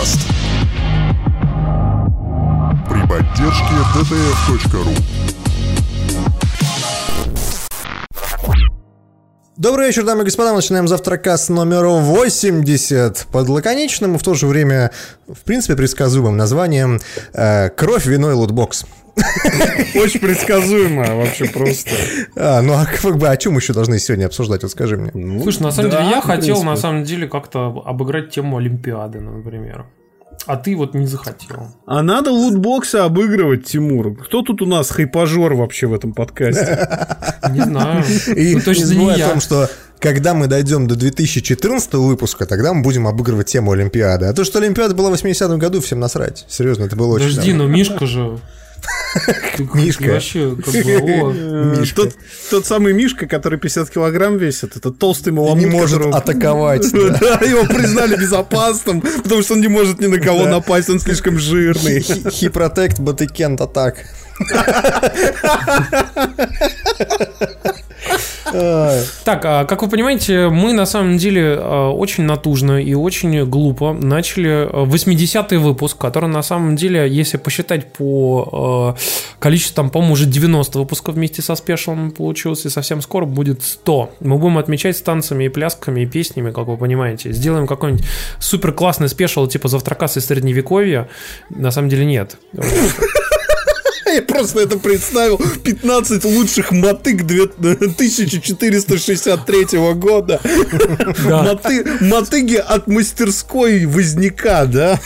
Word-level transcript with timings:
подкаст. 0.00 0.20
При 2.88 3.06
поддержке 3.08 3.74
dtf.ru 3.94 4.94
Добрый 9.56 9.88
вечер, 9.88 10.04
дамы 10.04 10.22
и 10.22 10.24
господа. 10.24 10.50
Мы 10.50 10.56
начинаем 10.56 10.88
завтракаст 10.88 11.50
номер 11.50 11.84
80 11.84 13.26
под 13.30 13.48
лаконичным 13.50 14.14
и 14.14 14.18
в 14.18 14.22
то 14.22 14.32
же 14.32 14.46
время, 14.46 14.90
в 15.28 15.40
принципе, 15.40 15.76
предсказуемым 15.76 16.34
названием 16.34 16.98
э, 17.34 17.68
«Кровь, 17.68 18.06
вино 18.06 18.30
и 18.30 18.34
лутбокс». 18.34 18.86
Очень 19.94 20.20
предсказуемо 20.20 21.14
вообще 21.14 21.46
просто. 21.46 21.90
А, 22.36 22.62
ну 22.62 22.74
а 22.74 22.86
как 22.86 23.16
бы 23.18 23.28
о 23.28 23.36
чем 23.36 23.56
еще 23.56 23.72
должны 23.72 23.98
сегодня 23.98 24.26
обсуждать, 24.26 24.62
вот 24.62 24.72
скажи 24.72 24.96
мне. 24.96 25.42
Слушай, 25.42 25.62
на 25.62 25.70
самом 25.70 25.90
да, 25.90 25.98
деле 25.98 26.10
я 26.10 26.20
хотел 26.20 26.56
принципе. 26.56 26.66
на 26.66 26.76
самом 26.76 27.04
деле 27.04 27.28
как-то 27.28 27.82
обыграть 27.84 28.30
тему 28.30 28.58
Олимпиады, 28.58 29.20
например. 29.20 29.86
А 30.46 30.56
ты 30.56 30.74
вот 30.74 30.94
не 30.94 31.06
захотел. 31.06 31.68
А 31.86 32.02
надо 32.02 32.30
лутбоксы 32.30 32.96
обыгрывать, 32.96 33.66
Тимур. 33.66 34.16
Кто 34.16 34.42
тут 34.42 34.62
у 34.62 34.66
нас 34.66 34.90
хайпажор 34.90 35.54
вообще 35.54 35.86
в 35.86 35.94
этом 35.94 36.14
подкасте? 36.14 36.88
Не 37.50 37.60
знаю. 37.60 38.04
И 38.34 38.54
Ну, 38.54 38.60
точно 38.60 38.80
не 38.80 38.86
забывай 38.86 39.22
о 39.22 39.28
том, 39.28 39.40
что 39.40 39.68
когда 39.98 40.34
мы 40.34 40.46
дойдем 40.46 40.86
до 40.86 40.96
2014 40.96 41.94
выпуска, 41.94 42.46
тогда 42.46 42.72
мы 42.72 42.82
будем 42.82 43.06
обыгрывать 43.06 43.48
тему 43.48 43.72
Олимпиады. 43.72 44.26
А 44.26 44.32
то, 44.32 44.44
что 44.44 44.58
Олимпиада 44.58 44.94
была 44.94 45.10
в 45.10 45.14
80-м 45.14 45.58
году, 45.58 45.80
всем 45.80 46.00
насрать. 46.00 46.46
Серьезно, 46.48 46.84
это 46.84 46.96
было 46.96 47.14
очень 47.14 47.28
Подожди, 47.28 47.52
ну 47.52 47.68
Мишка 47.68 48.06
же. 48.06 48.38
Мишка. 49.74 50.04
Вообще, 50.12 50.56
как 50.56 50.72
бы, 50.84 51.20
о. 51.20 51.32
Мишка. 51.80 51.96
Тот, 52.02 52.14
тот 52.50 52.66
самый 52.66 52.92
Мишка, 52.92 53.26
который 53.26 53.58
50 53.58 53.90
килограмм 53.90 54.36
весит, 54.38 54.76
это 54.76 54.90
толстый 54.90 55.32
маламут, 55.32 55.58
не 55.64 55.66
может 55.70 55.98
которого- 55.98 56.16
атаковать. 56.18 56.86
да. 56.92 57.18
Да, 57.20 57.44
его 57.46 57.64
признали 57.64 58.16
безопасным, 58.16 59.00
потому 59.00 59.42
что 59.42 59.54
он 59.54 59.60
не 59.60 59.68
может 59.68 60.00
ни 60.00 60.06
на 60.06 60.18
кого 60.18 60.44
Да. 60.44 60.50
напасть, 60.50 60.88
он 60.90 61.00
слишком 61.00 61.38
жирный. 61.38 61.98
He 62.00 62.50
protect, 62.50 62.98
but 63.00 63.18
he 63.18 63.28
can't 63.28 63.58
attack. 63.58 63.96
Так, 69.24 69.44
а, 69.44 69.64
как 69.64 69.82
вы 69.82 69.88
понимаете, 69.88 70.48
мы 70.48 70.72
на 70.72 70.86
самом 70.86 71.18
деле 71.18 71.56
а, 71.58 71.90
очень 71.90 72.24
натужно 72.24 72.82
и 72.82 72.94
очень 72.94 73.44
глупо 73.44 73.92
начали 73.92 74.68
а, 74.70 74.84
80-й 74.84 75.56
выпуск, 75.56 75.98
который 75.98 76.28
на 76.28 76.42
самом 76.42 76.76
деле, 76.76 77.08
если 77.08 77.36
посчитать 77.36 77.92
по 77.92 78.96
а, 78.96 78.96
количеству, 79.38 79.74
там, 79.74 79.90
по-моему, 79.90 80.14
уже 80.14 80.26
90 80.26 80.78
выпусков 80.78 81.14
вместе 81.14 81.42
со 81.42 81.54
спешалом 81.54 82.10
получилось, 82.10 82.64
и 82.66 82.68
совсем 82.68 83.02
скоро 83.02 83.26
будет 83.26 83.62
100. 83.62 84.10
Мы 84.20 84.38
будем 84.38 84.58
отмечать 84.58 84.96
с 84.96 85.02
танцами 85.02 85.44
и 85.44 85.48
плясками 85.48 86.02
и 86.02 86.06
песнями, 86.06 86.50
как 86.50 86.66
вы 86.66 86.76
понимаете. 86.76 87.32
Сделаем 87.32 87.66
какой-нибудь 87.66 88.04
супер 88.38 88.72
классный 88.72 89.08
спешал, 89.08 89.46
типа 89.46 89.68
завтракас 89.68 90.16
из 90.16 90.26
средневековья. 90.26 91.08
На 91.50 91.70
самом 91.70 91.88
деле 91.88 92.04
нет. 92.04 92.36
Я 94.14 94.22
просто 94.22 94.60
это 94.60 94.78
представил. 94.78 95.38
15 95.38 96.24
лучших 96.24 96.70
мотык 96.72 97.22
две- 97.24 97.44
1463 97.58 99.66
года. 99.94 100.40
Моты- 101.26 101.84
Мотыги 102.00 102.56
от 102.56 102.86
мастерской 102.88 103.84
Возняка, 103.86 104.64
да? 104.66 104.98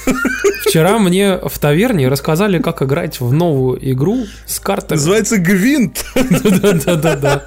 Вчера 0.75 0.99
мне 0.99 1.37
в 1.37 1.57
таверне 1.61 2.09
рассказали, 2.09 2.59
как 2.59 2.83
играть 2.83 3.21
в 3.21 3.33
новую 3.33 3.79
игру 3.93 4.25
с 4.45 4.59
картами. 4.59 4.99
Называется 4.99 5.39
Гвинт. 5.39 6.05
Да-да-да-да. 6.17 7.45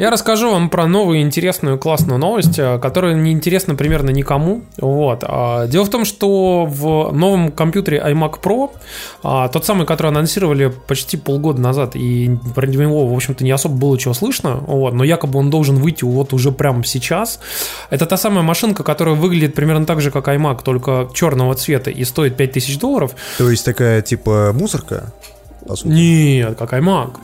Я 0.00 0.08
расскажу 0.08 0.50
вам 0.50 0.70
про 0.70 0.86
новую 0.86 1.20
интересную 1.20 1.78
классную 1.78 2.18
новость, 2.18 2.58
э, 2.58 2.78
которая 2.78 3.12
не 3.12 3.32
интересна 3.32 3.74
примерно 3.74 4.08
никому. 4.08 4.62
Вот. 4.78 5.24
А, 5.28 5.66
Дело 5.66 5.84
в 5.84 5.90
том, 5.90 6.06
что 6.06 6.64
в 6.64 7.12
новом 7.12 7.52
компьютере 7.52 8.02
iMac 8.06 8.40
Pro, 8.40 8.70
а, 9.22 9.48
тот 9.48 9.66
самый, 9.66 9.86
который 9.86 10.08
анонсировали 10.08 10.72
почти 10.86 11.18
полгода 11.18 11.60
назад, 11.60 11.96
и 11.96 12.30
про 12.54 12.66
него, 12.66 13.06
в 13.08 13.14
общем-то, 13.14 13.44
не 13.44 13.50
особо 13.50 13.74
было 13.74 13.98
чего 13.98 14.14
слышно, 14.14 14.54
вот, 14.66 14.94
но 14.94 15.04
якобы 15.04 15.38
он 15.38 15.50
должен 15.50 15.76
выйти 15.76 16.04
вот 16.04 16.32
уже 16.32 16.50
прямо 16.50 16.82
сейчас. 16.82 17.38
Это 17.90 18.06
та 18.06 18.16
самая 18.16 18.42
машинка, 18.42 18.82
которая 18.82 19.16
выглядит 19.16 19.54
примерно 19.54 19.84
так 19.84 20.00
же, 20.00 20.10
как 20.10 20.28
iMac, 20.28 20.62
только 20.64 20.79
черного 21.14 21.54
цвета 21.54 21.90
и 21.90 22.04
стоит 22.04 22.36
5000 22.36 22.78
долларов. 22.78 23.12
То 23.38 23.50
есть 23.50 23.64
такая 23.64 24.02
типа 24.02 24.52
мусорка? 24.54 25.12
Нет, 25.84 26.56
как 26.58 26.72
iMac. 26.72 27.16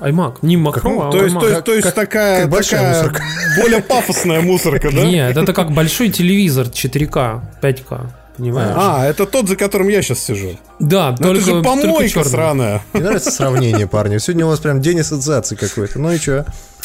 iMac, 0.00 0.38
не 0.42 0.56
ну, 0.56 0.70
а 0.70 1.10
То 1.12 1.22
есть, 1.22 1.38
то 1.38 1.48
есть, 1.48 1.64
то 1.64 1.72
есть 1.72 1.84
как- 1.86 1.94
такая, 1.94 2.40
как 2.42 2.50
большая 2.50 2.80
такая 2.80 3.02
мусорка. 3.02 3.22
более 3.60 3.82
пафосная 3.82 4.40
мусорка, 4.40 4.90
да? 4.90 5.04
Нет, 5.04 5.36
это 5.36 5.52
как 5.52 5.70
большой 5.72 6.08
телевизор 6.08 6.66
4К, 6.66 7.40
5К. 7.62 8.06
Понимаешь? 8.36 8.74
А, 8.76 9.06
это 9.06 9.26
тот, 9.26 9.48
за 9.48 9.54
которым 9.54 9.86
я 9.88 10.02
сейчас 10.02 10.18
сижу. 10.18 10.58
да, 10.80 11.10
Ну, 11.12 11.16
только, 11.18 11.36
это 11.36 11.40
же 11.44 11.50
только 11.52 11.68
помойка 11.68 12.08
чёрный. 12.08 12.30
сраная. 12.30 12.82
Мне 12.92 13.02
нравится 13.04 13.30
сравнение, 13.30 13.86
парни. 13.86 14.18
Сегодня 14.18 14.46
у 14.46 14.48
вас 14.48 14.58
прям 14.58 14.80
день 14.80 14.98
ассоциации 15.00 15.54
какой-то. 15.54 16.00
Ну 16.00 16.10
и 16.10 16.18
что? 16.18 16.44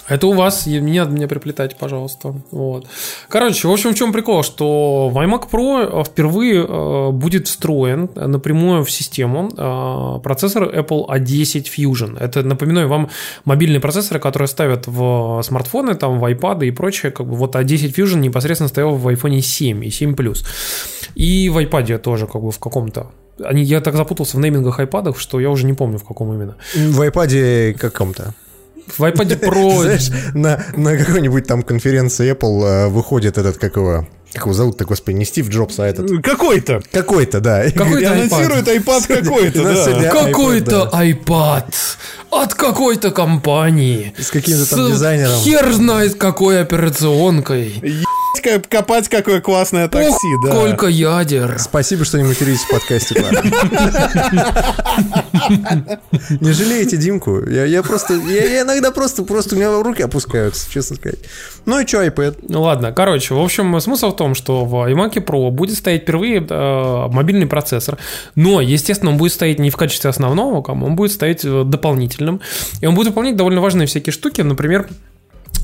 Это 0.10 0.28
у 0.28 0.34
вас, 0.34 0.66
надо 0.66 1.12
меня 1.12 1.28
приплетать, 1.28 1.78
пожалуйста. 1.78 2.34
Вот. 2.52 2.88
Короче, 3.28 3.68
в 3.68 3.72
общем, 3.72 3.92
в 3.92 3.96
чем 3.96 4.12
прикол, 4.12 4.44
что 4.44 5.10
в 5.10 5.18
iMac 5.18 5.50
Pro 5.50 6.04
впервые 6.04 6.66
э, 6.68 7.12
будет 7.12 7.48
встроен 7.48 8.10
напрямую 8.16 8.84
в 8.84 8.92
систему 8.92 9.50
э, 9.56 10.20
процессор 10.24 10.64
Apple 10.64 11.08
A10 11.08 11.66
Fusion. 11.78 12.18
Это, 12.20 12.44
напоминаю 12.44 12.88
вам, 12.88 13.10
мобильные 13.46 13.80
процессоры, 13.80 14.20
которые 14.20 14.48
ставят 14.48 14.88
в 14.88 15.42
смартфоны, 15.44 15.96
там, 15.96 16.20
в 16.20 16.26
iPad 16.26 16.66
и 16.66 16.72
прочее. 16.72 17.12
Как 17.12 17.28
бы 17.28 17.36
вот 17.36 17.56
A10 17.56 17.94
Fusion 17.94 18.20
непосредственно 18.20 18.70
стоял 18.70 18.96
в 18.96 19.08
iPhone 19.08 19.40
7 19.42 19.86
и 19.86 19.92
7 19.92 20.16
Plus. 20.16 20.46
И 21.16 21.50
в 21.50 21.58
iPad 21.58 22.00
тоже 22.00 22.28
как 22.28 22.42
бы 22.42 22.52
в 22.52 22.60
каком-то. 22.60 23.12
Они, 23.44 23.64
я 23.64 23.80
так 23.80 23.96
запутался 23.96 24.38
в 24.38 24.40
неймингах 24.40 24.80
iPad, 24.80 25.18
что 25.18 25.40
я 25.40 25.50
уже 25.50 25.66
не 25.66 25.74
помню, 25.74 25.98
в 25.98 26.04
каком 26.04 26.34
именно. 26.34 26.56
В 26.76 27.02
iPad 27.02 27.74
каком-то. 27.74 28.34
В 28.98 29.04
iPad 29.04 29.40
Pro... 29.40 29.82
Знаешь, 29.82 30.10
на, 30.34 30.64
на 30.76 30.98
какой-нибудь 30.98 31.48
там 31.48 31.64
конференции 31.64 32.32
Apple 32.32 32.64
э, 32.66 32.88
выходит 32.88 33.38
этот, 33.38 33.58
как 33.58 33.76
его, 33.76 34.08
как 34.34 34.44
его 34.44 34.54
зовут-то, 34.54 34.86
господи, 34.86 35.16
не 35.16 35.26
Стив 35.26 35.50
Джобс, 35.50 35.80
а 35.80 35.88
этот. 35.88 36.22
Какой-то. 36.24 36.82
Какой-то, 36.92 37.40
да. 37.40 37.64
Какой-то 37.72 38.00
И 38.00 38.06
анонсирует 38.06 38.68
iPad 38.68 39.08
какой-то, 39.08 39.64
да. 39.64 40.12
Какой-то 40.12 40.90
iPad, 40.94 41.26
iPad 41.26 41.74
от 42.32 42.54
какой-то 42.54 43.12
компании. 43.12 44.14
С 44.18 44.30
каким-то 44.30 44.70
там 44.70 44.92
дизайнером. 44.92 45.40
Хер 45.40 45.72
знает 45.72 46.16
какой 46.16 46.62
операционкой. 46.62 47.82
Копать 48.70 49.10
какое 49.10 49.42
классное 49.42 49.86
Ох, 49.86 49.92
такси, 49.92 50.28
да. 50.44 50.52
сколько 50.52 50.88
ядер. 50.88 51.58
Спасибо, 51.60 52.06
что 52.06 52.18
не 52.18 52.24
материтесь 52.24 52.62
в 52.62 52.70
подкасте. 52.70 53.16
Не 56.40 56.52
жалеете 56.52 56.98
Димку? 56.98 57.46
Я, 57.48 57.66
я 57.66 57.84
просто, 57.84 58.14
я, 58.14 58.46
я 58.46 58.62
иногда 58.62 58.92
просто, 58.92 59.24
просто 59.24 59.56
у 59.56 59.58
меня 59.58 59.82
руки 59.82 60.04
опускаются, 60.04 60.72
честно 60.72 60.96
сказать. 60.96 61.20
Ну 61.66 61.80
и 61.80 61.88
что, 61.88 62.04
iPad? 62.04 62.46
Ну 62.48 62.62
ладно, 62.62 62.92
короче, 62.92 63.34
в 63.34 63.40
общем, 63.40 63.80
смысл 63.80 64.12
в 64.12 64.16
том, 64.16 64.36
что 64.36 64.66
в 64.66 64.76
iMac 64.90 65.14
Pro 65.26 65.50
будет 65.52 65.78
стоять 65.78 66.04
впервые 66.04 66.46
э, 66.48 67.08
мобильный 67.10 67.48
процессор, 67.48 67.98
но, 68.36 68.62
естественно, 68.62 69.12
он 69.12 69.18
будет 69.18 69.34
стоять 69.34 69.60
не 69.60 69.70
в 69.70 69.78
качестве 69.78 70.10
основного, 70.10 70.62
он 70.72 70.96
будет 70.96 71.12
стоять 71.12 71.42
э, 71.44 71.64
дополнительным, 71.66 72.42
и 72.82 72.86
он 72.86 72.96
будет 72.96 73.08
выполнять 73.08 73.36
довольно 73.36 73.62
важные 73.62 73.88
всякие 73.88 74.14
штуки, 74.14 74.42
например, 74.42 74.88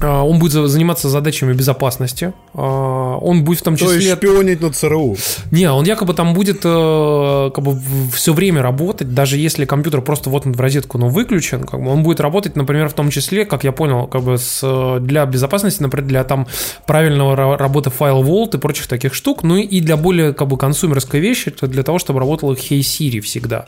он 0.01 0.39
будет 0.39 0.51
за- 0.51 0.67
заниматься 0.67 1.07
задачами 1.09 1.53
безопасности. 1.53 2.33
э, 2.53 2.57
Он 2.57 3.43
будет 3.43 3.59
в 3.59 3.63
том 3.63 3.75
То 3.77 3.85
числе... 3.85 3.95
есть 4.03 4.17
шпионить 4.17 4.61
на 4.61 4.69
ЦРУ. 4.71 5.15
Не, 5.51 5.71
он 5.71 5.85
якобы 5.85 6.13
там 6.13 6.33
будет 6.33 6.61
э, 6.65 7.51
как 7.55 7.63
бы 7.63 7.79
все 8.13 8.33
время 8.33 8.61
работать, 8.61 9.13
даже 9.13 9.37
если 9.37 9.65
компьютер 9.65 10.01
просто 10.01 10.29
вот 10.29 10.45
он 10.45 10.51
в 10.53 10.59
розетку, 10.59 10.97
но 10.97 11.07
выключен, 11.07 11.63
как 11.63 11.81
бы 11.81 11.89
он 11.89 12.03
будет 12.03 12.19
работать, 12.19 12.55
например, 12.57 12.89
в 12.89 12.93
том 12.93 13.09
числе, 13.09 13.45
как 13.45 13.63
я 13.63 13.71
понял, 13.71 14.07
как 14.07 14.21
бы 14.23 14.37
с, 14.37 14.59
э, 14.63 14.97
для 14.99 15.25
безопасности, 15.25 15.81
например, 15.81 16.05
для 16.07 16.23
там 16.25 16.45
правильного 16.85 17.35
ра- 17.35 17.57
работы 17.57 17.89
файл 17.89 18.21
Vault 18.23 18.55
и 18.57 18.59
прочих 18.59 18.87
таких 18.87 19.13
штук, 19.13 19.43
ну 19.43 19.55
и 19.55 19.79
для 19.79 19.95
более 19.97 20.33
как 20.33 20.49
бы 20.49 20.57
консумерской 20.57 21.21
вещи, 21.21 21.49
это 21.49 21.67
для 21.67 21.83
того, 21.83 21.99
чтобы 21.99 22.19
работала 22.19 22.53
Hey 22.53 22.79
Siri 22.79 23.21
всегда. 23.21 23.65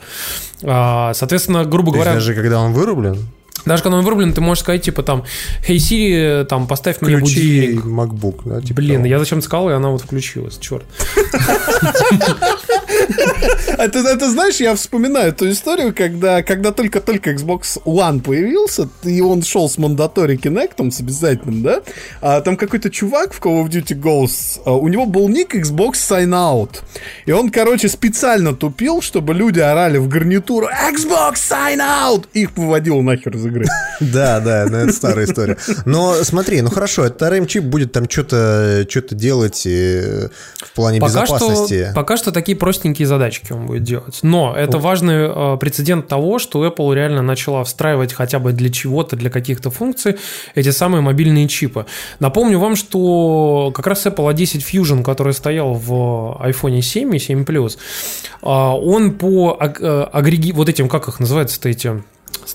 А, 0.63 1.13
соответственно, 1.13 1.63
грубо 1.63 1.91
То 1.91 1.97
есть 1.97 2.03
говоря, 2.05 2.13
даже 2.19 2.33
когда 2.35 2.59
он 2.59 2.73
вырублен, 2.73 3.17
даже 3.65 3.83
когда 3.83 3.97
он 3.97 4.03
вырублен, 4.03 4.33
ты 4.33 4.41
можешь 4.41 4.63
сказать, 4.63 4.81
типа 4.81 5.03
там, 5.03 5.23
Hey 5.67 5.75
Siri, 5.77 6.45
там, 6.45 6.67
поставь 6.67 7.01
мне 7.01 7.17
ключи 7.17 7.75
будильник. 7.75 7.85
MacBook, 7.85 8.41
да? 8.45 8.61
типа 8.61 8.77
Блин, 8.77 8.97
того. 8.97 9.05
я 9.07 9.19
зачем 9.19 9.41
сказал, 9.41 9.69
и 9.69 9.73
она 9.73 9.89
вот 9.89 10.01
включилась, 10.01 10.57
черт. 10.57 10.85
Это, 13.77 13.99
это, 13.99 14.29
знаешь, 14.29 14.57
я 14.57 14.75
вспоминаю 14.75 15.29
эту 15.29 15.49
историю, 15.49 15.93
когда, 15.95 16.41
когда 16.43 16.71
только-только 16.71 17.31
Xbox 17.31 17.81
One 17.85 18.21
появился, 18.21 18.89
и 19.03 19.21
он 19.21 19.43
шел 19.43 19.69
с 19.69 19.77
Mandatory 19.77 20.37
Kinect, 20.39 20.91
с 20.91 20.99
обязательным, 20.99 21.61
да? 21.63 21.81
А 22.21 22.41
там 22.41 22.57
какой-то 22.57 22.89
чувак 22.89 23.33
в 23.33 23.41
Call 23.41 23.63
of 23.63 23.69
Duty 23.69 23.99
Ghosts, 23.99 24.61
а, 24.65 24.73
у 24.73 24.87
него 24.87 25.05
был 25.05 25.27
ник 25.29 25.55
Xbox 25.55 25.93
Sign 25.93 26.29
Out. 26.29 26.81
И 27.25 27.31
он, 27.31 27.49
короче, 27.49 27.89
специально 27.89 28.55
тупил, 28.55 29.01
чтобы 29.01 29.33
люди 29.33 29.59
орали 29.59 29.97
в 29.97 30.07
гарнитуру 30.07 30.67
Xbox 30.67 31.35
Sign 31.35 31.79
Out! 31.79 32.25
Их 32.33 32.55
выводил 32.57 33.01
нахер 33.01 33.35
из 33.35 33.45
игры. 33.45 33.65
Да, 33.99 34.39
да, 34.39 34.67
ну, 34.69 34.77
это 34.77 34.93
старая 34.93 35.25
история. 35.25 35.57
Но 35.85 36.13
смотри, 36.23 36.61
ну 36.61 36.69
хорошо, 36.69 37.05
этот 37.05 37.21
RM-чип 37.21 37.61
будет 37.61 37.91
там 37.91 38.07
что-то 38.07 38.85
что 38.87 39.15
делать 39.15 39.65
э, 39.65 40.29
в 40.57 40.71
плане 40.73 40.99
Пока 40.99 41.23
безопасности. 41.23 41.85
что, 41.85 41.93
пока 41.95 42.17
что 42.17 42.31
такие 42.31 42.55
простенькие 42.57 42.86
задачки 42.95 43.53
он 43.53 43.65
будет 43.65 43.83
делать. 43.83 44.19
Но 44.21 44.55
это 44.55 44.77
важный 44.77 45.27
э, 45.27 45.57
прецедент 45.59 46.07
того, 46.07 46.39
что 46.39 46.65
Apple 46.65 46.93
реально 46.93 47.21
начала 47.21 47.63
встраивать 47.63 48.13
хотя 48.13 48.39
бы 48.39 48.51
для 48.53 48.69
чего-то, 48.69 49.15
для 49.15 49.29
каких-то 49.29 49.71
функций 49.71 50.17
эти 50.55 50.69
самые 50.71 51.01
мобильные 51.01 51.47
чипы. 51.47 51.85
Напомню 52.19 52.59
вам, 52.59 52.75
что 52.75 53.71
как 53.73 53.87
раз 53.87 54.05
Apple 54.05 54.33
A10 54.33 54.63
Fusion, 54.63 55.03
который 55.03 55.33
стоял 55.33 55.73
в 55.73 56.39
iPhone 56.43 56.81
7 56.81 57.15
и 57.15 57.19
7 57.19 57.43
Plus, 57.43 57.77
э, 58.41 58.47
он 58.47 59.11
по 59.11 59.57
аг- 59.59 59.81
э, 59.81 60.03
агреги... 60.11 60.51
вот 60.51 60.69
этим, 60.69 60.89
как 60.89 61.07
их 61.07 61.19
называются-то 61.19 61.69
эти 61.69 62.03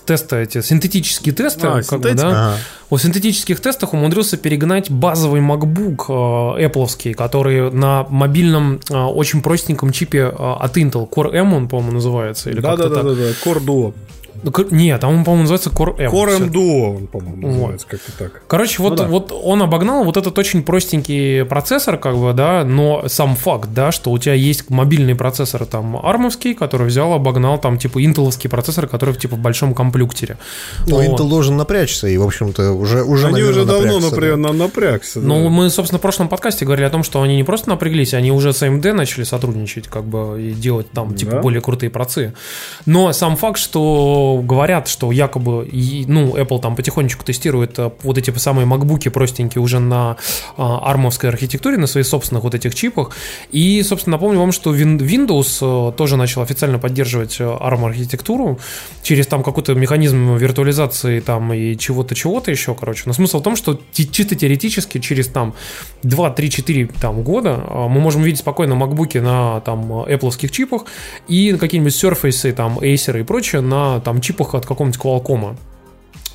тесты, 0.05 0.37
эти 0.37 0.61
синтетические 0.61 1.33
тесты, 1.33 1.67
А, 1.67 1.81
как 1.83 1.99
бы, 1.99 2.09
синтетика? 2.09 2.15
да, 2.29 2.29
Ага. 2.29 2.57
в 2.89 2.97
синтетических 2.99 3.59
тестах 3.59 3.93
умудрился 3.93 4.37
перегнать 4.37 4.89
базовый 4.91 5.41
MacBook 5.41 6.05
э, 6.57 6.65
Apple, 6.67 7.13
который 7.13 7.71
на 7.71 8.05
мобильном 8.09 8.79
э, 8.89 8.95
очень 8.97 9.41
простеньком 9.41 9.91
чипе 9.91 10.19
э, 10.19 10.29
от 10.31 10.77
Intel, 10.77 11.09
Core 11.09 11.33
M 11.35 11.53
он, 11.53 11.67
по-моему, 11.67 11.93
называется. 11.93 12.49
Или 12.49 12.61
как-то 12.61 12.89
так. 12.89 13.03
Да-да-да, 13.03 13.29
Core 13.43 13.63
Duo. 13.63 13.93
Ну, 14.43 14.51
Нет, 14.71 15.01
там 15.01 15.13
он, 15.15 15.23
по-моему, 15.23 15.43
называется 15.49 15.69
Core 15.69 15.95
M. 15.99 16.11
Core. 16.11 16.35
M 16.35 16.49
Duo, 16.49 16.97
он, 16.97 17.07
по-моему, 17.07 17.41
Вот. 17.47 17.51
называется 17.53 17.87
как-то 17.89 18.11
так. 18.17 18.41
Короче, 18.47 18.81
вот, 18.83 18.89
Ну 18.91 18.95
да. 18.97 19.05
вот 19.07 19.31
он 19.31 19.61
обогнал 19.61 20.03
вот 20.03 20.17
этот 20.17 20.37
очень 20.37 20.63
простенький 20.63 21.45
процессор, 21.45 21.97
как 21.97 22.17
бы, 22.17 22.33
да, 22.33 22.63
но 22.63 23.07
сам 23.07 23.35
факт, 23.35 23.69
да, 23.73 23.91
что 23.91 24.11
у 24.11 24.17
тебя 24.17 24.33
есть 24.33 24.69
мобильный 24.69 25.15
процессор 25.15 25.65
там 25.65 25.97
армовский, 26.03 26.53
который 26.53 26.87
взял, 26.87 27.13
обогнал 27.13 27.57
там 27.59 27.77
типа 27.77 28.03
интеловский 28.03 28.49
процессор, 28.49 28.87
который 28.87 29.15
типа 29.15 29.35
в 29.35 29.39
большом 29.39 29.73
комплюктере. 29.73 30.37
Ну, 30.87 30.95
Вот. 30.97 31.05
Intel 31.19 31.29
должен 31.29 31.57
напрячься, 31.57 32.07
и, 32.07 32.17
в 32.17 32.23
общем-то, 32.23 32.71
уже, 32.73 33.03
уже 33.03 33.27
Они 33.27 33.33
наверное, 33.41 33.63
уже 33.63 33.65
давно 33.65 33.99
напрягся, 33.99 34.15
напря- 34.15 34.31
да. 34.31 34.37
на- 34.37 34.53
напрягся. 34.53 35.19
да. 35.21 35.27
Ну, 35.27 35.49
мы, 35.49 35.69
собственно, 35.69 35.99
в 35.99 36.01
прошлом 36.01 36.27
подкасте 36.27 36.65
говорили 36.65 36.85
о 36.85 36.89
том, 36.89 37.03
что 37.03 37.21
они 37.21 37.35
не 37.35 37.43
просто 37.43 37.69
напряглись, 37.69 38.13
они 38.13 38.31
уже 38.31 38.53
с 38.53 38.61
AMD 38.63 38.93
начали 38.93 39.23
сотрудничать, 39.23 39.87
как 39.87 40.03
бы, 40.03 40.41
и 40.41 40.51
делать 40.51 40.89
там, 40.91 41.15
типа, 41.15 41.31
Да. 41.33 41.39
более 41.41 41.61
крутые 41.61 41.89
процы. 41.89 42.33
Но 42.85 43.11
сам 43.13 43.35
факт, 43.37 43.57
что 43.59 44.32
говорят, 44.41 44.87
что 44.87 45.11
якобы, 45.11 45.67
ну, 46.07 46.35
Apple 46.35 46.61
там 46.61 46.75
потихонечку 46.75 47.23
тестирует 47.23 47.79
э, 47.79 47.91
вот 48.01 48.17
эти 48.17 48.35
самые 48.37 48.65
макбуки 48.65 49.09
простенькие 49.09 49.61
уже 49.61 49.79
на 49.79 50.17
а, 50.57 50.79
армовской 50.89 51.29
архитектуре, 51.29 51.77
на 51.77 51.87
своих 51.87 52.07
собственных 52.07 52.43
вот 52.43 52.55
этих 52.55 52.75
чипах. 52.75 53.11
И, 53.51 53.81
собственно, 53.83 54.17
напомню 54.17 54.39
вам, 54.39 54.51
что 54.51 54.75
Win- 54.75 54.99
Windows 54.99 55.89
э, 55.89 55.91
тоже 55.95 56.17
начал 56.17 56.41
официально 56.41 56.79
поддерживать 56.79 57.37
э, 57.39 57.43
ARM-архитектуру 57.43 58.59
через 59.01 59.27
там 59.27 59.43
какой-то 59.43 59.73
механизм 59.73 60.35
виртуализации 60.35 61.19
там 61.19 61.53
и 61.53 61.77
чего-то, 61.77 62.15
чего-то 62.15 62.51
еще, 62.51 62.75
короче. 62.75 63.03
Но 63.05 63.13
смысл 63.13 63.39
в 63.39 63.43
том, 63.43 63.55
что 63.55 63.79
чисто 63.91 64.35
теоретически 64.35 64.99
через 64.99 65.27
там 65.27 65.53
2, 66.03 66.29
3, 66.31 66.49
4 66.49 66.89
там, 66.99 67.23
года 67.23 67.57
мы 67.57 67.99
можем 67.99 68.23
видеть 68.23 68.39
спокойно 68.39 68.75
макбуки 68.75 69.17
на 69.17 69.61
там 69.61 69.91
Apple 69.91 70.49
чипах 70.49 70.85
и 71.27 71.53
какие-нибудь 71.53 71.93
Surface, 71.93 72.51
там 72.53 72.79
Acer 72.79 73.19
и 73.19 73.23
прочее 73.23 73.61
на 73.61 73.99
там 73.99 74.21
чипах 74.23 74.55
от 74.55 74.65
какого-нибудь 74.65 74.99
Qualcomm. 74.99 75.55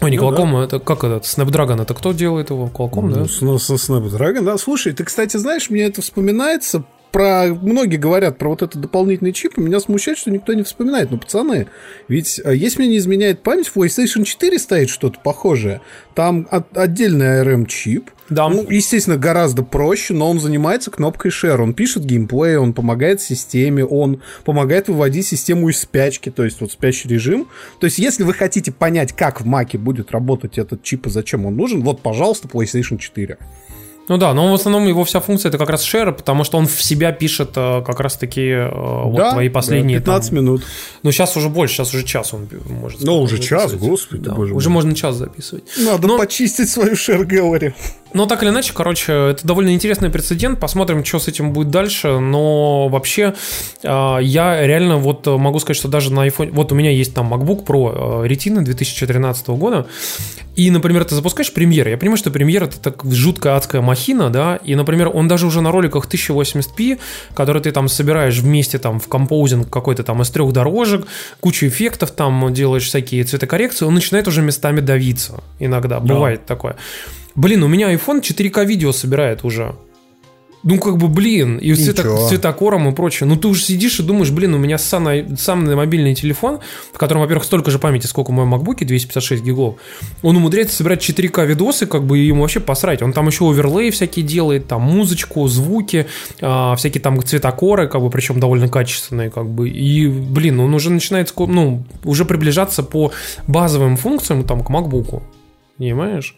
Ой, 0.00 0.10
не 0.12 0.16
Ну 0.16 0.30
да. 0.30 0.36
Qualcomm, 0.42 0.64
это 0.64 0.78
как 0.78 1.02
этот, 1.02 1.24
Snapdragon, 1.24 1.82
это 1.82 1.92
кто 1.94 2.12
делает 2.12 2.50
его? 2.50 2.70
Qualcomm, 2.72 3.12
да? 3.12 3.26
Ну, 3.40 3.58
с- 3.58 3.66
с 3.76 3.90
Snapdragon, 3.90 4.44
да. 4.44 4.56
Слушай, 4.58 4.92
ты, 4.92 5.02
кстати, 5.04 5.36
знаешь, 5.36 5.70
мне 5.70 5.82
это 5.84 6.02
вспоминается 6.02 6.84
про... 7.10 7.46
Многие 7.48 7.96
говорят 7.96 8.38
про 8.38 8.50
вот 8.50 8.62
этот 8.62 8.80
дополнительный 8.80 9.32
чип, 9.32 9.56
и 9.56 9.60
меня 9.62 9.80
смущает, 9.80 10.18
что 10.18 10.30
никто 10.30 10.52
не 10.52 10.62
вспоминает. 10.62 11.10
Ну, 11.10 11.18
пацаны, 11.18 11.66
ведь, 12.06 12.40
а, 12.44 12.52
если 12.52 12.80
мне 12.82 12.90
не 12.90 12.98
изменяет 12.98 13.42
память, 13.42 13.66
в 13.66 13.76
PlayStation 13.76 14.24
4 14.24 14.58
стоит 14.58 14.88
что-то 14.90 15.18
похожее. 15.18 15.80
Там 16.14 16.46
от- 16.50 16.76
отдельный 16.76 17.42
ARM-чип. 17.42 18.10
Да. 18.30 18.48
Ну, 18.48 18.66
естественно, 18.68 19.16
гораздо 19.16 19.62
проще, 19.62 20.12
но 20.12 20.30
он 20.30 20.38
занимается 20.38 20.90
кнопкой 20.90 21.30
Share. 21.30 21.62
Он 21.62 21.72
пишет 21.72 22.04
геймплей, 22.04 22.56
он 22.56 22.74
помогает 22.74 23.20
системе, 23.20 23.84
он 23.84 24.20
помогает 24.44 24.88
выводить 24.88 25.26
систему 25.26 25.68
из 25.68 25.80
спячки, 25.80 26.30
то 26.30 26.44
есть 26.44 26.60
вот 26.60 26.72
спящий 26.72 27.08
режим. 27.08 27.48
То 27.80 27.86
есть, 27.86 27.98
если 27.98 28.24
вы 28.24 28.34
хотите 28.34 28.70
понять, 28.70 29.12
как 29.12 29.40
в 29.40 29.46
Маке 29.46 29.78
будет 29.78 30.10
работать 30.10 30.58
этот 30.58 30.82
чип 30.82 31.06
и 31.06 31.10
зачем 31.10 31.46
он 31.46 31.56
нужен, 31.56 31.82
вот, 31.82 32.02
пожалуйста, 32.02 32.48
PlayStation 32.48 32.98
4. 32.98 33.38
Ну 34.08 34.16
да, 34.16 34.32
но 34.34 34.50
в 34.50 34.54
основном 34.54 34.86
его 34.86 35.04
вся 35.04 35.20
функция 35.20 35.50
это 35.50 35.58
как 35.58 35.68
раз 35.70 35.84
share, 35.84 36.12
потому 36.12 36.44
что 36.44 36.56
он 36.58 36.66
в 36.66 36.82
себя 36.82 37.12
пишет 37.12 37.50
э, 37.56 37.82
как 37.86 38.00
раз 38.00 38.16
таки 38.16 38.40
э, 38.48 38.68
вот 39.04 39.16
Да, 39.16 39.32
твои 39.32 39.48
последние 39.48 39.98
да, 39.98 40.04
15 40.04 40.30
там- 40.30 40.38
минут. 40.38 40.62
Ну 41.02 41.12
сейчас 41.12 41.36
уже 41.36 41.48
больше, 41.48 41.74
сейчас 41.76 41.94
уже 41.94 42.04
час 42.04 42.32
он 42.32 42.48
может. 42.68 43.02
Ну, 43.02 43.20
уже 43.20 43.36
записывать. 43.36 43.62
час, 43.70 43.74
господи, 43.74 44.22
Да, 44.22 44.34
боже 44.34 44.54
Уже 44.54 44.68
мой. 44.70 44.74
можно 44.74 44.94
час 44.94 45.16
записывать. 45.16 45.64
Надо 45.78 46.08
Но- 46.08 46.18
почистить 46.18 46.68
свою 46.68 46.94
share 46.94 47.24
gallery. 47.26 47.74
Но 48.14 48.24
так 48.24 48.42
или 48.42 48.48
иначе, 48.48 48.72
короче, 48.74 49.12
это 49.12 49.46
довольно 49.46 49.74
интересный 49.74 50.08
прецедент. 50.08 50.58
Посмотрим, 50.58 51.04
что 51.04 51.18
с 51.18 51.28
этим 51.28 51.52
будет 51.52 51.68
дальше. 51.70 52.18
Но 52.18 52.88
вообще, 52.88 53.34
э, 53.82 54.18
я 54.22 54.66
реально 54.66 54.96
вот 54.96 55.26
могу 55.26 55.58
сказать, 55.58 55.76
что 55.76 55.88
даже 55.88 56.10
на 56.12 56.26
iPhone... 56.26 56.50
Вот 56.52 56.72
у 56.72 56.74
меня 56.74 56.90
есть 56.90 57.12
там 57.14 57.32
MacBook 57.34 57.66
Pro 57.66 58.26
Retina 58.26 58.62
2013 58.62 59.48
года. 59.48 59.86
И, 60.56 60.70
например, 60.72 61.04
ты 61.04 61.14
запускаешь 61.14 61.52
премьер. 61.52 61.86
Я 61.86 61.96
понимаю, 61.98 62.16
что 62.16 62.30
премьер 62.32 62.64
это 62.64 62.80
так 62.80 63.04
жуткая 63.04 63.56
адская 63.56 63.80
махина, 63.80 63.97
да. 64.30 64.56
И, 64.56 64.74
например, 64.74 65.10
он 65.12 65.28
даже 65.28 65.46
уже 65.46 65.60
на 65.60 65.70
роликах 65.70 66.06
1080p, 66.06 66.98
который 67.34 67.62
ты 67.62 67.72
там 67.72 67.88
собираешь 67.88 68.38
вместе 68.38 68.78
там 68.78 69.00
в 69.00 69.08
композинг 69.08 69.70
какой-то 69.70 70.02
там 70.02 70.22
из 70.22 70.30
трех 70.30 70.52
дорожек, 70.52 71.06
кучу 71.40 71.66
эффектов 71.66 72.10
там 72.10 72.52
делаешь 72.52 72.86
всякие 72.86 73.24
цветокоррекции, 73.24 73.86
он 73.86 73.94
начинает 73.94 74.28
уже 74.28 74.42
местами 74.42 74.80
давиться. 74.80 75.42
Иногда 75.58 76.00
бывает 76.00 76.46
такое. 76.46 76.76
Блин, 77.34 77.62
у 77.62 77.68
меня 77.68 77.92
iPhone 77.94 78.20
4К 78.20 78.64
видео 78.64 78.92
собирает 78.92 79.44
уже. 79.44 79.74
Ну, 80.64 80.78
как 80.78 80.96
бы, 80.96 81.08
блин, 81.08 81.58
и 81.58 81.70
Ничего. 81.70 82.18
с 82.18 82.28
цветокором 82.28 82.88
и 82.88 82.94
прочее. 82.94 83.28
Ну, 83.28 83.36
ты 83.36 83.46
уже 83.48 83.62
сидишь 83.62 84.00
и 84.00 84.02
думаешь, 84.02 84.30
блин, 84.30 84.54
у 84.54 84.58
меня 84.58 84.76
самый, 84.76 85.36
самый 85.36 85.76
мобильный 85.76 86.14
телефон, 86.14 86.58
в 86.92 86.98
котором, 86.98 87.22
во-первых, 87.22 87.44
столько 87.44 87.70
же 87.70 87.78
памяти, 87.78 88.06
сколько 88.06 88.30
в 88.30 88.34
моем 88.34 88.52
MacBook, 88.52 88.84
256 88.84 89.42
гигов. 89.42 89.76
Он 90.22 90.36
умудряется 90.36 90.76
собирать 90.76 91.08
4К 91.08 91.46
видосы, 91.46 91.86
как 91.86 92.04
бы, 92.04 92.18
и 92.18 92.26
ему 92.26 92.42
вообще 92.42 92.60
посрать. 92.60 93.02
Он 93.02 93.12
там 93.12 93.28
еще 93.28 93.48
оверлей 93.48 93.90
всякие 93.90 94.24
делает, 94.24 94.66
там, 94.66 94.82
музычку, 94.82 95.46
звуки, 95.46 96.06
а, 96.40 96.74
всякие 96.74 97.00
там 97.00 97.22
цветокоры, 97.22 97.86
как 97.88 98.00
бы, 98.00 98.10
причем 98.10 98.40
довольно 98.40 98.68
качественные, 98.68 99.30
как 99.30 99.48
бы. 99.48 99.68
И, 99.68 100.08
блин, 100.08 100.58
он 100.60 100.74
уже 100.74 100.90
начинает, 100.90 101.32
ну, 101.36 101.84
уже 102.04 102.24
приближаться 102.24 102.82
по 102.82 103.12
базовым 103.46 103.96
функциям, 103.96 104.44
там, 104.44 104.64
к 104.64 104.70
MacBook. 104.70 105.22
Понимаешь? 105.78 106.36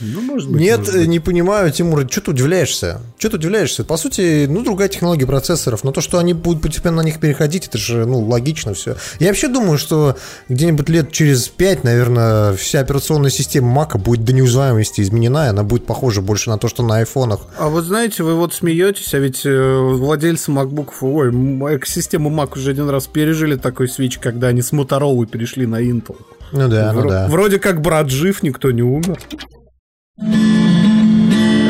Ну, 0.00 0.20
может 0.20 0.50
быть. 0.50 0.60
Нет, 0.60 0.78
может 0.78 0.94
быть. 0.94 1.08
не 1.08 1.20
понимаю, 1.20 1.70
Тимур, 1.70 2.06
что 2.10 2.20
ты 2.20 2.30
удивляешься? 2.32 3.00
Что 3.18 3.30
ты 3.30 3.36
удивляешься? 3.36 3.84
По 3.84 3.96
сути, 3.96 4.46
ну, 4.46 4.62
другая 4.62 4.88
технология 4.88 5.26
процессоров, 5.26 5.84
но 5.84 5.92
то, 5.92 6.00
что 6.00 6.18
они 6.18 6.34
будут 6.34 6.62
постепенно 6.62 6.96
на 6.96 7.02
них 7.02 7.20
переходить, 7.20 7.68
это 7.68 7.78
же, 7.78 8.04
ну, 8.06 8.20
логично 8.20 8.74
все. 8.74 8.96
Я 9.18 9.28
вообще 9.28 9.48
думаю, 9.48 9.78
что 9.78 10.16
где-нибудь 10.48 10.88
лет 10.88 11.12
через 11.12 11.48
пять, 11.48 11.84
наверное, 11.84 12.54
вся 12.54 12.80
операционная 12.80 13.30
система 13.30 13.68
Мака 13.68 13.98
будет 13.98 14.24
до 14.24 14.32
неузнаваемости 14.32 15.00
изменена, 15.00 15.46
и 15.46 15.48
она 15.50 15.62
будет 15.62 15.86
похожа 15.86 16.20
больше 16.20 16.50
на 16.50 16.58
то, 16.58 16.68
что 16.68 16.82
на 16.82 16.96
айфонах. 16.98 17.40
А 17.58 17.68
вот 17.68 17.84
знаете, 17.84 18.22
вы 18.22 18.34
вот 18.34 18.54
смеетесь, 18.54 19.14
а 19.14 19.18
ведь 19.18 19.46
э, 19.46 19.78
владельцы 19.78 20.50
MacBook, 20.50 20.88
ой, 21.00 21.30
экосистему 21.76 22.30
Mac 22.30 22.58
уже 22.58 22.70
один 22.70 22.88
раз 22.88 23.06
пережили 23.06 23.56
такой 23.56 23.88
свич, 23.88 24.18
когда 24.18 24.48
они 24.48 24.62
с 24.62 24.72
Motorola 24.72 25.26
перешли 25.26 25.66
на 25.66 25.82
Intel. 25.82 26.16
Ну 26.52 26.68
да, 26.68 26.92
ну 26.92 27.00
Вро- 27.00 27.08
да. 27.08 27.28
Вроде 27.28 27.58
как 27.58 27.80
брат 27.80 28.10
жив, 28.10 28.42
никто 28.42 28.70
не 28.70 28.82
умер. 28.82 29.18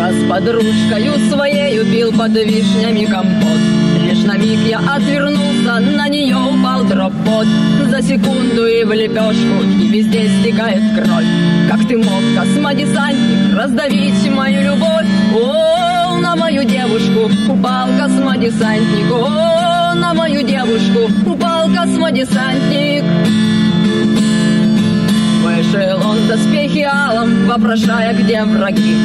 Раз 0.04 0.14
подружкою 0.28 1.14
своею 1.30 1.84
пил 1.86 2.12
под 2.12 2.32
вишнями 2.32 3.06
компот. 3.06 3.58
Лишь 4.02 4.22
на 4.24 4.36
миг 4.36 4.58
я 4.68 4.80
отвернулся, 4.80 5.80
на 5.80 6.08
нее 6.08 6.36
упал 6.36 6.84
дропот. 6.84 7.46
За 7.88 8.02
секунду 8.02 8.66
и 8.66 8.84
в 8.84 8.92
лепешку, 8.92 9.62
и 9.80 9.88
везде 9.88 10.28
стекает 10.40 10.82
кровь. 10.94 11.24
Как 11.70 11.88
ты 11.88 11.96
мог, 11.96 12.22
космодесантник, 12.36 13.56
раздавить 13.56 14.30
мою 14.30 14.62
любовь? 14.62 15.06
О, 15.34 16.18
на 16.18 16.36
мою 16.36 16.64
девушку 16.64 17.30
упал 17.50 17.88
космодесантник. 17.98 19.10
О, 19.10 19.94
на 19.94 20.12
мою 20.12 20.42
девушку 20.42 21.10
упал 21.26 21.70
космодесантник 21.74 23.04
Пришил 25.72 26.06
он 26.06 26.28
доспехи 26.28 26.86
алом, 26.90 27.46
вопрошая, 27.46 28.12
где 28.14 28.42
враги. 28.44 28.96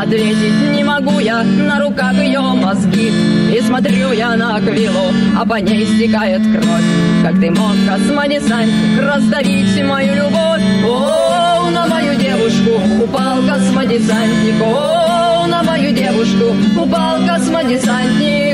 Ответить 0.00 0.74
не 0.74 0.82
могу 0.84 1.18
я, 1.18 1.42
на 1.42 1.80
руках 1.80 2.14
ее 2.14 2.40
мозги. 2.40 3.12
И 3.54 3.60
смотрю 3.60 4.12
я 4.12 4.36
на 4.36 4.56
Аквилу, 4.56 5.12
а 5.38 5.46
по 5.46 5.54
ней 5.54 5.84
стекает 5.84 6.40
кровь. 6.42 6.84
Как 7.22 7.40
ты 7.40 7.50
мог, 7.50 7.72
космодесантник, 7.88 9.00
раздавить 9.00 9.84
мою 9.84 10.14
любовь? 10.14 10.62
О, 10.88 11.70
на 11.70 11.86
мою 11.86 12.14
девушку 12.14 12.80
упал 13.02 13.38
космодесантник. 13.42 14.62
О, 14.62 15.46
на 15.46 15.62
мою 15.62 15.92
девушку 15.92 16.56
упал 16.80 17.18
космодесантник. 17.26 18.45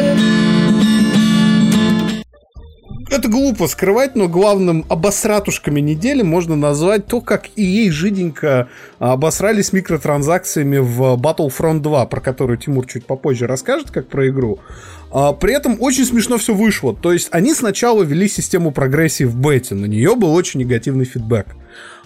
Это 3.13 3.29
глупо 3.29 3.67
скрывать, 3.67 4.17
но 4.17 4.27
главным 4.27 4.87
обосратушками 4.89 5.81
недели 5.81 6.23
можно 6.23 6.57
назвать 6.57 7.07
то, 7.07 7.21
как 7.21 7.51
и 7.57 7.63
ей 7.63 7.91
жиденько 7.91 8.69
обосрались 8.99 9.75
микротранзакциями 9.75 10.79
в 10.79 11.21
Battlefront 11.21 11.81
2, 11.81 12.07
про 12.07 12.21
которую 12.23 12.57
Тимур 12.57 12.87
чуть 12.87 13.05
попозже 13.05 13.47
расскажет, 13.47 13.91
как 13.91 14.09
про 14.09 14.31
игру. 14.31 14.61
А, 15.11 15.35
при 15.35 15.53
этом 15.53 15.77
очень 15.79 16.07
смешно 16.07 16.39
все 16.39 16.55
вышло. 16.55 16.97
То 16.97 17.13
есть 17.13 17.29
они 17.33 17.53
сначала 17.53 18.03
ввели 18.03 18.29
систему 18.29 18.73
прогрессии 18.73 19.25
в 19.25 19.37
бете, 19.37 19.75
на 19.75 19.85
нее 19.85 20.17
был 20.17 20.33
очень 20.33 20.61
негативный 20.61 21.05
фидбэк. 21.05 21.49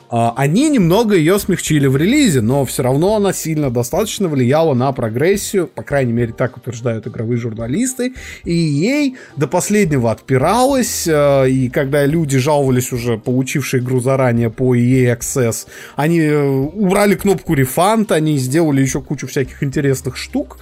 А, 0.08 0.32
Они 0.36 0.68
немного 0.68 1.16
ее 1.16 1.38
смягчили 1.38 1.86
в 1.86 1.96
релизе, 1.96 2.40
но 2.40 2.64
все 2.64 2.82
равно 2.82 3.16
она 3.16 3.32
сильно 3.32 3.70
достаточно 3.70 4.28
влияла 4.28 4.74
на 4.74 4.92
прогрессию, 4.92 5.66
по 5.66 5.82
крайней 5.82 6.12
мере, 6.12 6.32
так 6.32 6.56
утверждают 6.56 7.06
игровые 7.06 7.38
журналисты, 7.38 8.14
и 8.44 8.54
ей 8.54 9.16
до 9.36 9.48
последнего 9.48 10.10
отпиралась, 10.12 11.06
э, 11.06 11.50
и 11.50 11.68
когда 11.68 12.06
люди 12.06 12.38
жаловались 12.38 12.92
уже, 12.92 13.18
получившие 13.18 13.82
игру 13.82 14.00
заранее 14.00 14.50
по 14.50 14.76
EA 14.76 15.16
Access, 15.16 15.66
они 15.96 16.20
э, 16.20 16.46
убрали 16.46 17.14
кнопку 17.14 17.54
рефанд, 17.54 18.12
они 18.12 18.38
сделали 18.38 18.82
еще 18.82 19.02
кучу 19.02 19.26
всяких 19.26 19.62
интересных 19.62 20.16
штук, 20.16 20.58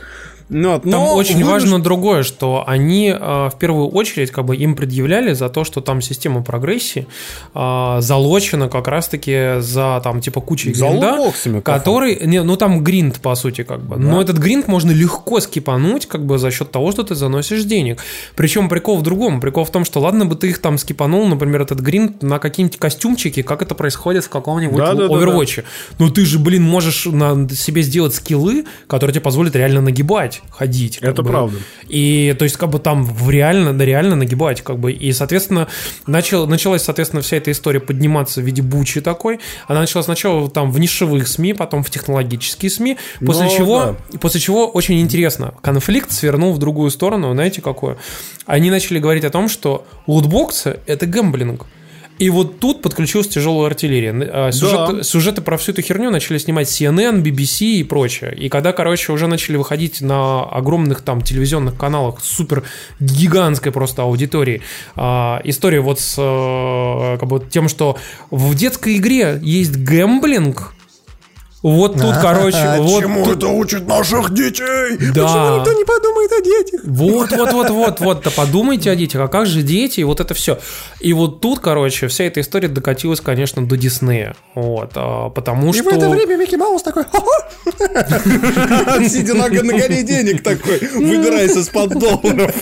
ну, 0.49 0.73
вот, 0.73 0.83
Там 0.83 0.91
но 0.91 1.15
очень 1.15 1.37
вынужд- 1.37 1.51
важно 1.51 1.83
другое, 1.83 2.23
что 2.23 2.65
они 2.67 3.09
э, 3.09 3.17
в 3.19 3.55
первую 3.59 3.89
очередь 3.89 4.31
как 4.31 4.45
бы 4.45 4.57
им 4.57 4.77
предъявляли 4.77 5.33
за 5.33 5.49
то, 5.49 5.65
что 5.65 5.81
там 5.81 6.03
система 6.03 6.43
прогрессии 6.43 7.07
э, 7.55 7.97
залочена 8.01 8.69
как 8.69 8.89
раз-таки 8.89 9.61
за 9.61 10.01
там 10.05 10.21
типа 10.21 10.41
кучей 10.41 10.73
гринда, 10.73 11.33
который, 11.63 12.27
не, 12.27 12.43
ну 12.43 12.57
там 12.57 12.85
гринд 12.85 13.21
по 13.21 13.35
сути 13.35 13.63
как 13.63 13.81
бы, 13.81 13.97
но 13.97 14.21
этот 14.21 14.39
гринд 14.39 14.69
можно 14.69 14.91
легко 14.91 15.41
скипануть 15.41 16.07
как 16.07 16.25
бы 16.27 16.39
за 16.39 16.51
счет 16.51 16.71
того, 16.71 16.93
что 16.93 17.03
ты 17.03 17.15
заносишь 17.15 17.65
денег. 17.65 18.01
Причем 18.37 18.69
прикол 18.69 18.99
в 18.99 19.03
другом, 19.03 19.41
прикол 19.41 19.65
в 19.65 19.71
том, 19.71 19.85
что 19.85 20.01
ладно 20.01 20.27
бы 20.27 20.35
ты 20.35 20.49
их 20.49 20.59
там 20.61 20.79
скипанул, 20.79 21.27
например, 21.27 21.63
этот 21.63 21.81
гринд 21.81 22.23
на 22.23 22.39
какие-нибудь 22.39 22.79
костюмчики, 22.79 23.43
как 23.43 23.63
это 23.63 23.75
происходит 23.75 24.25
в 24.25 24.29
каком-нибудь 24.29 24.77
Да-да-да-да. 24.77 25.15
Overwatch. 25.15 25.65
Но 25.99 26.11
ты 26.11 26.25
же, 26.27 26.39
блин, 26.39 26.63
можешь 26.63 27.07
на 27.07 27.49
себе 27.49 27.83
сделать 27.83 28.15
скиллы, 28.15 28.65
которые 28.87 29.15
тебе 29.15 29.23
позволят 29.23 29.57
реально 29.57 29.81
нагибать, 29.81 30.34
ходить. 30.51 30.99
как 30.99 31.11
Это 31.11 31.23
бы. 31.23 31.31
правда. 31.31 31.59
И 31.89 32.35
то 32.39 32.45
есть, 32.45 32.57
как 32.57 32.71
бы 32.71 32.79
там 32.79 33.09
реально, 33.29 33.73
да 33.77 33.85
реально 33.85 34.17
нагибать, 34.17 34.63
как 34.63 34.79
бы. 34.79 34.93
И, 34.93 35.13
соответственно, 35.13 35.69
начал, 36.07 36.47
началась, 36.47 36.83
соответственно, 36.83 37.23
вся 37.23 37.37
эта 37.37 37.51
история 37.51 37.81
подниматься 37.81 38.41
в 38.41 38.45
виде 38.45 38.63
бучи 38.63 39.01
такой. 39.01 39.41
Она 39.67 39.81
началась 39.81 40.07
сначала 40.07 40.49
там 40.51 40.71
в 40.71 40.79
нишевых 40.79 41.29
СМИ, 41.29 41.55
потом 41.55 41.83
в 41.83 41.91
технологические 41.91 42.71
СМИ, 42.71 42.99
после 43.25 43.45
Ну, 43.47 43.57
чего, 43.57 43.97
после 44.21 44.41
чего 44.41 44.69
очень 44.69 45.01
интересно, 45.01 45.55
конфликт 45.63 46.13
свернул 46.13 46.53
в 46.53 46.59
другую 46.59 46.91
сторону, 46.91 47.33
знаете 47.33 47.63
какую? 47.63 47.99
Они 48.47 48.71
начали 48.71 48.99
говорить 48.99 49.25
о 49.25 49.31
том, 49.31 49.49
что 49.49 49.87
лутбоксы— 50.07 50.81
это 50.87 51.07
гэмблинг. 51.07 51.67
И 52.19 52.31
вот 52.31 52.61
тут 52.61 52.81
подключилась 52.81 53.27
тяжелая 53.27 53.67
артиллерия. 53.67 54.15
А, 54.33 54.53
Сюжеты, 54.53 55.03
сюжеты 55.03 55.43
про 55.43 55.57
всю 55.57 55.73
эту 55.73 55.83
херню 55.83 56.11
начали 56.11 56.39
снимать 56.39 56.69
CNN, 56.69 57.23
BBC 57.23 57.67
и 57.67 57.83
прочее. 57.83 58.35
И 58.37 58.49
когда, 58.49 58.73
короче, 58.73 59.13
уже 59.13 59.27
начали 59.27 59.57
выходить 59.57 60.01
на 60.01 60.45
огромных 60.45 61.03
там 61.03 61.23
телевизионных 61.23 61.77
каналах 61.77 62.21
супер 62.21 62.63
гигантской 63.01 63.73
просто 63.73 64.03
аудитории, 64.03 64.63
а, 64.95 65.41
история 65.45 65.81
вот 65.81 65.99
с 65.99 66.15
э, 66.19 67.19
как 67.19 67.29
бы 67.29 67.45
тем, 67.51 67.69
что 67.69 67.99
в 68.31 68.55
детской 68.55 68.97
игре 68.97 69.41
есть 69.43 69.77
гэмблинг, 69.77 70.74
вот 71.65 71.95
тут, 71.99 72.15
короче, 72.21 72.75
вот 72.77 73.01
Чему 73.01 73.25
тут- 73.25 73.37
это 73.39 73.49
учит 73.49 73.89
наших 73.89 74.35
детей? 74.35 74.99
Да. 75.15 75.25
Почему 75.25 75.57
никто 75.59 75.73
не 75.73 75.85
подумает 75.85 76.31
о 76.33 76.41
детях? 76.43 76.81
Вот, 76.85 77.33
вот, 77.33 77.53
вот, 77.53 77.71
вот, 77.71 78.01
вот, 78.01 78.23
да 78.23 78.31
подумайте 78.31 78.91
о 78.91 78.97
детях, 78.97 79.23
а 79.23 79.29
как 79.29 79.47
же 79.47 79.63
дети, 79.63 80.01
и 80.01 80.05
вот 80.05 80.21
это 80.21 80.35
все. 80.35 80.59
И 81.01 81.15
вот 81.15 81.41
тут, 81.41 81.61
короче, 81.61 82.07
вся 82.09 82.25
эта 82.25 82.41
история 82.43 82.69
докатилась, 82.69 83.23
конечно, 83.23 83.67
до 83.67 83.79
Диснея, 83.79 84.37
вот, 84.55 84.91
а, 84.95 85.31
потому 85.31 85.71
И 85.71 85.73
что... 85.73 85.85
в 85.85 85.89
это 85.89 86.11
время 86.11 86.37
Микки 86.37 86.57
Маус 86.57 86.83
такой! 86.83 87.05
Сидя 89.09 89.35
на, 89.35 89.49
горе 89.49 90.03
денег 90.03 90.43
такой, 90.43 90.79
выбираясь 90.95 91.57
из-под 91.57 91.99
долларов. 91.99 92.55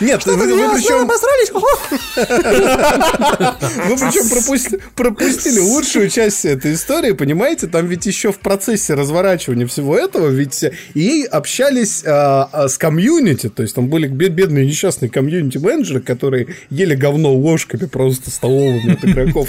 Нет, 0.00 0.26
вы, 0.26 0.36
вы 0.36 0.60
«Я 0.60 0.70
причем, 0.74 1.00
обосрались, 1.02 1.50
хо-хо!» 1.50 1.78
вы 3.88 3.96
причем 3.96 4.28
пропусти- 4.28 4.80
пропустили 4.94 5.60
лучшую 5.60 6.10
часть 6.10 6.44
этой 6.44 6.74
истории, 6.74 7.12
понимаете? 7.12 7.37
Там 7.66 7.86
ведь 7.86 8.06
еще 8.06 8.32
в 8.32 8.38
процессе 8.38 8.94
разворачивания 8.94 9.66
всего 9.66 9.96
этого, 9.96 10.28
ведь 10.28 10.64
и 10.94 11.24
общались 11.30 12.02
а, 12.06 12.48
а, 12.52 12.68
с 12.68 12.78
комьюнити, 12.78 13.48
то 13.48 13.62
есть 13.62 13.74
там 13.74 13.88
были 13.88 14.08
бед- 14.08 14.32
бедные 14.32 14.66
несчастные 14.66 15.10
комьюнити-менеджеры, 15.10 16.00
которые 16.00 16.48
ели 16.70 16.94
говно 16.94 17.32
ложками 17.32 17.86
просто 17.86 18.30
столовыми 18.30 18.92
от 18.92 19.04
игроков. 19.04 19.48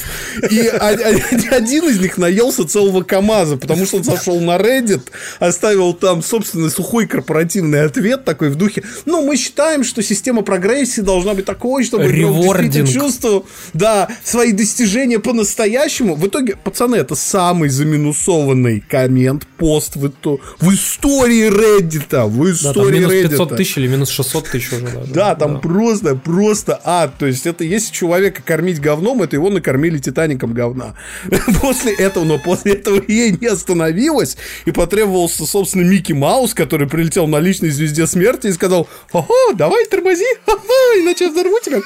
И 0.49 0.59
один 0.59 1.89
из 1.89 1.99
них 1.99 2.17
наелся 2.17 2.67
целого 2.67 3.03
КАМАЗа, 3.03 3.57
потому 3.57 3.85
что 3.85 3.97
он 3.97 4.03
сошел 4.03 4.39
на 4.39 4.57
Reddit, 4.57 5.01
оставил 5.39 5.93
там 5.93 6.21
собственный 6.23 6.69
сухой 6.69 7.07
корпоративный 7.07 7.83
ответ 7.83 8.25
такой 8.25 8.49
в 8.49 8.55
духе, 8.55 8.83
ну, 9.05 9.25
мы 9.25 9.35
считаем, 9.37 9.83
что 9.83 10.01
система 10.01 10.41
прогрессии 10.41 11.01
должна 11.01 11.33
быть 11.33 11.45
такой, 11.45 11.83
чтобы 11.83 12.11
Ревординг. 12.11 12.89
чувствовал, 12.89 13.45
да, 13.73 14.09
свои 14.23 14.51
достижения 14.51 15.19
по-настоящему. 15.19 16.15
В 16.15 16.27
итоге, 16.27 16.55
пацаны, 16.55 16.95
это 16.95 17.15
самый 17.15 17.69
заминусованный 17.79 18.81
коммент, 18.81 19.47
пост 19.57 19.95
в, 19.95 20.05
ито- 20.05 20.39
в 20.59 20.73
истории 20.73 21.47
Reddit, 21.49 22.27
в 22.27 22.37
Да, 22.37 22.73
там 22.73 22.73
истории 22.73 22.99
минус 22.99 23.13
Reddit. 23.13 23.29
500 23.29 23.55
тысяч 23.57 23.77
или 23.77 23.87
минус 23.87 24.09
600 24.09 24.49
тысяч 24.49 24.73
уже 24.73 24.81
даже. 24.81 25.13
Да, 25.13 25.35
там 25.35 25.61
просто, 25.61 26.15
просто 26.15 26.79
ад. 26.83 27.17
То 27.17 27.25
есть 27.25 27.45
это 27.45 27.63
если 27.63 27.93
человека 27.93 28.41
кормить 28.43 28.81
говном, 28.81 29.21
это 29.23 29.37
его 29.37 29.49
накормили 29.49 29.97
Титаником 29.97 30.53
говна. 30.53 30.95
После 31.61 31.93
этого, 31.93 32.25
но 32.25 32.37
после 32.37 32.73
этого 32.73 33.01
ей 33.07 33.31
не 33.39 33.47
остановилась 33.47 34.37
и 34.65 34.71
потребовался, 34.71 35.45
собственно, 35.45 35.83
Микки 35.83 36.13
Маус, 36.13 36.53
который 36.53 36.87
прилетел 36.87 37.27
на 37.27 37.39
личной 37.39 37.69
звезде 37.69 38.07
смерти 38.07 38.47
и 38.47 38.51
сказал, 38.51 38.87
ого, 39.13 39.53
давай 39.55 39.85
тормози, 39.85 40.25
ха-ха, 40.45 40.99
иначе 41.01 41.25
я 41.25 41.31
взорву 41.31 41.57
тебя. 41.63 41.79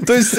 То 0.06 0.14
есть, 0.14 0.34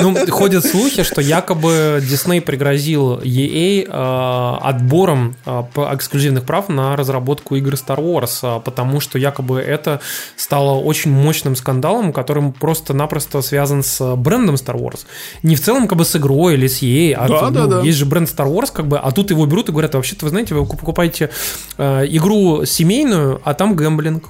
Ну, 0.00 0.14
ходят 0.30 0.64
слухи, 0.66 1.02
что 1.02 1.20
якобы 1.20 2.02
Дисней 2.08 2.40
пригрозил 2.40 3.13
EA 3.22 3.84
э, 3.86 4.58
отбором 4.68 5.36
э, 5.46 5.62
по- 5.72 5.90
эксклюзивных 5.94 6.44
прав 6.44 6.68
на 6.68 6.96
разработку 6.96 7.56
игр 7.56 7.74
Star 7.74 7.98
Wars, 7.98 8.60
потому 8.62 9.00
что 9.00 9.18
якобы 9.18 9.60
это 9.60 10.00
стало 10.36 10.78
очень 10.80 11.10
мощным 11.10 11.56
скандалом, 11.56 12.12
которым 12.12 12.52
просто-напросто 12.52 13.42
связан 13.42 13.82
с 13.82 14.16
брендом 14.16 14.54
Star 14.56 14.76
Wars. 14.76 15.00
Не 15.42 15.56
в 15.56 15.60
целом 15.60 15.86
как 15.88 15.98
бы 15.98 16.04
с 16.04 16.16
игрой 16.16 16.54
или 16.54 16.66
с 16.66 16.82
EA, 16.82 17.12
а 17.14 17.28
Да, 17.28 17.40
ну, 17.42 17.50
да, 17.50 17.66
да. 17.66 17.80
есть 17.82 17.98
же 17.98 18.06
бренд 18.06 18.28
Star 18.28 18.46
Wars, 18.52 18.70
как 18.72 18.86
бы, 18.86 18.98
а 18.98 19.10
тут 19.12 19.30
его 19.30 19.46
берут 19.46 19.68
и 19.68 19.72
говорят, 19.72 19.94
вообще-то 19.94 20.24
вы 20.26 20.30
знаете, 20.30 20.54
вы 20.54 20.64
покупаете 20.66 21.30
э, 21.78 22.06
игру 22.08 22.64
семейную, 22.64 23.40
а 23.44 23.54
там 23.54 23.74
гэмблинг. 23.74 24.28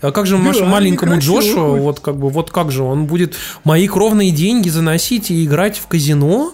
А 0.00 0.12
как 0.12 0.26
же 0.26 0.36
нашему 0.36 0.66
маленькому 0.68 1.14
некрасиво 1.14 1.40
Джошу, 1.40 1.64
вот 1.76 2.00
как 2.00 2.16
бы, 2.16 2.28
вот 2.28 2.50
как 2.50 2.70
же, 2.70 2.82
он 2.82 3.06
будет 3.06 3.36
мои 3.64 3.88
кровные 3.88 4.32
деньги 4.32 4.68
заносить 4.68 5.30
и 5.30 5.44
играть 5.46 5.78
в 5.78 5.86
казино? 5.86 6.52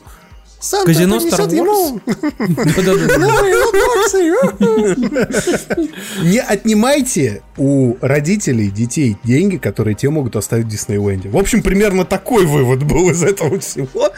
Санта 0.61 0.87
Казино 0.87 1.19
принесет 1.19 1.53
ему 1.53 2.01
не 6.23 6.39
отнимайте 6.39 7.43
у 7.57 7.97
родителей 8.01 8.71
детей 8.71 9.17
деньги, 9.25 9.57
которые 9.57 9.95
те 9.95 10.11
могут 10.11 10.37
оставить 10.37 10.67
в 10.67 10.69
Диснейленде. 10.69 11.29
В 11.29 11.37
общем, 11.37 11.63
примерно 11.63 12.05
такой 12.05 12.47
вывод 12.47 12.83
был 12.85 13.11
из 13.11 13.23
этого 13.23 13.59
всего. 13.61 14.11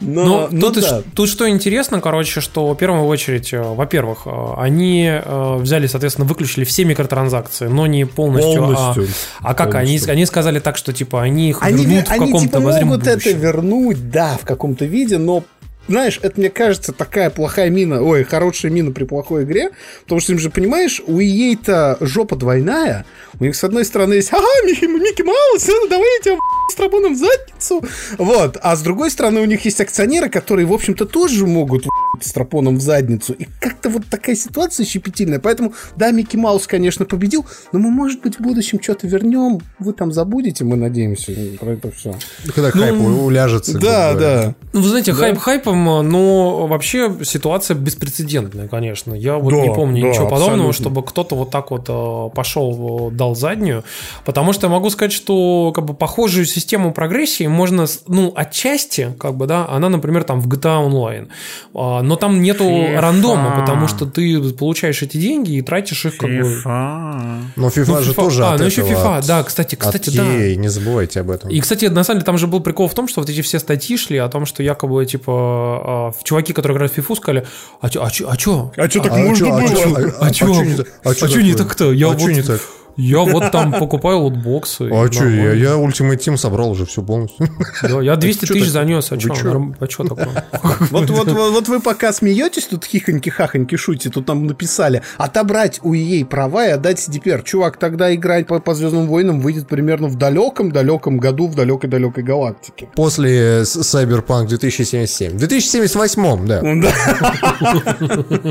Но, 0.00 0.24
Ну, 0.24 0.48
ну 0.50 0.60
тут, 0.60 0.74
да. 0.76 0.80
ш- 0.82 1.02
тут 1.14 1.28
что 1.28 1.48
интересно, 1.48 2.00
короче, 2.00 2.40
что 2.40 2.72
в 2.72 2.76
первую 2.76 3.04
очередь, 3.06 3.52
э, 3.52 3.60
во-первых, 3.62 4.22
э, 4.26 4.30
они 4.58 5.06
э, 5.10 5.56
взяли, 5.58 5.86
соответственно, 5.86 6.26
выключили 6.26 6.64
все 6.64 6.84
микротранзакции, 6.84 7.66
но 7.68 7.86
не 7.86 8.06
полностью. 8.06 8.64
а- 8.64 8.94
Полностью. 8.94 9.08
А, 9.40 9.54
как 9.54 9.74
они, 9.74 9.86
Полностью. 9.86 10.12
они 10.12 10.26
сказали 10.26 10.58
так, 10.60 10.76
что 10.76 10.92
типа 10.92 11.22
они 11.22 11.50
их 11.50 11.58
Они, 11.62 11.84
вернут 11.84 12.08
в 12.08 12.12
они 12.12 12.26
каком-то 12.26 12.58
типа 12.58 12.60
могут 12.60 13.02
это 13.06 13.10
будущем. 13.12 13.38
вернуть, 13.40 14.10
да, 14.10 14.38
в 14.40 14.44
каком-то 14.44 14.84
виде, 14.84 15.18
но 15.18 15.44
знаешь, 15.90 16.20
это 16.22 16.38
мне 16.38 16.50
кажется 16.50 16.92
такая 16.92 17.30
плохая 17.30 17.68
мина, 17.68 18.02
ой, 18.02 18.24
хорошая 18.24 18.70
мина 18.70 18.92
при 18.92 19.04
плохой 19.04 19.44
игре, 19.44 19.70
потому 20.04 20.20
что 20.20 20.32
им 20.32 20.38
же, 20.38 20.50
понимаешь, 20.50 21.02
у 21.06 21.18
EA-то 21.18 21.98
жопа 22.00 22.36
двойная, 22.36 23.04
у 23.38 23.44
них 23.44 23.56
с 23.56 23.64
одной 23.64 23.84
стороны 23.84 24.14
есть, 24.14 24.32
ага, 24.32 24.46
Микки, 24.66 24.84
Микки 24.84 25.22
Маус, 25.22 25.66
давай 25.88 26.06
я 26.18 26.22
тебя 26.22 26.38
стропоном 26.70 27.14
в 27.14 27.18
задницу. 27.18 27.82
Вот. 28.18 28.58
А 28.62 28.76
с 28.76 28.82
другой 28.82 29.10
стороны, 29.10 29.40
у 29.40 29.44
них 29.44 29.64
есть 29.64 29.80
акционеры, 29.80 30.28
которые, 30.28 30.66
в 30.66 30.72
общем-то, 30.72 31.06
тоже 31.06 31.46
могут 31.46 31.86
стропоном 32.20 32.76
в 32.76 32.80
задницу. 32.80 33.32
И 33.32 33.46
как-то 33.60 33.88
вот 33.88 34.02
такая 34.10 34.36
ситуация 34.36 34.84
щепетильная. 34.84 35.38
Поэтому, 35.38 35.74
да, 35.96 36.10
Микки 36.10 36.36
Маус, 36.36 36.66
конечно, 36.66 37.04
победил, 37.04 37.46
но 37.72 37.78
мы, 37.78 37.90
может 37.90 38.20
быть, 38.20 38.36
в 38.36 38.40
будущем 38.40 38.82
что-то 38.82 39.06
вернем. 39.06 39.60
Вы 39.78 39.92
там 39.92 40.12
забудете, 40.12 40.64
мы 40.64 40.76
надеемся, 40.76 41.32
про 41.58 41.72
это 41.72 41.90
все. 41.90 42.14
Когда 42.54 42.70
хайп 42.70 43.00
уляжется. 43.00 43.78
Да, 43.78 44.14
да. 44.14 44.54
Ну, 44.72 44.82
вы 44.82 44.88
знаете, 44.88 45.12
хайп 45.12 45.38
хайпом, 45.38 45.84
но 46.08 46.66
вообще 46.66 47.16
ситуация 47.24 47.76
беспрецедентная, 47.76 48.68
конечно. 48.68 49.14
Я 49.14 49.36
вот 49.36 49.52
Да, 49.52 49.60
не 49.60 49.74
помню 49.74 50.02
да, 50.02 50.08
ничего 50.08 50.24
подобного, 50.28 50.68
абсолютно. 50.68 50.72
чтобы 50.72 51.02
кто-то 51.04 51.34
вот 51.34 51.50
так 51.50 51.70
вот 51.70 51.86
э, 51.88 52.34
пошел, 52.34 53.10
э, 53.10 53.14
дал 53.14 53.34
заднюю. 53.34 53.84
Потому 54.24 54.52
что 54.52 54.66
я 54.66 54.72
могу 54.72 54.90
сказать, 54.90 55.12
что 55.12 55.72
как 55.74 55.84
бы 55.84 55.94
похожую 55.94 56.46
систему 56.46 56.59
прогрессии 56.94 57.46
можно, 57.46 57.86
ну, 58.08 58.32
отчасти, 58.36 59.14
как 59.18 59.34
бы, 59.36 59.46
да, 59.46 59.66
она, 59.68 59.88
например, 59.88 60.24
там 60.24 60.40
в 60.40 60.48
GTA 60.48 60.86
Online. 60.88 61.28
А, 61.74 62.02
Но 62.02 62.16
там 62.16 62.42
нету 62.42 62.64
FIFA. 62.64 63.00
рандома, 63.00 63.56
потому 63.60 63.88
что 63.88 64.06
ты 64.06 64.40
получаешь 64.52 65.02
эти 65.02 65.16
деньги 65.16 65.52
и 65.52 65.62
тратишь 65.62 66.04
их 66.06 66.16
как 66.16 66.30
бы... 66.30 66.36
FIFA. 66.64 67.42
Но 67.56 67.68
FIFA 67.68 67.84
Ну, 67.88 68.02
же 68.02 68.10
FIFA. 68.12 68.14
тоже 68.14 68.44
А, 68.44 68.54
от 68.54 68.60
ну 68.60 68.66
еще 68.66 68.82
FIFA, 68.82 69.18
от- 69.18 69.26
да, 69.26 69.42
кстати, 69.42 69.74
кстати, 69.74 70.10
от 70.10 70.16
да. 70.16 70.22
EA, 70.24 70.54
не 70.56 70.68
забывайте 70.68 71.20
об 71.20 71.30
этом. 71.30 71.50
И, 71.50 71.60
кстати, 71.60 71.86
на 71.86 72.04
самом 72.04 72.18
деле, 72.18 72.26
там 72.26 72.38
же 72.38 72.46
был 72.46 72.60
прикол 72.60 72.88
в 72.88 72.94
том, 72.94 73.08
что 73.08 73.20
вот 73.20 73.30
эти 73.30 73.42
все 73.42 73.58
статьи 73.58 73.96
шли 73.96 74.18
о 74.18 74.28
том, 74.28 74.46
что 74.46 74.62
якобы, 74.62 75.04
типа, 75.06 75.32
а, 75.32 76.12
чуваки, 76.22 76.52
которые 76.52 76.76
играют 76.76 76.92
в 76.92 76.98
FIFA, 76.98 77.16
сказали, 77.16 77.46
а 77.80 77.88
чё, 77.90 78.02
а 78.04 78.10
чё, 78.10 78.28
а 78.30 78.36
чё? 78.36 78.72
А 78.76 78.88
что 78.88 79.00
так 79.02 79.12
А 79.12 79.16
можно 79.16 79.46
чё, 79.46 79.54
а 79.54 79.60
было? 79.60 79.68
чё, 79.68 80.12
А 80.20 80.30
чё? 80.30 80.46
чё 80.54 80.62
не? 80.64 80.76
А 81.04 81.14
чё 81.14 81.28
чё 81.28 81.56
так-то? 81.56 81.92
Я 81.92 82.06
А 82.10 82.14
чё 82.14 82.18
вот- 82.26 82.30
не 82.32 82.42
так? 82.42 82.60
Я 83.00 83.20
вот 83.20 83.50
там 83.50 83.72
покупаю 83.72 84.18
лутбоксы. 84.18 84.88
А 84.92 85.10
что, 85.10 85.26
я, 85.26 85.52
я 85.52 85.70
Ultimate 85.70 86.18
Team 86.18 86.36
собрал 86.36 86.70
уже 86.70 86.84
все 86.84 87.02
полностью. 87.02 87.48
Да, 87.82 88.02
я 88.02 88.16
200 88.20 88.46
чё 88.46 88.54
тысяч 88.54 88.66
так? 88.66 88.72
занес, 88.72 89.10
а 89.10 89.18
что? 89.18 89.34
чё? 89.34 89.72
А 89.80 89.86
что 89.88 90.04
такое? 90.04 90.44
Вот, 90.90 91.08
вот, 91.10 91.30
вот, 91.30 91.52
вот 91.52 91.68
вы 91.68 91.80
пока 91.80 92.12
смеетесь, 92.12 92.66
тут 92.66 92.84
хихоньки-хахоньки 92.84 93.76
шутите, 93.76 94.10
тут 94.10 94.28
нам 94.28 94.46
написали, 94.46 95.02
отобрать 95.18 95.80
у 95.82 95.94
EA 95.94 96.24
права 96.24 96.66
и 96.66 96.70
отдать 96.70 96.98
CDPR. 96.98 97.42
Чувак, 97.42 97.76
тогда 97.76 98.14
играть 98.14 98.46
по, 98.46 98.58
по 98.60 98.74
Звездным 98.74 99.06
войнам 99.06 99.40
выйдет 99.40 99.68
примерно 99.68 100.08
в 100.08 100.16
далеком-далеком 100.16 101.18
году 101.18 101.48
в 101.48 101.54
далекой-далекой 101.54 102.24
галактике. 102.24 102.88
После 102.94 103.62
Cyberpunk 103.62 104.48
2077. 104.48 105.32
В 105.32 105.38
2078, 105.38 106.46
да. 106.46 106.60
Ну 106.62 106.82
да. 106.82 106.90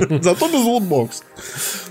Зато 0.22 0.48
без 0.48 0.64
лутбокс. 0.64 1.24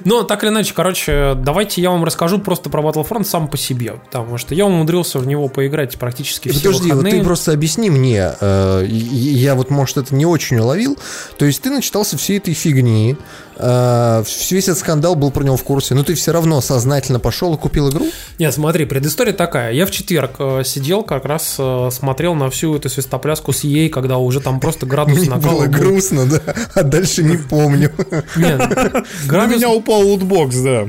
Но 0.05 0.23
так 0.23 0.43
или 0.43 0.51
иначе, 0.51 0.73
короче, 0.75 1.35
давайте 1.37 1.83
я 1.83 1.91
вам 1.91 2.05
расскажу 2.05 2.39
просто 2.49 2.71
про 2.71 2.81
Battlefront 2.81 3.25
сам 3.25 3.47
по 3.47 3.59
себе. 3.59 3.93
Потому 4.07 4.39
что 4.39 4.55
я 4.55 4.65
умудрился 4.65 5.19
в 5.19 5.27
него 5.27 5.49
поиграть 5.49 5.99
практически 5.99 6.49
все 6.49 6.61
Подожди, 6.61 6.89
вот 6.89 6.97
выходные. 7.01 7.21
ты 7.21 7.23
просто 7.23 7.53
объясни 7.53 7.91
мне, 7.91 8.33
э, 8.41 8.87
я 8.89 9.55
вот, 9.55 9.69
может, 9.69 9.99
это 9.99 10.15
не 10.15 10.25
очень 10.25 10.59
уловил. 10.59 10.97
То 11.37 11.45
есть 11.45 11.61
ты 11.61 11.69
начитался 11.69 12.17
всей 12.17 12.39
этой 12.39 12.55
фигни, 12.55 13.19
э, 13.57 14.25
весь 14.51 14.65
этот 14.65 14.79
скандал 14.79 15.15
был 15.15 15.31
про 15.31 15.45
него 15.45 15.59
в 15.59 15.63
курсе, 15.63 15.95
но 15.95 16.03
ты 16.05 16.15
все 16.15 16.33
равно 16.33 16.63
сознательно 16.63 17.21
пошел 17.21 17.55
и 17.55 17.59
купил 17.59 17.91
игру? 17.91 18.07
Нет, 18.39 18.55
смотри, 18.55 18.87
предыстория 18.87 19.35
такая. 19.35 19.73
Я 19.75 19.85
в 19.85 19.91
четверг 19.91 20.37
э, 20.39 20.63
сидел, 20.65 21.03
как 21.03 21.27
раз 21.27 21.57
э, 21.59 21.91
смотрел 21.93 22.35
на 22.35 22.49
всю 22.49 22.75
эту 22.77 22.89
свистопляску 22.89 23.53
с 23.53 23.63
EA, 23.65 23.91
когда 23.91 24.17
уже 24.17 24.41
там 24.41 24.59
просто 24.59 24.87
градус 24.87 25.19
Мне 25.19 25.29
накала 25.29 25.53
было 25.53 25.67
был. 25.67 25.73
грустно, 25.73 26.25
да, 26.25 26.41
а 26.75 26.83
дальше 26.83 27.23
не 27.23 27.37
помню. 27.37 27.93
Нет, 28.37 28.61
У 29.25 29.29
градус, 29.29 29.57
меня 29.57 29.69
упал 29.69 30.01
лутбокс, 30.01 30.57
да. 30.57 30.87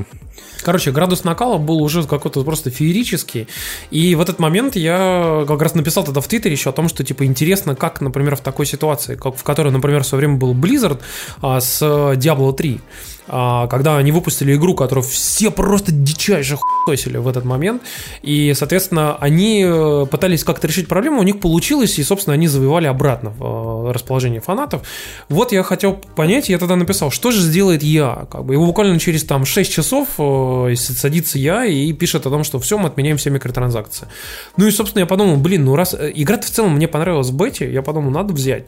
Короче, 0.62 0.90
градус 0.90 1.24
накала 1.24 1.58
был 1.58 1.82
уже 1.82 2.04
какой-то 2.04 2.42
просто 2.44 2.70
феерический. 2.70 3.48
И 3.90 4.14
в 4.14 4.20
этот 4.20 4.38
момент 4.38 4.76
я 4.76 5.44
как 5.46 5.60
раз 5.62 5.74
написал 5.74 6.04
тогда 6.04 6.20
в 6.20 6.28
Твиттере 6.28 6.52
еще 6.52 6.70
о 6.70 6.72
том, 6.72 6.88
что, 6.88 7.04
типа, 7.04 7.24
интересно, 7.24 7.74
как, 7.74 8.00
например, 8.00 8.36
в 8.36 8.40
такой 8.40 8.66
ситуации, 8.66 9.14
как 9.14 9.36
в 9.36 9.42
которой, 9.42 9.72
например, 9.72 10.02
в 10.02 10.06
свое 10.06 10.20
время 10.20 10.36
был 10.38 10.54
Blizzard 10.54 11.00
а, 11.42 11.60
с 11.60 11.82
Diablo 11.82 12.52
3, 12.52 12.80
а, 13.32 13.68
когда 13.68 13.96
они 13.96 14.10
выпустили 14.10 14.56
игру, 14.56 14.74
которую 14.74 15.04
все 15.04 15.52
просто 15.52 15.92
дичайше 15.92 16.56
хуесили 16.56 17.16
в 17.16 17.28
этот 17.28 17.44
момент, 17.44 17.80
и, 18.22 18.52
соответственно, 18.56 19.16
они 19.16 19.64
э, 19.64 20.06
пытались 20.10 20.42
как-то 20.42 20.66
решить 20.66 20.88
проблему, 20.88 21.20
у 21.20 21.22
них 21.22 21.38
получилось, 21.38 21.98
и, 22.00 22.02
собственно, 22.02 22.34
они 22.34 22.48
завоевали 22.48 22.88
обратно 22.88 23.32
э, 23.38 23.92
расположение 23.92 24.40
фанатов. 24.40 24.82
Вот 25.28 25.52
я 25.52 25.62
хотел 25.62 25.92
понять, 25.92 26.48
я 26.48 26.58
тогда 26.58 26.74
написал, 26.74 27.12
что 27.12 27.30
же 27.30 27.40
сделает 27.40 27.84
я, 27.84 28.26
как 28.30 28.44
бы, 28.44 28.54
и 28.54 28.56
буквально 28.56 28.98
через 28.98 29.22
там 29.22 29.44
6 29.44 29.72
часов 29.72 30.08
э, 30.18 30.74
садится 30.76 31.38
я 31.38 31.64
и 31.64 31.92
пишет 31.92 32.26
о 32.26 32.30
том, 32.30 32.42
что 32.42 32.58
все, 32.58 32.78
мы 32.78 32.88
отменяем 32.88 33.16
все 33.16 33.30
микротранзакции. 33.30 34.08
Ну 34.56 34.66
и, 34.66 34.72
собственно, 34.72 35.02
я 35.02 35.06
подумал, 35.06 35.36
блин, 35.36 35.64
ну 35.66 35.76
раз 35.76 35.94
игра 35.94 36.36
в 36.36 36.50
целом 36.50 36.74
мне 36.74 36.88
понравилась 36.88 37.28
в 37.28 37.36
бете, 37.36 37.72
я 37.72 37.82
подумал, 37.82 38.10
надо 38.10 38.34
взять. 38.34 38.64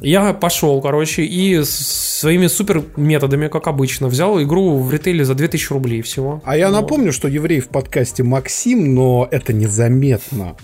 Я 0.00 0.32
пошел, 0.32 0.80
короче, 0.80 1.22
и 1.22 1.62
с 1.62 2.18
своими 2.20 2.48
супер 2.48 2.84
методами, 2.96 3.48
как 3.48 3.68
обычно, 3.68 4.08
взял 4.08 4.40
игру 4.42 4.78
в 4.78 4.92
ритейле 4.92 5.24
за 5.24 5.34
2000 5.34 5.72
рублей 5.72 6.02
всего. 6.02 6.42
А 6.44 6.56
я 6.56 6.68
Вот. 6.70 6.80
напомню, 6.80 7.12
что 7.12 7.28
еврей 7.28 7.60
в 7.60 7.68
подкасте 7.68 8.22
Максим, 8.22 8.94
но 8.94 9.28
это 9.30 9.52
незаметно. 9.52 10.56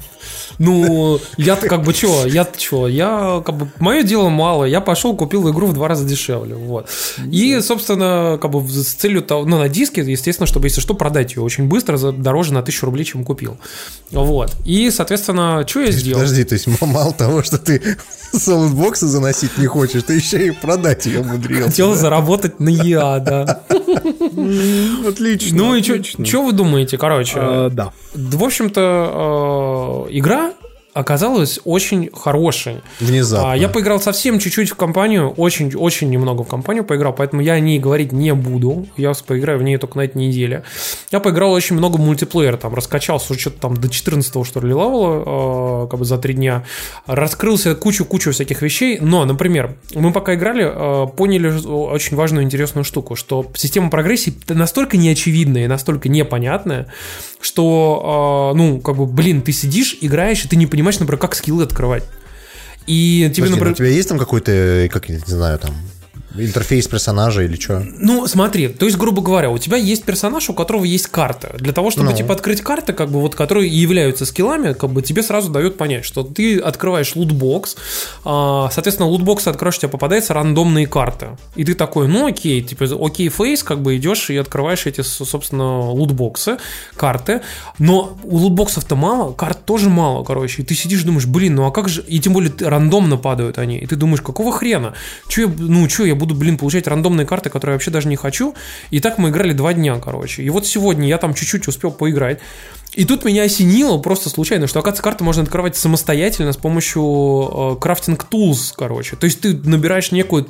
Ну, 0.58 1.18
я-то 1.38 1.68
как 1.68 1.82
бы 1.82 1.94
что, 1.94 2.26
я-то 2.26 2.58
что, 2.60 2.88
я 2.88 3.42
как 3.44 3.56
бы, 3.56 3.68
мое 3.78 4.02
дело 4.02 4.28
мало, 4.28 4.64
я 4.64 4.80
пошел, 4.80 5.16
купил 5.16 5.50
игру 5.50 5.66
в 5.68 5.72
два 5.72 5.88
раза 5.88 6.04
дешевле, 6.04 6.54
вот. 6.54 6.88
И, 7.30 7.60
собственно, 7.60 8.38
как 8.40 8.50
бы 8.50 8.68
с 8.68 8.94
целью 8.94 9.22
того, 9.22 9.44
ну, 9.46 9.58
на 9.58 9.68
диске, 9.68 10.02
естественно, 10.02 10.46
чтобы, 10.46 10.66
если 10.66 10.80
что, 10.80 10.94
продать 10.94 11.34
ее 11.36 11.42
очень 11.42 11.64
быстро, 11.68 11.96
за 11.96 12.12
дороже 12.12 12.52
на 12.52 12.62
тысячу 12.62 12.86
рублей, 12.86 13.04
чем 13.04 13.24
купил. 13.24 13.56
Вот. 14.10 14.54
И, 14.66 14.90
соответственно, 14.90 15.64
что 15.66 15.80
я 15.80 15.90
сделал? 15.92 16.20
Подожди, 16.20 16.44
то 16.44 16.54
есть 16.54 16.66
мало 16.80 17.12
того, 17.12 17.42
что 17.42 17.56
ты 17.58 17.80
солодбоксы 18.32 19.06
заносить 19.20 19.58
не 19.58 19.66
хочешь, 19.66 20.02
ты 20.02 20.14
еще 20.14 20.46
и 20.46 20.50
продать 20.50 21.06
ее 21.06 21.20
умудрился. 21.20 21.64
Хотел 21.64 21.90
да? 21.90 21.96
заработать 21.96 22.58
на 22.58 22.68
ЕА, 22.70 23.18
да. 23.20 23.62
Отлично. 25.06 25.56
Ну 25.56 25.74
и 25.74 25.82
что 25.82 26.42
вы 26.42 26.52
думаете, 26.52 26.98
короче? 26.98 27.34
А, 27.36 27.70
да. 27.70 27.92
В 28.14 28.42
общем-то, 28.42 30.06
э, 30.08 30.16
игра 30.16 30.52
оказалась 30.94 31.60
очень 31.64 32.10
хорошей. 32.12 32.82
Внезапно. 32.98 33.52
А, 33.52 33.56
Я 33.56 33.68
поиграл 33.68 34.00
совсем 34.00 34.38
чуть-чуть 34.38 34.70
в 34.70 34.74
компанию, 34.74 35.30
очень-очень 35.30 36.10
немного 36.10 36.42
в 36.42 36.48
компанию 36.48 36.84
поиграл, 36.84 37.12
поэтому 37.12 37.42
я 37.42 37.54
о 37.54 37.60
ней 37.60 37.78
говорить 37.78 38.12
не 38.12 38.34
буду. 38.34 38.86
Я 38.96 39.12
поиграю 39.26 39.58
в 39.58 39.62
ней 39.62 39.76
только 39.78 39.98
на 39.98 40.02
этой 40.02 40.18
неделе. 40.18 40.64
Я 41.10 41.20
поиграл 41.20 41.52
очень 41.52 41.76
много 41.76 41.96
в 41.96 42.00
мультиплеер, 42.00 42.56
там 42.56 42.74
раскачался 42.74 43.38
что-то 43.38 43.60
там 43.60 43.76
до 43.76 43.88
14 43.88 44.46
что 44.46 44.60
ли 44.60 44.68
левела, 44.68 45.84
э, 45.84 45.88
как 45.88 45.98
бы 45.98 46.04
за 46.04 46.18
три 46.18 46.34
дня. 46.34 46.64
Раскрылся 47.06 47.74
кучу-кучу 47.74 48.32
всяких 48.32 48.62
вещей, 48.62 48.98
но, 49.00 49.24
например, 49.24 49.76
мы 49.94 50.12
пока 50.12 50.34
играли, 50.34 50.64
э, 50.64 51.06
поняли 51.08 51.52
очень 51.66 52.16
важную 52.16 52.44
интересную 52.44 52.84
штуку, 52.84 53.16
что 53.16 53.46
система 53.54 53.90
прогрессии 53.90 54.34
настолько 54.48 54.96
неочевидная 54.96 55.64
и 55.64 55.68
настолько 55.68 56.08
непонятная, 56.08 56.86
что, 57.40 58.52
э, 58.52 58.56
ну, 58.56 58.80
как 58.80 58.96
бы, 58.96 59.06
блин, 59.06 59.42
ты 59.42 59.52
сидишь, 59.52 59.96
играешь, 60.00 60.44
и 60.44 60.48
ты 60.48 60.56
не 60.56 60.66
понимаешь, 60.66 60.79
например, 60.82 61.18
как 61.18 61.34
скиллы 61.34 61.64
открывать. 61.64 62.04
И 62.86 63.30
тебе, 63.32 63.44
Подожди, 63.44 63.50
например... 63.50 63.72
у 63.72 63.76
тебя 63.76 63.88
есть 63.88 64.08
там 64.08 64.18
какой-то, 64.18 64.88
как 64.92 65.08
я 65.08 65.16
не 65.16 65.20
знаю, 65.20 65.58
там, 65.58 65.74
интерфейс 66.34 66.86
персонажа 66.88 67.42
или 67.42 67.56
что? 67.56 67.84
Ну, 67.98 68.26
смотри, 68.26 68.68
то 68.68 68.86
есть, 68.86 68.96
грубо 68.98 69.22
говоря, 69.22 69.50
у 69.50 69.58
тебя 69.58 69.76
есть 69.76 70.04
персонаж, 70.04 70.48
у 70.50 70.54
которого 70.54 70.84
есть 70.84 71.08
карта. 71.08 71.54
Для 71.58 71.72
того, 71.72 71.90
чтобы, 71.90 72.10
Ну. 72.10 72.16
типа, 72.16 72.34
открыть 72.34 72.60
карты, 72.60 72.92
как 72.92 73.10
бы, 73.10 73.20
вот, 73.20 73.34
которые 73.34 73.68
и 73.68 73.76
являются 73.76 74.24
скиллами, 74.24 74.72
как 74.72 74.90
бы, 74.90 75.02
тебе 75.02 75.22
сразу 75.22 75.50
дают 75.50 75.76
понять, 75.76 76.04
что 76.04 76.22
ты 76.22 76.58
открываешь 76.58 77.16
лутбокс, 77.16 77.76
а, 78.24 78.70
соответственно, 78.72 79.08
лутбокс 79.08 79.46
откроешь, 79.46 79.76
у 79.76 79.80
тебя 79.80 79.88
попадаются 79.88 80.34
рандомные 80.34 80.86
карты. 80.86 81.28
И 81.56 81.64
ты 81.64 81.74
такой, 81.74 82.08
ну, 82.08 82.26
окей, 82.26 82.62
типа, 82.62 82.86
окей, 83.00 83.28
face, 83.28 83.62
как 83.62 83.82
бы, 83.82 83.96
идешь 83.96 84.30
и 84.30 84.36
открываешь 84.36 84.86
эти, 84.86 85.00
собственно, 85.02 85.90
лутбоксы, 85.90 86.58
карты. 86.96 87.42
Но 87.78 88.16
у 88.24 88.36
лутбоксов-то 88.36 88.96
мало, 88.96 89.32
карт 89.32 89.64
тоже 89.64 89.88
мало, 89.88 90.24
короче. 90.24 90.62
И 90.62 90.64
ты 90.64 90.74
сидишь 90.74 91.02
думаешь, 91.02 91.26
блин, 91.26 91.56
ну, 91.56 91.66
а 91.66 91.70
как 91.70 91.88
же... 91.88 92.02
И 92.02 92.20
тем 92.20 92.32
более 92.32 92.52
рандомно 92.60 93.16
падают 93.16 93.58
они. 93.58 93.78
И 93.78 93.86
ты 93.86 93.96
думаешь, 93.96 94.20
какого 94.20 94.52
хрена? 94.52 94.94
Че 95.28 95.42
я, 95.42 95.52
ну, 95.58 95.88
что 95.88 96.04
я 96.04 96.14
буду, 96.20 96.34
блин, 96.36 96.56
получать 96.56 96.86
рандомные 96.86 97.26
карты, 97.26 97.50
которые 97.50 97.72
я 97.72 97.76
вообще 97.76 97.90
даже 97.90 98.06
не 98.06 98.16
хочу? 98.16 98.54
И 98.90 99.00
так 99.00 99.18
мы 99.18 99.30
играли 99.30 99.52
два 99.52 99.72
дня, 99.72 99.98
короче. 99.98 100.44
И 100.44 100.50
вот 100.50 100.66
сегодня 100.66 101.08
я 101.08 101.18
там 101.18 101.34
чуть-чуть 101.34 101.66
успел 101.66 101.90
поиграть. 101.90 102.38
И 102.94 103.04
тут 103.04 103.24
меня 103.24 103.44
осенило 103.44 103.98
просто 103.98 104.30
случайно, 104.30 104.66
что, 104.66 104.80
оказывается, 104.80 105.02
карты 105.02 105.24
можно 105.24 105.42
открывать 105.42 105.76
самостоятельно 105.76 106.52
с 106.52 106.56
помощью 106.56 107.02
э, 107.02 107.76
крафтинг 107.80 108.26
tools, 108.30 108.72
короче. 108.76 109.16
То 109.16 109.24
есть 109.26 109.40
ты 109.40 109.54
набираешь 109.54 110.12
некую 110.12 110.48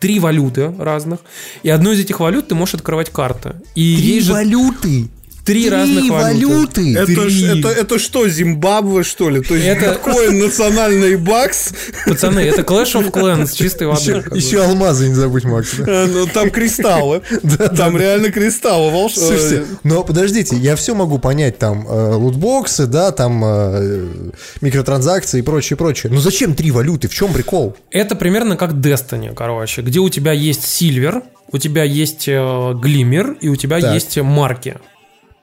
три 0.00 0.18
валюты 0.18 0.74
разных, 0.78 1.20
и 1.62 1.68
одной 1.68 1.94
из 1.94 2.00
этих 2.00 2.20
валют 2.20 2.48
ты 2.48 2.54
можешь 2.54 2.74
открывать 2.74 3.10
карты. 3.10 3.56
И 3.74 3.82
есть 3.82 4.26
же- 4.26 4.32
валюты! 5.44 5.52
Три 5.60 5.68
разных 5.70 6.10
валюты. 6.10 6.46
валюты. 6.46 6.96
Это, 6.96 7.06
Три. 7.26 7.58
это, 7.58 7.68
это 7.68 7.98
что, 7.98 8.28
Зимбабве, 8.28 9.02
что 9.02 9.28
ли? 9.30 9.40
То 9.42 9.54
есть 9.54 9.66
Это- 9.66 9.92
биткоин, 9.92 10.38
национальный 10.38 11.16
бакс? 11.16 11.72
Пацаны, 12.06 12.40
это 12.40 12.62
Clash 12.62 12.94
of 12.94 13.10
Clans 13.10 13.52
чистой 13.56 13.86
воды. 13.88 14.00
Еще, 14.00 14.24
еще 14.34 14.64
алмазы 14.64 15.08
не 15.08 15.14
забудь, 15.14 15.44
Макс. 15.44 15.74
да. 15.78 15.84
Э, 16.04 16.06
ну, 16.06 16.26
Там 16.26 16.50
кристаллы. 16.50 17.22
Там 17.76 17.96
реально 17.96 18.30
кристаллы. 18.30 18.90
волш- 18.92 19.14
Слушайте, 19.16 19.64
но 19.84 20.04
подождите, 20.04 20.56
я 20.56 20.76
все 20.76 20.94
могу 20.94 21.18
понять, 21.18 21.58
там, 21.58 21.86
э, 21.88 22.14
лутбоксы, 22.14 22.86
да, 22.86 23.10
там, 23.10 23.42
э, 23.44 24.06
микротранзакции 24.60 25.40
и 25.40 25.42
прочее, 25.42 25.76
прочее. 25.76 26.12
Но 26.12 26.20
зачем 26.20 26.54
три 26.54 26.70
валюты? 26.70 27.08
В 27.08 27.14
чем 27.14 27.32
прикол? 27.32 27.76
Это 27.90 28.14
примерно 28.14 28.56
как 28.56 28.72
Destiny, 28.72 29.34
короче, 29.34 29.82
где 29.82 29.98
у 29.98 30.08
тебя 30.08 30.32
есть 30.32 30.64
Сильвер, 30.64 31.22
у 31.50 31.58
тебя 31.58 31.84
есть 31.84 32.28
э, 32.28 32.72
Глиммер 32.80 33.36
и 33.40 33.48
у 33.48 33.56
тебя 33.56 33.80
Так. 33.80 33.94
есть 33.94 34.16
марки. 34.18 34.76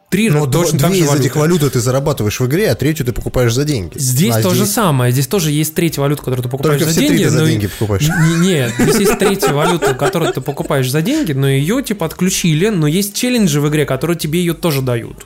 Три 0.10 0.30
Но 0.32 0.48
точно 0.48 0.80
две 0.80 0.88
так 0.88 0.94
же 0.96 1.00
из 1.02 1.14
этих 1.20 1.36
валюты. 1.36 1.60
валют 1.60 1.74
ты 1.74 1.80
зарабатываешь 1.80 2.40
в 2.40 2.46
игре, 2.48 2.72
а 2.72 2.76
третью 2.76 3.06
ты 3.06 3.12
покупаешь 3.12 3.54
за 3.54 3.64
деньги. 3.64 3.96
Здесь 3.96 4.36
А 4.36 4.42
то 4.42 4.54
же 4.56 4.66
самое. 4.66 5.12
Здесь 5.12 5.28
тоже 5.28 5.52
есть 5.52 5.76
третья 5.76 6.02
валюта, 6.02 6.24
которую 6.24 6.44
ты 6.44 6.50
покупаешь 6.50 6.80
Только 6.80 6.92
за 6.92 7.00
все 7.00 7.08
три 7.08 7.18
деньги. 7.18 7.24
ты 7.26 7.30
за 7.30 7.38
но 7.40 7.46
и- 7.48 7.52
деньги 7.52 7.68
покупаешь. 7.68 8.10
Не- 8.40 8.40
Нет, 8.48 8.72
здесь 8.80 8.96
есть 9.02 9.20
третья 9.20 9.54
валюта, 9.54 9.94
которую 9.94 10.34
ты 10.34 10.42
покупаешь 10.42 10.90
за 10.90 11.04
деньги, 11.04 11.34
но 11.34 11.48
ее 11.48 11.84
типа 11.84 12.08
отключили, 12.08 12.70
но 12.70 12.88
есть 12.88 13.14
челленджи 13.16 13.62
в 13.62 13.70
игре, 13.70 13.86
которые 13.86 14.18
тебе 14.18 14.40
ее 14.40 14.54
тоже 14.56 14.82
дают. 14.82 15.26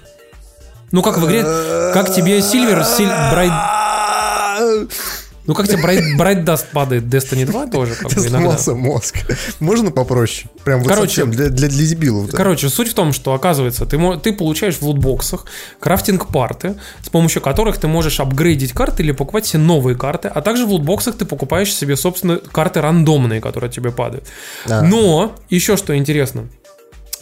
Ну 0.91 1.01
как 1.01 1.17
в 1.17 1.25
игре, 1.25 1.43
как 1.93 2.13
тебе 2.13 2.41
Сильвер, 2.41 2.83
Bright... 3.31 3.51
Ну 5.45 5.53
как 5.53 5.67
тебе 5.67 5.81
Bright, 5.81 6.17
Bright 6.17 6.45
Dust 6.45 6.67
падает 6.71 7.03
Destiny 7.03 7.45
2 7.45 7.67
тоже 7.67 7.95
как 7.95 8.11
бы. 8.13 8.21
Сломался 8.21 8.75
мозг. 8.75 9.17
Можно 9.59 9.91
попроще? 9.91 10.49
Прям 10.63 10.79
вот 10.79 10.87
Короче, 10.87 11.25
для, 11.25 11.49
для, 11.49 11.67
для 11.67 11.85
дебилов. 11.85 12.29
да. 12.29 12.37
Короче, 12.37 12.69
суть 12.69 12.89
в 12.89 12.93
том, 12.93 13.11
что 13.11 13.33
оказывается, 13.33 13.85
ты, 13.85 13.97
ты 14.17 14.33
получаешь 14.33 14.77
в 14.77 14.83
лутбоксах 14.83 15.45
crafting 15.79 16.34
part 16.34 16.62
ы, 16.62 16.75
с 17.03 17.09
помощью 17.09 17.41
которых 17.41 17.77
ты 17.77 17.87
можешь 17.87 18.19
апгрейдить 18.19 18.71
карты 18.71 19.03
или 19.03 19.11
покупать 19.11 19.45
себе 19.45 19.63
новые 19.63 19.97
карты, 19.97 20.29
а 20.33 20.41
также 20.41 20.65
в 20.65 20.69
лутбоксах 20.69 21.17
ты 21.17 21.25
покупаешь 21.25 21.73
себе, 21.73 21.97
собственно, 21.97 22.37
карты 22.37 22.81
рандомные, 22.81 23.41
которые 23.41 23.69
тебе 23.69 23.91
падают. 23.91 24.25
А. 24.69 24.81
Но, 24.81 25.35
еще 25.49 25.75
что 25.75 25.95
интересно, 25.97 26.47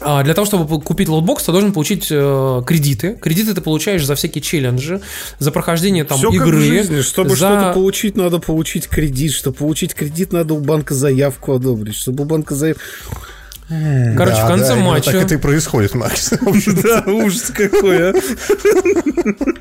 Для 0.02 0.34
того, 0.34 0.46
чтобы 0.46 0.82
купить 0.82 1.10
лутбокс, 1.10 1.44
ты 1.44 1.52
должен 1.52 1.74
получить 1.74 2.08
э, 2.10 2.64
кредиты. 2.66 3.18
Кредиты 3.22 3.54
ты 3.54 3.62
получаешь 3.62 4.04
за 4.06 4.16
всякие 4.16 4.42
челленджи, 4.42 5.02
за 5.40 5.52
прохождение 5.52 6.04
там 6.04 6.18
Все 6.18 6.32
как 6.32 6.48
игры. 6.48 6.58
в 6.58 6.62
жизни. 6.62 7.02
Чтобы 7.02 7.30
за- 7.32 7.36
что-то 7.36 7.74
получить, 7.74 8.16
надо 8.18 8.40
получить 8.40 8.88
кредит. 8.88 9.32
Чтобы 9.32 9.58
получить 9.58 9.94
кредит, 9.94 10.34
надо 10.34 10.56
у 10.56 10.60
банка 10.60 10.94
заявку 10.96 11.54
одобрить. 11.54 11.96
Чтобы 11.96 12.24
у 12.24 12.26
банка 12.26 12.56
заявку... 12.56 12.82
Короче, 14.18 14.36
Да, 14.38 14.46
в 14.46 14.48
конце 14.48 14.76
да, 14.76 14.82
матча. 14.82 15.12
Так 15.12 15.22
это 15.24 15.36
и 15.36 15.38
происходит, 15.38 15.96
Макс. 15.96 16.32
Да, 16.84 17.04
ужас 17.08 17.52
какой, 17.56 18.10
а. 18.12 18.14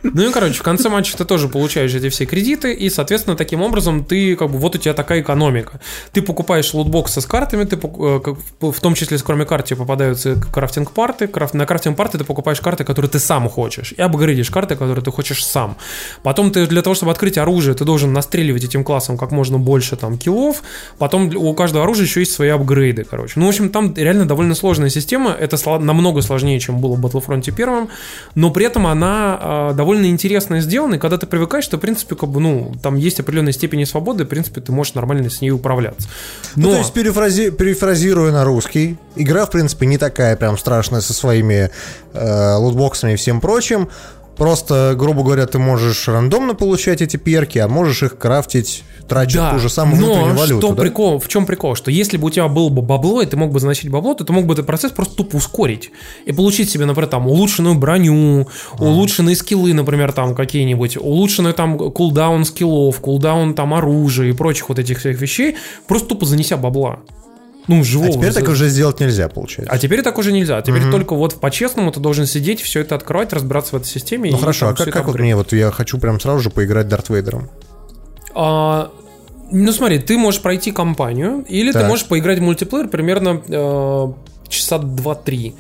Ну 0.03 0.29
и, 0.29 0.33
короче, 0.33 0.55
в 0.55 0.63
конце 0.63 0.89
матча 0.89 1.17
ты 1.17 1.25
тоже 1.25 1.49
получаешь 1.49 1.95
эти 1.95 2.09
все 2.09 2.25
кредиты, 2.27 2.73
и, 2.73 2.91
соответственно, 2.91 3.37
таким 3.37 3.63
образом 3.63 4.05
ты, 4.05 4.35
как 4.37 4.51
бы, 4.51 4.59
вот 4.59 4.75
у 4.75 4.79
тебя 4.79 4.95
такая 4.95 5.21
экономика. 5.21 5.81
Ты 6.13 6.23
покупаешь 6.23 6.75
лутбоксы 6.75 7.21
с 7.21 7.27
картами, 7.27 7.65
ты, 7.65 7.77
э, 7.77 8.21
в 8.61 8.81
том 8.81 8.95
числе, 8.95 9.19
кроме 9.19 9.45
карт, 9.45 9.67
тебе 9.67 9.77
попадаются 9.77 10.35
крафтинг-парты. 10.53 11.27
Крафт- 11.27 11.55
На 11.57 11.67
крафтинг-парты 11.67 12.19
ты 12.19 12.25
покупаешь 12.25 12.61
карты, 12.61 12.85
которые 12.85 13.11
ты 13.11 13.19
сам 13.19 13.49
хочешь, 13.49 13.93
и 13.97 14.01
апгрейдишь 14.03 14.51
карты, 14.51 14.75
которые 14.75 15.05
ты 15.05 15.11
хочешь 15.13 15.45
сам. 15.45 15.77
Потом 16.23 16.51
ты 16.51 16.67
для 16.67 16.83
того, 16.83 16.95
чтобы 16.95 17.13
открыть 17.13 17.39
оружие, 17.39 17.75
ты 17.75 17.85
должен 17.85 18.13
настреливать 18.13 18.65
этим 18.65 18.83
классом 18.85 19.17
как 19.19 19.31
можно 19.31 19.59
больше 19.59 19.97
там 19.97 20.19
киллов. 20.19 20.63
Потом 20.99 21.31
у 21.37 21.55
каждого 21.55 21.85
оружия 21.85 22.07
еще 22.07 22.21
есть 22.21 22.33
свои 22.33 22.49
апгрейды, 22.49 23.05
короче. 23.05 23.35
Ну, 23.37 23.47
в 23.47 23.49
общем, 23.51 23.69
там 23.71 23.95
реально 24.03 24.27
довольно 24.27 24.55
сложная 24.55 24.91
система. 24.91 25.31
Это 25.31 25.57
сло- 25.57 25.79
намного 25.79 26.23
сложнее, 26.23 26.59
чем 26.61 26.81
было 26.81 26.95
в 26.97 27.05
Battlefront 27.05 27.51
первом, 27.53 27.89
но 28.35 28.51
при 28.51 28.67
этом 28.67 28.87
она 28.87 29.39
а, 29.41 29.73
довольно 29.73 30.07
интересно 30.07 30.61
сделана, 30.61 30.95
и 30.95 30.99
когда 30.99 31.19
ты 31.19 31.27
привыкаешь, 31.27 31.67
то, 31.67 31.77
в 31.77 31.81
принципе, 31.81 32.15
как 32.17 32.29
бы, 32.31 32.41
ну, 32.41 32.73
там 32.83 32.97
есть 32.97 33.21
определенная 33.21 33.53
степень 33.53 33.85
свободы, 33.87 34.25
в 34.25 34.29
принципе, 34.29 34.61
ты 34.61 34.73
можешь 34.73 34.95
нормально 34.95 35.31
с 35.31 35.41
ней 35.41 35.51
управляться. 35.51 36.09
Но... 36.57 36.69
Ну, 36.69 36.73
то 36.75 36.79
есть, 36.79 36.95
перефрази- 36.95 37.51
перефразируя 37.51 38.33
на 38.33 38.45
русский, 38.45 38.97
игра, 39.17 39.47
в 39.47 39.51
принципе, 39.51 39.87
не 39.87 39.99
такая 39.99 40.37
прям 40.37 40.57
страшная 40.59 41.01
со 41.01 41.13
своими 41.13 41.71
э, 42.13 42.55
лутбоксами 42.57 43.13
и 43.13 43.17
всем 43.17 43.41
прочим. 43.41 43.89
Просто, 44.37 44.95
грубо 44.97 45.23
говоря, 45.23 45.47
ты 45.47 45.59
можешь 45.59 46.09
рандомно 46.09 46.55
получать 46.55 47.03
эти 47.03 47.17
перки, 47.17 47.59
а 47.59 47.69
можешь 47.69 48.03
их 48.03 48.17
крафтить, 48.17 48.85
тратя 49.09 49.39
Да, 49.39 49.51
ту 49.53 49.59
же 49.59 49.69
самую 49.69 50.01
но 50.01 50.07
внутреннюю 50.07 50.37
валюту. 50.37 50.67
что 50.67 50.75
да? 50.75 50.83
прикол, 50.83 51.19
в 51.19 51.29
чем 51.29 51.45
прикол? 51.45 51.75
Что 51.75 51.91
если 51.91 52.17
бы 52.17 52.29
у 52.29 52.31
тебя 52.31 52.49
было 52.49 52.69
бы 52.69 52.81
бабло, 52.81 53.21
и 53.21 53.27
ты 53.27 53.37
мог 53.37 53.53
бы 53.53 53.61
заносить 53.61 53.91
бабло, 53.91 54.15
то 54.15 54.25
ты 54.25 54.33
мог 54.33 54.47
бы 54.47 54.55
этот 54.55 54.67
процесс 54.67 54.93
просто 54.93 55.17
тупо 55.17 55.37
ускорить. 55.37 55.91
И 56.25 56.33
получить 56.33 56.71
себе, 56.71 56.87
например, 56.87 57.11
там 57.11 57.27
улучшенную 57.27 57.75
броню, 57.75 58.49
улучшенные 58.79 59.37
скиллы, 59.37 59.75
например, 59.75 60.13
там 60.13 60.35
какие-нибудь, 60.35 60.97
улучшенный 60.97 61.53
там 61.53 61.77
кулдаун 61.77 62.45
скиллов, 62.45 63.01
кулдаун 63.01 63.55
там 63.55 63.75
оружия 63.75 64.31
и 64.31 64.33
прочих 64.33 64.69
вот 64.69 64.79
этих 64.79 65.01
всех 65.01 65.21
вещей, 65.21 65.57
просто 65.87 66.09
тупо 66.09 66.25
занеся 66.25 66.57
бабла. 66.57 67.01
Ну, 67.69 67.85
живого. 67.85 68.11
А 68.11 68.13
теперь 68.13 68.33
так 68.33 68.49
уже 68.49 68.69
сделать 68.69 69.01
нельзя, 69.01 69.29
получается. 69.29 69.73
А 69.73 69.79
теперь 69.79 70.03
так 70.03 70.19
уже 70.19 70.33
нельзя. 70.33 70.61
Теперь 70.63 70.91
только 70.91 71.15
вот 71.15 71.41
по-честному 71.41 71.93
ты 71.93 72.01
должен 72.01 72.27
сидеть, 72.27 72.61
все 72.61 72.81
это 72.81 72.95
открывать, 72.95 73.33
разбираться 73.33 73.73
в 73.73 73.81
этой 73.81 73.87
системе. 73.87 74.31
Ну 74.31 74.39
хорошо, 74.39 74.69
а 74.69 74.75
как, 74.75 74.91
как 74.91 75.07
вот 75.07 75.19
мне, 75.19 75.37
вот 75.37 75.53
я 75.53 75.71
хочу 75.71 75.99
прям 75.99 76.19
сразу 76.21 76.41
же 76.41 76.51
поиграть 76.51 76.89
Дарт 76.89 77.09
Вейдером. 77.11 77.51
А, 78.35 78.91
ну 79.51 79.73
смотри, 79.73 79.99
ты 79.99 80.17
можешь 80.17 80.41
пройти 80.41 80.71
кампанию, 80.73 81.45
или 81.49 81.73
ты 81.73 81.81
Так. 81.81 81.89
можешь 81.89 82.07
поиграть 82.07 82.39
в 82.39 82.43
мультиплеер 82.43 82.89
примерно 82.89 83.43
э, 83.47 84.13
часа 84.49 84.77
2-3. 84.77 85.55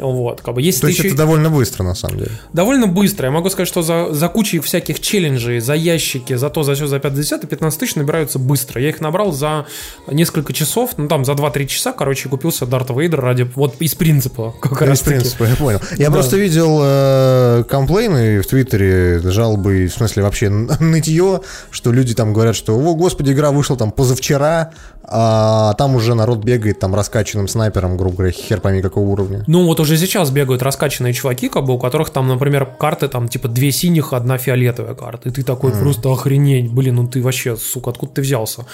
Вот, 0.00 0.40
как 0.40 0.54
бы, 0.54 0.62
если 0.62 0.80
То 0.80 0.86
есть 0.86 0.98
еще 0.98 1.08
это 1.08 1.18
довольно 1.18 1.50
быстро, 1.50 1.82
на 1.82 1.94
самом 1.94 2.18
деле. 2.18 2.30
довольно 2.52 2.86
быстро. 2.86 3.26
Я 3.26 3.30
могу 3.30 3.50
сказать, 3.50 3.68
что 3.68 3.82
за, 3.82 4.12
за 4.12 4.28
кучей 4.28 4.58
всяких 4.58 5.00
челленджей, 5.00 5.60
за 5.60 5.74
ящики, 5.74 6.34
за 6.34 6.48
то, 6.50 6.62
за 6.62 6.74
все, 6.74 6.86
за 6.86 6.98
5, 6.98 7.14
за 7.14 7.22
10, 7.22 7.48
15 7.48 7.80
тысяч 7.80 7.94
набираются 7.96 8.38
быстро. 8.38 8.80
Я 8.80 8.88
их 8.88 9.00
набрал 9.00 9.32
за 9.32 9.66
несколько 10.10 10.52
часов, 10.52 10.92
ну 10.96 11.08
там 11.08 11.24
за 11.24 11.32
2-3 11.32 11.66
часа, 11.66 11.92
короче, 11.92 12.28
купился 12.28 12.66
Дарта 12.66 12.94
Вейдер 12.94 13.20
ради, 13.20 13.42
вот 13.54 13.76
из 13.80 13.94
принципа, 13.94 14.54
как 14.60 14.80
раз 14.82 15.00
в 15.00 15.04
принципе, 15.04 15.44
я 15.44 15.56
понял. 15.56 15.80
Я 15.98 16.10
просто 16.10 16.36
видел 16.36 16.80
э, 16.82 17.64
комплейны 17.68 18.40
в 18.40 18.46
Твиттере, 18.46 19.20
жалобы, 19.20 19.86
в 19.86 19.92
смысле 19.92 20.22
вообще 20.22 20.48
нытье, 20.48 21.42
что 21.70 21.92
люди 21.92 22.14
там 22.14 22.32
говорят, 22.32 22.56
что, 22.56 22.76
о, 22.76 22.94
господи, 22.94 23.32
игра 23.32 23.50
вышла 23.50 23.76
там 23.76 23.90
позавчера, 23.90 24.72
а 25.02 25.74
там 25.74 25.96
уже 25.96 26.14
народ 26.14 26.38
бегает 26.38 26.78
там 26.78 26.94
раскачанным 26.94 27.48
снайпером, 27.48 27.96
грубо 27.96 28.16
говоря, 28.16 28.32
хер 28.32 28.60
пойми 28.60 28.82
какого 28.82 29.08
уровня. 29.08 29.42
Ну 29.46 29.64
вот 29.66 29.80
уже 29.80 29.96
сейчас 29.96 30.30
бегают 30.30 30.62
раскачанные 30.62 31.12
чуваки, 31.12 31.48
как 31.48 31.64
бы, 31.64 31.74
у 31.74 31.78
которых 31.78 32.10
там, 32.10 32.28
например, 32.28 32.66
карты 32.66 33.08
там 33.08 33.28
типа 33.28 33.48
две 33.48 33.72
синих, 33.72 34.12
одна 34.12 34.38
фиолетовая 34.38 34.94
карта. 34.94 35.28
И 35.28 35.32
ты 35.32 35.42
такой 35.42 35.72
просто 35.72 36.12
охренеть, 36.12 36.70
блин, 36.72 36.96
ну 36.96 37.06
ты 37.08 37.22
вообще, 37.22 37.56
сука, 37.56 37.90
откуда 37.90 38.12
ты 38.12 38.22
взялся? 38.22 38.66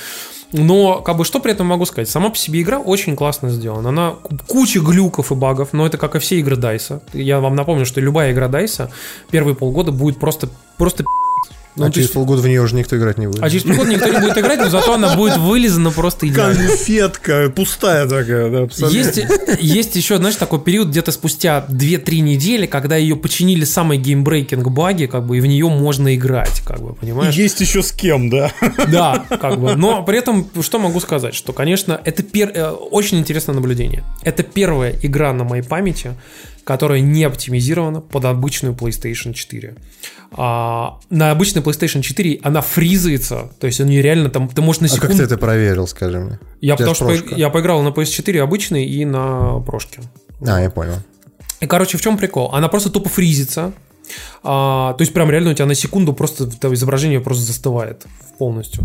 Но, 0.52 1.00
как 1.00 1.16
бы, 1.16 1.24
что 1.24 1.40
при 1.40 1.52
этом 1.52 1.66
могу 1.66 1.84
сказать? 1.86 2.08
Сама 2.08 2.30
по 2.30 2.36
себе 2.36 2.62
игра 2.62 2.78
очень 2.78 3.16
классно 3.16 3.50
сделана. 3.50 3.88
Она 3.88 4.10
ку- 4.10 4.36
куча 4.46 4.80
глюков 4.80 5.32
и 5.32 5.34
багов, 5.34 5.72
но 5.72 5.86
это 5.86 5.98
как 5.98 6.14
и 6.14 6.18
все 6.18 6.38
игры 6.38 6.56
DICE 6.56 6.87
а. 6.87 7.02
Я 7.12 7.40
вам 7.40 7.56
напомню, 7.56 7.84
что 7.84 8.00
любая 8.00 8.32
игра 8.32 8.46
DICE 8.48 8.82
а 8.82 8.90
первые 9.30 9.56
полгода 9.56 9.90
будет 9.90 10.18
просто, 10.20 10.48
просто 10.78 11.02
пи***. 11.02 11.25
Ну, 11.76 11.84
а 11.86 11.90
через 11.90 12.04
есть- 12.06 12.14
полгода 12.14 12.42
в 12.42 12.46
нее 12.48 12.62
уже 12.62 12.74
никто 12.74 12.96
играть 12.96 13.18
не 13.18 13.26
будет. 13.26 13.42
а 13.42 13.50
через 13.50 13.64
полгода 13.64 13.90
никто 13.90 14.08
не 14.08 14.18
будет 14.18 14.38
играть, 14.38 14.60
но 14.60 14.68
зато 14.70 14.94
она 14.94 15.14
будет 15.14 15.36
вылизана 15.36 15.90
просто 15.90 16.26
идеально. 16.28 16.66
Конфетка, 16.68 17.52
пустая 17.54 18.06
такая, 18.08 18.50
да, 18.50 18.62
абсолютно. 18.62 18.96
Есть, 18.96 19.20
есть 19.60 19.96
еще, 19.96 20.16
знаешь, 20.16 20.36
такой 20.36 20.60
период 20.60 20.88
где-то 20.88 21.12
спустя 21.12 21.64
2-3 21.68 22.20
недели, 22.20 22.66
когда 22.66 22.96
ее 22.96 23.16
починили 23.16 23.64
самые 23.64 24.00
gamebreaking 24.00 24.68
баги, 24.68 25.06
как 25.06 25.26
бы, 25.26 25.36
и 25.36 25.40
в 25.40 25.46
нее 25.46 25.68
можно 25.68 26.14
играть, 26.14 26.62
как 26.64 26.80
бы, 26.80 26.94
понимаешь? 26.94 27.34
Есть 27.34 27.60
еще 27.60 27.82
с 27.82 27.92
кем, 27.92 28.30
да. 28.30 28.52
Да, 28.88 29.24
как 29.40 29.60
бы. 29.60 29.74
Но 29.76 30.02
при 30.02 30.18
этом, 30.18 30.48
что 30.62 30.78
могу 30.78 31.00
сказать, 31.00 31.34
что, 31.34 31.52
конечно, 31.52 32.00
это 32.04 32.22
пер... 32.22 32.50
э, 32.54 32.70
очень 32.70 33.18
интересное 33.18 33.54
наблюдение. 33.54 34.02
Это 34.22 34.42
первая 34.42 34.94
игра 35.02 35.32
на 35.32 35.44
моей 35.44 35.62
памяти, 35.62 36.12
которая 36.66 36.98
не 36.98 37.22
оптимизирована 37.22 38.00
под 38.00 38.24
обычную 38.24 38.74
PlayStation 38.74 39.32
4. 39.32 39.76
А, 40.32 40.98
на 41.10 41.30
обычной 41.30 41.62
PlayStation 41.62 42.02
4 42.02 42.40
она 42.42 42.60
фризается, 42.60 43.52
то 43.60 43.68
есть 43.68 43.80
у 43.80 43.84
нее 43.84 44.02
реально 44.02 44.30
там, 44.30 44.48
ты 44.48 44.60
можешь 44.62 44.80
на 44.80 44.88
А 44.88 44.90
как 44.90 44.98
секунду... 44.98 45.16
ты 45.18 45.22
это 45.22 45.38
проверил, 45.38 45.86
скажи 45.86 46.18
мне? 46.18 46.40
Я 46.60 46.74
потому 46.74 46.96
что 46.96 47.06
по- 47.06 47.34
я 47.36 47.50
поиграл 47.50 47.82
на 47.82 47.90
PS4 47.90 48.40
обычной 48.40 48.84
и 48.84 49.04
на 49.04 49.60
прошке. 49.60 50.00
А, 50.44 50.60
я 50.60 50.68
понял. 50.68 50.96
И, 51.60 51.66
короче, 51.66 51.98
в 51.98 52.00
чем 52.00 52.18
прикол? 52.18 52.50
Она 52.52 52.66
просто 52.66 52.90
тупо 52.90 53.08
фризится. 53.08 53.72
А, 54.42 54.94
то 54.94 55.02
есть, 55.02 55.12
прям 55.12 55.30
реально 55.30 55.52
у 55.52 55.54
тебя 55.54 55.66
на 55.66 55.76
секунду 55.76 56.14
просто 56.14 56.48
там 56.48 56.74
изображение 56.74 57.20
просто 57.20 57.44
застывает 57.44 58.06
полностью. 58.38 58.84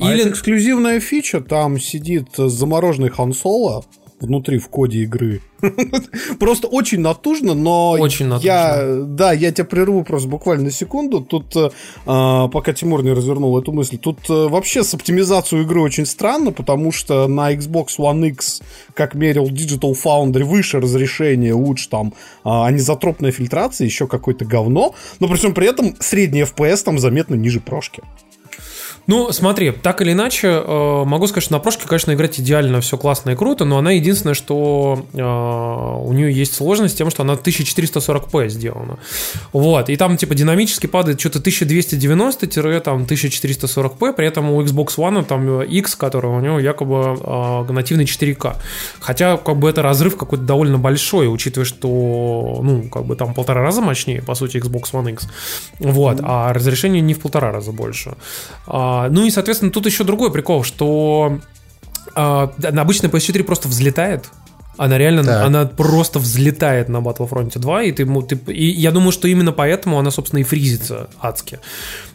А 0.00 0.12
Или... 0.12 0.22
это 0.22 0.30
эксклюзивная 0.30 0.98
фича, 0.98 1.40
там 1.40 1.78
сидит 1.78 2.30
замороженный 2.36 3.10
Хан 3.10 3.32
Соло, 3.32 3.84
внутри 4.20 4.58
в 4.58 4.68
коде 4.68 5.00
игры. 5.00 5.40
Просто 6.38 6.68
очень 6.68 7.00
натужно, 7.00 7.54
но 7.54 7.92
Очень 7.92 8.26
натужно. 8.26 8.46
я, 8.46 8.96
да, 9.04 9.32
я 9.32 9.52
тебя 9.52 9.64
прерву 9.64 10.04
просто 10.04 10.28
буквально 10.28 10.64
на 10.64 10.70
секунду. 10.70 11.20
Тут, 11.20 11.54
э, 11.56 11.70
а, 12.06 12.48
пока 12.48 12.72
Тимур 12.72 13.02
не 13.02 13.12
развернул 13.12 13.58
эту 13.58 13.72
мысль, 13.72 13.98
тут 13.98 14.18
э, 14.30 14.48
вообще 14.48 14.82
с 14.84 14.94
оптимизацией 14.94 15.62
игры 15.62 15.82
очень 15.82 16.06
странно, 16.06 16.52
потому 16.52 16.92
что 16.92 17.28
на 17.28 17.52
Xbox 17.54 17.98
One 17.98 18.28
X, 18.28 18.62
как 18.94 19.14
мерил 19.14 19.48
Digital 19.48 19.94
Foundry, 20.02 20.44
выше 20.44 20.80
разрешение, 20.80 21.52
лучше 21.52 21.88
там 21.88 22.14
а, 22.44 22.66
анизотропная 22.66 23.32
фильтрация, 23.32 23.84
еще 23.84 24.06
какое-то 24.06 24.44
говно, 24.44 24.94
но 25.18 25.28
при 25.28 25.36
всем 25.36 25.52
при 25.52 25.68
этом 25.68 25.94
средний 26.00 26.42
FPS 26.42 26.84
там 26.84 26.98
заметно 26.98 27.34
ниже 27.34 27.60
прошки. 27.60 28.02
Ну, 29.06 29.32
смотри, 29.32 29.72
так 29.72 30.02
или 30.02 30.12
иначе, 30.12 30.48
э, 30.48 31.04
могу 31.04 31.26
сказать, 31.26 31.44
что 31.44 31.54
на 31.54 31.58
прошке, 31.58 31.86
конечно, 31.86 32.12
играть 32.12 32.38
идеально, 32.38 32.80
все 32.80 32.96
классно 32.96 33.30
и 33.30 33.34
круто, 33.34 33.64
но 33.64 33.78
она 33.78 33.90
единственное, 33.92 34.34
что 34.34 35.06
э, 35.12 35.20
у 35.20 36.12
нее 36.12 36.32
есть 36.32 36.54
сложность 36.54 36.98
тем, 36.98 37.10
что 37.10 37.22
она 37.22 37.34
1440p 37.34 38.48
сделана. 38.48 38.98
Вот, 39.52 39.88
и 39.88 39.96
там, 39.96 40.16
типа, 40.16 40.34
динамически 40.34 40.86
падает 40.86 41.18
что-то 41.18 41.40
1290-1440p, 41.40 44.12
при 44.12 44.26
этом 44.26 44.50
у 44.50 44.62
Xbox 44.62 44.96
One 44.96 45.24
там 45.24 45.62
X, 45.62 45.96
который 45.96 46.30
у 46.30 46.38
него 46.40 46.60
якобы 46.60 47.18
э, 47.20 47.64
нативный 47.72 48.04
4К. 48.04 48.56
Хотя, 49.00 49.38
как 49.38 49.56
бы, 49.56 49.68
это 49.68 49.82
разрыв 49.82 50.16
какой-то 50.16 50.44
довольно 50.44 50.78
большой, 50.78 51.26
учитывая, 51.32 51.66
что, 51.66 52.60
ну, 52.62 52.88
как 52.88 53.06
бы 53.06 53.16
там 53.16 53.34
полтора 53.34 53.62
раза 53.62 53.80
мощнее, 53.80 54.22
по 54.22 54.34
сути, 54.34 54.58
Xbox 54.58 54.92
One 54.92 55.12
X. 55.12 55.26
Вот, 55.78 56.20
а 56.22 56.52
разрешение 56.52 57.00
не 57.00 57.14
в 57.14 57.20
полтора 57.20 57.50
раза 57.50 57.72
больше. 57.72 58.14
А, 58.66 58.89
ну 59.10 59.24
и, 59.24 59.30
соответственно, 59.30 59.72
тут 59.72 59.86
еще 59.86 60.04
другой 60.04 60.32
прикол, 60.32 60.64
что 60.64 61.38
а, 62.14 62.52
на 62.58 62.82
обычной 62.82 63.10
PS4 63.10 63.42
просто 63.44 63.68
взлетает. 63.68 64.28
Она 64.82 64.96
реально, 64.96 65.22
Так. 65.24 65.46
она 65.46 65.66
просто 65.66 66.18
взлетает 66.18 66.88
на 66.88 66.98
Battlefront 66.98 67.58
2, 67.58 67.82
и, 67.82 67.92
ты, 67.92 68.06
ты- 68.22 68.52
и 68.52 68.70
я 68.70 68.92
думаю, 68.92 69.12
что 69.12 69.28
именно 69.28 69.52
поэтому 69.52 69.98
она, 69.98 70.10
собственно, 70.10 70.40
и 70.40 70.42
фризится 70.42 71.08
адски. 71.20 71.58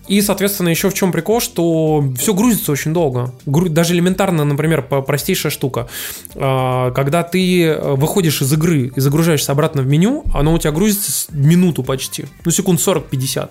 И, 0.08 0.22
соответственно, 0.22 0.70
еще 0.70 0.90
в 0.90 0.94
чем 0.94 1.12
прикол, 1.12 1.42
что 1.42 2.04
все 2.18 2.34
грузится 2.36 2.72
очень 2.72 2.94
долго. 2.94 3.34
Даже 3.48 3.94
элементарно, 3.96 4.46
например, 4.46 4.84
простейшая 4.84 5.52
штука. 5.52 5.88
А, 6.36 6.92
Когда 6.92 7.24
ты 7.24 7.64
э, 7.66 7.96
выходишь 7.96 8.42
из 8.44 8.54
игры 8.54 8.92
и 8.96 9.00
загружаешься 9.00 9.52
обратно 9.52 9.82
в 9.82 9.88
меню, 9.88 10.24
оно 10.34 10.54
у 10.54 10.60
тебя 10.60 10.72
грузится 10.72 11.12
минуту 11.32 11.84
почти. 11.84 12.26
Ну, 12.46 12.52
секунд 12.52 12.80
40-50. 12.80 13.50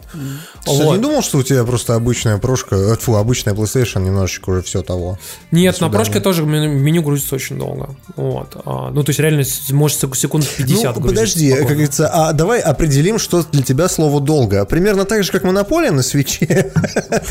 Кстати, 0.60 0.82
Вот. 0.84 0.96
не 0.96 1.02
думал, 1.02 1.22
что 1.22 1.38
у 1.38 1.42
тебя 1.42 1.64
просто 1.64 1.96
обычная 1.96 2.38
прошка, 2.38 2.76
э, 2.76 2.96
фу, 2.96 3.14
обычная 3.16 3.54
PlayStation 3.54 4.04
немножечко 4.04 4.50
уже 4.50 4.62
все 4.62 4.82
того. 4.82 5.18
Нет, 5.50 5.80
на 5.80 5.88
прошке 5.88 6.20
тоже 6.20 6.44
меню, 6.44 7.02
грузится 7.02 7.34
очень 7.34 7.58
долго. 7.58 7.88
Вот. 8.16 8.56
А, 8.64 8.90
ну, 9.04 9.06
то 9.06 9.10
есть, 9.10 9.20
реально, 9.20 9.44
может, 9.76 10.00
сек- 10.00 10.16
секунд 10.16 10.48
50 10.56 10.96
ну, 10.96 11.02
подожди, 11.02 11.48
спокойно. 11.48 11.68
как 11.68 11.76
говорится, 11.76 12.08
а 12.08 12.32
давай 12.32 12.60
определим, 12.60 13.18
что 13.18 13.44
для 13.52 13.62
тебя 13.62 13.86
слово 13.88 14.18
долго. 14.18 14.64
Примерно 14.64 15.04
так 15.04 15.24
же, 15.24 15.30
как 15.30 15.44
монополия 15.44 15.90
на 15.90 16.02
свече. 16.02 16.72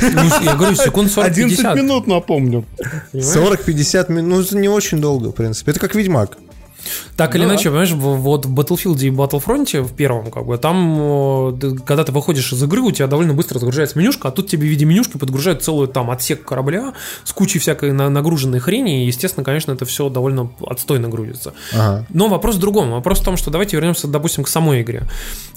Ну, 0.01 0.23
я 0.43 0.53
говорю, 0.53 0.75
секунд 0.75 1.09
40-50. 1.09 1.25
11 1.25 1.75
минут, 1.75 2.05
напомню. 2.05 2.63
понимаешь? 3.11 3.59
40-50 3.65 4.11
минут, 4.11 4.29
ну, 4.29 4.41
это 4.41 4.55
не 4.55 4.69
очень 4.69 5.01
долго, 5.01 5.29
в 5.29 5.31
принципе. 5.31 5.71
Это 5.71 5.79
как 5.79 5.95
Ведьмак. 5.95 6.37
Так 7.17 7.35
или 7.35 7.43
иначе, 7.45 7.69
понимаешь, 7.69 7.91
вот 7.91 8.45
в 8.45 8.53
Battlefield 8.53 8.99
и 9.01 9.09
Battlefront 9.09 9.81
в 9.81 9.93
первом, 9.93 10.31
как 10.31 10.45
бы, 10.45 10.57
там, 10.57 10.97
э, 10.99 11.75
когда 11.85 12.03
ты 12.03 12.11
выходишь 12.11 12.51
из 12.53 12.61
игры, 12.63 12.81
у 12.81 12.91
тебя 12.91 13.07
довольно 13.07 13.33
быстро 13.33 13.59
загружается 13.59 13.97
менюшка, 13.99 14.27
а 14.29 14.31
тут 14.31 14.47
тебе 14.49 14.67
в 14.67 14.69
виде 14.69 14.85
менюшки 14.85 15.17
подгружают 15.17 15.63
целую 15.63 15.87
там 15.87 16.09
отсек 16.11 16.43
корабля 16.43 16.93
с 17.23 17.33
кучей 17.33 17.59
всякой 17.59 17.91
на- 17.93 18.09
нагруженной 18.09 18.59
хрени, 18.59 19.03
и, 19.03 19.07
естественно, 19.07 19.43
конечно, 19.43 19.71
это 19.71 19.85
все 19.85 20.09
довольно 20.09 20.51
отстойно 20.65 21.07
грузится. 21.09 21.53
Ага. 21.73 22.05
Но 22.09 22.27
вопрос 22.27 22.55
в 22.55 22.59
другом. 22.59 22.91
Вопрос 22.91 23.19
в 23.19 23.23
том, 23.23 23.37
что 23.37 23.51
давайте 23.51 23.77
вернемся, 23.77 24.07
допустим, 24.07 24.43
к 24.43 24.47
самой 24.47 24.81
игре. 24.81 25.03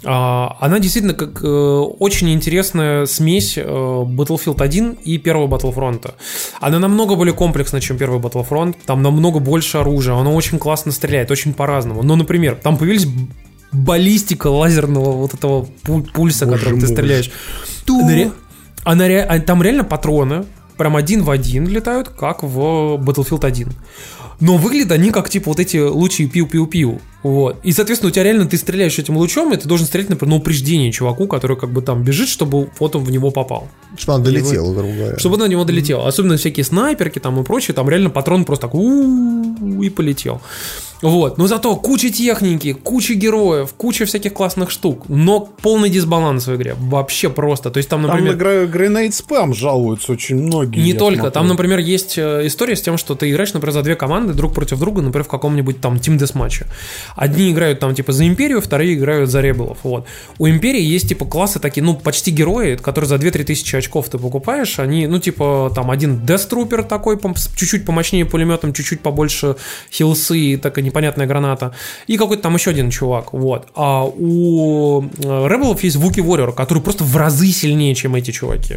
А, 0.05 0.57
Она 0.61 0.79
действительно 0.79 1.15
как 1.15 1.43
э, 1.43 1.47
очень 1.47 2.31
интересная 2.33 3.07
смесь 3.07 3.57
э, 3.59 3.63
Battlefield 3.65 4.63
1 4.63 4.99
и 5.05 5.19
первого 5.19 5.49
Battlefront. 5.49 6.13
Она 6.61 6.79
намного 6.79 7.15
более 7.17 7.35
комплексна, 7.35 7.81
чем 7.81 7.97
первый 7.99 8.21
Battlefront. 8.21 8.75
Там 8.85 9.03
намного 9.03 9.39
больше 9.41 9.79
оружия. 9.79 10.15
Оно 10.15 10.35
очень 10.35 10.59
классно 10.59 10.93
стреляет, 10.93 11.16
очень 11.31 11.55
по-разному. 11.55 12.03
Но, 12.03 12.17
например, 12.17 12.57
там 12.63 12.77
появились 12.77 13.07
баллистика 13.73 14.47
лазерного 14.49 15.13
вот 15.13 15.35
этого 15.35 15.69
пу- 15.83 16.09
пульса, 16.13 16.47
Боже 16.47 16.59
которым 16.59 16.81
ты 16.81 16.87
стреляешь. 16.95 17.31
Она 17.99 18.09
ре- 18.15 18.31
она 18.85 19.09
ре- 19.09 19.23
а 19.23 19.39
там 19.41 19.63
реально 19.63 19.85
патроны 19.85 20.45
прям 20.77 20.97
один 20.97 21.23
в 21.23 21.31
один 21.31 21.67
летают, 21.67 22.09
как 22.09 22.43
в 22.43 22.59
Battlefield 22.99 23.45
1. 23.45 23.73
Но 24.41 24.57
выглядят 24.57 24.93
они 24.93 25.11
как 25.11 25.29
типа 25.31 25.51
вот 25.51 25.61
эти 25.61 25.79
лучи 25.79 26.27
пиу-пиу-пиу. 26.27 27.01
Вот. 27.27 27.57
И, 27.65 27.73
соответственно, 27.73 28.11
у 28.11 28.13
тебя 28.13 28.23
реально 28.23 28.47
ты 28.47 28.57
стреляешь 28.57 29.01
этим 29.01 29.17
лучом, 29.17 29.53
и 29.53 29.57
ты 29.57 29.67
должен 29.67 29.85
стрелять, 29.85 30.11
например, 30.11 30.35
на 30.35 30.37
упреждение 30.37 30.93
чуваку, 30.93 31.27
который 31.27 31.57
как 31.57 31.71
бы 31.71 31.83
там 31.83 32.05
бежит, 32.05 32.29
чтобы 32.29 32.71
вот 32.79 32.95
он 32.95 33.03
в 33.03 33.11
него 33.11 33.33
попал. 33.33 33.69
Чтобы 33.97 34.19
он 34.19 34.23
долетел, 34.23 34.73
грубо 34.73 34.95
говоря. 34.95 35.19
Чтобы 35.19 35.35
он 35.35 35.41
на 35.41 35.49
него 35.49 35.65
долетел. 35.65 36.07
Особенно 36.07 36.37
всякие 36.37 36.63
снайперки 36.63 37.19
там 37.19 37.41
и 37.41 37.45
прочее, 37.45 37.75
там 37.75 37.91
реально 37.91 38.11
патрон 38.11 38.45
просто 38.45 38.67
так 38.69 38.75
у-у-у 38.77 39.83
и 39.83 39.89
полетел. 39.91 40.41
Вот. 41.03 41.37
Но 41.39 41.47
зато 41.47 41.77
куча 41.77 42.11
техники, 42.11 42.73
куча 42.73 43.15
героев, 43.15 43.75
куча 43.77 44.07
всяких 44.07 44.33
классных 44.33 44.71
штук. 44.71 45.05
Но 45.09 45.41
полный 45.41 45.91
дисбаланс 45.91 46.47
в 46.47 46.55
игре. 46.57 46.75
Вообще 46.79 47.29
просто. 47.29 47.71
То 47.71 47.79
есть 47.79 47.89
там, 47.89 48.03
Там 48.03 48.11
например... 48.11 48.37
на 48.37 48.41
Gre- 48.41 48.73
Grenade 48.73 49.11
Spam 49.11 49.55
жалуются 49.55 50.13
очень 50.13 50.37
многие. 50.37 50.81
Не 50.81 50.95
только. 50.95 51.21
смотрю. 51.21 51.33
Там, 51.33 51.49
например, 51.49 51.79
есть 51.81 52.17
э, 52.17 52.47
история 52.47 52.77
с 52.77 52.83
тем, 52.83 52.97
что 52.97 53.15
ты 53.15 53.31
играешь, 53.31 53.53
например, 53.53 53.73
за 53.73 53.83
две 53.83 53.95
команды 53.95 54.33
друг 54.33 54.55
против 54.55 54.79
друга, 54.79 55.03
например, 55.03 55.25
в 55.25 55.29
каком-нибудь 55.29 55.81
там 55.81 55.97
Team 55.97 56.19
Deathmatch. 56.19 56.65
Одни 57.17 57.51
играют 57.51 57.81
там 57.81 57.95
типа 57.95 58.13
за 58.13 58.27
Империю, 58.27 58.61
вторые 58.61 58.95
играют 58.95 59.31
за 59.31 59.41
Ребелов. 59.41 59.79
Вот. 59.83 60.07
У 60.39 60.47
Империи 60.47 60.83
есть 60.83 61.09
типа 61.09 61.25
классы 61.25 61.59
такие, 61.59 61.83
ну, 61.83 61.95
почти 61.95 62.31
герои, 62.31 62.77
которые 62.77 63.09
за 63.09 63.17
2-3 63.17 63.45
тысячи 63.45 63.75
очков 63.75 64.09
ты 64.09 64.19
покупаешь. 64.19 64.79
Они, 64.79 65.07
ну, 65.07 65.19
типа 65.19 65.73
там 65.75 65.91
один 65.91 66.21
Trooper 66.25 66.85
такой, 66.85 67.19
чуть-чуть 67.57 67.85
помощнее 67.87 68.27
пулеметом, 68.27 68.73
чуть-чуть 68.73 69.01
побольше 69.01 69.57
хилсы 69.91 70.39
и 70.39 70.57
такая 70.57 70.85
непонятная 70.85 71.27
граната. 71.27 71.75
И 72.07 72.19
какой-то 72.19 72.43
там 72.43 72.55
еще 72.55 72.71
один 72.71 72.91
чувак. 72.91 73.33
Вот. 73.33 73.69
А 73.75 74.05
у 74.05 75.03
э, 75.03 75.49
Ребелов 75.49 75.83
есть 75.83 75.97
Вуки 75.97 76.21
Warrior, 76.21 76.53
который 76.53 76.83
просто 76.83 77.05
в 77.05 77.17
разы 77.17 77.49
сильнее, 77.49 77.95
чем 77.95 78.15
эти 78.15 78.31
чуваки. 78.31 78.77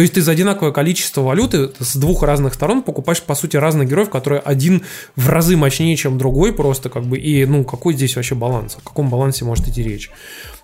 То 0.00 0.02
есть 0.02 0.14
ты 0.14 0.22
за 0.22 0.32
одинаковое 0.32 0.72
количество 0.72 1.20
валюты 1.20 1.72
с 1.78 1.94
двух 1.94 2.22
разных 2.22 2.54
сторон 2.54 2.82
покупаешь, 2.82 3.20
по 3.20 3.34
сути, 3.34 3.58
разных 3.58 3.86
героев, 3.86 4.08
которые 4.08 4.40
один 4.40 4.82
в 5.14 5.28
разы 5.28 5.58
мощнее, 5.58 5.94
чем 5.94 6.16
другой 6.16 6.54
просто, 6.54 6.88
как 6.88 7.04
бы, 7.04 7.18
и, 7.18 7.44
ну, 7.44 7.64
какой 7.64 7.92
здесь 7.92 8.16
вообще 8.16 8.34
баланс? 8.34 8.78
О 8.78 8.80
каком 8.80 9.10
балансе 9.10 9.44
может 9.44 9.68
идти 9.68 9.82
речь? 9.82 10.10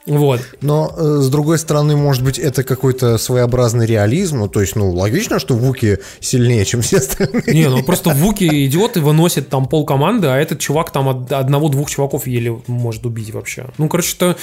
Вот. 0.07 0.41
Но, 0.61 0.93
э, 0.97 1.19
с 1.21 1.29
другой 1.29 1.59
стороны, 1.59 1.97
может 1.97 2.23
быть, 2.23 2.39
это 2.39 2.63
какой-то 2.63 3.19
своеобразный 3.19 3.87
реализм. 3.87 4.39
Ну, 4.39 4.49
то 4.49 4.61
есть, 4.61 4.77
ну, 4.77 4.91
логично, 4.93 5.39
что 5.39 5.55
Вуки 5.55 5.99
сильнее, 6.21 6.65
чем 6.65 6.81
все 6.83 6.99
остальные. 6.99 7.43
Не, 7.49 7.69
ну 7.69 7.83
просто 7.83 8.11
Вуки 8.11 8.67
идет 8.67 8.97
и 8.97 9.01
выносит 9.01 9.49
там 9.49 9.67
пол 9.67 9.85
команды, 9.85 10.29
а 10.29 10.37
этот 10.37 10.61
чувак 10.61 10.93
там 10.93 11.09
од- 11.09 11.33
одного-двух 11.33 11.91
чуваков 11.91 12.27
еле 12.27 12.61
может 12.67 13.05
убить 13.05 13.33
вообще. 13.33 13.67
Ну, 13.79 13.89
короче, 13.89 14.15
это 14.17 14.37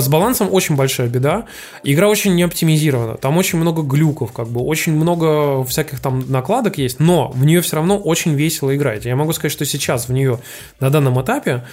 с 0.00 0.08
балансом 0.08 0.52
очень 0.52 0.76
большая 0.76 1.08
беда. 1.08 1.46
Игра 1.82 2.08
очень 2.08 2.34
не 2.34 2.42
оптимизирована. 2.42 3.16
Там 3.16 3.38
очень 3.38 3.58
много 3.58 3.82
глюков, 3.82 4.32
как 4.32 4.48
бы, 4.48 4.60
очень 4.60 4.92
много 4.92 5.64
всяких 5.64 6.00
там 6.00 6.24
накладок 6.28 6.78
есть, 6.78 7.00
но 7.00 7.30
в 7.30 7.44
нее 7.44 7.62
все 7.62 7.76
равно 7.76 7.98
очень 7.98 8.34
весело 8.34 8.74
играть. 8.76 9.06
Я 9.06 9.16
могу 9.16 9.32
сказать, 9.32 9.52
что 9.52 9.64
сейчас 9.64 10.08
в 10.08 10.12
нее 10.12 10.40
на 10.80 10.90
данном 10.90 11.20
этапе 11.20 11.64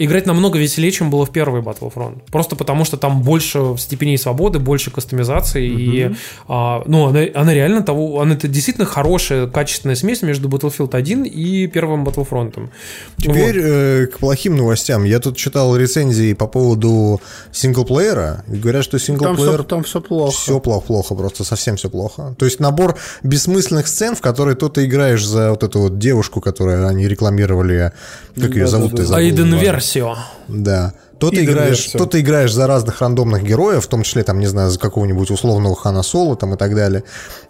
играть 0.00 0.26
намного 0.26 0.58
веселее, 0.58 0.90
чем 0.90 1.10
было 1.10 1.26
в 1.26 1.30
первый 1.30 1.60
Battlefront. 1.60 2.22
Просто 2.32 2.56
потому, 2.56 2.84
что 2.86 2.96
там 2.96 3.22
больше 3.22 3.76
степеней 3.78 4.16
свободы, 4.16 4.58
больше 4.58 4.90
кастомизации. 4.90 5.68
И, 5.68 6.14
а, 6.48 6.82
ну, 6.86 7.06
она, 7.06 7.20
она 7.34 7.52
реально 7.52 7.82
того... 7.82 8.20
Она 8.20 8.34
это 8.34 8.48
действительно 8.48 8.86
хорошая, 8.86 9.46
качественная 9.46 9.96
смесь 9.96 10.22
между 10.22 10.48
Battlefield 10.48 10.96
1 10.96 11.24
и 11.24 11.66
первым 11.66 12.06
Battlefront. 12.08 12.70
Теперь 13.18 13.60
Вот. 13.60 13.66
э, 13.66 14.06
к 14.06 14.18
плохим 14.18 14.56
новостям. 14.56 15.04
Я 15.04 15.20
тут 15.20 15.36
читал 15.36 15.76
рецензии 15.76 16.32
по 16.32 16.46
поводу 16.46 17.20
синглплеера. 17.52 18.44
И 18.50 18.56
говорят, 18.56 18.84
что 18.84 18.92
Там 18.92 18.98
все, 19.00 19.06
синглплеер... 19.06 19.62
там 19.64 19.82
все 19.84 20.00
плохо. 20.00 20.32
Все 20.32 20.60
плохо, 20.60 20.86
плохо, 20.86 21.14
просто 21.14 21.44
совсем 21.44 21.76
все 21.76 21.90
плохо. 21.90 22.34
То 22.38 22.46
есть 22.46 22.58
набор 22.58 22.96
бессмысленных 23.22 23.86
сцен, 23.86 24.16
в 24.16 24.22
которые 24.22 24.56
то 24.56 24.70
ты 24.70 24.86
играешь 24.86 25.24
за 25.24 25.50
вот 25.50 25.62
эту 25.62 25.80
вот 25.80 25.98
девушку, 25.98 26.40
которую 26.40 26.88
они 26.88 27.06
рекламировали, 27.06 27.92
как 28.34 28.54
ее 28.54 28.66
зовут? 28.66 28.98
Я 28.98 29.04
забыл, 29.04 29.14
Айден 29.16 29.52
ладно. 29.52 29.56
Версио. 29.94 30.16
Да. 30.48 30.92
То 31.18 31.28
ты, 31.28 31.44
играешь, 31.44 31.84
то 31.86 32.06
ты 32.06 32.20
играешь 32.20 32.52
за 32.52 32.66
разных 32.66 33.02
рандомных 33.02 33.42
героев, 33.42 33.84
в 33.84 33.88
том 33.88 34.04
числе, 34.04 34.22
там, 34.22 34.38
не 34.40 34.46
знаю, 34.46 34.70
за 34.70 34.78
какого-нибудь 34.78 35.30
условного 35.30 35.76
Хана 35.76 36.02
Соло 36.02 36.34
там, 36.34 36.54
и 36.54 36.56
так 36.56 36.74
далее. 36.74 37.04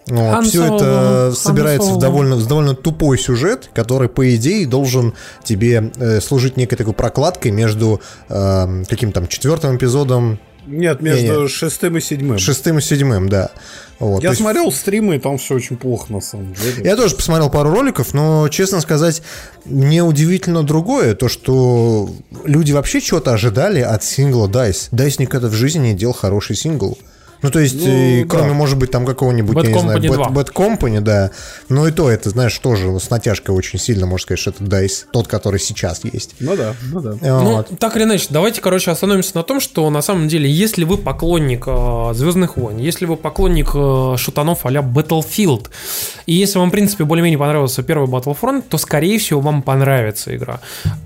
Хан 0.09 0.45
все 0.45 0.67
Соло, 0.67 0.77
это 0.77 1.33
Хан 1.33 1.37
собирается 1.37 1.93
в 1.93 1.99
довольно, 1.99 2.35
в 2.35 2.49
довольно 2.49 2.75
тупой 2.75 3.17
сюжет, 3.17 3.71
который, 3.73 4.09
по 4.09 4.35
идее, 4.35 4.67
должен 4.67 5.15
тебе 5.45 5.93
э, 5.97 6.21
служить 6.21 6.57
некой 6.57 6.77
такой 6.79 6.95
прокладкой 6.95 7.53
между 7.53 8.01
э, 8.29 8.85
каким-то 8.89 9.21
там 9.21 9.29
четвертым 9.29 9.77
эпизодом 9.77 10.41
Нет, 10.67 11.01
между 11.03 11.23
Не-не. 11.23 11.49
шестым 11.49 11.97
и 11.97 12.01
седьмым. 12.01 12.39
Шестым 12.39 12.79
и 12.79 12.81
седьмым, 12.81 13.29
да. 13.29 13.51
Вот, 13.99 14.23
Я 14.23 14.31
есть- 14.31 14.41
смотрел 14.41 14.73
стримы, 14.73 15.17
и 15.17 15.19
там 15.19 15.37
все 15.39 15.55
очень 15.55 15.77
плохо, 15.77 16.13
на 16.13 16.21
самом 16.21 16.55
деле. 16.55 16.83
Я 16.85 16.97
тоже 16.97 17.15
посмотрел 17.17 17.51
пару 17.51 17.71
роликов, 17.71 18.15
но, 18.15 18.49
честно 18.49 18.81
сказать, 18.81 19.23
мне 19.65 20.03
удивительно 20.03 20.63
другое, 20.63 21.15
то, 21.15 21.29
что 21.29 22.11
люди 22.45 22.73
вообще 22.73 23.01
чего-то 23.01 23.33
ожидали 23.33 23.81
от 23.81 24.03
сингла 24.05 24.49
DICE. 24.49 24.89
DICE 24.93 25.17
никогда 25.19 25.49
в 25.49 25.53
жизни 25.53 25.89
не 25.89 25.95
делал 25.95 26.15
хороший 26.15 26.57
сингл. 26.57 26.97
Ну, 27.43 27.51
то 27.51 27.61
есть, 27.61 27.77
Ну, 27.77 27.89
э, 27.89 28.23
да. 28.23 28.29
кроме, 28.29 28.53
может 28.53 28.79
быть, 28.79 28.91
там 28.91 29.07
какого-нибудь, 29.07 29.57
Bad 29.57 29.67
я 29.67 29.73
не 29.73 29.79
знаю, 29.81 29.99
Company 29.99 30.07
2. 30.15 30.27
Bad, 30.29 30.33
Bad 30.33 30.53
Company, 30.53 31.01
да. 31.01 31.31
Но 31.69 31.89
и 31.89 31.93
то, 31.93 32.11
это, 32.11 32.31
знаешь, 32.31 32.57
тоже 32.59 32.99
с 32.99 33.11
натяжкой 33.11 33.55
очень 33.55 33.79
сильно, 33.79 34.07
можно 34.07 34.23
сказать, 34.25 34.39
что 34.41 34.51
это 34.51 34.65
DICE, 34.65 35.07
тот, 35.13 35.27
который 35.29 35.61
сейчас 35.61 36.05
есть. 36.05 36.35
Ну 36.41 36.57
да, 36.57 36.75
ну 36.93 37.01
да. 37.01 37.15
Ну, 37.21 37.57
Вот. 37.57 37.69
так 37.79 37.97
или 37.97 38.05
иначе, 38.05 38.27
давайте, 38.31 38.61
короче, 38.61 38.91
остановимся 38.91 39.33
на 39.35 39.43
том, 39.43 39.61
что 39.61 39.89
на 39.91 40.03
самом 40.03 40.29
деле, 40.29 40.51
если 40.51 40.85
вы 40.85 40.99
поклонник 40.99 41.65
э, 41.67 42.13
Звездных 42.15 42.57
войн, 42.57 42.79
если 42.79 43.07
вы 43.07 43.17
поклонник 43.17 43.71
э, 43.75 44.15
шутанов 44.19 44.67
а-ля 44.67 44.81
Battlefield, 44.81 45.69
и 46.27 46.35
если 46.35 46.59
вам, 46.59 46.69
в 46.69 46.73
принципе, 46.73 47.05
более-менее 47.05 47.39
понравился 47.39 47.83
первый 47.83 48.09
Battlefront, 48.09 48.65
то, 48.69 48.79
скорее 48.79 49.19
всего, 49.19 49.41
вам 49.41 49.63
понравится 49.63 50.35
игра. 50.37 50.61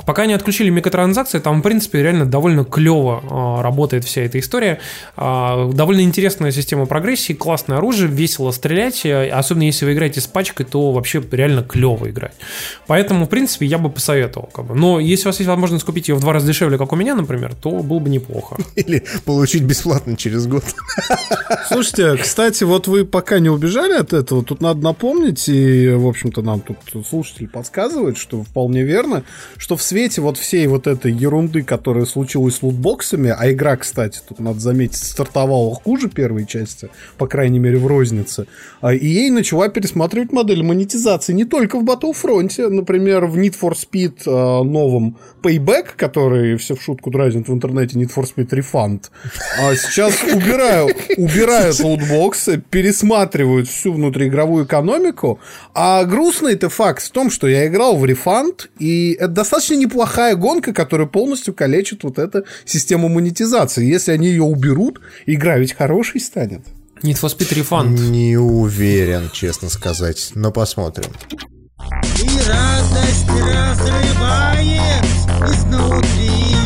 Пока 0.07 0.27
не 0.27 0.35
отключили 0.35 0.71
микротранзакции, 0.71 1.39
там, 1.39 1.61
в 1.61 1.63
принципе, 1.63 2.03
реально 2.03 2.27
довольно 2.27 2.65
клево 2.65 3.23
э, 3.23 3.63
работает 3.63 4.05
вся 4.05 4.23
эта 4.23 4.39
история. 4.39 4.79
Э, 5.17 5.71
довольно 5.73 6.03
интересная 6.25 6.53
система 6.53 6.87
прогрессии, 6.87 7.35
классное 7.35 7.77
оружие, 7.77 8.09
весело 8.09 8.51
стрелять, 8.51 9.05
э, 9.05 9.29
особенно 9.29 9.65
если 9.65 9.85
вы 9.85 9.93
играете 9.93 10.23
с 10.23 10.27
пачкой, 10.27 10.65
то 10.65 10.91
вообще 10.91 11.23
реально 11.31 11.63
клево 11.63 12.09
играть. 12.09 12.33
Поэтому, 12.87 13.27
в 13.27 13.29
принципе, 13.29 13.67
я 13.67 13.77
бы 13.77 13.91
посоветовал. 13.91 14.49
Как 14.51 14.65
бы. 14.65 14.75
Но 14.75 15.01
если 15.01 15.27
у 15.27 15.29
вас 15.29 15.39
есть 15.39 15.49
возможность 15.49 15.85
купить 15.85 16.09
ее 16.09 16.15
в 16.15 16.21
два 16.21 16.33
раза 16.33 16.47
дешевле, 16.47 16.79
как 16.79 16.95
у 16.95 16.97
меня, 16.97 17.15
например, 17.15 17.55
то 17.55 17.71
было 17.83 17.99
бы 17.99 18.09
неплохо. 18.09 18.57
Или 18.75 19.05
получить 19.27 19.65
бесплатно 19.65 20.17
через 20.17 20.47
год. 20.47 20.65
Слушайте, 21.69 22.17
кстати, 22.17 22.65
вот 22.65 22.87
вы 22.89 23.05
пока 23.05 23.39
не 23.39 23.51
убежали 23.51 23.93
от 23.93 24.15
этого, 24.15 24.43
тут 24.43 24.63
надо 24.63 24.81
напомнить, 24.81 25.47
и, 25.51 25.91
в 25.91 26.09
общем-то, 26.09 26.41
нам 26.41 26.63
тут 26.63 26.79
слушатель 27.07 27.49
подсказывает, 27.49 28.17
что 28.17 28.43
вполне 28.45 28.83
верно, 28.83 29.25
что 29.59 29.77
в 29.77 29.83
свете 29.83 30.23
вот 30.23 30.39
всей 30.39 30.67
вот 30.69 30.87
этой 30.87 31.13
ерунды, 31.13 31.63
которая 31.63 32.07
случилась 32.07 32.57
с 32.57 32.63
лутбоксами, 32.63 33.35
а 33.37 33.53
игра, 33.53 33.77
кстати, 33.77 34.21
тут 34.27 34.41
надо 34.41 34.61
заметить, 34.61 35.05
стартовала 35.05 35.75
хуже 35.75 36.09
первой 36.15 36.47
части, 36.47 36.89
по 37.19 37.27
крайней 37.27 37.59
мере, 37.59 37.79
в 37.79 37.87
рознице, 37.87 38.47
а 38.81 38.95
EA 38.95 39.31
начала 39.31 39.69
пересматривать 39.69 40.33
модель 40.33 40.63
монетизации 40.63 41.33
не 41.33 41.45
только 41.45 41.79
в 41.79 41.85
Battlefront, 41.85 42.69
например, 42.69 43.27
в 43.27 43.37
Need 43.37 43.55
for 43.61 43.75
Speed 43.75 44.23
э, 44.27 44.65
новом 44.65 45.19
Payback, 45.43 45.89
который 45.97 46.57
все 46.57 46.75
в 46.75 46.83
шутку 46.83 47.11
дразнят 47.11 47.49
в 47.49 47.53
интернете 47.53 47.99
Need 47.99 48.11
for 48.15 48.25
Speed 48.25 48.51
Refund, 48.51 49.11
а 49.61 49.75
сейчас 49.75 50.23
убирают, 50.23 50.97
убирают 51.17 51.79
лутбоксы, 51.81 52.63
пересматривают 52.71 53.69
всю 53.69 53.93
внутриигровую 53.93 54.65
экономику, 54.65 55.41
а 55.75 56.05
грустный-то 56.05 56.69
факт 56.69 57.03
в 57.03 57.11
том, 57.11 57.31
что 57.31 57.47
я 57.49 57.67
играл 57.67 57.97
в 57.97 58.05
Refund, 58.05 58.69
и 58.79 59.17
это 59.19 59.29
достаточно 59.29 59.75
неплохая 59.75 60.37
гонка, 60.37 60.73
которая 60.73 61.07
полностью 61.07 61.55
калечит 61.55 62.05
вот 62.05 62.19
эту 62.19 62.45
систему 62.65 63.09
монетизации. 63.09 63.85
Если 63.85 64.13
они 64.13 64.29
ее 64.29 64.43
уберут, 64.43 65.01
игра 65.27 65.59
ведь 65.59 65.73
хорошей 66.05 66.21
станет. 66.21 66.67
Need 67.03 67.21
for 67.21 67.29
Speed 67.29 67.53
Refund. 67.53 67.99
Не 67.99 68.37
уверен, 68.37 69.31
честно 69.33 69.69
сказать, 69.69 70.33
но 70.35 70.51
посмотрим. 70.51 71.11
И 72.23 72.29
радость 72.49 73.29
разрывает 73.29 75.05
изнутри 75.49 76.57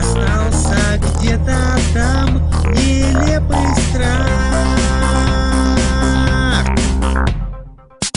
Остался 0.00 1.00
где-то 1.18 1.78
там 1.94 2.50
нелепый 2.74 3.68
страх 3.88 4.28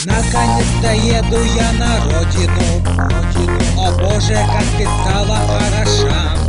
Наконец-то 0.06 0.94
еду 0.94 1.44
я 1.56 1.72
на 1.74 2.04
родину, 2.06 2.68
родину. 2.96 3.60
О 3.78 3.92
боже, 3.94 4.36
как 4.36 4.66
ты 4.78 4.84
стала 4.84 5.38
хороша 5.48 6.41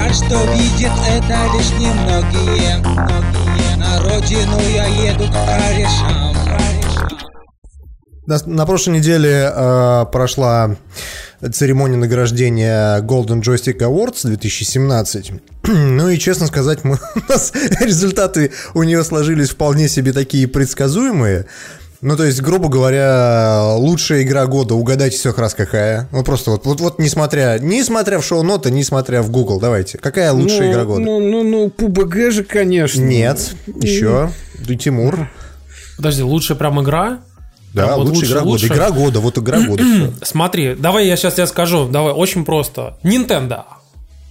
Жаль, 0.00 0.14
что 0.14 0.52
видят 0.54 0.92
это 1.08 1.46
лишь 1.54 1.70
немногие, 1.72 2.78
многие 2.78 3.76
На 3.76 4.00
родину 4.02 4.58
я 4.74 4.86
еду 4.86 5.24
к 5.26 5.32
корешам, 5.32 6.30
на 8.46 8.64
прошлой 8.64 8.98
неделе 8.98 9.50
э, 9.52 10.06
прошла 10.12 10.76
церемония 11.52 11.96
награждения 11.96 13.00
Golden 13.00 13.42
Joystick 13.42 13.78
Awards 13.78 14.20
2017. 14.22 15.32
ну 15.66 16.08
и, 16.08 16.16
честно 16.16 16.46
сказать, 16.46 16.84
мы, 16.84 16.98
у 17.16 17.32
нас 17.32 17.52
результаты 17.80 18.52
у 18.74 18.84
нее 18.84 19.02
сложились 19.02 19.50
вполне 19.50 19.88
себе 19.88 20.12
такие 20.12 20.46
предсказуемые. 20.46 21.46
Ну, 22.02 22.16
то 22.16 22.24
есть, 22.24 22.40
грубо 22.40 22.68
говоря, 22.68 23.74
лучшая 23.76 24.22
игра 24.22 24.46
года, 24.46 24.74
угадайте 24.74 25.18
все 25.18 25.32
раз 25.32 25.54
какая. 25.54 26.08
Ну, 26.12 26.24
просто 26.24 26.52
вот, 26.52 26.64
вот, 26.64 26.80
вот 26.80 26.98
несмотря, 26.98 27.58
несмотря 27.60 28.18
в 28.18 28.24
шоу-ноты, 28.24 28.70
несмотря 28.70 29.20
в 29.20 29.30
Google, 29.30 29.60
давайте. 29.60 29.98
Какая 29.98 30.32
лучшая 30.32 30.68
ну, 30.68 30.72
игра 30.72 30.84
года? 30.84 31.00
Ну, 31.00 31.20
ну, 31.20 31.42
ну, 31.44 31.66
PUBG 31.66 32.30
же, 32.30 32.44
конечно. 32.44 33.00
Нет, 33.00 33.54
еще. 33.66 34.30
Тимур. 34.78 35.28
Подожди, 35.96 36.22
лучшая 36.22 36.56
прям 36.56 36.80
игра? 36.80 37.20
Да, 37.74 37.86
Прям 37.86 37.98
вот 37.98 38.08
лучшая 38.08 38.20
лучше, 38.20 38.26
игра 38.26 38.40
года. 38.40 38.50
лучше. 38.50 38.66
Игра 38.66 38.90
года, 38.90 39.20
вот 39.20 39.38
игра 39.38 39.60
года. 39.60 39.84
Смотри, 40.22 40.74
давай 40.74 41.06
я 41.06 41.16
сейчас 41.16 41.34
тебе 41.34 41.46
скажу. 41.46 41.86
Давай, 41.88 42.12
очень 42.12 42.44
просто. 42.44 42.98
Nintendo. 43.02 43.64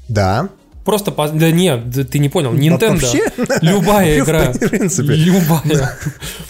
Да. 0.08 0.49
Просто, 0.89 1.12
по- 1.12 1.28
да 1.30 1.52
нет, 1.52 1.91
да 1.91 2.04
ты 2.04 2.17
не 2.17 2.30
понял. 2.30 2.52
Nintendo. 2.52 2.93
вообще? 2.99 3.32
Любая 3.62 4.19
игра. 4.23 4.52
В 4.54 4.58
принципе. 4.69 5.13
Любая. 5.13 5.97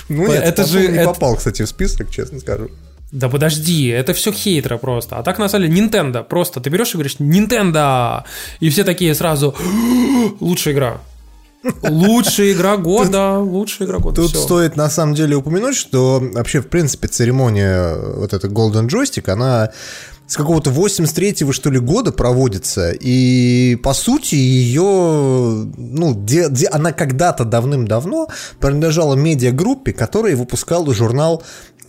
Ну 0.08 0.28
нет, 0.28 0.44
Это 0.44 0.66
же- 0.66 0.88
не 0.88 1.04
попал, 1.04 1.36
кстати, 1.36 1.64
в 1.64 1.68
список, 1.68 2.10
честно 2.10 2.40
скажу. 2.40 2.70
Да 3.12 3.28
подожди, 3.28 3.88
это 3.88 4.14
все 4.14 4.32
хейтеры 4.32 4.78
просто. 4.78 5.18
А 5.18 5.24
так 5.24 5.40
на 5.40 5.50
самом 5.50 5.68
деле 5.70 5.82
Nintendo. 5.88 6.24
Просто 6.24 6.62
ты 6.62 6.70
берешь 6.70 6.92
и 6.92 6.94
говоришь 6.94 7.18
Nintendo. 7.20 8.24
И 8.62 8.70
все 8.70 8.86
такие 8.86 9.14
сразу 9.14 9.54
лучшая 10.40 10.74
игра. 10.74 11.02
Лучшая 11.84 12.54
игра 12.54 12.78
года, 12.90 13.40
лучшая 13.40 13.90
игра 13.90 13.98
года. 14.00 14.22
Тут 14.22 14.32
всё. 14.32 14.40
стоит 14.42 14.78
на 14.78 14.90
самом 14.90 15.16
деле 15.16 15.36
упомянуть, 15.36 15.76
что 15.76 16.24
вообще, 16.34 16.62
в 16.62 16.68
принципе, 16.70 17.10
церемония 17.10 17.96
вот 18.16 18.32
эта 18.34 18.48
Golden 18.48 18.88
Joystick, 18.88 19.30
она 19.30 19.70
с 20.30 20.38
какого-то 20.38 20.70
83-го, 20.70 21.52
что 21.52 21.72
ли, 21.72 21.80
года 21.80 22.12
проводится, 22.12 22.92
и, 22.92 23.76
по 23.82 23.94
сути, 23.94 24.36
ее, 24.36 24.84
ну, 25.76 26.14
де- 26.16 26.50
де- 26.52 26.68
она 26.68 26.92
когда-то 26.92 27.46
давным-давно 27.46 28.30
принадлежала 28.60 29.16
медиагруппе, 29.16 29.92
которая 29.92 30.36
выпускала 30.36 30.94
журнал 30.94 31.42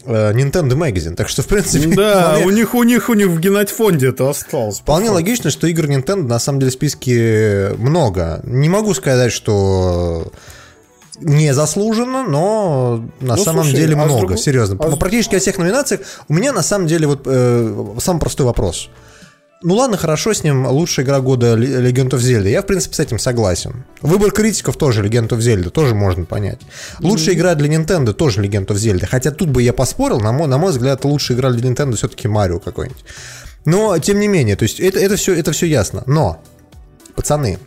э, 0.07 0.33
Nintendo 0.33 0.70
Magazine. 0.72 1.14
Так 1.16 1.29
что, 1.29 1.42
в 1.42 1.46
принципе, 1.48 1.94
Да, 1.94 2.31
вполне- 2.31 2.46
у 2.46 2.50
них, 2.50 2.74
у 2.74 2.83
них, 2.83 3.09
у 3.11 3.14
них 3.14 3.26
в 3.29 3.38
генотфонде 3.40 4.09
это 4.09 4.31
осталось. 4.31 4.79
Вполне 4.81 5.11
логично, 5.11 5.50
что 5.50 5.66
игр 5.66 5.85
Nintendo 5.85 6.22
на 6.26 6.38
самом 6.38 6.61
деле 6.61 6.70
в 6.70 6.74
списке 6.74 7.72
много. 7.76 8.40
Не 8.44 8.70
могу 8.70 8.94
сказать, 8.94 9.33
что 9.33 10.33
не 11.21 11.53
заслуженно, 11.55 12.23
но 12.27 13.05
на 13.21 13.37
Ну, 13.37 13.45
самом 13.45 13.65
слушай, 13.65 13.77
деле 13.77 13.95
а 13.95 14.05
много, 14.05 14.21
другой- 14.21 14.39
серьезно. 14.39 14.77
а 14.81 14.97
Практически 14.97 15.35
во 15.35 15.41
всех 15.41 15.59
номинациях 15.59 16.01
у 16.29 16.35
меня 16.35 16.53
на 16.53 16.63
самом 16.63 16.87
деле 16.87 17.07
вот 17.07 17.23
э, 17.27 17.95
самый 18.01 18.19
простой 18.21 18.47
вопрос. 18.47 18.89
Ну 19.63 19.75
ладно, 19.75 19.99
хорошо 19.99 20.33
с 20.33 20.43
ним 20.43 20.67
лучшая 20.67 21.05
игра 21.05 21.21
года 21.21 21.55
Le- 21.55 21.83
Legend 21.93 22.11
of 22.13 22.19
Zelda. 22.21 22.49
Я, 22.49 22.63
в 22.63 22.67
принципе, 22.67 22.95
с 22.95 23.01
этим 23.01 23.19
согласен. 23.19 23.85
Выбор 24.01 24.31
критиков 24.33 24.77
тоже 24.79 25.03
Legend 25.05 25.29
of 25.29 25.39
Zelda, 25.41 25.69
тоже 25.69 25.95
можно 25.95 26.25
понять. 26.25 26.61
Лучшая 27.01 27.35
игра 27.35 27.55
для 27.55 27.69
Nintendo 27.69 28.15
тоже 28.15 28.41
Legend 28.43 28.69
of 28.69 28.77
Zelda. 28.77 29.05
Хотя 29.07 29.31
тут 29.33 29.51
бы 29.51 29.63
я 29.63 29.75
поспорил, 29.75 30.19
на 30.19 30.33
мой, 30.33 30.49
на 30.49 30.57
мой 30.57 30.71
взгляд, 30.73 31.05
лучшая 31.05 31.37
игра 31.37 31.51
для 31.51 31.71
Nintendo 31.71 31.95
все-таки 31.97 32.27
Марио 32.27 32.59
какой-нибудь. 32.59 33.05
Но, 33.67 33.99
тем 33.99 34.19
не 34.19 34.29
менее, 34.29 34.57
то 34.57 34.63
есть 34.63 34.81
это, 34.81 34.99
это, 34.99 35.17
все, 35.17 35.35
это 35.35 35.53
все 35.53 35.67
ясно. 35.67 36.05
Но, 36.07 36.41
пацаны, 37.15 37.59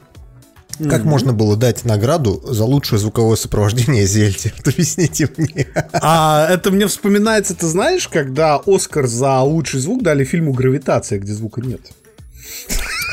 как 0.77 1.03
можно 1.03 1.33
было 1.33 1.55
дать 1.55 1.85
награду 1.85 2.41
за 2.43 2.65
лучшее 2.65 2.99
звуковое 2.99 3.35
сопровождение 3.35 4.05
Зельде? 4.05 4.53
Вот 4.57 4.67
Объясните 4.73 5.29
мне. 5.37 5.67
А 5.93 6.47
это 6.49 6.71
мне 6.71 6.87
вспоминается, 6.87 7.55
ты 7.55 7.67
знаешь, 7.67 8.07
когда 8.07 8.61
Оскар 8.65 9.07
за 9.07 9.39
лучший 9.41 9.79
звук 9.79 10.03
дали 10.03 10.23
фильму 10.23 10.53
«Гравитация», 10.53 11.19
где 11.19 11.33
звука 11.33 11.61
нет. 11.61 11.81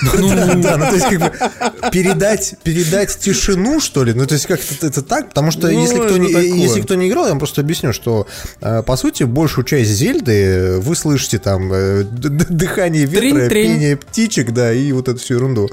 Да, 0.60 0.76
ну 0.76 0.86
то 0.86 0.94
есть 0.94 1.06
как 1.06 1.18
бы 1.18 1.90
передать, 1.90 2.54
передать 2.62 3.18
тишину, 3.18 3.80
что 3.80 4.04
ли, 4.04 4.12
ну 4.12 4.26
то 4.26 4.34
есть 4.34 4.46
как-то 4.46 4.86
это 4.86 5.02
так, 5.02 5.28
потому 5.28 5.50
что 5.50 5.68
Ну, 5.70 5.80
если, 5.80 5.96
кто 5.98 6.16
не, 6.16 6.32
если 6.62 6.80
кто 6.82 6.94
не 6.94 7.08
играл, 7.08 7.24
я 7.24 7.30
вам 7.30 7.38
просто 7.38 7.60
объясню, 7.60 7.92
что 7.92 8.26
э, 8.60 8.82
по 8.82 8.96
сути 8.96 9.24
большую 9.24 9.64
часть 9.64 9.90
Зельды 9.90 10.78
вы 10.80 10.96
слышите 10.96 11.38
там 11.38 11.70
э, 11.72 12.04
дыхание 12.04 13.04
ветра, 13.04 13.48
пение 13.48 13.96
птичек, 13.96 14.52
да, 14.52 14.72
и 14.72 14.92
вот 14.92 15.08
эту 15.08 15.18
всю 15.18 15.34
ерунду. 15.34 15.68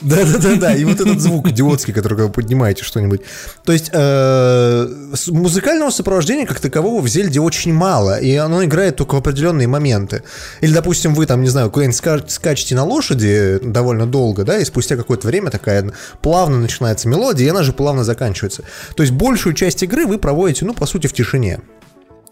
Да-да-да-да, 0.00 0.74
и 0.74 0.84
вот 0.84 1.00
этот 1.00 1.20
звук 1.20 1.48
идиотский, 1.48 1.92
который 1.94 2.24
вы 2.26 2.28
поднимаете 2.28 2.82
что-нибудь. 2.82 3.20
То 3.64 3.72
есть 3.72 3.90
э, 3.92 4.88
музыкального 5.28 5.90
сопровождения 5.90 6.44
как 6.44 6.58
такового 6.58 7.00
в 7.00 7.06
Зельде 7.08 7.38
очень 7.40 7.72
мало, 7.72 8.18
и 8.18 8.34
оно 8.34 8.64
играет 8.64 8.96
только 8.96 9.14
в 9.14 9.18
определенные 9.18 9.68
моменты. 9.68 10.24
Или, 10.60 10.72
допустим, 10.72 11.14
вы 11.14 11.26
там, 11.26 11.42
не 11.42 11.48
знаю, 11.48 11.70
куда-нибудь 11.70 11.96
ска- 11.96 12.28
скачете 12.28 12.74
на 12.74 12.84
лошади 12.92 13.58
довольно 13.62 14.06
долго, 14.06 14.44
да, 14.44 14.58
и 14.58 14.64
спустя 14.64 14.96
какое-то 14.96 15.26
время 15.26 15.50
такая 15.50 15.92
плавно 16.20 16.58
начинается 16.58 17.08
мелодия, 17.08 17.46
и 17.46 17.50
она 17.50 17.62
же 17.62 17.72
плавно 17.72 18.04
заканчивается. 18.04 18.64
То 18.94 19.02
есть 19.02 19.12
большую 19.12 19.54
часть 19.54 19.82
игры 19.82 20.06
вы 20.06 20.18
проводите, 20.18 20.64
ну, 20.64 20.74
по 20.74 20.86
сути, 20.86 21.06
в 21.06 21.12
тишине. 21.12 21.60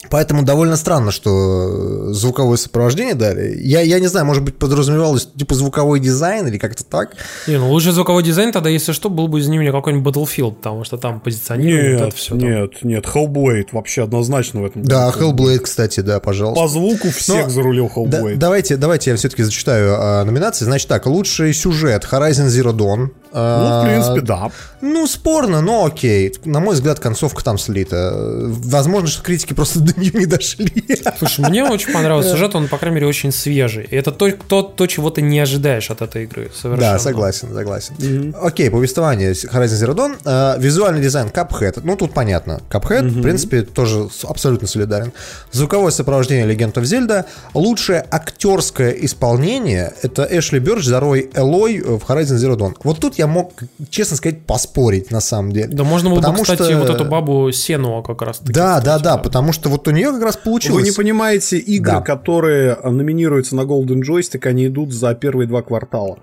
Поэтому 0.08 0.42
довольно 0.42 0.76
странно, 0.76 1.10
что 1.10 2.12
звуковое 2.14 2.56
сопровождение 2.56 3.14
дали. 3.14 3.54
Я, 3.62 3.80
я 3.82 4.00
не 4.00 4.06
знаю, 4.06 4.24
может 4.24 4.42
быть, 4.42 4.56
подразумевалось 4.56 5.28
типа 5.36 5.54
звуковой 5.54 6.00
дизайн 6.00 6.46
или 6.48 6.56
как-то 6.58 6.84
так. 6.84 7.12
Не, 7.46 7.58
ну 7.58 7.70
лучший 7.70 7.92
звуковой 7.92 8.22
дизайн 8.22 8.50
тогда, 8.50 8.70
если 8.70 8.92
что, 8.92 9.10
был 9.10 9.28
бы 9.28 9.40
из 9.40 9.48
него 9.48 9.70
какой-нибудь 9.72 10.14
Battlefield, 10.14 10.52
потому 10.54 10.84
что 10.84 10.96
там 10.96 11.20
позиционирование 11.20 11.92
вот 11.98 12.04
Нет, 12.06 12.08
это 12.08 12.16
все. 12.16 12.34
нет, 12.34 12.70
нет, 12.82 13.04
Hellblade 13.04 13.68
вообще 13.72 14.02
однозначно 14.04 14.62
в 14.62 14.64
этом. 14.64 14.82
Да, 14.84 15.10
году. 15.12 15.32
Hellblade, 15.34 15.58
кстати, 15.60 16.00
да, 16.00 16.18
пожалуйста. 16.18 16.62
По 16.62 16.68
звуку 16.68 17.10
всех 17.10 17.44
Но- 17.44 17.50
зарулил 17.50 17.90
Да- 17.94 18.00
Hellblade. 18.22 18.36
давайте, 18.36 18.76
давайте 18.78 19.10
я 19.10 19.16
все-таки 19.16 19.42
зачитаю 19.42 19.96
а, 19.98 20.24
номинации. 20.24 20.64
Значит 20.64 20.88
так, 20.88 21.04
лучший 21.06 21.52
сюжет 21.52 22.08
Horizon 22.10 22.46
Zero 22.46 22.72
Dawn. 22.72 23.10
Ну, 23.32 23.38
А, 23.38 23.82
в 23.82 23.86
принципе, 23.86 24.22
да. 24.22 24.50
Ну, 24.80 25.06
спорно, 25.06 25.60
но 25.60 25.84
окей. 25.84 26.34
На 26.44 26.58
мой 26.58 26.74
взгляд, 26.74 26.98
концовка 26.98 27.44
там 27.44 27.58
слита. 27.58 28.12
Возможно, 28.16 29.08
что 29.08 29.22
критики 29.22 29.52
просто 29.52 29.78
до 29.92 30.00
нее 30.00 30.12
не 30.14 30.26
дошли. 30.26 30.70
Слушай, 31.18 31.48
мне 31.48 31.64
очень 31.64 31.92
понравился 31.92 32.30
сюжет, 32.30 32.54
он, 32.54 32.68
по 32.68 32.78
крайней 32.78 32.96
мере, 32.96 33.06
очень 33.06 33.32
свежий. 33.32 33.84
И 33.84 33.96
это 33.96 34.12
то, 34.12 34.30
то, 34.30 34.62
то, 34.62 34.86
чего 34.86 35.10
ты 35.10 35.22
не 35.22 35.38
ожидаешь 35.40 35.90
от 35.90 36.02
этой 36.02 36.24
игры. 36.24 36.50
Совершенно. 36.54 36.92
Да, 36.92 36.98
согласен, 36.98 37.52
согласен. 37.54 38.34
Окей, 38.40 38.70
повествование 38.70 39.32
Horizon 39.32 39.86
Zero 39.86 39.94
Dawn. 39.94 40.16
А, 40.24 40.56
Визуальный 40.58 41.00
дизайн 41.02 41.28
Cuphead. 41.28 41.80
Ну, 41.84 41.96
тут 41.96 42.12
понятно. 42.14 42.60
Cuphead, 42.70 43.08
в 43.08 43.22
принципе, 43.22 43.62
тоже 43.62 44.08
абсолютно 44.24 44.66
солидарен. 44.68 45.12
Звуковое 45.52 45.90
сопровождение 45.90 46.46
Legend 46.46 46.74
of 46.74 46.82
Zelda. 46.82 47.24
Лучшее 47.54 48.04
актерское 48.10 48.90
исполнение 48.90 49.92
это 50.02 50.26
Эшли 50.30 50.58
Бёрдж 50.58 50.84
за 50.86 51.00
роль 51.00 51.28
Элой 51.34 51.80
в 51.80 51.98
Horizon 52.08 52.36
Zero 52.36 52.56
Dawn. 52.56 52.74
Вот 52.84 53.00
тут 53.00 53.16
я 53.18 53.26
мог, 53.26 53.52
честно 53.90 54.16
сказать, 54.16 54.42
поспорить 54.42 55.10
на 55.10 55.20
самом 55.20 55.52
деле. 55.52 55.68
Да 55.68 55.84
можно 55.84 56.08
было 56.10 56.16
бы, 56.16 56.22
Потому 56.22 56.42
кстати, 56.42 56.62
что- 56.62 56.78
вот 56.78 56.90
эту 56.90 57.04
бабу 57.04 57.50
Сенуа 57.52 58.02
как 58.02 58.22
раз 58.22 58.38
таки. 58.38 58.52
Да, 58.52 58.80
да, 58.80 58.98
да, 58.98 59.16
потому 59.18 59.52
что 59.52 59.68
вот 59.68 59.79
у 59.88 59.90
нее 59.90 60.12
как 60.12 60.22
раз 60.22 60.36
Вы 60.36 60.42
получилось. 60.42 60.84
не 60.84 60.92
понимаете, 60.92 61.58
игры, 61.58 61.92
Да. 61.92 62.00
которые 62.00 62.72
а, 62.74 62.90
номинируются 62.90 63.54
на 63.56 63.62
Golden 63.62 64.02
Joystick, 64.02 64.46
они 64.46 64.66
идут 64.66 64.92
за 64.92 65.14
первые 65.14 65.46
два 65.46 65.62
квартала. 65.62 66.18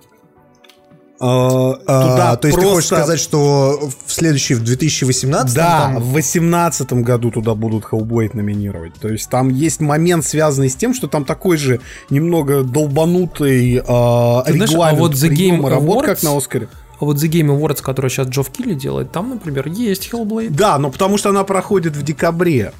А, 1.19 1.71
А, 1.87 2.01
туда 2.11 2.35
то 2.35 2.47
есть 2.47 2.59
ты 2.59 2.63
хочешь 2.63 2.73
просто- 2.89 2.95
сказать, 2.97 3.19
что 3.19 3.89
в 4.05 4.11
следующий, 4.13 4.53
в 4.53 4.63
2018 4.63 5.55
Да, 5.55 5.89
там- 5.93 5.95
в 6.03 6.11
2018 6.13 7.01
году 7.01 7.31
туда 7.31 7.55
будут 7.55 7.85
Hellblade 7.85 8.35
номинировать. 8.35 8.93
То 9.01 9.07
есть 9.07 9.27
там 9.27 9.49
есть 9.49 9.79
момент, 9.79 10.25
связанный 10.25 10.69
с 10.69 10.75
тем, 10.75 10.93
что 10.93 11.07
там 11.07 11.25
такой 11.25 11.57
же 11.57 11.79
немного 12.11 12.61
долбанутый 12.63 13.77
э, 13.77 13.79
Ты 13.79 13.83
знаешь, 13.83 14.69
а 14.69 14.73
регламент 14.73 14.99
вот 14.99 15.13
The 15.13 15.29
Game 15.29 15.67
работ, 15.67 16.03
Awards- 16.03 16.05
как 16.05 16.23
на 16.23 16.37
Оскаре. 16.37 16.67
А 16.99 17.05
вот 17.05 17.17
The 17.17 17.29
Game 17.29 17.47
Awards, 17.57 17.81
который 17.81 18.11
сейчас 18.11 18.27
Джофф 18.27 18.49
Килли 18.51 18.75
делает, 18.75 19.11
там, 19.11 19.29
например, 19.31 19.67
есть 19.69 20.09
Hellblade. 20.13 20.51
Да, 20.51 20.77
но 20.77 20.91
потому 20.91 21.17
что 21.17 21.29
она 21.29 21.43
проходит 21.43 21.95
в 21.95 22.03
декабре. 22.03 22.73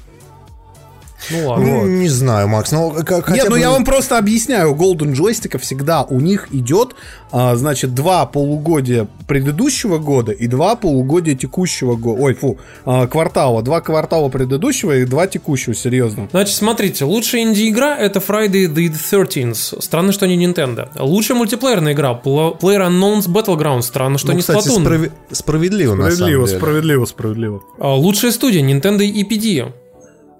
Ну 1.30 1.48
ладно. 1.48 1.64
Ну, 1.66 1.86
не 1.86 2.08
знаю, 2.08 2.48
Макс, 2.48 2.70
ну 2.72 2.92
как 3.04 3.28
Нет, 3.30 3.44
ну 3.46 3.50
бы- 3.52 3.60
я 3.60 3.70
вам 3.70 3.84
просто 3.84 4.18
объясняю, 4.18 4.72
у 4.72 4.76
Golden 4.76 5.12
Joystick 5.14 5.58
всегда 5.58 6.02
у 6.04 6.20
них 6.20 6.48
идет, 6.52 6.94
а, 7.32 7.56
значит, 7.56 7.92
два 7.94 8.24
полугодия 8.26 9.08
предыдущего 9.26 9.98
года 9.98 10.32
и 10.32 10.46
два 10.46 10.76
полугодия 10.76 11.34
текущего 11.34 11.96
года. 11.96 12.22
Ой, 12.22 12.34
фу, 12.34 12.58
а, 12.84 13.06
квартала. 13.06 13.62
Два 13.62 13.80
квартала 13.80 14.28
предыдущего 14.28 14.96
и 14.96 15.04
два 15.04 15.26
текущего, 15.26 15.74
серьезно. 15.74 16.28
Значит, 16.30 16.54
смотрите, 16.56 17.04
лучшая 17.04 17.42
инди-игра 17.42 17.96
это 17.96 18.20
Friday 18.20 18.66
the 18.72 18.88
13th. 18.88 19.80
Странно, 19.82 20.12
что 20.12 20.26
не 20.26 20.36
Nintendo. 20.46 20.88
Лучшая 20.98 21.36
мультиплеерная 21.36 21.92
игра 21.92 22.12
Pl- 22.24 22.58
PlayerUnknown's 22.60 23.28
Battlegrounds. 23.28 23.82
Странно, 23.82 24.18
что 24.18 24.28
Ну, 24.28 24.34
не 24.34 24.40
кстати, 24.40 24.68
Splatoon. 24.68 24.82
справи- 24.84 25.12
справедливо, 25.32 25.94
на 25.94 26.02
самом 26.04 26.12
Справедливо, 26.16 26.46
деле. 26.46 26.58
справедливо, 26.58 27.04
справедливо. 27.04 27.62
А, 27.78 27.94
Лучшая 27.96 28.30
студия 28.32 28.62
Nintendo 28.62 29.00
EPD. 29.00 29.72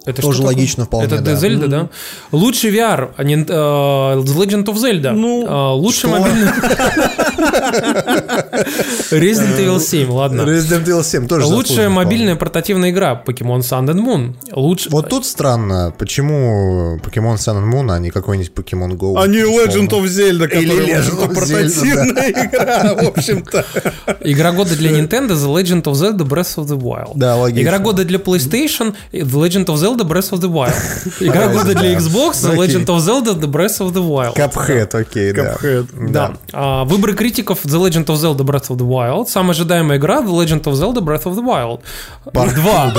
Это 0.09 0.23
Тоже 0.23 0.39
такое? 0.39 0.55
логично 0.55 0.85
вполне, 0.87 1.07
Это 1.07 1.21
да. 1.21 1.33
Zelda, 1.35 1.67
да? 1.67 1.89
Лучший 2.33 2.71
VR 2.73 3.11
а, 3.19 3.23
э, 3.23 4.21
The 4.21 4.37
Legend 4.37 4.65
of 4.65 4.75
Zelda. 4.77 5.13
Ну, 5.13 5.45
А, 5.47 5.75
лучший 5.75 6.09
что? 6.09 6.09
мобильный... 6.09 6.49
Resident 9.11 9.59
Evil 9.59 9.81
7, 9.81 10.11
ладно. 10.11 10.43
Resident 10.43 10.85
Evil 10.85 11.03
7 11.05 11.27
тоже 11.29 11.47
Лучшая 11.47 11.89
мобильная 11.89 12.37
портативная 12.37 12.91
игра 12.91 13.23
Pokemon 13.25 13.61
Sun 13.61 13.87
and 13.87 14.01
Moon. 14.01 14.35
Луч... 14.53 14.87
вполне. 14.87 15.03
Вот 15.03 15.09
тут 15.11 15.27
странно, 15.27 15.93
почему 15.97 16.99
Pokemon 16.99 17.37
Sun 17.37 17.63
and 17.63 17.73
Moon, 17.73 17.93
а 17.93 17.99
не 17.99 18.11
какой-нибудь 18.11 18.53
Pokemon 18.53 18.97
Go. 18.97 19.15
А 19.17 19.27
не 19.27 19.39
Legend 19.39 19.89
of 19.91 20.05
Zelda, 20.05 20.49
Или 20.51 20.71
которая 20.71 21.29
портативная 21.29 22.31
игра, 22.31 22.95
в 22.95 23.07
общем-то. 23.09 23.65
Игра 24.21 24.53
года 24.53 24.77
для 24.77 24.91
Nintendo 24.91 25.35
The 25.35 25.49
Legend 25.55 25.85
of 25.85 25.95
Zelda 25.95 26.25
Breath 26.27 26.57
of 26.57 26.67
the 26.67 26.79
Wild. 26.79 27.13
Да, 27.15 27.37
логично. 27.37 27.63
Игра 27.63 27.79
года 27.79 28.05
для 28.05 28.19
PlayStation 28.19 28.95
The 29.13 29.23
Legend 29.23 29.67
of 29.67 29.77
Zelda 29.77 30.05
Breath 30.05 30.31
of 30.33 30.41
the 30.41 30.51
Wild. 30.51 30.75
Игра 31.21 31.49
года 31.49 31.75
для 31.75 31.95
Xbox 31.95 32.33
The. 32.33 32.57
Legend 32.57 32.87
of 32.87 32.99
Zelda 32.99 33.35
The 33.39 33.47
Breath 33.47 33.79
of 33.81 33.93
the 33.93 34.07
Wild. 34.07 34.35
Cuphead, 34.35 34.95
окей, 34.95 35.33
да. 35.33 35.55
Cuphead. 35.55 36.11
Да. 36.11 36.37
А, 36.53 36.85
выборы 36.85 37.15
критиков 37.29 37.65
The 37.65 37.79
Legend 37.79 38.07
of 38.07 38.17
Zelda 38.17 38.45
Breath 38.45 38.69
of 38.69 38.77
the 38.77 38.87
Wild. 38.87 39.29
Самая 39.29 39.51
ожидаемая 39.51 39.99
игра 39.99 40.21
The 40.21 40.33
Legend 40.33 40.63
of 40.65 40.73
Zelda 40.75 41.01
Breath 41.01 41.25
of 41.25 41.35
the 41.35 41.45
Wild. 41.45 41.81
Два. 42.33 42.93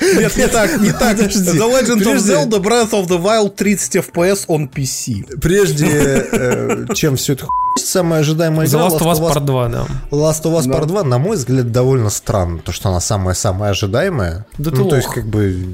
Нет, 0.00 0.36
не 0.36 0.48
так, 0.48 0.80
не 0.80 0.92
так. 0.92 1.18
The 1.18 1.58
Legend 1.58 2.02
of. 2.02 2.18
Zelda 2.18 2.58
Breath 2.58 2.90
of 2.90 3.08
the 3.08 3.18
Wild 3.18 3.56
30 3.56 3.96
FPS 3.96 4.46
on 4.48 4.68
PC. 4.70 5.38
Прежде 5.40 5.86
э, 5.86 6.86
чем 6.94 7.16
все 7.16 7.32
это 7.32 7.46
хуй, 7.46 7.82
самая 7.82 8.20
ожидаемая 8.20 8.66
The 8.66 8.70
игра 8.70 8.88
Last 8.88 9.00
of 9.00 9.12
Us 9.12 9.20
Part 9.20 9.44
2, 9.44 9.68
да. 9.68 9.86
Last 10.10 10.42
of 10.42 10.58
Us 10.58 10.66
Part 10.66 10.86
2, 10.86 11.04
на 11.04 11.18
мой 11.18 11.36
взгляд, 11.36 11.72
довольно 11.72 12.10
странно, 12.10 12.58
то, 12.58 12.72
что 12.72 12.90
она 12.90 13.00
самая-самая 13.00 13.70
ожидаемая. 13.70 14.44
Да 14.58 14.70
ну, 14.70 14.88
то 14.88 14.96
есть, 14.96 15.08
как 15.08 15.26
бы, 15.26 15.64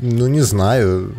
ну, 0.00 0.26
не 0.26 0.40
знаю. 0.42 1.14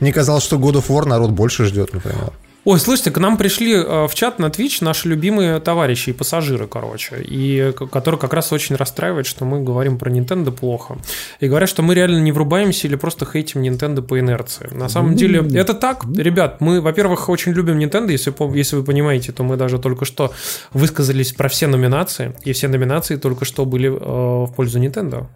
Мне 0.00 0.12
казалось, 0.12 0.44
что 0.44 0.56
God 0.56 0.74
of 0.74 0.88
War 0.88 1.06
народ 1.06 1.30
больше 1.30 1.66
ждет, 1.66 1.92
например. 1.92 2.32
Ой, 2.66 2.80
слушайте, 2.80 3.12
к 3.12 3.18
нам 3.18 3.36
пришли 3.36 3.74
э, 3.74 4.08
в 4.08 4.14
чат 4.16 4.40
на 4.40 4.46
Twitch 4.46 4.82
наши 4.82 5.08
любимые 5.08 5.60
товарищи 5.60 6.10
и 6.10 6.12
пассажиры, 6.12 6.66
короче, 6.66 7.22
и 7.22 7.72
которые 7.92 8.18
как 8.18 8.32
раз 8.32 8.52
очень 8.52 8.74
расстраивают, 8.74 9.28
что 9.28 9.44
мы 9.44 9.62
говорим 9.62 9.98
про 9.98 10.10
Nintendo 10.10 10.50
плохо. 10.50 10.98
И 11.38 11.46
говорят, 11.46 11.68
что 11.68 11.82
мы 11.82 11.94
реально 11.94 12.18
не 12.18 12.32
врубаемся 12.32 12.88
или 12.88 12.96
просто 12.96 13.24
хейтим 13.24 13.62
Nintendo 13.62 14.02
по 14.02 14.18
инерции. 14.18 14.68
На 14.72 14.88
самом 14.88 15.14
деле, 15.14 15.46
это 15.54 15.74
так, 15.74 16.06
ребят. 16.16 16.60
Мы, 16.60 16.80
во-первых, 16.80 17.28
очень 17.28 17.52
любим 17.52 17.78
Nintendo, 17.78 18.10
если, 18.10 18.34
если 18.56 18.74
вы 18.74 18.82
понимаете, 18.82 19.30
то 19.30 19.44
мы 19.44 19.56
даже 19.56 19.78
только 19.78 20.04
что 20.04 20.32
высказались 20.72 21.32
про 21.32 21.48
все 21.48 21.68
номинации, 21.68 22.34
и 22.42 22.52
все 22.52 22.66
номинации 22.66 23.14
только 23.14 23.44
что 23.44 23.64
были 23.64 23.88
э, 23.88 23.92
в 23.94 24.52
пользу 24.56 24.80
Nintendo. 24.80 25.28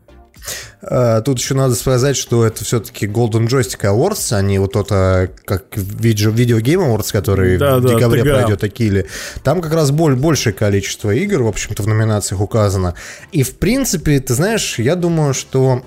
А, 0.82 1.20
Тут 1.20 1.38
еще 1.38 1.55
надо 1.55 1.74
сказать, 1.74 2.16
что 2.16 2.45
это 2.45 2.64
все-таки 2.64 3.07
Golden 3.07 3.49
Joystick 3.49 3.82
Awards, 3.82 4.36
а 4.36 4.43
не 4.43 4.59
вот 4.59 4.76
это, 4.76 5.30
как 5.45 5.64
видео, 5.76 6.30
Video 6.30 6.61
Game 6.61 6.86
Awards, 6.86 7.12
который 7.12 7.59
Да, 7.59 7.78
в 7.78 7.82
да, 7.82 7.95
декабре 7.95 8.22
ТГА. 8.22 8.30
пройдет 8.34 8.64
Акили. 8.64 9.07
Там 9.43 9.61
как 9.61 9.74
раз 9.74 9.91
боль, 9.91 10.16
большее 10.16 10.53
количество 10.53 11.11
игр, 11.11 11.43
в 11.43 11.49
общем-то, 11.49 11.82
в 11.82 11.86
номинациях 11.86 12.41
указано. 12.41 12.95
И, 13.32 13.43
в 13.43 13.57
принципе, 13.57 14.20
ты 14.20 14.34
знаешь, 14.34 14.78
я 14.78 14.97
думаю, 14.97 15.34
что 15.34 15.82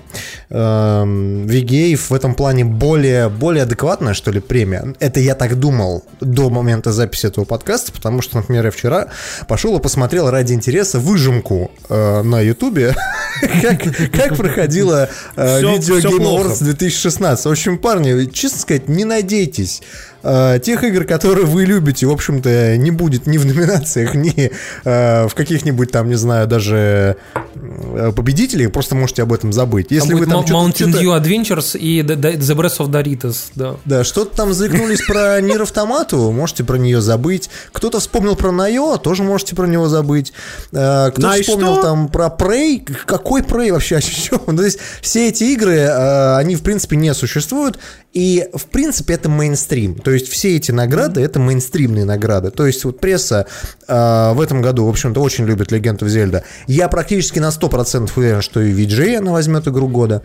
эм, 0.50 1.46
VGA 1.46 1.96
в 1.96 2.12
этом 2.12 2.34
плане 2.34 2.64
более, 2.64 3.28
более 3.28 3.64
адекватная, 3.64 4.14
что 4.14 4.30
ли, 4.30 4.40
премия. 4.40 4.94
Это 5.00 5.20
я 5.20 5.34
так 5.34 5.58
думал 5.58 6.04
до 6.20 6.50
момента 6.50 6.92
записи 6.92 7.26
этого 7.26 7.44
подкаста, 7.44 7.92
потому 7.92 8.22
что, 8.22 8.36
например, 8.36 8.66
я 8.66 8.70
вчера 8.70 9.08
пошел 9.48 9.76
и 9.78 9.82
посмотрел 9.82 10.30
ради 10.30 10.52
интереса 10.52 10.98
выжимку 11.00 11.70
э, 11.88 12.22
на 12.22 12.40
Ютубе, 12.40 12.94
как 13.62 14.36
проходила 14.48 15.08
э, 15.36 15.58
Всё- 15.58 15.72
видео 15.72 15.98
Game. 15.98 16.18
Awards 16.20 16.62
2016. 16.62 17.46
В 17.46 17.50
общем, 17.50 17.78
парни, 17.78 18.26
честно 18.30 18.58
сказать, 18.60 18.88
не 18.88 19.04
надейтесь 19.04 19.82
э, 20.24 20.58
тех 20.60 20.82
игр, 20.82 21.04
которые 21.04 21.46
вы 21.46 21.64
любите, 21.64 22.06
в 22.06 22.10
общем-то, 22.10 22.76
не 22.76 22.90
будет 22.90 23.26
ни 23.26 23.38
в 23.38 23.46
номинациях, 23.46 24.14
ни 24.14 24.50
э, 24.84 25.28
в 25.28 25.34
каких-нибудь 25.34 25.90
там, 25.90 26.08
не 26.08 26.16
знаю, 26.16 26.46
даже 26.46 27.16
э, 27.54 28.12
победителей, 28.14 28.66
просто 28.68 28.94
можете 28.94 29.22
об 29.22 29.32
этом 29.32 29.52
забыть. 29.52 29.88
Если 29.90 30.10
Там 30.10 30.18
вы 30.18 30.26
там 30.26 30.44
Mountain 30.44 30.92
Dew 30.92 31.20
Adventures 31.20 31.78
и 31.78 32.00
The, 32.00 32.56
Breath 32.56 32.78
of 32.78 32.88
Doritos, 32.90 33.36
да. 33.54 33.76
Да, 33.84 34.04
что-то 34.04 34.36
там 34.36 34.52
заикнулись 34.52 35.02
про 35.06 35.40
Нир 35.40 35.62
Автомату, 35.62 36.30
можете 36.30 36.64
про 36.64 36.76
нее 36.76 37.00
забыть. 37.00 37.50
Кто-то 37.72 38.00
вспомнил 38.00 38.36
про 38.36 38.50
Найо, 38.50 38.96
тоже 38.96 39.22
можете 39.22 39.54
про 39.54 39.66
него 39.66 39.88
забыть. 39.88 40.32
Э, 40.72 41.10
Кто-то 41.10 41.28
На 41.28 41.36
и 41.36 41.42
вспомнил 41.42 41.80
там 41.80 42.08
про 42.08 42.26
Prey. 42.26 42.84
Какой 43.06 43.42
Prey 43.42 43.72
вообще? 43.72 43.96
О? 44.32 44.40
Ну, 44.46 44.56
То 44.56 44.64
есть 44.64 44.78
все 45.00 45.28
эти 45.28 45.44
игры, 45.44 45.88
они 45.88 46.56
в 46.56 46.62
принципе 46.62 46.96
не 46.96 47.12
существуют. 47.14 47.78
И 48.14 48.46
в 48.54 48.66
принципе 48.66 49.14
это 49.14 49.28
мейнстрим. 49.28 49.96
То 49.96 50.12
есть 50.14 50.28
все 50.28 50.56
эти 50.56 50.72
награды 50.72 51.20
это 51.20 51.38
мейнстримные 51.38 52.04
награды. 52.04 52.50
То 52.50 52.66
есть 52.66 52.84
вот 52.84 53.00
пресса 53.00 53.46
э, 53.86 54.32
в 54.32 54.40
этом 54.40 54.62
году, 54.62 54.86
в 54.86 54.88
общем-то, 54.88 55.20
очень 55.20 55.44
любит 55.44 55.72
Легенду 55.72 56.08
Зельда. 56.08 56.44
Я 56.66 56.88
практически 56.88 57.38
на 57.38 57.48
100% 57.48 58.10
уверен, 58.16 58.42
что 58.42 58.60
и 58.60 58.72
VJ 58.72 59.16
она 59.18 59.32
возьмет 59.32 59.68
игру 59.68 59.88
года. 59.88 60.22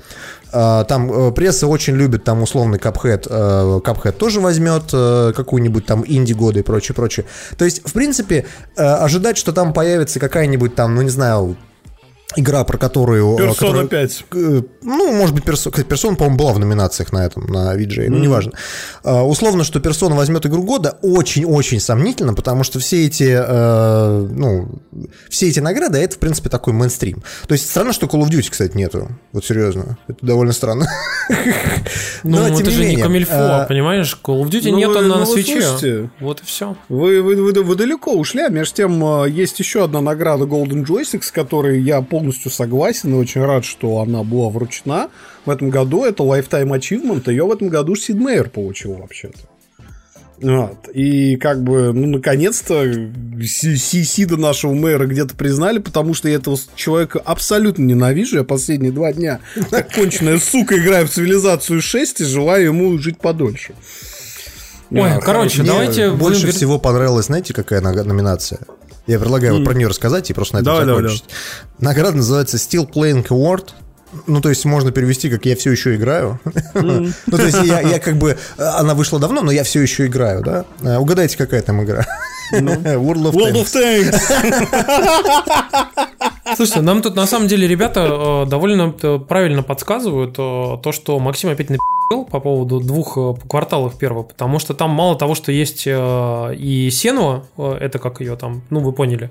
Э, 0.52 0.84
Там 0.88 1.12
э, 1.12 1.32
пресса 1.32 1.68
очень 1.68 1.96
любит 1.96 2.24
там 2.24 2.42
условный 2.42 2.78
Cuphead. 2.80 3.28
э, 3.30 3.80
Cuphead 3.84 4.14
тоже 4.14 4.40
возьмет 4.40 4.84
э, 4.94 5.34
какую-нибудь 5.36 5.86
там 5.86 6.04
инди 6.08 6.34
года 6.34 6.60
и 6.60 6.64
прочее, 6.64 6.96
прочее. 6.96 7.26
То 7.58 7.66
есть, 7.66 7.82
в 7.88 7.94
принципе, 7.94 8.46
э, 8.76 8.84
ожидать, 8.84 9.38
что 9.38 9.52
там 9.52 9.74
появится 9.74 10.20
какая-нибудь 10.20 10.76
там, 10.76 10.96
ну 10.96 11.02
не 11.02 11.10
знаю, 11.10 11.56
игра, 12.36 12.64
про 12.64 12.78
которую... 12.78 13.38
э, 13.38 13.54
которая- 13.54 13.88
5. 13.88 14.26
Э, 14.34 14.62
Ну, 14.84 15.12
может 15.14 15.34
быть, 15.36 15.44
персона, 15.44 15.84
персона, 15.84 16.16
по-моему, 16.16 16.38
была 16.38 16.54
в 16.54 16.60
номинациях 16.60 17.12
на 17.12 17.26
этом, 17.26 17.48
на 17.48 17.76
VJ, 17.76 18.10
ну, 18.10 18.20
неважно. 18.20 18.52
А, 19.04 19.24
Условно, 19.26 19.64
что 19.64 19.80
персона 19.80 20.16
возьмет 20.16 20.46
игру 20.46 20.64
года, 20.64 20.98
очень-очень 21.02 21.80
сомнительно, 21.80 22.34
потому 22.34 22.64
что 22.64 22.80
все 22.80 23.06
эти, 23.08 23.36
э, 23.38 24.28
ну, 24.32 24.70
все 25.30 25.50
эти 25.50 25.60
награды, 25.60 25.98
это, 26.00 26.16
в 26.16 26.20
принципе, 26.20 26.50
такой 26.50 26.74
мейнстрим. 26.74 27.24
То 27.48 27.54
есть, 27.54 27.70
странно, 27.70 27.94
что 27.94 28.06
Call 28.08 28.22
of 28.22 28.30
Duty, 28.30 28.50
кстати, 28.52 28.78
нету. 28.78 29.10
Вот 29.34 29.44
серьезно. 29.46 29.98
Это 30.08 30.26
довольно 30.26 30.54
странно. 30.54 30.88
Ну, 32.24 32.42
это 32.46 32.70
же 32.70 32.86
не 32.86 32.98
камильфо, 32.98 33.66
понимаешь? 33.68 34.18
Call 34.24 34.42
of 34.44 34.50
Duty 34.50 34.72
ну 34.72 34.78
нет 34.78 34.90
вы- 34.90 35.02
на 35.02 35.18
ну 35.20 35.26
свече. 35.26 36.10
Вот 36.20 36.42
и 36.42 36.46
все. 36.46 36.76
Вы, 36.90 37.22
вы, 37.22 37.36
вы, 37.36 37.52
вы 37.64 37.76
далеко 37.76 38.12
ушли, 38.14 38.44
а 38.44 38.50
между 38.50 38.76
тем 38.76 39.26
есть 39.26 39.60
еще 39.60 39.84
одна 39.84 40.02
награда 40.02 40.46
Golden 40.46 40.86
Joystick, 40.86 41.24
с 41.24 41.32
которой 41.32 41.82
я 41.82 42.02
полностью 42.20 42.52
согласен 42.52 43.14
и 43.14 43.18
очень 43.18 43.42
рад, 43.44 43.64
что 43.66 44.00
она 44.02 44.24
была 44.24 44.50
вручена 44.50 45.10
в 45.46 45.50
этом 45.50 45.70
году. 45.70 46.04
Это 46.04 46.24
Lifetime 46.24 46.78
Achievement, 46.78 47.30
ее 47.30 47.46
в 47.46 47.52
этом 47.52 47.70
году 47.70 47.96
Сид 47.96 48.18
Мейер 48.18 48.50
получил 48.50 48.94
вообще-то. 48.96 49.38
Вот. 50.42 50.88
И 50.94 51.36
как 51.36 51.64
бы, 51.64 51.92
ну, 51.94 52.08
наконец-то 52.08 52.86
Си- 53.42 53.76
Си- 53.76 54.04
Сида 54.06 54.38
нашего 54.38 54.74
мэра 54.74 55.06
где-то 55.06 55.36
признали, 55.36 55.80
потому 55.80 56.14
что 56.14 56.30
я 56.30 56.36
этого 56.36 56.58
человека 56.76 57.22
абсолютно 57.24 57.84
ненавижу. 57.84 58.38
Я 58.38 58.44
последние 58.46 58.92
два 58.94 59.12
дня, 59.12 59.40
как 59.70 59.92
конченая 59.94 60.40
сука, 60.40 60.78
играю 60.78 61.08
в 61.08 61.10
цивилизацию 61.10 61.82
6 61.82 62.22
и 62.22 62.26
желаю 62.26 62.66
ему 62.68 62.98
жить 62.98 63.20
подольше. 63.20 63.74
Ой, 64.92 65.12
А, 65.12 65.20
короче, 65.20 65.62
Мне 65.62 65.72
давайте... 65.72 66.12
больше 66.12 66.42
будем- 66.48 66.56
всего 66.56 66.80
понравилось, 66.80 67.26
знаете, 67.28 67.54
какая 67.54 67.82
номинация? 67.82 68.60
Я 69.10 69.18
предлагаю 69.18 69.56
вот 69.56 69.66
про 69.66 69.74
нее 69.74 69.88
рассказать 69.88 70.30
и 70.30 70.34
просто 70.34 70.58
на 70.58 70.60
этом 70.60 70.66
Давай, 70.72 70.86
давай, 70.86 71.02
закончить. 71.02 71.26
Награда 71.80 72.18
называется 72.18 72.58
Still 72.58 72.88
Playing 72.88 73.28
Award. 73.28 73.70
Ну, 74.28 74.40
то 74.40 74.50
есть 74.50 74.66
можно 74.66 74.92
перевести, 74.92 75.32
как 75.32 75.48
я 75.48 75.56
все 75.56 75.72
еще 75.72 75.96
играю. 75.96 76.40
Ну, 76.76 77.12
то 77.32 77.42
есть 77.42 77.58
я, 77.64 77.82
я 77.82 78.00
как 78.00 78.18
бы... 78.18 78.38
Она 78.58 78.94
вышла 78.94 79.20
давно, 79.20 79.42
но 79.42 79.52
я 79.52 79.64
все 79.64 79.82
еще 79.82 80.06
играю, 80.06 80.44
да? 80.44 80.66
Э, 80.84 80.98
Угадайте, 80.98 81.38
какая 81.38 81.64
там 81.64 81.84
игра? 81.84 82.06
World 82.54 83.32
of 83.32 83.34
World 83.34 83.64
of 83.64 83.68
Tanks. 83.74 84.22
Слушайте, 86.56 86.82
нам 86.82 87.02
тут 87.02 87.16
на 87.16 87.26
самом 87.28 87.48
деле 87.48 87.68
ребята 87.68 88.08
э, 88.10 88.46
довольно 88.50 88.92
правильно 88.92 89.64
подсказывают 89.64 90.36
э, 90.38 90.78
то, 90.84 90.92
что 90.92 91.20
Максим 91.20 91.50
опять 91.50 91.70
напил 91.70 91.80
по 92.26 92.40
поводу 92.40 92.80
двух 92.80 93.18
э, 93.18 93.34
кварталов 93.48 93.96
первого, 93.98 94.24
потому 94.24 94.58
что 94.58 94.74
там 94.74 94.90
мало 94.90 95.16
того, 95.16 95.36
что 95.36 95.52
есть 95.52 95.84
э, 95.86 96.56
и 96.56 96.90
Сенуа, 96.92 97.44
э, 97.58 97.78
это 97.82 98.00
как 98.00 98.20
ее 98.20 98.36
там, 98.36 98.64
ну 98.72 98.80
вы 98.80 98.94
поняли, 98.94 99.30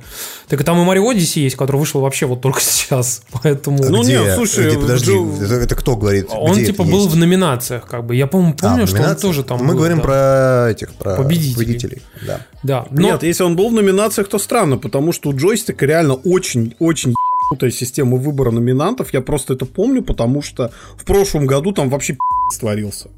так 0.49 0.61
и 0.61 0.65
там 0.65 0.81
и 0.81 0.85
Марио 0.85 1.09
Одиссе 1.11 1.43
есть, 1.43 1.57
который 1.57 1.79
вышел 1.79 2.01
вообще 2.01 2.27
вот 2.27 2.41
только 2.41 2.61
сейчас, 2.63 3.23
поэтому... 3.33 3.79
Ну, 3.83 4.03
Где? 4.03 4.19
нет, 4.21 4.35
слушай, 4.37 4.69
Где? 4.69 4.79
подожди, 4.79 5.13
это, 5.13 5.55
это 5.55 5.75
кто 5.75 5.97
говорит? 5.97 6.29
он 6.31 6.55
типа 6.55 6.85
был 6.85 7.03
есть? 7.05 7.11
в 7.11 7.17
номинациях, 7.17 7.85
как 7.87 8.05
бы. 8.07 8.15
Я, 8.15 8.29
по-моему, 8.29 8.55
помню, 8.55 8.85
А, 8.85 8.87
в 8.87 8.91
что 8.91 9.03
он 9.03 9.17
тоже 9.17 9.43
там 9.43 9.59
Мы 9.59 9.73
был, 9.73 9.79
говорим 9.79 9.99
да. 9.99 10.03
про 10.05 10.69
этих, 10.71 10.95
про 10.95 11.17
Победителей. 11.17 11.55
победителей. 11.57 12.03
Да. 12.27 12.41
Да, 12.63 12.87
но... 12.91 13.03
Нет, 13.03 13.23
если 13.23 13.45
он 13.45 13.57
был 13.57 13.71
в 13.71 13.73
номинациях, 13.73 14.29
то 14.29 14.39
странно, 14.39 14.79
потому 14.79 15.13
что 15.13 15.31
у 15.31 15.37
джойстика 15.37 15.87
реально 15.87 16.15
очень-очень 16.15 17.08
ебанутая 17.11 17.71
система 17.71 18.17
выбора 18.17 18.51
номинантов. 18.51 19.13
Я 19.13 19.21
просто 19.21 19.55
это 19.55 19.67
помню, 19.67 20.03
потому 20.03 20.43
что 20.43 20.73
в 20.97 21.05
прошлом 21.05 21.47
году 21.47 21.73
там 21.73 21.89
вообще 21.89 22.15
пи***ц 22.15 22.61
творился. 22.61 23.11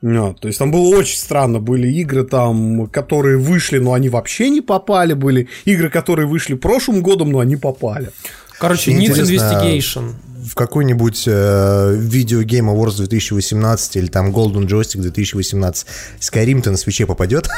Вот, 0.00 0.40
то 0.40 0.46
есть 0.46 0.58
там 0.58 0.70
было 0.70 0.96
очень 0.96 1.18
странно. 1.18 1.58
Были 1.58 1.88
игры 1.88 2.24
там, 2.24 2.86
которые 2.86 3.36
вышли, 3.36 3.78
но 3.78 3.94
они 3.94 4.08
вообще 4.08 4.48
не 4.48 4.60
попали. 4.60 5.14
Были 5.14 5.48
игры, 5.64 5.90
которые 5.90 6.28
вышли 6.28 6.54
прошлым 6.54 7.02
годом, 7.02 7.32
но 7.32 7.40
они 7.40 7.56
попали. 7.56 8.10
Короче, 8.58 8.92
Needs 8.92 9.20
Investigation. 9.22 10.14
В 10.44 10.54
какой-нибудь 10.54 11.24
э, 11.26 11.94
видео 11.98 12.42
Game 12.42 12.72
Awards 12.72 12.98
2018 12.98 13.96
или 13.96 14.06
там 14.06 14.30
Golden 14.30 14.66
Joystick 14.66 15.00
2018 15.00 15.86
Skyrim-то 16.20 16.70
на 16.70 16.76
свече 16.76 17.06
попадет? 17.06 17.48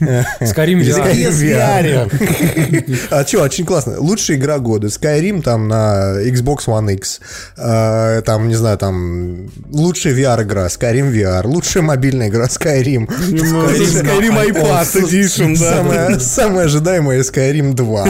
Skyrim 0.00 0.80
VR. 0.80 2.10
Skyrim. 2.10 2.98
А 3.10 3.26
что, 3.26 3.42
очень 3.42 3.64
классно. 3.64 3.98
Лучшая 4.00 4.36
игра 4.36 4.58
года. 4.58 4.88
Skyrim 4.88 5.42
там 5.42 5.68
на 5.68 6.20
Xbox 6.24 6.66
One 6.66 6.92
X. 6.94 7.20
Э, 7.56 8.22
Там, 8.24 8.48
не 8.48 8.54
знаю, 8.54 8.78
там 8.78 9.50
лучшая 9.70 10.14
VR-игра. 10.14 10.66
Skyrim 10.66 11.12
VR. 11.12 11.46
Лучшая 11.46 11.82
мобильная 11.82 12.28
игра. 12.28 12.46
Skyrim. 12.46 13.06
Skyrim 13.08 14.50
iPad 14.50 15.02
Edition, 15.02 15.58
да. 15.58 16.18
Самая 16.20 16.66
ожидаемая 16.66 17.20
Skyrim 17.22 17.74
2. 17.74 18.08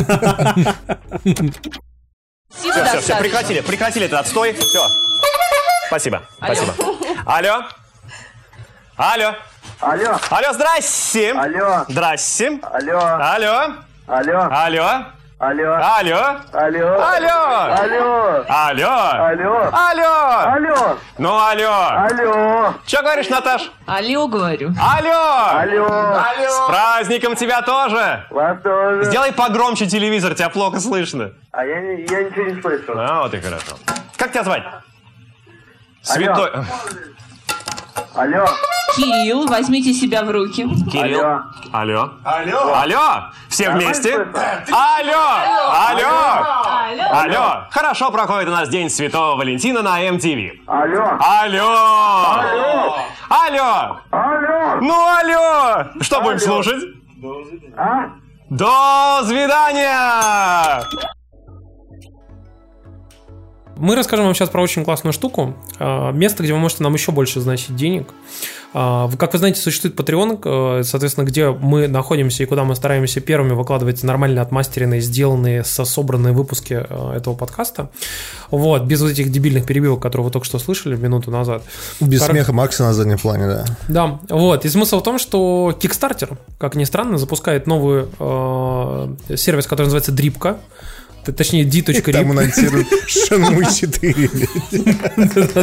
Все, 2.51 2.73
все, 2.73 3.01
все, 3.01 3.17
прекратили, 3.17 3.61
прекратили 3.61 4.07
этот 4.07 4.21
отстой. 4.21 4.55
Все. 4.55 4.89
Спасибо, 5.89 6.23
спасибо. 6.39 6.75
Алло. 7.27 7.65
Алло. 8.97 9.35
Алло, 9.81 10.19
Алло, 10.31 10.53
здрасте. 10.55 11.33
алло, 11.35 11.85
Здрасте. 11.89 12.59
алло, 12.63 12.99
Алло. 12.99 13.75
алло, 14.09 14.49
Алло. 14.51 15.05
Алло, 15.39 15.75
Алло. 15.75 16.41
алло, 16.53 16.89
Алло. 16.99 17.35
алло, 17.71 18.45
Алло. 18.49 19.21
алло, 19.21 19.71
Алло. 19.73 20.53
алло, 20.53 20.99
Ну, 21.19 21.29
алло. 21.29 21.89
алло, 21.97 22.75
Че 22.87 23.03
говоришь, 23.03 23.29
Наташ? 23.29 23.71
Алло, 23.87 24.27
говорю. 24.27 24.73
Алло. 24.81 25.59
алло, 25.61 26.49
С 26.49 26.67
праздником 26.69 27.37
тебя 27.37 27.63
тоже. 27.63 28.25
вас 28.31 28.61
тоже. 28.63 29.05
Сделай 29.05 29.33
погромче 29.33 29.87
телевизор, 29.87 30.35
тебя 30.35 30.49
плохо 30.49 30.81
слышно. 30.81 31.31
А 31.53 31.65
я, 31.65 31.81
не- 31.81 32.03
я 32.03 32.23
ничего 32.25 32.45
не 32.47 32.61
слышу. 32.61 32.93
А, 32.99 33.23
вот 33.23 33.35
и 33.35 33.41
хорошо. 33.41 33.77
Как 34.17 34.33
тебя 34.33 34.43
звать? 34.43 34.65
Святой... 36.03 36.51
Алло, 38.15 38.45
Кирилл, 38.97 39.47
возьмите 39.47 39.93
себя 39.93 40.23
в 40.25 40.31
руки. 40.31 40.67
Кирилл. 40.91 41.21
алло, 41.21 41.41
Алло. 41.73 42.11
Алло. 42.25 42.75
Алло. 42.75 43.23
Все 43.49 43.71
вместе. 43.71 44.15
Алло. 44.15 45.25
Алло. 45.71 46.45
Алло. 47.13 47.67
Хорошо 47.71 48.11
проходит 48.11 48.49
у 48.49 48.53
нас 48.53 48.69
День 48.69 48.91
Святого 48.91 49.37
Валентина 49.37 49.83
на 49.83 50.03
MTV. 50.09 50.61
алло, 50.67 51.19
Алло. 51.21 52.97
Алло. 53.31 54.01
алло, 54.11 54.81
Ну, 54.81 54.95
алло. 55.19 55.85
Что 56.01 56.21
будем 56.23 56.39
слушать? 56.41 56.83
а? 57.77 58.11
До 58.51 59.23
свидания. 59.27 60.83
Мы 63.79 63.95
расскажем 63.95 64.25
вам 64.25 64.35
сейчас 64.35 64.49
про 64.49 64.61
очень 64.63 64.85
классную 64.85 65.13
штуку. 65.13 65.55
А, 65.79 66.11
Место, 66.13 66.43
где 66.43 66.53
вы 66.53 66.59
можете 66.59 66.83
нам 66.83 66.93
еще 66.95 67.13
больше 67.13 67.41
значить 67.41 67.77
денег. 67.77 68.09
А, 68.75 69.09
Как 69.19 69.33
вы 69.33 69.39
знаете, 69.39 69.61
существует 69.61 69.95
Patreon, 69.99 70.81
э, 70.81 70.83
соответственно, 70.83 71.25
где 71.25 71.51
мы 71.51 71.87
находимся 71.89 72.43
и 72.43 72.47
куда 72.47 72.65
мы 72.65 72.75
стараемся 72.75 73.21
первыми 73.21 73.53
выкладывать 73.53 74.03
нормально 74.03 74.43
отмастеренные, 74.43 75.01
сделанные, 75.01 75.65
со 75.65 75.85
собранные 75.85 76.33
выпуски 76.35 76.85
э, 76.89 77.13
этого 77.17 77.35
подкаста. 77.35 77.91
Вот, 78.51 78.83
без 78.83 79.01
вот 79.01 79.13
этих 79.13 79.31
дебильных 79.31 79.65
перебивок, 79.65 80.03
которые 80.03 80.27
вы 80.27 80.31
только 80.33 80.45
что 80.47 80.59
слышали 80.59 80.97
минуту 80.97 81.31
назад. 81.31 81.63
Без 82.01 82.21
Кор- 82.21 82.31
смеха 82.33 82.53
Макса 82.53 82.83
на 82.83 82.93
заднем 82.93 83.19
плане, 83.19 83.47
да. 83.47 83.65
Да, 83.89 84.19
вот. 84.29 84.65
И 84.65 84.69
смысл 84.69 85.01
в 85.01 85.03
том, 85.03 85.19
что 85.19 85.75
Kickstarter, 85.81 86.37
как 86.59 86.75
ни 86.75 86.85
странно, 86.85 87.17
запускает 87.17 87.67
новый 87.67 88.07
э, 88.19 89.37
сервис, 89.37 89.67
который 89.67 89.87
называется 89.87 90.13
Дрипка. 90.13 90.59
Точнее, 91.25 91.65
d.rip. 91.65 92.13
Там 92.13 92.31
анонсируют 92.31 92.89
Shenmue 93.07 93.67
4. 93.75 94.31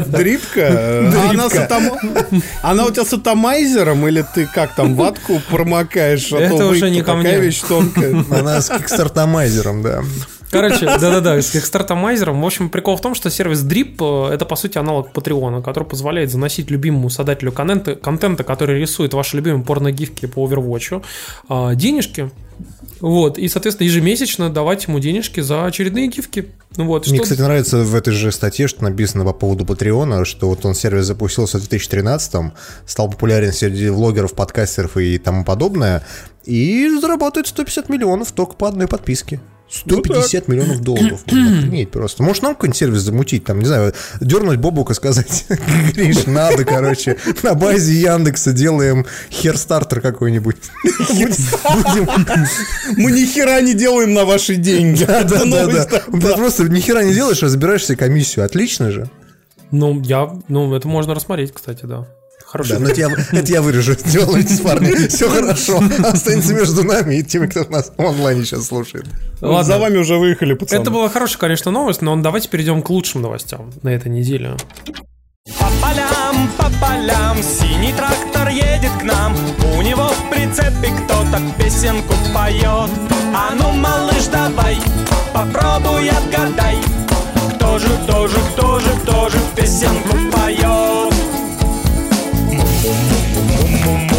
Дрипка? 0.08 0.66
А 2.62 2.72
Она, 2.72 2.86
у 2.86 2.92
тебя 2.92 3.06
с 3.06 3.14
атомайзером 3.14 4.08
или 4.08 4.26
ты 4.34 4.46
как 4.46 4.76
там 4.76 4.96
ватку 4.96 5.42
промокаешь? 5.50 6.32
А 6.34 6.40
Это 6.40 6.58
то 6.58 6.68
уже 6.68 6.90
не 6.90 7.02
ко 7.02 7.16
мне. 7.16 7.40
вещь 7.40 7.62
тонкая. 7.62 8.24
Она 8.32 8.62
с 8.62 8.70
кикстартомайзером, 8.70 9.82
да. 9.82 10.04
Короче, 10.52 10.86
да-да-да, 10.86 11.42
с 11.42 11.54
Kickstarter-майзером. 11.54 12.42
В 12.42 12.46
общем, 12.46 12.70
прикол 12.70 12.96
в 12.96 13.02
том, 13.02 13.14
что 13.16 13.30
сервис 13.30 13.60
Drip 13.66 14.30
э, 14.30 14.34
это, 14.34 14.46
по 14.46 14.56
сути, 14.56 14.78
аналог 14.78 15.12
Патреона, 15.12 15.62
который 15.62 15.84
позволяет 15.84 16.32
заносить 16.32 16.72
любимому 16.72 17.10
создателю 17.10 17.52
контента, 17.52 17.96
контента 17.96 18.44
который 18.44 18.80
рисует 18.80 19.14
ваши 19.14 19.36
любимые 19.36 19.66
порногифки 19.66 20.28
по 20.28 20.48
Overwatch, 20.48 21.04
а, 21.50 21.76
денежки. 21.76 22.30
Вот, 23.00 23.38
и, 23.38 23.48
соответственно, 23.48 23.88
ежемесячно 23.88 24.50
давать 24.50 24.88
ему 24.88 25.00
денежки 25.00 25.40
за 25.42 25.66
очередные 25.66 26.08
гифки. 26.08 26.48
Вот, 26.78 27.08
Мне, 27.08 27.18
что- 27.18 27.24
кстати, 27.24 27.42
нравится 27.42 27.78
в 27.80 27.96
этой 27.96 28.14
же 28.14 28.32
статье, 28.32 28.68
что 28.68 28.84
написано 28.84 29.24
по 29.26 29.34
поводу 29.34 29.66
Патреона, 29.66 30.26
что 30.26 30.50
вот 30.50 30.66
он 30.66 30.76
сервис 30.76 31.06
запустился 31.06 31.58
в 31.58 31.62
2013 31.62 32.54
стал 32.86 33.10
популярен 33.10 33.52
среди 33.52 33.90
влогеров, 33.90 34.34
подкастеров 34.34 34.98
и 34.98 35.18
тому 35.18 35.44
подобное, 35.44 36.04
и 36.46 36.90
зарабатывает 37.02 37.48
150 37.48 37.90
миллионов 37.90 38.32
только 38.32 38.54
по 38.54 38.68
одной 38.68 38.88
подписке. 38.88 39.40
150 39.70 40.48
миллионов 40.48 40.82
долларов. 40.82 41.24
Охренеть 41.26 41.92
просто. 41.92 42.24
Может, 42.24 42.44
нам 42.44 42.54
какой-нибудь 42.54 42.78
сервис 42.78 43.02
замутить, 43.02 43.44
там, 43.44 43.60
не 43.60 43.66
знаю, 43.66 43.94
дернуть 44.22 44.60
Бобука, 44.60 44.94
сказать, 44.94 45.46
Гриш, 45.94 46.26
надо, 46.28 46.66
короче, 46.66 47.18
на 47.44 47.56
базе 47.56 47.94
Яндекса 47.94 48.54
делаем 48.54 49.06
херстартер 49.32 50.02
какой-нибудь. 50.02 50.58
Будем 50.84 52.10
Мы 52.98 53.12
ни 53.12 53.26
хера 53.26 53.60
не 53.62 53.74
делаем 53.74 54.14
на 54.14 54.26
ваши 54.26 54.56
деньги. 54.56 55.04
Да, 55.06 55.24
да, 55.24 55.68
да. 55.68 55.86
Ты 55.86 56.36
просто 56.36 56.64
ни 56.70 56.80
хера 56.80 57.04
не 57.04 57.14
делаешь, 57.14 57.42
а 57.44 57.50
забираешь 57.50 57.86
себе 57.86 57.98
комиссию. 57.98 58.46
Отлично 58.46 58.92
же. 58.92 59.10
Ну, 59.72 60.00
я, 60.02 60.30
ну, 60.48 60.74
это 60.76 60.88
можно 60.88 61.16
рассмотреть, 61.16 61.52
кстати, 61.52 61.86
да. 61.86 62.08
Хорошо. 62.56 62.76
Да, 62.76 62.80
но 62.80 62.90
это 62.90 63.02
я, 63.02 63.10
это 63.34 63.52
я 63.52 63.62
вырежу. 63.62 63.96
Делайте, 64.06 64.64
парни. 64.64 65.08
Все 65.10 65.30
хорошо. 65.30 65.84
Останется 66.06 66.54
между 66.54 66.86
нами 66.86 67.16
и 67.16 67.24
теми, 67.24 67.48
кто 67.48 67.66
нас 67.66 67.92
в 67.98 68.02
онлайне 68.02 68.46
сейчас 68.46 68.68
слушает. 68.68 69.06
Вот 69.42 69.66
За 69.66 69.78
вами 69.78 69.98
уже 69.98 70.18
выехали, 70.18 70.54
пацаны. 70.54 70.82
Это 70.82 70.90
была 70.90 71.10
хорошая, 71.10 71.38
конечно, 71.38 71.70
новость, 71.72 72.02
но 72.02 72.16
давайте 72.16 72.48
перейдем 72.48 72.82
к 72.82 72.90
лучшим 72.90 73.24
новостям 73.24 73.74
на 73.84 73.90
этой 73.90 74.10
неделе. 74.10 74.56
По 75.60 75.66
полям, 75.82 76.50
по 76.58 76.72
полям 76.80 77.38
Синий 77.44 77.92
трактор 77.92 78.48
едет 78.48 78.92
к 79.00 79.04
нам 79.04 79.36
У 79.78 79.82
него 79.84 80.08
в 80.08 80.30
прицепе 80.32 80.92
кто-то 81.04 81.40
песенку 81.60 82.16
поет 82.34 82.90
А 83.36 83.54
ну, 83.54 83.72
малыш, 83.74 84.26
давай 84.32 84.78
Попробуй 85.34 86.10
отгадай 86.10 86.78
Кто 87.56 87.78
же, 87.78 87.88
кто 88.06 88.28
же, 88.28 88.38
кто 88.54 88.80
же, 88.80 88.90
кто 89.04 89.30
же 89.30 89.38
песенку 89.56 90.18
поет 90.32 91.14
Правильно, 93.86 94.15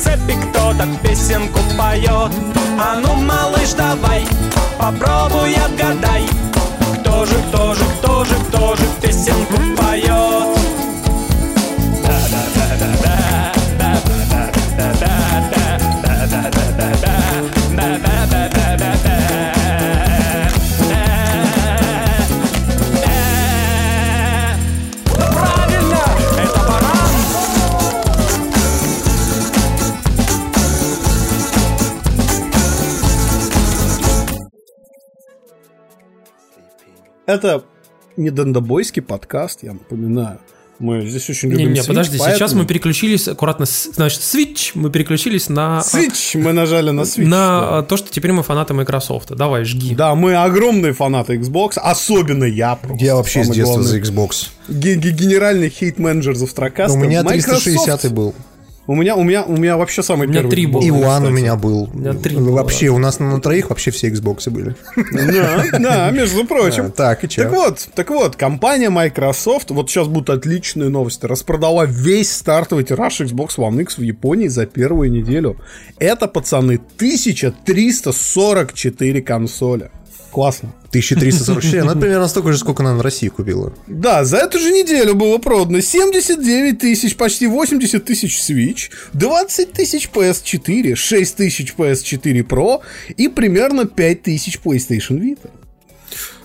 в 0.00 0.02
прицепе 0.02 0.34
кто-то 0.50 0.86
песенку 1.02 1.60
поет. 1.76 2.32
А 2.78 2.98
ну, 3.00 3.14
малыш, 3.14 3.72
давай 3.76 4.26
Попробуй 4.78 5.54
отгадай 5.54 6.26
Кто 7.00 7.26
же, 7.26 7.34
кто 7.48 7.74
же, 7.74 7.84
кто 7.98 8.24
же, 8.24 8.34
кто 8.48 8.76
же 8.76 8.84
песенку 9.02 9.56
поет. 9.76 10.58
Правильно, 12.02 12.50
Это 37.30 37.62
не 38.16 38.30
дандобойский 38.30 39.02
подкаст, 39.02 39.62
я 39.62 39.72
напоминаю. 39.72 40.40
Мы 40.80 41.06
здесь 41.06 41.28
очень 41.28 41.50
любим 41.50 41.68
Не-не, 41.68 41.80
Switch, 41.80 41.86
подожди, 41.88 42.16
сейчас 42.16 42.38
поэтому- 42.38 42.62
мы 42.62 42.66
переключились 42.66 43.28
аккуратно, 43.28 43.66
значит, 43.66 44.20
switch, 44.20 44.70
мы 44.74 44.90
переключились 44.90 45.50
на... 45.50 45.80
Switch, 45.84 46.38
мы 46.38 46.52
нажали 46.54 46.90
на 46.90 47.02
Switch. 47.02 47.26
На 47.26 47.60
да. 47.60 47.78
а, 47.78 47.82
то, 47.82 47.98
что 47.98 48.10
теперь 48.10 48.32
мы 48.32 48.42
фанаты 48.42 48.72
Microsoft. 48.72 49.28
Давай, 49.36 49.64
жги. 49.64 49.94
Да, 49.94 50.14
мы 50.14 50.34
огромные 50.34 50.94
фанаты 50.94 51.36
Xbox, 51.36 51.72
особенно 51.76 52.44
я 52.44 52.74
просто. 52.76 53.04
Я 53.04 53.14
вообще 53.14 53.44
с 53.44 53.48
детства 53.48 53.74
главный 53.74 53.86
за 53.88 53.98
Xbox. 53.98 54.48
ге- 54.68 54.94
генеральный 54.96 55.68
хейт-менеджер 55.68 56.34
Завтракаста. 56.34 56.98
У 56.98 57.00
меня 57.00 57.22
Microsoft. 57.22 57.64
360 57.64 58.12
был. 58.12 58.34
У 58.90 58.96
меня, 58.96 59.14
у 59.14 59.22
меня, 59.22 59.44
у 59.44 59.56
меня 59.56 59.76
вообще 59.76 60.02
самый 60.02 60.26
У 60.26 60.30
меня 60.30 60.40
первый 60.40 60.50
три 60.50 60.66
было. 60.66 60.82
И 60.82 60.90
One 60.90 61.28
у 61.28 61.30
меня 61.30 61.54
был. 61.54 61.88
меня 61.94 62.12
три 62.12 62.34
было. 62.34 62.56
Вообще, 62.56 62.88
у 62.88 62.98
нас 62.98 63.20
на 63.20 63.40
троих 63.40 63.70
вообще 63.70 63.92
все 63.92 64.08
Xbox 64.08 64.50
были. 64.50 64.74
Да, 65.12 65.62
да, 65.78 66.10
между 66.10 66.44
прочим. 66.44 66.86
А, 66.86 66.90
Так, 66.90 67.22
и 67.22 67.28
чё? 67.28 67.44
Так 67.44 67.52
вот, 67.52 67.88
так 67.94 68.10
вот, 68.10 68.34
компания 68.34 68.90
Microsoft, 68.90 69.70
вот 69.70 69.88
сейчас 69.88 70.08
будут 70.08 70.30
отличные 70.30 70.88
новости, 70.88 71.24
распродала 71.24 71.86
весь 71.86 72.32
стартовый 72.32 72.82
тираж 72.82 73.20
Xbox 73.20 73.58
One 73.58 73.80
X 73.82 73.98
в 73.98 74.02
Японии 74.02 74.48
за 74.48 74.66
первую 74.66 75.12
неделю. 75.12 75.56
Это, 76.00 76.26
пацаны, 76.26 76.80
1344 76.96 79.22
консоли. 79.22 79.92
Классно. 80.30 80.72
1344, 80.90 81.84
ну, 81.84 81.90
это 81.90 82.00
примерно 82.00 82.28
столько 82.28 82.52
же, 82.52 82.58
сколько 82.58 82.82
она 82.82 82.94
в 82.94 83.00
России 83.00 83.28
купила. 83.28 83.72
Да, 83.86 84.24
за 84.24 84.38
эту 84.38 84.58
же 84.58 84.70
неделю 84.70 85.14
было 85.14 85.38
продано 85.38 85.80
79 85.80 86.78
тысяч, 86.78 87.16
почти 87.16 87.46
80 87.46 88.04
тысяч 88.04 88.40
Switch, 88.40 88.90
20 89.12 89.72
тысяч 89.72 90.10
PS4, 90.12 90.94
6 90.94 91.36
тысяч 91.36 91.74
PS4 91.76 92.46
Pro 92.46 92.80
и 93.16 93.28
примерно 93.28 93.86
5 93.86 94.22
тысяч 94.22 94.58
PlayStation 94.64 95.18
Vita. 95.20 95.50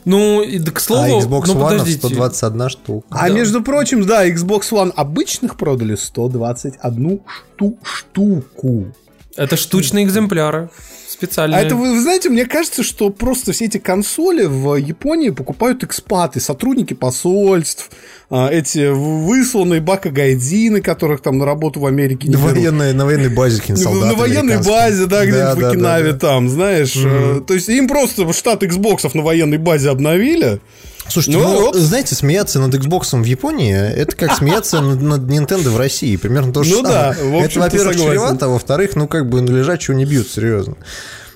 Ну, 0.06 0.44
и, 0.44 0.60
да, 0.60 0.72
к 0.72 0.78
А 0.78 0.80
слову, 0.80 1.20
Xbox 1.20 1.44
ну, 1.48 1.56
One 1.56 1.64
подождите. 1.64 1.98
121 1.98 2.70
штука. 2.70 3.08
А 3.10 3.30
между 3.30 3.64
прочим, 3.64 4.06
да, 4.06 4.28
Xbox 4.28 4.72
One 4.72 4.92
обычных 4.96 5.58
продали 5.58 5.96
121 5.96 7.22
шту 7.26 7.78
штуку. 7.84 8.94
Это 9.36 9.58
штучные 9.58 10.06
экземпляры. 10.06 10.70
Специальные. 11.08 11.60
А 11.60 11.64
это, 11.64 11.76
вы, 11.76 11.94
вы 11.94 12.02
знаете, 12.02 12.30
мне 12.30 12.46
кажется, 12.46 12.84
что 12.84 13.10
просто 13.10 13.54
все 13.54 13.66
эти 13.66 13.78
консоли 13.78 14.46
в 14.46 14.76
Японии 14.76 15.30
покупают 15.30 15.84
экспаты, 15.84 16.40
сотрудники 16.40 16.94
посольств, 16.94 17.90
а, 18.30 18.50
эти 18.50 18.92
высланные 18.92 19.82
бака-гайдзины, 19.82 20.82
которых 20.82 21.22
там 21.22 21.38
на 21.38 21.46
работу 21.46 21.80
в 21.80 21.86
Америке 21.86 22.28
не 22.28 22.36
военной, 22.36 22.94
на 22.94 23.06
военной 23.06 23.30
базе 23.30 23.62
солдаты 23.78 24.08
на 24.08 24.14
военной 24.16 24.64
базе, 24.64 25.06
да, 25.06 25.26
где-нибудь 25.26 25.58
в 25.58 25.62
да, 25.62 25.70
Окинаве 25.70 26.12
да. 26.14 26.20
там, 26.20 26.50
знаешь. 26.50 26.96
э, 26.96 27.42
То 27.48 27.54
есть 27.54 27.70
им 27.70 27.88
просто 27.88 28.32
штат 28.34 28.64
Xbox 28.64 29.10
на 29.14 29.22
военной 29.22 29.58
базе 29.58 29.92
обновили. 29.92 30.60
Слушайте, 31.08 31.38
Ну, 31.40 31.72
ну, 31.72 31.74
знаете, 31.74 32.16
смеяться 32.16 32.60
над 32.60 32.74
Xbox 32.74 33.20
в 33.22 33.24
Японии, 33.26 33.74
это 33.76 34.16
как 34.16 34.36
смеяться 34.36 34.82
над, 34.82 35.02
над 35.02 35.22
Nintendo 35.22 35.70
в 35.70 35.78
России. 35.78 36.16
Примерно 36.18 36.52
то 36.52 36.64
же 36.64 36.72
Ну 36.72 36.78
самое. 36.84 36.94
да, 36.94 37.12
в 37.24 37.42
это, 37.44 37.60
во-первых, 37.60 37.96
чревато, 37.96 38.46
а 38.46 38.50
во-вторых, 38.50 38.96
ну, 38.96 39.08
как 39.08 39.30
бы, 39.30 39.42
ну, 39.42 39.56
лежачего 39.56 39.96
не 39.96 40.06
бьют, 40.06 40.28
серьезно. 40.28 40.76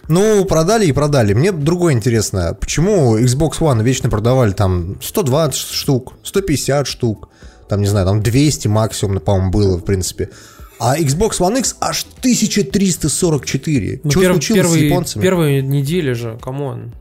Ну, 0.08 0.44
продали 0.46 0.88
и 0.88 0.92
продали. 0.92 1.34
Мне 1.34 1.52
другое 1.52 1.94
интересно. 1.94 2.58
Почему 2.60 3.18
Xbox 3.20 3.60
One 3.60 3.84
вечно 3.84 4.10
продавали 4.10 4.52
там 4.54 4.98
120 5.04 5.56
штук, 5.60 6.14
150 6.24 6.88
штук, 6.88 7.30
там, 7.70 7.82
не 7.82 7.88
знаю, 7.88 8.08
там 8.08 8.24
200 8.24 8.68
максимум, 8.68 9.20
по-моему, 9.20 9.52
было, 9.52 9.78
в 9.78 9.84
принципе. 9.86 10.30
А 10.80 10.98
Xbox 10.98 11.40
One 11.40 11.60
X 11.60 11.76
аж 11.80 12.06
1344. 12.22 14.02
Ну, 14.04 14.12
Что 14.12 14.22
перв- 14.22 14.32
случилось 14.32 14.62
с 14.62 14.64
первые, 14.64 14.88
японцами? 14.90 15.22
Первые 15.22 15.62
недели 15.62 16.14
же, 16.14 16.40
come 16.42 16.71
on. 16.71 16.94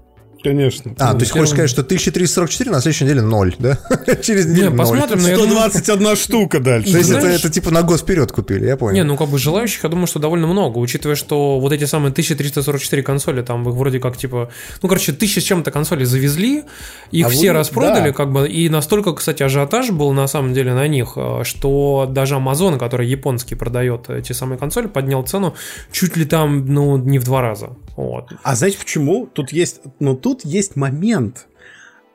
Конечно. 0.43 0.95
А, 0.99 1.15
то 1.15 1.21
есть 1.21 1.33
хочешь 1.33 1.51
сказать, 1.51 1.69
что 1.71 1.83
1344 1.83 2.71
на 2.71 2.81
следующей 2.81 3.05
неделе 3.05 3.23
0, 3.23 3.57
да? 3.59 3.79
Через 4.23 4.47
неделю 4.47 4.71
Не, 4.71 4.77
0. 4.77 4.79
посмотрим, 4.79 5.23
но 5.23 5.29
я 5.29 5.37
думаю, 5.37 5.71
121 5.71 6.17
штука 6.17 6.61
дальше. 6.61 6.93
То 6.93 6.99
есть 6.99 7.11
это, 7.11 7.51
типа 7.51 7.71
на 7.71 7.83
год 7.83 8.01
вперед 8.01 8.31
купили, 8.33 8.67
я 8.67 8.77
понял. 8.77 8.95
Не, 8.95 9.05
ну 9.05 9.17
как 9.17 9.29
бы 9.29 9.39
желающих, 9.39 9.83
я 9.85 9.91
думаю, 9.91 10.07
что 10.07 10.19
довольно 10.19 10.47
много, 10.47 10.79
учитывая, 10.79 11.17
что 11.17 11.59
вот 11.59 11.73
эти 11.73 11.85
самые 11.85 12.11
1344 12.13 13.03
консоли, 13.03 13.43
там 13.43 13.69
их 13.69 13.75
вроде 13.75 13.99
как 14.01 14.17
типа, 14.17 14.51
ну 14.83 14.89
короче, 14.89 15.13
тысяча 15.13 15.41
с 15.41 15.45
чем-то 15.45 15.71
консолей 15.71 16.05
завезли, 16.05 16.63
их 17.11 17.27
А 17.27 17.29
все 17.31 17.49
вы- 17.53 17.59
распродали, 17.59 18.09
да. 18.11 18.15
как 18.15 18.33
бы, 18.33 18.49
и 18.49 18.69
настолько, 18.69 19.13
кстати, 19.15 19.43
ажиотаж 19.43 19.91
был 19.91 20.13
на 20.13 20.27
самом 20.29 20.55
деле 20.55 20.73
на 20.75 20.87
них, 20.89 21.15
э, 21.17 21.43
что 21.45 22.07
даже 22.09 22.37
Amazon, 22.37 22.79
который 22.79 23.09
японский 23.09 23.55
продает 23.57 24.09
эти 24.09 24.33
самые 24.33 24.59
консоли, 24.59 24.87
поднял 24.87 25.23
цену 25.25 25.55
чуть 25.91 26.17
ли 26.17 26.25
там, 26.25 26.65
ну, 26.73 26.97
не 26.97 27.19
в 27.19 27.25
два 27.25 27.43
раза. 27.43 27.71
Вот. 27.97 28.33
А 28.45 28.55
знаете 28.55 28.79
почему? 28.79 29.27
Тут 29.33 29.51
есть, 29.53 29.81
ну 29.99 30.15
тут 30.15 30.28
есть 30.45 30.77
момент. 30.77 31.47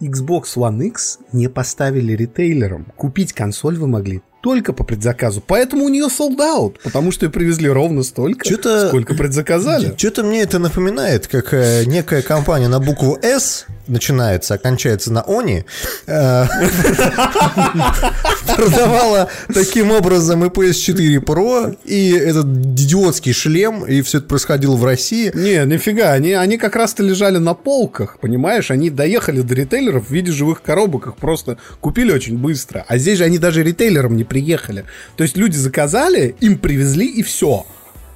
Xbox 0.01 0.55
One 0.55 0.85
X 0.87 1.19
не 1.31 1.47
поставили 1.47 2.13
ритейлером. 2.13 2.85
Купить 2.97 3.33
консоль 3.33 3.77
вы 3.77 3.87
могли 3.87 4.21
только 4.43 4.73
по 4.73 4.83
предзаказу. 4.83 5.41
Поэтому 5.47 5.85
у 5.85 5.89
нее 5.89 6.07
sold 6.07 6.37
out, 6.39 6.75
потому 6.83 7.13
что 7.13 7.25
ее 7.25 7.31
привезли 7.31 7.69
ровно 7.69 8.03
столько, 8.03 8.45
Чё-то- 8.45 8.89
сколько 8.89 9.13
предзаказали. 9.15 9.93
Что-то 9.97 10.23
мне 10.23 10.41
это 10.41 10.59
напоминает, 10.59 11.27
как 11.27 11.53
э, 11.53 11.85
некая 11.85 12.21
компания 12.21 12.67
на 12.67 12.79
букву 12.81 13.17
«С» 13.21 13.65
начинается, 13.87 14.55
окончается 14.55 15.13
на 15.13 15.21
«Они», 15.21 15.63
э, 16.07 16.45
продавала 18.55 19.29
таким 19.53 19.91
образом 19.91 20.43
и 20.43 20.49
PS4 20.49 21.23
Pro, 21.23 21.77
и 21.85 22.11
этот 22.11 22.45
идиотский 22.45 23.31
шлем, 23.33 23.85
и 23.85 24.01
все 24.01 24.17
это 24.17 24.27
происходило 24.27 24.75
в 24.75 24.83
России. 24.83 25.31
Не, 25.33 25.65
нифига, 25.65 26.11
они, 26.11 26.33
они 26.33 26.57
как 26.57 26.75
раз-то 26.75 27.01
лежали 27.01 27.37
на 27.37 27.53
полках, 27.53 28.17
понимаешь? 28.19 28.71
Они 28.71 28.89
доехали 28.89 29.41
до 29.41 29.55
ритейлеров 29.55 30.07
в 30.07 30.11
виде 30.11 30.33
живых 30.33 30.61
коробок, 30.61 31.07
их 31.07 31.15
просто 31.15 31.57
купили 31.79 32.11
очень 32.11 32.37
быстро. 32.37 32.83
А 32.89 32.97
здесь 32.97 33.19
же 33.19 33.23
они 33.23 33.37
даже 33.37 33.63
ритейлером 33.63 34.17
не 34.17 34.25
приехали. 34.33 34.85
То 35.15 35.23
есть 35.23 35.37
люди 35.37 35.55
заказали, 35.57 36.35
им 36.41 36.57
привезли 36.57 37.05
и 37.05 37.21
все. 37.21 37.67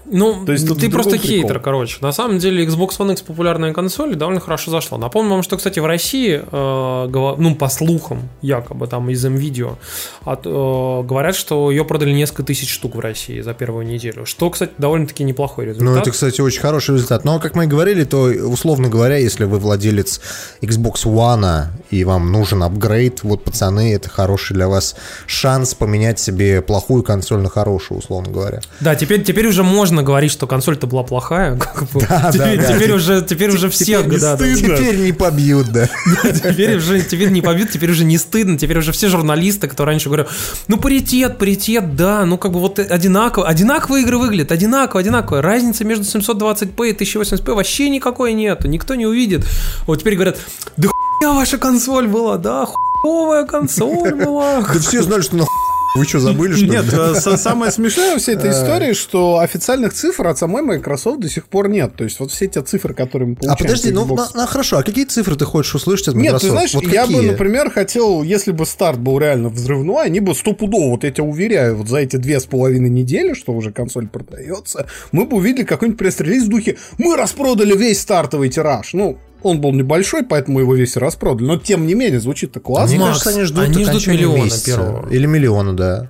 Ну, 0.10 0.46
То 0.46 0.54
есть 0.54 0.68
ты 0.80 0.90
просто 0.90 1.12
прикол. 1.12 1.28
хейтер, 1.28 1.60
короче. 1.60 1.98
На 2.02 2.12
самом 2.12 2.40
деле 2.40 2.66
Xbox 2.66 2.98
One 2.98 3.14
X 3.14 3.22
популярная 3.22 3.74
консоль 3.74 4.16
довольно 4.16 4.40
хорошо 4.40 4.72
зашла. 4.72 4.98
Напомню 4.98 5.32
вам, 5.32 5.44
что, 5.44 5.58
кстати, 5.58 5.80
в 5.80 5.86
России, 5.86 6.42
э, 6.50 7.36
ну, 7.38 7.56
по 7.56 7.70
слухам, 7.70 8.30
якобы 8.42 8.88
там 8.88 9.10
из 9.10 9.24
МВидео, 9.24 9.78
от, 10.24 10.46
э, 10.46 10.50
говорят, 10.50 11.36
что 11.36 11.70
ее 11.72 11.84
продали 11.86 12.12
несколько 12.12 12.44
тысяч 12.44 12.72
штук 12.72 12.96
в 12.96 13.00
России 13.00 13.42
за 13.42 13.54
первую 13.54 13.86
неделю. 13.86 14.26
Что, 14.26 14.50
кстати, 14.50 14.72
довольно-таки 14.78 15.24
неплохой 15.24 15.66
результат. 15.66 15.88
Ну, 15.88 15.98
это, 16.00 16.12
кстати, 16.12 16.42
очень 16.42 16.62
хороший 16.62 16.96
результат. 16.96 17.26
Но, 17.26 17.40
как 17.40 17.56
мы 17.56 17.66
и 17.66 17.68
говорили, 17.68 18.04
то, 18.04 18.24
условно 18.24 18.90
говоря, 18.90 19.18
если 19.18 19.46
вы 19.46 19.60
владелец 19.60 20.22
Xbox 20.62 21.06
One 21.06 21.66
и 21.90 22.04
вам 22.04 22.32
нужен 22.32 22.64
апгрейд, 22.64 23.24
вот, 23.24 23.44
пацаны, 23.44 23.94
это 23.94 24.10
хороший 24.10 24.54
для 24.54 24.68
вас 24.68 24.96
шанс 25.26 25.74
поменять 25.74 26.20
себе 26.20 26.62
плохую 26.62 27.04
консоль 27.04 27.40
на 27.40 27.50
хорошую, 27.50 28.00
условно 28.00 28.32
говоря. 28.32 28.62
Да, 28.80 28.96
теперь, 28.96 29.24
теперь 29.24 29.48
уже 29.48 29.64
можно 29.64 29.97
говорить, 30.04 30.32
что 30.32 30.48
консоль-то 30.48 30.88
была 30.88 31.04
плохая. 31.04 31.58
как 31.58 31.90
бы. 31.92 32.02
Да, 32.02 32.22
да, 32.24 32.32
теперь, 32.32 32.58
да. 32.60 32.74
теперь 32.74 32.92
уже, 32.92 33.22
теперь 33.22 33.50
уже 33.50 33.70
всех, 33.70 34.06
не 34.08 34.18
да, 34.18 34.36
да. 34.36 34.38
стыдно. 34.38 34.78
Теперь 34.78 34.98
не 34.98 35.12
побьют, 35.12 35.68
да. 35.70 35.90
Теперь 36.24 36.78
уже 36.78 37.02
теперь 37.02 37.30
не 37.30 37.42
побит, 37.42 37.72
теперь 37.72 37.92
уже 37.92 38.04
не 38.04 38.18
стыдно, 38.18 38.58
теперь 38.58 38.78
уже 38.78 38.92
все 38.92 39.08
журналисты, 39.10 39.68
которые 39.68 39.94
раньше 39.94 40.10
говорят, 40.10 40.30
ну 40.68 40.78
паритет, 40.78 41.38
паритет, 41.38 41.96
да, 41.96 42.26
ну 42.26 42.38
как 42.38 42.52
бы 42.52 42.60
вот 42.60 42.80
одинаково, 42.80 43.48
одинаковые 43.48 44.04
игры 44.04 44.18
выглядят, 44.18 44.52
одинаково, 44.52 45.02
одинаково. 45.02 45.42
Разницы 45.42 45.84
между 45.84 46.04
720p 46.04 46.90
и 46.90 46.94
1080p 46.94 47.54
вообще 47.54 47.90
никакой 47.90 48.34
нету, 48.34 48.68
никто 48.68 48.96
не 48.96 49.06
увидит. 49.06 49.46
Вот 49.86 50.00
теперь 50.00 50.16
говорят, 50.16 50.38
да 50.78 50.90
хуя 51.20 51.34
ваша 51.34 51.58
консоль 51.58 52.08
была, 52.08 52.38
да, 52.38 52.66
хуевая 52.66 53.46
консоль 53.46 54.16
была. 54.16 54.62
Да 54.62 54.80
все 54.80 55.02
знали, 55.02 55.22
что 55.22 55.38
нахуй. 55.38 55.77
Вы 55.96 56.06
что, 56.06 56.20
забыли, 56.20 56.54
что? 56.54 56.66
Нет, 56.66 56.86
э, 56.94 57.16
самое 57.38 57.72
смешное 57.72 58.14
во 58.14 58.20
всей 58.20 58.36
этой 58.36 58.52
истории, 58.52 58.94
что 58.94 59.40
официальных 59.40 59.94
цифр 59.94 60.28
от 60.28 60.38
самой 60.38 60.62
Microsoft 60.62 61.20
до 61.22 61.30
сих 61.30 61.48
пор 61.48 61.70
нет. 61.70 61.96
То 61.96 62.04
есть 62.04 62.20
вот 62.20 62.32
все 62.32 62.48
те 62.48 62.62
цифры, 62.62 62.94
которые 62.94 63.30
мы 63.30 63.34
А 63.36 63.56
получаем. 63.56 63.58
подожди, 63.58 63.92
по 63.92 64.06
ну, 64.06 64.48
хорошо, 64.48 64.78
а 64.78 64.84
какие 64.84 65.06
цифры 65.06 65.36
ты 65.36 65.46
хочешь 65.46 65.74
услышать 65.76 66.10
от 66.10 66.16
Нет, 66.16 66.34
Microsoft? 66.34 66.42
ты 66.44 66.50
знаешь, 66.52 66.74
Вот 66.76 66.84
я 66.88 67.08
бы, 67.08 67.22
например, 67.22 67.72
хотел, 67.72 68.22
если 68.24 68.52
бы 68.52 68.66
старт 68.66 69.00
был 69.00 69.18
реально 69.20 69.50
взрывной, 69.50 70.06
они 70.06 70.20
бы 70.20 70.36
стопудово, 70.36 70.92
вот 70.92 71.04
я 71.04 71.12
тебя 71.12 71.24
уверяю, 71.24 71.78
вот 71.78 71.88
за 71.90 71.98
эти 71.98 72.18
две 72.18 72.40
с 72.40 72.46
половиной 72.46 72.90
недели, 72.90 73.34
что 73.34 73.54
уже 73.54 73.72
консоль 73.72 74.08
продается, 74.08 74.88
мы 75.12 75.26
бы 75.26 75.38
увидели 75.38 75.64
какой-нибудь 75.64 75.98
пресс-релиз 76.00 76.44
в 76.44 76.50
духе 76.50 76.78
«Мы 76.98 77.16
распродали 77.16 77.76
весь 77.76 78.02
стартовый 78.02 78.50
тираж». 78.50 78.94
Ну, 78.94 79.18
он 79.48 79.62
был 79.62 79.72
небольшой, 79.74 80.24
поэтому 80.24 80.60
его 80.60 80.76
весь 80.76 80.96
и 80.96 81.00
распродали. 81.00 81.48
Но, 81.48 81.58
тем 81.58 81.88
не 81.88 81.94
менее, 81.94 82.20
звучит-то 82.20 82.60
классно. 82.60 82.96
Мне 82.96 83.06
Макс, 83.06 83.24
кажется, 83.24 83.40
они 83.40 83.44
ждут 83.46 83.64
они 83.64 83.86
ждут 83.86 84.08
миллиона 84.08 84.44
месяца. 84.44 84.66
первого. 84.66 85.10
Или 85.10 85.26
миллиона, 85.26 85.76
да. 85.76 86.10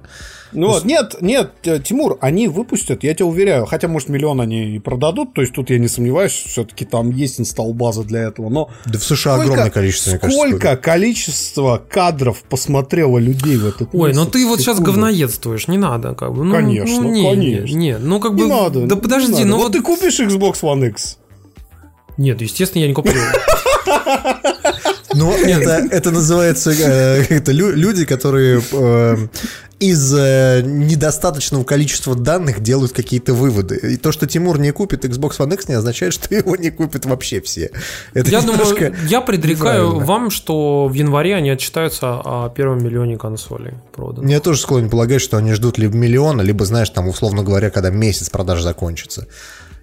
Ну 0.54 0.68
вот, 0.68 0.86
нет, 0.86 1.18
нет, 1.22 1.52
э, 1.64 1.80
Тимур, 1.80 2.18
они 2.22 2.48
выпустят, 2.48 3.04
я 3.04 3.14
тебя 3.14 3.26
уверяю, 3.26 3.66
хотя, 3.66 3.88
может, 3.88 4.10
миллион 4.10 4.40
они 4.40 4.76
и 4.76 4.80
продадут, 4.80 5.34
то 5.34 5.42
есть 5.42 5.54
тут 5.54 5.70
я 5.70 5.78
не 5.78 5.88
сомневаюсь, 5.88 6.32
все-таки 6.32 6.86
там 6.86 7.12
есть 7.12 7.40
инсталл-база 7.40 8.04
для 8.04 8.22
этого, 8.24 8.50
но... 8.50 8.70
Да 8.86 8.98
в 8.98 9.04
США 9.04 9.36
огромное 9.36 9.70
количество, 9.70 10.12
мне 10.12 10.20
кажется. 10.20 10.48
Сколько 10.48 10.78
количество 10.78 11.84
кадров 11.90 12.44
посмотрело 12.44 13.18
людей 13.18 13.58
в 13.58 13.68
этот 13.68 13.90
Ой, 13.94 14.14
ну 14.14 14.22
месяц? 14.22 14.32
ты 14.32 14.48
вот 14.48 14.60
сейчас 14.62 14.80
говноедствуешь, 14.80 15.68
не 15.68 15.78
надо, 15.78 16.16
как 16.16 16.34
бы. 16.34 16.44
Ну, 16.44 16.54
Конечно, 16.54 17.02
ну, 17.02 17.10
не, 17.12 17.30
конечно. 17.30 17.76
Не, 17.76 17.76
не, 17.76 17.98
ну 17.98 18.20
как 18.20 18.34
Не 18.34 18.44
бы. 18.44 18.48
надо. 18.48 18.86
Да 18.88 18.96
не 18.96 19.02
подожди, 19.02 19.32
надо. 19.34 19.46
ну 19.46 19.58
вот 19.58 19.64
вот. 19.64 19.74
ты 19.74 19.82
купишь 19.82 20.20
Xbox 20.20 20.62
One 20.62 20.88
X? 20.90 21.18
Нет, 22.18 22.42
естественно, 22.42 22.82
я 22.82 22.88
не 22.88 22.94
куплю. 22.94 23.14
Ну, 25.14 25.32
это, 25.34 25.88
это 25.90 26.12
называется 26.12 26.72
э, 26.72 27.24
это 27.30 27.52
лю- 27.52 27.74
люди, 27.74 28.06
которые 28.06 28.62
э, 28.72 29.18
из 29.80 30.14
э, 30.16 30.62
недостаточного 30.64 31.64
количества 31.64 32.14
данных 32.14 32.60
делают 32.62 32.92
какие-то 32.92 33.34
выводы. 33.34 33.78
И 33.94 33.98
то, 33.98 34.12
что 34.12 34.28
Тимур 34.28 34.60
не 34.60 34.72
купит 34.72 35.06
Xbox 35.06 35.38
One 35.40 35.54
X, 35.56 35.70
не 35.70 35.74
означает, 35.76 36.14
что 36.14 36.34
его 36.36 36.56
не 36.56 36.70
купят 36.70 37.06
вообще 37.06 37.42
все. 37.42 37.72
Это 38.14 38.30
Я 38.30 38.42
думаю, 38.42 38.94
я 39.08 39.22
предрекаю 39.22 39.86
неправильно. 39.86 40.06
вам, 40.06 40.30
что 40.30 40.88
в 40.88 40.94
январе 40.94 41.34
они 41.36 41.50
отчитаются 41.50 42.20
о 42.24 42.50
первом 42.50 42.84
миллионе 42.84 43.18
консолей 43.18 43.74
проданных. 43.96 44.30
Я 44.30 44.40
тоже 44.40 44.60
склонен 44.62 44.90
полагать, 44.90 45.22
что 45.22 45.38
они 45.38 45.54
ждут 45.54 45.80
либо 45.80 45.96
миллиона, 45.96 46.42
либо, 46.42 46.64
знаешь, 46.66 46.90
там, 46.92 47.08
условно 47.08 47.42
говоря, 47.44 47.72
когда 47.72 47.90
месяц 47.90 48.30
продаж 48.30 48.62
закончится. 48.62 49.26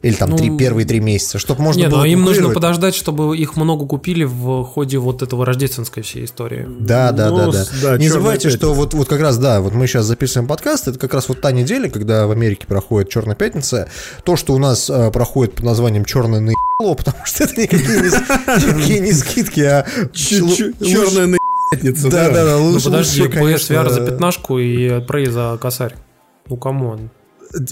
Или 0.05 0.15
там 0.17 0.31
Ну, 0.31 0.37
три, 0.37 0.55
первые 0.55 0.85
три 0.85 1.01
месяца, 1.01 1.39
чтобы 1.39 1.63
можно 1.63 1.81
Не, 1.81 1.89
было 1.89 2.01
но 2.01 2.05
им 2.05 2.23
нужно 2.23 2.51
подождать, 2.51 2.95
чтобы 2.95 3.35
их 3.39 3.57
много 3.57 3.87
купили 3.87 4.25
в 4.25 4.63
ходе 4.65 4.99
вот 4.99 5.23
этого 5.23 5.47
рождественской 5.47 6.03
всей 6.03 6.27
истории. 6.27 6.69
Да, 6.79 7.11
да, 7.11 7.31
Ну, 7.31 7.51
да, 7.51 7.65
да. 7.65 7.65
да, 7.83 7.97
Не 7.97 8.11
забывайте, 8.11 8.51
что 8.51 8.59
пятница. 8.59 8.75
вот, 8.81 8.95
вот 8.95 9.09
как 9.09 9.21
раз, 9.23 9.39
да, 9.39 9.63
вот 9.63 9.73
мы 9.73 9.87
сейчас 9.87 10.05
записываем 10.05 10.47
подкаст, 10.47 10.89
это 10.89 10.99
как 10.99 11.15
раз 11.15 11.31
вот 11.31 11.41
та 11.41 11.53
неделя, 11.53 11.89
когда 11.89 12.27
в 12.27 12.33
Америке 12.33 12.67
проходит 12.67 13.09
Черная 13.09 13.35
пятница. 13.35 13.89
То, 14.25 14.37
что 14.37 14.53
у 14.53 14.59
нас 14.59 14.91
э, 14.91 15.11
проходит 15.11 15.55
под 15.55 15.65
названием 15.65 16.05
Черное 16.05 16.41
наебало, 16.41 16.95
потому 16.99 17.25
что 17.25 17.45
это 17.45 17.59
никакие 17.59 18.99
не, 19.01 19.01
не 19.01 19.13
скидки, 19.13 19.61
а 19.61 19.87
Черная 20.13 21.35
наебница, 21.73 22.11
Да, 22.11 22.29
да, 22.29 22.45
да, 22.45 22.57
Ну 22.59 22.73
лучше, 22.73 22.85
подожди, 22.85 23.23
лучше, 23.23 23.39
PSVR 23.39 23.89
за 23.89 24.01
пятнашку 24.03 24.59
и 24.59 24.89
Prey 25.01 25.31
за 25.31 25.59
косарь. 25.59 25.95
Ну 26.51 26.59
come 26.59 26.88
on. 26.88 27.09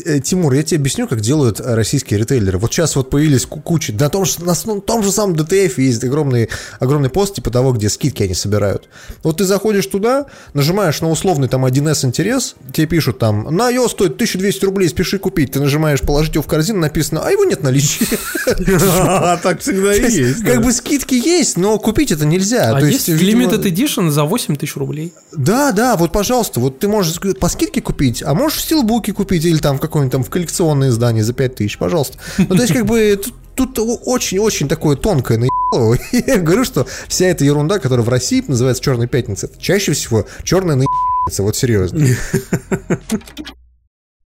Э, 0.05 0.21
Тимур, 0.21 0.53
я 0.55 0.63
тебе 0.63 0.79
объясню, 0.81 1.09
как 1.09 1.21
делают 1.21 1.61
российские 1.61 2.21
ритейлеры. 2.21 2.59
Вот 2.59 2.73
сейчас 2.73 2.95
вот 2.97 3.11
появились 3.11 3.47
ку- 3.47 3.61
куча, 3.61 3.93
на 3.93 4.09
том, 4.09 4.25
же- 4.25 4.43
на 4.45 4.55
том 4.55 5.03
же 5.03 5.11
самом 5.11 5.35
DTF 5.35 5.75
есть 5.83 6.05
огромный, 6.05 6.49
огромный 6.81 7.11
пост 7.11 7.35
типа 7.35 7.51
того, 7.51 7.73
где 7.73 7.89
скидки 7.89 8.23
они 8.23 8.35
собирают. 8.35 8.89
Вот 9.23 9.39
ты 9.39 9.45
заходишь 9.45 9.87
туда, 9.87 10.27
нажимаешь 10.55 11.01
на 11.01 11.11
условный 11.11 11.49
там 11.49 11.65
1С 11.65 12.05
интерес, 12.05 12.55
тебе 12.73 12.87
пишут 12.87 13.19
там, 13.19 13.45
на 13.55 13.73
iOS 13.73 13.89
стоит 13.91 14.13
1200 14.15 14.65
рублей, 14.65 14.89
спеши 14.89 15.19
купить. 15.19 15.53
Ты 15.53 15.61
нажимаешь 15.61 16.01
положить 16.01 16.35
его 16.35 16.43
в 16.43 16.47
корзину, 16.47 16.79
написано, 16.81 17.23
а 17.25 17.31
его 17.31 17.45
нет. 17.45 17.61
А 17.67 19.37
так 19.43 19.61
всегда 19.61 19.95
и 19.95 20.11
есть. 20.11 20.45
Как 20.45 20.63
бы 20.63 20.73
скидки 20.73 21.15
есть, 21.15 21.57
но 21.57 21.79
купить 21.79 22.13
это 22.13 22.25
нельзя. 22.25 22.71
А 22.75 22.81
есть 22.81 23.09
Limited 23.09 23.63
Edition 23.65 24.11
за 24.11 24.25
8 24.25 24.57
тысяч 24.57 24.77
рублей. 24.77 25.13
Да, 25.33 25.73
да, 25.73 25.97
вот, 25.97 26.13
пожалуйста, 26.13 26.61
вот 26.61 26.79
ты 26.79 26.89
можешь 26.89 27.19
по 27.39 27.49
скидке 27.49 27.81
купить, 27.81 28.23
а 28.23 28.35
можешь 28.35 28.59
в 28.59 28.63
стилбуке 28.63 29.13
купить 29.13 29.45
или 29.45 29.59
там 29.59 29.72
в 29.79 29.81
какое-нибудь 29.81 30.13
там 30.13 30.25
в 30.25 30.31
коллекционное 30.31 30.89
издание 30.89 31.25
за 31.25 31.33
5000, 31.33 31.79
пожалуйста. 31.79 32.19
Ну, 32.39 32.47
то 32.57 32.63
есть, 32.63 32.73
как 32.73 32.87
бы, 32.87 33.21
тут- 33.55 33.79
очень-очень 34.05 34.69
такое 34.69 34.97
тонкое 34.97 35.39
наебало. 35.39 35.95
И 36.13 36.25
Я 36.27 36.39
говорю, 36.39 36.65
что 36.65 36.87
вся 37.09 37.27
эта 37.27 37.45
ерунда, 37.45 37.79
которая 37.79 38.05
в 38.05 38.09
России 38.09 38.43
называется 38.47 38.83
«Черная 38.83 39.07
пятница», 39.07 39.47
это 39.47 39.61
чаще 39.61 39.93
всего 39.93 40.27
черная 40.43 40.77
наебница, 40.77 41.43
вот 41.43 41.57
серьезно. 41.57 41.99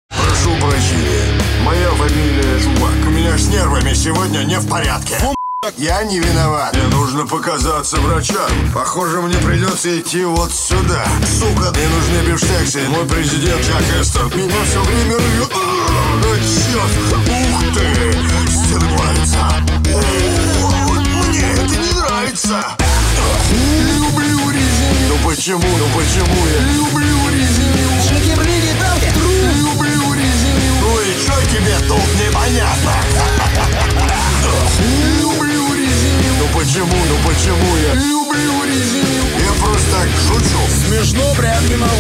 Прошу 0.09 0.51
прощения. 0.61 1.41
Моя 1.65 1.91
фамилия 1.91 2.61
Чувак. 2.63 2.93
У 3.07 3.11
меня 3.11 3.37
с 3.37 3.49
нервами 3.49 3.93
сегодня 3.95 4.45
не 4.45 4.59
в 4.59 4.69
порядке. 4.69 5.15
Я 5.77 6.05
не 6.05 6.21
виноват. 6.21 6.77
Мне 6.77 6.87
нужно 6.95 7.27
показаться 7.27 7.97
врачам. 7.97 8.49
Похоже, 8.73 9.21
мне 9.21 9.37
придется 9.39 9.99
идти 9.99 10.25
вот 10.25 10.53
сюда. 10.53 11.05
Сука, 11.27 11.73
мне 11.73 11.89
нужны 11.89 12.31
бифштексы. 12.31 12.89
Мой 12.89 13.05
президент 13.07 13.61
Джак 13.63 13.83
Эстер. 14.01 14.25
Меня 14.37 14.55
все 14.65 14.81
время 14.85 15.17
рвет. 15.17 15.51
А, 15.53 16.37
черт. 16.39 16.91
Ух 17.29 17.75
ты. 17.75 17.85
О, 20.63 20.69
Мне 21.27 21.53
это 21.53 21.77
не 21.77 21.93
нравится. 22.01 22.77
Люблю 23.51 24.51
резину. 24.51 25.09
Ну 25.09 25.29
почему, 25.29 25.69
ну 25.79 25.87
почему 25.99 26.47
я 26.47 26.61
люблю 26.75 27.29
резину? 27.31 27.91
Люблю 29.57 30.15
резину. 30.15 30.75
Ну 30.81 31.01
и 31.01 31.03
что 31.21 31.35
тебе 31.51 31.77
тут 31.89 32.07
непонятно? 32.21 33.96
Ну 36.47 36.53
почему, 36.61 36.87
ну 36.87 37.17
почему 37.29 37.77
я 37.77 37.95
люблю 37.95 38.65
резину? 38.65 39.25
Я 39.39 39.53
просто 39.61 39.91
так 39.91 40.09
шучу. 40.27 40.61
Смешно 40.87 41.35
прям 41.35 41.69
не 41.69 41.77
могу. 41.77 41.93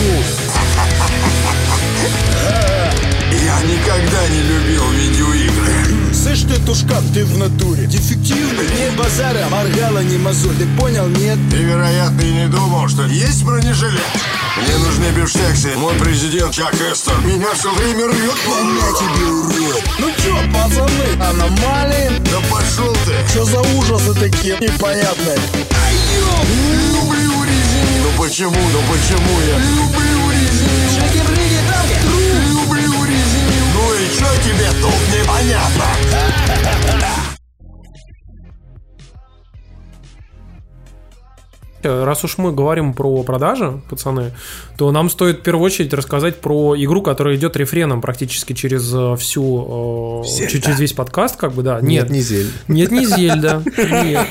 Я 3.45 3.61
никогда 3.63 4.29
не 4.29 4.43
любил 4.43 4.89
видеоигры. 4.91 6.15
Слышь 6.15 6.43
ты, 6.43 6.61
тушкан, 6.65 7.05
ты 7.13 7.25
в 7.25 7.39
натуре 7.39 7.87
Дефективный, 7.87 8.65
не 8.65 8.91
базара, 8.97 9.49
моргала, 9.51 10.03
не 10.03 10.19
мозоль 10.19 10.57
Ты 10.57 10.67
понял, 10.79 11.07
нет? 11.07 11.39
Ты, 11.51 11.57
вероятно, 11.59 12.23
и 12.23 12.33
не 12.33 12.49
думал, 12.49 12.89
что 12.89 13.07
есть 13.07 13.45
бронежилет. 13.45 14.01
Мне 14.57 14.77
нужны 14.79 15.07
бифштексы. 15.11 15.77
Мой 15.77 15.95
президент 15.97 16.55
Чак 16.55 16.75
Эстон 16.75 17.27
меня 17.27 17.53
все 17.55 17.73
время 17.75 18.07
рвет. 18.07 18.35
Я 18.47 18.93
тебе 18.99 19.27
урод 19.27 19.83
Ну 19.99 20.11
чё, 20.23 20.37
пацаны, 20.53 21.23
аномалии? 21.23 22.19
Да 22.31 22.41
пошел 22.51 22.95
ты. 23.05 23.29
Что 23.29 23.45
за 23.45 23.61
ужасы 23.61 24.15
такие 24.15 24.57
непонятные? 24.59 25.37
Люблю 26.93 27.45
резину. 27.45 28.03
Ну 28.05 28.23
почему, 28.23 28.51
ну 28.73 28.81
почему 28.91 29.41
я 29.43 29.59
люблю 29.59 30.31
резину? 30.31 30.97
Люблю 32.49 33.05
резину. 33.05 33.67
Ну 33.75 33.95
и 33.95 34.07
что 34.09 34.29
тебе 34.43 34.71
тут 34.81 35.01
непонятно? 35.15 35.85
Раз 41.89 42.25
уж 42.25 42.39
мы 42.39 42.53
говорим 42.53 42.95
про 42.95 43.23
продажи, 43.23 43.81
пацаны, 43.89 44.33
то 44.77 44.91
нам 44.93 45.09
стоит 45.11 45.39
в 45.41 45.43
первую 45.43 45.65
очередь 45.65 45.93
рассказать 45.95 46.41
про 46.41 46.75
игру, 46.77 47.03
которая 47.03 47.37
идет 47.37 47.57
рефреном 47.57 48.01
практически 48.01 48.53
через 48.53 48.93
э, 48.95 49.17
всю, 49.17 50.23
э, 50.25 50.29
Зельда. 50.29 50.61
через 50.63 50.81
весь 50.81 50.93
подкаст, 50.93 51.37
как 51.37 51.53
бы, 51.53 51.63
да. 51.63 51.81
Нет, 51.81 52.11
не 52.11 52.21
Зельда. 52.21 52.53
Нет, 52.69 52.91
не 52.91 53.07
Зельда. 53.07 53.63
Нет, 53.77 54.27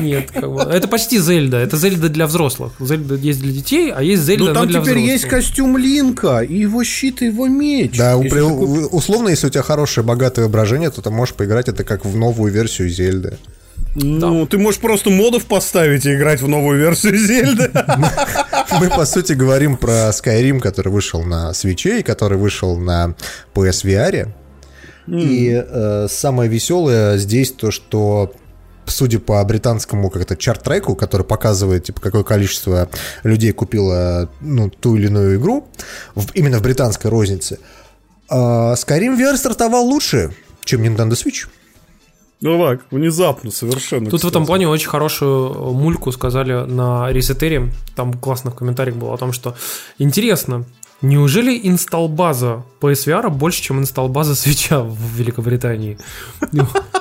нет, 0.00 0.30
как 0.32 0.52
бы. 0.52 0.60
Это 0.62 0.88
почти 0.88 1.18
Зельда. 1.18 1.56
Это 1.58 1.76
Зельда 1.76 2.08
для 2.08 2.26
взрослых. 2.26 2.72
Зельда 2.80 3.14
есть 3.16 3.40
для 3.40 3.52
детей, 3.52 3.92
а 3.94 4.02
есть 4.02 4.22
Зельда 4.22 4.44
Ну 4.44 4.54
там 4.54 4.62
но 4.64 4.70
для 4.70 4.80
теперь 4.80 4.94
взрослых. 4.94 5.12
есть 5.12 5.24
костюм 5.28 5.76
Линка, 5.76 6.40
и 6.40 6.56
его 6.58 6.84
щит, 6.84 7.22
и 7.22 7.26
его 7.26 7.46
меч. 7.48 7.96
Да, 7.96 8.14
Если 8.14 8.40
у- 8.40 8.86
условно, 8.88 9.28
если 9.28 9.46
у 9.46 9.50
тебя 9.50 9.62
хорошее, 9.62 10.06
богатое 10.06 10.44
воображение, 10.44 10.90
то 10.90 11.02
ты 11.02 11.10
можешь 11.10 11.34
поиграть 11.34 11.68
это 11.68 11.84
как 11.84 12.04
в 12.04 12.16
новую 12.16 12.52
версию 12.52 12.88
Зельды. 12.88 13.38
Ну, 13.94 14.46
ты 14.46 14.56
можешь 14.58 14.80
просто 14.80 15.10
модов 15.10 15.46
поставить 15.46 16.06
и 16.06 16.14
играть 16.14 16.40
в 16.40 16.48
новую 16.48 16.78
версию 16.78 17.16
Зельды. 17.18 17.70
Мы, 18.80 18.88
по 18.88 19.04
сути, 19.04 19.32
говорим 19.32 19.76
про 19.76 20.10
Skyrim, 20.10 20.60
который 20.60 20.90
вышел 20.92 21.22
на 21.24 21.52
свече 21.54 22.00
и 22.00 22.02
который 22.02 22.38
вышел 22.38 22.76
на 22.78 23.14
PSVR. 23.54 24.28
И 25.08 25.50
э, 25.66 26.06
самое 26.08 26.48
веселое 26.48 27.16
здесь 27.18 27.50
то, 27.52 27.72
что 27.72 28.32
судя 28.86 29.18
по 29.18 29.42
британскому 29.44 30.08
как-то 30.10 30.36
чарт-треку, 30.36 30.94
который 30.94 31.26
показывает, 31.26 31.84
типа, 31.84 32.00
какое 32.00 32.22
количество 32.22 32.88
людей 33.24 33.52
купило 33.52 34.30
ну, 34.40 34.70
ту 34.70 34.96
или 34.96 35.06
иную 35.06 35.36
игру, 35.38 35.66
в- 36.14 36.32
именно 36.34 36.58
в 36.58 36.62
британской 36.62 37.10
рознице, 37.10 37.58
э, 38.30 38.34
Skyrim 38.34 39.18
VR 39.18 39.36
стартовал 39.36 39.84
лучше, 39.84 40.32
чем 40.64 40.82
Nintendo 40.82 41.12
Switch. 41.12 41.48
Ну 42.40 42.58
так, 42.58 42.80
внезапно 42.90 43.50
совершенно. 43.50 44.08
Тут 44.10 44.24
в 44.24 44.28
этом 44.28 44.46
плане 44.46 44.66
очень 44.68 44.88
хорошую 44.88 45.52
э, 45.52 45.72
мульку 45.72 46.10
сказали 46.10 46.64
на 46.64 47.12
Ресетере. 47.12 47.70
Там 47.94 48.14
классно 48.14 48.50
в 48.50 48.54
комментариях 48.54 48.96
было 48.96 49.12
о 49.12 49.18
том, 49.18 49.32
что 49.32 49.54
интересно, 49.98 50.64
неужели 51.02 51.60
инсталл-база 51.68 52.62
PSVR 52.80 53.28
больше, 53.28 53.62
чем 53.62 53.80
инсталл-база 53.80 54.34
свеча 54.34 54.80
в 54.80 54.96
Великобритании? 55.16 55.98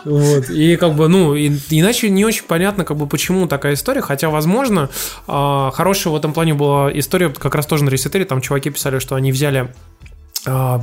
Вот. 0.06 0.50
И 0.50 0.76
как 0.76 0.96
бы, 0.96 1.08
ну, 1.08 1.36
и- 1.36 1.52
иначе 1.70 2.10
не 2.10 2.26
очень 2.26 2.44
понятно, 2.46 2.84
как 2.86 2.98
бы, 2.98 3.08
почему 3.08 3.48
такая 3.48 3.74
история. 3.76 4.02
Хотя, 4.02 4.30
возможно, 4.30 4.90
а, 5.28 5.72
хорошая 5.72 6.14
в 6.14 6.16
этом 6.18 6.34
плане 6.34 6.54
была 6.54 6.90
история, 6.98 7.30
как 7.30 7.56
раз 7.56 7.66
тоже 7.66 7.84
на 7.86 7.90
Ресетере, 7.90 8.26
там 8.26 8.42
чуваки 8.42 8.70
писали, 8.70 9.00
что 9.00 9.16
они 9.16 9.32
взяли 9.32 9.74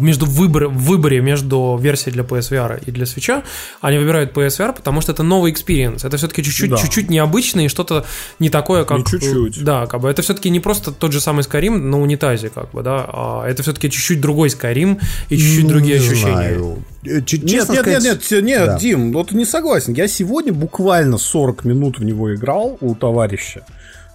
между 0.00 0.26
выбор, 0.26 0.68
в 0.68 0.76
выборе 0.84 1.20
между 1.20 1.78
версией 1.80 2.12
для 2.12 2.22
PSVR 2.22 2.82
и 2.86 2.90
для 2.90 3.06
Switch 3.06 3.33
а, 3.33 3.42
они 3.80 3.98
выбирают 3.98 4.32
PSVR, 4.36 4.72
потому 4.74 5.00
что 5.00 5.12
это 5.12 5.22
новый 5.22 5.50
experience. 5.52 6.04
Это 6.04 6.16
все-таки 6.16 6.42
чуть-чуть, 6.42 6.70
Да. 6.70 6.76
чуть-чуть 6.76 7.10
необычное 7.10 7.64
и 7.64 7.68
что-то 7.68 8.04
не 8.38 8.48
такое, 8.50 8.84
как... 8.84 8.98
Не 8.98 9.04
чуть-чуть. 9.04 9.62
Да, 9.64 9.86
как 9.86 10.00
бы 10.00 10.08
это 10.10 10.22
все-таки 10.22 10.50
не 10.50 10.60
просто 10.60 10.92
тот 10.92 11.12
же 11.12 11.20
самый 11.20 11.42
Skyrim 11.42 11.76
на 11.76 12.00
унитазе, 12.00 12.48
как 12.48 12.70
бы, 12.72 12.82
да, 12.82 13.04
а 13.08 13.44
это 13.46 13.62
все-таки 13.62 13.90
чуть-чуть 13.90 14.20
другой 14.20 14.48
Skyrim 14.48 15.00
и 15.28 15.36
чуть-чуть 15.36 15.66
другие 15.68 15.98
Не 15.98 16.06
ощущения. 16.06 16.32
знаю. 16.32 16.78
Э, 17.04 17.22
ч- 17.22 17.38
Нет, 17.38 17.48
честно 17.50 17.72
нет, 17.72 17.82
сказать- 17.82 18.02
нет, 18.04 18.30
нет, 18.30 18.44
нет, 18.44 18.66
Да. 18.66 18.78
Дим, 18.78 19.12
вот 19.12 19.32
не 19.32 19.44
согласен. 19.44 19.92
Я 19.94 20.08
сегодня 20.08 20.52
буквально 20.52 21.18
40 21.18 21.64
минут 21.64 21.98
в 21.98 22.04
него 22.04 22.34
играл 22.34 22.76
у 22.80 22.94
товарища. 22.94 23.64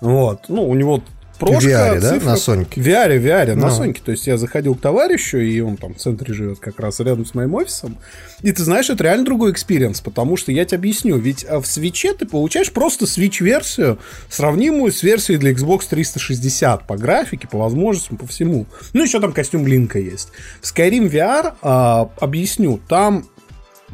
Вот. 0.02 0.46
Ну, 0.50 0.68
у 0.68 0.76
него 0.76 1.04
прошка, 1.46 1.70
VR, 1.96 2.00
да? 2.00 2.10
цифра- 2.10 2.26
На 2.26 2.38
Соньке? 2.38 2.82
В 2.82 2.86
VR, 2.88 3.18
в 3.20 3.26
VR, 3.26 3.56
на 3.56 3.68
Ну. 3.68 3.72
Соньке. 3.76 4.02
То 4.04 4.12
есть 4.12 4.26
я 4.28 4.38
заходил 4.38 4.76
к 4.76 4.82
товарищу, 4.82 5.38
и 5.38 5.60
он 5.60 5.78
там 5.78 5.94
в 5.94 5.98
центре 5.98 6.34
живет 6.34 6.60
как 6.60 6.80
раз 6.80 7.00
рядом 7.00 7.26
с 7.26 7.34
моим 7.34 7.54
офисом. 7.56 7.98
И 8.42 8.52
ты 8.52 8.64
знаешь, 8.64 8.90
это 8.90 9.04
реально 9.04 9.26
другой 9.26 9.52
experience, 9.52 10.02
потому 10.02 10.38
что 10.38 10.52
я 10.52 10.66
тебе 10.66 10.78
объясню. 10.78 11.18
Ведь 11.18 11.44
а, 11.48 11.60
в 11.60 11.68
Switch 11.68 12.07
е 12.07 12.14
ты 12.14 12.26
получаешь 12.26 12.72
просто 12.72 13.06
Switch-версию, 13.06 14.00
сравнимую 14.30 14.92
с 14.92 15.04
версией 15.04 15.38
для 15.40 15.52
Xbox 15.52 15.82
360 15.90 16.88
по 16.88 16.98
графике, 16.98 17.48
по 17.48 17.58
возможностям, 17.58 18.18
по 18.18 18.26
всему. 18.28 18.66
Ну, 18.94 19.04
еще 19.04 19.20
там 19.20 19.34
костюм 19.34 19.68
Линка 19.68 20.00
есть. 20.00 20.30
В 20.62 20.66
Skyrim 20.74 21.10
VR, 21.12 21.54
а, 21.62 22.10
объясню, 22.20 22.80
там 22.88 23.26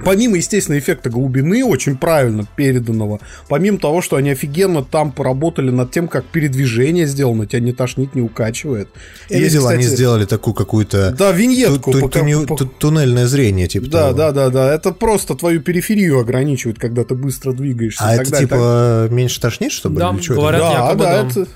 Помимо, 0.03 0.37
естественно, 0.37 0.77
эффекта 0.77 1.09
глубины, 1.09 1.63
очень 1.63 1.97
правильно 1.97 2.45
переданного, 2.55 3.19
помимо 3.49 3.77
того, 3.79 4.01
что 4.01 4.15
они 4.15 4.29
офигенно 4.29 4.83
там 4.83 5.11
поработали 5.11 5.71
над 5.71 5.91
тем, 5.91 6.07
как 6.07 6.25
передвижение 6.25 7.07
сделано, 7.07 7.45
тебя 7.45 7.61
не 7.61 7.73
тошнит, 7.73 8.15
не 8.15 8.21
укачивает. 8.21 8.89
Я 9.29 9.39
видел, 9.39 9.67
они 9.67 9.81
кстати, 9.81 9.95
сделали 9.95 10.25
такую 10.25 10.53
какую-то... 10.53 11.11
Да, 11.11 11.31
виньетку. 11.31 11.91
ту- 11.91 11.99
ту- 11.99 12.05
пока- 12.07 12.19
ту- 12.21 12.45
по- 12.45 12.55
ту- 12.55 12.65
Туннельное 12.65 13.27
зрение, 13.27 13.67
типа 13.67 13.87
Да, 13.87 14.01
того. 14.07 14.17
да, 14.17 14.31
да, 14.31 14.49
да. 14.49 14.73
Это 14.73 14.91
просто 14.91 15.35
твою 15.35 15.61
периферию 15.61 16.19
ограничивает, 16.19 16.79
когда 16.79 17.03
ты 17.03 17.15
быстро 17.15 17.51
двигаешься. 17.53 18.03
А 18.03 18.15
это 18.15 18.29
так 18.29 18.39
типа 18.39 19.07
меньше 19.09 19.41
тошнит, 19.41 19.71
чтобы? 19.71 19.99
Да, 19.99 20.11
говорят, 20.11 20.61
да, 20.61 20.71
якобы, 20.73 21.03
да, 21.03 21.23
да. 21.23 21.29
это... 21.29 21.47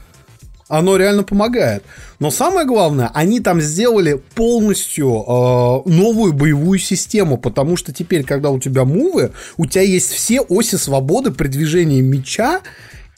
Оно 0.71 0.95
реально 0.95 1.23
помогает. 1.23 1.83
Но 2.19 2.31
самое 2.31 2.65
главное, 2.65 3.11
они 3.13 3.41
там 3.41 3.59
сделали 3.59 4.21
полностью 4.35 5.09
э, 5.09 5.89
новую 5.89 6.31
боевую 6.31 6.79
систему, 6.79 7.37
потому 7.37 7.75
что 7.75 7.91
теперь, 7.91 8.23
когда 8.23 8.51
у 8.51 8.57
тебя 8.57 8.85
мувы, 8.85 9.31
у 9.57 9.65
тебя 9.65 9.81
есть 9.81 10.13
все 10.13 10.39
оси 10.39 10.77
свободы 10.77 11.31
при 11.31 11.49
движении 11.49 11.99
меча 11.99 12.61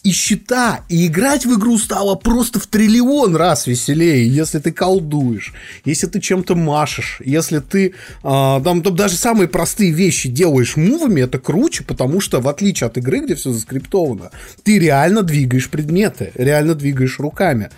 и 0.03 0.11
щита. 0.11 0.81
И 0.89 1.07
играть 1.07 1.45
в 1.45 1.57
игру 1.57 1.77
стало 1.77 2.15
просто 2.15 2.59
в 2.59 2.67
триллион 2.67 3.35
раз 3.35 3.67
веселее, 3.67 4.27
если 4.27 4.59
ты 4.59 4.71
колдуешь, 4.71 5.53
если 5.85 6.07
ты 6.07 6.19
чем-то 6.19 6.55
машешь, 6.55 7.21
если 7.23 7.59
ты 7.59 7.93
а, 8.21 8.61
там, 8.61 8.81
там 8.83 8.95
даже 8.95 9.15
самые 9.15 9.47
простые 9.47 9.91
вещи 9.91 10.29
делаешь 10.29 10.75
мувами, 10.75 11.21
это 11.21 11.39
круче, 11.39 11.83
потому 11.83 12.19
что 12.19 12.41
в 12.41 12.47
отличие 12.47 12.87
от 12.87 12.97
игры, 12.97 13.19
где 13.19 13.35
все 13.35 13.51
заскриптовано, 13.51 14.31
ты 14.63 14.77
реально 14.77 15.23
двигаешь 15.23 15.69
предметы, 15.69 16.31
реально 16.35 16.75
двигаешь 16.75 17.19
руками. 17.19 17.69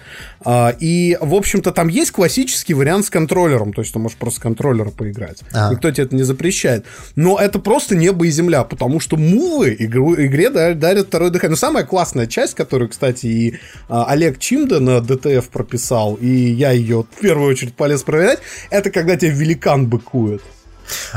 А, 0.43 0.76
и, 0.80 1.17
в 1.21 1.34
общем-то, 1.34 1.71
там 1.71 1.88
есть 1.88 2.11
классический 2.11 2.73
вариант 2.73 3.05
с 3.05 3.09
контроллером, 3.09 3.73
то 3.73 3.82
есть 3.82 3.93
ты 3.93 3.99
можешь 3.99 4.17
просто 4.17 4.39
с 4.39 4.41
контроллера 4.41 4.89
поиграть. 4.89 5.39
А. 5.53 5.71
Никто 5.71 5.91
тебе 5.91 6.05
это 6.05 6.15
не 6.15 6.23
запрещает. 6.23 6.86
Но 7.15 7.39
это 7.39 7.59
просто 7.59 7.95
небо 7.95 8.26
и 8.26 8.32
земля, 8.32 8.63
потому 8.63 8.99
что 8.99 9.17
мувы 9.17 9.76
игру, 9.78 10.15
игре 10.15 10.49
да- 10.49 10.73
дарят 10.73 11.07
второе 11.07 11.30
дыхание. 11.30 11.51
Но 11.51 11.57
самая 11.57 11.84
классная 12.16 12.28
часть, 12.28 12.55
которую, 12.55 12.89
кстати, 12.89 13.26
и 13.28 13.55
а, 13.89 14.05
Олег 14.05 14.39
Чимда 14.39 14.80
на 14.80 15.01
ДТФ 15.01 15.49
прописал, 15.49 16.16
и 16.16 16.28
я 16.28 16.72
ее 16.72 17.03
в 17.03 17.20
первую 17.22 17.51
очередь 17.51 17.76
полез 17.76 18.03
проверять, 18.03 18.39
это 18.70 18.89
когда 18.89 19.18
тебя 19.18 19.32
великан 19.32 19.88
быкует. 19.88 20.41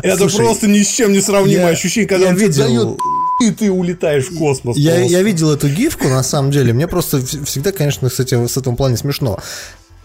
Это 0.03 0.17
Слушай, 0.17 0.39
просто 0.39 0.67
ни 0.67 0.83
с 0.83 0.89
чем 0.89 1.13
не 1.13 1.21
сравнимое 1.21 1.67
я- 1.67 1.73
ощущение, 1.73 2.09
когда 2.09 2.25
я 2.27 2.31
он 2.33 2.37
тебе 2.37 2.47
видел- 2.49 2.65
дает 2.65 2.99
и 3.41 3.53
ты 3.53 3.71
улетаешь 3.71 4.29
в 4.29 4.37
космос. 4.37 4.77
Я, 4.77 4.97
просто. 4.97 5.13
я 5.13 5.23
видел 5.23 5.53
эту 5.53 5.69
гифку, 5.69 6.09
на 6.09 6.25
самом 6.25 6.51
деле. 6.51 6.73
Мне 6.73 6.89
просто 6.89 7.25
всегда, 7.45 7.71
конечно, 7.71 8.09
кстати, 8.09 8.35
в 8.35 8.57
этом 8.57 8.75
плане 8.77 8.97
смешно. 8.97 9.39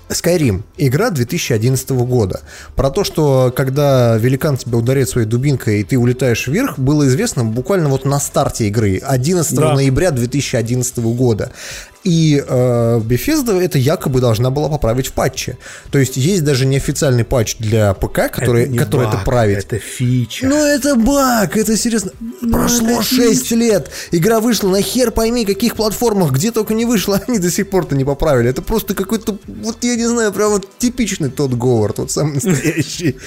Skyrim. 0.09 0.63
Игра 0.77 1.09
2011 1.09 1.89
года. 1.91 2.41
Про 2.75 2.89
то, 2.89 3.03
что 3.03 3.51
когда 3.55 4.17
великан 4.17 4.57
тебя 4.57 4.77
ударяет 4.77 5.09
своей 5.09 5.27
дубинкой, 5.27 5.81
и 5.81 5.83
ты 5.83 5.97
улетаешь 5.97 6.47
вверх, 6.47 6.77
было 6.77 7.07
известно 7.07 7.43
буквально 7.43 7.89
вот 7.89 8.05
на 8.05 8.19
старте 8.19 8.67
игры, 8.67 8.97
11 8.97 9.55
Да. 9.55 9.73
ноября 9.73 10.11
2011 10.11 10.97
года. 11.15 11.51
И 12.03 12.43
э, 12.45 12.99
Bethesda 12.99 13.61
это 13.61 13.77
якобы 13.77 14.19
должна 14.19 14.49
была 14.49 14.67
поправить 14.67 15.07
в 15.07 15.13
патче. 15.13 15.57
То 15.89 15.99
есть 15.99 16.17
есть 16.17 16.43
даже 16.43 16.65
неофициальный 16.65 17.23
патч 17.23 17.55
для 17.57 17.93
ПК, 17.93 18.29
который, 18.29 18.67
не 18.67 18.77
который 18.77 19.05
баг, 19.05 19.15
это 19.15 19.23
правит. 19.23 19.57
Это 19.59 19.79
фича. 19.79 20.47
Ну 20.47 20.55
это 20.55 20.95
баг, 20.95 21.55
это 21.55 21.77
серьезно. 21.77 22.11
Прошло 22.51 23.01
это 23.01 23.03
6 23.03 23.51
лет, 23.51 23.89
игра 24.11 24.41
вышла 24.41 24.69
на 24.69 24.81
хер 24.81 25.11
пойми 25.11 25.45
каких 25.45 25.75
платформах, 25.75 26.31
где 26.33 26.51
только 26.51 26.73
не 26.73 26.85
вышла, 26.85 27.21
они 27.27 27.39
до 27.39 27.49
сих 27.49 27.69
пор-то 27.69 27.95
не 27.95 28.03
поправили. 28.03 28.49
Это 28.49 28.61
просто 28.61 28.95
какой-то, 28.95 29.37
вот 29.47 29.83
я 29.83 29.95
не 29.95 30.07
знаю, 30.07 30.33
прям 30.33 30.51
вот 30.51 30.67
типичный 30.77 31.29
тот 31.29 31.53
Говард, 31.53 31.99
вот 31.99 32.11
самый 32.11 32.33
настоящий. 32.43 33.17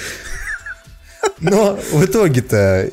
Но 1.39 1.79
в 1.91 2.05
итоге-то 2.05 2.89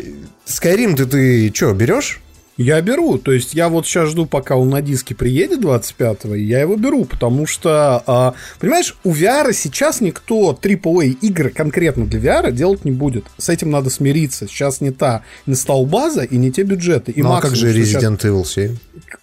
Skyrim 0.46 0.96
ты, 0.96 1.06
ты 1.06 1.52
что, 1.54 1.72
берешь? 1.72 2.20
Я 2.56 2.80
беру, 2.82 3.18
то 3.18 3.32
есть 3.32 3.54
я 3.54 3.68
вот 3.68 3.84
сейчас 3.86 4.10
жду, 4.10 4.26
пока 4.26 4.56
он 4.56 4.70
на 4.70 4.80
диске 4.80 5.14
приедет 5.14 5.60
25-го, 5.60 6.34
и 6.36 6.44
я 6.44 6.60
его 6.60 6.76
беру, 6.76 7.04
потому 7.04 7.46
что, 7.46 8.02
а, 8.06 8.34
понимаешь, 8.60 8.96
у 9.02 9.12
VR 9.12 9.52
сейчас 9.52 10.00
никто 10.00 10.52
AAA 10.60 11.08
игры 11.20 11.50
конкретно 11.50 12.06
для 12.06 12.20
VR 12.20 12.52
делать 12.52 12.84
не 12.84 12.92
будет. 12.92 13.24
С 13.38 13.48
этим 13.48 13.70
надо 13.70 13.90
смириться. 13.90 14.46
Сейчас 14.46 14.80
не 14.80 14.92
та 14.92 15.22
инсталл 15.46 15.84
база 15.86 16.22
и 16.22 16.36
не 16.36 16.52
те 16.52 16.62
бюджеты. 16.62 17.10
И 17.10 17.22
ну 17.22 17.32
а 17.32 17.40
как 17.40 17.56
же 17.56 17.72
Resident 17.72 18.20
Evil 18.20 18.44
7? 18.44 18.76
щас- 18.76 18.78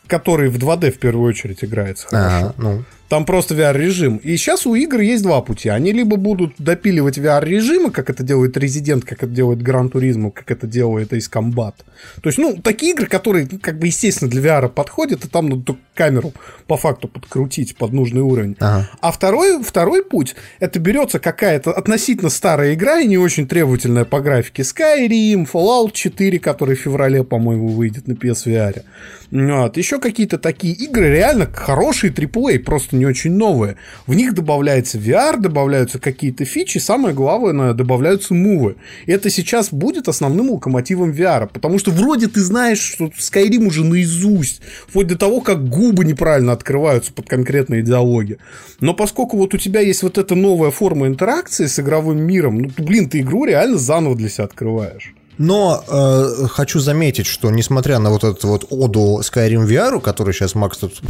который 0.08 0.50
в 0.50 0.58
2D 0.58 0.92
в 0.92 1.00
первую 1.00 1.30
очередь 1.30 1.64
играется 1.64 2.08
хорошо. 2.08 2.36
Ага, 2.38 2.54
ну. 2.58 2.84
Там 3.12 3.26
просто 3.26 3.56
VR-режим. 3.56 4.22
И 4.24 4.38
сейчас 4.38 4.66
у 4.66 4.74
игр 4.74 5.02
есть 5.02 5.22
два 5.22 5.42
пути. 5.42 5.68
Они 5.68 5.92
либо 5.92 6.16
будут 6.16 6.54
допиливать 6.60 7.18
VR-режимы, 7.18 7.92
как 7.92 8.10
это 8.10 8.24
делает 8.24 8.56
Resident, 8.56 9.02
как 9.02 9.22
это 9.24 9.34
делает 9.34 9.60
Gran 9.60 9.92
Turismo, 9.92 10.32
как 10.32 10.50
это 10.50 10.66
делает 10.66 11.12
Ace 11.12 11.30
Combat. 11.30 11.74
То 12.22 12.30
есть, 12.30 12.38
ну, 12.38 12.56
такие 12.64 12.94
игры, 12.94 13.08
которые, 13.08 13.50
ну, 13.52 13.60
как 13.60 13.80
бы, 13.80 13.88
естественно, 13.88 14.32
для 14.32 14.42
VR 14.42 14.70
подходят, 14.70 15.26
и 15.26 15.28
там 15.28 15.50
надо 15.50 15.64
только 15.64 15.82
камеру 15.94 16.32
по 16.68 16.78
факту 16.78 17.10
подкрутить 17.10 17.76
под 17.76 17.92
нужный 17.92 18.22
уровень. 18.22 18.56
Ага. 18.62 18.90
А 19.02 19.12
второй, 19.12 19.62
второй 19.62 20.06
путь, 20.06 20.36
это 20.60 20.80
берется 20.80 21.20
какая-то 21.20 21.72
относительно 21.72 22.30
старая 22.30 22.76
игра 22.76 23.02
и 23.02 23.08
не 23.08 23.18
очень 23.18 23.46
требовательная 23.46 24.06
по 24.06 24.22
графике. 24.22 24.64
Skyrim, 24.64 25.50
Fallout 25.52 25.92
4, 25.92 26.40
который 26.40 26.78
в 26.78 26.80
феврале, 26.80 27.26
по-моему, 27.26 27.68
выйдет 27.68 28.08
на 28.08 28.14
PSVR. 28.14 28.84
Вот. 29.32 29.78
Еще 29.78 30.00
какие-то 30.00 30.38
такие 30.38 30.74
игры, 30.74 31.10
реально 31.10 31.50
хорошие 31.52 32.12
AAA, 32.12 32.60
просто 32.60 32.96
не 33.02 33.08
очень 33.08 33.32
новые. 33.32 33.78
В 34.06 34.14
них 34.14 34.36
добавляется 34.36 35.00
VR, 35.00 35.40
добавляются 35.40 35.98
какие-то 35.98 36.46
фичи, 36.46 36.78
самое 36.78 37.16
главное, 37.16 37.74
добавляются 37.74 38.36
мувы. 38.36 38.76
И 39.08 39.12
это 39.12 39.32
сейчас 39.32 39.74
будет 39.74 40.08
основным 40.08 40.52
локомотивом 40.52 41.12
VR, 41.12 41.50
потому 41.52 41.80
что 41.80 41.90
вроде 41.90 42.28
ты 42.28 42.42
знаешь, 42.42 42.80
что 42.80 43.06
Skyrim 43.08 43.66
уже 43.66 43.84
наизусть, 43.84 44.62
вплоть 44.88 45.08
до 45.08 45.18
того, 45.18 45.42
как 45.42 45.68
губы 45.68 46.06
неправильно 46.06 46.52
открываются 46.54 47.12
под 47.12 47.28
конкретные 47.28 47.82
диалоги. 47.82 48.38
Но 48.80 48.94
поскольку 48.94 49.38
вот 49.38 49.56
у 49.56 49.58
тебя 49.58 49.82
есть 49.82 50.04
вот 50.04 50.20
эта 50.20 50.36
новая 50.36 50.70
форма 50.70 51.08
интеракции 51.08 51.66
с 51.66 51.80
игровым 51.80 52.22
миром, 52.22 52.60
ну, 52.60 52.70
блин, 52.78 53.10
ты 53.10 53.22
игру 53.22 53.46
реально 53.46 53.78
заново 53.78 54.16
для 54.16 54.30
себя 54.30 54.44
открываешь. 54.44 55.16
Но 55.42 55.84
э, 55.88 56.48
хочу 56.50 56.80
заметить, 56.80 57.26
что 57.26 57.50
несмотря 57.50 57.98
на 57.98 58.12
вот 58.12 58.24
эту 58.24 58.48
вот 58.48 58.68
оду 58.70 59.22
Skyrim 59.24 59.68
VR, 59.68 60.00
который 60.00 60.36
сейчас 60.36 60.54
Макс 60.54 60.78
тут 60.78 61.02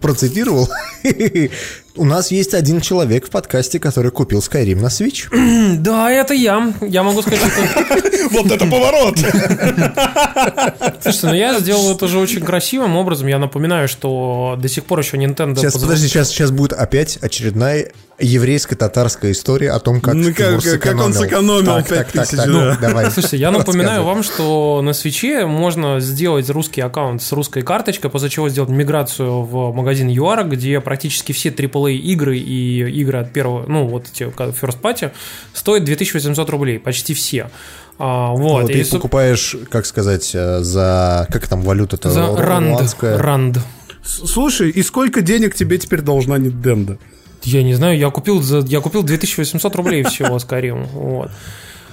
процитировал, 0.00 0.68
у 1.96 2.04
нас 2.04 2.30
есть 2.30 2.54
один 2.54 2.80
человек 2.80 3.26
в 3.26 3.30
подкасте, 3.30 3.80
который 3.80 4.12
купил 4.12 4.38
Skyrim 4.38 4.80
на 4.80 4.86
Switch. 4.86 5.26
Да, 5.84 6.08
это 6.08 6.34
я. 6.34 6.72
Я 6.82 7.02
могу 7.02 7.22
сказать, 7.22 7.40
что... 7.40 8.28
Вот 8.30 8.46
это 8.46 8.64
поворот! 8.66 9.18
Слушайте, 11.02 11.26
ну 11.26 11.34
я 11.34 11.58
сделал 11.58 11.94
это 11.94 12.06
же 12.06 12.18
очень 12.18 12.42
красивым 12.42 12.96
образом. 12.96 13.26
Я 13.26 13.38
напоминаю, 13.38 13.88
что 13.88 14.56
до 14.56 14.68
сих 14.68 14.84
пор 14.84 15.00
еще 15.00 15.16
Nintendo... 15.16 15.56
Сейчас, 15.56 15.74
подожди, 15.74 16.06
сейчас, 16.06 16.28
сейчас 16.28 16.52
будет 16.52 16.74
опять 16.74 17.16
очередная 17.20 17.90
еврейско-татарская 18.18 19.32
история 19.32 19.72
о 19.72 19.80
том, 19.80 20.00
как 20.00 20.14
Ну, 20.14 20.32
как- 20.34 20.62
как 20.80 21.00
он 21.00 21.12
сэкономил 21.12 21.64
Так, 21.64 21.88
так, 21.88 22.12
5000, 22.12 22.36
так, 22.36 22.46
да. 22.46 22.52
ну, 22.52 22.76
давай. 22.80 23.10
Слушайте, 23.10 23.36
я 23.38 23.50
напоминаю 23.50 24.04
вам, 24.04 24.22
что 24.22 24.80
на 24.82 24.92
свече 24.92 25.46
можно 25.46 26.00
сделать 26.00 26.48
русский 26.50 26.80
аккаунт 26.80 27.22
с 27.22 27.32
русской 27.32 27.62
карточкой, 27.62 28.10
после 28.10 28.28
чего 28.30 28.48
сделать 28.48 28.70
миграцию 28.70 29.42
в 29.42 29.72
магазин 29.74 30.08
ЮАР, 30.08 30.48
где 30.48 30.80
практически 30.80 31.32
все 31.32 31.50
AAA 31.50 31.94
игры 31.96 32.38
и 32.38 32.80
игры 33.00 33.18
от 33.18 33.32
первого, 33.32 33.64
ну, 33.66 33.86
вот 33.86 34.06
эти 34.12 34.22
First 34.24 34.80
Party, 34.80 35.10
стоят 35.52 35.84
2800 35.84 36.50
рублей, 36.50 36.78
почти 36.78 37.14
все. 37.14 37.50
А, 37.98 38.30
вот, 38.32 38.62
Вот, 38.62 38.70
и, 38.70 38.82
ты 38.82 38.90
покупаешь, 38.90 39.56
как 39.70 39.86
сказать, 39.86 40.30
э, 40.34 40.60
за... 40.60 41.26
Как 41.30 41.46
там 41.46 41.62
валюта-то? 41.62 42.10
за 42.10 42.36
ранд, 42.36 42.80
ранд. 43.02 43.58
Слушай, 44.04 44.70
и 44.70 44.82
сколько 44.82 45.20
денег 45.22 45.54
тебе 45.54 45.78
теперь 45.78 46.00
должна 46.00 46.36
Nintendo? 46.38 46.98
Я 47.44 47.62
не 47.62 47.74
знаю, 47.74 47.98
я 47.98 48.10
купил, 48.10 48.40
за, 48.42 48.58
я 48.60 48.80
купил 48.80 49.02
2800 49.02 49.74
рублей 49.76 50.02
всего 50.04 50.36
Skyrim. 50.36 50.86
Вот. 50.92 51.30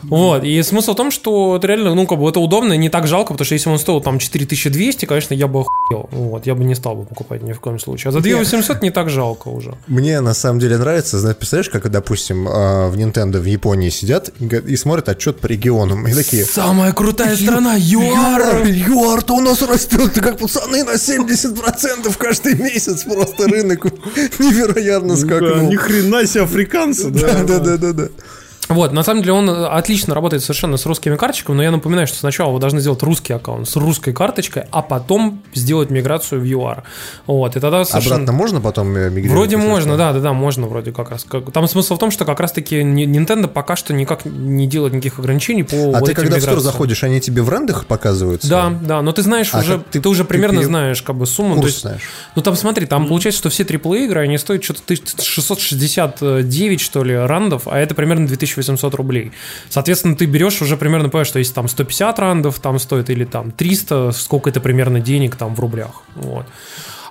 Вот, 0.04 0.44
и 0.44 0.62
смысл 0.64 0.94
в 0.94 0.96
том, 0.96 1.12
что 1.12 1.56
это 1.58 1.68
реально, 1.68 1.94
ну, 1.96 2.08
как 2.08 2.20
бы 2.20 2.30
это 2.30 2.40
удобно, 2.40 2.74
и 2.74 2.78
не 2.78 2.90
так 2.90 3.08
жалко, 3.08 3.34
потому 3.34 3.46
что 3.46 3.54
если 3.56 3.70
он 3.70 3.80
стоил 3.80 4.02
там 4.02 4.20
4200, 4.20 5.06
конечно, 5.06 5.34
я 5.34 5.48
бы 5.48 5.62
охуел, 5.62 6.10
вот, 6.12 6.46
я 6.46 6.56
бы 6.56 6.64
не 6.64 6.76
стал 6.76 6.96
бы 6.96 7.06
покупать 7.06 7.44
ни 7.44 7.54
в 7.54 7.60
коем 7.60 7.80
случае. 7.80 8.10
А 8.10 8.12
за 8.12 8.20
2800 8.22 8.82
не 8.82 8.92
так 8.92 9.10
жалко 9.10 9.50
уже. 9.50 9.76
Мне 9.88 10.22
на 10.22 10.34
самом 10.34 10.60
деле 10.60 10.78
нравится, 10.78 11.20
знаешь, 11.20 11.38
представляешь, 11.38 11.70
как, 11.70 11.90
допустим, 11.92 12.48
э, 12.48 12.90
в 12.90 12.96
Nintendo 12.96 13.40
в 13.40 13.46
Японии 13.46 13.90
сидят 13.90 14.30
и 14.40 14.76
смотрят 14.76 15.10
отчет 15.10 15.40
по 15.40 15.48
регионам. 15.48 16.08
И 16.08 16.14
такие... 16.14 16.46
Самая 16.46 16.94
крутая 16.94 17.36
страна, 17.36 17.76
ЮАР! 17.78 18.66
ЮАР-то 18.66 19.36
у 19.36 19.42
нас 19.42 19.62
растет, 19.62 20.12
как 20.20 20.38
пацаны, 20.38 20.84
на 20.84 20.96
70% 20.96 22.16
каждый 22.18 22.56
месяц 22.56 23.04
просто 23.04 23.48
рынок 23.48 23.86
невероятно 24.40 25.16
Да, 25.16 25.18
скакнул. 25.18 25.70
ни 25.70 25.76
хрена 25.76 26.26
себе 26.26 26.44
африканцы, 26.44 27.10
да. 27.10 27.44
Да, 27.44 27.60
да, 27.60 27.78
да, 27.78 27.94
да. 27.94 28.08
Вот, 28.70 28.94
на 28.94 29.04
самом 29.04 29.22
деле 29.22 29.34
он 29.34 29.50
отлично 29.50 30.16
работает 30.16 30.44
совершенно 30.44 30.78
с 30.78 30.86
русскими 30.86 31.18
карточками, 31.18 31.58
но 31.58 31.64
я 31.64 31.72
напоминаю, 31.72 32.08
что 32.08 32.18
сначала 32.18 32.52
вы 32.52 32.60
должны 32.60 32.80
сделать 32.80 33.04
русский 33.04 33.34
аккаунт 33.34 33.68
с 33.68 33.76
русской 33.76 34.14
карточкой, 34.14 34.64
а 34.72 34.82
потом 34.82 35.42
сделать 35.54 35.90
миграцию 35.90 36.40
в 36.40 36.46
ЮАР. 36.46 36.84
Вот, 37.28 37.58
и 37.58 37.60
тогда 37.60 37.84
совершенно... 37.84 38.16
Обратно 38.16 38.34
можно 38.34 38.62
потом 38.62 38.96
э, 38.96 39.10
мигрировать? 39.10 39.32
Вроде 39.32 39.58
можно, 39.58 39.98
да, 39.98 40.14
да, 40.14 40.20
да, 40.20 40.32
можно 40.34 40.68
вроде 40.68 40.94
как 40.94 41.10
раз. 41.12 41.26
Там 41.54 41.68
смысл 41.68 41.96
в 41.96 42.00
том, 42.00 42.12
что 42.12 42.24
как 42.24 42.40
раз-таки 42.40 42.80
Nintendo 42.82 43.48
пока 43.50 43.76
что 43.76 43.94
никак 43.94 44.24
не 44.24 44.68
делает 44.68 44.94
никаких 44.94 45.20
ограничений 45.20 45.64
по 45.64 45.76
А 45.76 46.00
вот 46.00 46.06
ты 46.06 46.14
когда 46.14 46.38
в 46.38 46.40
стор 46.40 46.52
миграциям. 46.52 46.62
заходишь, 46.62 47.04
они 47.04 47.20
тебе 47.20 47.42
в 47.42 47.50
рендах 47.50 47.88
показаются? 47.88 48.48
Да, 48.48 48.70
да, 48.82 49.02
но 49.02 49.12
ты 49.12 49.22
знаешь 49.24 49.50
А 49.54 49.60
уже, 49.60 49.80
ты, 49.92 50.00
ты- 50.00 50.08
уже 50.08 50.24
ты 50.24 50.30
примерно 50.30 50.58
пере- 50.60 50.68
знаешь 50.68 51.02
как 51.02 51.18
бы 51.18 51.26
сумму. 51.26 51.56
Курс 51.56 51.62
то 51.62 51.68
есть, 51.68 51.82
знаешь. 51.82 52.02
Ну 52.36 52.42
там 52.42 52.56
смотри, 52.56 52.86
там 52.86 53.08
получается, 53.08 53.40
что 53.40 53.50
все 53.50 53.64
AAA 53.64 54.06
игры, 54.06 54.22
они 54.22 54.38
стоят 54.38 54.64
что-то 54.64 54.96
669, 55.22 56.80
что 56.80 57.04
ли, 57.04 57.16
рандов, 57.16 57.64
а 57.68 57.78
это 57.78 57.96
примерно 57.96 58.28
2800 58.56 58.96
рублей. 58.96 59.32
Соответственно, 59.70 60.16
ты 60.16 60.26
берешь 60.26 60.62
уже 60.62 60.78
примерно, 60.78 61.10
понимаешь, 61.10 61.28
что 61.28 61.40
если 61.40 61.54
там 61.54 61.68
150 61.68 62.20
рандов 62.20 62.60
там 62.60 62.80
стоит 62.80 63.10
или 63.10 63.26
там 63.26 63.52
300, 63.52 64.12
сколько 64.12 64.50
это 64.50 64.62
примерно 64.62 65.00
денег 65.00 65.36
там 65.36 65.56
в 65.56 65.60
рублях. 65.60 66.04
Вот. 66.16 66.46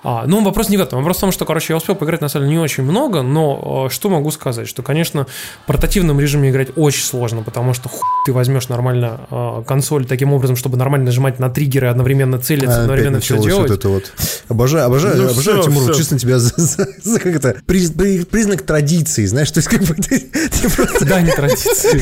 А, 0.03 0.25
ну, 0.25 0.43
вопрос 0.43 0.69
не 0.69 0.77
в 0.77 0.81
этом. 0.81 0.97
Вопрос 0.99 1.17
в 1.17 1.19
том, 1.19 1.31
что, 1.31 1.45
короче, 1.45 1.73
я 1.73 1.77
успел 1.77 1.93
поиграть 1.93 2.21
на 2.21 2.27
самом 2.29 2.47
деле 2.47 2.57
не 2.57 2.63
очень 2.63 2.83
много, 2.83 3.21
но 3.21 3.85
э, 3.87 3.93
что 3.93 4.09
могу 4.09 4.31
сказать? 4.31 4.67
Что, 4.67 4.81
конечно, 4.81 5.27
в 5.63 5.67
портативном 5.67 6.19
режиме 6.19 6.49
играть 6.49 6.69
очень 6.75 7.03
сложно, 7.03 7.43
потому 7.43 7.75
что 7.75 7.87
хуй 7.87 8.01
ты 8.25 8.33
возьмешь 8.33 8.67
нормально 8.67 9.21
э, 9.29 9.63
консоль 9.67 10.05
таким 10.05 10.33
образом, 10.33 10.55
чтобы 10.55 10.75
нормально 10.77 11.05
нажимать 11.05 11.37
на 11.37 11.49
триггеры, 11.51 11.87
одновременно 11.87 12.39
целиться, 12.39 12.79
А, 12.79 12.81
одновременно 12.81 13.19
все 13.19 13.37
делать. 13.37 13.69
вот 13.69 13.77
это 13.79 13.89
вот. 13.89 14.11
Обожаю, 14.49 14.85
обожаю, 14.87 15.17
Ну 15.17 15.29
обожаю, 15.29 15.61
всё, 15.61 15.69
Тимур, 15.69 15.83
всё. 15.83 15.93
честно 15.93 16.17
тебя 16.17 16.39
за, 16.39 16.53
за- 16.57 16.87
за 17.03 17.19
как 17.19 17.35
это, 17.35 17.55
приз- 17.67 17.91
при- 17.95 18.23
признак 18.25 18.63
традиции, 18.63 19.25
знаешь, 19.27 19.51
то 19.51 19.59
есть 19.59 19.67
как 19.69 19.81
бы 19.83 19.93
ты, 19.93 20.19
ты 20.19 20.69
просто... 20.69 21.05
Да, 21.05 21.21
не 21.21 21.31
традиции. 21.31 22.01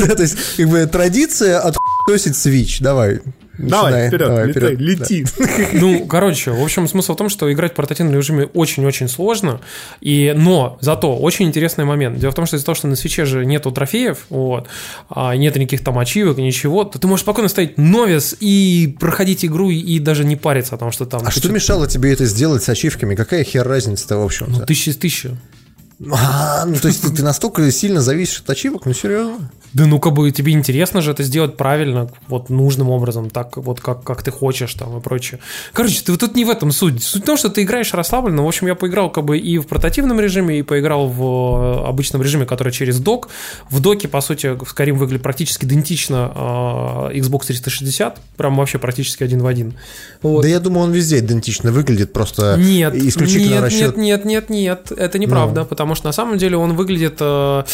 Да, 0.06 0.14
то 0.14 0.22
есть 0.22 0.36
как 0.58 0.68
бы 0.68 0.84
традиция 0.86 1.58
от 1.58 1.74
Switch, 2.08 2.82
давай. 2.82 3.20
Давай, 3.68 4.08
вперед, 4.08 4.28
давай, 4.28 4.46
летай, 4.46 4.74
вперед. 4.74 4.80
лети. 4.80 5.24
Ну, 5.72 6.06
короче, 6.06 6.50
в 6.50 6.62
общем, 6.62 6.88
смысл 6.88 7.14
в 7.14 7.16
том, 7.16 7.28
что 7.28 7.52
играть 7.52 7.72
в 7.72 7.74
портативном 7.74 8.14
режиме 8.14 8.46
очень-очень 8.46 9.08
сложно, 9.08 9.60
и, 10.00 10.32
но 10.36 10.78
зато 10.80 11.16
очень 11.16 11.46
интересный 11.46 11.84
момент. 11.84 12.18
Дело 12.18 12.32
в 12.32 12.34
том, 12.34 12.46
что 12.46 12.56
из-за 12.56 12.66
того, 12.66 12.74
что 12.74 12.88
на 12.88 12.96
свече 12.96 13.24
же 13.24 13.44
нету 13.44 13.70
трофеев, 13.70 14.26
вот, 14.30 14.68
а 15.08 15.36
нет 15.36 15.56
никаких 15.56 15.84
там 15.84 15.98
ачивок, 15.98 16.38
ничего, 16.38 16.84
то 16.84 16.98
ты 16.98 17.06
можешь 17.06 17.22
спокойно 17.22 17.48
ставить 17.48 17.78
новис 17.78 18.36
и 18.40 18.96
проходить 18.98 19.44
игру 19.44 19.70
и, 19.70 19.98
даже 19.98 20.24
не 20.24 20.36
париться 20.36 20.74
о 20.74 20.78
том, 20.78 20.92
что 20.92 21.06
там... 21.06 21.22
А 21.24 21.30
что 21.30 21.48
мешало 21.50 21.86
тебе 21.86 22.12
это 22.12 22.24
сделать 22.24 22.62
с 22.62 22.68
ачивками? 22.68 23.14
Какая 23.14 23.44
хер 23.44 23.66
разница-то, 23.66 24.18
в 24.18 24.24
общем-то? 24.24 24.66
Тысяча 24.66 24.90
из 24.90 24.96
тысячи. 24.96 25.30
А, 26.10 26.64
ну 26.64 26.76
то 26.76 26.88
есть 26.88 27.02
ты, 27.02 27.10
ты 27.10 27.22
настолько 27.22 27.70
сильно 27.70 28.00
зависишь 28.00 28.40
от 28.40 28.50
ачивок? 28.50 28.86
Ну 28.86 28.94
серьезно? 28.94 29.50
Да 29.72 29.86
ну 29.86 30.00
как 30.00 30.14
бы 30.14 30.30
тебе 30.30 30.52
интересно 30.52 31.00
же 31.00 31.12
это 31.12 31.22
сделать 31.22 31.56
правильно, 31.56 32.10
вот 32.26 32.50
нужным 32.50 32.90
образом, 32.90 33.30
так 33.30 33.56
вот 33.56 33.80
как, 33.80 34.02
как 34.02 34.22
ты 34.22 34.30
хочешь 34.30 34.74
там 34.74 34.96
и 34.98 35.00
прочее. 35.00 35.40
Короче, 35.72 36.00
ты 36.02 36.12
вот 36.12 36.20
тут 36.20 36.34
не 36.34 36.44
в 36.44 36.50
этом 36.50 36.72
суть. 36.72 37.02
Суть 37.02 37.22
в 37.22 37.26
том, 37.26 37.36
что 37.36 37.50
ты 37.50 37.62
играешь 37.62 37.92
расслабленно. 37.94 38.42
В 38.42 38.48
общем, 38.48 38.66
я 38.66 38.74
поиграл 38.74 39.10
как 39.10 39.24
бы 39.24 39.38
и 39.38 39.58
в 39.58 39.66
портативном 39.66 40.18
режиме, 40.20 40.58
и 40.58 40.62
поиграл 40.62 41.06
в 41.06 41.22
э, 41.22 41.88
обычном 41.88 42.22
режиме, 42.22 42.46
который 42.46 42.72
через 42.72 42.98
док. 42.98 43.28
В 43.68 43.80
доке, 43.80 44.08
по 44.08 44.20
сути, 44.20 44.46
Skyrim 44.46 44.94
выглядит 44.94 45.22
практически 45.22 45.66
идентично 45.66 46.32
э, 47.12 47.18
Xbox 47.18 47.46
360, 47.46 48.18
прям 48.36 48.56
вообще 48.56 48.78
практически 48.78 49.22
один 49.22 49.42
в 49.42 49.46
один. 49.46 49.74
Вот. 50.22 50.42
Да 50.42 50.48
я 50.48 50.58
думаю, 50.58 50.84
он 50.84 50.92
везде 50.92 51.18
идентично 51.18 51.70
выглядит, 51.70 52.12
просто 52.12 52.56
Нет, 52.58 52.94
исключительно 52.94 53.54
нет, 53.54 53.62
расчет. 53.62 53.96
нет, 53.96 54.24
нет, 54.24 54.50
нет, 54.50 54.90
нет, 54.90 54.92
это 54.92 55.18
неправда, 55.18 55.64
потому 55.64 55.89
что 55.94 56.06
на 56.06 56.12
самом 56.12 56.38
деле 56.38 56.56
он 56.56 56.74
выглядит 56.74 57.16
э, 57.20 57.64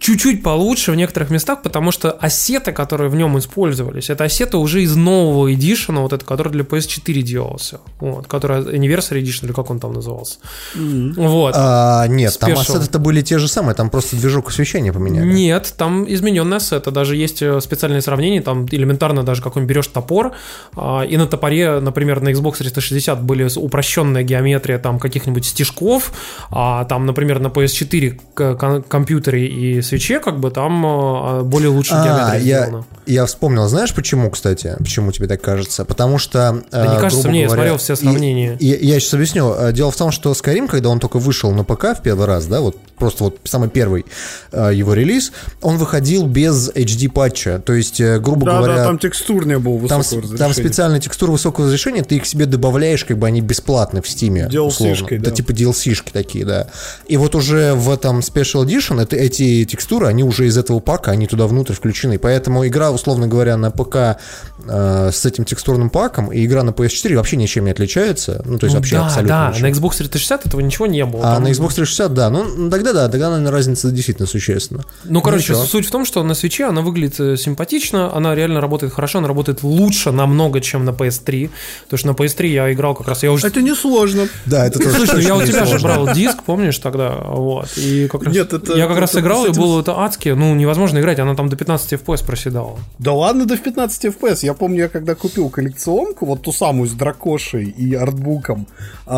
чуть-чуть 0.00 0.42
получше 0.42 0.92
в 0.92 0.96
некоторых 0.96 1.30
местах, 1.30 1.62
потому 1.62 1.92
что 1.92 2.10
ассеты, 2.10 2.72
которые 2.72 3.10
в 3.10 3.14
нем 3.14 3.38
использовались, 3.38 4.08
это 4.10 4.24
ассеты 4.24 4.56
уже 4.56 4.82
из 4.82 4.96
нового 4.96 5.52
эдишена, 5.52 6.00
вот 6.00 6.12
это, 6.14 6.24
который 6.24 6.50
для 6.50 6.64
PS4 6.64 7.20
делался, 7.20 7.80
вот, 8.00 8.26
который 8.26 8.62
Anniversary 8.62 9.22
Edition, 9.22 9.44
или 9.44 9.52
как 9.52 9.70
он 9.70 9.78
там 9.78 9.92
назывался. 9.92 10.38
Вот. 10.74 11.54
А, 11.56 12.06
нет, 12.06 12.36
там 12.40 12.50
Special. 12.52 12.60
ассеты-то 12.60 12.98
были 12.98 13.20
те 13.20 13.38
же 13.38 13.46
самые, 13.46 13.74
там 13.74 13.90
просто 13.90 14.16
движок 14.16 14.48
освещения 14.48 14.92
поменяли. 14.92 15.26
Нет, 15.30 15.74
там 15.76 16.10
измененные 16.12 16.56
ассеты. 16.56 16.90
Даже 16.90 17.14
есть 17.16 17.42
э, 17.42 17.60
специальные 17.60 18.00
сравнения. 18.00 18.40
Там 18.40 18.66
элементарно 18.70 19.22
даже 19.22 19.42
какой-нибудь 19.42 19.68
берешь 19.70 19.86
топор, 19.88 20.32
а, 20.76 21.02
и 21.02 21.16
на 21.18 21.26
топоре, 21.26 21.78
например, 21.80 22.20
на 22.22 22.30
Xbox 22.30 22.56
360 22.58 23.22
были 23.22 23.46
упрощенная 23.54 24.22
геометрия 24.22 24.78
там 24.78 24.98
каких-нибудь 24.98 25.44
стежков, 25.44 26.12
а 26.50 26.84
там, 26.86 27.04
например, 27.04 27.38
на 27.40 27.48
PS4 27.48 28.18
к- 28.34 28.54
кон- 28.54 28.82
компьютере 28.82 29.46
и 29.46 29.82
свече 29.90 30.20
как 30.20 30.40
бы 30.40 30.50
там 30.50 30.84
э, 30.86 31.42
более 31.42 31.68
лучшая 31.68 32.00
А, 32.02 32.04
геометрия 32.06 32.40
я, 32.58 32.66
сделана. 32.66 32.84
я 33.06 33.26
вспомнил, 33.26 33.68
знаешь 33.68 33.94
почему, 33.94 34.30
кстати? 34.30 34.74
Почему 34.78 35.12
тебе 35.12 35.26
так 35.28 35.40
кажется? 35.42 35.84
Потому 35.84 36.18
что... 36.18 36.62
Да 36.70 36.86
не 36.86 36.96
э, 36.96 37.00
кажется 37.00 37.28
мне, 37.28 37.42
я 37.42 37.46
говоря, 37.46 37.62
смотрел 37.62 37.78
все 37.78 37.92
и- 37.92 37.96
сравнения. 37.96 38.56
и- 38.58 38.86
я 38.86 38.98
сейчас 39.00 39.14
объясню. 39.14 39.54
Дело 39.72 39.90
в 39.90 39.96
том, 39.96 40.10
что 40.10 40.32
Skyrim, 40.32 40.68
когда 40.68 40.88
он 40.88 40.98
только 41.00 41.18
вышел 41.18 41.50
на 41.52 41.64
ПК 41.64 41.96
в 41.98 42.02
первый 42.02 42.26
раз, 42.26 42.46
да, 42.46 42.60
вот 42.60 42.76
просто 42.98 43.24
вот 43.24 43.38
самый 43.44 43.68
первый 43.70 44.04
его 44.52 44.92
релиз, 44.94 45.32
он 45.62 45.76
выходил 45.78 46.26
без 46.26 46.68
HD 46.70 47.08
патча. 47.10 47.58
То 47.64 47.72
есть, 47.72 48.00
э, 48.00 48.18
грубо 48.20 48.46
Да, 48.46 48.58
говоря... 48.58 48.76
да, 48.76 48.84
там 48.84 48.98
текстур 48.98 49.46
не 49.46 49.58
было 49.58 49.88
Там, 49.88 49.98
высокого 50.00 50.22
там 50.22 50.32
разрешения. 50.48 50.68
специальная 50.68 51.00
текстура 51.00 51.30
высокого 51.30 51.66
разрешения, 51.66 52.02
ты 52.02 52.16
их 52.16 52.26
себе 52.26 52.46
добавляешь, 52.46 53.04
как 53.04 53.18
бы 53.18 53.26
они 53.26 53.40
бесплатны 53.40 54.02
в 54.02 54.08
Стиме. 54.08 54.48
DLC-шкой, 54.52 55.18
да. 55.18 55.30
Да, 55.30 55.36
типа 55.36 55.52
DLC-шки 55.52 56.10
такие, 56.12 56.44
да. 56.44 56.66
И 57.06 57.16
вот 57.16 57.34
уже 57.34 57.74
в 57.74 57.90
этом 57.90 58.18
Special 58.20 58.64
Edition 58.66 59.00
это, 59.00 59.16
эти 59.16 59.64
текстуры, 59.64 59.79
они 60.08 60.22
уже 60.24 60.46
из 60.46 60.56
этого 60.56 60.80
пака, 60.80 61.12
они 61.12 61.26
туда 61.26 61.46
внутрь 61.46 61.72
включены. 61.74 62.18
Поэтому 62.18 62.66
игра, 62.66 62.90
условно 62.90 63.26
говоря, 63.26 63.56
на 63.56 63.70
ПК 63.70 64.18
э, 64.66 65.10
с 65.12 65.24
этим 65.26 65.44
текстурным 65.44 65.90
паком 65.90 66.32
и 66.32 66.44
игра 66.44 66.62
на 66.62 66.70
PS4 66.70 67.16
вообще 67.16 67.36
ничем 67.36 67.64
не 67.64 67.70
отличается. 67.70 68.42
Ну, 68.44 68.58
то 68.58 68.66
есть 68.66 68.74
Ну 68.74 68.80
вообще 68.80 68.96
да, 68.96 69.06
абсолютно 69.06 69.28
да, 69.28 69.50
ничем. 69.50 69.62
на 69.62 69.70
Xbox 69.70 69.96
360 69.98 70.46
этого 70.46 70.60
ничего 70.60 70.86
не 70.86 71.04
было. 71.04 71.22
А 71.30 71.34
Там- 71.34 71.44
на 71.44 71.48
Xbox 71.48 71.74
360, 71.74 72.14
да. 72.14 72.30
Ну, 72.30 72.70
тогда 72.70 72.92
да, 72.92 73.08
тогда, 73.08 73.30
наверное, 73.30 73.52
разница 73.52 73.90
действительно 73.90 74.26
существенна. 74.28 74.84
Ну, 75.04 75.20
короче, 75.22 75.52
ничего. 75.52 75.64
суть 75.64 75.86
в 75.86 75.90
том, 75.90 76.04
что 76.04 76.22
на 76.22 76.34
свече 76.34 76.64
она 76.66 76.82
выглядит 76.82 77.18
э, 77.20 77.36
симпатично, 77.36 78.14
она 78.14 78.34
реально 78.34 78.60
работает 78.60 78.92
хорошо, 78.92 79.18
она 79.18 79.28
работает 79.28 79.62
лучше 79.62 80.12
намного, 80.12 80.60
чем 80.60 80.84
на 80.84 80.90
PS3. 80.90 81.50
Потому 81.84 81.98
что 81.98 82.08
на 82.08 82.12
PS3 82.12 82.46
я 82.46 82.72
играл 82.72 82.94
как 82.94 83.08
раз, 83.08 83.22
я 83.22 83.32
уже... 83.32 83.46
Это 83.46 83.62
несложно. 83.62 84.28
Да, 84.46 84.66
это 84.66 84.78
тоже 84.78 84.96
Слушай, 85.06 85.24
я 85.24 85.34
у 85.36 85.42
тебя 85.42 85.64
же 85.64 85.78
брал 85.78 86.12
диск, 86.12 86.42
помнишь 86.44 86.78
тогда, 86.78 87.10
вот, 87.10 87.68
и 87.76 88.08
как 88.08 88.22
раз, 88.24 88.34
Нет, 88.34 88.52
это- 88.52 88.76
я 88.76 88.86
как 88.86 88.98
раз 88.98 89.14
играл, 89.16 89.46
и 89.46 89.50
этим- 89.50 89.60
было 89.70 89.80
это 89.80 89.98
адски, 90.00 90.30
ну, 90.30 90.54
невозможно 90.54 90.98
играть, 90.98 91.18
она 91.20 91.34
там 91.34 91.48
до 91.48 91.56
15 91.56 91.92
FPS 91.92 92.24
проседала. 92.26 92.78
Да 92.98 93.12
ладно, 93.12 93.46
до 93.46 93.56
15 93.56 94.04
FPS. 94.06 94.38
Я 94.42 94.54
помню, 94.54 94.78
я 94.78 94.88
когда 94.88 95.14
купил 95.14 95.48
коллекционку, 95.50 96.26
вот 96.26 96.42
ту 96.42 96.52
самую 96.52 96.88
с 96.88 96.92
дракошей 96.92 97.64
и 97.64 97.94
артбуком, 97.94 98.66
и 99.06 99.10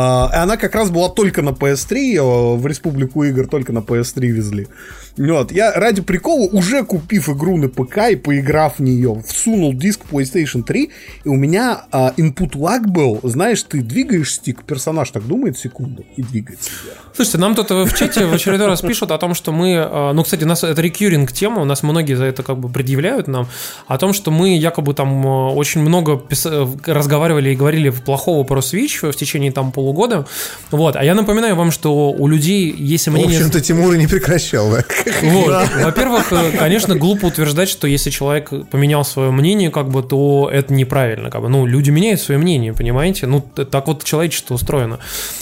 она 0.42 0.56
как 0.56 0.74
раз 0.74 0.90
была 0.90 1.08
только 1.08 1.42
на 1.42 1.50
PS3, 1.50 1.94
ее 1.96 2.56
в 2.56 2.66
Республику 2.66 3.24
игр 3.24 3.46
только 3.46 3.72
на 3.72 3.78
PS3 3.78 4.26
везли. 4.26 4.68
Вот, 5.16 5.52
я 5.52 5.72
ради 5.72 6.00
прикола, 6.00 6.48
уже 6.48 6.84
купив 6.84 7.28
игру 7.28 7.58
на 7.58 7.68
ПК 7.68 8.10
и 8.10 8.16
поиграв 8.16 8.78
в 8.78 8.82
нее, 8.82 9.22
всунул 9.26 9.74
диск 9.74 10.00
PlayStation 10.10 10.62
3, 10.62 10.90
и 11.24 11.28
у 11.28 11.34
меня 11.34 11.84
а, 11.92 12.14
input 12.16 12.52
lag 12.52 12.86
был, 12.86 13.20
знаешь, 13.22 13.62
ты 13.62 13.82
двигаешь 13.82 14.32
стик, 14.34 14.62
персонаж 14.64 15.10
так 15.10 15.26
думает 15.26 15.58
секунду 15.58 16.04
и 16.16 16.22
двигается 16.22 16.70
вверх. 16.82 16.98
Слушайте, 17.14 17.38
нам 17.38 17.54
тут 17.54 17.70
в 17.70 17.94
чате 17.94 18.24
в 18.24 18.32
очередной 18.32 18.68
раз 18.68 18.80
пишут 18.80 19.10
о 19.10 19.18
том, 19.18 19.34
что 19.34 19.52
мы, 19.52 19.72
э, 19.72 20.12
ну, 20.14 20.22
кстати, 20.22 20.44
у 20.44 20.46
нас 20.46 20.64
это 20.64 20.80
рекьюринг 20.80 21.30
тема, 21.32 21.60
у 21.60 21.64
нас 21.66 21.82
многие 21.82 22.14
за 22.14 22.24
это 22.24 22.42
как 22.42 22.58
бы 22.58 22.70
предъявляют 22.70 23.28
нам, 23.28 23.48
о 23.86 23.98
том, 23.98 24.14
что 24.14 24.30
мы 24.30 24.56
якобы 24.56 24.94
там 24.94 25.26
э, 25.26 25.52
очень 25.52 25.82
много 25.82 26.12
пис- 26.12 26.48
э, 26.48 26.90
разговаривали 26.90 27.50
и 27.50 27.54
говорили 27.54 27.90
плохого 27.90 28.44
про 28.44 28.60
Switch 28.60 29.10
в 29.10 29.14
течение 29.14 29.52
там 29.52 29.72
полугода, 29.72 30.26
вот, 30.70 30.96
а 30.96 31.04
я 31.04 31.14
напоминаю 31.14 31.54
вам, 31.54 31.70
что 31.70 32.10
у 32.10 32.26
людей 32.26 32.74
есть 32.74 33.08
В 33.08 33.12
мнение... 33.12 33.36
общем-то, 33.36 33.60
Тимур 33.60 33.92
и 33.92 33.98
не 33.98 34.06
прекращал, 34.06 34.70
да? 34.70 34.82
Вот. 35.22 35.68
Во-первых, 35.82 36.32
э, 36.32 36.52
конечно, 36.58 36.94
глупо 36.96 37.26
утверждать, 37.26 37.68
что 37.68 37.86
если 37.86 38.10
человек 38.10 38.50
поменял 38.70 39.04
свое 39.04 39.30
мнение, 39.30 39.70
как 39.70 39.88
бы, 39.88 40.02
то 40.02 40.48
это 40.52 40.72
неправильно. 40.72 41.30
Как 41.30 41.40
бы. 41.42 41.48
Ну, 41.48 41.66
люди 41.66 41.90
меняют 41.90 42.20
свое 42.20 42.38
мнение, 42.38 42.72
понимаете? 42.72 43.26
Ну, 43.26 43.40
так 43.40 43.86
вот 43.86 44.04
человечество 44.04 44.54
устроено. 44.54 44.98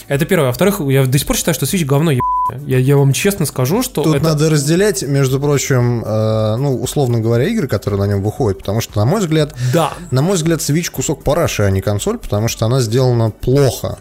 Это 0.08 0.24
первое. 0.24 0.48
Во-вторых, 0.48 0.80
я 0.88 1.04
до 1.06 1.18
сих 1.18 1.26
пор 1.26 1.36
считаю, 1.36 1.54
что 1.54 1.66
Switch 1.66 1.84
говно 1.84 2.10
ебаное. 2.10 2.66
я, 2.66 2.78
я 2.78 2.96
вам 2.96 3.12
честно 3.12 3.46
скажу, 3.46 3.82
что 3.82 4.02
Тут 4.02 4.16
это... 4.16 4.24
надо 4.24 4.50
разделять, 4.50 5.02
между 5.02 5.40
прочим, 5.40 6.02
э, 6.04 6.56
ну, 6.56 6.80
условно 6.80 7.20
говоря, 7.20 7.44
игры, 7.44 7.68
которые 7.68 8.00
на 8.00 8.06
нем 8.06 8.22
выходят, 8.22 8.58
потому 8.58 8.80
что, 8.80 8.98
на 8.98 9.04
мой 9.04 9.20
взгляд, 9.20 9.54
Да. 9.72 9.92
на 10.10 10.22
мой 10.22 10.36
взгляд, 10.36 10.60
Switch 10.60 10.90
кусок 10.90 11.22
параши, 11.22 11.62
а 11.62 11.70
не 11.70 11.80
консоль, 11.80 12.18
потому 12.18 12.48
что 12.48 12.66
она 12.66 12.80
сделана 12.80 13.30
плохо. 13.30 13.98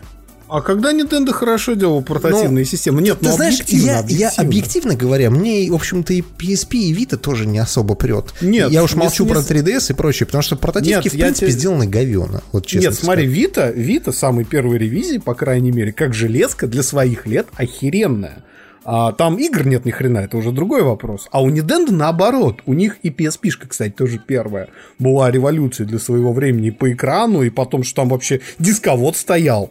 А 0.49 0.61
когда 0.61 0.91
Nintendo 0.91 1.31
хорошо 1.31 1.73
делал 1.73 2.01
портативные 2.01 2.65
системы? 2.65 3.01
Нет, 3.01 3.19
Ты 3.19 3.27
ну 3.27 3.31
знаешь, 3.35 3.55
объективно, 3.61 3.85
я, 3.85 3.93
я 3.93 3.99
объективно. 3.99 4.43
объективно 4.43 4.95
говоря, 4.95 5.29
мне, 5.29 5.69
в 5.71 5.75
общем-то, 5.75 6.13
и 6.13 6.21
PSP, 6.21 6.73
и 6.77 6.93
Vita 6.93 7.17
тоже 7.17 7.45
не 7.45 7.59
особо 7.59 7.95
прет. 7.95 8.33
Нет, 8.41 8.71
я 8.71 8.83
уж 8.83 8.95
молчу 8.95 9.25
не 9.25 9.31
про 9.31 9.41
с- 9.41 9.49
3DS 9.49 9.91
и 9.91 9.93
прочее, 9.93 10.25
потому 10.25 10.41
что 10.41 10.55
портативки, 10.55 11.05
Нет, 11.05 11.13
в 11.13 11.17
принципе, 11.17 11.47
тебе- 11.47 11.59
сделаны 11.59 11.85
говёно. 11.87 12.41
Вот 12.51 12.65
честно 12.65 12.89
Нет, 12.89 12.95
смотри. 12.97 13.25
Вита, 13.27 13.69
Вита 13.69 14.11
самой 14.11 14.43
первой 14.43 14.77
ревизии, 14.79 15.19
по 15.19 15.35
крайней 15.35 15.71
мере, 15.71 15.91
как 15.93 16.13
железка 16.15 16.65
для 16.67 16.81
своих 16.83 17.27
лет 17.27 17.47
охеренная. 17.55 18.43
А, 18.85 19.11
там 19.11 19.35
игр 19.37 19.67
нет 19.67 19.85
ни 19.85 19.91
хрена, 19.91 20.19
это 20.19 20.37
уже 20.37 20.51
другой 20.51 20.81
вопрос. 20.81 21.27
А 21.31 21.43
у 21.43 21.49
Nintendo 21.51 21.91
наоборот, 21.91 22.61
у 22.65 22.73
них 22.73 22.97
и 23.03 23.09
PSP, 23.11 23.51
кстати, 23.67 23.91
тоже 23.91 24.19
первая, 24.25 24.69
была 24.97 25.29
революцией 25.29 25.87
для 25.87 25.99
своего 25.99 26.33
времени 26.33 26.69
и 26.69 26.71
по 26.71 26.91
экрану, 26.91 27.43
и 27.43 27.49
потом, 27.51 27.83
что 27.83 27.97
там 27.97 28.09
вообще 28.09 28.39
дисковод 28.57 29.15
стоял, 29.15 29.69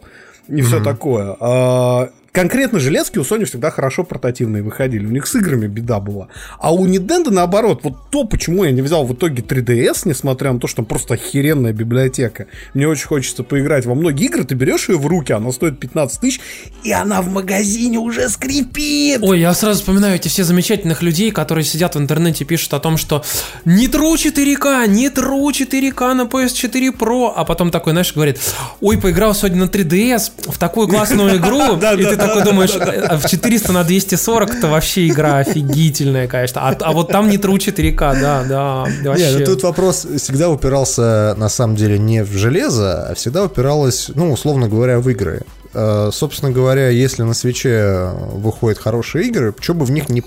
и 0.49 0.61
все 0.61 0.83
такое. 0.83 1.35
А, 1.39 2.09
конкретно 2.39 2.79
железки 2.79 3.19
у 3.19 3.23
Sony 3.23 3.43
всегда 3.43 3.69
хорошо 3.69 4.05
портативные 4.05 4.63
выходили. 4.63 5.05
У 5.05 5.09
них 5.09 5.27
с 5.27 5.35
играми 5.35 5.67
беда 5.67 5.99
была. 5.99 6.29
А 6.57 6.73
у 6.73 6.87
Nintendo 6.87 7.31
наоборот. 7.31 7.81
Вот 7.83 7.95
то, 8.11 8.23
почему 8.23 8.63
я 8.63 8.71
не 8.71 8.81
взял 8.81 9.05
в 9.05 9.13
итоге 9.13 9.43
3DS, 9.43 10.03
несмотря 10.05 10.53
на 10.53 10.59
то, 10.59 10.67
что 10.67 10.77
там 10.77 10.85
просто 10.85 11.15
охеренная 11.15 11.73
библиотека. 11.73 12.47
Мне 12.73 12.87
очень 12.87 13.07
хочется 13.07 13.43
поиграть 13.43 13.85
во 13.85 13.93
многие 13.93 14.27
игры. 14.27 14.45
Ты 14.45 14.55
берешь 14.55 14.87
ее 14.87 14.97
в 14.97 15.05
руки, 15.05 15.33
она 15.33 15.51
стоит 15.51 15.81
15 15.81 16.21
тысяч, 16.21 16.39
и 16.85 16.93
она 16.93 17.21
в 17.21 17.27
магазине 17.27 17.97
уже 17.97 18.29
скрипит. 18.29 19.19
Ой, 19.21 19.41
я 19.41 19.53
сразу 19.53 19.81
вспоминаю 19.81 20.15
эти 20.15 20.29
все 20.29 20.45
замечательных 20.45 21.01
людей, 21.01 21.31
которые 21.31 21.65
сидят 21.65 21.95
в 21.95 21.99
интернете 21.99 22.45
и 22.45 22.47
пишут 22.47 22.73
о 22.73 22.79
том, 22.79 22.95
что 22.95 23.21
не 23.65 23.89
тру 23.89 24.15
4К, 24.15 24.87
не 24.87 25.09
тру 25.09 25.51
4К 25.51 26.13
на 26.13 26.21
PS4 26.21 26.97
Pro, 26.97 27.33
а 27.35 27.43
потом 27.43 27.69
такой, 27.69 27.91
знаешь, 27.91 28.13
говорит, 28.13 28.39
ой, 28.79 28.97
поиграл 28.97 29.35
сегодня 29.35 29.65
на 29.65 29.69
3DS 29.69 30.51
в 30.51 30.57
такую 30.57 30.87
классную 30.87 31.35
игру, 31.35 31.75
и 31.75 32.05
ты 32.05 32.15
такой 32.29 32.43
думаешь, 32.43 32.71
«А 32.75 33.17
в 33.17 33.29
400 33.29 33.71
на 33.73 33.83
240 33.83 34.55
это 34.55 34.67
вообще 34.67 35.07
игра 35.07 35.37
офигительная, 35.37 36.27
конечно, 36.27 36.61
а, 36.61 36.75
а 36.79 36.91
вот 36.91 37.11
там 37.11 37.29
не 37.29 37.37
тру 37.37 37.57
4К, 37.57 38.19
да, 38.19 38.43
да, 38.47 38.85
Не, 39.01 39.07
вообще. 39.07 39.37
ну 39.39 39.45
тут 39.45 39.63
вопрос 39.63 40.07
всегда 40.17 40.49
упирался, 40.49 41.35
на 41.37 41.49
самом 41.49 41.75
деле, 41.75 41.97
не 41.99 42.23
в 42.23 42.31
железо, 42.31 43.07
а 43.09 43.15
всегда 43.15 43.43
упиралось, 43.43 44.09
ну, 44.13 44.31
условно 44.31 44.67
говоря, 44.67 44.99
в 44.99 45.09
игры. 45.09 45.41
Э, 45.73 46.09
Собственно 46.11 46.51
говоря, 46.51 46.89
если 46.89 47.23
на 47.23 47.33
свече 47.33 48.11
выходят 48.33 48.79
хорошие 48.79 49.27
игры, 49.27 49.53
что 49.59 49.73
бы 49.73 49.85
в 49.85 49.91
них 49.91 50.09
не 50.09 50.21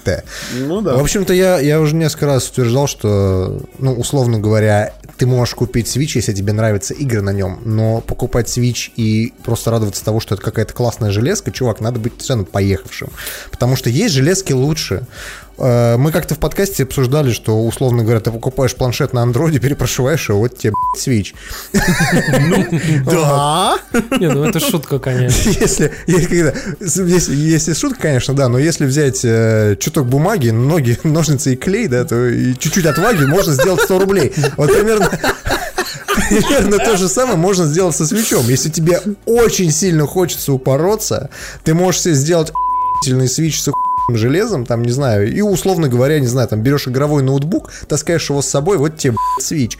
поиграть-то? 0.00 0.24
Ну 0.54 0.80
да. 0.80 0.96
В 0.96 1.00
общем-то, 1.00 1.32
я, 1.32 1.58
я 1.58 1.80
уже 1.80 1.94
несколько 1.94 2.26
раз 2.26 2.48
утверждал, 2.48 2.86
что, 2.86 3.60
ну, 3.78 3.94
условно 3.94 4.38
говоря, 4.38 4.94
ты 5.16 5.26
можешь 5.26 5.54
купить 5.54 5.86
Switch, 5.86 6.12
если 6.14 6.32
тебе 6.32 6.52
нравятся 6.52 6.94
игры 6.94 7.22
на 7.22 7.30
нем, 7.30 7.60
но 7.64 8.00
покупать 8.00 8.46
Switch 8.46 8.90
и 8.96 9.32
просто 9.44 9.70
радоваться 9.70 10.04
того, 10.04 10.20
что 10.20 10.34
это 10.34 10.44
какая-то 10.44 10.72
классная 10.72 11.10
железка, 11.10 11.50
чувак, 11.50 11.80
надо 11.80 12.00
быть 12.00 12.12
совершенно 12.14 12.44
поехавшим. 12.44 13.10
Потому 13.50 13.76
что 13.76 13.90
есть 13.90 14.14
железки 14.14 14.52
лучше. 14.52 15.06
Э, 15.60 15.96
Мы 15.96 16.12
как-то 16.12 16.34
в 16.34 16.38
подкасте 16.38 16.84
обсуждали, 16.84 17.32
что, 17.32 17.64
условно 17.64 18.02
говоря, 18.02 18.20
ты 18.20 18.30
покупаешь 18.30 18.74
планшет 18.74 19.12
на 19.12 19.22
андроиде, 19.22 19.58
перепрошиваешь, 19.58 20.30
и 20.30 20.32
вот 20.32 20.56
тебе 20.56 20.72
Switch. 20.98 21.34
Да? 23.04 23.78
Не, 24.18 24.28
ну 24.28 24.44
это 24.44 24.60
шутка, 24.60 24.98
конечно. 24.98 25.50
Если, 25.50 25.92
шутка, 27.74 28.00
конечно, 28.00 28.34
да, 28.34 28.48
но 28.48 28.58
если 28.58 28.86
взять 28.86 29.20
э, 29.24 29.76
чуток 29.78 30.06
бумаги, 30.06 30.50
ноги, 30.50 30.98
ножницы 31.04 31.54
и 31.54 31.56
клей, 31.56 31.88
да, 31.88 32.04
то 32.04 32.30
чуть-чуть 32.58 32.86
отваги 32.86 33.24
можно 33.24 33.52
сделать 33.52 33.82
100 33.82 33.98
рублей. 33.98 34.32
Вот 34.56 34.72
примерно... 34.72 35.10
Примерно 36.28 36.78
то 36.78 36.96
же 36.96 37.08
самое 37.08 37.36
можно 37.36 37.66
сделать 37.66 37.96
со 37.96 38.06
свечом. 38.06 38.48
Если 38.48 38.68
тебе 38.68 39.00
очень 39.26 39.70
сильно 39.70 40.06
хочется 40.06 40.52
упороться, 40.52 41.30
ты 41.64 41.74
можешь 41.74 42.02
себе 42.02 42.14
сделать 42.14 42.50
охуительный 42.50 43.28
свич 43.28 43.60
с 43.60 43.68
железом, 44.16 44.66
там, 44.66 44.82
не 44.82 44.90
знаю, 44.90 45.32
и, 45.32 45.40
условно 45.40 45.88
говоря, 45.88 46.18
не 46.20 46.26
знаю, 46.26 46.48
там, 46.48 46.62
берешь 46.62 46.88
игровой 46.88 47.22
ноутбук, 47.22 47.72
таскаешь 47.88 48.28
его 48.30 48.42
с 48.42 48.46
собой, 48.46 48.78
вот 48.78 48.96
тебе, 48.96 49.16
свич. 49.40 49.78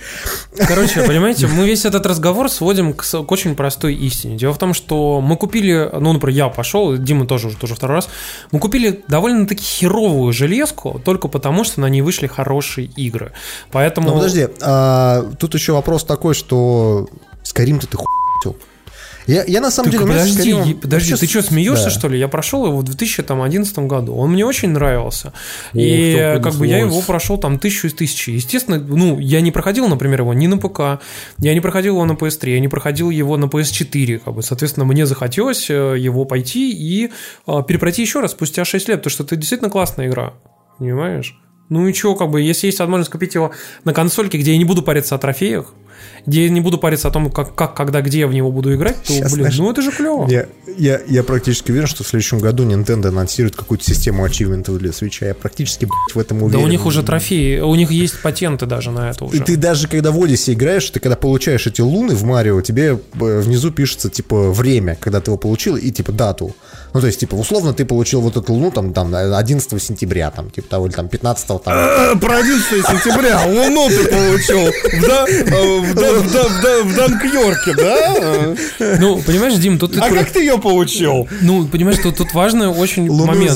Короче, 0.56 1.02
понимаете, 1.06 1.46
мы 1.46 1.66
весь 1.66 1.84
этот 1.84 2.06
разговор 2.06 2.50
сводим 2.50 2.92
к, 2.92 3.02
к 3.02 3.32
очень 3.32 3.54
простой 3.54 3.94
истине. 3.94 4.36
Дело 4.36 4.52
в 4.52 4.58
том, 4.58 4.74
что 4.74 5.20
мы 5.20 5.36
купили, 5.36 5.90
ну, 5.92 6.12
например, 6.12 6.36
я 6.36 6.48
пошел, 6.48 6.96
Дима 6.96 7.26
тоже 7.26 7.48
уже 7.48 7.56
тоже 7.56 7.74
второй 7.74 7.96
раз, 7.96 8.08
мы 8.52 8.58
купили 8.58 9.02
довольно-таки 9.08 9.62
херовую 9.62 10.32
железку 10.32 11.00
только 11.04 11.28
потому, 11.28 11.64
что 11.64 11.80
на 11.80 11.86
ней 11.86 12.02
вышли 12.02 12.26
хорошие 12.26 12.86
игры. 12.96 13.32
Поэтому... 13.72 14.08
Ну, 14.08 14.14
подожди, 14.14 14.48
а, 14.60 15.30
тут 15.38 15.54
еще 15.54 15.72
вопрос 15.72 16.04
такой, 16.04 16.34
что 16.34 17.08
Скарим-то 17.42 17.86
ты 17.86 17.96
хуй 17.96 18.06
я, 19.30 19.44
я 19.44 19.60
на 19.60 19.70
самом 19.70 19.90
Так 19.90 20.00
деле... 20.00 20.12
подожди, 20.12 20.50
е- 20.50 20.74
подожди, 20.74 21.12
вообще 21.12 21.26
ты 21.26 21.30
что, 21.30 21.42
смеешься, 21.42 21.84
да. 21.84 21.90
что 21.90 22.08
ли? 22.08 22.18
Я 22.18 22.28
прошел 22.28 22.66
его 22.66 22.78
в 22.78 22.82
2011 22.84 23.78
году. 23.80 24.14
Он 24.14 24.32
мне 24.32 24.44
очень 24.44 24.70
нравился. 24.70 25.28
Ух, 25.72 25.80
и 25.80 26.14
как 26.16 26.50
как 26.50 26.54
бы 26.54 26.66
я 26.66 26.78
его 26.78 27.00
прошел 27.02 27.38
там 27.38 27.58
тысячу 27.58 27.86
из 27.86 27.94
тысячи. 27.94 28.30
Естественно, 28.30 28.78
ну, 28.78 29.18
я 29.18 29.40
не 29.40 29.50
проходил, 29.50 29.88
например, 29.88 30.20
его 30.20 30.34
ни 30.34 30.46
на 30.46 30.58
ПК, 30.58 31.02
я 31.38 31.54
не 31.54 31.60
проходил 31.60 31.94
его 31.94 32.04
на 32.04 32.12
PS3, 32.12 32.50
я 32.50 32.60
не 32.60 32.68
проходил 32.68 33.10
его 33.10 33.36
на 33.36 33.44
PS4. 33.46 34.18
Как 34.18 34.34
бы, 34.34 34.42
соответственно, 34.42 34.84
мне 34.86 35.06
захотелось 35.06 35.70
э, 35.70 35.96
его 35.98 36.24
пойти 36.24 36.72
и 36.72 37.10
э, 37.46 37.62
перепройти 37.66 38.02
еще 38.02 38.20
раз 38.20 38.32
спустя 38.32 38.64
6 38.64 38.88
лет, 38.88 38.98
потому 38.98 39.12
что 39.12 39.24
это 39.24 39.36
действительно 39.36 39.70
классная 39.70 40.08
игра. 40.08 40.34
Понимаешь? 40.78 41.38
Ну 41.68 41.86
и 41.86 41.92
чё, 41.92 42.16
как 42.16 42.30
бы, 42.30 42.42
если 42.42 42.66
есть 42.66 42.80
возможность 42.80 43.12
купить 43.12 43.34
его 43.36 43.52
на 43.84 43.94
консольке, 43.94 44.38
где 44.38 44.52
я 44.52 44.58
не 44.58 44.64
буду 44.64 44.82
париться 44.82 45.14
о 45.14 45.18
трофеях, 45.18 45.72
где 46.26 46.44
я 46.44 46.51
не 46.51 46.61
буду 46.61 46.78
париться 46.78 47.09
о 47.09 47.11
том, 47.11 47.30
как, 47.30 47.55
как 47.55 47.74
когда, 47.74 48.01
где 48.03 48.20
я 48.20 48.26
в 48.26 48.32
него 48.34 48.51
буду 48.53 48.74
играть, 48.74 48.96
то, 49.03 49.12
Щас, 49.12 49.32
блин, 49.32 49.44
знаешь, 49.44 49.59
ну 49.59 49.70
это 49.70 49.82
же 49.82 49.90
клево. 49.90 50.28
Я, 50.28 50.46
я, 50.76 51.01
я 51.07 51.22
практически 51.24 51.70
уверен, 51.70 51.86
что 51.88 52.05
в 52.05 52.09
следующем 52.09 52.38
году 52.38 52.64
Nintendo 52.64 53.09
анонсирует 53.09 53.57
какую-то 53.57 53.84
систему 53.84 54.24
ачивментов 54.24 54.78
для 54.78 54.92
свеча. 54.92 55.26
Я 55.26 55.34
практически 55.34 55.84
блядь, 55.86 56.14
в 56.14 56.18
этом 56.18 56.38
Да 56.38 56.44
уверен. 56.46 56.64
у 56.64 56.68
них 56.68 56.86
уже 56.86 57.03
трофеи, 57.03 57.61
у 57.61 57.74
них 57.74 57.90
есть 57.90 58.20
патенты 58.22 58.66
даже 58.66 58.90
на 58.90 59.11
это 59.11 59.24
И 59.24 59.28
уже. 59.28 59.42
ты 59.44 59.57
даже 59.57 59.88
когда 59.88 60.11
в 60.11 60.22
Одиссе 60.22 60.53
играешь, 60.53 60.88
ты 60.90 61.01
когда 61.01 61.16
получаешь 61.16 61.66
эти 61.66 61.80
луны 61.80 62.14
в 62.14 62.24
Марио, 62.24 62.61
тебе 62.61 62.98
э, 63.20 63.40
внизу 63.40 63.70
пишется 63.70 64.11
типа 64.11 64.51
время, 64.51 64.96
когда 65.01 65.20
ты 65.20 65.30
его 65.30 65.38
получил, 65.38 65.76
и 65.76 65.90
типа 65.90 66.12
дату. 66.12 66.55
Ну, 66.93 67.01
то 67.01 67.07
есть, 67.07 67.20
типа, 67.20 67.34
условно, 67.36 67.72
ты 67.72 67.84
получил 67.84 68.20
вот 68.20 68.36
эту 68.36 68.53
луну 68.53 68.70
там, 68.70 68.93
там 68.93 69.14
11 69.14 69.82
сентября, 69.82 70.30
там, 70.30 70.50
типа 70.50 70.68
того, 70.68 70.87
или 70.87 70.92
там 70.95 71.08
15 71.08 71.46
там. 71.62 71.75
Э, 71.75 72.17
Про 72.17 72.38
11 72.38 72.87
сентября 72.87 73.41
луну 73.46 73.88
ты 73.88 74.04
получил 74.07 74.58
в, 74.61 75.04
э, 75.04 75.80
в 75.80 75.95
Да- 75.95 76.12
в 76.83 76.96
Да-? 77.76 78.54
Ну, 79.00 79.22
понимаешь, 79.22 79.54
Дим, 79.54 79.79
тут... 79.79 79.96
А 79.99 80.08
как 80.11 80.30
ты 80.30 80.41
ее 80.41 80.58
получил? 80.58 81.29
Ну, 81.41 81.67
понимаешь, 81.67 81.99
тут, 82.03 82.17
тут 82.17 82.33
важный 82.34 82.68
очень 82.68 83.08
момент. 83.26 83.53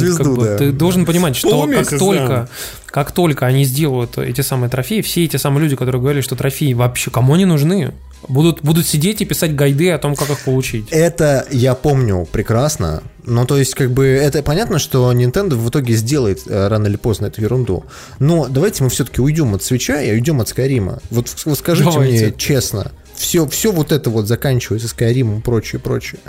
Ты 0.58 0.72
должен 0.72 1.04
понимать, 1.06 1.36
что 1.36 1.48
как 1.90 1.98
только, 1.98 2.48
как 2.94 3.10
только 3.10 3.46
они 3.46 3.64
сделают 3.64 4.18
эти 4.18 4.40
самые 4.40 4.70
трофеи, 4.70 5.00
все 5.00 5.24
эти 5.24 5.36
самые 5.36 5.64
люди, 5.64 5.74
которые 5.74 6.00
говорили, 6.00 6.22
что 6.22 6.36
трофеи 6.36 6.74
вообще 6.74 7.10
кому 7.10 7.34
они 7.34 7.44
нужны, 7.44 7.92
будут, 8.28 8.62
будут 8.62 8.86
сидеть 8.86 9.20
и 9.20 9.24
писать 9.24 9.56
гайды 9.56 9.90
о 9.90 9.98
том, 9.98 10.14
как 10.14 10.30
их 10.30 10.38
получить. 10.44 10.86
Это 10.92 11.44
я 11.50 11.74
помню 11.74 12.24
прекрасно. 12.30 13.02
Ну, 13.24 13.46
то 13.46 13.58
есть, 13.58 13.74
как 13.74 13.90
бы, 13.90 14.06
это 14.06 14.44
понятно, 14.44 14.78
что 14.78 15.12
Nintendo 15.12 15.56
в 15.56 15.68
итоге 15.70 15.94
сделает 15.94 16.42
э, 16.46 16.68
рано 16.68 16.86
или 16.86 16.94
поздно 16.94 17.26
эту 17.26 17.42
ерунду. 17.42 17.84
Но 18.20 18.46
давайте 18.46 18.84
мы 18.84 18.90
все-таки 18.90 19.20
уйдем 19.20 19.56
от 19.56 19.64
свеча 19.64 20.00
и 20.00 20.12
уйдем 20.12 20.40
от 20.40 20.46
Скайрима. 20.46 21.00
Вот, 21.10 21.28
скажите 21.28 21.90
Давайте. 21.90 22.26
мне 22.26 22.34
честно, 22.38 22.92
все, 23.16 23.48
все 23.48 23.72
вот 23.72 23.90
это 23.90 24.08
вот 24.08 24.28
заканчивается 24.28 24.86
Скайримом 24.86 25.40
и 25.40 25.42
прочее, 25.42 25.80
прочее. 25.80 26.20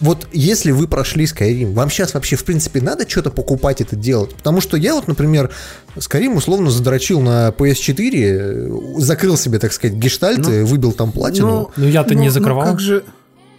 Вот 0.00 0.26
если 0.32 0.72
вы 0.72 0.88
прошли 0.88 1.24
Skyrim, 1.24 1.72
вам 1.72 1.88
сейчас 1.88 2.14
вообще, 2.14 2.36
в 2.36 2.44
принципе, 2.44 2.80
надо 2.80 3.08
что-то 3.08 3.30
покупать 3.30 3.80
это 3.80 3.94
делать? 3.94 4.34
Потому 4.34 4.60
что 4.60 4.76
я 4.76 4.94
вот, 4.94 5.06
например, 5.06 5.50
Skyrim 5.96 6.34
условно 6.36 6.70
задрочил 6.70 7.20
на 7.20 7.48
PS4, 7.50 8.10
э, 8.14 9.00
закрыл 9.00 9.36
себе, 9.36 9.58
так 9.58 9.72
сказать, 9.72 9.96
гештальты, 9.96 10.64
выбил 10.64 10.92
там 10.92 11.12
платину. 11.12 11.70
Ну, 11.76 11.88
я-то 11.88 12.14
не 12.14 12.28
закрывал. 12.30 12.64
как 12.66 12.80
же, 12.80 13.04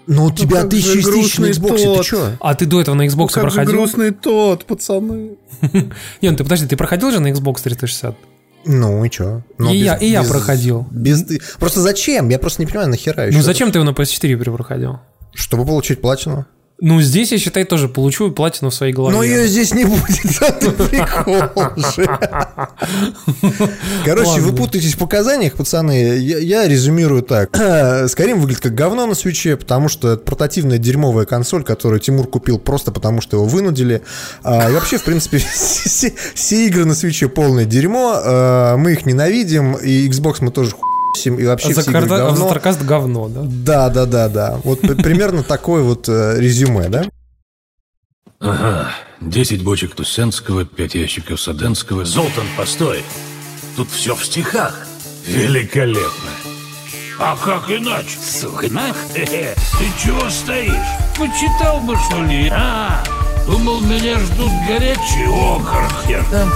Но 0.08 0.26
у 0.26 0.32
тебя 0.32 0.62
как 0.62 0.72
же 0.72 0.78
тысяча 0.78 1.00
из 1.00 1.06
тысяч 1.06 1.38
на 1.40 1.46
Xbox, 1.46 1.78
ты 1.78 1.84
тот. 1.84 2.06
что? 2.06 2.32
А 2.42 2.54
ты 2.54 2.66
до 2.66 2.82
этого 2.82 2.96
на 2.96 3.08
Xbox 3.08 3.28
как 3.32 3.46
же 3.46 3.56
проходил? 3.56 3.74
грустный 3.74 4.12
тот, 4.12 4.66
пацаны. 4.66 5.38
Не, 6.22 6.30
ну 6.32 6.36
ты 6.36 6.44
подожди, 6.44 6.68
ты 6.68 6.76
проходил 6.76 7.12
же 7.12 7.20
на 7.22 7.32
Xbox 7.32 7.62
360? 7.64 8.16
Ну 8.66 9.06
и 9.06 9.10
что? 9.12 9.44
И 9.72 9.78
я- 9.78 9.96
и 9.96 10.08
я 10.10 10.24
проходил. 10.24 10.86
Без... 10.92 11.24
Просто 11.60 11.82
зачем? 11.82 12.30
Я 12.30 12.40
просто 12.40 12.62
не 12.62 12.66
понимаю, 12.68 12.90
нахера 12.90 13.28
еще. 13.28 13.38
Ну 13.38 13.44
зачем 13.44 13.72
ты 13.72 13.78
его 13.80 13.86
на 13.90 13.94
PS4 13.96 14.38
перепроходил? 14.38 15.00
Чтобы 15.36 15.66
получить 15.66 16.02
платину. 16.02 16.46
Ну, 16.82 17.00
здесь, 17.00 17.32
я 17.32 17.38
считай, 17.38 17.64
тоже 17.64 17.88
получу 17.88 18.32
платину 18.32 18.70
в 18.70 18.76
своей 18.76 18.92
голове. 18.92 19.16
Но 19.16 19.24
ее 19.24 19.48
здесь 19.48 19.74
не 19.74 19.86
будет, 19.86 20.42
это 20.42 20.72
прикол 20.72 21.42
же. 21.96 22.20
Короче, 24.04 24.42
вы 24.42 24.54
путаетесь 24.54 24.96
в 24.96 24.98
показаниях, 24.98 25.54
пацаны. 25.54 26.18
Я, 26.18 26.38
я 26.40 26.68
резюмирую 26.68 27.24
так. 27.24 27.58
Skyrim 27.58 28.36
выглядит 28.36 28.62
как 28.62 28.76
говно 28.76 29.06
на 29.06 29.16
свече, 29.16 29.56
потому 29.56 29.88
что 29.88 30.14
это 30.14 30.24
портативная 30.24 30.78
дерьмовая 30.78 31.26
консоль, 31.26 31.64
которую 31.64 32.02
Тимур 32.02 32.28
купил 32.28 32.60
просто 32.60 32.92
потому, 32.92 33.22
что 33.22 33.38
его 33.38 33.46
вынудили. 33.46 34.02
А, 34.44 34.70
и 34.70 34.74
вообще, 34.74 34.98
в 34.98 35.06
принципе, 35.06 35.38
все, 35.54 36.14
все 36.34 36.68
игры 36.68 36.84
на 36.84 36.94
свече 36.94 37.30
полное 37.30 37.64
дерьмо. 37.64 38.16
А, 38.18 38.76
мы 38.76 38.92
их 38.92 39.06
ненавидим, 39.06 39.76
и 39.76 40.10
Xbox 40.10 40.38
мы 40.42 40.52
тоже 40.52 40.72
хуесим, 40.72 40.95
и 41.24 41.46
вообще 41.46 41.70
А 41.70 41.74
за, 41.74 41.82
все 41.82 41.92
игры 41.92 42.02
карта- 42.02 42.16
а 42.16 42.18
за 42.20 42.26
говно. 42.32 42.46
Старкаст 42.48 42.82
говно, 42.84 43.28
да? 43.30 43.42
Да, 43.44 43.90
да, 43.90 44.06
да, 44.06 44.30
да. 44.30 44.60
Вот 44.64 44.82
примерно 44.82 45.44
такое 45.48 45.82
вот 45.84 46.08
э, 46.10 46.36
резюме, 46.40 46.90
да? 46.90 47.06
Ага, 48.40 48.90
10 49.22 49.64
бочек 49.64 49.96
Тусенского, 49.96 50.66
5 50.66 50.96
ящиков 50.96 51.40
Саденского. 51.42 52.06
Золтан, 52.06 52.46
постой! 52.58 53.04
Тут 53.76 53.90
все 53.90 54.16
в 54.16 54.24
стихах. 54.26 54.86
Великолепно. 55.26 56.32
А 57.18 57.36
как 57.38 57.70
иначе? 57.72 58.18
Сука, 58.22 58.68
нах? 58.72 58.96
Хе-хе. 59.14 59.56
Ты 59.80 59.86
чего 60.04 60.30
стоишь? 60.30 60.74
Почитал 61.18 61.80
бы, 61.80 61.96
что 61.96 62.22
ли? 62.24 62.50
А, 62.54 63.02
думал, 63.48 63.80
меня 63.82 64.20
ждут 64.20 64.52
горячие 64.68 65.28
окорки. 65.28 66.20
Там. 66.30 66.52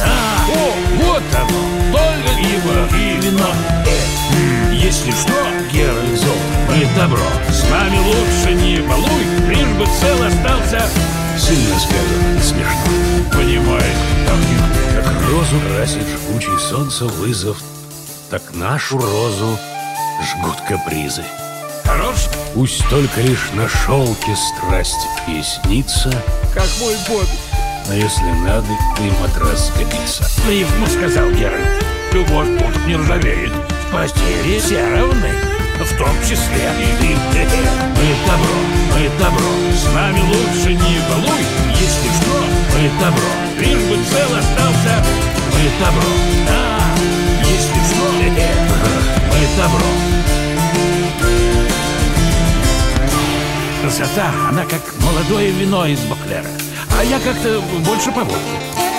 А, 0.00 0.46
о, 0.48 0.72
вот 1.04 1.22
оно. 1.34 1.92
Только 1.92 2.39
пиво 2.70 2.96
и 2.96 3.20
вино. 3.20 3.48
Э, 3.86 4.72
Если 4.74 5.10
что, 5.10 5.32
Геральт 5.72 6.18
Золтан, 6.18 6.40
мы 6.68 6.86
добро. 6.96 7.26
С 7.50 7.68
нами 7.70 7.98
лучше 7.98 8.54
не 8.54 8.80
балуй, 8.80 9.24
лишь 9.48 9.68
бы 9.78 9.86
цел 10.00 10.22
остался. 10.22 10.88
Сильно 11.38 11.78
сказано, 11.78 12.38
и 12.38 12.42
смешно. 12.42 13.30
Понимаешь, 13.32 13.84
так 14.94 15.04
как 15.04 15.30
розу 15.30 15.60
красит 15.68 16.06
жгучий 16.08 16.58
солнце 16.58 17.04
вызов, 17.06 17.58
так 18.30 18.42
нашу 18.54 18.98
розу 18.98 19.58
жгут 20.22 20.56
капризы. 20.68 21.24
Хорош? 21.84 22.28
Пусть 22.54 22.88
только 22.88 23.20
лишь 23.20 23.50
на 23.54 23.68
шелке 23.68 24.34
страсть 24.36 25.06
и 25.26 25.42
снится, 25.42 26.10
Как 26.54 26.66
мой 26.80 26.94
Бобби. 27.08 27.26
но 27.88 27.94
если 27.94 28.30
надо, 28.44 28.66
и 29.00 29.10
матрас 29.20 29.68
сгодится. 29.68 30.24
Наивно 30.46 30.86
сказал 30.86 31.30
Геральт. 31.30 31.84
Любовь 32.12 32.48
тут 32.58 32.86
не 32.86 32.96
ржавеет. 32.96 33.52
В 33.52 33.92
постели 33.92 34.58
все 34.58 34.82
равны. 34.82 35.30
В 35.78 35.96
том 35.96 36.10
числе 36.22 36.70
и 36.80 37.14
ты. 37.32 37.46
Мы 37.96 38.08
добро, 38.26 38.56
мы 38.94 39.08
добро. 39.18 39.50
С 39.72 39.94
нами 39.94 40.20
лучше 40.20 40.74
не 40.74 40.98
балуй. 41.08 41.42
Если 41.80 42.10
что, 42.18 42.36
мы 42.74 42.90
добро. 43.00 43.30
Лишь 43.58 43.84
бы 43.88 43.96
цел 44.10 44.30
остался. 44.36 45.04
Мы 45.54 45.70
добро. 45.78 46.10
А, 46.48 46.80
если 47.44 47.80
что, 47.88 48.04
мы 48.12 49.40
добро. 49.56 49.86
Красота, 53.82 54.32
она 54.48 54.64
как 54.64 54.82
молодое 55.00 55.52
вино 55.52 55.86
из 55.86 56.00
Боклера. 56.00 56.44
А 56.98 57.04
я 57.04 57.20
как-то 57.20 57.60
больше 57.84 58.10
по 58.10 58.24
водке 58.24 58.89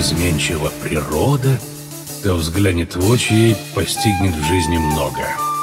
изменчива 0.00 0.70
природа, 0.82 1.58
кто 2.20 2.34
взглянет 2.36 2.96
в 2.96 3.10
очи 3.10 3.32
ей, 3.32 3.56
постигнет 3.74 4.34
в 4.34 4.44
жизни 4.44 4.78
много. 4.78 5.22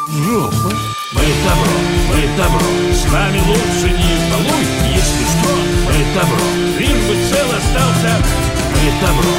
Жопа. 0.10 0.74
Мы 1.14 1.22
добро, 1.44 1.78
мы 2.10 2.38
добро, 2.38 2.68
с 2.94 3.12
нами 3.12 3.40
лучше 3.40 3.90
не 3.90 4.32
балуй, 4.32 4.66
если 4.96 5.26
что, 5.34 5.56
мы 5.86 6.14
добро, 6.14 6.38
лишь 6.78 7.08
бы 7.08 7.16
цел 7.30 7.48
остался 7.48 8.47
мы 8.88 9.02
добро. 9.02 9.38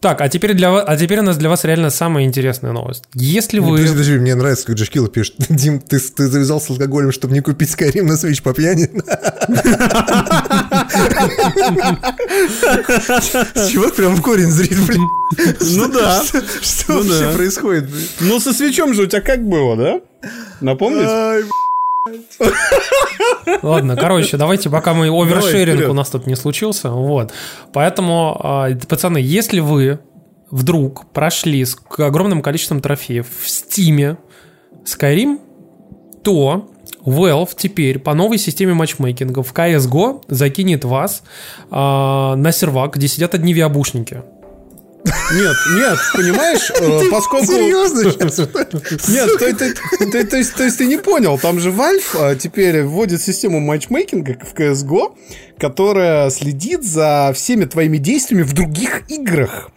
Так, 0.00 0.20
а 0.20 0.28
теперь, 0.28 0.54
для 0.54 0.70
вас, 0.70 0.84
а 0.86 0.96
теперь 0.96 1.18
у 1.18 1.22
нас 1.22 1.36
для 1.36 1.48
вас 1.48 1.64
реально 1.64 1.90
самая 1.90 2.24
интересная 2.24 2.70
новость. 2.70 3.02
Если 3.14 3.58
вы... 3.58 3.72
Подожди, 3.72 3.88
подожди, 3.88 4.18
мне 4.18 4.36
нравится, 4.36 4.66
как 4.66 4.76
Джешкила 4.76 5.08
пишет. 5.08 5.34
Дим, 5.48 5.80
ты, 5.80 5.98
ты 5.98 6.28
завязал 6.28 6.60
с 6.60 6.70
алкоголем, 6.70 7.10
чтобы 7.10 7.34
не 7.34 7.40
купить 7.40 7.68
Skyrim 7.68 8.04
на 8.04 8.12
Switch 8.12 8.40
по 8.40 8.54
пьяни? 8.54 8.88
Чувак 13.72 13.96
прям 13.96 14.14
в 14.14 14.22
корень 14.22 14.50
зрит, 14.50 14.78
блин. 14.86 15.02
Ну 15.60 15.88
да. 15.88 16.22
Что 16.22 16.92
Ну 16.92 17.02
вообще 17.02 17.36
происходит? 17.36 17.90
Ну, 18.20 18.38
со 18.38 18.52
свечом 18.52 18.94
же 18.94 19.02
у 19.02 19.06
тебя 19.06 19.20
как 19.20 19.44
было, 19.44 19.76
да? 19.76 20.00
Напомнишь? 20.60 21.44
Ладно, 23.62 23.96
короче, 23.96 24.36
давайте, 24.36 24.70
пока 24.70 24.94
мы 24.94 25.08
овершеринг 25.08 25.88
у 25.88 25.92
нас 25.92 26.10
тут 26.10 26.26
не 26.26 26.36
случился. 26.36 26.90
Вот. 26.90 27.32
Поэтому, 27.72 28.38
а, 28.40 28.70
пацаны, 28.88 29.18
если 29.18 29.60
вы 29.60 30.00
вдруг 30.50 31.10
прошли 31.12 31.64
с 31.64 31.76
огромным 31.96 32.42
количеством 32.42 32.80
трофеев 32.80 33.26
в 33.42 33.48
Стиме 33.48 34.18
Skyrim, 34.84 35.38
то 36.22 36.68
Valve 37.04 37.50
теперь 37.56 37.98
по 37.98 38.14
новой 38.14 38.38
системе 38.38 38.74
матчмейкинга 38.74 39.42
в 39.42 39.52
CSGO 39.52 40.24
закинет 40.28 40.84
вас 40.84 41.22
а, 41.70 42.36
на 42.36 42.52
сервак, 42.52 42.96
где 42.96 43.08
сидят 43.08 43.34
одни 43.34 43.52
виабушники. 43.52 44.22
Нет, 45.32 45.56
нет, 45.70 45.98
понимаешь, 46.14 46.70
э, 46.70 47.10
поскольку... 47.10 47.46
Серьезно 47.46 48.10
сейчас? 48.10 48.38
Нет, 49.08 49.38
то, 49.38 50.36
есть, 50.36 50.54
то 50.54 50.64
есть 50.64 50.78
ты 50.78 50.86
не 50.86 50.96
понял, 50.96 51.38
там 51.38 51.60
же 51.60 51.70
Valve 51.70 52.02
а, 52.14 52.34
теперь 52.34 52.82
вводит 52.82 53.22
систему 53.22 53.60
матчмейкинга 53.60 54.38
в 54.40 54.54
CSGO, 54.54 55.16
которая 55.58 56.30
следит 56.30 56.84
за 56.84 57.32
всеми 57.34 57.64
твоими 57.64 57.98
действиями 57.98 58.42
в 58.42 58.52
других 58.52 59.02
играх 59.08 59.70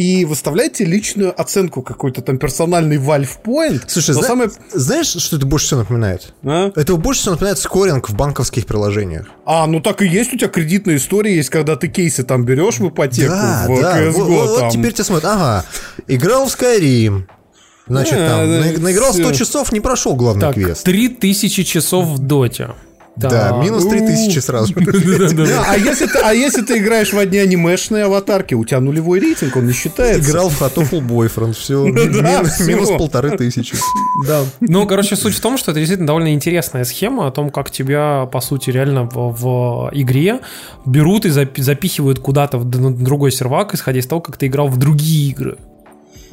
и 0.00 0.24
выставляет 0.24 0.72
тебе 0.74 0.88
личную 0.88 1.38
оценку, 1.38 1.82
какой-то 1.82 2.22
там 2.22 2.38
персональный 2.38 2.96
Valve 2.96 3.28
Point. 3.44 3.82
Слушай, 3.86 4.14
зна- 4.14 4.22
самое- 4.26 4.50
знаешь, 4.72 5.08
что 5.08 5.36
это 5.36 5.44
больше 5.44 5.66
всего 5.66 5.80
напоминает? 5.80 6.32
А? 6.42 6.70
Это 6.74 6.96
больше 6.96 7.20
всего 7.20 7.32
напоминает 7.34 7.58
скоринг 7.58 8.08
в 8.08 8.14
банковских 8.14 8.64
приложениях. 8.66 9.26
А, 9.44 9.66
ну 9.66 9.80
так 9.80 10.00
и 10.00 10.06
есть 10.06 10.32
у 10.32 10.38
тебя 10.38 10.48
кредитная 10.48 10.96
история, 10.96 11.36
есть, 11.36 11.50
когда 11.50 11.76
ты 11.76 11.88
кейсы 11.88 12.22
там 12.22 12.44
берешь 12.46 12.78
в 12.78 12.88
ипотеку 12.88 13.32
Да, 13.32 13.66
в 13.68 13.80
да. 13.80 14.00
CSGO. 14.02 14.12
Вот, 14.12 14.60
вот 14.60 14.72
теперь 14.72 14.92
тебя 14.92 15.04
смотрят. 15.04 15.24
Ага, 15.26 15.64
играл 16.06 16.48
в 16.48 16.56
Skyrim. 16.58 17.24
Значит, 17.86 18.18
там, 18.18 18.48
на- 18.48 18.78
наиграл 18.78 19.12
100 19.12 19.22
всё. 19.22 19.32
часов, 19.34 19.72
не 19.72 19.80
прошел 19.80 20.14
главный 20.14 20.40
Так, 20.40 20.54
квест. 20.54 20.84
3000 20.84 21.64
часов 21.64 22.06
в 22.06 22.18
доте. 22.20 22.70
Да, 23.28 23.60
минус 23.62 23.86
3000 23.86 24.38
сразу. 24.38 24.74
Да, 25.30 25.64
а, 25.68 25.76
если 25.76 26.06
ты, 26.06 26.18
а 26.18 26.32
если 26.32 26.62
ты 26.62 26.78
играешь 26.78 27.12
в 27.12 27.18
одни 27.18 27.38
анимешные 27.38 28.04
аватарки, 28.04 28.54
у 28.54 28.64
тебя 28.64 28.80
нулевой 28.80 29.20
рейтинг, 29.20 29.56
он 29.56 29.66
не 29.66 29.72
считается. 29.72 30.30
Играл 30.30 30.48
в 30.48 30.60
Hatoful 30.60 31.06
Boyfriend, 31.06 31.52
все, 31.54 31.84
минус 32.66 32.90
полторы 32.90 33.36
тысячи. 33.36 33.76
Да. 34.26 34.42
Ну, 34.60 34.86
короче, 34.86 35.16
суть 35.16 35.34
в 35.34 35.40
том, 35.40 35.58
что 35.58 35.70
это 35.70 35.80
действительно 35.80 36.06
довольно 36.06 36.32
интересная 36.32 36.84
схема 36.84 37.26
о 37.26 37.30
том, 37.30 37.50
как 37.50 37.70
тебя, 37.70 38.26
по 38.26 38.40
сути, 38.40 38.70
реально 38.70 39.08
в, 39.12 39.90
игре 39.92 40.40
берут 40.84 41.26
и 41.26 41.28
запи- 41.28 41.60
запихивают 41.62 42.18
куда-то 42.18 42.58
в 42.58 42.64
на 42.80 42.92
другой 42.92 43.32
сервак, 43.32 43.74
исходя 43.74 43.98
из 44.00 44.06
того, 44.06 44.20
как 44.20 44.36
ты 44.36 44.46
играл 44.46 44.68
в 44.68 44.76
другие 44.76 45.30
игры. 45.30 45.58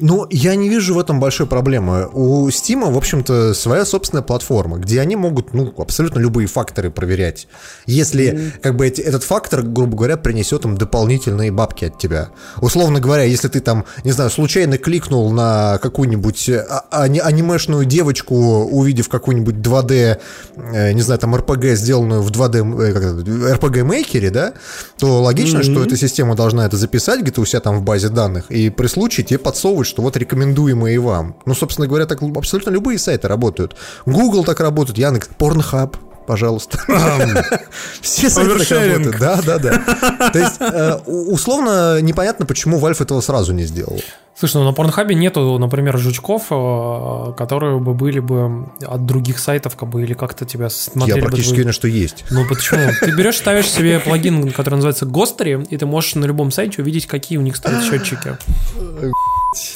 Ну, 0.00 0.26
я 0.30 0.54
не 0.54 0.68
вижу 0.68 0.94
в 0.94 0.98
этом 0.98 1.18
большой 1.20 1.46
проблемы. 1.46 2.08
У 2.12 2.48
Steam, 2.48 2.90
в 2.92 2.96
общем-то, 2.96 3.54
своя 3.54 3.84
собственная 3.84 4.22
платформа, 4.22 4.78
где 4.78 5.00
они 5.00 5.16
могут, 5.16 5.54
ну, 5.54 5.72
абсолютно 5.76 6.20
любые 6.20 6.46
факторы 6.46 6.90
проверять. 6.90 7.48
Если, 7.86 8.52
как 8.62 8.76
бы, 8.76 8.86
эти- 8.86 9.00
этот 9.00 9.24
фактор, 9.24 9.62
грубо 9.62 9.96
говоря, 9.96 10.16
принесет 10.16 10.64
им 10.64 10.76
дополнительные 10.76 11.50
бабки 11.50 11.86
от 11.86 11.98
тебя. 11.98 12.28
Условно 12.60 13.00
говоря, 13.00 13.24
если 13.24 13.48
ты 13.48 13.60
там, 13.60 13.84
не 14.04 14.12
знаю, 14.12 14.30
случайно 14.30 14.78
кликнул 14.78 15.32
на 15.32 15.78
какую-нибудь 15.82 16.48
э, 16.48 16.64
а- 16.68 16.84
ани- 17.02 17.18
анимешную 17.20 17.84
девочку, 17.84 18.34
увидев 18.64 19.08
какую-нибудь 19.08 19.56
2D, 19.56 20.18
э, 20.56 20.92
не 20.92 21.02
знаю, 21.02 21.18
там, 21.18 21.34
RPG, 21.34 21.74
сделанную 21.76 22.22
в 22.22 22.30
2D, 22.30 22.58
э, 22.60 23.52
RPG-мейкере, 23.54 24.30
да, 24.30 24.52
то 24.98 25.22
логично, 25.22 25.62
что 25.62 25.82
эта 25.82 25.96
система 25.96 26.34
должна 26.36 26.66
это 26.66 26.76
записать 26.76 27.20
где-то 27.20 27.40
у 27.40 27.44
себя 27.44 27.60
там 27.60 27.78
в 27.78 27.82
базе 27.82 28.08
данных, 28.08 28.50
и 28.50 28.70
при 28.70 28.86
случае 28.86 29.26
тебе 29.26 29.38
подсовывать, 29.38 29.87
что 29.88 30.02
вот 30.02 30.16
рекомендуемые 30.16 30.98
вам. 31.00 31.36
Ну, 31.46 31.54
собственно 31.54 31.86
говоря, 31.86 32.06
так 32.06 32.22
абсолютно 32.22 32.70
любые 32.70 32.98
сайты 32.98 33.28
работают. 33.28 33.76
Google 34.06 34.44
так 34.44 34.60
работает, 34.60 34.98
Яндекс, 34.98 35.30
Pornhub, 35.38 35.96
пожалуйста. 36.28 36.78
Все 38.02 38.28
сайты 38.28 38.58
так 38.58 38.70
работают. 38.70 39.18
Да, 39.18 39.40
да, 39.44 39.58
да. 39.58 40.30
То 40.30 40.38
есть, 40.38 40.56
э, 40.60 40.96
условно, 41.06 42.00
непонятно, 42.02 42.44
почему 42.44 42.78
Valve 42.78 43.02
этого 43.02 43.20
сразу 43.22 43.52
не 43.54 43.64
сделал. 43.64 44.00
Слушай, 44.38 44.58
ну 44.58 44.64
на 44.64 44.72
Порнхабе 44.72 45.16
нету, 45.16 45.58
например, 45.58 45.98
жучков, 45.98 46.46
э, 46.50 47.32
которые 47.36 47.80
бы 47.80 47.94
были 47.94 48.20
бы 48.20 48.68
от 48.86 49.04
других 49.06 49.38
сайтов, 49.40 49.74
как 49.74 49.88
бы, 49.88 50.04
или 50.04 50.12
как-то 50.12 50.44
тебя 50.44 50.68
смотрели 50.68 51.16
Я 51.16 51.22
практически 51.22 51.54
уверен, 51.54 51.72
что 51.72 51.88
есть. 51.88 52.24
Ну 52.30 52.46
почему? 52.46 52.92
Ты 53.00 53.10
берешь, 53.16 53.38
ставишь 53.38 53.68
себе 53.68 53.98
плагин, 53.98 54.52
который 54.52 54.74
называется 54.76 55.06
Гостери, 55.06 55.66
и 55.70 55.76
ты 55.76 55.86
можешь 55.86 56.14
на 56.14 56.26
любом 56.26 56.52
сайте 56.52 56.82
увидеть, 56.82 57.06
какие 57.06 57.38
у 57.38 57.42
них 57.42 57.56
стоят 57.56 57.82
счетчики. 57.82 58.36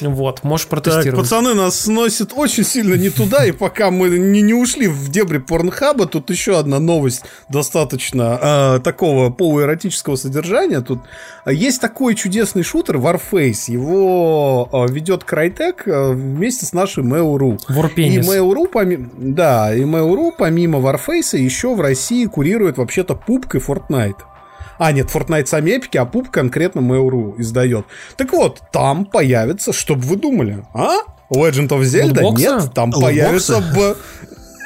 Вот, 0.01 0.43
можешь 0.43 0.67
Так, 0.67 0.83
протестировать. 0.83 1.19
пацаны, 1.23 1.55
нас 1.55 1.79
сносит 1.81 2.31
очень 2.35 2.63
сильно 2.63 2.93
не 2.93 3.09
туда, 3.09 3.43
и 3.45 3.51
пока 3.51 3.89
мы 3.89 4.09
не, 4.09 4.41
не 4.41 4.53
ушли 4.53 4.87
в 4.87 5.09
дебри 5.09 5.39
порнхаба, 5.39 6.05
тут 6.05 6.29
еще 6.29 6.59
одна 6.59 6.79
новость 6.79 7.23
достаточно 7.49 8.39
э, 8.77 8.79
такого 8.83 9.31
полуэротического 9.31 10.15
содержания. 10.15 10.81
Тут 10.81 10.99
э, 11.45 11.53
есть 11.53 11.81
такой 11.81 12.13
чудесный 12.13 12.61
шутер 12.61 12.97
Warface, 12.97 13.71
его 13.71 14.69
э, 14.71 14.93
ведет 14.93 15.23
Crytek 15.23 15.83
э, 15.85 16.11
вместе 16.13 16.67
с 16.67 16.73
нашей 16.73 17.03
Mail.ru. 17.03 17.57
И. 17.95 18.19
Mail.ru, 18.19 18.67
помимо, 18.71 19.09
да, 19.17 19.73
и 19.73 19.81
Mail.ru 19.81 20.33
помимо 20.37 20.77
Warface 20.79 21.35
еще 21.37 21.73
в 21.73 21.81
России 21.81 22.25
курирует 22.25 22.77
вообще-то 22.77 23.15
пупк 23.15 23.55
и 23.55 23.57
Fortnite. 23.57 24.17
А, 24.77 24.91
нет, 24.91 25.07
Fortnite 25.13 25.45
сами 25.45 25.71
эпики, 25.71 25.97
а 25.97 26.05
пуп 26.05 26.29
конкретно 26.29 26.79
Mail.ru 26.79 27.39
издает. 27.39 27.85
Так 28.17 28.33
вот, 28.33 28.61
там 28.71 29.05
появится, 29.05 29.73
чтобы 29.73 30.01
вы 30.03 30.15
думали, 30.15 30.65
а? 30.73 30.97
Legend 31.31 31.69
of 31.69 31.81
Zelda? 31.81 32.21
Лутбоксы? 32.21 32.43
Нет, 32.43 32.73
там 32.73 32.91
Лутбоксы? 32.93 33.01
появится... 33.01 33.63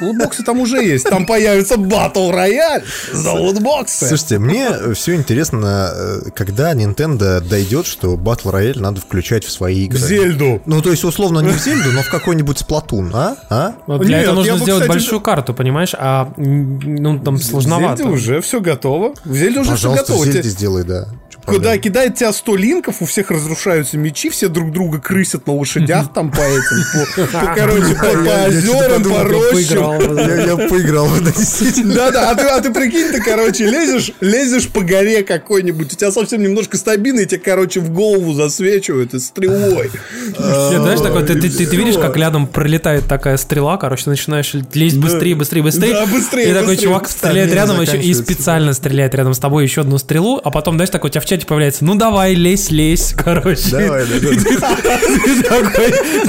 Лутбоксы 0.01 0.43
там 0.43 0.59
уже 0.59 0.77
есть. 0.83 1.05
Там 1.09 1.25
появится 1.25 1.75
Battle 1.75 2.31
Royale 2.31 2.83
за 3.13 3.31
лутбоксы. 3.33 4.07
Слушайте, 4.07 4.39
мне 4.39 4.69
все 4.93 5.15
интересно, 5.15 5.91
э, 5.93 6.19
когда 6.35 6.73
Nintendo 6.73 7.39
дойдет, 7.41 7.85
что 7.85 8.15
Battle 8.15 8.51
Royale 8.53 8.79
надо 8.79 9.01
включать 9.01 9.43
в 9.43 9.51
свои 9.51 9.85
игры. 9.85 9.99
В 9.99 10.01
Зельду. 10.03 10.61
Ну, 10.65 10.81
то 10.81 10.91
есть, 10.91 11.03
условно, 11.03 11.39
не 11.39 11.51
в 11.51 11.59
Зельду, 11.59 11.91
но 11.91 12.01
в 12.01 12.09
какой-нибудь 12.09 12.61
Splatoon, 12.61 13.11
а? 13.13 13.35
А? 13.49 13.73
Вот 13.87 14.01
для 14.01 14.17
Нет, 14.17 14.23
этого 14.23 14.35
нужно 14.35 14.47
я 14.51 14.53
бы, 14.55 14.61
сделать 14.63 14.83
кстати, 14.83 14.97
большую 14.97 15.21
карту, 15.21 15.53
понимаешь? 15.53 15.93
А 15.97 16.31
ну 16.37 17.19
там 17.19 17.35
В 17.37 17.43
сложновато. 17.43 17.97
Зельде 18.03 18.11
уже 18.13 18.41
все 18.41 18.61
готово. 18.61 19.13
В 19.25 19.33
Зельде 19.35 19.59
уже 19.59 19.75
все 19.75 19.89
Пожалуйста, 19.89 20.03
в 20.05 20.07
готово. 20.07 20.25
Зельде 20.25 20.41
Те- 20.43 20.49
сделай, 20.49 20.83
да. 20.83 21.07
Куда 21.47 21.77
кидает 21.77 22.15
тебя 22.15 22.33
100 22.33 22.55
линков, 22.57 23.01
у 23.01 23.05
всех 23.05 23.31
разрушаются 23.31 23.97
мечи, 23.97 24.29
все 24.29 24.49
друг 24.49 24.73
друга 24.73 24.99
крысят 24.99 25.47
на 25.47 25.53
лошадях 25.53 26.11
там 26.13 26.29
по 26.29 26.41
этим, 26.41 27.31
по, 27.31 27.55
короче, 27.55 27.95
по, 27.95 28.47
озерам, 28.47 29.03
по 29.03 29.09
я 29.09 29.23
рощам. 29.23 29.91
Я, 30.01 30.67
поиграл 30.67 31.07
в 31.07 31.21
это 31.21 31.37
действительно. 31.37 31.95
Да-да, 31.95 32.31
а 32.31 32.35
ты, 32.35 32.43
а 32.43 32.61
ты 32.61 32.73
прикинь, 32.73 33.11
ты, 33.11 33.21
короче, 33.21 33.65
лезешь, 33.65 34.11
лезешь 34.19 34.67
по 34.67 34.81
горе 34.81 35.23
какой-нибудь, 35.23 35.93
у 35.93 35.95
тебя 35.95 36.11
совсем 36.11 36.43
немножко 36.43 36.75
стабильно, 36.75 37.21
и 37.21 37.25
тебе, 37.25 37.39
короче, 37.39 37.79
в 37.79 37.91
голову 37.91 38.33
засвечивают 38.33 39.13
и 39.13 39.19
стрелой. 39.19 39.89
Знаешь, 40.37 40.99
такой, 40.99 41.25
ты, 41.25 41.33
видишь, 41.33 41.95
как 41.95 42.17
рядом 42.17 42.47
пролетает 42.47 43.05
такая 43.05 43.37
стрела, 43.37 43.77
короче, 43.77 44.03
ты 44.03 44.09
начинаешь 44.09 44.53
лезть 44.73 44.97
быстрее, 44.97 45.35
быстрее, 45.35 45.63
быстрее. 45.63 45.93
Да, 45.93 46.05
быстрее, 46.07 46.51
И 46.51 46.53
такой 46.53 46.75
чувак 46.75 47.07
стреляет 47.07 47.53
рядом 47.53 47.79
еще 47.81 47.97
и 47.97 48.13
специально 48.13 48.73
стреляет 48.73 49.15
рядом 49.15 49.33
с 49.33 49.39
тобой 49.39 49.63
еще 49.63 49.81
одну 49.81 49.97
стрелу, 49.97 50.41
а 50.43 50.51
потом, 50.51 50.75
знаешь, 50.75 50.89
такой 50.89 51.09
у 51.09 51.11
тебя 51.11 51.21
в 51.21 51.25
чате 51.37 51.47
появляется, 51.47 51.85
ну 51.85 51.95
давай, 51.95 52.33
лезь, 52.33 52.69
лезь, 52.71 53.13
короче. 53.17 53.69
Давай, 53.71 54.05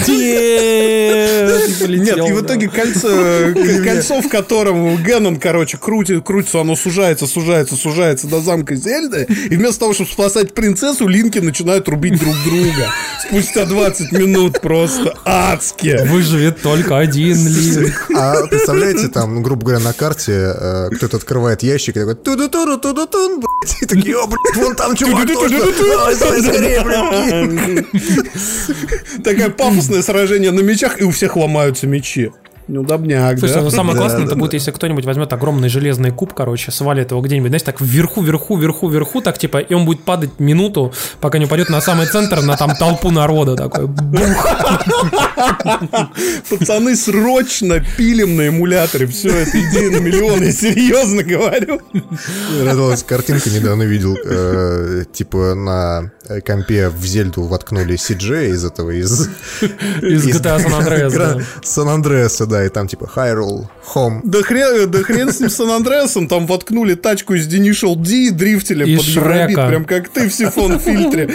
нет, 0.09 1.69
и 1.69 1.85
полетел, 1.85 2.17
Нет, 2.17 2.29
и 2.29 2.33
в 2.33 2.41
итоге 2.45 2.69
кольцо, 2.69 3.09
к- 3.09 3.85
кольцо, 3.85 4.21
в 4.21 4.29
котором 4.29 4.97
Геннон, 5.03 5.39
короче, 5.39 5.79
крутит, 5.79 6.25
крутится, 6.25 6.61
оно 6.61 6.77
сужается, 6.77 7.27
сужается, 7.27 7.77
сужается 7.77 8.27
до 8.27 8.41
замка 8.41 8.75
Зельды, 8.77 9.27
и 9.51 9.57
вместо 9.57 9.81
того, 9.81 9.95
чтобы 9.95 10.11
спасать 10.11 10.55
принцессу, 10.55 11.07
Линки 11.07 11.39
начинают 11.39 11.89
рубить 11.89 12.19
друг 12.19 12.35
друга. 12.45 12.93
Спустя 13.27 13.65
20 13.67 14.13
минут 14.13 14.61
просто 14.61 15.15
адски. 15.25 15.99
Выживет 16.07 16.61
только 16.63 16.99
один 16.99 17.37
Линк. 17.47 18.11
А 18.15 18.47
представляете, 18.47 19.09
там, 19.09 19.35
ну, 19.35 19.41
грубо 19.41 19.67
говоря, 19.67 19.81
на 19.85 19.93
карте 19.93 20.33
э, 20.55 20.91
кто-то 20.97 21.17
открывает 21.19 21.63
ящик 21.63 21.97
и 21.97 22.01
такой 22.01 22.15
туду 22.15 22.49
туру 22.49 22.79
туду 22.79 23.07
тун 23.07 23.41
блядь, 23.41 23.83
и 23.83 23.87
такие, 23.87 24.17
о, 24.17 24.27
блядь, 24.27 24.57
вон 24.57 24.75
там 24.77 24.95
чувак 24.99 25.29
скорее. 26.43 26.85
Такое 29.25 29.51
пафосное 29.51 30.03
сражение 30.03 30.51
на 30.51 30.61
мечах, 30.61 31.01
и 31.01 31.05
у 31.05 31.11
всех 31.11 31.37
ломаются 31.37 31.87
мечи. 31.87 32.31
Неудобняк, 32.69 33.39
Слушай, 33.39 33.55
да? 33.55 33.63
ну 33.63 33.71
самое 33.71 33.95
Да, 33.95 34.01
классное, 34.01 34.21
да, 34.21 34.27
это 34.27 34.35
да. 34.35 34.41
будет, 34.41 34.53
если 34.53 34.71
кто-нибудь 34.71 35.07
возьмет 35.07 35.33
огромный 35.33 35.71
железный 35.71 36.11
куб, 36.11 36.35
короче, 36.35 36.71
свалит 36.71 37.11
его 37.11 37.23
где-нибудь, 37.23 37.49
знаешь, 37.49 37.63
так 37.63 37.81
вверху, 37.81 38.21
вверху, 38.23 38.57
вверху, 38.57 38.89
вверху, 38.89 39.23
так 39.23 39.39
типа, 39.39 39.59
и 39.59 39.73
он 39.73 39.87
будет 39.87 40.05
падать 40.05 40.39
минуту, 40.39 40.93
пока 41.21 41.39
не 41.39 41.47
упадет 41.47 41.71
на 41.71 41.81
самый 41.81 42.07
центр, 42.07 42.43
на 42.43 42.57
там 42.59 42.77
толпу 42.77 43.11
народа 43.11 43.57
такой. 43.57 43.87
Бух. 43.87 44.47
Пацаны, 46.51 46.95
срочно 46.95 47.83
пилим 47.97 48.37
на 48.37 48.49
эмуляторе. 48.49 49.07
Все, 49.07 49.31
это 49.31 49.59
идея 49.59 49.91
на 49.91 50.01
миллион, 50.01 50.43
я 50.43 50.53
серьезно 50.53 51.23
говорю. 51.23 51.81
Радовалась 52.63 53.03
картинка, 53.03 53.49
недавно 53.49 53.85
видел, 53.85 54.17
э, 54.23 55.05
типа 55.11 55.55
на 55.55 56.13
компе 56.45 56.89
в 56.89 57.05
Зельду 57.05 57.45
воткнули 57.45 57.97
CJ 57.97 58.51
из 58.51 58.65
этого, 58.65 58.91
из... 58.91 59.29
Из 60.03 60.27
GTA 60.27 60.59
San 60.59 60.85
Andreas, 60.85 61.17
да. 61.17 61.41
Сан-Андреаса, 61.63 62.47
да, 62.47 62.58
и 62.65 62.69
там 62.69 62.89
типа 62.89 63.11
Hyrule, 63.15 63.67
Home. 63.95 64.21
Да 64.25 64.43
хрен, 64.43 64.91
да 64.91 65.03
хрен 65.03 65.33
с 65.33 65.41
ним 65.41 65.51
Сан 65.51 65.71
Андреасом, 65.71 66.29
там 66.29 66.47
воткнули 66.47 66.95
тачку 66.95 67.35
из 67.35 67.47
Initial 67.49 67.97
D 67.97 68.11
и 68.29 68.31
дрифтили 68.31 68.89
И 68.91 68.97
под 68.97 69.07
Евробит, 69.07 69.47
Шрека. 69.51 69.67
прям 69.69 69.85
как 69.85 70.09
ты 70.09 70.29
в 70.29 70.33
сифон 70.35 70.79
фильтре. 70.79 71.29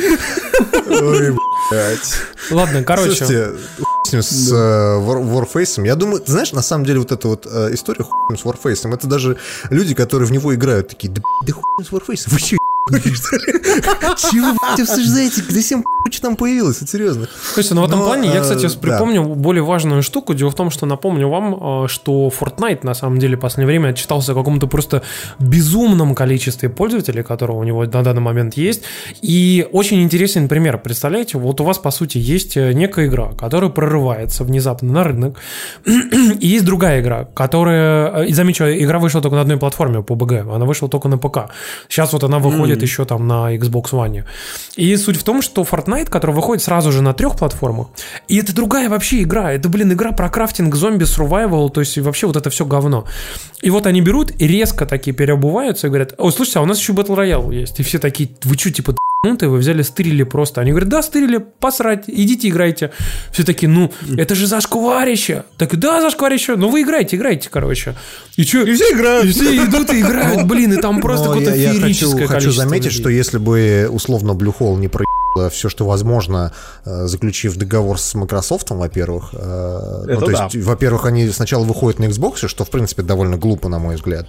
Ой, 0.89 1.35
блядь. 1.71 2.13
Ладно, 2.51 2.83
короче. 2.83 3.15
Слушайте, 3.15 3.51
хуй 3.77 4.05
с 4.05 4.11
ним 4.13 4.21
с 4.21 4.51
э, 4.51 4.55
War- 4.55 5.23
Warface, 5.23 5.85
я 5.85 5.95
думаю, 5.95 6.21
знаешь, 6.25 6.51
на 6.51 6.61
самом 6.61 6.85
деле 6.85 6.99
вот 6.99 7.11
эта 7.11 7.27
вот 7.27 7.47
э, 7.49 7.69
история 7.73 8.03
хуй 8.03 8.37
с 8.37 8.43
Warface, 8.43 8.93
это 8.93 9.07
даже 9.07 9.37
люди, 9.69 9.93
которые 9.95 10.27
в 10.27 10.31
него 10.31 10.53
играют, 10.53 10.89
такие, 10.89 11.11
да, 11.11 11.21
да 11.47 11.53
хуй 11.53 11.85
с 11.85 11.89
Warface, 11.89 12.23
вы 12.27 12.39
че? 12.39 12.57
Чего 12.91 14.47
вы 14.47 14.81
обсуждаете? 14.81 15.41
Да 15.49 15.61
всем 15.61 15.83
там 16.23 16.35
появилось, 16.35 16.81
вот 16.81 16.89
серьезно. 16.89 17.27
Слушайте, 17.53 17.75
ну 17.75 17.81
в 17.81 17.85
этом 17.85 17.99
Но, 17.99 18.05
плане 18.05 18.29
я, 18.29 18.39
э, 18.39 18.41
кстати, 18.41 18.67
да. 18.67 18.79
припомню 18.79 19.23
более 19.23 19.63
важную 19.63 20.01
штуку. 20.03 20.33
Дело 20.33 20.49
в 20.49 20.55
том, 20.55 20.71
что 20.71 20.85
напомню 20.85 21.27
вам, 21.29 21.85
э, 21.85 21.87
что 21.87 22.29
Fortnite 22.29 22.79
на 22.83 22.93
самом 22.93 23.19
деле 23.19 23.35
в 23.35 23.39
последнее 23.39 23.67
время 23.67 23.89
отчитался 23.89 24.31
о 24.31 24.35
каком-то 24.35 24.67
просто 24.67 25.01
безумном 25.39 26.15
количестве 26.15 26.69
пользователей, 26.69 27.23
которого 27.23 27.57
у 27.57 27.63
него 27.63 27.83
на 27.83 28.03
данный 28.03 28.21
момент 28.21 28.55
есть. 28.55 28.83
И 29.21 29.67
очень 29.71 30.01
интересен 30.01 30.47
пример. 30.47 30.77
Представляете, 30.77 31.37
вот 31.37 31.61
у 31.61 31.63
вас, 31.63 31.77
по 31.77 31.91
сути, 31.91 32.17
есть 32.17 32.57
э, 32.57 32.73
некая 32.73 33.07
игра, 33.07 33.33
которая 33.33 33.69
прорывается 33.69 34.43
внезапно 34.43 34.93
на 34.93 35.03
рынок. 35.03 35.37
И 35.85 36.47
есть 36.47 36.65
другая 36.65 37.01
игра, 37.01 37.25
которая... 37.25 38.23
И 38.23 38.33
замечу, 38.33 38.63
игра 38.63 38.99
вышла 38.99 39.21
только 39.21 39.35
на 39.35 39.41
одной 39.41 39.57
платформе 39.57 40.01
по 40.01 40.15
БГ. 40.15 40.47
Она 40.53 40.65
вышла 40.65 40.87
только 40.87 41.09
на 41.09 41.17
ПК. 41.17 41.51
Сейчас 41.89 42.13
вот 42.13 42.23
она 42.23 42.39
выходит 42.39 42.72
еще 42.81 43.05
там 43.05 43.27
на 43.27 43.55
Xbox 43.55 43.91
One. 43.91 44.23
И 44.75 44.95
суть 44.97 45.17
в 45.17 45.23
том, 45.23 45.41
что 45.41 45.63
Fortnite, 45.63 46.09
который 46.09 46.35
выходит 46.35 46.63
сразу 46.63 46.91
же 46.91 47.01
на 47.01 47.13
трех 47.13 47.37
платформах, 47.37 47.87
и 48.27 48.37
это 48.37 48.53
другая 48.55 48.89
вообще 48.89 49.23
игра. 49.23 49.51
Это, 49.51 49.69
блин, 49.69 49.93
игра 49.93 50.11
про 50.11 50.29
крафтинг, 50.29 50.75
зомби, 50.75 51.03
survival, 51.03 51.69
то 51.69 51.81
есть 51.81 51.97
вообще 51.97 52.27
вот 52.27 52.35
это 52.35 52.49
все 52.49 52.65
говно. 52.65 53.05
И 53.61 53.69
вот 53.69 53.85
они 53.85 54.01
берут 54.01 54.31
и 54.39 54.47
резко 54.47 54.85
такие 54.85 55.15
переобуваются 55.15 55.87
и 55.87 55.89
говорят, 55.89 56.15
ой, 56.17 56.31
слушайте, 56.31 56.59
а 56.59 56.61
у 56.63 56.65
нас 56.65 56.79
еще 56.79 56.93
Battle 56.93 57.15
Royale 57.15 57.53
есть. 57.53 57.79
И 57.79 57.83
все 57.83 57.99
такие, 57.99 58.29
вы 58.43 58.57
что, 58.57 58.71
типа, 58.71 58.95
ты 59.37 59.47
вы 59.47 59.57
взяли, 59.57 59.83
стырили 59.83 60.23
просто. 60.23 60.59
Они 60.59 60.71
говорят, 60.71 60.89
да, 60.89 61.01
стырили, 61.01 61.37
посрать, 61.37 62.03
идите 62.07 62.49
играйте. 62.49 62.91
Все 63.31 63.45
такие, 63.45 63.69
ну, 63.69 63.89
это 64.17 64.35
же 64.35 64.47
зашкварище. 64.47 65.45
Так, 65.57 65.77
да, 65.77 66.01
зашкварище, 66.01 66.57
ну 66.57 66.67
вы 66.67 66.81
играете, 66.81 67.15
играете, 67.15 67.49
короче. 67.49 67.95
И 68.35 68.43
что? 68.43 68.63
И 68.63 68.73
все 68.73 68.91
играют. 68.91 69.25
И 69.25 69.29
все 69.29 69.55
идут 69.55 69.93
и 69.93 70.01
играют, 70.01 70.43
блин, 70.47 70.73
и 70.73 70.81
там 70.81 70.99
просто 70.99 71.29
какое-то 71.29 71.53
феерическое 71.53 72.27
количество 72.27 72.62
заметить, 72.63 72.85
людей. 72.85 72.99
что 73.01 73.09
если 73.09 73.37
бы 73.37 73.87
условно 73.91 74.33
Блюхол 74.33 74.77
не 74.77 74.87
проебало 74.87 75.13
все, 75.49 75.69
что 75.69 75.85
возможно, 75.85 76.53
э, 76.85 77.07
заключив 77.07 77.55
договор 77.57 77.99
с 77.99 78.13
Microsoft, 78.13 78.69
во-первых. 78.69 79.29
э, 79.33 80.03
ну, 80.05 80.11
Это 80.11 80.25
то 80.25 80.31
да. 80.31 80.43
есть, 80.43 80.65
во-первых, 80.65 81.05
они 81.05 81.29
сначала 81.29 81.63
выходят 81.63 81.99
на 81.99 82.05
Xbox, 82.05 82.47
что, 82.47 82.65
в 82.65 82.69
принципе, 82.69 83.01
довольно 83.01 83.37
глупо, 83.37 83.69
на 83.69 83.79
мой 83.79 83.95
взгляд. 83.95 84.27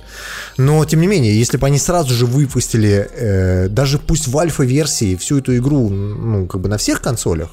Но, 0.56 0.85
тем 0.85 1.01
не 1.01 1.06
менее, 1.06 1.39
если 1.39 1.59
бы 1.59 1.66
они 1.66 1.78
сразу 1.78 2.15
же 2.15 2.27
выпустили, 2.27 3.09
э, 3.12 3.69
даже 3.69 3.98
пусть 3.98 4.28
в 4.28 4.39
альфа-версии, 4.39 5.16
всю 5.16 5.39
эту 5.39 5.56
игру, 5.56 5.89
ну, 5.90 6.47
как 6.47 6.61
бы 6.61 6.69
на 6.69 6.78
всех 6.78 7.02
консолях, 7.02 7.51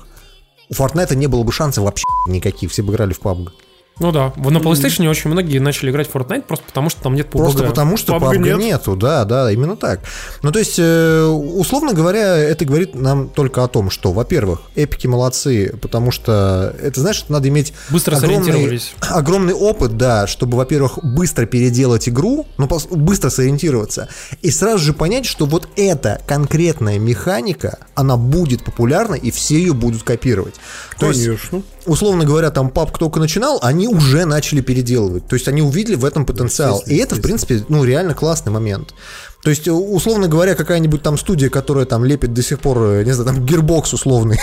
у 0.69 0.73
Fortnite 0.73 1.15
не 1.15 1.27
было 1.27 1.43
бы 1.43 1.51
шансов 1.51 1.83
вообще 1.83 2.05
никаких, 2.27 2.71
все 2.71 2.81
бы 2.83 2.93
играли 2.93 3.13
в 3.13 3.19
PUBG. 3.19 3.49
Ну 3.99 4.11
да, 4.11 4.33
на 4.35 4.57
PlayStation 4.57 5.07
очень 5.07 5.29
многие 5.29 5.59
начали 5.59 5.91
играть 5.91 6.09
в 6.09 6.15
Fortnite 6.15 6.43
просто 6.43 6.65
потому, 6.65 6.89
что 6.89 7.03
там 7.03 7.13
нет 7.13 7.27
PUBG. 7.27 7.37
Просто 7.37 7.63
потому, 7.65 7.97
что 7.97 8.13
PUBG 8.15 8.33
PUBG 8.33 8.37
нет. 8.39 8.57
нету, 8.57 8.95
да, 8.95 9.25
да, 9.25 9.51
именно 9.51 9.77
так. 9.77 9.99
Ну, 10.41 10.51
то 10.51 10.57
есть, 10.57 10.79
э, 10.79 11.23
условно 11.25 11.93
говоря, 11.93 12.35
это 12.35 12.65
говорит 12.65 12.95
нам 12.95 13.29
только 13.29 13.63
о 13.63 13.67
том, 13.67 13.91
что, 13.91 14.11
во-первых, 14.11 14.61
эпики 14.75 15.05
молодцы, 15.05 15.75
потому 15.81 16.09
что, 16.09 16.75
это, 16.81 16.99
знаешь, 16.99 17.25
надо 17.29 17.49
иметь 17.49 17.73
Быстро 17.89 18.15
огромный, 18.15 18.81
огромный 19.01 19.53
опыт, 19.53 19.97
да, 19.97 20.25
чтобы, 20.25 20.57
во-первых, 20.57 20.97
быстро 21.03 21.45
переделать 21.45 22.09
игру, 22.09 22.47
ну, 22.57 22.67
быстро 22.89 23.29
сориентироваться, 23.29 24.09
и 24.41 24.49
сразу 24.49 24.79
же 24.79 24.93
понять, 24.93 25.27
что 25.27 25.45
вот 25.45 25.67
эта 25.75 26.21
конкретная 26.25 26.97
механика, 26.97 27.77
она 27.93 28.17
будет 28.17 28.63
популярна, 28.63 29.13
и 29.13 29.29
все 29.29 29.57
ее 29.57 29.73
будут 29.73 30.01
копировать. 30.01 30.55
То 30.97 31.07
есть, 31.07 31.25
Конечно. 31.25 31.61
Условно 31.85 32.25
говоря, 32.25 32.51
там 32.51 32.69
папка 32.69 32.99
только 32.99 33.19
начинал, 33.19 33.59
они 33.61 33.87
уже 33.87 34.25
начали 34.25 34.61
переделывать. 34.61 35.27
То 35.27 35.35
есть 35.35 35.47
они 35.47 35.61
увидели 35.61 35.95
в 35.95 36.05
этом 36.05 36.25
потенциал. 36.25 36.83
И 36.85 36.95
это, 36.97 37.15
в 37.15 37.21
принципе, 37.21 37.63
ну, 37.69 37.83
реально 37.83 38.13
классный 38.13 38.51
момент. 38.51 38.93
То 39.43 39.49
есть, 39.49 39.67
э, 39.67 39.71
условно 39.71 40.27
говоря, 40.27 40.53
какая-нибудь 40.53 41.01
там 41.01 41.17
студия, 41.17 41.49
которая 41.49 41.85
там 41.85 42.05
лепит 42.05 42.33
до 42.33 42.43
сих 42.43 42.59
пор, 42.59 42.77
э, 42.79 43.03
не 43.03 43.11
знаю, 43.11 43.33
там 43.35 43.45
гирбокс 43.45 43.91
условный. 43.93 44.39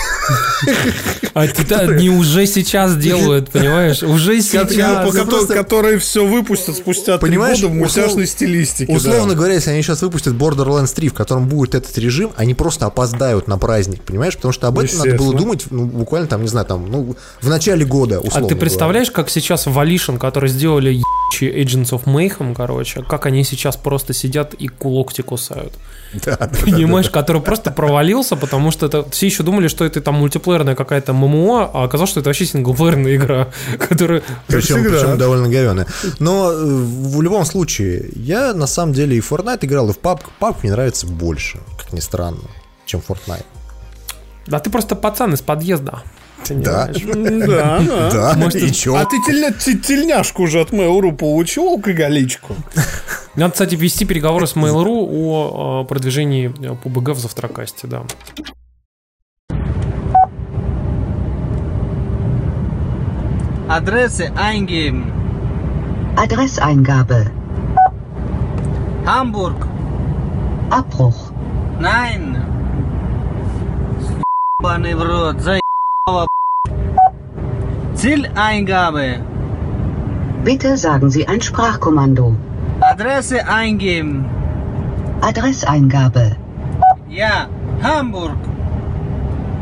А 1.33 1.41
они 1.79 2.09
уже 2.09 2.45
сейчас 2.45 2.97
делают, 2.97 3.49
понимаешь? 3.53 4.03
Уже 4.03 4.41
сейчас. 4.41 4.69
Ну, 4.69 5.47
Которые 5.47 5.99
все 5.99 6.25
выпустят 6.25 6.75
спустя 6.75 7.17
три 7.17 7.37
года 7.37 7.67
в 7.67 7.73
мультяшной 7.73 8.27
стилистике. 8.27 8.91
Условно 8.91 9.35
говоря, 9.35 9.53
если 9.53 9.71
они 9.71 9.81
сейчас 9.83 10.01
выпустят 10.01 10.33
Borderlands 10.33 10.93
3, 10.93 11.09
в 11.09 11.13
котором 11.13 11.47
будет 11.47 11.75
этот 11.75 11.97
режим, 11.97 12.31
они 12.35 12.53
просто 12.53 12.85
опоздают 12.85 13.47
на 13.47 13.57
праздник, 13.57 14.01
понимаешь? 14.03 14.35
Потому 14.35 14.51
что 14.51 14.67
об 14.67 14.79
этом 14.79 14.97
надо 14.97 15.15
было 15.15 15.33
думать, 15.33 15.65
ну, 15.69 15.85
буквально 15.85 16.27
там, 16.27 16.41
не 16.41 16.47
знаю, 16.47 16.65
там, 16.65 16.89
ну, 16.91 17.15
в 17.41 17.47
начале 17.49 17.85
года, 17.85 18.17
А 18.17 18.19
условно 18.19 18.49
ты 18.49 18.55
говоря. 18.55 18.59
представляешь, 18.59 19.11
как 19.11 19.29
сейчас 19.29 19.65
Volition, 19.67 20.17
которые 20.17 20.49
сделали 20.49 21.01
Agents 21.41 21.91
of 21.91 22.05
Mayhem, 22.05 22.53
короче, 22.55 23.03
как 23.03 23.25
они 23.25 23.43
сейчас 23.43 23.77
просто 23.77 24.13
сидят 24.13 24.53
и 24.53 24.67
кулокти 24.67 25.21
кусают? 25.21 25.73
Да, 26.13 26.37
да, 26.37 26.47
да, 26.47 26.59
Понимаешь, 26.61 27.09
который 27.09 27.41
просто 27.41 27.71
провалился, 27.71 28.35
потому 28.35 28.71
что 28.71 28.87
это 28.87 29.09
все 29.11 29.27
еще 29.27 29.43
думали, 29.43 29.67
что 29.67 29.85
это 29.85 30.01
там 30.01 30.15
мультиплеерная 30.15 30.75
какая-то 30.75 31.13
ММО, 31.13 31.71
а 31.73 31.83
оказалось, 31.83 32.09
что 32.09 32.19
это 32.19 32.29
вообще 32.29 32.45
синглплеерная 32.45 33.15
игра, 33.15 33.47
которая... 33.79 34.23
Причем, 34.47 34.77
всегда. 34.77 34.97
причем 34.97 35.17
довольно 35.17 35.47
говёная. 35.47 35.87
Но 36.19 36.51
э, 36.51 36.55
в 36.55 37.21
любом 37.21 37.45
случае, 37.45 38.09
я 38.15 38.53
на 38.53 38.67
самом 38.67 38.93
деле 38.93 39.17
и 39.17 39.19
в 39.19 39.31
Fortnite 39.31 39.59
играл, 39.61 39.89
и 39.89 39.93
в 39.93 39.99
PUBG. 39.99 40.21
PUBG 40.39 40.55
мне 40.63 40.71
нравится 40.71 41.07
больше, 41.07 41.59
как 41.77 41.93
ни 41.93 41.99
странно, 41.99 42.49
чем 42.85 43.01
Fortnite. 43.07 43.45
Да 44.47 44.59
ты 44.59 44.71
просто 44.71 44.95
пацан 44.95 45.33
из 45.33 45.41
подъезда. 45.41 46.01
Да. 46.49 46.87
Да, 46.87 47.79
да. 47.79 48.09
Да, 48.11 48.33
Может, 48.37 48.63
и 48.63 48.71
чё? 48.73 48.95
А 48.95 49.05
ты 49.05 49.17
тельня- 49.21 49.53
те- 49.53 49.77
тельняшку 49.77 50.43
уже 50.43 50.61
от 50.61 50.71
Mail.ru 50.71 51.15
получил, 51.15 51.67
алкоголичку? 51.69 52.55
Надо, 53.35 53.51
кстати, 53.53 53.75
вести 53.75 54.05
переговоры 54.05 54.47
с 54.47 54.55
Mail.ru 54.55 55.07
о, 55.09 55.83
э, 55.83 55.87
продвижении 55.87 56.53
э, 56.59 56.75
ПУБГ 56.75 57.09
в 57.09 57.19
Завтракасте, 57.19 57.87
да. 57.87 58.03
Adresse 63.67 64.31
eingeben. 64.35 65.11
Adresseingabe. 66.15 67.31
Hamburg. 69.05 69.67
Abbruch. 70.71 71.31
Nein. 71.79 72.37
Ебаный 74.59 74.93
в 74.95 75.03
рот. 75.03 75.39
Заебало. 75.41 75.59
Zieleingabe. 77.93 79.19
Bitte 80.43 80.77
sagen 80.77 81.09
Sie 81.09 81.27
ein 81.27 81.41
Sprachkommando. 81.41 82.35
Adresse 82.81 83.47
eingeben. 83.47 84.25
Adresseingabe. 85.21 86.37
Я. 87.09 87.47
Hamburg. 87.83 88.37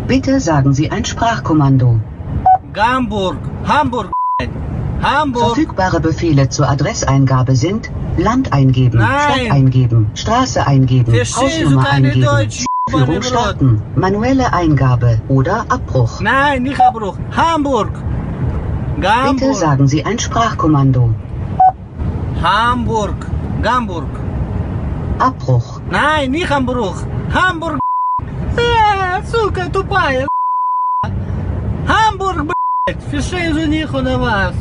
Bitte 0.08 0.40
sagen 0.40 0.74
Sie 0.74 0.92
ein 0.92 1.04
Sprachkommando. 1.04 2.00
Hamburg. 2.76 3.38
Hamburg. 3.68 4.12
Hamburg. 5.02 5.44
Verfügbare 5.46 6.00
Befehle 6.00 6.50
zur 6.50 6.70
Adresseingabe 6.70 7.56
sind 7.56 7.90
Land 8.18 8.54
eingeben, 8.54 9.00
Nein. 9.00 9.10
Stadt 9.10 9.52
eingeben, 9.52 10.12
Straße 10.14 10.68
eingeben, 10.68 11.14
Verstehst 11.14 11.64
Hausnummer 11.64 11.90
eingeben, 11.90 12.22
Deutsch, 12.22 12.66
Führung 12.91 13.07
meine 13.07 13.23
starten, 13.23 13.83
manuelle 13.95 14.53
Eingabe 14.53 15.21
oder 15.29 15.65
Abbruch. 15.69 16.21
Nein, 16.21 16.65
nicht 16.65 16.81
Abbruch. 16.81 17.17
Hamburg. 17.37 17.93
Bitte 18.97 19.09
Hamburg. 19.09 19.55
sagen 19.55 19.89
Sie 19.89 20.05
ein 20.05 20.19
Sprachkommando. 20.19 21.15
Hamburg. 22.43 23.27
Hamburg. 23.65 24.09
Abbruch. 25.19 25.81
Nein, 25.91 26.33
nicht 26.33 26.51
Hamburg. 26.51 26.97
Hamburg. 27.33 27.79
Э, 28.57 29.23
сука, 29.25 29.69
тупая. 29.73 30.27
Hamburg, 31.87 32.49
блядь. 32.49 33.03
Verstehst 33.11 33.57
du 33.57 33.67
nicht 33.69 33.93
oder 33.95 34.21
was? 34.21 34.55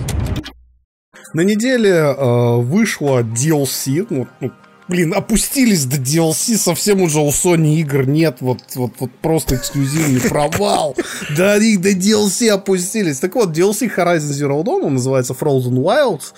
На 1.33 1.43
неделе 1.43 1.89
э, 1.89 2.57
вышло 2.61 3.23
DLC, 3.23 4.05
ну, 4.09 4.27
ну, 4.41 4.51
блин, 4.88 5.14
опустились 5.14 5.84
до 5.84 5.96
DLC, 5.96 6.56
совсем 6.56 7.00
уже 7.02 7.20
у 7.20 7.28
Sony 7.28 7.76
игр 7.76 8.06
нет, 8.06 8.38
вот, 8.40 8.60
вот, 8.74 8.92
вот 8.98 9.10
просто 9.20 9.56
эксклюзивный 9.56 10.20
провал. 10.28 10.96
Да, 11.36 11.56
их 11.56 11.80
до 11.80 11.90
DLC 11.90 12.48
опустились. 12.48 13.18
Так 13.18 13.34
вот, 13.34 13.56
DLC 13.56 13.90
Horizon 13.94 14.30
Zero 14.32 14.62
Dawn, 14.62 14.84
он 14.84 14.94
называется 14.94 15.34
Frozen 15.34 15.82
Wilds, 15.82 16.32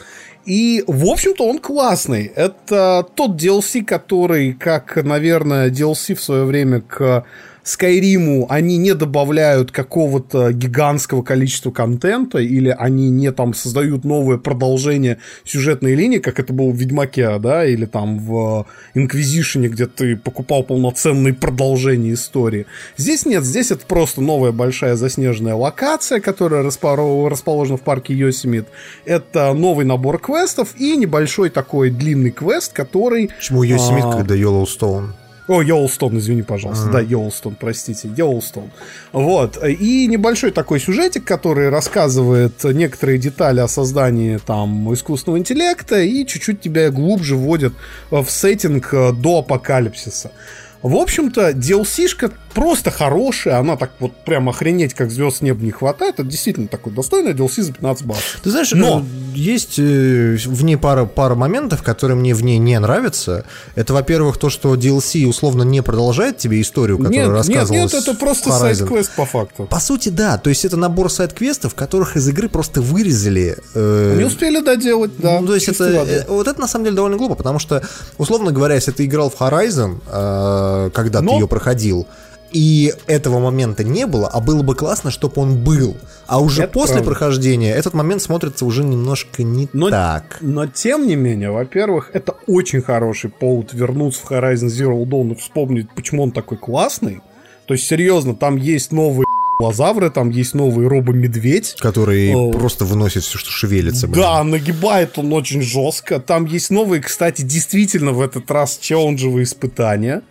и, 0.44 0.82
в 0.86 1.04
общем-то, 1.06 1.46
он 1.46 1.58
классный. 1.58 2.24
Это 2.24 3.06
тот 3.14 3.32
DLC, 3.32 3.84
который, 3.84 4.54
как, 4.54 4.96
наверное, 4.96 5.68
DLC 5.68 6.14
в 6.14 6.22
свое 6.22 6.44
время 6.44 6.80
к 6.80 7.24
Скайриму 7.62 8.46
они 8.48 8.76
не 8.78 8.94
добавляют 8.94 9.72
какого-то 9.72 10.52
гигантского 10.52 11.22
количества 11.22 11.70
контента, 11.70 12.38
или 12.38 12.74
они 12.76 13.10
не 13.10 13.32
там 13.32 13.54
создают 13.54 14.04
новое 14.04 14.38
продолжение 14.38 15.18
сюжетной 15.44 15.94
линии, 15.94 16.18
как 16.18 16.40
это 16.40 16.52
было 16.52 16.70
в 16.70 16.76
Ведьмаке, 16.76 17.38
да, 17.38 17.64
или 17.66 17.84
там 17.84 18.18
в 18.18 18.66
Инквизишене, 18.94 19.68
где 19.68 19.86
ты 19.86 20.16
покупал 20.16 20.62
полноценные 20.62 21.34
продолжения 21.34 22.14
истории. 22.14 22.66
Здесь 22.96 23.26
нет, 23.26 23.44
здесь 23.44 23.70
это 23.70 23.84
просто 23.86 24.20
новая 24.20 24.52
большая 24.52 24.96
заснеженная 24.96 25.54
локация, 25.54 26.20
которая 26.20 26.62
расположена 26.62 27.76
в 27.76 27.82
парке 27.82 28.14
Йосемит. 28.14 28.68
Это 29.04 29.52
новый 29.52 29.84
набор 29.84 30.18
квестов 30.18 30.74
и 30.78 30.96
небольшой 30.96 31.50
такой 31.50 31.90
длинный 31.90 32.30
квест, 32.30 32.72
который... 32.72 33.30
Почему 33.36 33.62
Йосемит, 33.62 34.04
а, 34.04 34.12
когда 34.12 34.34
Йеллоустоун? 34.34 35.14
О, 35.48 35.62
Йолстон, 35.62 36.18
извини, 36.18 36.42
пожалуйста. 36.42 36.84
Ага. 36.84 36.92
Да, 36.92 37.00
Йолстон, 37.00 37.56
простите, 37.58 38.08
Йолстон. 38.16 38.70
Вот. 39.12 39.58
И 39.66 40.06
небольшой 40.06 40.50
такой 40.50 40.78
сюжетик, 40.78 41.24
который 41.24 41.70
рассказывает 41.70 42.62
некоторые 42.64 43.18
детали 43.18 43.60
о 43.60 43.68
создании 43.68 44.36
там 44.36 44.92
искусственного 44.92 45.38
интеллекта 45.38 46.00
и 46.00 46.26
чуть-чуть 46.26 46.60
тебя 46.60 46.90
глубже 46.90 47.36
вводит 47.36 47.72
в 48.10 48.26
сеттинг 48.26 48.92
э, 48.92 49.12
до 49.12 49.38
апокалипсиса. 49.38 50.32
В 50.82 50.94
общем-то, 50.96 51.50
DLC-шка 51.50 52.30
просто 52.54 52.90
хорошая, 52.90 53.58
она 53.58 53.76
так 53.76 53.90
вот 54.00 54.12
прям 54.24 54.48
охренеть, 54.48 54.94
как 54.94 55.10
звезд 55.10 55.38
с 55.38 55.40
неба 55.42 55.62
не 55.62 55.70
хватает. 55.70 56.14
Это 56.14 56.24
действительно 56.28 56.66
такой 56.68 56.92
достойный 56.92 57.32
DLC 57.32 57.62
за 57.62 57.72
15 57.72 58.04
баксов. 58.06 58.40
Ты 58.42 58.50
знаешь, 58.50 58.72
Но- 58.72 59.00
э, 59.00 59.02
есть 59.38 59.78
э, 59.78 60.36
в 60.46 60.64
ней 60.64 60.76
пара, 60.76 61.04
пара 61.04 61.34
моментов, 61.34 61.82
которые 61.82 62.16
мне 62.16 62.34
в 62.34 62.42
ней 62.42 62.58
не 62.58 62.78
нравятся. 62.78 63.44
Это, 63.76 63.92
во-первых, 63.94 64.38
то, 64.38 64.50
что 64.50 64.74
DLC 64.74 65.24
условно 65.26 65.62
не 65.62 65.82
продолжает 65.82 66.38
тебе 66.38 66.60
историю, 66.60 66.98
которая 66.98 67.28
Нет, 67.28 67.48
нет, 67.48 67.70
нет, 67.70 67.94
это 67.94 68.14
просто 68.14 68.50
сайт-квест 68.50 69.12
по 69.16 69.24
факту. 69.26 69.66
По 69.66 69.80
сути, 69.80 70.08
да. 70.08 70.38
То 70.38 70.48
есть 70.50 70.64
это 70.64 70.76
набор 70.76 71.10
сайт-квестов, 71.10 71.74
которых 71.74 72.16
из 72.16 72.28
игры 72.28 72.48
просто 72.48 72.80
вырезали. 72.80 73.56
э, 73.74 74.14
Не 74.16 74.24
успели 74.24 74.60
доделать, 74.64 75.12
да. 75.18 75.40
ну, 75.40 75.46
то 75.48 75.54
есть 75.54 75.68
это, 75.68 75.92
воды. 75.92 76.12
э, 76.12 76.24
вот 76.28 76.48
это 76.48 76.60
на 76.60 76.66
самом 76.68 76.86
деле 76.86 76.96
довольно 76.96 77.16
глупо, 77.18 77.34
потому 77.36 77.58
что, 77.58 77.82
условно 78.16 78.50
говоря, 78.52 78.74
если 78.74 78.90
ты 78.90 79.04
играл 79.04 79.30
в 79.30 79.40
Horizon, 79.40 80.00
э, 80.06 80.67
когда 80.92 81.20
Но- 81.20 81.32
ты 81.32 81.36
ее 81.38 81.48
проходил, 81.48 82.06
и 82.50 82.94
этого 83.06 83.40
момента 83.40 83.84
не 83.84 84.06
было, 84.06 84.26
а 84.28 84.40
было 84.40 84.62
бы 84.62 84.74
классно, 84.74 85.10
чтобы 85.10 85.34
он 85.42 85.62
был. 85.62 85.96
А 86.26 86.40
уже 86.40 86.62
Это 86.62 86.72
после 86.72 86.94
правда. 86.96 87.10
прохождения 87.10 87.72
этот 87.74 87.92
момент 87.94 88.22
смотрится 88.22 88.64
уже 88.64 88.84
немножко 88.84 89.42
не 89.42 89.68
Но, 89.74 89.90
так. 89.90 90.38
но 90.40 90.66
тем 90.66 91.06
не 91.06 91.14
менее, 91.16 91.50
во-первых, 91.50 92.10
это 92.14 92.34
очень 92.46 92.80
хороший 92.80 93.28
повод 93.30 93.72
вернуться 93.74 94.20
в 94.24 94.30
Horizon 94.30 94.68
Zero 94.68 95.02
Dawn 95.04 95.32
и 95.32 95.34
вспомнить, 95.34 95.90
почему 95.94 96.22
он 96.22 96.32
такой 96.32 96.56
классный. 96.56 97.20
То 97.66 97.74
есть, 97.74 97.86
серьезно, 97.86 98.34
там 98.34 98.56
есть 98.56 98.92
новые 98.92 99.26
лазавры, 99.60 100.08
там 100.08 100.30
есть 100.30 100.54
новый 100.54 100.86
робо-медведь. 100.86 101.76
Который 101.80 102.32
О. 102.34 102.50
просто 102.52 102.86
выносит 102.86 103.24
все, 103.24 103.36
что 103.36 103.50
шевелится. 103.50 104.06
блин. 104.08 104.22
Да, 104.22 104.42
нагибает 104.44 105.18
он 105.18 105.32
очень 105.34 105.60
жестко. 105.60 106.18
Там 106.18 106.46
есть 106.46 106.70
новые, 106.70 107.02
кстати, 107.02 107.42
действительно 107.42 108.12
в 108.12 108.22
этот 108.22 108.50
раз 108.50 108.78
челленджевые 108.78 109.44
испытания, 109.44 110.22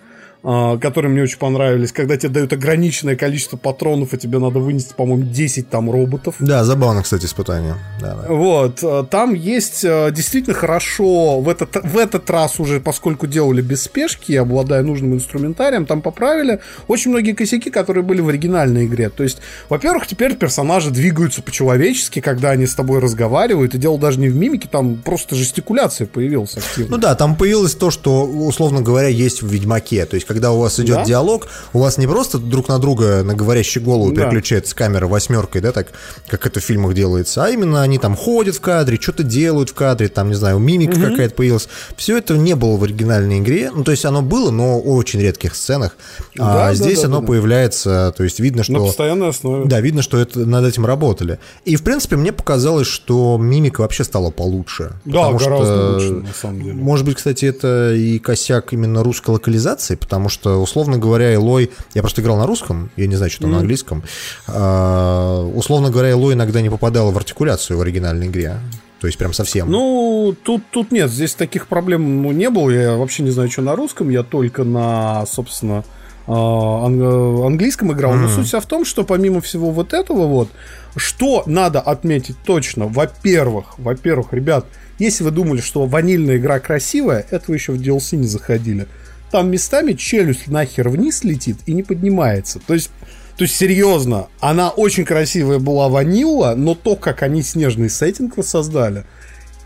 которые 0.47 1.11
мне 1.11 1.23
очень 1.23 1.39
понравились, 1.39 1.91
когда 1.91 2.15
тебе 2.15 2.29
дают 2.29 2.53
ограниченное 2.53 3.17
количество 3.17 3.57
патронов, 3.57 4.13
и 4.13 4.17
тебе 4.17 4.39
надо 4.39 4.59
вынести, 4.59 4.93
по-моему, 4.93 5.23
10 5.23 5.69
там 5.69 5.91
роботов. 5.91 6.35
Да, 6.39 6.63
забавно, 6.63 7.03
кстати, 7.03 7.25
испытание. 7.25 7.75
Да, 7.99 8.15
да. 8.15 8.33
Вот, 8.33 8.81
э, 8.81 9.03
там 9.09 9.33
есть 9.33 9.83
э, 9.83 10.09
действительно 10.11 10.55
хорошо, 10.55 11.41
в 11.41 11.49
этот, 11.49 11.83
в 11.83 11.97
этот 11.97 12.29
раз 12.29 12.61
уже, 12.61 12.79
поскольку 12.79 13.27
делали 13.27 13.61
без 13.61 13.83
спешки, 13.83 14.31
обладая 14.33 14.83
нужным 14.83 15.15
инструментарием, 15.15 15.85
там 15.85 16.01
поправили 16.01 16.61
очень 16.87 17.11
многие 17.11 17.33
косяки, 17.33 17.69
которые 17.69 18.05
были 18.05 18.21
в 18.21 18.29
оригинальной 18.29 18.85
игре. 18.85 19.09
То 19.09 19.23
есть, 19.23 19.39
во-первых, 19.67 20.07
теперь 20.07 20.35
персонажи 20.35 20.91
двигаются 20.91 21.41
по-человечески, 21.41 22.21
когда 22.21 22.51
они 22.51 22.67
с 22.67 22.75
тобой 22.75 22.99
разговаривают, 22.99 23.75
и 23.75 23.77
дело 23.77 23.99
даже 23.99 24.19
не 24.21 24.29
в 24.29 24.35
мимике, 24.37 24.69
там 24.71 24.95
просто 24.95 25.35
жестикуляция 25.35 26.07
появилась 26.07 26.55
активно. 26.55 26.95
Ну 26.95 27.01
да, 27.01 27.15
там 27.15 27.35
появилось 27.35 27.75
то, 27.75 27.91
что, 27.91 28.23
условно 28.23 28.81
говоря, 28.81 29.09
есть 29.09 29.41
в 29.41 29.47
Ведьмаке. 29.47 30.05
То 30.05 30.15
есть, 30.15 30.25
когда 30.37 30.51
у 30.51 30.59
вас 30.59 30.79
идет 30.79 30.97
Да. 30.97 31.03
диалог, 31.03 31.47
у 31.73 31.79
вас 31.79 31.97
не 31.97 32.05
просто 32.05 32.37
друг 32.37 32.67
на 32.67 32.77
друга 32.77 33.23
на 33.23 33.33
говорящую 33.33 33.83
голову 33.83 34.11
Да. 34.13 34.21
переключается 34.21 34.75
камера 34.75 35.07
восьмеркой, 35.07 35.61
да, 35.61 35.71
так, 35.71 35.87
как 36.27 36.45
это 36.45 36.59
в 36.59 36.63
фильмах 36.63 36.93
делается, 36.93 37.43
а 37.43 37.49
именно 37.49 37.81
они 37.81 37.97
там 37.97 38.15
ходят 38.15 38.55
в 38.55 38.61
кадре, 38.61 38.99
что-то 39.01 39.23
делают 39.23 39.71
в 39.71 39.73
кадре, 39.73 40.09
там, 40.09 40.29
не 40.29 40.35
знаю, 40.35 40.59
мимика 40.59 40.99
Мгм. 40.99 41.09
какая-то 41.11 41.33
появилась. 41.33 41.67
Все 41.95 42.19
это 42.19 42.37
не 42.37 42.55
было 42.55 42.77
в 42.77 42.83
оригинальной 42.83 43.39
игре. 43.39 43.71
Ну, 43.73 43.83
то 43.83 43.89
есть, 43.89 44.05
оно 44.05 44.21
было, 44.21 44.51
но 44.51 44.79
в 44.79 44.87
очень 44.89 45.19
редких 45.21 45.55
сценах. 45.55 45.97
Да, 46.35 46.67
а 46.67 46.67
да, 46.67 46.73
здесь 46.75 47.01
да, 47.01 47.07
оно 47.07 47.21
да, 47.21 47.25
появляется, 47.27 48.13
то 48.15 48.23
есть, 48.23 48.39
видно, 48.39 48.63
что... 48.63 48.73
На 48.73 48.79
постоянной 48.79 49.29
основе. 49.29 49.65
Да, 49.65 49.81
видно, 49.81 50.03
что 50.03 50.19
это, 50.19 50.45
над 50.45 50.65
этим 50.65 50.85
работали. 50.85 51.39
И, 51.65 51.75
в 51.75 51.81
принципе, 51.83 52.15
мне 52.15 52.31
показалось, 52.31 52.85
что 52.87 53.39
мимика 53.39 53.81
вообще 53.81 54.03
стала 54.03 54.29
получше. 54.29 54.91
Да, 55.05 55.31
гораздо 55.31 55.39
что, 55.39 55.93
лучше, 55.95 56.11
на 56.11 56.33
самом 56.39 56.61
деле. 56.61 56.73
Может 56.75 57.05
быть, 57.07 57.15
кстати, 57.17 57.45
это 57.45 57.93
и 57.95 58.19
косяк 58.19 58.73
именно 58.73 59.03
русской 59.03 59.31
локализации, 59.31 59.95
потому 59.95 60.16
что, 60.29 60.61
условно 60.61 60.97
говоря, 60.97 61.33
Элой... 61.33 61.71
Я 61.93 62.01
просто 62.01 62.21
играл 62.21 62.37
на 62.37 62.45
русском, 62.47 62.89
я 62.97 63.07
не 63.07 63.15
знаю, 63.15 63.29
что 63.31 63.41
там 63.41 63.51
на 63.51 63.57
Мгм. 63.57 63.61
английском. 63.61 64.03
А, 64.47 65.43
условно 65.55 65.89
говоря, 65.89 66.11
Элой 66.11 66.33
иногда 66.33 66.61
не 66.61 66.69
попадала 66.69 67.11
в 67.11 67.17
артикуляцию 67.17 67.77
в 67.77 67.81
оригинальной 67.81 68.27
игре. 68.27 68.57
То 68.99 69.05
есть 69.07 69.19
прям 69.19 69.31
совсем. 69.33 69.69
Ну, 69.69 70.35
тут, 70.43 70.63
тут 70.71 70.91
нет, 70.91 71.11
здесь 71.11 71.35
таких 71.35 71.67
проблем 71.67 72.23
ну, 72.23 72.31
не 72.31 72.49
было. 72.49 72.69
Я 72.71 72.95
вообще 72.95 73.21
не 73.23 73.29
знаю, 73.29 73.51
что 73.51 73.61
на 73.61 73.75
русском, 73.75 74.09
я 74.09 74.23
только 74.23 74.63
на, 74.63 75.25
собственно, 75.27 75.83
а, 76.25 76.85
ан- 76.87 77.43
английском 77.45 77.91
играл. 77.93 78.13
Но 78.15 78.23
Мгм. 78.27 78.29
суть 78.35 78.47
вся 78.47 78.59
в 78.59 78.65
том, 78.65 78.85
что 78.85 79.03
помимо 79.03 79.39
всего 79.41 79.69
вот 79.69 79.93
этого 79.93 80.25
вот, 80.25 80.49
что 80.95 81.43
надо 81.45 81.79
отметить 81.79 82.37
точно, 82.43 82.87
во-первых, 82.87 83.77
во-первых, 83.77 84.33
ребят, 84.33 84.65
если 84.97 85.23
вы 85.23 85.29
думали, 85.29 85.61
что 85.61 85.85
ванильная 85.85 86.37
игра 86.37 86.59
красивая, 86.59 87.23
это 87.29 87.45
вы 87.49 87.55
еще 87.57 87.73
в 87.73 87.75
DLC 87.79 88.15
не 88.15 88.25
заходили. 88.27 88.87
Там 89.31 89.51
местами 89.51 89.93
челюсть 89.93 90.47
нахер 90.47 90.89
вниз 90.89 91.23
летит 91.23 91.57
и 91.65 91.73
не 91.73 91.83
поднимается. 91.83 92.59
То 92.65 92.73
есть 92.73 92.89
то 93.37 93.43
есть, 93.43 93.55
серьезно, 93.55 94.29
она 94.39 94.71
очень 94.71 95.05
красивая 95.05 95.59
была 95.59 95.89
ванила, 95.89 96.55
но 96.57 96.73
то, 96.73 96.95
как 96.95 97.21
они 97.21 97.43
снежный 97.43 97.87
сеттинг 97.87 98.35
воссоздали, 98.35 99.05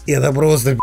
это 0.05 0.33
просто 0.33 0.77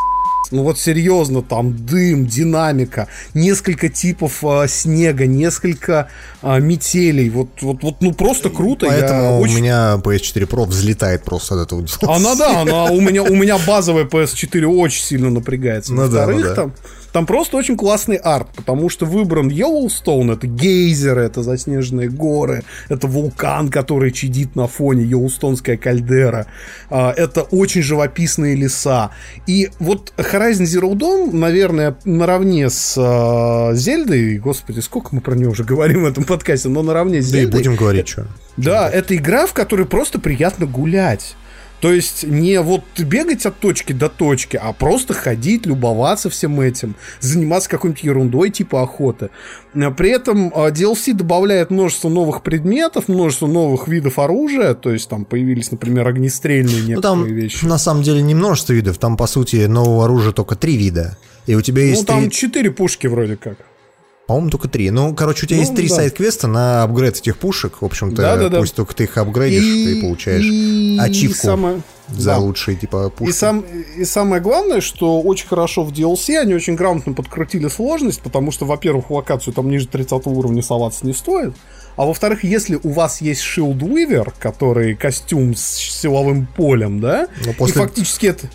ну 0.51 0.63
вот 0.63 0.79
серьезно, 0.79 1.43
там 1.43 1.77
дым, 1.85 2.27
динамика, 2.27 3.09
несколько 3.35 3.91
типов 3.91 4.43
а, 4.43 4.67
снега, 4.67 5.27
несколько 5.27 6.09
а, 6.41 6.59
метелей, 6.59 7.29
вот, 7.29 7.49
вот, 7.61 7.83
вот, 7.83 7.97
ну 8.01 8.13
просто 8.13 8.49
круто. 8.49 8.87
я 8.87 8.93
Поэтому 8.93 9.41
очень- 9.41 9.57
у 9.57 9.59
меня 9.59 10.01
PS4 10.03 10.49
Pro 10.49 10.65
взлетает 10.65 11.25
просто 11.25 11.61
от 11.61 11.67
этого. 11.67 11.85
Она 12.03 12.35
да, 12.35 12.63
она 12.63 12.85
у 12.85 13.01
меня 13.01 13.23
у 13.23 13.35
меня 13.35 13.59
базовая 13.59 14.05
PS4 14.05 14.65
очень 14.65 15.03
сильно 15.03 15.29
напрягается. 15.31 15.93
Ну 15.93 16.09
да, 16.09 16.27
Во-вторых, 16.27 16.37
ну 16.37 16.49
да. 16.49 16.55
там 16.55 16.75
Там 17.13 17.27
просто 17.27 17.57
очень 17.57 17.77
классный 17.77 18.17
арт, 18.17 18.49
потому 18.55 18.89
что 18.89 19.07
выбран 19.07 19.49
Йеллоустоун, 19.49 20.31
это 20.31 20.47
гейзеры, 20.47 21.23
это 21.23 21.43
заснеженные 21.43 22.09
горы, 22.09 22.65
это 22.89 23.07
вулкан, 23.07 23.71
который 23.71 24.11
чадит 24.13 24.57
на 24.57 24.67
фоне, 24.67 25.05
Йеллоустонская 25.05 25.77
кальдера, 25.77 26.47
а, 26.91 27.13
это 27.13 27.43
очень 27.43 27.83
живописные 27.83 28.55
леса. 28.55 29.11
И 29.47 29.71
вот 29.79 30.13
Horizon 30.17 30.65
Zero 30.65 30.93
Dawn, 30.93 31.35
наверное, 31.35 31.97
наравне 32.05 32.69
с 32.69 32.95
а, 32.99 33.73
Зельдой, 33.75 34.39
господи, 34.39 34.81
сколько 34.81 35.15
мы 35.15 35.21
про 35.21 35.35
нее 35.35 35.49
уже 35.49 35.65
говорим 35.65 36.03
в 36.03 36.07
этом 36.07 36.25
подкасте, 36.25 36.69
но 36.69 36.83
наравне 36.83 37.23
с 37.23 37.31
Да 37.31 37.39
и 37.39 37.43
Зельдой. 37.43 37.59
будем 37.59 37.77
говорить, 37.77 38.09
что. 38.09 38.27
Да, 38.57 38.89
это 38.91 39.17
игра, 39.17 39.47
в 39.47 39.55
которой 39.55 39.87
просто 39.87 40.19
приятно 40.19 40.67
гулять. 40.67 41.37
То 41.81 41.93
есть 41.93 42.25
не 42.25 42.61
вот 42.61 42.83
бегать 42.99 43.47
от 43.47 43.59
точки 43.61 43.93
до 43.93 44.09
точки, 44.09 44.57
а 44.57 44.73
просто 44.73 45.15
ходить, 45.15 45.65
любоваться 45.67 46.29
всем 46.29 46.61
этим, 46.61 46.97
заниматься 47.21 47.69
какой-нибудь 47.71 48.03
ерундой 48.03 48.51
типа 48.51 48.83
охоты. 48.83 49.31
При 49.97 50.11
этом 50.11 50.53
а, 50.55 50.71
DLC 50.71 51.13
добавляет 51.13 51.71
множество 51.71 52.09
новых 52.09 52.43
предметов, 52.43 53.07
множество 53.07 53.47
новых 53.47 53.87
видов 53.87 54.19
оружия, 54.19 54.75
то 54.75 54.93
есть 54.93 55.09
там 55.09 55.25
появились, 55.25 55.71
например, 55.71 56.09
огнестрельные 56.09 56.83
некоторые 56.83 56.97
Ну, 56.97 57.03
там, 57.03 57.25
вещи. 57.25 57.65
на 57.65 57.79
самом 57.79 58.03
деле, 58.03 58.23
не 58.23 58.35
множество 58.35 58.73
видов. 58.73 58.99
Там, 58.99 59.17
по 59.17 59.27
сути, 59.27 59.67
нового 59.67 60.05
оружия 60.05 60.33
только 60.33 60.57
три 60.57 60.77
вида. 60.77 61.17
И 61.47 61.55
у 61.55 61.61
тебя 61.61 61.83
Ну, 61.83 61.89
есть 61.89 62.07
там 62.07 62.23
три... 62.23 62.31
четыре 62.31 62.71
пушки 62.71 63.07
вроде 63.07 63.37
как. 63.37 63.59
По-моему, 64.29 64.51
только 64.51 64.69
три. 64.69 64.91
Ну, 64.91 65.15
короче, 65.15 65.47
у 65.47 65.49
тебя 65.49 65.57
Ну, 65.57 65.63
есть 65.63 65.75
три 65.75 65.89
да. 65.89 65.95
сайт-квеста 65.97 66.47
на 66.49 66.83
апгрейд 66.83 67.17
этих 67.17 67.39
пушек. 67.39 67.81
В 67.81 67.85
общем-то, 67.87 68.21
Да-да-да. 68.21 68.59
пусть 68.61 68.75
только 68.75 68.95
ты 68.95 69.05
их 69.05 69.17
апгрейдишь, 69.17 69.63
ты 69.65 70.01
получаешь 70.03 70.45
и 70.45 70.99
ачивку 71.01 71.47
самое- 71.47 71.81
за 72.09 72.33
да. 72.33 72.39
лучшие, 72.39 72.77
типа, 72.77 73.09
пушки. 73.09 73.31
И, 73.31 73.33
сам, 73.35 73.65
и 73.97 74.05
самое 74.05 74.43
главное, 74.43 74.83
что 74.83 75.21
очень 75.23 75.47
хорошо 75.49 75.83
в 75.83 75.93
DLC 75.93 76.37
они 76.37 76.55
очень 76.55 76.75
грамотно 76.75 77.15
подкрутили 77.15 77.69
сложность, 77.69 78.21
потому 78.21 78.51
что, 78.53 78.67
во-первых, 78.67 79.11
локацию 79.11 79.55
там 79.55 79.71
ниже 79.71 79.89
30 79.89 80.27
уровня 80.27 80.63
соваться 80.63 81.07
не 81.07 81.15
стоит, 81.15 81.55
а 81.97 82.05
во-вторых, 82.05 82.45
если 82.45 82.79
у 82.83 82.91
вас 82.91 83.23
есть 83.23 83.41
Shield 83.43 83.79
Weaver, 83.79 84.33
который 84.39 84.95
костюм 84.95 85.55
с 85.57 85.63
силовым 85.65 86.47
полем, 86.55 87.01
да, 87.01 87.29
Но 87.47 87.55
после- 87.55 87.83
и 87.83 87.87
фактически 87.87 88.27
это... 88.27 88.47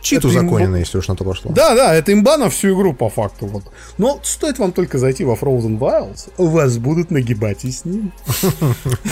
Чит 0.00 0.24
узаконено, 0.24 0.76
имба- 0.76 0.80
если 0.80 0.98
уж 0.98 1.08
на 1.08 1.16
то 1.16 1.24
пошло. 1.24 1.50
Да, 1.52 1.74
да, 1.74 1.94
это 1.94 2.12
имба 2.12 2.36
на 2.36 2.50
всю 2.50 2.74
игру 2.74 2.94
по 2.94 3.08
факту. 3.08 3.46
Вот. 3.46 3.64
Но 3.98 4.20
стоит 4.22 4.58
вам 4.58 4.72
только 4.72 4.98
зайти 4.98 5.24
во 5.24 5.34
Frozen 5.34 5.78
Wilds, 5.78 6.30
вас 6.36 6.78
будут 6.78 7.10
нагибать 7.10 7.64
и 7.64 7.72
с 7.72 7.84
ним. 7.84 8.12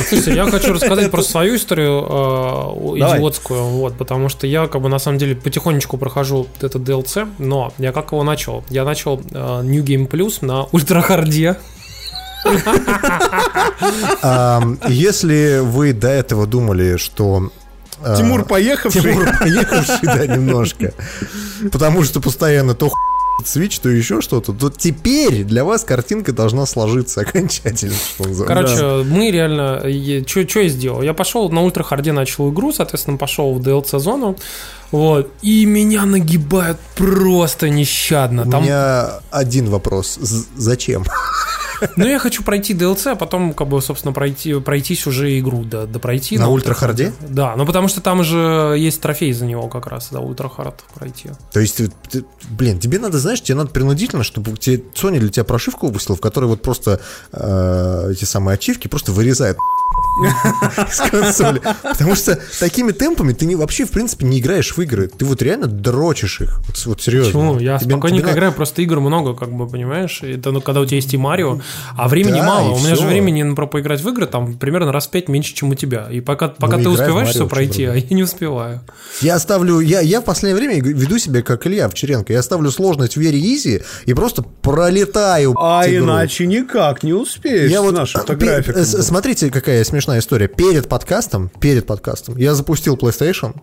Слушайте, 0.08 0.34
я 0.34 0.46
хочу 0.46 0.72
рассказать 0.72 1.10
про 1.10 1.22
свою 1.22 1.56
историю 1.56 2.06
э, 2.08 2.98
идиотскую, 2.98 3.64
вот, 3.64 3.98
потому 3.98 4.28
что 4.28 4.46
я, 4.46 4.68
как 4.68 4.80
бы, 4.80 4.88
на 4.88 4.98
самом 4.98 5.18
деле, 5.18 5.34
потихонечку 5.34 5.98
прохожу 5.98 6.46
этот 6.60 6.88
DLC, 6.88 7.28
но 7.38 7.72
я 7.78 7.92
как 7.92 8.12
его 8.12 8.22
начал? 8.22 8.64
Я 8.70 8.84
начал 8.84 9.20
э, 9.30 9.62
New 9.62 9.82
Game 9.82 10.08
Plus 10.08 10.44
на 10.44 10.64
ультрахарде. 10.64 11.56
Если 14.88 15.60
вы 15.62 15.92
до 15.92 16.08
этого 16.08 16.46
думали, 16.46 16.96
что... 16.96 17.50
а, 18.02 18.16
Тимур 18.16 18.44
поехавший. 18.44 19.02
Тимур 19.02 19.26
поехавший, 19.38 19.98
да, 20.02 20.26
немножко. 20.26 20.92
Потому 21.72 22.04
что 22.04 22.20
постоянно 22.20 22.74
то 22.74 22.90
Switch, 23.44 23.80
то 23.82 23.88
еще 23.90 24.22
что-то, 24.22 24.52
то 24.54 24.70
теперь 24.70 25.44
для 25.44 25.62
вас 25.64 25.84
картинка 25.84 26.32
должна 26.32 26.66
сложиться 26.66 27.20
окончательно. 27.20 27.94
Короче, 28.46 29.04
мы 29.04 29.30
реально... 29.30 29.80
Что 30.26 30.60
я 30.60 30.68
сделал? 30.68 31.02
Я 31.02 31.12
пошел 31.14 31.48
на 31.50 31.62
ультрахарде, 31.62 32.12
начал 32.12 32.50
игру, 32.50 32.72
соответственно, 32.72 33.18
пошел 33.18 33.54
в 33.54 33.60
DLC-зону, 33.60 34.36
вот, 34.90 35.30
и 35.42 35.66
меня 35.66 36.06
нагибают 36.06 36.78
просто 36.94 37.68
нещадно. 37.68 38.42
У 38.46 38.50
Там 38.50 38.62
меня 38.62 39.20
один 39.30 39.68
вопрос. 39.68 40.16
З- 40.20 40.46
Зачем? 40.56 41.04
Ну, 41.96 42.06
я 42.06 42.18
хочу 42.18 42.42
пройти 42.42 42.74
DLC, 42.74 43.12
а 43.12 43.14
потом, 43.16 43.52
как 43.54 43.68
бы, 43.68 43.80
собственно, 43.82 44.12
пройти, 44.12 44.54
пройтись 44.60 45.06
уже 45.06 45.38
игру, 45.38 45.64
да, 45.64 45.86
да 45.86 45.98
пройти. 45.98 46.38
На 46.38 46.48
ультрахарде? 46.48 47.12
Да, 47.28 47.54
ну 47.56 47.66
потому 47.66 47.88
что 47.88 48.00
там 48.00 48.22
же 48.24 48.74
есть 48.78 49.00
трофей 49.00 49.32
за 49.32 49.46
него 49.46 49.68
как 49.68 49.86
раз, 49.86 50.10
за 50.10 50.20
ультрахард 50.20 50.84
пройти. 50.94 51.30
То 51.52 51.60
есть, 51.60 51.76
ты- 51.76 51.92
ты- 52.10 52.24
блин, 52.50 52.78
тебе 52.78 52.98
надо, 52.98 53.18
знаешь, 53.18 53.42
тебе 53.42 53.56
надо 53.56 53.70
принудительно, 53.70 54.22
чтобы 54.24 54.56
тебе 54.56 54.82
Sony 54.94 55.18
для 55.18 55.28
тебя 55.30 55.44
прошивку 55.44 55.86
выпустила, 55.86 56.16
в 56.16 56.20
которой 56.20 56.46
вот 56.46 56.62
просто 56.62 57.00
э, 57.32 58.08
эти 58.12 58.24
самые 58.24 58.54
ачивки 58.54 58.88
просто 58.88 59.12
вырезает 59.12 59.56
из 60.88 61.10
консоли. 61.10 61.60
Потому 61.82 62.14
что 62.14 62.38
такими 62.58 62.92
темпами 62.92 63.32
ты 63.32 63.46
не, 63.46 63.54
вообще, 63.56 63.84
в 63.84 63.90
принципе, 63.90 64.26
не 64.26 64.40
играешь 64.40 64.76
в 64.76 64.80
игры. 64.80 65.08
Ты 65.08 65.24
вот 65.24 65.42
реально 65.42 65.66
дрочишь 65.66 66.40
их. 66.40 66.60
Вот, 66.66 66.86
вот 66.86 67.02
серьезно. 67.02 67.32
Почему? 67.32 67.58
Я 67.58 67.78
Тебе- 67.78 67.90
спокойненько 67.92 68.28
тебе 68.28 68.32
играю, 68.34 68.52
просто 68.52 68.82
игр 68.82 69.00
много, 69.00 69.34
как 69.34 69.52
бы, 69.52 69.68
понимаешь? 69.68 70.20
Это, 70.22 70.50
ну, 70.52 70.60
когда 70.60 70.80
у 70.80 70.86
тебя 70.86 70.96
есть 70.96 71.12
и 71.12 71.16
Марио, 71.16 71.60
а 71.96 72.08
времени 72.08 72.38
Да, 72.40 72.46
мало. 72.46 72.70
У 72.70 72.78
меня 72.78 72.96
же 72.96 73.06
времени 73.06 73.42
на 73.42 73.54
поиграть 73.54 74.00
в 74.00 74.08
игры 74.08 74.26
там 74.26 74.54
примерно 74.54 74.92
раз 74.92 75.06
в 75.06 75.10
пять 75.10 75.28
меньше, 75.28 75.54
чем 75.54 75.70
у 75.70 75.74
тебя. 75.74 76.08
И 76.10 76.20
пока, 76.20 76.48
пока 76.48 76.76
Ну, 76.78 76.84
ты 76.84 76.88
успеваешь 76.90 77.30
все 77.30 77.46
пройти, 77.46 77.84
а 77.84 77.94
я 77.94 78.06
не 78.16 78.22
успеваю. 78.22 78.80
Я 79.20 79.38
ставлю, 79.38 79.80
я, 79.80 80.00
я 80.00 80.20
в 80.20 80.24
последнее 80.24 80.56
время 80.56 80.82
веду 80.82 81.18
себя 81.18 81.42
как 81.42 81.66
Илья 81.66 81.86
Овчаренко. 81.86 82.32
Я 82.32 82.42
ставлю 82.42 82.70
сложность 82.70 83.16
в 83.16 83.20
Very 83.20 83.40
Easy 83.40 83.82
и 84.06 84.14
просто 84.14 84.42
пролетаю. 84.62 85.54
А 85.58 85.84
игру. 85.86 86.04
иначе 86.06 86.46
никак 86.46 87.02
не 87.02 87.12
успеешь 87.12 87.70
Я 87.70 87.82
вот 87.82 87.94
графиком. 87.94 88.82
э, 88.82 88.84
смотрите, 88.84 89.50
какая 89.50 89.75
смешная 89.84 90.18
история. 90.20 90.48
Перед 90.48 90.88
подкастом, 90.88 91.50
перед 91.60 91.86
подкастом, 91.86 92.36
я 92.36 92.54
запустил 92.54 92.96
PlayStation, 92.96 93.54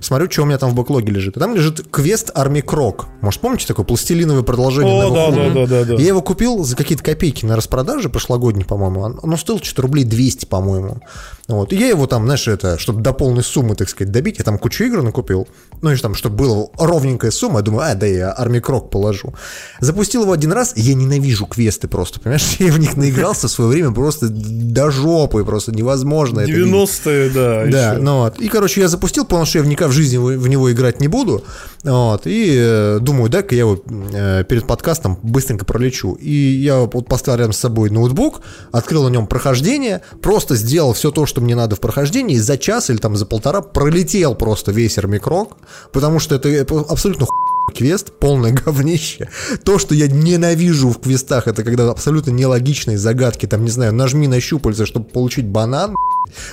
смотрю, 0.00 0.30
что 0.30 0.42
у 0.42 0.44
меня 0.46 0.58
там 0.58 0.70
в 0.70 0.74
бэклоге 0.74 1.12
лежит. 1.12 1.36
И 1.36 1.40
там 1.40 1.54
лежит 1.54 1.86
квест 1.90 2.30
Арми 2.34 2.60
Крок. 2.60 3.06
Может, 3.20 3.40
помните 3.40 3.66
такое 3.66 3.84
пластилиновое 3.86 4.42
продолжение 4.42 5.04
О, 5.04 5.10
да, 5.10 5.30
да, 5.30 5.50
да, 5.50 5.66
да, 5.66 5.84
да. 5.84 5.94
Я 5.94 6.08
его 6.08 6.22
купил 6.22 6.64
за 6.64 6.76
какие-то 6.76 7.02
копейки 7.04 7.44
на 7.46 7.56
распродаже 7.56 8.08
прошлогодней, 8.08 8.64
по-моему. 8.64 9.00
Он- 9.00 9.20
Оно 9.22 9.36
стоило 9.36 9.62
что-то 9.62 9.82
рублей 9.82 10.04
200, 10.04 10.46
по-моему. 10.46 11.00
Вот. 11.48 11.72
И 11.72 11.76
я 11.76 11.88
его 11.88 12.06
там, 12.06 12.24
знаешь, 12.24 12.48
это, 12.48 12.78
чтобы 12.78 13.02
до 13.02 13.12
полной 13.12 13.42
суммы, 13.44 13.74
так 13.74 13.88
сказать, 13.88 14.12
добить, 14.12 14.38
я 14.38 14.44
там 14.44 14.58
кучу 14.58 14.84
игр 14.84 15.02
накупил. 15.02 15.46
Ну, 15.82 15.90
и 15.92 15.96
там, 15.96 16.14
чтобы 16.14 16.36
была 16.36 16.66
ровненькая 16.78 17.30
сумма, 17.30 17.58
я 17.58 17.62
думаю, 17.62 17.90
а, 17.90 17.94
да 17.94 18.06
я 18.06 18.32
Арми 18.32 18.60
Крок 18.60 18.90
положу. 18.90 19.34
Запустил 19.80 20.22
его 20.22 20.32
один 20.32 20.52
раз, 20.52 20.72
я 20.76 20.94
ненавижу 20.94 21.46
квесты 21.46 21.86
просто, 21.88 22.20
понимаешь? 22.20 22.56
Я 22.58 22.72
в 22.72 22.78
них 22.78 22.96
наигрался 22.96 23.48
в 23.48 23.50
свое 23.50 23.68
время 23.70 23.92
просто 23.92 24.28
до 24.30 24.90
жопы, 24.90 25.44
просто 25.54 25.72
невозможно. 25.72 26.40
это 26.40 26.50
видеть. 26.50 26.72
90-е, 26.72 27.30
да. 27.30 27.66
Да, 27.66 27.92
ещё. 27.92 28.02
ну 28.02 28.18
вот. 28.18 28.40
И, 28.40 28.48
короче, 28.48 28.80
я 28.80 28.88
запустил, 28.88 29.24
понял, 29.24 29.46
что 29.46 29.60
я 29.60 29.64
никак 29.64 29.88
в 29.88 29.92
жизни 29.92 30.16
в 30.16 30.44
в 30.44 30.48
него 30.48 30.70
играть 30.70 31.00
не 31.00 31.08
буду. 31.08 31.44
Вот. 31.84 32.26
И 32.26 32.54
э, 32.58 32.98
думаю, 33.00 33.30
дай-ка 33.30 33.54
я 33.54 33.60
его 33.60 33.80
э, 33.88 34.44
перед 34.44 34.66
подкастом 34.66 35.18
быстренько 35.22 35.64
пролечу. 35.64 36.14
И 36.14 36.30
я 36.30 36.80
вот 36.80 37.08
поставил 37.08 37.38
рядом 37.38 37.52
с 37.52 37.58
собой 37.58 37.90
ноутбук, 37.90 38.40
открыл 38.72 39.04
на 39.04 39.08
нем 39.08 39.26
прохождение, 39.26 40.02
просто 40.20 40.56
сделал 40.56 40.92
все 40.92 41.10
то, 41.10 41.24
что 41.24 41.40
мне 41.40 41.54
надо 41.54 41.76
в 41.76 41.80
прохождении, 41.80 42.36
и 42.36 42.40
за 42.40 42.58
час 42.58 42.90
или 42.90 42.98
там 42.98 43.16
за 43.16 43.26
полтора 43.26 43.60
пролетел 43.62 44.34
просто 44.34 44.72
весь 44.72 44.98
Армикрок, 44.98 45.56
потому 45.92 46.18
что 46.18 46.34
это 46.34 46.66
абсолютно 46.88 47.26
хуй 47.26 47.53
квест, 47.72 48.12
полное 48.12 48.52
говнище. 48.52 49.28
То, 49.64 49.78
что 49.78 49.94
я 49.94 50.06
ненавижу 50.08 50.90
в 50.90 51.00
квестах, 51.00 51.48
это 51.48 51.64
когда 51.64 51.90
абсолютно 51.90 52.30
нелогичные 52.30 52.98
загадки, 52.98 53.46
там, 53.46 53.64
не 53.64 53.70
знаю, 53.70 53.94
нажми 53.94 54.26
на 54.28 54.40
щупальце, 54.40 54.86
чтобы 54.86 55.06
получить 55.06 55.46
банан, 55.46 55.94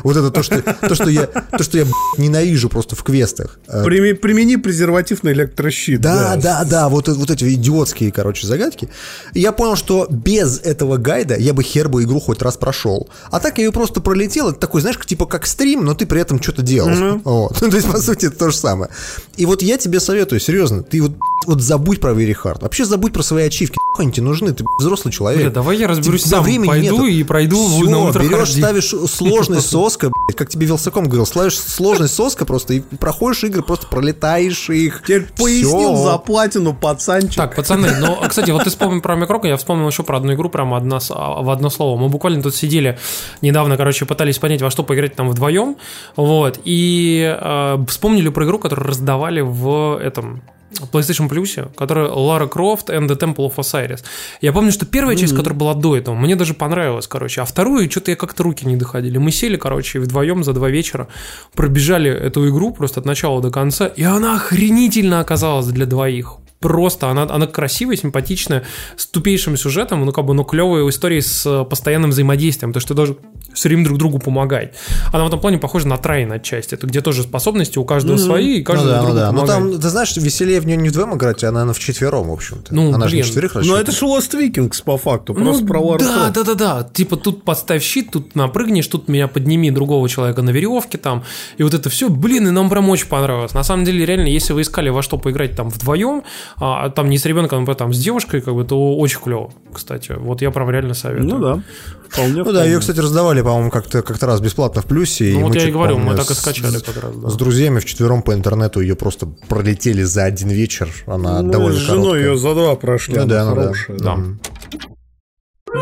вот 0.03 0.17
это 0.17 0.31
то, 0.31 0.43
что, 0.43 0.61
то, 0.61 0.95
что 0.95 1.09
я, 1.09 1.25
то, 1.27 1.63
что 1.63 1.77
я 1.77 1.85
ненавижу 2.17 2.69
просто 2.69 2.95
в 2.95 3.03
квестах. 3.03 3.59
Э, 3.67 3.83
Прими- 3.83 4.13
примени 4.13 4.57
презерватив 4.57 5.23
на 5.23 5.29
электрощит. 5.29 6.01
Да, 6.01 6.35
да, 6.35 6.63
да, 6.65 6.89
вот, 6.89 7.07
э- 7.09 7.13
вот 7.13 7.31
эти 7.31 7.53
идиотские, 7.53 8.11
короче, 8.11 8.47
загадки. 8.47 8.89
И 9.33 9.39
я 9.39 9.51
понял, 9.51 9.75
что 9.75 10.07
без 10.09 10.59
этого 10.59 10.97
гайда 10.97 11.35
я 11.35 11.53
бы 11.53 11.63
хер 11.63 11.89
бы 11.89 12.03
игру 12.03 12.19
хоть 12.19 12.41
раз 12.41 12.57
прошел. 12.57 13.09
А 13.31 13.39
так 13.39 13.57
я 13.57 13.65
ее 13.65 13.71
просто 13.71 14.01
пролетел, 14.01 14.49
это 14.49 14.59
такой, 14.59 14.81
знаешь, 14.81 14.97
типа 15.05 15.25
как 15.25 15.47
стрим, 15.47 15.85
но 15.85 15.93
ты 15.93 16.05
при 16.05 16.21
этом 16.21 16.41
что-то 16.41 16.61
делал. 16.61 17.19
Вот. 17.23 17.59
То 17.59 17.65
есть, 17.67 17.89
по 17.89 17.99
сути, 17.99 18.25
это 18.27 18.37
то 18.37 18.51
же 18.51 18.57
самое. 18.57 18.91
И 19.37 19.45
вот 19.45 19.61
я 19.61 19.77
тебе 19.77 19.99
советую, 19.99 20.39
серьезно, 20.39 20.83
ты 20.83 21.00
вот, 21.01 21.11
вот 21.47 21.61
забудь 21.61 21.99
про 21.99 22.11
Very 22.11 22.35
Hard. 22.43 22.61
Вообще 22.61 22.85
забудь 22.85 23.13
про 23.13 23.23
свои 23.23 23.45
ачивки. 23.45 23.75
Нахуй 23.93 24.05
они 24.05 24.13
тебе 24.13 24.25
нужны, 24.25 24.53
ты 24.53 24.63
взрослый 24.79 25.11
человек. 25.13 25.41
Бля, 25.41 25.49
давай 25.49 25.77
я 25.77 25.87
разберусь 25.87 26.21
Тебе 26.23 26.29
сам, 26.31 26.43
времени 26.43 26.67
пойду 26.67 26.93
нету. 26.93 27.05
и 27.07 27.23
пройду 27.23 27.67
Всё, 27.67 27.89
на 27.89 27.99
ультрахарде. 28.05 28.35
берешь, 28.35 28.51
ставишь 28.53 28.93
сложность 29.11 29.69
соска, 29.69 30.09
блядь, 30.09 30.37
как 30.37 30.49
тебе 30.49 30.65
Вилсаком 30.67 31.05
говорил, 31.05 31.25
ставишь 31.25 31.59
сложность 31.59 32.13
соска 32.15 32.45
просто 32.45 32.75
и 32.75 32.79
проходишь 32.79 33.43
игры, 33.43 33.63
просто 33.63 33.87
пролетаешь 33.87 34.69
их. 34.69 35.01
Теперь 35.03 35.27
пояснил 35.37 35.95
за 35.97 36.17
платину 36.19 36.73
пацанчик. 36.73 37.35
Так, 37.35 37.55
пацаны, 37.55 37.89
ну, 37.99 38.17
кстати, 38.27 38.51
вот 38.51 38.63
ты 38.63 38.69
вспомнил 38.69 39.01
про 39.01 39.15
Микрока, 39.15 39.47
я 39.47 39.57
вспомнил 39.57 39.87
еще 39.87 40.03
про 40.03 40.17
одну 40.17 40.33
игру, 40.33 40.49
прямо 40.49 40.77
одна, 40.77 40.99
с- 40.99 41.11
а, 41.13 41.41
в 41.41 41.49
одно 41.49 41.69
слово. 41.69 41.99
Мы 41.99 42.07
буквально 42.09 42.41
тут 42.41 42.55
сидели 42.55 42.97
недавно, 43.41 43.75
короче, 43.77 44.05
пытались 44.05 44.37
понять, 44.37 44.61
во 44.61 44.69
что 44.71 44.83
поиграть 44.83 45.15
там 45.15 45.29
вдвоем, 45.29 45.75
вот, 46.15 46.59
и 46.63 47.35
э, 47.41 47.77
вспомнили 47.87 48.29
про 48.29 48.45
игру, 48.45 48.59
которую 48.59 48.87
раздавали 48.87 49.41
в 49.41 49.97
этом 50.01 50.43
PlayStation 50.91 51.29
Plus, 51.29 51.69
которая 51.75 52.07
Lara 52.07 52.49
Croft 52.49 52.87
and 52.87 53.07
the 53.07 53.17
Temple 53.17 53.47
of 53.47 53.55
Osiris. 53.57 53.99
Я 54.41 54.51
помню, 54.53 54.71
что 54.71 54.85
первая 54.85 55.15
часть, 55.15 55.35
которая 55.35 55.57
была 55.59 55.73
до 55.73 55.95
этого, 55.97 56.15
мне 56.15 56.35
даже 56.35 56.53
понравилась, 56.53 57.07
короче, 57.07 57.41
а 57.41 57.45
вторую 57.45 57.89
что-то 57.91 58.11
я 58.11 58.17
как-то 58.17 58.43
руки 58.43 58.65
не 58.65 58.77
доходили. 58.77 59.17
Мы 59.17 59.31
сели, 59.31 59.57
короче, 59.57 59.99
вдвоем 59.99 60.43
за 60.43 60.53
два 60.53 60.69
вечера, 60.69 61.07
пробежали 61.55 62.09
эту 62.11 62.47
игру 62.49 62.73
просто 62.73 62.99
от 62.99 63.05
начала 63.05 63.41
до 63.41 63.51
конца, 63.51 63.87
и 63.87 64.03
она 64.03 64.35
охренительно 64.37 65.19
оказалась 65.19 65.67
для 65.67 65.85
двоих. 65.85 66.37
просто, 66.61 67.09
она, 67.09 67.23
она 67.23 67.47
красивая, 67.47 67.97
симпатичная, 67.97 68.63
с 68.95 69.07
тупейшим 69.07 69.57
сюжетом, 69.57 70.05
ну, 70.05 70.11
как 70.11 70.25
бы, 70.25 70.33
ну, 70.35 70.43
клевая 70.43 70.87
история 70.87 71.21
с 71.21 71.43
э, 71.45 71.65
постоянным 71.65 72.11
взаимодействием, 72.11 72.71
то 72.71 72.79
что 72.79 72.89
ты 72.89 72.93
должен 72.93 73.17
все 73.53 73.67
время 73.67 73.83
друг 73.83 73.97
другу 73.97 74.19
помогать. 74.19 74.73
Она 75.11 75.23
в 75.25 75.27
этом 75.27 75.39
плане 75.39 75.57
похожа 75.57 75.87
на 75.87 75.97
Трайн 75.97 76.31
отчасти, 76.31 76.75
это 76.75 76.85
где 76.87 77.01
тоже 77.01 77.23
способности 77.23 77.79
у 77.79 77.83
каждого 77.83 78.15
Мгм. 78.15 78.23
свои, 78.25 78.59
и 78.59 78.63
каждый 78.63 78.85
ну, 78.85 78.89
да, 78.91 79.01
друг 79.01 79.09
ну, 79.09 79.15
другу 79.15 79.19
да. 79.19 79.31
Ну 79.31 79.39
помогает. 79.39 79.71
там, 79.71 79.81
ты 79.81 79.89
знаешь, 79.89 80.15
веселее 80.15 80.60
в 80.61 80.65
нее 80.65 80.77
не 80.77 80.89
вдвоем 80.89 81.15
играть, 81.15 81.43
а 81.43 81.51
наверное, 81.51 81.73
в 81.73 81.79
четвером, 81.79 82.29
в 82.29 82.31
общем-то. 82.31 82.73
Ну, 82.73 82.93
Она 82.93 83.07
же 83.07 83.15
не 83.15 83.21
блин. 83.21 83.33
четверых 83.33 83.55
Ну, 83.55 83.75
это 83.75 83.91
же 83.91 84.05
Lost 84.05 84.31
Vikings, 84.33 84.83
по 84.83 84.97
факту, 84.97 85.33
Ну, 85.33 85.45
просто 85.45 85.65
про 85.65 85.97
да, 85.97 86.29
да, 86.29 86.43
да, 86.43 86.53
да. 86.55 86.89
Типа 86.93 87.17
тут 87.17 87.43
подставь 87.43 87.83
щит, 87.83 88.11
тут 88.11 88.35
напрыгнешь, 88.35 88.87
тут 88.87 89.07
меня 89.07 89.27
подними 89.27 89.71
другого 89.71 90.07
человека 90.07 90.41
на 90.41 90.51
веревке 90.51 90.97
там. 90.97 91.23
И 91.57 91.63
вот 91.63 91.73
это 91.73 91.89
все, 91.89 92.09
блин, 92.09 92.47
и 92.47 92.51
нам 92.51 92.69
прям 92.69 92.89
очень 92.89 93.07
понравилось. 93.07 93.53
На 93.53 93.63
самом 93.63 93.85
деле, 93.85 94.05
реально, 94.05 94.27
если 94.27 94.53
вы 94.53 94.61
искали 94.61 94.89
во 94.89 95.01
что 95.01 95.17
поиграть 95.17 95.55
там 95.55 95.69
вдвоем, 95.69 96.23
а 96.57 96.89
там 96.89 97.09
не 97.09 97.17
с 97.17 97.25
ребенком, 97.25 97.69
а 97.69 97.75
там 97.75 97.93
с 97.93 97.99
девушкой, 97.99 98.41
как 98.41 98.53
бы, 98.53 98.63
то 98.63 98.97
очень 98.97 99.19
клево, 99.19 99.51
кстати. 99.73 100.13
Вот 100.17 100.41
я 100.41 100.51
прям 100.51 100.69
реально 100.69 100.93
советую. 100.93 101.29
Ну 101.29 101.39
да. 101.39 101.63
Вполне, 102.11 102.43
Ну 102.43 102.51
да, 102.51 102.65
ее, 102.65 102.79
кстати, 102.79 102.99
раздавали, 102.99 103.41
по-моему, 103.41 103.69
как-то 103.71 104.01
как 104.01 104.21
раз 104.21 104.41
бесплатно 104.41 104.81
в 104.81 104.85
плюсе. 104.85 105.31
Ну, 105.33 105.41
вот 105.43 105.49
мы 105.55 105.61
я 105.61 105.67
и 105.67 105.71
говорю, 105.71 105.97
мы 105.97 106.15
так 106.15 106.29
и 106.29 106.33
с- 106.33 106.39
скачали 106.39 106.77
с- 106.77 106.83
как 106.83 107.01
раз, 107.01 107.15
да. 107.15 107.29
С 107.29 107.35
друзьями 107.35 107.79
вчетвером 107.79 108.21
по 108.21 108.33
интернету 108.33 108.81
ее 108.81 108.95
просто 108.95 109.27
пролетели 109.47 110.03
за 110.03 110.25
один 110.25 110.49
вечер. 110.49 110.89
Она 111.07 111.41
Ну, 111.41 111.51
довольно 111.51 111.77
с 111.77 111.81
женой 111.81 112.01
короткая. 112.03 112.21
ее 112.31 112.37
за 112.37 112.53
два 112.53 112.75
прошли, 112.75 113.15
Ну 113.15 113.21
она 113.23 113.29
да, 113.33 113.45
ну 113.45 113.55
да. 113.55 113.61
хорошая. 113.61 113.97
Да. 113.99 114.15
Мгм. 114.15 114.39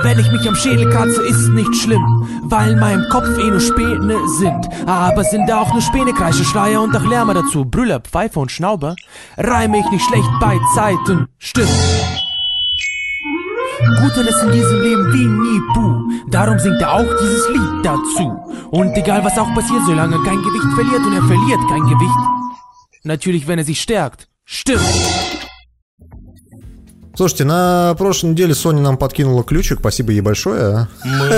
Wenn 0.04 0.20
ich 0.20 0.32
mich 0.32 0.48
am 0.48 0.56
Schädel 0.56 0.88
kratze, 0.92 1.22
ist 1.24 1.50
nicht 1.50 1.74
schlimm, 1.82 2.06
weil 2.44 2.74
in 2.74 2.80
meinem 2.80 3.10
Kopf 3.10 3.28
eh 3.40 3.50
nur 3.50 3.60
Späne 3.60 4.20
sind. 4.38 4.64
Aber 4.86 5.24
sind 5.24 5.48
da 5.50 5.62
auch 5.62 5.74
nur 5.74 5.82
Späne, 5.82 6.14
Kreische, 6.14 6.44
Schleier 6.46 6.80
und 6.84 6.96
auch 6.96 7.04
Lärme 7.10 7.34
dazu. 7.34 7.66
Brüller, 7.66 8.00
Pfeife 8.00 8.40
und 8.40 8.52
Schnauber, 8.52 8.96
reime 9.36 9.80
ich 9.80 9.90
nicht 9.90 10.06
schlecht 10.06 10.30
bei 10.40 10.60
Zeiten, 10.76 11.28
stimmt. 11.40 11.70
Guter 14.01 14.29
ist 14.29 14.43
in 14.43 14.53
diesem 14.53 14.81
Leben 14.83 15.13
wie 15.13 15.27
nie 15.27 15.61
Buh, 15.75 16.31
darum 16.31 16.59
singt 16.59 16.81
er 16.81 16.93
auch 16.93 17.13
dieses 17.21 17.49
Lied 17.49 17.85
dazu. 17.85 18.27
Und 18.71 18.97
egal 18.97 19.25
was 19.25 19.39
auch 19.39 19.53
passiert, 19.55 19.83
solange 19.87 20.17
er 20.17 20.23
kein 20.25 20.43
Gewicht 20.43 20.71
verliert 20.75 21.05
und 21.07 21.15
er 21.15 21.23
verliert 21.23 21.61
kein 21.69 21.83
Gewicht. 21.83 22.23
Natürlich, 23.05 23.47
wenn 23.47 23.59
er 23.59 23.65
sich 23.65 23.81
stärkt, 23.81 24.29
stimmt. 24.45 24.81
Слушайте, 27.17 27.45
на 27.45 27.95
прошлой 27.97 28.31
неделе 28.31 28.55
Sony 28.55 28.81
нам 28.81 28.97
подкинула 28.97 29.45
ключик, 29.45 29.79
спасибо 29.79 30.11
ей 30.11 30.21
большое. 30.21 30.89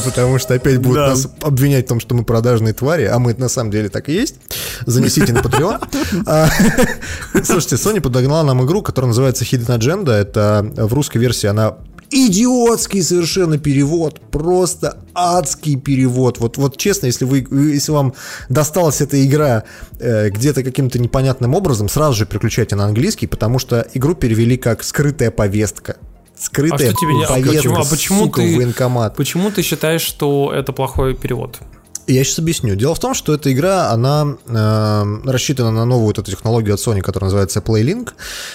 Потому 0.00 0.38
что 0.38 0.54
опять 0.54 0.78
будут 0.78 0.96
Да. 0.96 1.08
нас 1.08 1.28
обвинять 1.42 1.86
в 1.86 1.88
том, 1.88 2.00
что 2.00 2.14
мы 2.14 2.24
продажные 2.24 2.74
твари, 2.74 3.04
а 3.04 3.18
мы 3.18 3.34
на 3.34 3.48
самом 3.48 3.70
деле 3.70 3.88
так 3.88 4.08
и 4.08 4.12
есть. 4.12 4.36
Занесите 4.86 5.32
на 5.32 5.38
Patreon. 5.38 5.78
А, 6.26 6.48
Слушайте, 7.44 7.76
Sony 7.76 8.00
подогнала 8.00 8.42
нам 8.44 8.64
игру, 8.64 8.82
которая 8.82 9.08
называется 9.08 9.44
Hidden 9.44 9.78
Agenda. 9.78 10.12
Это 10.12 10.66
в 10.76 10.92
русской 10.94 11.18
версии 11.18 11.46
она 11.46 11.76
идиотский 12.10 13.02
совершенно 13.02 13.58
перевод, 13.58 14.20
просто 14.30 14.96
адский 15.14 15.76
перевод. 15.76 16.38
Вот, 16.38 16.56
вот 16.56 16.76
честно, 16.76 17.06
если 17.06 17.24
вы, 17.24 17.46
если 17.50 17.92
вам 17.92 18.14
досталась 18.48 19.00
эта 19.00 19.22
игра 19.24 19.64
э, 19.98 20.30
где-то 20.30 20.62
каким-то 20.62 20.98
непонятным 20.98 21.54
образом, 21.54 21.88
сразу 21.88 22.14
же 22.14 22.26
переключайте 22.26 22.76
на 22.76 22.84
английский, 22.86 23.26
потому 23.26 23.58
что 23.58 23.86
игру 23.94 24.14
перевели 24.14 24.56
как 24.56 24.82
скрытая 24.84 25.30
повестка. 25.30 25.96
А 26.38 26.44
Скрытая 26.44 26.90
что 26.90 27.00
тебе 27.00 27.14
не... 27.14 27.24
а 27.24 27.34
почему, 27.34 27.76
а 27.76 27.84
почему 27.84 28.24
сука, 28.24 28.40
в 28.40 28.44
ты, 28.44 28.56
военкомат. 28.56 29.16
почему 29.16 29.50
ты 29.50 29.62
считаешь, 29.62 30.02
что 30.02 30.52
это 30.54 30.72
плохой 30.72 31.14
перевод? 31.14 31.58
Я 32.08 32.24
сейчас 32.24 32.38
объясню. 32.38 32.74
Дело 32.74 32.94
в 32.94 33.00
том, 33.00 33.12
что 33.12 33.34
эта 33.34 33.52
игра, 33.52 33.90
она 33.90 34.38
э, 34.46 35.30
рассчитана 35.30 35.70
на 35.70 35.84
новую 35.84 36.06
вот 36.06 36.18
эту 36.18 36.30
технологию 36.30 36.72
от 36.72 36.80
Sony, 36.80 37.02
которая 37.02 37.26
называется 37.26 37.60
PlayLink. 37.60 38.12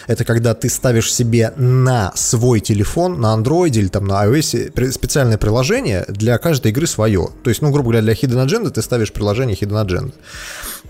Это 0.07 0.25
когда 0.25 0.55
ты 0.55 0.69
ставишь 0.69 1.13
себе 1.13 1.53
на 1.55 2.11
свой 2.15 2.61
телефон, 2.61 3.21
на 3.21 3.35
Android 3.35 3.69
или 3.77 3.89
там 3.89 4.07
на 4.07 4.25
iOS 4.25 4.71
при- 4.71 4.89
специальное 4.89 5.37
приложение 5.37 6.03
для 6.07 6.39
каждой 6.39 6.71
игры 6.71 6.87
свое. 6.87 7.29
То 7.43 7.51
есть, 7.51 7.61
ну, 7.61 7.69
грубо 7.69 7.91
говоря, 7.91 8.01
для 8.01 8.13
Hidden 8.13 8.43
Agenda 8.43 8.71
ты 8.71 8.81
ставишь 8.81 9.13
приложение 9.13 9.55
Hidden 9.55 9.85
Agenda. 9.85 10.13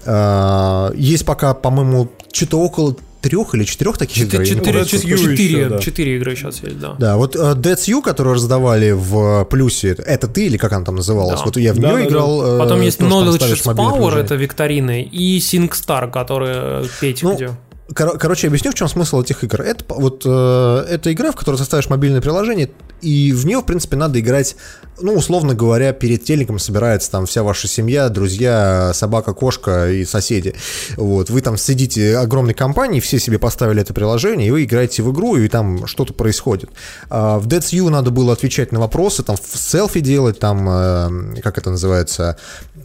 Э, 0.06 0.96
есть 0.96 1.26
пока, 1.26 1.54
по-моему, 1.54 2.14
что-то 2.32 2.60
около 2.62 2.96
трех 3.24 3.56
или 3.56 3.64
четырех 3.64 3.98
таких 3.98 4.18
игр. 4.24 4.44
Четыре, 4.46 4.86
четыре, 4.86 5.18
четыре, 5.18 5.70
да. 5.70 5.80
четыре 5.80 6.18
игры 6.18 6.36
сейчас 6.36 6.62
есть, 6.62 6.80
да. 6.80 6.96
Да, 7.00 7.16
вот 7.18 7.36
э, 7.36 7.40
Dead's 7.40 7.88
You, 7.88 8.02
которую 8.02 8.36
раздавали 8.36 8.92
в 8.92 9.46
плюсе, 9.46 9.96
это 10.06 10.28
ты 10.28 10.46
или 10.48 10.58
как 10.58 10.74
она 10.74 10.84
там 10.86 10.96
называлась? 10.96 11.40
Да. 11.40 11.46
Вот 11.46 11.58
я 11.58 11.74
в 11.74 11.78
Да, 11.80 11.88
нее 11.88 11.98
да, 11.98 12.04
да. 12.04 12.10
играл. 12.10 12.56
э, 12.56 12.60
Потом 12.60 12.82
есть 12.82 12.98
тоже 13.00 13.10
там 13.10 13.24
Knowledge 13.24 13.76
Power, 13.76 14.16
это 14.18 14.36
викторины, 14.36 15.02
и 15.04 15.40
SingStar, 15.40 16.12
который 16.12 16.88
Петь 17.00 17.24
Ну, 17.24 17.36
где. 17.36 17.52
Кор- 17.94 18.18
короче, 18.18 18.48
объясню, 18.48 18.72
в 18.72 18.76
чем 18.76 18.88
смысл 18.88 19.22
этих 19.22 19.44
игр. 19.44 19.62
Это 19.62 19.84
вот 19.94 20.24
э, 20.26 20.86
это 20.90 21.12
игра, 21.12 21.32
в 21.32 21.36
которой 21.36 21.58
ты 21.58 21.66
ставишь 21.66 21.90
мобильное 21.90 22.22
приложение, 22.22 22.72
и 23.02 23.34
в 23.34 23.46
нее, 23.46 23.60
в 23.60 23.66
принципе, 23.66 23.98
надо 23.98 24.22
играть, 24.22 24.56
ну, 25.02 25.14
условно 25.14 25.54
говоря, 25.54 25.92
перед 25.92 26.24
телеком 26.24 26.60
собирается 26.60 27.12
там 27.12 27.26
вся 27.26 27.44
ваша 27.44 27.68
семья, 27.68 28.08
друзья, 28.08 28.92
собака, 28.94 29.34
кошка 29.34 29.92
и 29.92 30.06
соседи. 30.06 30.56
Вот, 30.96 31.30
вы 31.30 31.42
там 31.42 31.58
сидите 31.58 32.16
огромной 32.18 32.54
компанией, 32.54 33.02
все 33.02 33.20
себе 33.20 33.38
поставили 33.38 33.82
это 33.82 33.94
приложение, 33.94 34.48
и 34.48 34.52
вы 34.52 34.64
играете 34.64 35.04
в 35.04 35.12
игру, 35.12 35.36
и 35.36 35.50
там 35.50 35.86
что-то 35.86 36.14
происходит. 36.14 36.70
А 37.10 37.40
в 37.40 37.48
Dead's 37.48 37.74
You 37.74 37.90
надо 37.90 38.12
было 38.12 38.32
отвечать 38.32 38.72
на 38.72 38.80
вопросы, 38.80 39.24
там 39.24 39.36
селфи 39.38 40.00
делать, 40.00 40.40
там, 40.40 40.66
э, 40.70 41.42
как 41.42 41.58
это 41.58 41.72
называется, 41.72 42.38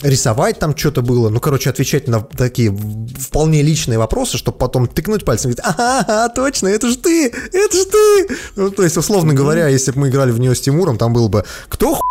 рисовать 0.03 0.59
там 0.59 0.77
что-то 0.77 1.03
было. 1.03 1.29
Ну, 1.29 1.39
короче, 1.39 1.71
отвечать 1.71 2.09
на 2.09 2.21
такие 2.21 2.77
вполне 3.21 3.63
личные 3.63 3.99
вопросы, 3.99 4.37
чтобы 4.37 4.59
потом 4.59 4.88
тыкнуть 4.95 5.25
пальцем 5.25 5.51
и 5.51 5.55
говорить, 5.55 5.79
ага, 5.79 6.01
ага, 6.01 6.29
точно, 6.35 6.69
это 6.69 6.89
же 6.89 6.97
ты, 6.97 7.29
это 7.29 7.77
же 7.77 7.85
ты. 7.85 8.37
Ну, 8.57 8.71
то 8.71 8.83
есть, 8.83 8.97
условно 8.97 9.35
говоря, 9.35 9.69
если 9.69 9.93
бы 9.93 10.01
мы 10.01 10.09
играли 10.09 10.31
в 10.31 10.41
нее 10.41 10.55
с 10.55 10.61
Тимуром, 10.61 10.99
там 10.99 11.13
было 11.13 11.29
бы, 11.29 11.45
кто 11.69 11.95
хуй 11.95 12.05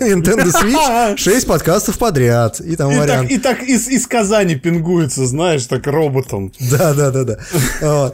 Nintendo 0.00 0.50
Switch, 0.50 1.16
6 1.18 1.46
подкастов 1.46 1.98
подряд, 1.98 2.60
и 2.60 2.74
там 2.76 2.90
И 2.90 2.98
вариант. 2.98 3.28
так, 3.28 3.30
и 3.30 3.38
так 3.38 3.62
из, 3.62 3.88
из 3.88 4.06
Казани 4.06 4.56
пингуется, 4.56 5.26
знаешь, 5.26 5.64
так 5.66 5.86
роботом. 5.86 6.52
Да, 6.58 6.92
да, 6.92 7.10
да, 7.10 7.24
да. 7.24 7.38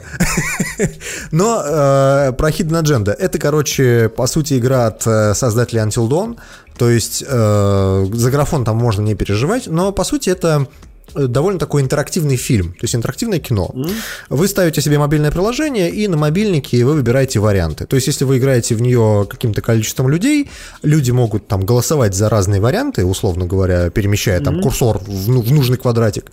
Но 1.31 1.63
э, 1.65 2.33
про 2.33 2.51
Hidden 2.51 2.83
Agenda. 2.83 3.13
Это, 3.13 3.39
короче, 3.39 4.11
по 4.15 4.27
сути, 4.27 4.59
игра 4.59 4.87
от 4.89 5.07
э, 5.07 5.35
создателей 5.35 5.81
Until 5.83 6.09
Dawn. 6.09 6.39
То 6.77 6.91
есть 6.91 7.25
э, 7.27 8.07
за 8.13 8.31
графон 8.31 8.65
там 8.65 8.77
можно 8.77 9.03
не 9.03 9.15
переживать, 9.15 9.67
но 9.67 9.93
по 9.93 10.05
сути 10.05 10.31
это 10.31 10.67
довольно 11.15 11.59
такой 11.59 11.83
интерактивный 11.83 12.37
фильм, 12.37 12.73
то 12.73 12.83
есть 12.83 12.95
интерактивное 12.95 13.39
кино. 13.39 13.75
Вы 14.29 14.49
ставите 14.49 14.81
себе 14.81 14.99
мобильное 14.99 15.31
приложение, 15.31 15.91
и 15.91 16.09
на 16.09 16.17
мобильнике 16.17 16.85
вы 16.85 16.95
выбираете 16.95 17.41
варианты. 17.41 17.87
То 17.87 17.97
есть, 17.97 18.07
если 18.07 18.25
вы 18.25 18.39
играете 18.39 18.75
в 18.75 18.83
нее 18.83 19.27
каким-то 19.29 19.61
количеством 19.63 20.09
людей, 20.09 20.51
люди 20.83 21.11
могут 21.11 21.49
там 21.49 21.65
голосовать 21.65 22.15
за 22.15 22.29
разные 22.29 22.61
варианты, 22.61 23.05
условно 23.05 23.47
говоря, 23.47 23.91
перемещая 23.91 24.41
там 24.41 24.61
курсор 24.61 24.99
в, 24.99 25.29
ну- 25.29 25.43
в 25.43 25.53
нужный 25.53 25.77
квадратик. 25.77 26.31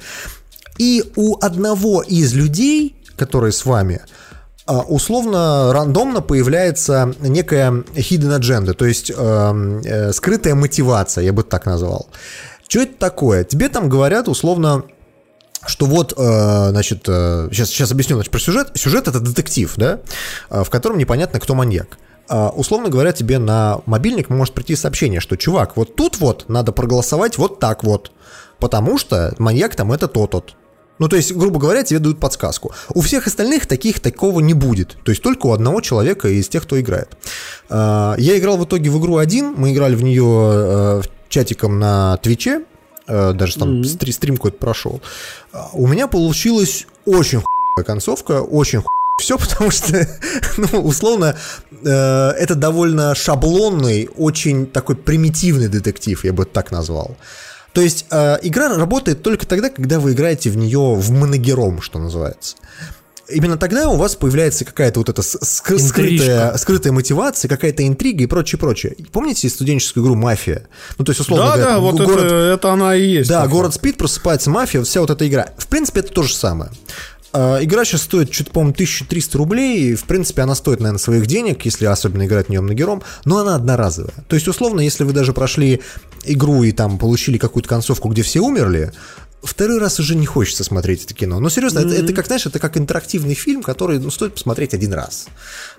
И 0.77 1.03
у 1.15 1.37
одного 1.41 2.01
из 2.01 2.33
людей, 2.33 2.95
которые 3.17 3.51
с 3.51 3.65
вами, 3.65 4.01
а, 4.65 4.81
условно 4.81 5.73
рандомно 5.73 6.21
появляется 6.21 7.13
некая 7.19 7.71
hidden 7.95 8.39
agenda, 8.39 8.73
то 8.73 8.85
есть 8.85 9.11
эм, 9.15 9.81
э, 9.83 10.13
скрытая 10.13 10.53
мотивация, 10.53 11.23
я 11.23 11.33
бы 11.33 11.41
так 11.41 11.65
назвал. 11.65 12.07
Что 12.69 12.81
это 12.81 12.93
такое? 12.97 13.43
Тебе 13.43 13.67
там 13.67 13.89
говорят 13.89 14.29
условно 14.29 14.85
что 15.65 15.87
вот, 15.87 16.13
э, 16.15 16.69
значит, 16.69 17.03
э, 17.09 17.49
сейчас, 17.51 17.67
сейчас 17.67 17.91
объясню 17.91 18.15
значит, 18.15 18.31
про 18.31 18.39
сюжет. 18.39 18.71
Сюжет 18.75 19.09
это 19.09 19.19
детектив, 19.19 19.73
да, 19.75 19.99
э, 20.49 20.63
в 20.63 20.69
котором 20.69 20.97
непонятно, 20.97 21.39
кто 21.41 21.53
маньяк. 21.53 21.97
Условно 22.29 22.89
говоря, 22.89 23.11
тебе 23.11 23.39
на 23.39 23.81
мобильник 23.87 24.29
может 24.29 24.53
прийти 24.53 24.75
сообщение, 24.75 25.19
что, 25.19 25.35
чувак, 25.35 25.75
вот 25.75 25.95
тут 25.95 26.19
вот 26.19 26.47
надо 26.47 26.71
проголосовать 26.71 27.39
вот 27.39 27.59
так 27.59 27.83
вот, 27.83 28.11
потому 28.59 28.99
что 28.99 29.33
маньяк 29.39 29.75
там 29.75 29.91
это 29.91 30.07
тот-тот. 30.07 30.55
Ну, 30.99 31.07
то 31.09 31.15
есть, 31.15 31.33
грубо 31.33 31.59
говоря, 31.59 31.81
тебе 31.81 31.97
дают 31.97 32.19
подсказку. 32.19 32.71
У 32.93 33.01
всех 33.01 33.25
остальных 33.25 33.65
таких 33.65 33.99
такого 33.99 34.41
не 34.41 34.53
будет. 34.53 34.95
То 35.03 35.11
есть 35.11 35.23
только 35.23 35.47
у 35.47 35.53
одного 35.53 35.81
человека 35.81 36.27
из 36.27 36.47
тех, 36.47 36.63
кто 36.63 36.79
играет. 36.79 37.17
Я 37.69 38.37
играл 38.37 38.57
в 38.57 38.65
итоге 38.65 38.91
в 38.91 38.99
игру 38.99 39.17
один. 39.17 39.55
Мы 39.57 39.73
играли 39.73 39.95
в 39.95 40.03
нее 40.03 41.01
чатиком 41.29 41.79
на 41.79 42.17
Твиче. 42.17 42.63
э, 43.07 43.33
Даже 43.33 43.57
там 43.57 43.83
стри- 43.83 44.11
стрим 44.11 44.35
какой-то 44.37 44.57
прошел. 44.57 45.01
А, 45.53 45.69
У 45.73 45.87
меня 45.87 46.07
получилась 46.07 46.85
очень 47.05 47.41
хуевая 47.41 47.85
концовка, 47.85 48.41
очень 48.41 48.83
все, 49.21 49.37
потому 49.39 49.71
что, 49.71 50.07
ну, 50.57 50.79
условно, 50.81 51.35
э, 51.71 51.87
это 51.89 52.55
довольно 52.55 53.15
шаблонный, 53.15 54.09
очень 54.17 54.65
такой 54.67 54.95
примитивный 54.95 55.67
детектив, 55.67 56.23
я 56.23 56.33
бы 56.33 56.43
это 56.43 56.51
так 56.53 56.71
назвал. 56.71 57.15
То 57.73 57.81
есть 57.81 58.05
э, 58.09 58.37
игра 58.41 58.75
работает 58.75 59.21
только 59.21 59.45
тогда, 59.45 59.69
когда 59.69 59.99
вы 59.99 60.13
играете 60.13 60.49
в 60.49 60.57
нее 60.57 60.95
в 60.95 61.11
моногером, 61.11 61.81
что 61.81 61.99
называется. 61.99 62.55
Именно 63.31 63.57
тогда 63.57 63.89
у 63.89 63.95
вас 63.95 64.15
появляется 64.15 64.65
какая-то 64.65 64.99
вот 64.99 65.09
эта 65.09 65.21
ск- 65.21 65.77
скрытая, 65.79 66.57
скрытая 66.57 66.93
мотивация, 66.93 67.49
какая-то 67.49 67.85
интрига 67.87 68.23
и 68.23 68.27
прочее, 68.27 68.59
прочее. 68.59 68.95
Помните 69.11 69.49
студенческую 69.49 70.03
игру 70.05 70.15
«Мафия»? 70.15 70.67
Ну, 70.97 71.05
то 71.05 71.11
есть, 71.11 71.19
условно 71.21 71.45
Да, 71.45 71.55
говоря, 71.55 71.71
да, 71.73 71.79
вот 71.79 71.95
город- 72.01 72.25
это, 72.25 72.35
это 72.35 72.71
она 72.73 72.95
и 72.95 73.05
есть. 73.05 73.29
да, 73.29 73.41
такое. 73.43 73.51
город 73.57 73.73
спит, 73.75 73.97
просыпается 73.97 74.49
мафия, 74.49 74.79
вот 74.79 74.87
вся 74.87 75.01
вот 75.01 75.09
эта 75.09 75.27
игра. 75.27 75.47
В 75.57 75.67
принципе, 75.67 76.01
это 76.01 76.11
то 76.13 76.23
же 76.23 76.33
самое. 76.33 76.71
А, 77.31 77.63
Игра 77.63 77.85
сейчас 77.85 78.01
стоит, 78.01 78.33
что-то, 78.33 78.49
по-моему, 78.51 78.73
1300 78.73 79.37
рублей, 79.37 79.91
и, 79.91 79.95
в 79.95 80.05
принципе, 80.05 80.41
она 80.41 80.55
стоит, 80.55 80.79
наверное, 80.79 80.97
своих 80.99 81.27
денег, 81.27 81.63
если 81.63 81.85
особенно 81.85 82.25
играть 82.25 82.47
в 82.47 82.49
нее 82.49 82.61
многером, 82.61 83.03
но 83.25 83.37
она 83.37 83.53
одноразовая. 83.55 84.13
То 84.27 84.35
есть, 84.35 84.47
условно, 84.47 84.81
если 84.81 85.03
вы 85.03 85.13
даже 85.13 85.31
прошли 85.33 85.81
игру 86.25 86.63
и 86.63 86.71
там 86.71 86.97
получили 86.97 87.37
какую-то 87.37 87.69
концовку, 87.69 88.09
где 88.09 88.23
все 88.23 88.39
умерли, 88.39 88.93
второй 89.41 89.79
раз 89.79 89.99
уже 89.99 90.15
не 90.15 90.25
хочется 90.25 90.63
смотреть 90.63 91.05
это 91.05 91.13
кино. 91.13 91.39
Но 91.39 91.49
серьезно, 91.49 91.79
это, 91.79 91.93
это 91.93 92.13
как, 92.13 92.27
знаешь, 92.27 92.45
это 92.45 92.59
как 92.59 92.77
интерактивный 92.77 93.35
фильм, 93.35 93.63
который 93.63 93.99
ну, 93.99 94.11
стоит 94.11 94.33
посмотреть 94.33 94.73
один 94.73 94.93
раз. 94.93 95.27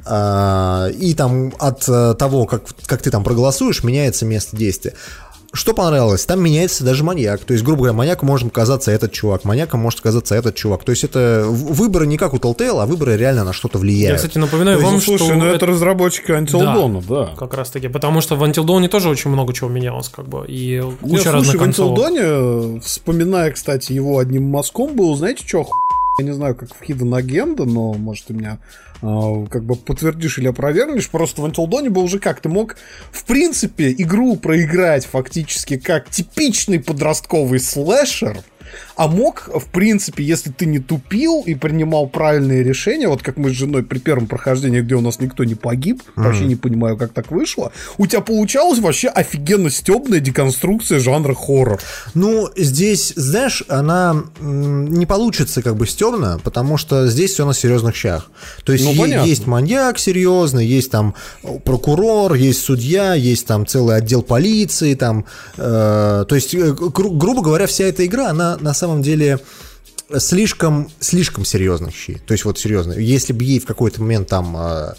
А, 0.05 0.89
и 0.89 1.15
там 1.15 1.53
от 1.59 1.89
э, 1.89 2.15
того, 2.19 2.47
как, 2.47 2.63
как 2.87 3.03
ты 3.03 3.11
там 3.11 3.25
проголосуешь, 3.25 3.85
меняется 3.85 4.25
место 4.25 4.57
действия. 4.57 4.95
Что 5.53 5.75
понравилось? 5.75 6.25
Там 6.27 6.41
меняется 6.41 6.85
даже 6.85 7.03
маньяк. 7.03 7.41
То 7.41 7.53
есть, 7.55 7.65
грубо 7.65 7.79
говоря, 7.83 7.93
маньяком 7.93 8.29
может 8.29 8.47
оказаться 8.49 8.93
этот 8.93 9.11
чувак, 9.11 9.45
маньяком 9.45 9.81
может 9.81 9.99
оказаться 10.01 10.37
этот 10.37 10.55
чувак. 10.55 10.85
То 10.85 10.91
есть, 10.91 11.03
это 11.03 11.45
в- 11.49 11.73
выборы 11.73 12.07
не 12.07 12.17
как 12.19 12.35
у 12.35 12.37
Telltale, 12.37 12.81
а 12.81 12.87
выборы 12.87 13.17
реально 13.17 13.43
на 13.45 13.53
что-то 13.53 13.79
влияют. 13.79 14.11
Я, 14.13 14.17
кстати, 14.17 14.39
напоминаю 14.39 14.79
То 14.79 14.83
есть, 14.83 14.85
вам, 14.85 14.95
ну, 14.95 15.01
что... 15.01 15.19
Слушай, 15.19 15.37
ну 15.37 15.47
это 15.47 15.67
разработчики 15.67 16.31
Until 16.31 16.61
Да, 16.61 16.77
Dawn, 16.77 17.05
да. 17.09 17.35
Как 17.37 17.55
раз 17.55 17.71
таки. 17.71 17.89
Потому 17.89 18.21
что 18.21 18.37
в 18.37 18.43
Until 18.45 18.65
Dawn 18.65 18.87
тоже 18.89 19.09
очень 19.09 19.31
много 19.31 19.53
чего 19.53 19.69
менялось, 19.69 20.09
как 20.09 20.29
бы. 20.29 20.45
И 20.47 20.81
куча 21.01 21.23
слушай, 21.23 21.33
разных 21.33 21.55
в 21.55 21.57
Until 21.57 21.59
концовок. 21.59 21.99
Dawn, 21.99 22.77
э, 22.77 22.81
вспоминая, 22.81 23.51
кстати, 23.51 23.93
его 23.93 24.19
одним 24.19 24.45
мазком 24.45 24.95
был, 24.95 25.17
знаете, 25.17 25.45
что 25.47 25.67
я 26.21 26.27
не 26.27 26.33
знаю, 26.33 26.55
как 26.55 26.75
в 26.75 26.83
Hidden 26.83 27.21
Agenda, 27.21 27.65
но, 27.65 27.95
может, 27.95 28.27
ты 28.27 28.35
меня 28.35 28.59
э, 29.03 29.47
как 29.51 29.65
бы 29.65 29.77
подтвердишь 29.77 30.39
или 30.39 30.49
опровергнешь, 30.49 31.11
просто 31.11 31.43
в 31.43 31.47
Until 31.47 31.67
Dawn 31.67 31.89
был 31.91 32.05
уже 32.05 32.19
как, 32.19 32.41
ты 32.41 32.49
мог, 32.49 32.77
в 33.11 33.25
принципе, 33.25 33.93
игру 33.93 34.37
проиграть 34.37 35.07
фактически 35.07 35.79
как 35.79 36.11
типичный 36.11 36.81
подростковый 36.81 37.61
слэшер, 37.61 38.39
а 39.01 39.09
мог, 39.09 39.49
в 39.55 39.65
принципе, 39.71 40.23
если 40.23 40.51
ты 40.51 40.67
не 40.67 40.79
тупил 40.79 41.43
и 41.47 41.55
принимал 41.55 42.07
правильные 42.07 42.63
решения, 42.63 43.09
вот 43.09 43.23
как 43.23 43.39
мы 43.39 43.49
с 43.49 43.55
женой 43.55 43.83
при 43.83 43.99
первом 43.99 44.27
прохождении, 44.27 44.83
где 44.83 44.95
у 44.95 45.01
нас 45.01 45.21
никто 45.21 45.43
не 45.45 45.55
погиб, 45.55 46.03
Мгм. 46.17 46.27
вообще 46.27 46.45
не 46.45 46.55
понимаю, 46.57 46.99
как 46.99 47.15
так 47.15 47.31
вышло, 47.31 47.73
у 47.97 48.07
тебя 48.07 48.21
получалась 48.21 48.79
вообще 48.79 49.09
офигенно 49.09 49.71
стебная 49.71 50.21
деконструкция 50.21 50.99
жанра 51.01 51.35
хоррор. 51.35 51.81
Ну, 52.13 52.51
здесь, 52.59 53.15
знаешь, 53.17 53.65
она 53.69 54.23
не 54.39 55.07
получится 55.07 55.63
как 55.63 55.77
бы 55.77 55.87
стебно, 55.87 56.39
потому 56.45 56.77
что 56.77 57.07
здесь 57.07 57.33
все 57.33 57.47
на 57.47 57.55
серьезных 57.55 57.97
щах. 57.97 58.31
То 58.65 58.73
есть 58.75 58.85
Ну, 58.85 58.95
понятно. 58.95 59.27
есть 59.27 59.47
маньяк 59.47 59.99
серьезный, 59.99 60.67
есть 60.67 60.91
там 60.91 61.15
прокурор, 61.65 62.35
есть 62.35 62.63
судья, 62.63 63.15
есть 63.15 63.47
там 63.47 63.67
целый 63.67 63.97
отдел 63.97 64.23
полиции, 64.23 64.93
там, 64.95 65.25
э, 65.57 66.25
то 66.29 66.35
есть, 66.35 66.55
э, 66.55 66.73
гру- 66.73 67.13
грубо 67.17 67.41
говоря, 67.43 67.67
вся 67.67 67.85
эта 67.85 68.05
игра, 68.05 68.29
она 68.29 68.59
на 68.61 68.75
самом 68.75 68.90
деле 68.99 69.41
слишком, 70.19 70.91
слишком 70.99 71.45
серьезных 71.45 71.95
щей. 71.95 72.21
То 72.27 72.33
есть 72.33 72.45
вот 72.45 72.59
серьезно, 72.59 72.93
если 72.95 73.33
бы 73.33 73.45
ей 73.45 73.61
в 73.61 73.67
какой-то 73.67 74.01
момент 74.01 74.29
там 74.29 74.57
э, 74.57 74.95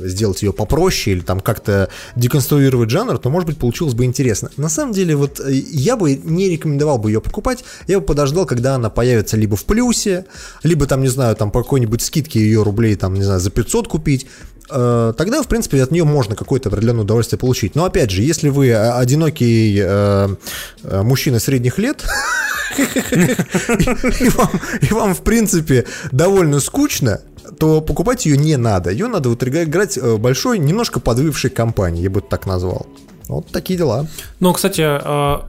сделать 0.00 0.42
ее 0.42 0.52
попроще 0.52 1.16
или 1.16 1.22
там 1.22 1.40
как-то 1.40 1.88
деконструировать 2.16 2.90
жанр, 2.90 3.18
то, 3.18 3.30
может 3.30 3.46
быть, 3.46 3.58
получилось 3.58 3.94
бы 3.94 4.04
интересно. 4.04 4.50
На 4.56 4.68
самом 4.68 4.92
деле, 4.92 5.16
вот 5.16 5.40
э, 5.40 5.52
я 5.52 5.96
бы 5.96 6.14
не 6.14 6.48
рекомендовал 6.48 6.98
бы 6.98 7.10
ее 7.10 7.20
покупать, 7.20 7.64
я 7.86 8.00
бы 8.00 8.06
подождал, 8.06 8.46
когда 8.46 8.74
она 8.74 8.90
появится 8.90 9.36
либо 9.36 9.56
в 9.56 9.64
плюсе, 9.64 10.26
либо 10.62 10.86
там, 10.86 11.02
не 11.02 11.08
знаю, 11.08 11.36
там 11.36 11.50
по 11.50 11.62
какой-нибудь 11.62 12.02
скидке 12.02 12.40
ее 12.40 12.62
рублей, 12.62 12.96
там, 12.96 13.14
не 13.14 13.22
знаю, 13.22 13.40
за 13.40 13.50
500 13.50 13.88
купить, 13.88 14.26
тогда, 14.68 15.42
в 15.42 15.48
принципе, 15.48 15.82
от 15.82 15.90
нее 15.90 16.04
можно 16.04 16.36
какое-то 16.36 16.68
определенное 16.68 17.02
удовольствие 17.02 17.38
получить. 17.38 17.74
Но, 17.74 17.84
опять 17.84 18.10
же, 18.10 18.22
если 18.22 18.48
вы 18.48 18.68
э, 18.68 18.92
одинокий 18.92 19.78
э, 19.80 20.28
э, 20.82 21.02
мужчина 21.02 21.38
средних 21.38 21.78
лет, 21.78 22.04
и 22.78 24.28
вам, 24.92 25.14
в 25.14 25.22
принципе, 25.22 25.86
довольно 26.12 26.60
скучно, 26.60 27.20
то 27.58 27.80
покупать 27.80 28.26
ее 28.26 28.36
не 28.36 28.56
надо. 28.56 28.90
Ее 28.90 29.08
надо 29.08 29.30
вот 29.30 29.42
играть 29.42 29.96
э, 29.96 30.16
большой, 30.16 30.58
немножко 30.58 31.00
подвывшей 31.00 31.50
компании, 31.50 32.02
я 32.02 32.10
бы 32.10 32.20
так 32.20 32.46
назвал. 32.46 32.86
Вот 33.28 33.46
такие 33.48 33.78
дела. 33.78 34.06
Но, 34.40 34.52
кстати, 34.52 34.82
э, 34.82 35.40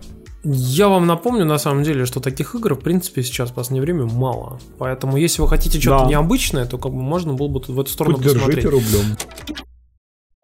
я 0.44 0.88
вам 0.88 1.06
напомню, 1.08 1.46
на 1.46 1.58
самом 1.58 1.84
деле, 1.84 2.06
что 2.06 2.20
таких 2.20 2.56
игр, 2.56 2.76
в 2.76 2.80
принципе, 2.80 3.24
сейчас 3.24 3.50
в 3.52 3.54
последнее 3.54 3.82
время 3.82 4.06
мало. 4.06 4.60
Поэтому, 4.78 5.18
если 5.18 5.42
вы 5.42 5.50
хотите 5.50 5.80
что-то 5.82 6.04
Да. 6.06 6.10
необычное, 6.10 6.66
то 6.66 6.78
как 6.78 6.92
бы 6.94 7.02
можно 7.02 7.34
было 7.34 7.48
бы 7.48 7.60
тут 7.60 7.70
в 7.76 7.80
эту 7.80 7.90
сторону 7.92 8.18
Поддержите 8.18 8.46
посмотреть. 8.46 8.66
рублем. 8.66 9.18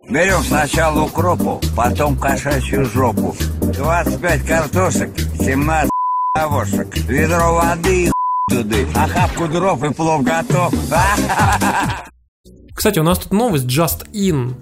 Берем 0.10 0.42
сначала 0.44 1.02
укропу, 1.02 1.60
потом 1.76 2.18
кошачью 2.18 2.86
жопу. 2.86 3.36
25 3.62 4.46
картошек, 4.46 5.10
17 5.40 5.90
овошек. 6.36 6.96
Ведро 7.08 7.56
воды 7.56 8.06
и 8.06 8.12
туды. 8.50 8.86
Охапку 8.94 9.48
дров 9.48 9.84
и 9.84 9.94
плов 9.94 10.24
готов. 10.24 10.74
Кстати, 12.76 13.00
у 13.00 13.04
нас 13.04 13.18
тут 13.20 13.32
новость 13.34 13.66
Just 13.66 14.06
In. 14.14 14.54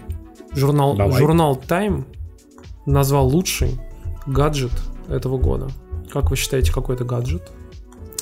Журнал, 0.56 0.96
Давай. 0.96 1.18
журнал 1.20 1.60
Time 1.68 2.06
назвал 2.86 3.28
лучший 3.28 3.72
гаджет 4.28 4.72
этого 5.10 5.38
года. 5.38 5.68
Как 6.12 6.30
вы 6.30 6.36
считаете, 6.36 6.72
какой 6.72 6.96
это 6.96 7.04
гаджет? 7.04 7.44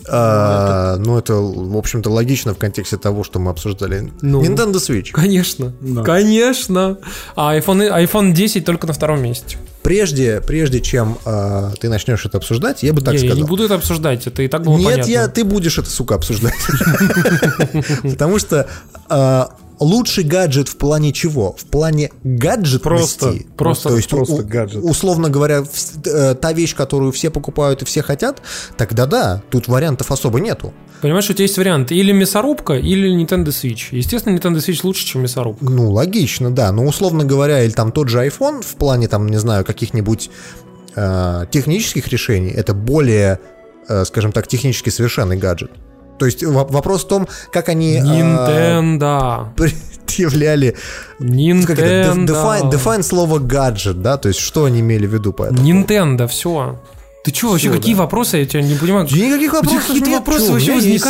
А, 0.09 0.97
ну, 0.97 1.17
это, 1.19 1.35
в 1.35 1.77
общем-то, 1.77 2.09
логично 2.09 2.53
в 2.55 2.57
контексте 2.57 2.97
того, 2.97 3.23
что 3.23 3.39
мы 3.39 3.51
обсуждали. 3.51 4.11
Ну. 4.21 4.41
Nintendo 4.41 4.73
Switch. 4.75 5.11
Конечно, 5.11 5.73
Да. 5.79 6.01
конечно. 6.03 6.97
А 7.35 7.55
iPhone, 7.55 7.87
iPhone 8.05 8.31
10 8.33 8.65
только 8.65 8.87
на 8.87 8.93
втором 8.93 9.21
месте. 9.21 9.57
Прежде, 9.83 10.41
прежде 10.41 10.79
чем 10.79 11.17
а, 11.25 11.71
ты 11.79 11.89
начнешь 11.89 12.25
это 12.25 12.37
обсуждать, 12.37 12.81
я 12.83 12.93
бы 12.93 13.01
так 13.01 13.13
я, 13.15 13.19
я 13.19 13.25
сказал. 13.27 13.43
не 13.43 13.47
буду 13.47 13.65
это 13.65 13.75
обсуждать, 13.75 14.25
это 14.27 14.41
и 14.43 14.47
так 14.47 14.63
было 14.63 14.77
Нет, 14.77 14.85
понятно. 14.91 15.09
я, 15.11 15.27
ты 15.27 15.43
будешь 15.43 15.77
это, 15.77 15.89
сука, 15.89 16.15
обсуждать. 16.15 16.53
Потому 18.03 18.39
что 18.39 18.67
а, 19.09 19.51
лучший 19.81 20.23
гаджет 20.23 20.69
в 20.69 20.77
плане 20.77 21.11
чего? 21.11 21.53
В 21.57 21.65
плане 21.65 22.11
гаджетности. 22.23 22.81
Просто, 22.83 23.33
просто, 23.57 23.89
то 23.89 23.95
есть, 23.97 24.09
просто 24.09 24.35
у- 24.35 24.45
гаджет. 24.45 24.83
условно 24.83 25.29
говоря, 25.29 25.63
э, 26.05 26.35
та 26.35 26.53
вещь, 26.53 26.75
которую 26.75 27.11
все 27.11 27.29
покупают 27.29 27.81
и 27.81 27.85
все 27.85 28.01
хотят, 28.01 28.41
тогда 28.77 29.05
да, 29.05 29.41
тут 29.49 29.67
вариантов 29.67 30.11
особо 30.11 30.39
нету. 30.39 30.73
Понимаешь, 31.01 31.27
у 31.29 31.33
тебя 31.33 31.45
есть 31.45 31.57
вариант 31.57 31.91
или 31.91 32.11
мясорубка, 32.11 32.73
или 32.73 33.11
Nintendo 33.11 33.47
Switch. 33.47 33.87
Естественно, 33.89 34.37
Nintendo 34.37 34.57
Switch 34.57 34.81
лучше, 34.83 35.03
чем 35.05 35.23
мясорубка. 35.23 35.65
Ну, 35.65 35.91
логично, 35.91 36.51
да. 36.51 36.71
Но, 36.71 36.85
условно 36.85 37.25
говоря, 37.25 37.63
или 37.63 37.71
там 37.71 37.91
тот 37.91 38.07
же 38.07 38.19
iPhone 38.23 38.61
в 38.61 38.75
плане, 38.75 39.07
там, 39.07 39.27
не 39.27 39.37
знаю, 39.37 39.65
каких-нибудь 39.65 40.29
э, 40.95 41.45
технических 41.49 42.07
решений, 42.09 42.51
это 42.51 42.75
более, 42.75 43.39
э, 43.87 44.05
скажем 44.05 44.31
так, 44.31 44.47
технически 44.47 44.89
совершенный 44.91 45.37
гаджет. 45.37 45.71
То 46.21 46.27
есть 46.27 46.43
во- 46.43 46.65
вопрос 46.65 47.03
в 47.03 47.07
том, 47.07 47.27
как 47.51 47.67
они... 47.69 47.95
э, 47.95 47.99
Nintendo. 48.03 49.47
предъявляли... 49.55 50.75
Nintendo. 51.19 51.65
Как 51.65 51.79
это? 51.79 52.11
Def- 52.11 52.27
Define, 52.27 52.71
define 52.71 53.01
слово 53.01 53.39
гаджет, 53.39 54.03
да? 54.03 54.17
То 54.17 54.27
есть 54.27 54.39
что 54.39 54.65
они 54.65 54.81
имели 54.81 55.07
в 55.07 55.13
виду 55.15 55.33
по 55.33 55.45
этому? 55.45 55.67
Nintendo, 55.67 56.27
все. 56.27 56.79
Ты 57.23 57.33
что, 57.33 57.49
вообще 57.49 57.71
какие 57.71 57.95
да. 57.95 58.01
вопросы? 58.01 58.37
Я 58.37 58.45
тебя 58.45 58.61
не 58.61 58.75
понимаю. 58.75 59.07
Да 59.09 59.17
никаких 59.17 59.53
вопросов 59.53 59.87
Какие-то 59.87 60.09
нет, 60.09 60.19
вопросы 60.19 60.51
вообще 60.51 60.79
есть 60.79 61.05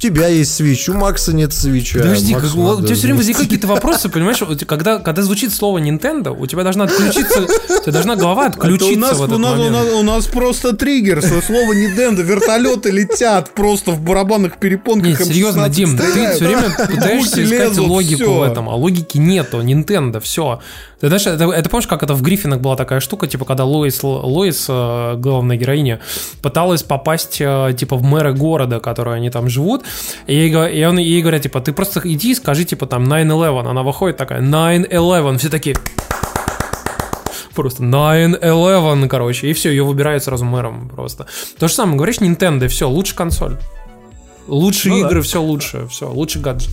тебя 0.00 0.28
есть 0.28 0.54
свич, 0.54 0.88
у 0.88 0.94
Макса 0.94 1.32
нет 1.32 1.52
свича. 1.52 1.98
Подожди, 1.98 2.34
Максу 2.34 2.56
как- 2.56 2.78
у 2.78 2.82
тебя 2.82 2.94
все 2.94 3.02
время 3.02 3.18
возникают 3.18 3.48
какие-то 3.48 3.66
вопросы, 3.66 4.08
понимаешь? 4.08 4.38
Когда, 4.66 4.98
когда 4.98 5.22
звучит 5.22 5.52
слово 5.52 5.78
Nintendo, 5.78 6.30
у 6.36 6.46
тебя 6.46 6.62
должна 6.62 6.84
отключиться, 6.84 7.42
у 7.42 7.82
тебя 7.82 7.92
должна 7.92 8.16
голова 8.16 8.46
Это 8.46 8.58
отключиться 8.58 8.94
у 8.94 8.98
нас, 8.98 9.18
в 9.18 9.22
этот 9.22 9.36
у, 9.36 9.38
нас, 9.38 9.52
у, 9.52 9.56
момент. 9.56 9.72
нас, 9.72 9.94
у 9.94 10.02
нас 10.02 10.26
просто 10.26 10.74
триггер, 10.74 11.22
слово 11.22 11.74
Nintendo, 11.74 12.22
вертолеты 12.22 12.90
летят 12.90 13.54
просто 13.54 13.90
в 13.92 14.00
барабанных 14.00 14.56
перепонках. 14.58 15.20
Нет, 15.20 15.28
серьезно, 15.28 15.66
М16 15.66 15.70
Дим, 15.70 15.98
ты 15.98 16.32
все 16.34 16.46
время 16.46 16.70
пытаешься 16.70 17.44
искать 17.44 17.78
логику 17.78 18.32
в 18.32 18.42
этом, 18.42 18.68
а 18.68 18.74
логики 18.74 19.18
нету. 19.18 19.60
Nintendo, 19.60 20.20
все. 20.20 20.60
Ты 21.00 21.06
знаешь, 21.06 21.26
это, 21.26 21.50
это 21.50 21.70
помнишь, 21.70 21.86
как 21.86 22.02
это 22.02 22.14
в 22.14 22.20
Гриффинах 22.20 22.60
была 22.60 22.76
такая 22.76 23.00
штука, 23.00 23.26
типа, 23.26 23.46
когда 23.46 23.64
Лоис, 23.64 24.02
Лоис, 24.02 24.66
э, 24.68 25.14
главная 25.16 25.56
героиня, 25.56 26.00
пыталась 26.42 26.82
попасть, 26.82 27.40
э, 27.40 27.74
типа, 27.76 27.96
в 27.96 28.02
мэра 28.02 28.32
города, 28.32 28.80
который 28.80 29.16
они 29.16 29.30
там 29.30 29.48
живут, 29.48 29.84
и 30.26 30.34
ей, 30.34 30.50
и 30.50 30.84
он, 30.84 30.98
ей 30.98 31.22
говорят, 31.22 31.42
типа, 31.42 31.60
ты 31.62 31.72
просто 31.72 32.02
иди 32.04 32.32
и 32.32 32.34
скажи, 32.34 32.64
типа, 32.64 32.86
там, 32.86 33.04
9-11. 33.04 33.70
Она 33.70 33.82
выходит 33.82 34.18
такая, 34.18 34.42
9-11. 34.42 35.38
Все 35.38 35.48
такие... 35.48 35.76
Просто 37.54 37.82
9-11, 37.82 39.08
короче, 39.08 39.48
и 39.48 39.52
все, 39.54 39.70
ее 39.70 39.84
выбирают 39.84 40.22
сразу 40.22 40.44
мэром 40.44 40.88
просто. 40.88 41.26
То 41.58 41.68
же 41.68 41.74
самое, 41.74 41.96
говоришь, 41.96 42.18
Nintendo, 42.18 42.68
все, 42.68 42.88
лучше 42.88 43.14
консоль. 43.14 43.58
Лучше 44.46 44.88
Ну 44.90 45.00
да. 45.00 45.08
игры, 45.08 45.22
все 45.22 45.40
лучше, 45.40 45.86
все, 45.88 46.10
лучше 46.10 46.40
гаджет. 46.40 46.70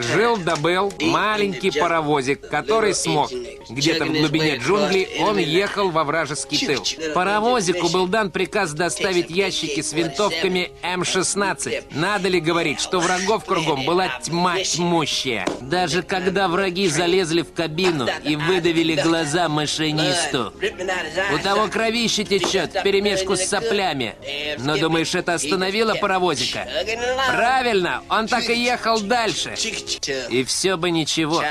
Жил 0.00 0.38
да 0.38 0.56
был 0.56 0.92
маленький 1.00 1.70
паровозик, 1.70 2.48
который 2.48 2.94
смог. 2.94 3.30
Где-то 3.68 4.06
в 4.06 4.12
глубине 4.12 4.56
джунглей 4.56 5.08
он 5.20 5.38
ехал 5.38 5.90
во 5.90 6.04
вражеский 6.04 6.66
тыл. 6.66 6.84
Паровозику 7.14 7.88
был 7.88 8.06
дан 8.06 8.30
приказ 8.30 8.72
доставить 8.72 9.30
ящики 9.30 9.82
с 9.82 9.92
винтовками 9.92 10.72
М-16. 10.82 11.84
Надо 11.92 12.28
ли 12.28 12.40
говорить, 12.40 12.80
что 12.80 13.00
врагов 13.00 13.44
кругом 13.44 13.84
была 13.84 14.08
тьма 14.22 14.62
тьмущая. 14.62 15.46
Даже 15.60 16.02
когда 16.02 16.48
враги 16.48 16.88
залезли 16.88 17.42
в 17.42 17.52
кабину 17.52 18.08
и 18.24 18.36
выдавили 18.36 18.94
глаза 18.94 19.48
машинисту. 19.48 20.52
У 21.34 21.38
того 21.38 21.68
кровище 21.68 22.24
течет, 22.24 22.70
вперемешку 22.70 23.36
с 23.36 23.44
соплями. 23.44 24.14
Но 24.58 24.76
думаешь, 24.76 25.14
это 25.14 25.34
остановило 25.34 25.94
паровозика? 25.94 26.66
Правильно, 27.28 28.02
он 28.08 28.26
так 28.26 28.48
и 28.48 28.54
ехал 28.54 29.00
дальше. 29.00 29.54
И 30.30 30.44
все 30.44 30.76
бы 30.76 30.90
ничего. 30.90 31.42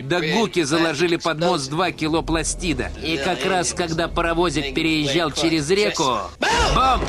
Да 0.00 0.20
гуки 0.20 0.62
заложили 0.62 1.16
под 1.16 1.40
мост 1.40 1.70
2 1.70 1.92
кило 1.92 2.22
пластида. 2.22 2.90
И 3.02 3.16
как 3.16 3.44
раз, 3.44 3.72
когда 3.72 4.08
паровозик 4.08 4.74
переезжал 4.74 5.30
через 5.30 5.70
реку... 5.70 6.18
Бум! 6.74 7.00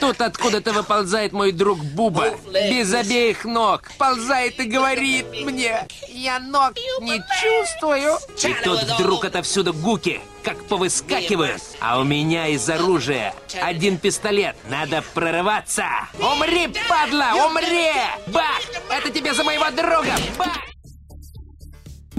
Тут 0.00 0.20
откуда-то 0.20 0.72
выползает 0.72 1.32
мой 1.32 1.52
друг 1.52 1.78
Буба. 1.80 2.34
Без 2.52 2.92
обеих 2.94 3.44
ног. 3.44 3.90
Ползает 3.98 4.60
и 4.60 4.64
говорит 4.64 5.26
мне. 5.44 5.86
Я 6.08 6.38
ног 6.38 6.74
не 7.00 7.20
чувствую. 7.42 8.16
И 8.44 8.64
тут 8.64 8.82
вдруг 8.84 9.24
отовсюду 9.24 9.72
гуки, 9.74 10.20
как 10.48 10.64
повыскакивают. 10.64 11.60
А 11.78 12.00
у 12.00 12.04
меня 12.04 12.46
из 12.48 12.66
оружия 12.70 13.34
один 13.60 13.98
пистолет. 13.98 14.56
Надо 14.70 15.04
прорываться. 15.12 15.84
Умри, 16.18 16.68
падла, 16.88 17.34
умри! 17.46 17.92
Бах! 18.32 18.62
Это 18.90 19.10
тебе 19.10 19.34
за 19.34 19.44
моего 19.44 19.66
друга! 19.70 20.12
Бах! 20.38 20.58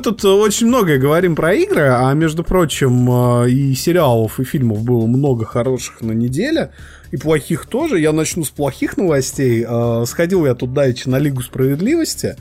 Тут 0.04 0.24
очень 0.24 0.68
многое 0.68 1.00
говорим 1.00 1.36
про 1.36 1.56
игры, 1.56 1.90
а 1.90 2.14
между 2.14 2.44
прочим, 2.44 3.44
э, 3.44 3.50
и 3.50 3.74
сериалов, 3.74 4.40
и 4.40 4.44
фильмов 4.44 4.84
было 4.84 5.08
много 5.08 5.46
хороших 5.46 6.02
на 6.02 6.12
неделе, 6.12 6.72
и 7.12 7.18
плохих 7.18 7.66
тоже. 7.66 8.00
Я 8.00 8.14
начну 8.14 8.46
с 8.46 8.50
плохих 8.50 8.96
новостей. 8.96 9.66
Э, 9.68 10.06
Сходил 10.06 10.46
я 10.46 10.54
тут 10.54 10.74
давеча 10.74 11.10
на 11.10 11.18
Лигу 11.18 11.42
Справедливости. 11.42 12.38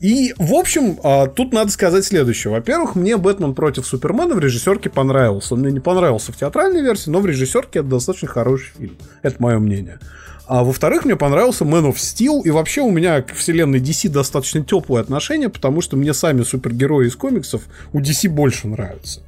И, 0.00 0.34
в 0.38 0.52
общем, 0.52 0.98
э, 1.02 1.26
тут 1.34 1.52
надо 1.52 1.70
сказать 1.70 2.04
следующее. 2.04 2.52
Во-первых, 2.52 2.96
мне 2.96 3.16
«Бэтмен 3.16 3.54
против 3.54 3.86
Супермена» 3.86 4.34
в 4.34 4.38
режиссерке 4.38 4.90
понравился. 4.90 5.54
Он 5.54 5.60
мне 5.60 5.72
не 5.72 5.80
понравился 5.80 6.32
в 6.32 6.36
театральной 6.36 6.82
версии, 6.82 7.08
но 7.10 7.20
в 7.20 7.26
режиссерке 7.26 7.78
это 7.78 7.88
достаточно 7.88 8.28
хороший 8.28 8.72
фильм. 8.76 8.96
Это 9.22 9.36
мое 9.38 9.58
мнение. 9.58 9.98
А 10.46 10.62
во-вторых, 10.62 11.04
мне 11.04 11.16
понравился 11.16 11.64
Man 11.64 11.90
of 11.90 11.94
Steel, 11.96 12.42
и 12.44 12.50
вообще 12.50 12.82
у 12.82 12.90
меня 12.90 13.22
к 13.22 13.34
вселенной 13.34 13.80
DC 13.80 14.08
достаточно 14.08 14.62
теплое 14.62 15.00
отношение, 15.00 15.48
потому 15.48 15.80
что 15.80 15.96
мне 15.96 16.14
сами 16.14 16.42
супергерои 16.42 17.08
из 17.08 17.16
комиксов 17.16 17.62
у 17.92 18.00
DC 18.00 18.28
больше 18.28 18.68
нравятся. 18.68 19.22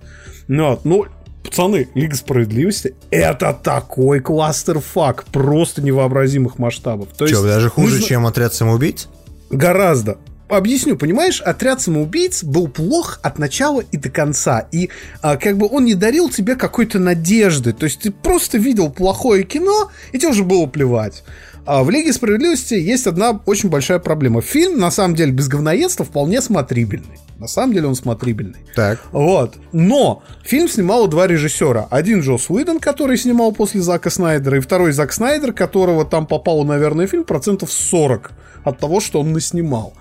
Ну, 0.46 0.70
вот, 0.70 0.84
ну 0.84 1.06
пацаны, 1.42 1.88
Лига 1.94 2.14
Справедливости 2.14 2.94
это 3.10 3.52
такой 3.52 4.20
кластерфак, 4.20 5.24
просто 5.24 5.82
невообразимых 5.82 6.58
масштабов. 6.58 7.08
То 7.08 7.26
Что, 7.26 7.36
есть, 7.36 7.42
даже 7.42 7.68
хуже, 7.70 7.94
нужно- 7.94 8.06
чем 8.06 8.26
отряд 8.26 8.54
самоубийц? 8.54 9.08
Гораздо. 9.50 10.18
Объясню, 10.48 10.96
понимаешь, 10.96 11.40
отряд 11.42 11.80
самоубийц 11.80 12.42
был 12.42 12.68
плох 12.68 13.20
от 13.22 13.38
начала 13.38 13.80
и 13.80 13.96
до 13.96 14.08
конца. 14.08 14.66
И 14.72 14.88
а, 15.20 15.36
как 15.36 15.58
бы 15.58 15.68
он 15.70 15.84
не 15.84 15.94
дарил 15.94 16.30
тебе 16.30 16.56
какой-то 16.56 16.98
надежды. 16.98 17.72
То 17.72 17.84
есть 17.84 18.00
ты 18.00 18.10
просто 18.10 18.56
видел 18.56 18.90
плохое 18.90 19.44
кино, 19.44 19.90
и 20.12 20.18
тебе 20.18 20.30
уже 20.30 20.44
было 20.44 20.66
плевать. 20.66 21.22
А 21.66 21.84
в 21.84 21.90
Лиге 21.90 22.14
Справедливости 22.14 22.72
есть 22.72 23.06
одна 23.06 23.42
очень 23.44 23.68
большая 23.68 23.98
проблема. 23.98 24.40
Фильм, 24.40 24.78
на 24.78 24.90
самом 24.90 25.14
деле, 25.14 25.32
без 25.32 25.48
говноедства 25.48 26.06
вполне 26.06 26.40
смотрибельный. 26.40 27.18
На 27.38 27.46
самом 27.46 27.74
деле 27.74 27.88
он 27.88 27.94
смотрибельный. 27.94 28.60
Так. 28.74 29.00
Вот. 29.12 29.56
Но 29.72 30.22
фильм 30.44 30.66
снимало 30.66 31.08
два 31.08 31.26
режиссера. 31.26 31.86
Один 31.90 32.20
Джос 32.20 32.48
Уидон, 32.48 32.80
который 32.80 33.18
снимал 33.18 33.52
после 33.52 33.82
Зака 33.82 34.08
Снайдера, 34.08 34.56
и 34.56 34.60
второй 34.60 34.92
Зак 34.92 35.12
Снайдер, 35.12 35.52
которого 35.52 36.06
там 36.06 36.26
попало, 36.26 36.64
наверное, 36.64 37.06
фильм 37.06 37.24
процентов 37.24 37.70
40 37.70 38.32
от 38.64 38.78
того, 38.78 39.00
что 39.00 39.20
он 39.20 39.32
наснимал. 39.34 39.92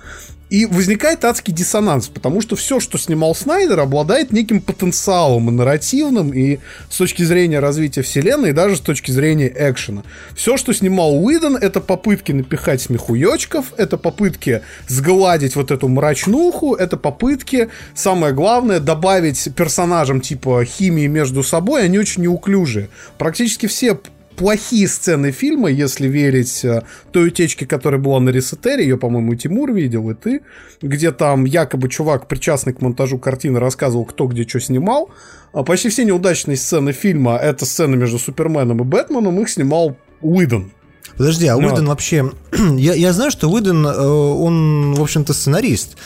И 0.50 0.66
возникает 0.66 1.26
адский 1.26 1.54
диссонанс, 1.54 2.08
потому 2.08 2.42
что 2.42 2.56
все, 2.56 2.80
что 2.80 2.98
снимал 2.98 3.36
Снайдер, 3.36 3.80
обладает 3.80 4.32
неким 4.32 4.62
потенциалом 4.62 5.50
и 5.50 5.52
нарративным, 5.52 6.34
и 6.34 6.60
с 6.90 6.98
точки 6.98 7.24
зрения 7.24 7.60
развития 7.60 8.02
вселенной, 8.02 8.52
и 8.52 8.54
даже 8.54 8.78
с 8.78 8.80
точки 8.80 9.12
зрения 9.12 9.54
экшена. 9.54 10.04
Все, 10.36 10.56
что 10.56 10.74
снимал 10.74 11.22
Уидон, 11.24 11.58
это 11.58 11.82
попытки 11.82 12.32
напихать 12.32 12.82
смехуёчков, 12.82 13.74
это 13.78 13.98
попытки 13.98 14.62
сгладить 14.88 15.56
вот 15.56 15.72
эту 15.72 15.90
мрачнуху, 15.90 16.76
это 16.76 16.96
попытки, 16.96 17.70
самое 17.94 18.34
главное, 18.34 18.80
добавить 18.80 19.50
персонажам 19.54 20.22
типа 20.22 20.64
химии 20.64 21.08
между 21.08 21.44
собой, 21.44 21.84
они 21.84 22.00
очень 22.00 22.24
неуклюжие. 22.24 22.90
Практически 23.18 23.66
все 23.66 24.00
плохие 24.38 24.88
сцены 24.88 25.32
фильма, 25.32 25.70
если 25.70 26.08
верить 26.08 26.64
э, 26.64 26.84
той 27.12 27.28
утечке, 27.28 27.66
которая 27.66 28.00
была 28.00 28.20
на 28.20 28.30
Ресетере, 28.30 28.84
ее, 28.84 28.98
по-моему, 28.98 29.36
Тимур 29.36 29.74
видел, 29.74 30.10
и 30.12 30.14
ты, 30.14 30.42
где 30.82 31.12
там 31.12 31.44
якобы 31.44 31.90
чувак, 31.90 32.28
причастный 32.28 32.74
к 32.74 32.82
монтажу 32.82 33.18
картины, 33.18 33.60
рассказывал, 33.60 34.06
кто 34.06 34.28
где 34.28 34.48
что 34.48 34.60
снимал. 34.60 35.10
А 35.54 35.64
Почти 35.64 35.90
все 35.90 36.06
неудачные 36.06 36.56
сцены 36.56 36.92
фильма— 36.92 37.36
это 37.42 37.66
сцены 37.66 37.98
между 37.98 38.20
Суперменом 38.20 38.82
и 38.82 38.84
Бэтменом, 38.84 39.42
их 39.42 39.50
снимал 39.50 39.98
Уидон. 40.22 40.72
Подожди, 41.18 41.48
а 41.48 41.58
Уидон 41.58 41.88
вообще... 41.88 42.32
я, 42.78 42.94
я 42.94 43.14
знаю, 43.14 43.32
что 43.32 43.50
Уидон, 43.50 43.88
э, 43.88 43.90
он, 43.90 44.94
в 44.94 45.02
общем-то, 45.02 45.34
сценарист. 45.34 45.98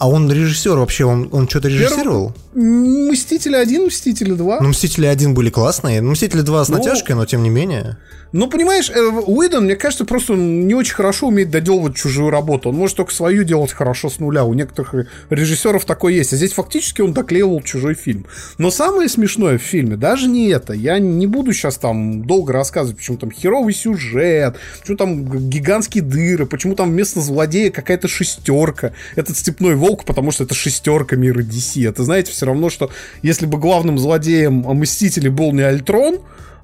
А 0.00 0.08
он 0.08 0.32
режиссер 0.32 0.78
вообще, 0.78 1.04
он, 1.04 1.28
он 1.30 1.46
что-то 1.46 1.68
режиссировал? 1.68 2.32
Мстители 2.54 3.54
1, 3.54 3.84
Мстители 3.84 4.32
2. 4.32 4.60
Ну, 4.62 4.68
Мстители 4.68 5.04
1 5.04 5.34
были 5.34 5.50
классные. 5.50 6.00
Мстители 6.00 6.40
2 6.40 6.64
с 6.64 6.68
Ну, 6.70 6.78
натяжкой, 6.78 7.16
но 7.16 7.26
тем 7.26 7.42
не 7.42 7.50
менее. 7.50 7.98
Ну, 8.32 8.48
понимаешь, 8.48 8.90
э, 8.90 9.00
Уидон, 9.00 9.64
мне 9.64 9.74
кажется, 9.74 10.04
просто 10.04 10.34
не 10.34 10.74
очень 10.74 10.94
хорошо 10.94 11.28
умеет 11.28 11.50
доделывать 11.50 11.96
чужую 11.96 12.30
работу. 12.30 12.68
Он 12.68 12.76
может 12.76 12.96
только 12.96 13.12
свою 13.12 13.42
делать 13.42 13.72
хорошо 13.72 14.08
с 14.08 14.20
нуля. 14.20 14.44
У 14.44 14.54
некоторых 14.54 15.08
режиссеров 15.30 15.84
такое 15.84 16.12
есть. 16.12 16.32
А 16.32 16.36
здесь 16.36 16.52
фактически 16.52 17.00
он 17.02 17.12
доклеивал 17.12 17.60
чужой 17.62 17.94
фильм. 17.94 18.26
Но 18.58 18.70
самое 18.70 19.08
смешное 19.08 19.58
в 19.58 19.62
фильме 19.62 19.96
даже 19.96 20.28
не 20.28 20.48
это. 20.48 20.72
Я 20.72 21.00
не 21.00 21.26
буду 21.26 21.52
сейчас 21.52 21.76
там 21.78 22.24
долго 22.24 22.52
рассказывать, 22.52 22.98
почему 22.98 23.16
там 23.16 23.32
херовый 23.32 23.74
сюжет, 23.74 24.56
почему 24.80 24.96
там 24.96 25.48
гигантские 25.48 26.04
дыры, 26.04 26.46
почему 26.46 26.76
там 26.76 26.90
вместо 26.90 27.20
злодея 27.20 27.72
какая-то 27.72 28.06
шестерка. 28.06 28.92
Этот 29.16 29.36
степной 29.36 29.74
волк, 29.74 30.04
потому 30.04 30.30
что 30.30 30.44
это 30.44 30.54
шестерка 30.54 31.16
мира 31.16 31.40
DC. 31.40 31.88
Это, 31.88 32.04
знаете, 32.04 32.30
все 32.30 32.46
равно, 32.46 32.70
что 32.70 32.90
если 33.22 33.46
бы 33.46 33.58
главным 33.58 33.98
злодеем 33.98 34.60
Мстителей 34.68 35.30
был 35.30 35.52
не 35.52 35.62
Альтрон, 35.62 36.20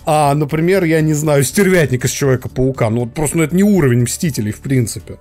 а, 0.06 0.34
например, 0.34 0.84
я 0.84 1.00
не 1.00 1.14
знаю, 1.14 1.42
стервятник 1.42 2.04
из 2.04 2.12
Человека-паука. 2.12 2.90
Ну, 2.90 3.00
вот 3.00 3.12
просто 3.12 3.38
ну, 3.38 3.42
это 3.42 3.56
не 3.56 3.64
уровень 3.64 4.02
Мстителей, 4.02 4.52
в 4.52 4.60
принципе. 4.60 5.16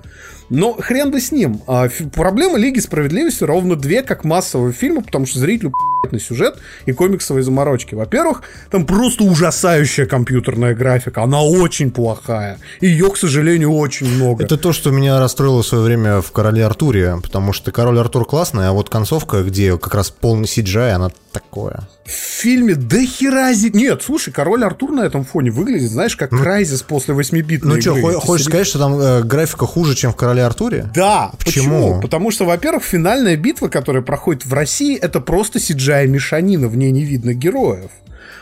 Но 0.49 0.73
хрен 0.73 1.11
бы 1.11 1.19
с 1.19 1.31
ним. 1.31 1.61
А, 1.67 1.87
проблема 2.13 2.57
Лиги 2.57 2.79
Справедливости 2.79 3.43
ровно 3.43 3.75
две, 3.75 4.03
как 4.03 4.23
массового 4.23 4.71
фильма, 4.71 5.01
потому 5.01 5.25
что 5.25 5.39
зрителю 5.39 5.73
на 6.11 6.19
сюжет 6.19 6.57
и 6.85 6.91
комиксовые 6.91 7.43
заморочки. 7.43 7.95
Во-первых, 7.95 8.43
там 8.69 8.85
просто 8.85 9.23
ужасающая 9.23 10.05
компьютерная 10.05 10.75
графика. 10.75 11.23
Она 11.23 11.41
очень 11.41 11.91
плохая. 11.91 12.59
Ее, 12.81 13.09
к 13.09 13.17
сожалению, 13.17 13.71
очень 13.71 14.07
много. 14.07 14.43
Это 14.43 14.57
то, 14.57 14.73
что 14.73 14.91
меня 14.91 15.19
расстроило 15.19 15.63
в 15.63 15.67
свое 15.67 15.83
время 15.83 16.21
в 16.21 16.31
Короле 16.31 16.65
Артуре, 16.65 17.17
потому 17.21 17.53
что 17.53 17.71
Король 17.71 17.99
Артур 17.99 18.25
классный, 18.25 18.67
а 18.67 18.71
вот 18.71 18.89
концовка, 18.89 19.43
где 19.43 19.77
как 19.77 19.95
раз 19.95 20.11
полный 20.11 20.45
CGI, 20.45 20.91
она 20.91 21.11
такое. 21.31 21.87
В 22.05 22.11
фильме 22.11 22.75
до 22.75 23.03
херази... 23.03 23.71
Нет, 23.73 24.03
слушай, 24.03 24.31
Король 24.31 24.63
Артур 24.63 24.91
на 24.91 25.01
этом 25.01 25.25
фоне 25.25 25.51
выглядит, 25.51 25.89
знаешь, 25.89 26.15
как 26.15 26.29
Крайзис 26.29 26.83
после 26.83 27.15
8-битной 27.15 27.75
Ну 27.75 27.81
что, 27.81 27.95
хочешь 28.19 28.45
сказать, 28.45 28.67
что 28.67 28.79
там 28.79 28.99
э, 28.99 29.23
графика 29.23 29.65
хуже, 29.65 29.95
чем 29.95 30.13
в 30.13 30.15
Короле 30.15 30.34
Артуре? 30.41 30.89
Да, 30.93 31.31
Почему? 31.43 31.63
почему? 31.65 32.01
Потому 32.01 32.31
что, 32.31 32.45
во-первых, 32.45 32.83
финальная 32.83 33.35
битва, 33.35 33.67
которая 33.67 34.03
проходит 34.03 34.45
в 34.45 34.53
России, 34.53 34.97
это 34.97 35.19
просто 35.21 35.59
CGI-мешанина, 35.59 36.67
в 36.67 36.77
ней 36.77 36.91
не 36.91 37.03
видно 37.03 37.33
героев. 37.33 37.91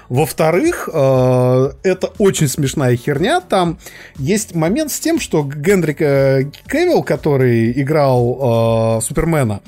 Во-вторых, 0.09 0.89
э, 0.91 1.71
это 1.83 2.07
очень 2.17 2.47
смешная 2.47 2.95
херня. 2.95 3.41
Там 3.41 3.79
есть 4.17 4.53
момент 4.53 4.91
с 4.91 4.99
тем, 4.99 5.19
что 5.19 5.43
Генри 5.43 5.95
э, 5.97 6.51
Кевилл, 6.69 7.03
который 7.03 7.71
играл 7.71 8.99
э, 8.99 9.01
Супермена, 9.01 9.61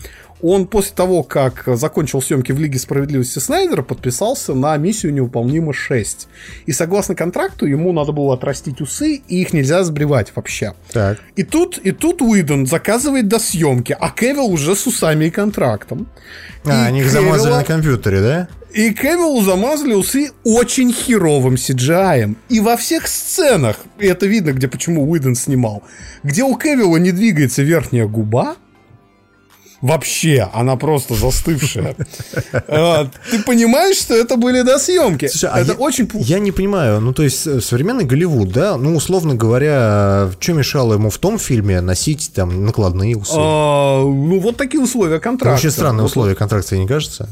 он 0.52 0.68
после 0.68 0.94
того, 0.96 1.24
как 1.24 1.64
закончил 1.76 2.22
съемки 2.22 2.52
в 2.52 2.60
Лиге 2.60 2.78
Справедливости 2.80 3.40
Снайдера, 3.40 3.82
подписался 3.82 4.54
на 4.54 4.76
миссию 4.78 5.14
«Невыполнима 5.14 5.72
6». 5.72 6.28
И 6.66 6.72
согласно 6.72 7.16
контракту 7.16 7.66
ему 7.66 7.92
надо 7.94 8.12
было 8.12 8.34
отрастить 8.36 8.82
усы, 8.82 9.16
и 9.28 9.42
их 9.42 9.54
нельзя 9.54 9.84
сбривать 9.84 10.32
вообще. 10.36 10.74
Так. 10.92 11.20
И 11.36 11.44
тут, 11.44 11.78
и 11.80 11.92
тут 11.92 12.22
Уидон 12.22 12.66
заказывает 12.68 13.28
до 13.28 13.40
съемки, 13.40 13.96
а 14.00 14.10
Кевилл 14.10 14.48
уже 14.52 14.76
с 14.76 14.86
усами 14.88 15.26
и 15.26 15.30
контрактом. 15.30 16.08
А, 16.66 16.70
И 16.86 16.88
они 16.90 17.00
их 17.02 17.08
Кевилла- 17.08 17.12
замазали 17.12 17.54
на 17.54 17.64
компьютере, 17.64 18.22
да? 18.22 18.48
И 18.74 18.92
Кевиллу 18.94 19.42
замазали 19.42 19.94
усы 19.94 20.32
очень 20.44 20.92
херовым 20.92 21.56
CGI. 21.56 22.36
И 22.50 22.60
во 22.60 22.76
всех 22.76 23.08
сценах, 23.08 23.78
и 24.00 24.06
это 24.06 24.26
видно, 24.26 24.52
где 24.52 24.68
почему 24.68 25.10
Уидон 25.10 25.36
снимал, 25.36 25.82
где 26.24 26.44
у 26.44 26.58
Кевилла 26.58 26.98
не 26.98 27.12
двигается 27.12 27.64
верхняя 27.64 28.06
губа, 28.06 28.58
Вообще, 29.82 30.50
она 30.54 30.76
просто 30.78 31.14
застывшая. 31.16 31.96
А, 32.68 33.08
Ты 33.30 33.44
понимаешь, 33.44 33.98
что 33.98 34.14
это 34.16 34.38
были 34.38 34.62
досъемки? 34.62 35.28
Слушай, 35.28 35.50
а 35.54 35.60
Это 35.60 35.74
очень... 35.74 36.10
Я 36.14 36.40
не 36.40 36.52
понимаю, 36.52 37.02
ну 37.02 37.14
то 37.14 37.24
есть 37.24 37.46
э, 37.46 37.62
современный 37.62 38.06
Голливуд, 38.06 38.52
да, 38.52 38.78
ну 38.78 38.96
условно 38.96 39.36
говоря, 39.36 40.30
что 40.40 40.54
мешало 40.54 40.94
ему 40.94 41.10
в 41.10 41.18
том 41.18 41.38
фильме 41.38 41.82
носить 41.82 42.32
там 42.34 42.66
накладные 42.66 43.16
усы? 43.16 43.34
А, 43.36 44.02
Ну, 44.04 44.40
вот 44.40 44.58
такие 44.58 44.82
условия 44.82 45.20
контракта. 45.20 45.58
очень 45.60 45.72
странные 45.72 46.06
условия 46.06 46.36
контракта, 46.36 46.78
не 46.78 46.88
кажется? 46.88 47.30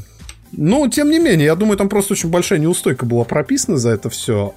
Ну, 0.56 0.88
тем 0.88 1.10
не 1.10 1.18
менее, 1.18 1.46
я 1.46 1.54
думаю, 1.54 1.76
там 1.76 1.88
просто 1.88 2.14
очень 2.14 2.28
большая 2.30 2.58
неустойка 2.58 3.06
была 3.06 3.24
прописана 3.24 3.76
за 3.76 3.90
это 3.90 4.08
все. 4.10 4.54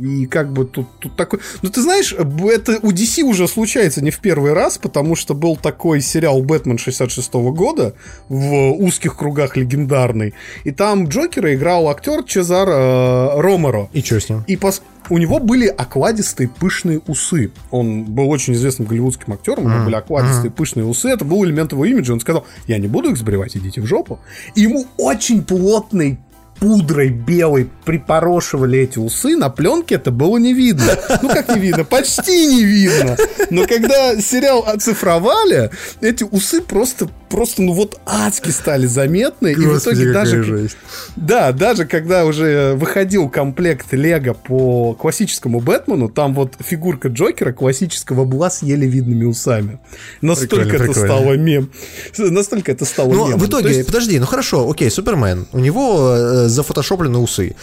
и 0.00 0.26
как 0.26 0.52
бы 0.52 0.64
тут, 0.64 0.86
тут 0.98 1.16
такой... 1.16 1.40
Ну, 1.62 1.70
ты 1.70 1.82
знаешь, 1.82 2.12
это 2.12 2.78
у 2.82 2.90
DC 2.90 3.22
уже 3.22 3.48
случается 3.48 4.02
не 4.02 4.10
в 4.10 4.18
первый 4.20 4.52
раз, 4.52 4.78
потому 4.78 5.16
что 5.16 5.34
был 5.34 5.56
такой 5.56 6.00
сериал 6.00 6.42
«Бэтмен» 6.42 6.78
66 6.78 7.32
года 7.34 7.94
в 8.28 8.72
узких 8.72 9.16
кругах 9.16 9.56
легендарный. 9.56 10.34
И 10.64 10.70
там 10.70 11.08
Джокера 11.08 11.54
играл 11.54 11.88
актер 11.88 12.22
Чезар 12.24 12.68
э, 12.68 13.40
Ромеро. 13.40 13.88
И 13.92 14.02
что 14.02 14.20
с 14.20 14.28
ним? 14.28 14.44
И 14.46 14.56
пос- 14.56 14.82
у 15.10 15.18
него 15.18 15.38
были 15.38 15.66
окладистые 15.66 16.48
пышные 16.48 17.00
усы. 17.06 17.50
Он 17.70 18.04
был 18.04 18.28
очень 18.28 18.54
известным 18.54 18.86
голливудским 18.86 19.32
актером, 19.32 19.66
у 19.66 19.68
него 19.68 19.84
были 19.84 19.94
окладистые 19.94 20.50
пышные 20.50 20.84
усы. 20.84 21.08
Это 21.08 21.24
был 21.24 21.44
элемент 21.44 21.72
его 21.72 21.84
имиджа. 21.84 22.12
Он 22.12 22.20
сказал, 22.20 22.46
я 22.66 22.78
не 22.78 22.88
буду 22.88 23.10
их 23.10 23.16
сбривать, 23.16 23.56
идите 23.56 23.80
в 23.80 23.86
жопу. 23.86 24.20
И 24.54 24.62
ему 24.62 24.86
очень 24.96 25.44
плотной 25.44 26.18
пудрой 26.60 27.08
белой 27.10 27.68
припорошивали 27.84 28.78
эти 28.80 28.98
усы, 28.98 29.36
на 29.36 29.48
пленке 29.50 29.94
это 29.96 30.10
было 30.10 30.38
не 30.38 30.52
видно. 30.54 30.92
Ну 31.22 31.28
как 31.28 31.48
не 31.54 31.60
видно? 31.60 31.84
Почти 31.84 32.46
не 32.46 32.64
видно. 32.64 33.16
Но 33.50 33.66
когда 33.66 34.20
сериал 34.20 34.64
оцифровали, 34.66 35.70
эти 36.00 36.24
усы 36.24 36.60
просто, 36.60 37.08
просто 37.28 37.62
ну 37.62 37.72
вот 37.72 37.98
адски 38.06 38.50
стали 38.50 38.86
заметны. 38.86 39.52
и 39.52 39.54
в 39.54 39.64
Господи, 39.74 39.96
итоге 40.00 40.12
даже... 40.12 40.42
жесть. 40.42 40.76
Да, 41.16 41.52
даже 41.52 41.84
когда 41.86 42.24
уже 42.24 42.74
выходил 42.74 43.28
комплект 43.28 43.92
Лего 43.92 44.34
по 44.34 44.94
классическому 44.94 45.60
Бэтмену, 45.60 46.08
там 46.08 46.34
вот 46.34 46.54
фигурка 46.60 47.08
Джокера 47.08 47.52
классического 47.52 48.24
была 48.24 48.50
с 48.50 48.62
еле 48.62 48.86
видными 48.86 49.24
усами. 49.24 49.78
Настолько 50.20 50.56
Прикольно, 50.56 50.74
это 50.76 50.92
прикольно. 50.92 51.08
стало 51.14 51.32
мем. 51.36 51.70
Настолько 52.18 52.72
это 52.72 52.84
стало 52.84 53.12
Ну, 53.12 53.26
мемом. 53.26 53.40
в 53.40 53.46
итоге, 53.48 53.62
То 53.64 53.68
есть- 53.70 53.86
подожди, 53.86 54.18
ну 54.18 54.26
хорошо, 54.26 54.68
окей, 54.70 54.90
Супермен, 54.90 55.46
у 55.52 55.58
него 55.58 56.14
э, 56.16 56.47
зафотошоплены 56.48 57.18
усы. 57.18 57.54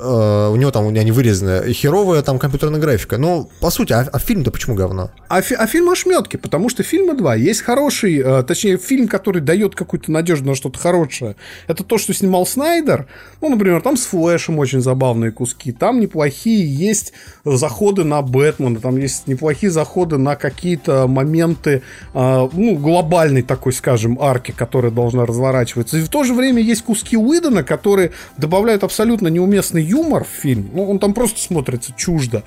Э, 0.00 0.48
у 0.52 0.56
него 0.56 0.70
там 0.70 0.86
они 0.86 1.10
вырезаны. 1.10 1.72
Херовая 1.72 2.22
там 2.22 2.38
компьютерная 2.38 2.80
графика. 2.80 3.18
Ну, 3.18 3.50
по 3.60 3.70
сути, 3.70 3.92
а, 3.92 4.08
а 4.12 4.18
фильм-то 4.18 4.50
почему 4.50 4.76
говно? 4.76 5.10
А, 5.28 5.42
фи- 5.42 5.56
а 5.56 5.66
фильм 5.66 5.90
ошметки, 5.90 6.36
потому 6.36 6.68
что 6.68 6.82
фильма 6.82 7.14
два. 7.14 7.34
Есть 7.34 7.62
хороший, 7.62 8.18
э, 8.18 8.42
точнее, 8.44 8.78
фильм, 8.78 9.08
который 9.08 9.42
дает 9.42 9.74
какую-то 9.74 10.12
надежду 10.12 10.48
на 10.48 10.54
что-то 10.54 10.78
хорошее. 10.78 11.34
Это 11.66 11.82
то, 11.82 11.98
что 11.98 12.14
снимал 12.14 12.46
Снайдер. 12.46 13.06
Ну, 13.40 13.48
например, 13.48 13.80
там 13.80 13.96
с 13.96 14.06
Флэшем 14.06 14.58
очень 14.58 14.80
забавные 14.80 15.32
куски. 15.32 15.72
Там 15.72 15.98
неплохие 16.00 16.64
есть 16.72 17.12
заходы 17.44 18.04
на 18.04 18.22
Бэтмена, 18.22 18.78
там 18.80 18.96
есть 18.98 19.26
неплохие 19.26 19.70
заходы 19.70 20.16
на 20.16 20.36
какие-то 20.36 21.08
моменты, 21.08 21.82
э, 22.14 22.48
ну, 22.52 22.76
глобальной 22.76 23.42
такой, 23.42 23.72
скажем, 23.72 24.18
арки, 24.20 24.52
которая 24.52 24.92
должна 24.92 25.26
разворачиваться. 25.26 25.98
И 25.98 26.02
в 26.02 26.08
то 26.08 26.22
же 26.22 26.34
время 26.34 26.62
есть 26.62 26.82
куски 26.82 27.16
Уидона, 27.16 27.64
которые 27.64 28.12
добавляют 28.36 28.84
абсолютно 28.84 29.28
неуместный 29.28 29.87
юмор 29.88 30.24
в 30.24 30.42
фильм. 30.42 30.70
Ну, 30.74 30.90
он 30.90 30.98
там 30.98 31.14
просто 31.14 31.40
смотрится 31.40 31.92
чуждо. 31.96 32.42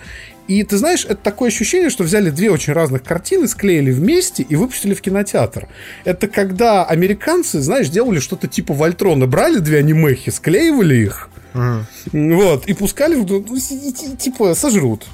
И 0.48 0.64
ты 0.64 0.78
знаешь, 0.78 1.06
это 1.06 1.16
такое 1.16 1.50
ощущение, 1.50 1.90
что 1.90 2.04
взяли 2.04 2.30
две 2.30 2.52
очень 2.52 2.74
разных 2.74 3.04
картины, 3.04 3.48
склеили 3.48 3.92
вместе 3.92 4.44
и 4.44 4.56
выпустили 4.56 4.94
в 4.94 5.02
кинотеатр. 5.02 5.68
Это 6.04 6.28
когда 6.28 6.84
американцы, 6.84 7.62
знаешь, 7.62 7.90
делали 7.90 8.20
что-то 8.20 8.48
типа 8.48 8.74
Вольтрона. 8.74 9.28
Брали 9.28 9.60
две 9.60 9.80
анимехи, 9.80 10.30
склеивали 10.30 10.96
их, 10.96 11.30
вот, 12.14 12.66
и 12.68 12.74
пускали, 12.74 13.16
ну, 13.16 13.44
ти- 13.60 13.92
ти- 13.92 14.16
типа, 14.18 14.56
сожрут. 14.56 15.06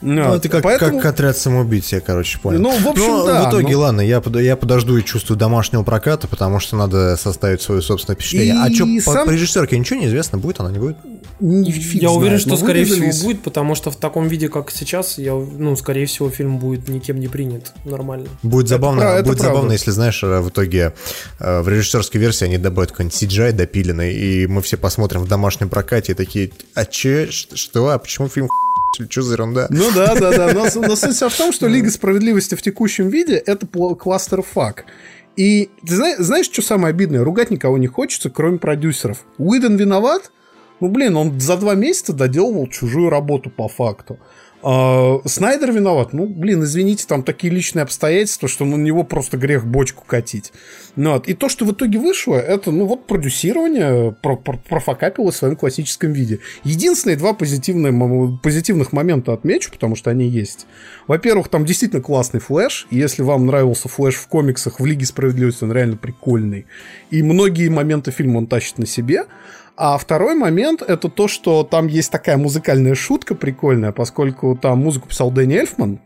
Ну, 0.00 0.28
Вот, 0.28 0.36
это 0.36 0.48
как, 0.48 0.62
поэтому- 0.62 1.00
как 1.00 1.14
отряд 1.14 1.36
самоубийц, 1.36 1.92
я, 1.92 2.00
короче, 2.00 2.38
понял. 2.38 2.60
Ну, 2.60 2.70
в 2.78 2.86
общем, 2.86 3.06
Но 3.08 3.26
да, 3.26 3.46
В 3.46 3.50
итоге, 3.50 3.72
ну- 3.74 3.80
ладно, 3.80 4.00
я, 4.00 4.20
под- 4.20 4.40
я 4.40 4.56
подожду 4.56 4.96
и 4.96 5.04
чувствую 5.04 5.36
домашнего 5.38 5.82
проката, 5.82 6.28
потому 6.28 6.60
что 6.60 6.76
надо 6.76 7.16
составить 7.16 7.62
свое 7.62 7.82
собственное 7.82 8.14
впечатление. 8.16 8.54
И 8.54 8.58
а 8.58 8.74
что, 8.74 8.84
сам- 9.00 9.24
по, 9.24 9.24
по 9.26 9.30
режиссерке 9.34 9.78
ничего 9.78 9.98
не 10.00 10.06
известно, 10.06 10.38
будет 10.38 10.60
она, 10.60 10.70
не 10.70 10.78
будет? 10.78 10.96
Я 11.40 12.10
уверен, 12.10 12.38
что, 12.38 12.56
скорее 12.56 12.84
всего, 12.84 13.10
будет, 13.26 13.42
потому 13.42 13.74
что 13.74 13.90
в 13.90 13.96
таком 13.96 14.28
виде, 14.28 14.48
как 14.48 14.70
сейчас, 14.70 15.18
я, 15.18 15.34
ну, 15.34 15.76
скорее 15.76 16.06
всего, 16.06 16.30
фильм 16.30 16.58
будет 16.58 16.88
никем 16.88 17.20
не 17.20 17.28
принят 17.28 17.72
нормально. 17.84 18.26
Будет 18.42 18.68
забавно, 18.68 19.02
это 19.02 19.24
будет 19.24 19.38
правда. 19.38 19.54
забавно, 19.56 19.72
если, 19.72 19.90
знаешь, 19.90 20.22
э, 20.22 20.40
в 20.40 20.48
итоге 20.48 20.94
э, 21.38 21.60
в 21.60 21.68
режиссерской 21.68 22.20
версии 22.20 22.44
они 22.44 22.58
добавят 22.58 22.90
какой-нибудь 22.90 23.20
CGI 23.22 23.52
допиленный, 23.52 24.14
и 24.14 24.46
мы 24.46 24.62
все 24.62 24.76
посмотрим 24.76 25.22
в 25.22 25.28
домашнем 25.28 25.68
прокате 25.68 26.12
и 26.12 26.14
такие, 26.14 26.50
а 26.74 26.84
че, 26.84 27.28
что, 27.30 27.88
а 27.90 27.98
почему 27.98 28.28
фильм 28.28 28.48
что 29.08 29.22
за 29.22 29.34
ерунда? 29.34 29.66
Ну 29.70 29.90
да, 29.94 30.14
да, 30.14 30.30
да. 30.30 30.52
Но, 30.52 30.66
но 30.86 30.96
суть 30.96 31.16
в 31.16 31.36
том, 31.36 31.52
что 31.52 31.66
Лига 31.66 31.90
справедливости 31.90 32.54
в 32.54 32.62
текущем 32.62 33.08
виде 33.08 33.34
это 33.34 33.66
кластер-фак. 33.66 34.84
И 35.36 35.70
ты 35.86 35.94
знаешь, 35.94 36.18
знаешь, 36.18 36.46
что 36.46 36.62
самое 36.62 36.90
обидное? 36.90 37.22
Ругать 37.22 37.50
никого 37.50 37.78
не 37.78 37.86
хочется, 37.86 38.28
кроме 38.28 38.58
продюсеров. 38.58 39.24
Уидон 39.38 39.76
виноват? 39.76 40.32
Ну, 40.80 40.88
блин, 40.88 41.16
он 41.16 41.38
за 41.40 41.56
два 41.56 41.74
месяца 41.74 42.12
доделывал 42.12 42.66
чужую 42.66 43.10
работу 43.10 43.50
по 43.50 43.68
факту. 43.68 44.18
А, 44.62 45.20
Снайдер 45.24 45.72
виноват. 45.72 46.12
Ну, 46.12 46.26
блин, 46.26 46.64
извините, 46.64 47.04
там 47.06 47.22
такие 47.22 47.52
личные 47.52 47.84
обстоятельства, 47.84 48.48
что 48.48 48.64
на 48.64 48.74
него 48.74 49.04
просто 49.04 49.36
грех 49.36 49.66
бочку 49.66 50.04
катить. 50.06 50.52
Ну, 50.96 51.12
вот. 51.12 51.28
И 51.28 51.34
то, 51.34 51.48
что 51.48 51.64
в 51.64 51.72
итоге 51.72 51.98
вышло, 51.98 52.34
это, 52.34 52.72
ну, 52.72 52.86
вот 52.86 53.06
продюсирование 53.06 54.12
про- 54.20 54.36
про- 54.36 54.58
профакапило 54.58 55.30
в 55.30 55.36
своем 55.36 55.54
классическом 55.54 56.12
виде. 56.12 56.40
Единственные 56.64 57.16
два 57.16 57.34
позитивные, 57.34 58.38
позитивных 58.42 58.92
момента 58.92 59.32
отмечу, 59.32 59.70
потому 59.70 59.94
что 59.94 60.10
они 60.10 60.26
есть. 60.26 60.66
Во-первых, 61.06 61.48
там 61.48 61.64
действительно 61.64 62.02
классный 62.02 62.40
флэш. 62.40 62.88
Если 62.90 63.22
вам 63.22 63.46
нравился 63.46 63.88
флэш 63.88 64.16
в 64.16 64.26
комиксах, 64.26 64.80
в 64.80 64.86
Лиге 64.86 65.06
Справедливости 65.06 65.62
он 65.62 65.72
реально 65.72 65.96
прикольный. 65.96 66.66
И 67.10 67.22
многие 67.22 67.68
моменты 67.68 68.10
фильма 68.10 68.38
он 68.38 68.46
тащит 68.48 68.78
на 68.78 68.86
себе. 68.86 69.24
А 69.80 69.96
второй 69.96 70.34
момент 70.34 70.82
это 70.82 71.08
то, 71.08 71.28
что 71.28 71.62
там 71.62 71.86
есть 71.86 72.10
такая 72.10 72.36
музыкальная 72.36 72.96
шутка 72.96 73.36
прикольная, 73.36 73.92
поскольку 73.92 74.58
там 74.60 74.78
музыку 74.78 75.06
писал 75.08 75.30
Дэнни 75.30 75.54
Эльфман. 75.54 76.00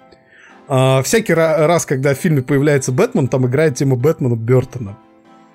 А, 0.69 1.03
всякий 1.03 1.33
ра- 1.33 1.67
раз, 1.67 1.87
когда 1.87 2.15
в 2.15 2.19
фильме 2.19 2.43
появляется 2.43 2.93
Бэтмен, 2.93 3.29
там 3.29 3.47
играет 3.47 3.75
тема 3.77 3.97
Бэтмена 3.97 4.37
Бертона. 4.37 4.99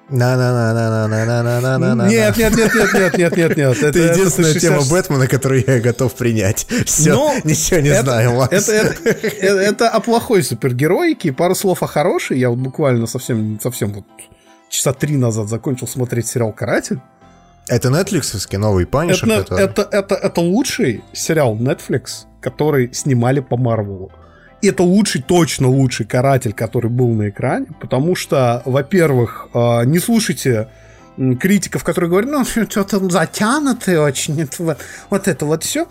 На-на-на-на-на-на-на-на-на. 0.09 2.07
Нет, 2.07 2.37
нет, 2.37 2.55
нет, 2.57 2.73
нет, 2.73 2.93
нет, 2.93 3.17
нет, 3.17 3.37
нет, 3.37 3.57
нет. 3.57 3.83
Это 3.83 3.99
единственная 3.99 4.53
ты 4.53 4.59
тема 4.59 4.77
60 4.77 4.91
Бэтмена, 4.91 5.27
которую 5.27 5.63
я 5.65 5.79
готов 5.79 6.13
принять. 6.15 6.65
Все, 6.85 7.13
Ну, 7.13 7.33
ничего 7.43 7.79
не 7.81 7.89
это- 7.89 8.03
знаю. 8.03 8.33
Макс. 8.35 8.53
Это, 8.53 8.71
это, 8.71 9.09
это- 9.09 9.59
это 9.61 9.89
о 9.89 9.99
плохой 9.99 10.43
супергероике. 10.43 11.33
Пару 11.33 11.55
слов 11.55 11.83
о 11.83 11.87
хорошей. 11.87 12.39
Я 12.39 12.49
вот 12.49 12.59
буквально 12.59 13.05
совсем, 13.07 13.59
совсем 13.61 13.91
вот 13.93 14.05
часа 14.69 14.93
три 14.93 15.17
назад 15.17 15.47
закончил 15.49 15.87
смотреть 15.87 16.27
сериал 16.27 16.51
«Каратель». 16.53 16.99
Это 17.69 17.89
Netflix 17.89 18.57
новый 18.57 18.85
Punisher, 18.85 19.29
Это, 19.29 19.55
это, 19.55 19.87
это, 19.91 20.15
это 20.15 20.41
лучший 20.41 21.03
сериал 21.13 21.55
Netflix, 21.55 22.25
который 22.39 22.93
снимали 22.93 23.41
по 23.41 23.57
Марвелу. 23.57 24.11
И 24.61 24.67
это 24.67 24.83
лучший, 24.83 25.21
точно 25.21 25.67
лучший 25.67 26.05
каратель, 26.05 26.53
который 26.53 26.89
был 26.89 27.09
на 27.09 27.29
экране, 27.29 27.67
потому 27.79 28.15
что, 28.15 28.61
во-первых, 28.65 29.49
э, 29.53 29.85
не 29.85 29.99
слушайте 29.99 30.69
критиков, 31.39 31.83
которые 31.83 32.09
говорят, 32.09 32.31
ну, 32.31 32.45
что 32.69 32.83
там 32.83 33.11
затянуто 33.11 34.01
очень, 34.01 34.41
это 34.41 34.63
вот, 34.63 34.77
вот 35.09 35.27
это 35.27 35.45
вот 35.45 35.63
все. 35.63 35.87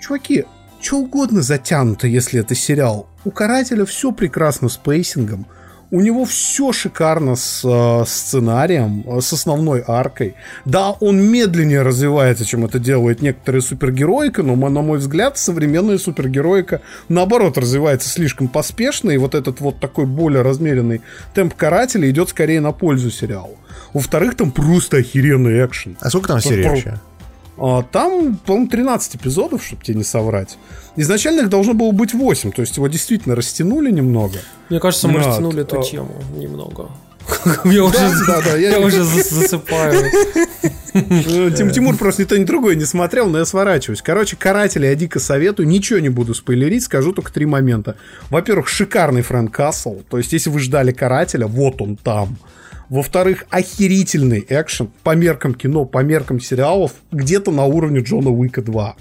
Чуваки, 0.00 0.46
что 0.80 0.98
угодно 0.98 1.42
затянуто, 1.42 2.06
если 2.06 2.40
это 2.40 2.54
сериал. 2.54 3.08
У 3.24 3.30
карателя 3.30 3.84
все 3.84 4.12
прекрасно 4.12 4.68
с 4.68 4.76
pacing 4.76 5.23
ом. 5.23 5.46
У 5.92 6.00
него 6.00 6.24
все 6.24 6.72
шикарно 6.72 7.36
с 7.36 7.60
э, 7.62 8.04
сценарием, 8.06 9.04
э, 9.06 9.20
с 9.20 9.30
основной 9.34 9.84
аркой. 9.86 10.34
Да, 10.64 10.92
он 10.92 11.20
медленнее 11.20 11.82
развивается, 11.82 12.46
чем 12.46 12.64
это 12.64 12.78
делает 12.78 13.20
некоторые 13.20 13.60
супергероика, 13.60 14.42
но, 14.42 14.56
на 14.56 14.80
мой 14.80 14.96
взгляд, 14.96 15.36
современная 15.36 15.98
супергероика, 15.98 16.80
наоборот, 17.10 17.58
развивается 17.58 18.08
слишком 18.08 18.48
поспешно, 18.48 19.10
и 19.10 19.18
вот 19.18 19.34
этот 19.34 19.60
вот 19.60 19.80
такой 19.80 20.06
более 20.06 20.40
размеренный 20.40 21.02
темп 21.34 21.54
карателя 21.54 22.08
идет 22.08 22.30
скорее 22.30 22.62
на 22.62 22.72
пользу 22.72 23.10
сериалу. 23.10 23.58
Во-вторых, 23.92 24.34
там 24.34 24.50
просто 24.50 24.96
охеренный 24.96 25.62
экшен. 25.62 25.98
А 26.00 26.08
сколько 26.08 26.28
там 26.28 26.40
серий 26.40 26.66
вообще? 26.66 26.98
А, 27.62 27.82
Там, 27.82 28.36
по-моему, 28.44 28.68
13 28.68 29.16
эпизодов, 29.16 29.64
чтобы 29.64 29.84
тебе 29.84 29.98
не 29.98 30.04
соврать. 30.04 30.58
Изначально 30.96 31.42
их 31.42 31.48
должно 31.48 31.74
было 31.74 31.92
быть 31.92 32.12
8, 32.12 32.50
то 32.50 32.60
есть 32.60 32.76
его 32.76 32.88
действительно 32.88 33.36
растянули 33.36 33.90
немного. 33.90 34.38
Мне 34.68 34.80
кажется, 34.80 35.06
мы 35.06 35.20
Да, 35.20 35.28
растянули 35.28 35.62
эту 35.62 35.80
а, 35.80 35.82
тему 35.82 36.14
немного. 36.36 36.90
Я 37.64 38.80
уже 38.80 39.04
засыпаю. 39.04 40.10
Тим 41.56 41.70
Тимур 41.70 41.96
просто 41.96 42.22
ни 42.22 42.26
то, 42.26 42.38
ни 42.38 42.44
другое 42.44 42.74
не 42.74 42.84
смотрел, 42.84 43.28
но 43.30 43.38
я 43.38 43.44
сворачиваюсь. 43.44 44.02
Короче, 44.02 44.36
«Каратели» 44.36 44.86
я 44.86 44.94
дико 44.94 45.20
советую. 45.20 45.68
Ничего 45.68 46.00
не 46.00 46.10
буду 46.10 46.34
спойлерить, 46.34 46.84
скажу 46.84 47.12
только 47.12 47.32
три 47.32 47.46
момента. 47.46 47.96
Во-первых, 48.28 48.68
шикарный 48.68 49.22
Фрэнк 49.22 49.54
Кассел. 49.54 50.02
То 50.10 50.18
есть, 50.18 50.32
если 50.32 50.50
вы 50.50 50.60
ждали 50.60 50.92
«Карателя», 50.92 51.46
вот 51.46 51.80
он 51.80 51.96
там. 51.96 52.36
Во-вторых, 52.92 53.46
охерительный 53.48 54.44
экшен 54.46 54.90
по 55.02 55.14
меркам 55.14 55.54
кино, 55.54 55.86
по 55.86 56.02
меркам 56.02 56.40
сериалов, 56.40 56.92
где-то 57.10 57.50
на 57.50 57.64
уровне 57.64 58.00
Джона 58.00 58.28
Уика 58.28 58.60
2. 58.60 58.96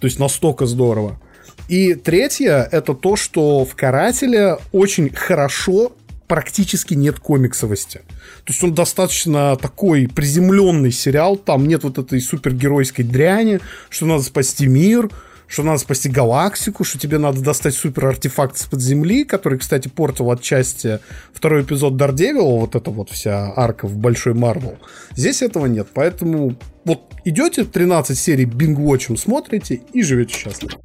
То 0.00 0.06
есть 0.06 0.18
настолько 0.18 0.64
здорово. 0.64 1.20
И 1.68 1.92
третье, 1.92 2.66
это 2.72 2.94
то, 2.94 3.16
что 3.16 3.66
в 3.66 3.74
«Карателе» 3.76 4.56
очень 4.72 5.10
хорошо 5.14 5.92
практически 6.26 6.94
нет 6.94 7.20
комиксовости. 7.20 7.98
То 7.98 8.52
есть 8.52 8.64
он 8.64 8.72
достаточно 8.72 9.56
такой 9.56 10.08
приземленный 10.08 10.90
сериал, 10.90 11.36
там 11.36 11.68
нет 11.68 11.84
вот 11.84 11.98
этой 11.98 12.22
супергеройской 12.22 13.04
дряни, 13.04 13.60
что 13.90 14.06
надо 14.06 14.22
спасти 14.22 14.66
мир, 14.66 15.10
что 15.48 15.62
надо 15.62 15.78
спасти 15.78 16.08
галактику, 16.08 16.84
что 16.84 16.98
тебе 16.98 17.18
надо 17.18 17.40
достать 17.40 17.74
супер 17.74 18.06
артефакт 18.06 18.56
из-под 18.56 18.80
земли, 18.80 19.24
который, 19.24 19.58
кстати, 19.58 19.88
портил 19.88 20.30
отчасти 20.30 21.00
второй 21.32 21.62
эпизод 21.62 21.96
Дардевила, 21.96 22.60
вот 22.60 22.74
эта 22.74 22.90
вот 22.90 23.10
вся 23.10 23.52
арка 23.56 23.86
в 23.86 23.96
Большой 23.96 24.34
Марвел. 24.34 24.76
Здесь 25.16 25.42
этого 25.42 25.66
нет, 25.66 25.88
поэтому 25.92 26.56
вот 26.84 27.00
идете 27.24 27.64
13 27.64 28.16
серий 28.16 28.44
бингвотчем 28.44 29.16
смотрите 29.16 29.80
и 29.92 30.02
живете 30.02 30.34
счастливо. 30.34 30.80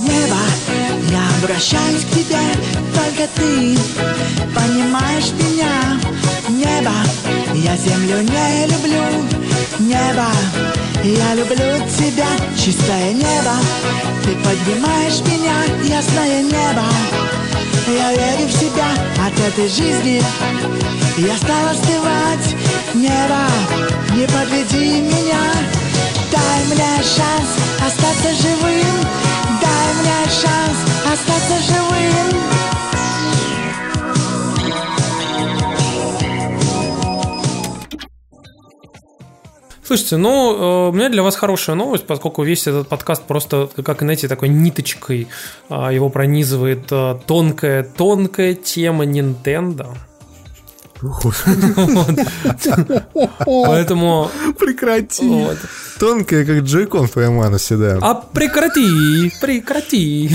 Небо, 0.00 0.36
я 1.10 1.28
обращаюсь 1.42 2.04
к 2.04 2.10
тебе, 2.10 2.38
только 2.94 3.30
ты 3.36 3.76
понимаешь 4.54 5.32
меня. 5.32 5.98
Небо, 6.50 6.92
я 7.54 7.76
землю 7.76 8.20
не 8.22 8.66
люблю. 8.66 9.38
Небо, 9.78 10.26
я 11.04 11.34
люблю 11.34 11.86
тебя, 11.96 12.28
чистое 12.56 13.12
небо. 13.12 13.54
Ты 14.24 14.34
поднимаешь 14.36 15.20
меня, 15.20 15.64
ясное 15.84 16.42
небо. 16.42 16.84
Я 17.86 18.12
верю 18.12 18.48
в 18.48 18.52
себя 18.52 18.88
от 19.24 19.38
этой 19.40 19.68
жизни. 19.68 20.22
Я 21.16 21.36
стал 21.36 21.68
остывать. 21.70 22.56
Небо, 22.94 23.46
не 24.14 24.26
подведи 24.26 25.00
меня. 25.00 25.40
Дай 26.32 26.64
мне 26.66 27.02
шанс 27.02 27.50
остаться 27.86 28.34
живым. 28.42 29.06
Дай 29.60 29.94
мне 30.00 30.24
шанс 30.26 30.78
остаться 31.12 31.72
живым. 31.72 32.77
Слушайте, 39.88 40.18
ну, 40.18 40.54
э, 40.54 40.88
у 40.90 40.92
меня 40.92 41.08
для 41.08 41.22
вас 41.22 41.34
хорошая 41.34 41.74
новость, 41.74 42.06
поскольку 42.06 42.42
весь 42.42 42.66
этот 42.66 42.88
подкаст 42.88 43.22
просто, 43.22 43.70
как, 43.82 44.00
знаете, 44.00 44.28
такой 44.28 44.50
ниточкой 44.50 45.28
а, 45.70 45.90
его 45.90 46.10
пронизывает 46.10 46.92
тонкая-тонкая 47.26 48.52
тема 48.52 49.06
Nintendo. 49.06 49.94
Поэтому... 53.44 54.30
Прекрати. 54.58 55.46
Тонкая, 55.98 56.44
как 56.44 56.58
Джейкон 56.60 57.06
в 57.06 57.10
твоем 57.10 57.40
анусе, 57.40 57.76
да. 57.76 57.98
А 58.00 58.14
прекрати, 58.14 59.32
прекрати. 59.40 60.30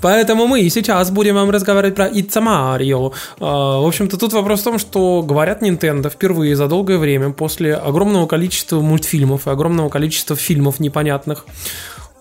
Поэтому 0.00 0.46
мы 0.46 0.68
сейчас 0.70 1.10
будем 1.10 1.34
вам 1.36 1.50
разговаривать 1.50 1.94
про 1.94 2.08
It's 2.08 2.34
Mario. 2.34 3.12
А, 3.40 3.80
В 3.80 3.86
общем-то, 3.86 4.16
тут 4.16 4.32
вопрос 4.32 4.60
в 4.60 4.64
том, 4.64 4.78
что 4.78 5.22
говорят 5.22 5.62
Nintendo 5.62 6.10
впервые 6.10 6.56
за 6.56 6.66
долгое 6.66 6.98
время 6.98 7.30
после 7.30 7.74
огромного 7.74 8.26
количества 8.26 8.80
мультфильмов 8.80 9.46
и 9.46 9.50
огромного 9.50 9.88
количества 9.88 10.36
фильмов 10.36 10.80
непонятных, 10.80 11.44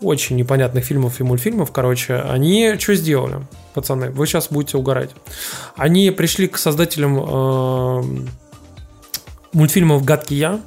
очень 0.02 0.36
непонятных 0.38 0.86
фильмов 0.86 1.20
и 1.20 1.24
мультфильмов, 1.24 1.72
короче, 1.72 2.16
они 2.16 2.76
что 2.80 2.96
сделали, 2.96 3.46
пацаны? 3.74 4.10
Вы 4.12 4.28
сейчас 4.28 4.48
будете 4.50 4.78
угорать. 4.78 5.12
Они 5.76 6.12
пришли 6.12 6.48
к 6.48 6.58
создателям 6.58 7.20
э, 7.20 8.04
мультфильмов 9.54 10.04
«Гадкий 10.04 10.38
я» 10.38 10.62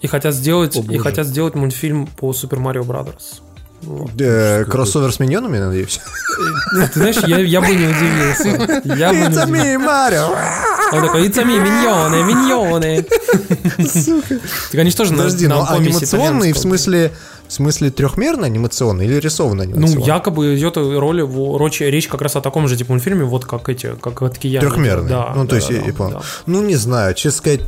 и 0.00 0.06
хотят 0.06 0.34
сделать, 0.34 0.76
О, 0.76 0.84
и 0.92 0.98
хотят 0.98 1.26
сделать 1.26 1.54
мультфильм 1.54 2.06
по 2.06 2.32
Super 2.32 2.60
Mario 2.60 2.84
Brothers. 2.84 3.42
Вот. 3.82 4.10
Э, 4.20 4.64
Кроссовер 4.64 5.12
с 5.12 5.20
миньонами, 5.20 5.58
надеюсь? 5.58 6.00
Ты 6.92 6.98
знаешь, 6.98 7.16
я, 7.26 7.38
я 7.38 7.60
бы 7.60 7.68
не 7.68 7.86
удивился. 7.86 8.48
Я 8.96 9.10
бы 9.10 9.18
It's 9.18 9.48
me, 9.48 9.76
Mario! 9.76 10.36
Он 10.92 11.02
такой, 11.02 11.28
it's 11.28 11.36
me, 11.44 11.60
миньоны, 11.60 12.22
миньоны. 12.24 13.04
Так 14.72 14.80
они 14.80 14.90
же 14.90 14.96
тоже 14.96 15.12
на- 15.12 15.18
Подожди, 15.18 15.46
на 15.46 15.56
ну 15.56 15.66
помеси 15.66 15.88
анимационный 15.88 16.52
в 16.52 16.58
смысле... 16.58 17.12
В 17.48 17.52
смысле 17.52 17.90
трехмерно 17.90 18.46
анимационный 18.46 19.06
или 19.06 19.14
рисованный 19.14 19.66
Ну, 19.66 19.76
анимационный? 19.76 20.06
якобы 20.06 20.54
идет 20.56 20.76
роли, 20.76 21.22
в- 21.22 21.56
речь, 21.64 21.80
речь 21.80 22.06
как 22.06 22.20
раз 22.20 22.36
о 22.36 22.42
таком 22.42 22.68
же 22.68 22.76
типа 22.76 22.92
мультфильме, 22.92 23.24
вот 23.24 23.46
как 23.46 23.68
эти, 23.70 23.94
как 24.00 24.20
вот 24.20 24.34
такие 24.34 24.60
Трехмерный. 24.60 25.08
Да. 25.08 25.32
ну, 25.34 25.44
то 25.44 25.50
да, 25.50 25.56
есть, 25.56 25.68
да, 25.68 25.74
я, 25.74 25.80
я 25.80 25.86
да, 25.92 25.92
понял. 25.96 26.18
да. 26.18 26.22
Ну, 26.46 26.62
не 26.62 26.76
знаю, 26.76 27.14
честно 27.14 27.38
сказать, 27.38 27.60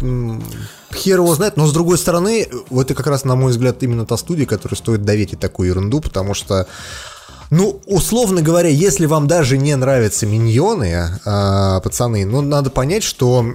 хер 0.95 1.19
его 1.21 1.35
знает, 1.35 1.57
но 1.57 1.67
с 1.67 1.73
другой 1.73 1.97
стороны, 1.97 2.47
вот 2.69 2.87
это 2.87 2.95
как 2.95 3.07
раз, 3.07 3.25
на 3.25 3.37
мой 3.37 3.53
взгляд, 3.53 3.83
именно 3.83 4.05
та 4.05 4.17
студия, 4.19 4.45
которая 4.47 4.77
стоит 4.77 5.03
доверить 5.03 5.41
такую 5.41 5.71
ерунду, 5.71 6.01
потому 6.01 6.35
что 6.35 6.67
ну, 7.51 7.81
условно 7.87 8.43
говоря, 8.43 8.69
если 8.69 9.07
вам 9.07 9.27
даже 9.27 9.59
не 9.59 9.75
нравятся 9.75 10.25
миньоны, 10.25 11.19
а, 11.25 11.81
пацаны, 11.81 12.25
ну, 12.25 12.43
надо 12.43 12.71
понять, 12.71 13.03
что 13.03 13.45
э, 13.45 13.55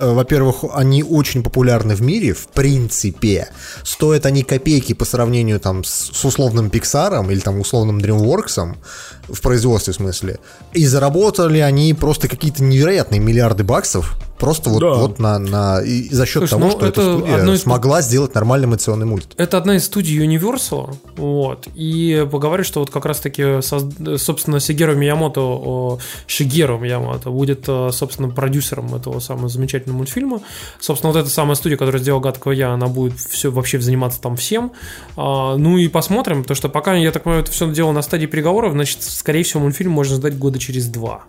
во-первых, 0.00 0.64
они 0.74 1.02
очень 1.02 1.42
популярны 1.42 1.94
в 1.94 2.02
мире, 2.02 2.32
в 2.32 2.48
принципе. 2.48 3.48
Стоят 3.82 4.26
они 4.26 4.42
копейки 4.42 4.92
по 4.94 5.04
сравнению 5.04 5.60
там 5.60 5.84
с, 5.84 6.24
условным 6.24 6.70
Пиксаром 6.70 7.30
или 7.30 7.40
там 7.40 7.60
условным 7.60 7.98
DreamWorks 7.98 8.76
в 9.28 9.40
производстве 9.40 9.92
в 9.92 9.96
смысле. 9.96 10.38
И 10.72 10.86
заработали 10.86 11.58
они 11.58 11.94
просто 11.94 12.28
какие-то 12.28 12.62
невероятные 12.62 13.20
миллиарды 13.20 13.64
баксов. 13.64 14.16
Просто 14.40 14.70
вот, 14.70 14.80
Да. 14.80 14.94
вот 14.94 15.18
на, 15.18 15.38
на 15.38 15.80
и 15.82 16.08
за 16.08 16.24
счет 16.26 16.48
Слушай, 16.48 16.50
того, 16.50 16.64
ну, 16.64 16.70
что 16.70 16.86
эта 16.86 17.02
студия 17.18 17.52
из- 17.52 17.62
смогла 17.62 18.00
сделать 18.02 18.34
нормальный 18.34 18.64
анимационный 18.66 19.06
мульт. 19.06 19.28
Это 19.36 19.58
одна 19.58 19.76
из 19.76 19.84
студий 19.84 20.18
Universal, 20.24 20.94
вот, 21.16 21.68
и 21.74 22.26
поговорю, 22.30 22.64
что 22.64 22.80
вот 22.80 22.90
как 22.90 23.04
раз-таки, 23.04 23.60
собственно, 23.62 24.60
Сигеру 24.60 24.94
Миямото, 24.96 25.98
Шигеру 26.26 26.78
Миямото 26.78 27.30
будет, 27.30 27.64
э, 27.68 27.90
собственно, 27.92 28.28
продюсером 28.30 28.94
этого 28.94 29.20
самого 29.20 29.48
замечательного 29.48 29.98
мультфильма. 29.98 30.40
Собственно, 30.80 31.12
вот 31.12 31.18
эта 31.20 31.28
самая 31.28 31.54
студия, 31.54 31.76
которая 31.76 32.00
сделала 32.00 32.20
«Гадкого 32.20 32.52
я», 32.52 32.70
она 32.72 32.86
будет 32.86 33.18
все, 33.18 33.50
вообще 33.50 33.80
заниматься 33.80 34.20
там 34.20 34.36
всем. 34.36 34.72
А, 35.16 35.56
ну 35.56 35.76
и 35.76 35.88
посмотрим, 35.88 36.42
потому 36.42 36.56
что 36.56 36.68
пока, 36.68 36.94
я 36.94 37.12
так 37.12 37.24
понимаю, 37.24 37.42
это 37.42 37.52
все 37.52 37.70
дело 37.70 37.92
на 37.92 38.02
стадии 38.02 38.26
переговоров, 38.26 38.72
значит, 38.72 39.02
скорее 39.02 39.42
всего, 39.42 39.60
мультфильм 39.60 39.90
можно 39.92 40.16
ждать 40.16 40.38
года 40.38 40.58
через 40.58 40.86
два. 40.86 41.24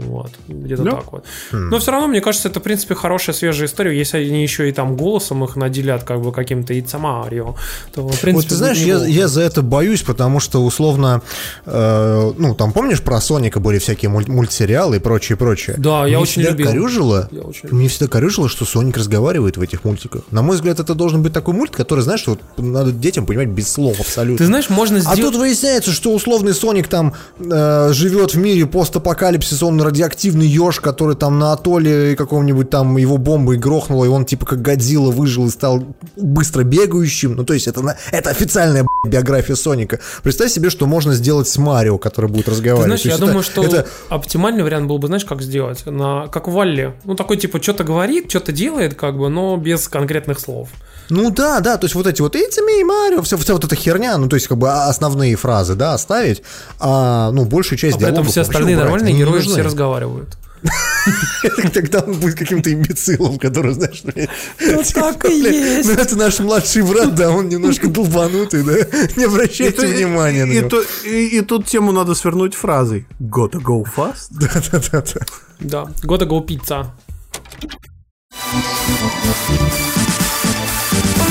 Вот, 0.00 0.30
где-то 0.48 0.82
Да. 0.82 0.90
так 0.92 1.12
вот. 1.12 1.24
Но 1.52 1.78
все 1.78 1.90
равно, 1.92 2.08
мне 2.08 2.20
кажется, 2.20 2.48
это, 2.48 2.60
в 2.60 2.62
принципе, 2.62 2.94
хорошая 2.94 3.34
свежая 3.34 3.68
история. 3.68 3.96
Если 3.96 4.18
они 4.18 4.42
еще 4.42 4.68
и 4.68 4.72
там 4.72 4.96
голосом 4.96 5.44
их 5.44 5.56
наделят, 5.56 6.04
как 6.04 6.20
бы 6.20 6.32
каким-то 6.32 6.74
Mario, 6.74 7.54
то, 7.94 8.06
в 8.06 8.20
принципе, 8.20 8.32
вот 8.32 8.46
ты 8.46 8.54
знаешь, 8.54 8.78
я, 8.78 9.04
я 9.06 9.28
за 9.28 9.42
это 9.42 9.62
боюсь, 9.62 10.02
потому 10.02 10.40
что 10.40 10.64
условно, 10.64 11.22
э, 11.64 12.32
ну 12.38 12.54
там 12.54 12.72
помнишь 12.72 13.02
про 13.02 13.20
Соника 13.20 13.60
были 13.60 13.78
всякие 13.78 14.10
муль- 14.10 14.28
мультсериалы 14.30 14.96
и 14.96 14.98
прочее, 14.98 15.36
прочее. 15.36 15.76
Да, 15.78 16.00
я 16.00 16.04
Мне 16.04 16.18
очень 16.18 16.32
всегда 16.42 16.50
любил. 16.50 16.66
Корюжило, 16.66 17.28
Я 17.30 17.42
очень 17.42 17.68
мне 17.70 17.88
всегда 17.88 18.08
корюжило, 18.08 18.48
что 18.48 18.64
Соник 18.64 18.96
разговаривает 18.96 19.56
в 19.56 19.60
этих 19.62 19.84
мультиках. 19.84 20.22
На 20.30 20.42
мой 20.42 20.56
взгляд, 20.56 20.80
это 20.80 20.94
должен 20.94 21.22
быть 21.22 21.32
такой 21.32 21.54
мульт, 21.54 21.70
который, 21.74 22.00
знаешь, 22.00 22.26
вот 22.26 22.40
надо 22.58 22.92
детям 22.92 23.26
понимать 23.26 23.48
без 23.48 23.70
слов 23.72 24.00
абсолютно. 24.00 24.38
Ты 24.38 24.46
знаешь, 24.46 24.68
можно 24.70 24.98
А 24.98 25.00
сделать... 25.00 25.20
тут 25.20 25.36
выясняется, 25.36 25.92
что 25.92 26.12
условный 26.14 26.54
Соник 26.54 26.88
там 26.88 27.14
э, 27.38 27.90
живет 27.92 28.34
в 28.34 28.38
мире 28.38 28.66
постапокалипсиса, 28.66 29.66
он 29.66 29.76
радиоактивный 29.86 30.46
еж, 30.46 30.80
который 30.80 31.16
там 31.16 31.38
на 31.38 31.52
атолле 31.52 32.14
каком-нибудь 32.16 32.70
там 32.70 32.96
его 32.96 33.16
бомбой 33.16 33.56
грохнуло, 33.56 34.04
и 34.04 34.08
он 34.08 34.24
типа 34.24 34.46
как 34.46 34.62
Годзилла 34.62 35.10
выжил 35.10 35.46
и 35.46 35.50
стал 35.50 35.84
быстро 36.16 36.62
бегающим. 36.62 37.34
Ну, 37.34 37.44
то 37.44 37.54
есть 37.54 37.66
это, 37.68 37.82
на- 37.82 37.96
это 38.12 38.30
официальная 38.30 38.86
биография 39.06 39.54
Соника. 39.56 40.00
Представь 40.22 40.50
себе, 40.50 40.70
что 40.70 40.86
можно 40.86 41.14
сделать 41.14 41.48
с 41.48 41.56
Марио, 41.58 41.98
который 41.98 42.28
будет 42.30 42.46
Ты 42.46 42.50
разговаривать. 42.52 42.84
знаешь, 42.86 43.02
То 43.02 43.08
я 43.08 43.14
есть 43.14 43.20
думаю, 43.24 43.40
это- 43.40 43.50
что 43.50 43.62
это 43.64 43.86
оптимальный 44.08 44.62
вариант 44.62 44.88
был 44.88 44.98
бы, 44.98 45.06
знаешь, 45.06 45.24
как 45.24 45.42
сделать? 45.42 45.84
На, 45.86 46.26
как 46.28 46.48
в 46.48 46.52
Валле. 46.52 46.94
Ну, 47.04 47.14
такой, 47.14 47.36
типа, 47.36 47.62
что-то 47.62 47.84
говорит, 47.84 48.28
что-то 48.30 48.52
делает, 48.52 48.94
как 48.94 49.16
бы, 49.18 49.28
но 49.28 49.56
без 49.56 49.88
конкретных 49.88 50.40
слов. 50.40 50.68
Ну 51.08 51.30
да, 51.30 51.60
да, 51.60 51.76
то 51.76 51.84
есть 51.86 51.94
вот 51.94 52.06
эти 52.06 52.20
вот 52.20 52.34
It's 52.34 52.58
me, 52.58 52.84
Марио, 52.84 53.22
вся, 53.22 53.36
вся 53.36 53.52
вот 53.52 53.64
эта 53.64 53.76
херня, 53.76 54.16
ну 54.18 54.28
то 54.28 54.34
есть 54.36 54.48
как 54.48 54.58
бы 54.58 54.70
основные 54.70 55.36
фразы, 55.36 55.74
да, 55.74 55.94
оставить, 55.94 56.42
а 56.80 57.30
ну 57.32 57.44
большую 57.44 57.78
часть 57.78 57.96
А 57.96 58.00
диалогов 58.00 58.28
все 58.28 58.40
остальные 58.42 58.76
убрать, 58.76 58.90
нормальные 58.90 59.14
герои 59.16 59.34
нужны. 59.36 59.52
все 59.52 59.62
разговаривают. 59.62 60.36
Тогда 61.74 62.00
он 62.00 62.14
будет 62.14 62.34
каким-то 62.36 62.72
имбецилом, 62.72 63.38
который, 63.38 63.74
знаешь, 63.74 64.02
Ну, 64.04 64.82
так 64.92 65.24
и 65.26 65.38
есть. 65.38 65.86
Ну, 65.88 65.94
это 65.94 66.16
наш 66.16 66.40
младший 66.40 66.82
брат, 66.82 67.14
да, 67.14 67.30
он 67.30 67.48
немножко 67.48 67.86
долбанутый, 67.88 68.64
да. 68.64 68.72
Не 69.16 69.24
обращайте 69.24 69.86
внимания 69.86 70.44
на 70.44 70.52
и, 70.52 70.56
него. 70.60 70.82
и- 71.04 71.38
и 71.38 71.40
тут 71.42 71.66
тему 71.66 71.92
надо 71.92 72.14
свернуть 72.16 72.54
фразой 72.54 73.06
Gotta 73.20 73.62
go 73.62 73.84
fast. 73.96 74.28
Да-да-да. 74.30 75.04
Да. 75.60 75.86
Года 76.02 76.24
Go 76.26 76.44
Pizza. 76.44 76.86
Oh. 80.98 81.25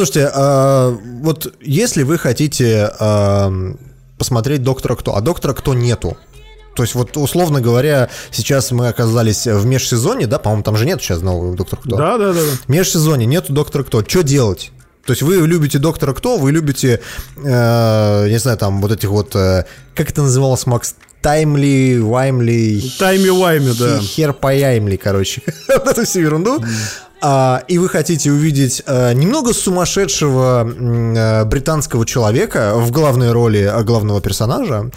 Слушайте, 0.00 0.30
а, 0.32 0.98
вот 1.20 1.54
если 1.60 2.04
вы 2.04 2.16
хотите 2.16 2.90
а, 2.98 3.52
посмотреть 4.16 4.62
Доктора 4.62 4.96
Кто, 4.96 5.14
а 5.14 5.20
Доктора 5.20 5.52
Кто 5.52 5.74
нету, 5.74 6.16
то 6.74 6.84
есть 6.84 6.94
вот 6.94 7.18
условно 7.18 7.60
говоря, 7.60 8.08
сейчас 8.30 8.70
мы 8.70 8.88
оказались 8.88 9.46
в 9.46 9.66
межсезоне, 9.66 10.26
да, 10.26 10.38
по-моему, 10.38 10.62
там 10.62 10.78
же 10.78 10.86
нет 10.86 11.02
сейчас 11.02 11.20
нового 11.20 11.54
Доктора 11.54 11.82
Кто. 11.82 11.96
Да, 11.98 12.16
да, 12.16 12.32
да. 12.32 12.40
да. 12.40 12.46
Межсезоне 12.66 13.26
нету 13.26 13.52
Доктора 13.52 13.82
Кто, 13.82 14.02
что 14.02 14.22
делать? 14.22 14.72
То 15.04 15.12
есть 15.12 15.20
вы 15.20 15.36
любите 15.46 15.78
Доктора 15.78 16.14
Кто, 16.14 16.38
вы 16.38 16.50
любите, 16.50 17.02
э, 17.36 18.28
не 18.30 18.38
знаю, 18.38 18.56
там 18.56 18.80
вот 18.80 18.92
этих 18.92 19.10
вот, 19.10 19.36
э, 19.36 19.66
как 19.94 20.08
это 20.08 20.22
называлось, 20.22 20.64
Макс, 20.64 20.94
Таймли, 21.22 21.98
Ваймли... 21.98 22.80
Тайми-вайми, 22.98 23.72
да. 23.78 23.98
Хер 24.00 24.32
паяймли, 24.32 24.96
короче. 24.96 25.42
вот 25.68 25.86
эту 25.86 26.04
всю 26.04 26.20
ерунду. 26.20 26.62
А, 27.22 27.62
и 27.68 27.78
вы 27.78 27.88
хотите 27.88 28.32
увидеть 28.32 28.82
а, 28.86 29.12
немного 29.12 29.52
сумасшедшего 29.52 30.62
а, 30.66 31.44
британского 31.44 32.06
человека 32.06 32.74
в 32.76 32.90
главной 32.90 33.32
роли 33.32 33.62
а, 33.62 33.82
главного 33.82 34.22
персонажа, 34.22 34.90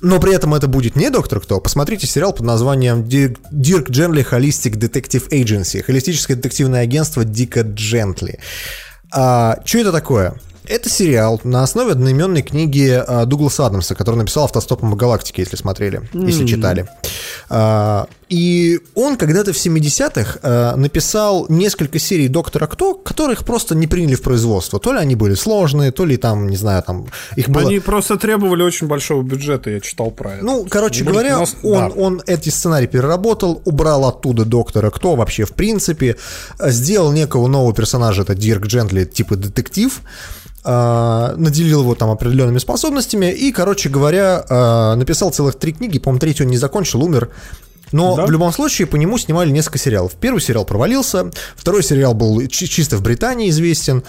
но 0.00 0.20
при 0.20 0.34
этом 0.34 0.54
это 0.54 0.68
будет 0.68 0.94
не 0.94 1.10
Доктор 1.10 1.40
Кто. 1.40 1.60
Посмотрите 1.60 2.06
сериал 2.06 2.32
под 2.32 2.44
названием 2.44 3.04
Дирк, 3.08 3.90
Джентли 3.90 4.26
Holistic 4.30 4.74
Detective 4.76 5.30
Agency. 5.30 5.82
Холистическое 5.82 6.36
детективное 6.36 6.82
агентство 6.82 7.24
Дика 7.24 7.62
Джентли. 7.62 8.38
А, 9.10 9.58
что 9.64 9.78
это 9.78 9.92
такое? 9.92 10.34
Это 10.68 10.90
сериал 10.90 11.40
на 11.44 11.62
основе 11.62 11.92
одноименной 11.92 12.42
книги 12.42 12.90
а, 12.90 13.24
Дугласа 13.24 13.66
Адамса, 13.66 13.94
который 13.94 14.16
написал 14.16 14.44
«Автостопом 14.44 14.90
по 14.90 14.96
галактике», 14.96 15.42
если 15.42 15.56
смотрели, 15.56 16.02
если 16.12 16.42
М. 16.42 16.46
читали. 16.46 16.86
И 18.28 18.80
он 18.94 19.16
когда-то 19.16 19.52
в 19.52 19.56
70-х 19.56 20.38
а, 20.42 20.76
написал 20.76 21.46
несколько 21.48 21.98
серий 21.98 22.28
«Доктора 22.28 22.66
Кто», 22.66 22.94
которых 22.94 23.44
просто 23.44 23.74
не 23.74 23.86
приняли 23.86 24.14
в 24.14 24.22
производство. 24.22 24.78
То 24.78 24.92
ли 24.92 24.98
они 24.98 25.14
были 25.14 25.34
сложные, 25.34 25.92
то 25.92 26.04
ли 26.04 26.16
там, 26.16 26.48
не 26.48 26.56
знаю, 26.56 26.82
там 26.82 27.06
их 27.36 27.48
было... 27.48 27.68
Они 27.68 27.80
просто 27.80 28.16
требовали 28.16 28.62
очень 28.62 28.86
большого 28.86 29.22
бюджета, 29.22 29.70
я 29.70 29.80
читал 29.80 30.10
про 30.10 30.34
это. 30.34 30.44
Ну, 30.44 30.66
короче 30.68 31.04
Блин, 31.04 31.12
говоря, 31.12 31.38
нас- 31.38 31.56
он, 31.62 31.78
да. 31.78 31.88
он 31.88 32.22
эти 32.26 32.50
сценарии 32.50 32.86
переработал, 32.86 33.62
убрал 33.64 34.06
оттуда 34.06 34.44
доктора 34.44 34.90
Кто 34.90 35.16
вообще 35.16 35.44
в 35.44 35.52
принципе, 35.52 36.16
э, 36.58 36.70
сделал 36.70 37.12
некого 37.12 37.46
нового 37.48 37.74
персонажа, 37.74 38.22
это 38.22 38.34
Дирк 38.34 38.66
Джентли, 38.66 39.04
типа 39.04 39.36
детектив, 39.36 40.00
э, 40.64 41.34
наделил 41.36 41.80
его 41.80 41.94
там 41.94 42.10
определенными 42.10 42.58
способностями 42.58 43.32
и, 43.32 43.52
короче 43.52 43.88
говоря, 43.88 44.44
э, 44.48 44.94
написал 44.96 45.30
целых 45.30 45.58
три 45.58 45.72
книги, 45.72 45.98
по-моему, 45.98 46.20
третью 46.20 46.46
он 46.46 46.50
не 46.50 46.58
закончил, 46.58 47.02
умер. 47.02 47.30
Но 47.92 48.16
Да? 48.16 48.26
в 48.26 48.30
любом 48.30 48.52
случае 48.52 48.86
по 48.86 48.96
нему 48.96 49.16
снимали 49.18 49.50
несколько 49.50 49.78
сериалов. 49.78 50.12
Первый 50.20 50.40
сериал 50.40 50.64
провалился, 50.64 51.30
второй 51.56 51.82
сериал 51.82 52.14
был 52.14 52.46
чи- 52.48 52.68
чисто 52.68 52.96
в 52.96 53.02
Британии 53.02 53.48
известен. 53.50 54.02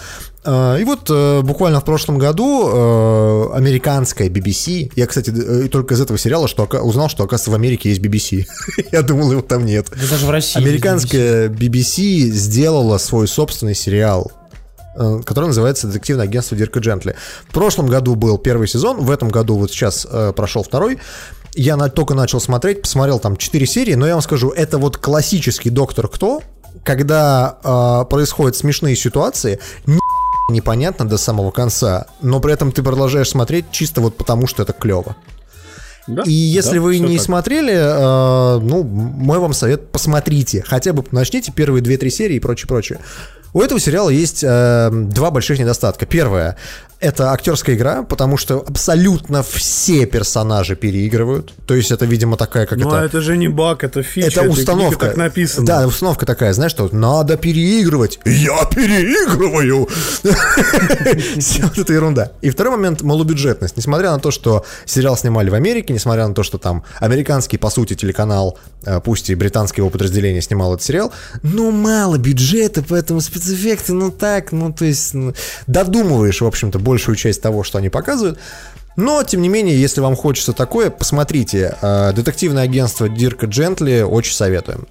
Э, 0.44 0.78
И 0.80 0.84
вот 0.84 1.08
э, 1.10 1.40
буквально 1.42 1.80
в 1.80 1.84
прошлом 1.84 2.18
году 2.18 2.68
э, 2.68 3.50
американская 3.54 4.28
BBC, 4.28 4.92
я, 4.96 5.06
кстати, 5.06 5.30
только 5.68 5.94
из 5.94 6.00
этого 6.00 6.18
сериала 6.18 6.48
что, 6.48 6.64
узнал, 6.64 7.08
что, 7.08 7.24
оказывается, 7.24 7.50
в 7.50 7.54
Америке 7.54 7.88
есть 7.90 8.00
BBC. 8.00 8.46
я 8.92 9.02
думал, 9.02 9.32
его 9.32 9.42
там 9.42 9.64
нет. 9.64 9.88
даже 9.90 10.26
в 10.26 10.30
России 10.30 10.58
Американская 10.60 11.48
BBC 11.48 12.30
сделала 12.30 12.98
свой 12.98 13.28
собственный 13.28 13.74
сериал 13.74 14.32
который 15.24 15.46
называется 15.46 15.86
«Детективное 15.86 16.24
агентство 16.24 16.56
Дирка 16.56 16.80
Джентли». 16.80 17.14
В 17.48 17.52
прошлом 17.54 17.86
году 17.86 18.16
был 18.16 18.36
первый 18.38 18.66
сезон, 18.68 18.98
в 19.00 19.10
этом 19.10 19.28
году 19.30 19.56
вот 19.56 19.70
сейчас 19.70 20.06
прошел 20.36 20.62
второй. 20.64 20.98
Я 21.54 21.76
на- 21.76 21.88
только 21.88 22.14
начал 22.14 22.40
смотреть, 22.40 22.82
посмотрел 22.82 23.18
там 23.18 23.36
4 23.36 23.66
серии, 23.66 23.94
но 23.94 24.06
я 24.06 24.12
вам 24.14 24.22
скажу, 24.22 24.50
это 24.50 24.78
вот 24.78 24.96
классический 24.96 25.70
«Доктор 25.70 26.08
Кто», 26.08 26.42
когда 26.84 27.58
э, 27.62 28.04
происходят 28.08 28.56
смешные 28.56 28.96
ситуации, 28.96 29.58
ни 29.86 29.98
непонятно 30.52 31.06
до 31.08 31.18
самого 31.18 31.50
конца, 31.50 32.06
но 32.22 32.40
при 32.40 32.52
этом 32.52 32.72
ты 32.72 32.82
продолжаешь 32.82 33.28
смотреть 33.30 33.66
чисто 33.70 34.00
вот 34.00 34.16
потому, 34.16 34.46
что 34.46 34.62
это 34.62 34.72
клево. 34.72 35.16
Да? 36.06 36.22
И 36.24 36.32
если 36.32 36.76
Да, 36.78 36.82
вы 36.82 36.98
не 36.98 37.16
так. 37.18 37.24
смотрели, 37.24 37.74
э, 37.74 38.58
ну, 38.60 38.82
мой 38.82 39.38
вам 39.38 39.52
совет, 39.52 39.90
посмотрите. 39.92 40.64
Хотя 40.66 40.92
бы 40.92 41.04
начните 41.10 41.52
первые 41.52 41.82
2-3 41.82 42.10
серии 42.10 42.36
и 42.36 42.40
прочее, 42.40 42.66
прочее. 42.68 42.98
У 43.52 43.62
этого 43.62 43.80
сериала 43.80 44.10
есть 44.10 44.44
э, 44.44 44.90
два 44.92 45.30
больших 45.30 45.58
недостатка. 45.58 46.06
Первое– 46.06 46.56
это 47.00 47.32
актерская 47.32 47.76
игра, 47.76 48.02
потому 48.02 48.36
что 48.36 48.62
абсолютно 48.66 49.42
все 49.42 50.04
персонажи 50.04 50.76
переигрывают. 50.76 51.54
То 51.66 51.74
есть 51.74 51.90
это, 51.90 52.04
видимо, 52.04 52.36
такая, 52.36 52.66
как 52.66 52.78
Ну, 52.78 52.88
это... 52.88 53.00
а 53.00 53.04
это 53.04 53.22
же 53.22 53.38
не 53.38 53.48
баг, 53.48 53.82
это 53.84 54.02
фича. 54.02 54.26
Это 54.26 54.40
этой 54.42 54.50
установка. 54.50 55.06
так 55.06 55.16
написано. 55.16 55.66
Да, 55.66 55.86
установка 55.86 56.26
такая, 56.26 56.52
знаешь, 56.52 56.72
что 56.72 56.88
надо 56.94 57.38
переигрывать. 57.38 58.20
Я 58.26 58.64
переигрываю. 58.66 59.88
Вся 61.40 61.62
вот 61.64 61.78
эта 61.78 61.92
ерунда. 61.92 62.32
И 62.42 62.50
второй 62.50 62.76
момент– 62.76 63.00
малобюджетность. 63.02 63.78
Несмотря 63.78 64.10
на 64.10 64.20
то, 64.20 64.30
что 64.30 64.64
сериал 64.84 65.16
снимали 65.16 65.48
в 65.48 65.54
Америке, 65.54 65.94
несмотря 65.94 66.28
на 66.28 66.34
то, 66.34 66.42
что 66.42 66.58
там 66.58 66.84
американский, 66.98 67.56
по 67.56 67.70
сути, 67.70 67.94
телеканал, 67.94 68.58
э, 68.84 69.00
пусть 69.02 69.30
и 69.30 69.34
британское 69.34 69.82
его 69.82 69.88
подразделение 69.90 70.42
снимал 70.42 70.74
этот 70.74 70.84
сериал, 70.84 71.12
но 71.42 71.70
мало 71.70 72.18
бюджета, 72.18 72.84
поэтому 72.86 73.22
спецэффекты, 73.40 73.92
ну 73.92 74.10
так, 74.10 74.52
ну 74.52 74.72
то 74.72 74.84
есть 74.84 75.14
ну, 75.14 75.32
додумываешь, 75.66 76.40
в 76.40 76.46
общем-то, 76.46 76.78
большую 76.78 77.16
часть 77.16 77.42
того, 77.42 77.64
что 77.64 77.78
они 77.78 77.88
показывают. 77.88 78.38
Но, 78.96 79.22
тем 79.22 79.40
не 79.40 79.48
менее, 79.48 79.80
если 79.80 80.00
вам 80.00 80.16
хочется 80.16 80.52
такое, 80.52 80.90
посмотрите. 80.90 81.76
Э, 81.80 82.12
Детективное 82.12 82.64
агентство 82.64 83.08
Дирка 83.08 83.46
Джентли 83.46 84.02
очень 84.02 84.34
советуем. 84.34 84.86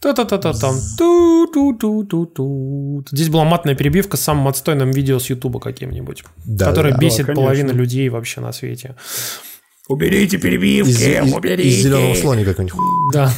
Та-та-та-та-там. 0.00 0.76
Ту-ту-ту-ту-ту. 0.98 3.04
Здесь 3.10 3.28
была 3.28 3.44
матная 3.44 3.76
перебивка 3.76 4.16
с 4.16 4.20
самым 4.20 4.48
отстойным 4.48 4.90
видео 4.90 5.18
с 5.18 5.30
Ютуба 5.30 5.60
каким-нибудь, 5.60 6.24
Да, 6.44 6.68
которое 6.68 6.92
да, 6.92 6.98
бесит 6.98 7.26
да, 7.26 7.34
половину 7.34 7.72
людей 7.72 8.08
вообще 8.08 8.40
на 8.40 8.52
свете. 8.52 8.96
Уберите 9.88 10.38
перебивки, 10.38 10.90
Из, 10.90 11.00
из- 11.02 11.34
уберите. 11.34 11.68
из 11.68 11.82
зеленого 11.82 12.14
слоника 12.14 12.54
какой-нибудь. 12.54 13.12
Да. 13.12 13.32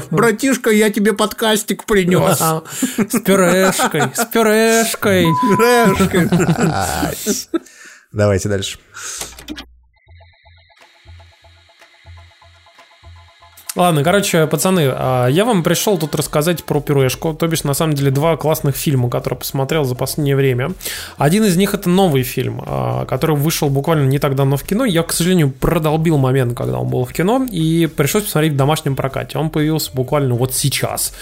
Братишка, 0.10 0.70
я 0.70 0.90
тебе 0.90 1.12
подкастик 1.12 1.84
принес. 1.84 2.38
С 2.38 3.20
пюрешкой, 3.20 4.02
с 4.14 4.24
пюрешкой. 4.26 5.26
Давайте 8.12 8.48
дальше. 8.48 8.78
Ладно, 13.76 14.02
короче, 14.02 14.48
пацаны, 14.48 14.90
а, 14.92 15.28
я 15.28 15.44
вам 15.44 15.62
пришел 15.62 15.96
тут 15.96 16.16
рассказать 16.16 16.64
про 16.64 16.80
пюрешку, 16.80 17.34
то 17.34 17.46
бишь, 17.46 17.62
на 17.62 17.72
самом 17.72 17.94
деле, 17.94 18.10
два 18.10 18.36
классных 18.36 18.74
фильма, 18.74 19.08
которые 19.08 19.38
посмотрел 19.38 19.84
за 19.84 19.94
последнее 19.94 20.34
время. 20.34 20.72
Один 21.18 21.44
из 21.44 21.56
них 21.56 21.72
это 21.72 21.88
новый 21.88 22.24
фильм, 22.24 22.64
а, 22.66 23.04
который 23.04 23.36
вышел 23.36 23.70
буквально 23.70 24.08
не 24.08 24.18
так 24.18 24.34
давно 24.34 24.56
в 24.56 24.64
кино. 24.64 24.84
Я, 24.84 25.04
к 25.04 25.12
сожалению, 25.12 25.52
продолбил 25.52 26.18
момент, 26.18 26.56
когда 26.56 26.78
он 26.78 26.88
был 26.88 27.04
в 27.04 27.12
кино, 27.12 27.46
и 27.48 27.86
пришлось 27.86 28.24
посмотреть 28.24 28.54
в 28.54 28.56
домашнем 28.56 28.96
прокате. 28.96 29.38
Он 29.38 29.50
появился 29.50 29.92
буквально 29.94 30.34
вот 30.34 30.52
сейчас. 30.52 31.12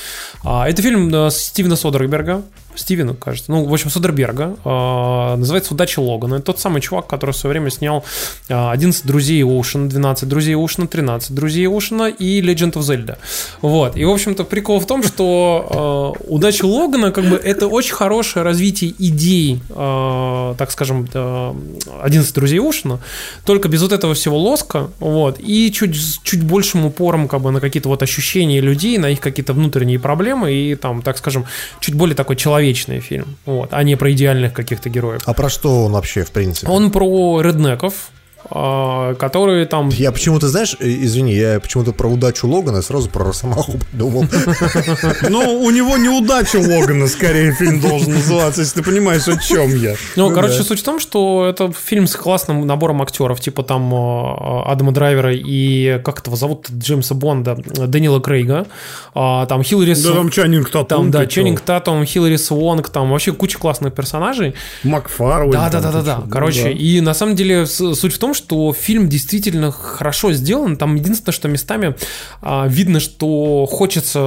А, 0.43 0.67
Это 0.67 0.81
фильм 0.81 1.15
э, 1.15 1.31
Стивена 1.31 1.77
Содерберга. 1.77 2.45
Стивена, 2.79 3.15
кажется. 3.15 3.51
Ну, 3.51 3.65
в 3.65 3.73
общем, 3.73 3.91
Содерберга. 3.91 4.57
А, 4.65 5.37
Называется 5.37 5.75
«Удача 5.75 6.01
Логана». 6.01 6.37
Это 6.37 6.47
тот 6.47 6.61
самый 6.61 6.81
чувак, 6.81 7.07
который 7.07 7.33
в 7.33 7.37
свое 7.37 7.53
время 7.53 7.71
снял 7.71 8.05
а, 8.49 8.71
11 8.73 9.07
друзей 9.07 9.43
Оушена, 9.43 9.89
12 9.89 10.29
друзей 10.29 10.55
Оушена, 10.55 10.87
13 10.87 11.33
друзей 11.35 11.67
Оушена 11.67 12.09
и 12.09 12.41
Legend 12.41 12.75
of 12.75 12.83
Zelda. 12.83 13.19
Вот. 13.63 13.97
И, 13.97 14.05
в 14.05 14.11
общем-то, 14.11 14.45
прикол 14.45 14.81
в 14.81 14.87
том, 14.87 15.03
что 15.03 16.15
э, 16.19 16.25
«Удача 16.29 16.65
Логана» 16.65 17.11
как 17.11 17.25
бы 17.25 17.37
это 17.37 17.67
очень 17.67 17.95
хорошее 17.95 18.45
развитие 18.45 18.95
идей, 18.99 19.61
э, 19.71 20.55
так 20.57 20.71
скажем, 20.71 21.09
э, 21.13 21.55
11 22.03 22.35
друзей 22.35 22.61
Оушена, 22.61 23.01
только 23.45 23.69
без 23.69 23.83
вот 23.83 23.93
этого 23.93 24.15
всего 24.15 24.39
лоска, 24.39 24.91
вот, 25.01 25.39
и 25.41 25.73
чуть, 25.73 26.23
чуть 26.23 26.43
большим 26.45 26.87
упором 26.87 27.29
как 27.29 27.41
бы 27.41 27.51
на 27.51 27.61
какие-то 27.61 27.89
вот 27.89 28.03
ощущения 28.03 28.61
людей, 28.61 28.99
на 28.99 29.11
их 29.11 29.21
какие-то 29.21 29.53
внутренние 29.53 29.99
проблемы 29.99 30.53
и 30.53 30.75
там, 30.75 31.03
так 31.03 31.19
скажем, 31.19 31.47
чуть 31.81 31.95
более 31.95 32.15
такой 32.15 32.37
человечный 32.75 33.01
фильм, 33.01 33.37
вот, 33.47 33.69
а 33.73 33.83
не 33.83 33.97
про 33.97 34.13
идеальных 34.13 34.53
каких-то 34.53 34.89
героев. 34.89 35.23
А 35.25 35.35
про 35.35 35.49
что 35.49 35.85
он 35.85 35.93
вообще, 35.93 36.25
в 36.25 36.31
принципе? 36.31 36.71
Он 36.71 36.91
про 36.91 37.41
реднеков, 37.41 38.11
которые 38.51 39.67
там... 39.67 39.89
Я 39.91 40.13
почему-то, 40.13 40.49
знаешь, 40.49 40.77
э, 40.81 40.89
извини, 40.89 41.35
я 41.35 41.61
почему-то 41.61 41.93
про 41.93 42.09
удачу 42.09 42.49
Логана 42.49 42.83
сразу 42.83 43.11
про 43.11 43.25
Росомаху 43.27 43.79
подумал. 43.93 44.25
Ну, 45.29 45.61
у 45.61 45.71
него 45.71 45.97
неудача 45.97 46.57
Логана, 46.57 47.09
скорее, 47.09 47.53
фильм 47.53 47.81
должен 47.81 48.15
называться, 48.15 48.61
если 48.61 48.81
ты 48.81 48.83
понимаешь, 48.83 49.27
о 49.29 49.37
чем 49.37 49.75
я. 49.77 49.97
Ну, 50.17 50.31
короче, 50.31 50.63
суть 50.63 50.81
в 50.81 50.83
том, 50.83 51.01
что 51.01 51.47
это 51.47 51.73
фильм 51.73 52.07
с 52.07 52.17
классным 52.17 52.67
набором 52.67 53.03
актеров, 53.03 53.41
типа 53.41 53.63
там 53.63 53.93
э, 53.93 54.63
Адама 54.67 54.93
Драйвера 54.93 55.35
и 55.35 56.01
как 56.05 56.21
этого 56.21 56.37
зовут 56.37 56.69
Джеймса 56.71 57.15
Бонда, 57.15 57.57
Дэниела 57.57 58.21
Крейга, 58.21 58.67
А, 59.15 59.47
там 59.47 59.63
Хилари 59.63 59.95
Да 59.95 60.13
там 60.13 60.31
Чаннинг 60.31 60.71
Татум. 60.71 60.87
там, 60.87 61.11
да? 61.11 61.27
Ченнинг 61.27 61.61
Татум, 61.61 62.05
Хилари 62.05 62.37
Суэнк, 62.37 62.89
там 62.89 63.11
вообще 63.11 63.33
куча 63.33 63.59
классных 63.59 63.95
персонажей. 63.95 64.55
Макфарлейн. 64.85 65.53
Да, 65.53 65.69
да, 65.69 65.81
там, 65.81 65.83
да, 65.83 65.93
да, 65.93 66.01
ты 66.01 66.07
да. 66.07 66.15
чё? 66.15 66.23
Ну 66.25 66.31
Короче, 66.31 66.73
и 66.73 67.01
на 67.01 67.15
самом 67.15 67.35
деле 67.35 67.67
суть 67.67 68.15
в 68.15 68.19
том, 68.19 68.28
что 68.35 68.73
фильм 68.73 69.09
действительно 69.09 69.71
хорошо 69.71 70.33
сделан. 70.33 70.77
Там 70.77 70.95
единственное, 70.97 71.33
что 71.33 71.49
местами 71.49 71.95
а, 72.41 72.67
видно, 72.67 73.01
что 73.01 73.67
хочется 73.67 74.21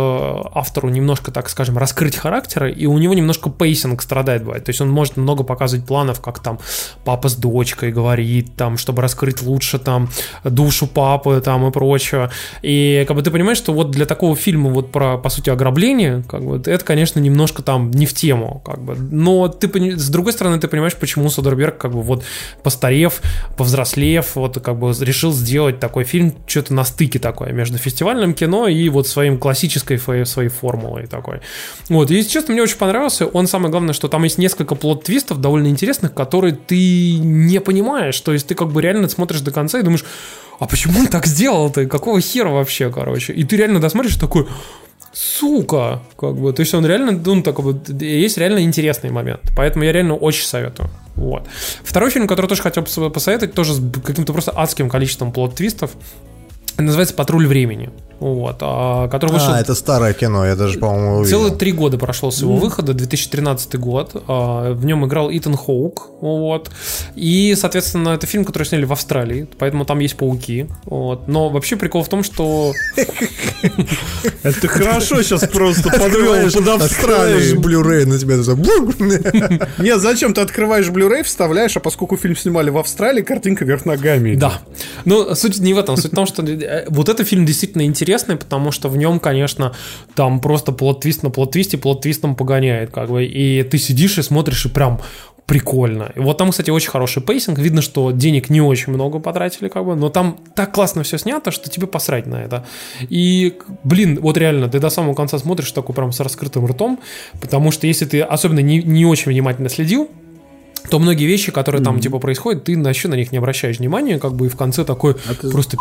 автору 0.53 0.89
немножко, 0.89 1.31
так 1.31 1.49
скажем, 1.49 1.77
раскрыть 1.77 2.15
характера, 2.15 2.69
и 2.69 2.85
у 2.85 2.97
него 2.97 3.13
немножко 3.13 3.49
pacing 3.49 4.01
страдает 4.01 4.43
бывает. 4.43 4.65
То 4.65 4.69
есть 4.69 4.81
он 4.81 4.89
может 4.89 5.17
много 5.17 5.43
показывать 5.43 5.85
планов, 5.85 6.21
как 6.21 6.39
там 6.39 6.59
папа 7.05 7.29
с 7.29 7.35
дочкой 7.35 7.91
говорит, 7.91 8.55
там, 8.55 8.77
чтобы 8.77 9.01
раскрыть 9.01 9.41
лучше 9.41 9.79
там 9.79 10.09
душу 10.43 10.87
папы 10.87 11.41
там 11.43 11.67
и 11.67 11.71
прочее. 11.71 12.29
И 12.61 13.05
как 13.07 13.15
бы 13.15 13.23
ты 13.23 13.31
понимаешь, 13.31 13.57
что 13.57 13.73
вот 13.73 13.91
для 13.91 14.05
такого 14.05 14.35
фильма 14.35 14.69
вот 14.69 14.91
про, 14.91 15.17
по 15.17 15.29
сути, 15.29 15.49
ограбление, 15.49 16.23
как 16.27 16.43
бы, 16.43 16.57
это, 16.57 16.83
конечно, 16.83 17.19
немножко 17.19 17.63
там 17.63 17.91
не 17.91 18.05
в 18.05 18.13
тему, 18.13 18.61
как 18.65 18.83
бы. 18.83 18.95
Но 18.95 19.47
ты, 19.47 19.69
с 19.97 20.09
другой 20.09 20.33
стороны, 20.33 20.59
ты 20.59 20.67
понимаешь, 20.67 20.95
почему 20.95 21.29
Содерберг, 21.29 21.77
как 21.77 21.91
бы, 21.91 22.01
вот, 22.01 22.23
постарев, 22.63 23.21
повзрослев, 23.57 23.90
вот, 24.35 24.59
как 24.59 24.77
бы, 24.79 24.93
решил 24.99 25.31
сделать 25.31 25.79
такой 25.79 26.03
фильм, 26.03 26.35
что-то 26.45 26.73
на 26.73 26.83
стыке 26.83 27.19
такое, 27.19 27.51
между 27.51 27.77
фестивальным 27.77 28.33
кино 28.33 28.67
и 28.67 28.89
вот 28.89 29.07
своим 29.07 29.37
классической 29.37 29.97
своей 29.97 30.49
формулой 30.49 31.07
такой. 31.07 31.41
Вот, 31.89 32.11
и, 32.11 32.15
если 32.15 32.29
честно, 32.29 32.53
мне 32.53 32.63
очень 32.63 32.77
понравился. 32.77 33.25
Он, 33.27 33.47
самое 33.47 33.71
главное, 33.71 33.93
что 33.93 34.07
там 34.07 34.23
есть 34.23 34.37
несколько 34.37 34.75
плод-твистов 34.75 35.39
довольно 35.39 35.67
интересных, 35.67 36.13
которые 36.13 36.53
ты 36.53 37.17
не 37.17 37.59
понимаешь. 37.59 38.19
То 38.19 38.33
есть 38.33 38.47
ты 38.47 38.55
как 38.55 38.71
бы 38.71 38.81
реально 38.81 39.09
смотришь 39.09 39.41
до 39.41 39.51
конца 39.51 39.79
и 39.79 39.83
думаешь, 39.83 40.05
а 40.59 40.67
почему 40.67 40.99
он 40.99 41.07
так 41.07 41.25
сделал-то? 41.25 41.87
Какого 41.87 42.21
хера 42.21 42.49
вообще, 42.49 42.91
короче? 42.91 43.33
И 43.33 43.43
ты 43.43 43.57
реально 43.57 43.79
досмотришь 43.79 44.15
такой, 44.17 44.47
сука, 45.13 46.01
как 46.17 46.35
бы, 46.37 46.53
то 46.53 46.61
есть 46.61 46.73
он 46.73 46.85
реально, 46.85 47.11
ну, 47.11 47.41
такой 47.43 47.65
вот, 47.65 47.89
есть 48.01 48.37
реально 48.37 48.63
интересный 48.63 49.09
момент, 49.09 49.41
поэтому 49.55 49.83
я 49.83 49.91
реально 49.91 50.15
очень 50.15 50.45
советую. 50.45 50.89
Вот. 51.15 51.47
Второй 51.83 52.11
фильм, 52.11 52.27
который 52.27 52.47
тоже 52.47 52.61
хотел 52.61 52.83
посоветовать, 52.83 53.53
тоже 53.53 53.73
с 53.73 54.01
каким-то 54.03 54.31
просто 54.33 54.51
адским 54.51 54.89
количеством 54.89 55.31
плод-твистов, 55.31 55.91
называется 56.77 57.13
«Патруль 57.13 57.45
времени», 57.47 57.89
вот, 58.21 58.57
а, 58.61 59.07
который 59.07 59.31
вышел... 59.31 59.53
А, 59.53 59.59
это 59.59 59.73
старое 59.73 60.13
кино, 60.13 60.45
я 60.45 60.55
даже, 60.55 60.77
по-моему, 60.77 61.17
увидел. 61.17 61.39
Целых 61.39 61.57
три 61.57 61.71
года 61.71 61.97
прошло 61.97 62.29
с 62.29 62.39
его 62.41 62.55
выхода, 62.55 62.93
2013 62.93 63.75
год. 63.79 64.11
А, 64.27 64.73
В 64.73 64.85
нем 64.85 65.03
играл 65.07 65.31
Итан 65.31 65.57
Хоук. 65.57 66.11
Вот. 66.21 66.69
И, 67.15 67.55
соответственно, 67.57 68.09
это 68.09 68.27
фильм, 68.27 68.45
который 68.45 68.65
сняли 68.65 68.85
в 68.85 68.91
Австралии, 68.91 69.47
поэтому 69.57 69.85
там 69.85 69.97
есть 69.99 70.17
пауки. 70.17 70.67
Вот. 70.85 71.27
Но 71.27 71.49
вообще 71.49 71.77
прикол 71.77 72.03
в 72.03 72.09
том, 72.09 72.23
что... 72.23 72.73
Это 74.43 74.67
хорошо 74.67 75.23
сейчас 75.23 75.47
просто 75.47 75.89
подвел 75.89 76.33
Открываешь- 76.33 76.53
под 76.53 76.67
открываешь 76.67 76.91
Австралию. 76.91 77.59
Blu-ray 77.59 78.05
на 78.05 78.19
тебя 78.19 78.37
тут 78.37 78.99
Нет, 79.79 79.99
зачем 79.99 80.35
ты 80.35 80.41
открываешь 80.41 80.89
Blu-ray, 80.89 81.23
вставляешь, 81.23 81.75
а 81.75 81.79
поскольку 81.79 82.17
фильм 82.17 82.35
снимали 82.35 82.69
в 82.69 82.77
Австралии, 82.77 83.23
картинка 83.23 83.65
вверх 83.65 83.85
ногами. 83.85 84.35
Да. 84.35 84.61
Но 85.05 85.33
суть 85.33 85.59
не 85.59 85.73
в 85.73 85.79
этом. 85.79 85.97
Суть 85.97 86.11
в 86.11 86.15
том, 86.15 86.27
что 86.27 86.43
э, 86.43 86.85
вот 86.89 87.09
этот 87.09 87.27
фильм 87.27 87.47
действительно 87.47 87.85
интересный, 88.11 88.35
потому 88.35 88.71
что 88.71 88.89
в 88.89 88.97
нем, 88.97 89.19
конечно, 89.19 89.73
там 90.15 90.39
просто 90.41 90.71
плод-твист 90.71 91.23
на 91.23 91.29
плод-твисте, 91.29 91.77
плод-твистом 91.77 92.35
погоняет, 92.35 92.91
как 92.91 93.09
бы, 93.09 93.23
и 93.23 93.63
ты 93.63 93.77
сидишь 93.77 94.17
и 94.17 94.21
смотришь, 94.21 94.65
и 94.65 94.69
прям 94.69 94.99
прикольно. 95.45 96.11
И 96.15 96.19
вот 96.19 96.37
там, 96.37 96.51
кстати, 96.51 96.69
очень 96.69 96.89
хороший 96.89 97.21
pacing. 97.21 97.59
Видно, 97.59 97.81
что 97.81 98.11
денег 98.11 98.49
не 98.49 98.61
очень 98.61 98.93
много 98.93 99.19
потратили, 99.19 99.69
как 99.69 99.85
бы, 99.85 99.95
но 99.95 100.09
там 100.09 100.37
так 100.55 100.73
классно 100.73 101.03
все 101.03 101.17
снято, 101.17 101.51
что 101.51 101.69
тебе 101.69 101.87
посрать 101.87 102.25
на 102.25 102.35
это. 102.35 102.65
И, 103.09 103.57
блин, 103.83 104.19
вот 104.21 104.37
реально, 104.37 104.69
ты 104.69 104.79
до 104.79 104.89
самого 104.89 105.13
конца 105.13 105.37
смотришь 105.39 105.71
такой 105.71 105.95
прям 105.95 106.11
с 106.11 106.19
раскрытым 106.19 106.65
ртом, 106.65 106.99
потому 107.41 107.71
что 107.71 107.87
если 107.87 108.05
ты 108.05 108.21
особенно 108.21 108.59
не, 108.59 108.81
не 108.83 109.05
очень 109.05 109.31
внимательно 109.31 109.69
следил, 109.69 110.09
то 110.89 110.99
многие 110.99 111.25
вещи, 111.25 111.51
которые 111.51 111.83
там 111.83 111.99
типа 111.99 112.19
происходят, 112.19 112.63
ты 112.63 112.81
вообще 112.81 113.07
на 113.07 113.15
них 113.15 113.31
не 113.31 113.37
обращаешь 113.37 113.79
внимания, 113.79 114.19
как 114.19 114.33
бы 114.33 114.47
и 114.47 114.49
в 114.49 114.55
конце 114.55 114.83
такой 114.83 115.15
просто 115.51 115.77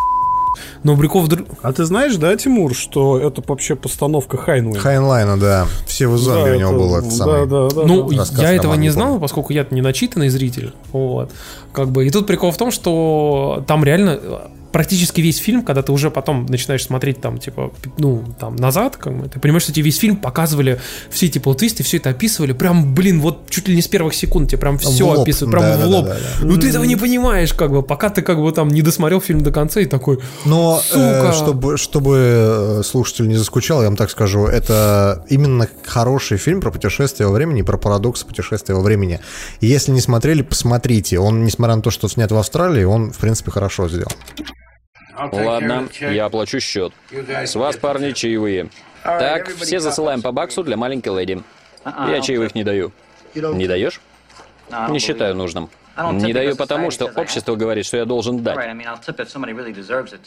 но 0.82 0.96
Брюков... 0.96 1.28
др- 1.28 1.46
А 1.62 1.72
ты 1.72 1.84
знаешь, 1.84 2.16
да, 2.16 2.36
Тимур, 2.36 2.74
что 2.74 3.18
это 3.18 3.42
вообще 3.46 3.76
постановка 3.76 4.36
Хайнлайна? 4.36 4.78
Хайнлайна, 4.80 5.36
да. 5.38 5.66
Все 5.86 6.08
в 6.08 6.16
зомби 6.18 6.50
Да, 6.50 6.56
у 6.56 6.58
него 6.58 6.70
это- 6.70 6.78
был 6.78 6.96
этот 6.96 7.10
да, 7.10 7.16
самый. 7.16 7.46
да, 7.46 7.68
да, 7.68 7.82
Ну, 7.86 8.10
Рассказ 8.10 8.40
я 8.40 8.52
этого 8.52 8.74
не 8.74 8.90
знал, 8.90 9.18
поскольку 9.20 9.52
я 9.52 9.66
не 9.70 9.80
начитанный 9.82 10.28
зритель. 10.28 10.72
Вот. 10.92 11.30
Как 11.72 11.90
бы. 11.90 12.06
И 12.06 12.10
тут 12.10 12.26
прикол 12.26 12.50
в 12.50 12.56
том, 12.56 12.70
что 12.70 13.64
там 13.66 13.84
реально 13.84 14.18
э, 14.20 14.38
практически 14.72 15.20
весь 15.20 15.38
фильм, 15.38 15.62
когда 15.62 15.82
ты 15.82 15.92
уже 15.92 16.10
потом 16.10 16.46
начинаешь 16.46 16.84
смотреть 16.84 17.20
там, 17.20 17.38
типа, 17.38 17.72
ну, 17.98 18.22
там, 18.38 18.56
назад, 18.56 18.96
как 18.96 19.16
бы, 19.18 19.28
ты 19.28 19.40
понимаешь, 19.40 19.64
что 19.64 19.72
тебе 19.72 19.84
весь 19.86 19.98
фильм 19.98 20.16
показывали 20.16 20.80
все 21.10 21.26
эти 21.26 21.38
плотвисты, 21.38 21.82
все 21.82 21.96
это 21.96 22.10
описывали, 22.10 22.52
прям, 22.52 22.94
блин, 22.94 23.20
вот 23.20 23.50
чуть 23.50 23.66
ли 23.68 23.74
не 23.74 23.82
с 23.82 23.88
первых 23.88 24.14
секунд 24.14 24.48
тебе 24.50 24.58
прям 24.58 24.78
все 24.78 25.04
лоб. 25.04 25.20
описывают, 25.20 25.50
прям 25.56 25.64
Да, 25.64 25.76
в 25.76 25.80
да, 25.80 25.86
лоб. 25.86 26.04
да, 26.06 26.14
да, 26.14 26.46
Ну, 26.46 26.56
ты 26.56 26.68
этого 26.68 26.84
не 26.84 26.96
понимаешь, 26.96 27.52
как 27.52 27.70
бы, 27.72 27.82
пока 27.82 28.10
ты, 28.10 28.22
как 28.22 28.38
бы, 28.40 28.50
там, 28.52 28.68
не 28.68 28.82
досмотрел 28.82 29.20
фильм 29.20 29.40
до 29.42 29.50
конца 29.50 29.80
и 29.80 29.86
такой, 29.86 30.20
Но 30.44 30.80
сука. 30.84 31.30
э, 31.30 31.32
чтобы, 31.32 31.76
чтобы 31.76 32.16
э, 32.18 32.82
слушатель 32.84 33.26
не 33.28 33.36
заскучал, 33.36 33.80
я 33.82 33.88
вам 33.88 33.96
так 33.96 34.10
скажу, 34.10 34.46
это 34.46 35.24
именно 35.28 35.68
хороший 35.84 36.38
фильм 36.38 36.60
про 36.60 36.70
путешествие 36.70 37.26
во 37.26 37.32
времени, 37.34 37.62
про 37.62 37.76
парадокс 37.76 38.22
путешествия 38.22 38.74
во 38.76 38.82
времени. 38.82 39.18
Если 39.60 39.90
не 39.90 40.00
смотрели, 40.00 40.42
посмотрите. 40.42 41.18
Он, 41.18 41.44
несмотря 41.60 41.76
на 41.76 41.82
то, 41.82 41.90
что 41.90 42.08
снят 42.08 42.32
в 42.32 42.36
Австралии, 42.38 42.84
он, 42.84 43.12
в 43.12 43.18
принципе, 43.18 43.50
хорошо 43.50 43.86
сделан. 43.88 44.08
Ладно, 45.30 45.88
я 46.00 46.24
оплачу 46.24 46.58
счет. 46.58 46.94
С 47.12 47.54
вас, 47.54 47.76
парни, 47.76 48.12
чаевые. 48.12 48.70
Так, 49.04 49.48
все 49.48 49.78
засылаем 49.78 50.22
по 50.22 50.32
баксу 50.32 50.64
для 50.64 50.78
маленькой 50.78 51.14
леди. 51.18 51.42
Я 51.84 52.22
чаевых 52.22 52.54
не 52.54 52.64
даю. 52.64 52.92
Не 53.34 53.66
даешь? 53.66 54.00
Не 54.88 54.98
считаю 54.98 55.34
нужным. 55.34 55.68
Не 56.12 56.32
даю 56.32 56.56
потому, 56.56 56.90
что 56.90 57.06
общество 57.14 57.56
говорит, 57.56 57.84
что 57.84 57.98
я 57.98 58.06
должен 58.06 58.42
дать. 58.42 58.56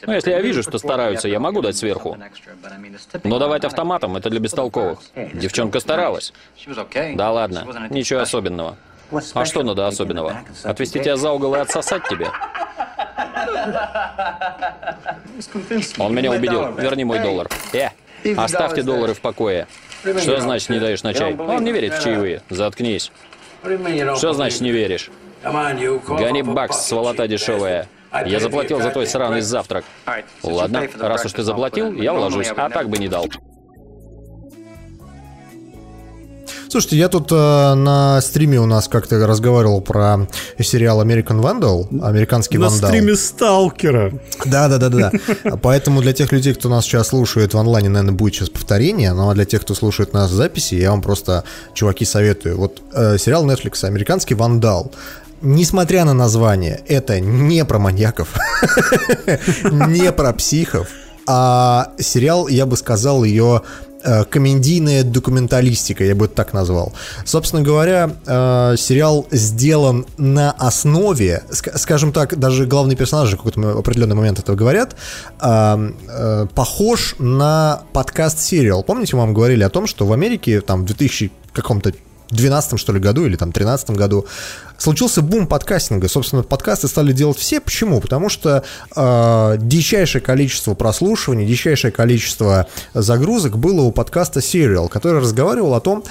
Но 0.06 0.14
если 0.14 0.30
я 0.30 0.42
вижу, 0.42 0.62
что 0.62 0.78
стараются, 0.78 1.28
я 1.28 1.40
могу 1.40 1.62
дать 1.64 1.78
сверху. 1.78 2.16
Но 3.24 3.40
давать 3.40 3.66
автоматом— 3.66 4.16
это 4.18 4.30
для 4.30 4.40
бестолковых. 4.40 5.00
Девчонка 5.34 5.80
старалась. 5.80 6.32
Да 7.16 7.32
ладно, 7.32 7.90
ничего 7.90 8.20
особенного. 8.20 8.78
А 9.34 9.46
что 9.46 9.64
надо 9.64 9.88
особенного? 9.88 10.38
Отвести 10.64 11.00
тебя 11.00 11.18
за 11.18 11.32
угол 11.32 11.56
и 11.56 11.60
отсосать 11.60 12.04
тебе? 12.08 12.30
Он 15.98 16.14
меня 16.14 16.32
убедил. 16.32 16.74
Верни 16.74 17.04
мой 17.04 17.20
доллар. 17.20 17.50
Э, 17.74 17.90
оставьте 18.38 18.84
доллары 18.84 19.14
в 19.14 19.22
покое. 19.22 19.68
Что 20.02 20.40
значит 20.42 20.70
не 20.70 20.80
даешь 20.80 21.04
на 21.04 21.14
чай? 21.14 21.36
Он 21.36 21.64
не 21.64 21.72
верит 21.72 21.94
в 21.96 22.04
чаевые. 22.04 22.42
Заткнись. 22.50 23.12
Что 24.18 24.34
значит 24.34 24.62
не 24.62 24.72
веришь? 24.72 25.10
Гони 25.44 26.42
бакс, 26.42 26.86
сволота 26.86 27.28
дешевая. 27.28 27.88
Я 28.26 28.40
заплатил 28.40 28.82
за 28.82 28.92
твой 28.92 29.08
сраный 29.08 29.42
завтрак. 29.42 29.86
Ладно, 30.44 30.88
раз 31.00 31.26
уж 31.26 31.34
ты 31.34 31.44
заплатил, 31.44 31.92
я 31.94 32.14
вложусь, 32.14 32.52
а 32.56 32.70
так 32.70 32.90
бы 32.90 32.98
не 32.98 33.08
дал. 33.08 33.28
Слушайте, 36.74 36.98
я 36.98 37.08
тут 37.08 37.32
э, 37.32 37.36
на 37.76 38.20
стриме 38.20 38.60
у 38.60 38.66
нас 38.66 38.88
как-то 38.88 39.28
разговаривал 39.28 39.80
про 39.80 40.28
сериал 40.60 41.04
American 41.04 41.40
Vandal, 41.40 42.04
американский 42.04 42.58
На 42.58 42.68
вандал. 42.68 42.90
стриме 42.90 43.16
Сталкера. 43.16 44.12
Да, 44.44 44.68
да, 44.68 44.80
да, 44.80 44.90
да. 44.90 45.12
да. 45.44 45.58
Поэтому 45.62 46.02
для 46.02 46.14
тех 46.14 46.32
людей, 46.32 46.56
кто 46.56 46.70
нас 46.70 46.86
сейчас 46.86 47.10
слушает 47.10 47.54
в 47.54 47.60
онлайне, 47.60 47.90
наверное, 47.90 48.16
будет 48.16 48.34
сейчас 48.34 48.50
повторение. 48.50 49.14
Ну 49.14 49.30
а 49.30 49.36
для 49.36 49.46
тех, 49.46 49.62
кто 49.62 49.76
слушает 49.76 50.14
нас 50.14 50.32
в 50.32 50.34
записи, 50.34 50.74
я 50.74 50.90
вам 50.90 51.04
просто, 51.04 51.44
чуваки, 51.76 52.06
советую. 52.06 52.58
Вот 52.58 52.82
э, 52.92 53.20
сериал 53.20 53.46
Netflix 53.46 53.86
Американский 53.86 54.34
вандал. 54.34 54.92
Несмотря 55.44 56.06
на 56.06 56.16
название, 56.16 56.82
это 56.88 57.20
не 57.20 57.64
про 57.66 57.78
маньяков, 57.78 58.30
не 59.72 60.12
про 60.12 60.34
психов, 60.34 60.88
а 61.28 61.92
сериал, 62.00 62.48
я 62.48 62.66
бы 62.66 62.78
сказал, 62.78 63.24
ее 63.24 63.62
комедийная 64.30 65.04
документалистика, 65.04 66.04
я 66.04 66.16
бы 66.16 66.26
это 66.26 66.36
так 66.36 66.54
назвал. 66.54 66.94
Собственно 67.26 67.62
говоря, 67.62 68.12
э, 68.26 68.76
сериал 68.78 69.28
сделан 69.32 70.06
на 70.18 70.52
основе, 70.52 71.44
ск- 71.50 71.78
скажем 71.78 72.12
так, 72.12 72.38
даже 72.38 72.66
главные 72.66 72.96
персонажи 72.98 73.36
в 73.36 73.44
какой-то 73.44 73.78
определенный 73.78 74.16
момент 74.16 74.40
это 74.40 74.56
говорят, 74.56 74.96
э, 75.42 75.92
э, 76.10 76.48
похож 76.54 77.16
на 77.20 77.84
подкаст 77.94 78.40
сериал. 78.40 78.84
Помните, 78.84 79.16
мы 79.16 79.22
вам 79.22 79.34
говорили 79.34 79.64
о 79.64 79.70
том, 79.70 79.88
что 79.88 80.06
в 80.06 80.14
Америке 80.14 80.62
там 80.62 80.82
в 80.84 80.86
2000 80.86 81.32
каком-то 81.54 81.94
12 82.34 82.80
что 82.80 82.94
ли, 82.94 83.00
году 83.00 83.26
или 83.26 83.36
там 83.36 83.52
13 83.52 83.92
году 83.92 84.26
случился 84.78 85.22
бум 85.22 85.48
подкастинга. 85.48 86.08
Собственно, 86.08 86.44
подкасты 86.44 86.88
стали 86.88 87.14
делать 87.14 87.38
все. 87.38 87.60
Почему? 87.60 88.02
Потому 88.02 88.30
что 88.30 88.64
э, 88.96 89.56
дичайшее 89.60 90.22
количество 90.22 90.74
прослушиваний, 90.74 91.46
дичайшее 91.46 91.92
количество 91.92 92.68
загрузок 92.94 93.58
было 93.58 93.82
у 93.82 93.92
подкаста 93.92 94.40
Serial, 94.40 94.90
который 94.90 95.22
разговаривал 95.22 95.74
о 95.74 95.80
том, 95.80 96.04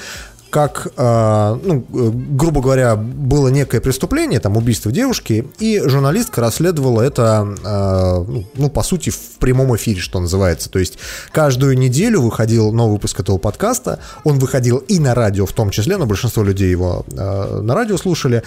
как, 0.52 0.88
э, 0.98 1.58
ну, 1.64 1.86
грубо 1.88 2.60
говоря, 2.60 2.94
было 2.94 3.48
некое 3.48 3.80
преступление, 3.80 4.38
там, 4.38 4.58
убийство 4.58 4.92
девушки, 4.92 5.48
и 5.58 5.80
журналистка 5.80 6.42
расследовала 6.42 7.00
это, 7.00 7.56
э, 7.64 8.24
ну, 8.30 8.44
ну, 8.54 8.68
по 8.68 8.82
сути, 8.82 9.08
в 9.08 9.38
прямом 9.38 9.74
эфире, 9.76 10.00
что 10.00 10.20
называется. 10.20 10.68
То 10.68 10.78
есть 10.78 10.98
каждую 11.32 11.78
неделю 11.78 12.20
выходил 12.20 12.70
новый 12.70 12.92
выпуск 12.92 13.18
этого 13.20 13.38
подкаста, 13.38 13.98
он 14.24 14.38
выходил 14.38 14.76
и 14.76 14.98
на 14.98 15.14
радио 15.14 15.46
в 15.46 15.52
том 15.52 15.70
числе, 15.70 15.96
но 15.96 16.04
большинство 16.04 16.42
людей 16.42 16.70
его 16.70 17.06
э, 17.10 17.60
на 17.62 17.74
радио 17.74 17.96
слушали, 17.96 18.42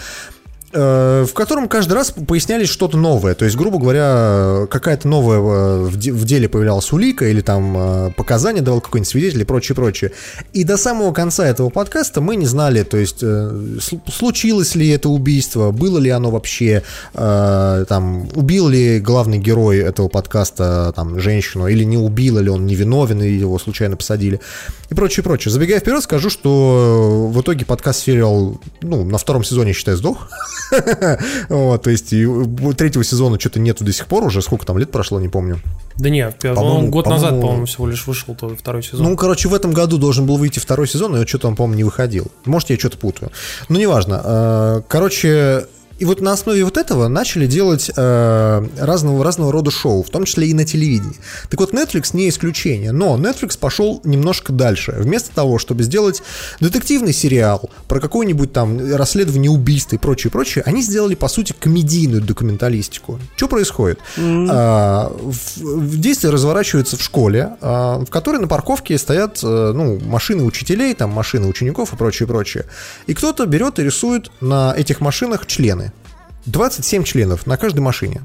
в 0.73 1.33
котором 1.33 1.67
каждый 1.69 1.93
раз 1.93 2.11
пояснялись 2.11 2.67
что-то 2.69 2.97
новое. 2.97 3.33
То 3.35 3.45
есть, 3.45 3.57
грубо 3.57 3.77
говоря, 3.79 4.67
какая-то 4.69 5.07
новая 5.07 5.37
э, 5.37 5.83
в 5.85 5.97
де- 5.97 6.11
в 6.11 6.25
деле 6.25 6.49
появлялась 6.49 6.91
улика 6.91 7.25
или 7.25 7.41
там 7.41 7.75
э, 7.77 8.11
показания 8.11 8.61
давал 8.61 8.81
какой-нибудь 8.81 9.07
свидетель 9.09 9.41
и 9.41 9.45
прочее, 9.45 9.75
прочее. 9.75 10.11
И 10.53 10.63
до 10.63 10.75
самого 10.77 11.13
конца 11.13 11.47
этого 11.47 11.69
подкаста 11.69 12.19
мы 12.19 12.35
не 12.35 12.45
знали, 12.45 12.83
то 12.83 12.97
есть, 12.97 13.19
э, 13.21 13.25
сл- 13.79 14.01
случилось 14.11 14.75
ли 14.75 14.89
это 14.89 15.07
убийство, 15.09 15.71
было 15.71 15.97
ли 15.97 16.09
оно 16.09 16.29
вообще, 16.31 16.83
э, 17.13 17.85
там, 17.87 18.27
убил 18.35 18.67
ли 18.67 18.99
главный 18.99 19.37
герой 19.37 19.77
этого 19.79 20.09
подкаста 20.09 20.91
там 20.95 21.19
женщину, 21.19 21.67
или 21.67 21.83
не 21.83 21.97
убил, 21.97 22.39
или 22.39 22.49
он 22.49 22.65
невиновен, 22.65 23.21
или 23.21 23.39
его 23.39 23.57
случайно 23.59 23.95
посадили, 23.95 24.41
и 24.89 24.93
прочее, 24.93 25.23
прочее. 25.23 25.51
Забегая 25.51 25.79
вперед, 25.79 26.03
скажу, 26.03 26.29
что 26.29 27.29
в 27.31 27.41
итоге 27.41 27.65
подкаст 27.65 28.01
сериал, 28.01 28.59
ну, 28.81 29.05
на 29.05 29.17
втором 29.17 29.43
сезоне, 29.43 29.73
считай, 29.73 29.95
сдох. 29.95 30.29
Вот, 31.49 31.83
то 31.83 31.89
есть 31.89 32.13
и 32.13 32.27
третьего 32.77 33.03
сезона 33.03 33.39
что-то 33.39 33.59
нету 33.59 33.83
до 33.83 33.91
сих 33.91 34.07
пор 34.07 34.23
уже. 34.23 34.41
Сколько 34.41 34.65
там 34.65 34.77
лет 34.77 34.91
прошло, 34.91 35.19
не 35.19 35.29
помню. 35.29 35.59
Да 35.97 36.09
нет, 36.09 36.37
По-моему, 36.39 36.89
год 36.89 37.07
назад, 37.07 37.31
по-моему- 37.41 37.65
всего 37.65 37.87
лишь 37.87 38.05
вышел 38.05 38.35
то 38.35 38.55
второй 38.55 38.83
сезон. 38.83 39.05
Ну, 39.07 39.15
короче, 39.15 39.47
в 39.47 39.53
этом 39.53 39.71
году 39.73 39.97
должен 39.97 40.25
был 40.25 40.37
выйти 40.37 40.59
второй 40.59 40.87
сезон, 40.87 41.13
но 41.13 41.25
что-то 41.25 41.47
он, 41.47 41.55
по-моему, 41.55 41.75
не 41.77 41.83
выходил. 41.83 42.27
Может, 42.45 42.69
я 42.71 42.77
что-то 42.77 42.97
путаю. 42.97 43.31
Ну, 43.69 43.79
неважно. 43.79 44.21
Э, 44.23 44.81
Короче, 44.87 45.65
и 45.97 46.05
вот 46.05 46.21
на 46.21 46.33
основе 46.33 46.63
вот 46.65 46.77
этого 46.77 47.07
начали 47.07 47.47
делать 47.47 47.89
э, 47.95 48.67
разного, 48.79 49.23
разного 49.23 49.51
рода 49.51 49.71
шоу, 49.71 50.03
в 50.03 50.09
том 50.09 50.25
числе 50.25 50.47
и 50.47 50.53
на 50.53 50.65
телевидении. 50.65 51.15
Так 51.49 51.59
вот, 51.59 51.73
Netflix 51.73 52.09
не 52.13 52.27
исключение, 52.29 52.91
но 52.91 53.17
Netflix 53.17 53.57
пошел 53.57 54.01
немножко 54.03 54.51
дальше. 54.51 54.93
Вместо 54.97 55.33
того, 55.33 55.57
чтобы 55.57 55.83
сделать 55.83 56.21
детективный 56.59 57.13
сериал 57.13 57.69
про 57.87 57.99
какое-нибудь 57.99 58.51
там 58.51 58.93
расследование 58.93 59.49
убийства 59.49 59.95
и 59.95 59.99
прочее, 59.99 60.31
прочее, 60.31 60.63
они 60.65 60.81
сделали, 60.81 61.15
по 61.15 61.29
сути, 61.29 61.55
комедийную 61.57 62.21
документалистику. 62.21 63.19
Что 63.37 63.47
происходит? 63.47 63.99
А, 64.17 65.11
в, 65.17 65.61
в 65.61 65.99
действие 65.99 66.31
разворачивается 66.31 66.97
в 66.97 67.01
школе, 67.01 67.55
а, 67.61 67.99
в 67.99 68.09
которой 68.09 68.41
на 68.41 68.47
парковке 68.47 68.97
стоят 68.97 69.39
э, 69.43 69.71
ну, 69.73 69.99
машины 69.99 70.43
учителей, 70.43 70.93
там 70.93 71.11
машины 71.11 71.47
учеников 71.47 71.93
и 71.93 71.95
прочее, 71.95 72.27
прочее. 72.27 72.65
И 73.07 73.13
кто-то 73.13 73.45
берет 73.45 73.79
и 73.79 73.83
рисует 73.83 74.29
на 74.41 74.73
этих 74.75 74.99
машинах 74.99 75.45
члены. 75.45 75.84
27 76.45 77.03
членов 77.03 77.45
на 77.47 77.57
каждой 77.57 77.79
машине. 77.79 78.21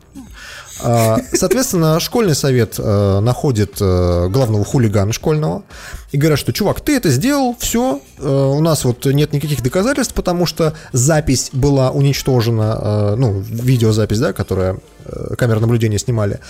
А, 0.83 1.19
Соответственно, 1.35 2.01
школьный 2.01 2.35
совет 2.35 2.77
э, 2.79 3.21
находит 3.21 3.77
э, 3.81 4.29
главного 4.29 4.65
хулигана 4.65 5.13
школьного 5.13 5.63
и 6.11 6.17
говорят, 6.17 6.39
что, 6.39 6.53
чувак, 6.53 6.81
ты 6.81 6.97
это 6.97 7.11
сделал, 7.11 7.55
все, 7.59 8.01
у 8.19 8.61
нас 8.61 8.85
вот 8.85 9.05
нет 9.05 9.33
никаких 9.33 9.63
доказательств, 9.63 10.15
потому 10.15 10.47
что 10.47 10.75
запись 10.93 11.51
была 11.53 11.91
уничтожена, 11.91 12.79
э, 12.81 13.15
ну, 13.17 13.41
видеозапись, 13.41 14.19
да, 14.21 14.33
которая 14.33 14.79
э, 15.05 15.35
камеры 15.37 15.61
наблюдения 15.61 15.99
снимали. 15.99 16.41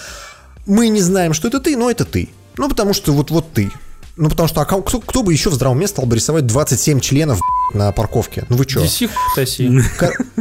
Мы 0.67 0.89
не 0.89 1.01
знаем, 1.01 1.33
что 1.33 1.49
это 1.49 1.59
ты, 1.59 1.77
но 1.77 1.91
это 1.91 2.05
ты. 2.05 2.29
Ну, 2.57 2.69
потому 2.69 2.93
что 2.93 3.13
вот, 3.13 3.31
вот 3.31 3.53
ты. 3.53 3.71
Ну, 4.21 4.29
потому 4.29 4.49
что 4.49 4.61
а 4.61 4.67
кто, 4.67 5.01
кто 5.01 5.23
бы 5.23 5.33
еще 5.33 5.49
в 5.49 5.55
здравом 5.55 5.79
уме 5.79 5.89
стал 5.89 6.05
бы 6.05 6.15
рисовать 6.15 6.47
27 6.47 7.01
членов 7.01 7.41
на 7.73 7.91
парковке? 7.91 8.45
Ну 8.51 8.57
вы 8.57 8.69
что? 8.69 8.81
Таси. 9.35 9.71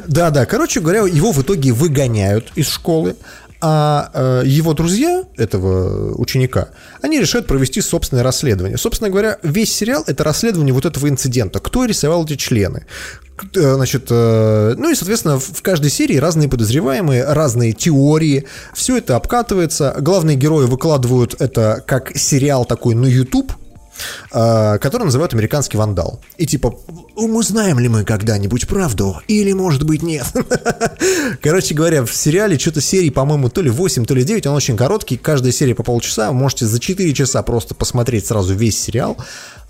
Да, 0.05 0.31
да. 0.31 0.45
Короче 0.45 0.81
говоря, 0.81 1.07
его 1.07 1.31
в 1.31 1.41
итоге 1.41 1.71
выгоняют 1.71 2.51
из 2.55 2.67
школы, 2.67 3.15
а 3.61 4.11
э, 4.13 4.43
его 4.45 4.73
друзья 4.73 5.23
этого 5.37 6.13
ученика, 6.15 6.69
они 7.01 7.21
решают 7.21 7.47
провести 7.47 7.79
собственное 7.79 8.23
расследование. 8.23 8.77
Собственно 8.77 9.09
говоря, 9.09 9.37
весь 9.43 9.73
сериал 9.73 10.03
это 10.07 10.25
расследование 10.25 10.73
вот 10.73 10.85
этого 10.85 11.07
инцидента. 11.07 11.59
Кто 11.59 11.85
рисовал 11.85 12.25
эти 12.25 12.35
члены? 12.35 12.85
Э, 13.55 13.75
Значит, 13.75 14.07
э, 14.09 14.75
ну 14.77 14.89
и, 14.89 14.95
соответственно, 14.95 15.39
в 15.39 15.61
каждой 15.61 15.89
серии 15.89 16.17
разные 16.17 16.49
подозреваемые, 16.49 17.23
разные 17.23 17.71
теории. 17.71 18.45
Все 18.73 18.97
это 18.97 19.15
обкатывается. 19.15 19.95
Главные 19.99 20.35
герои 20.35 20.65
выкладывают 20.65 21.39
это 21.39 21.81
как 21.87 22.17
сериал 22.17 22.65
такой 22.65 22.95
на 22.95 23.05
YouTube, 23.05 23.53
который 24.29 25.03
называют 25.03 25.33
«Американский 25.33 25.77
вандал». 25.77 26.21
И 26.37 26.45
типа, 26.45 26.75
узнаем 27.15 27.79
ли 27.79 27.89
мы 27.89 28.03
когда-нибудь 28.03 28.67
правду? 28.67 29.21
Или, 29.27 29.53
может 29.53 29.83
быть, 29.83 30.01
нет? 30.01 30.25
Короче 31.41 31.73
говоря, 31.73 32.05
в 32.05 32.13
сериале 32.13 32.57
что-то 32.57 32.81
серий, 32.81 33.09
по-моему, 33.09 33.49
то 33.49 33.61
ли 33.61 33.69
8, 33.69 34.05
то 34.05 34.13
ли 34.13 34.23
9, 34.23 34.47
он 34.47 34.55
очень 34.55 34.77
короткий, 34.77 35.17
каждая 35.17 35.51
серия 35.51 35.75
по 35.75 35.83
полчаса, 35.83 36.31
можете 36.31 36.65
за 36.65 36.79
4 36.79 37.13
часа 37.13 37.41
просто 37.43 37.75
посмотреть 37.75 38.27
сразу 38.27 38.53
весь 38.53 38.79
сериал. 38.79 39.17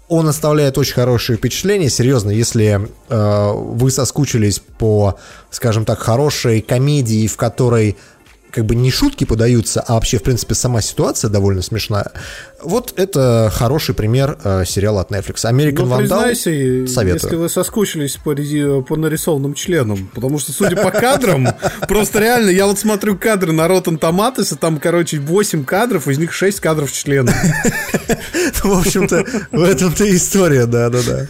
Он 0.08 0.28
оставляет 0.28 0.78
очень 0.80 0.96
хорошее 0.96 1.38
впечатление, 1.38 1.90
серьезно, 1.90 2.32
если 2.32 2.90
э, 3.10 3.52
вы 3.54 3.92
соскучились 3.92 4.60
по, 4.80 5.20
скажем 5.52 5.86
так, 5.86 6.00
хорошей 6.00 6.62
комедии, 6.62 7.28
в 7.28 7.38
которой 7.38 7.96
как 8.60 8.66
бы 8.66 8.76
не 8.76 8.92
шутки 8.92 9.24
подаются, 9.24 9.80
а 9.80 9.94
вообще, 9.94 10.18
в 10.18 10.24
принципе, 10.24 10.54
сама 10.54 10.82
ситуация 10.82 11.30
довольно 11.30 11.62
смешная. 11.62 12.12
Вот 12.62 12.94
это 12.98 13.50
хороший 13.54 13.96
пример 13.96 14.38
э, 14.44 14.66
сериала 14.66 15.00
от 15.00 15.12
Netflix. 15.12 15.50
American 15.50 15.86
Ну, 15.86 16.02
Vandal 16.02 16.88
советую. 16.88 17.24
если 17.24 17.36
вы 17.38 17.48
соскучились 17.48 18.18
по, 18.18 18.36
по 18.82 18.96
нарисованным 18.98 19.54
членам, 19.54 20.12
потому 20.14 20.40
что, 20.40 20.52
судя 20.52 20.76
по 20.76 20.92
кадрам, 20.92 21.48
просто 21.88 22.20
реально, 22.20 22.50
я 22.50 22.66
вот 22.66 22.78
смотрю 22.78 23.18
кадры 23.18 23.54
на 23.54 23.66
Rotten 23.66 23.98
Tomatoes, 23.98 24.54
и 24.54 24.58
там, 24.58 24.78
короче, 24.78 25.20
8 25.20 25.64
кадров, 25.64 26.10
из 26.10 26.18
них 26.18 26.34
6 26.34 26.60
кадров 26.60 26.92
членов. 26.92 27.34
В 28.64 28.78
общем-то, 28.78 29.26
в 29.52 29.64
этом-то 29.64 30.14
история, 30.14 30.66
да-да-да. 30.66 31.28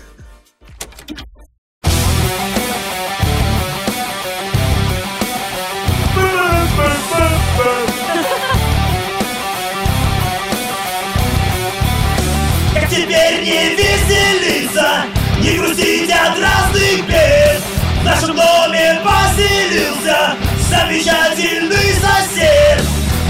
Замечательный 20.70 21.94
сосед. 21.94 22.84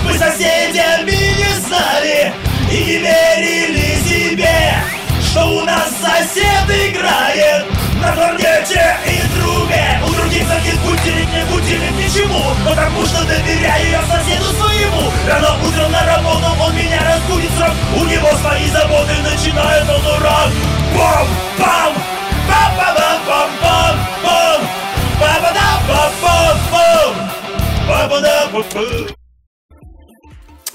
Мы 0.03 0.13
соседями 0.13 1.37
не 1.37 1.53
знали 1.65 2.33
и 2.69 2.83
не 2.83 2.97
верили 2.97 3.97
себе, 4.07 4.75
что 5.21 5.45
у 5.45 5.61
нас 5.61 5.89
сосед 6.01 6.65
играет 6.67 7.65
на 8.01 8.11
кларнете 8.13 8.97
и 9.05 9.39
трубе. 9.39 9.99
У 10.05 10.11
других 10.11 10.47
таких 10.47 10.79
будильник 10.81 11.29
не 11.33 11.43
будильник 11.45 11.91
ничему, 11.97 12.43
потому 12.67 13.05
что 13.05 13.23
доверяю 13.23 13.89
я 13.89 14.01
соседу 14.03 14.45
своему. 14.53 15.11
Рано 15.27 15.55
утром 15.65 15.91
на 15.91 16.05
работу 16.05 16.47
он 16.61 16.75
меня 16.75 17.01
разбудит 17.03 17.51
срок, 17.57 17.73
у 17.95 18.05
него 18.05 18.29
свои 18.37 18.67
заботы, 18.69 19.13
начинает 19.23 19.89
он 19.89 20.05
урок. 20.05 20.51
Бам, 20.95 21.27
бам, 21.57 21.93
пам 22.47 22.79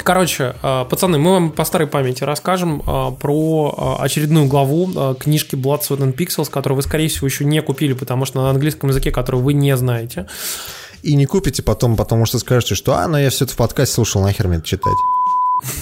Короче, 0.05 0.55
э, 0.63 0.85
пацаны, 0.89 1.19
мы 1.19 1.33
вам 1.33 1.51
по 1.51 1.65
старой 1.65 1.87
памяти 1.87 2.25
расскажем 2.25 2.83
э, 2.87 3.11
про 3.19 3.97
э, 4.01 4.05
очередную 4.05 4.47
главу 4.47 5.15
книжки 5.19 5.55
Blood, 5.55 5.81
Sweat 5.81 6.01
and 6.01 6.15
Pixels, 6.15 6.51
которую 6.51 6.77
вы, 6.77 6.83
скорее 6.83 7.09
всего, 7.09 7.27
еще 7.27 7.47
не 7.47 7.63
купили, 7.63 7.95
потому 7.95 8.27
что 8.27 8.43
на 8.43 8.51
английском 8.51 8.91
языке, 8.91 9.11
который 9.11 9.41
вы 9.41 9.55
не 9.55 9.75
знаете. 9.79 10.27
И 11.03 11.17
не 11.17 11.25
купите 11.25 11.63
потом, 11.63 11.97
потому 11.97 12.27
что 12.27 12.39
скажете, 12.39 12.75
что 12.75 12.95
«А, 12.95 13.09
ну 13.09 13.17
я 13.17 13.31
все 13.31 13.47
это 13.47 13.55
в 13.55 13.57
подкасте 13.57 13.95
слушал, 13.95 14.23
нахер 14.23 14.49
мне 14.49 14.59
это 14.59 14.67
читать». 14.67 14.93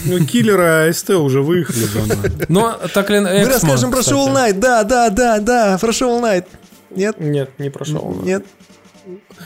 Ну, 0.04 0.24
киллеры 0.24 0.88
АСТ 0.88 1.10
уже 1.10 1.42
выехали 1.42 1.86
давно. 1.92 2.14
Но 2.48 2.78
так 2.94 3.10
ли 3.10 3.20
Мы 3.20 3.44
расскажем 3.44 3.90
про 3.90 4.00
Shovel 4.00 4.32
Knight, 4.32 4.54
да, 4.54 4.84
да, 4.84 5.10
да, 5.10 5.40
да, 5.40 5.78
про 5.78 5.90
Shovel 5.90 6.20
Knight. 6.22 6.44
Нет? 6.90 7.18
Нет, 7.18 7.50
не 7.58 7.70
про 7.70 7.84
Shovel 7.84 8.20
Knight. 8.20 8.24
Нет. 8.24 8.46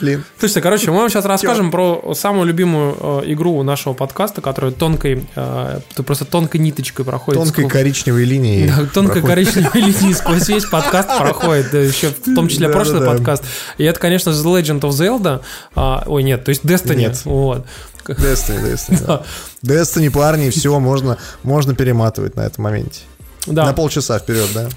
Блин. 0.00 0.24
Слушайте, 0.38 0.60
короче, 0.60 0.90
мы 0.90 0.98
вам 0.98 1.08
сейчас 1.08 1.24
расскажем 1.24 1.70
про 1.70 2.14
самую 2.14 2.46
любимую 2.46 2.96
э, 3.00 3.32
игру 3.32 3.62
нашего 3.62 3.94
подкаста, 3.94 4.40
которая 4.42 4.72
тонкой, 4.72 5.26
э, 5.34 5.80
просто 6.04 6.24
тонкой 6.24 6.58
ниточкой 6.58 7.04
проходит. 7.04 7.40
Тонкой 7.42 7.64
сквозь- 7.64 7.72
коричневой 7.72 8.24
линией. 8.24 8.68
Да, 8.68 8.86
тонкой 8.92 9.22
проходит. 9.22 9.52
коричневой 9.54 9.80
линии 9.92 10.12
сквозь 10.12 10.48
весь 10.48 10.64
подкаст 10.66 11.08
проходит, 11.18 11.70
да, 11.72 11.78
еще 11.78 12.08
в 12.08 12.34
том 12.34 12.48
числе 12.48 12.66
Да-да-да. 12.68 12.84
прошлый 12.84 13.06
подкаст. 13.06 13.44
И 13.78 13.84
это, 13.84 13.98
конечно, 13.98 14.30
The 14.30 14.60
Legend 14.62 14.80
of 14.80 14.90
Zelda. 14.90 15.40
А, 15.74 16.02
ой, 16.06 16.22
нет, 16.22 16.44
то 16.44 16.50
есть 16.50 16.62
Destiny. 16.64 16.96
Нет. 16.96 17.22
Вот. 17.24 17.66
Destiny, 18.06 18.62
Destiny. 18.74 19.04
да. 19.06 19.22
Destiny, 19.64 20.10
парни, 20.10 20.50
все, 20.50 20.78
можно, 20.78 21.16
можно 21.42 21.74
перематывать 21.74 22.36
на 22.36 22.42
этом 22.42 22.64
моменте. 22.64 23.00
Да. 23.46 23.64
На 23.64 23.72
полчаса 23.72 24.18
вперед, 24.18 24.48
да. 24.54 24.68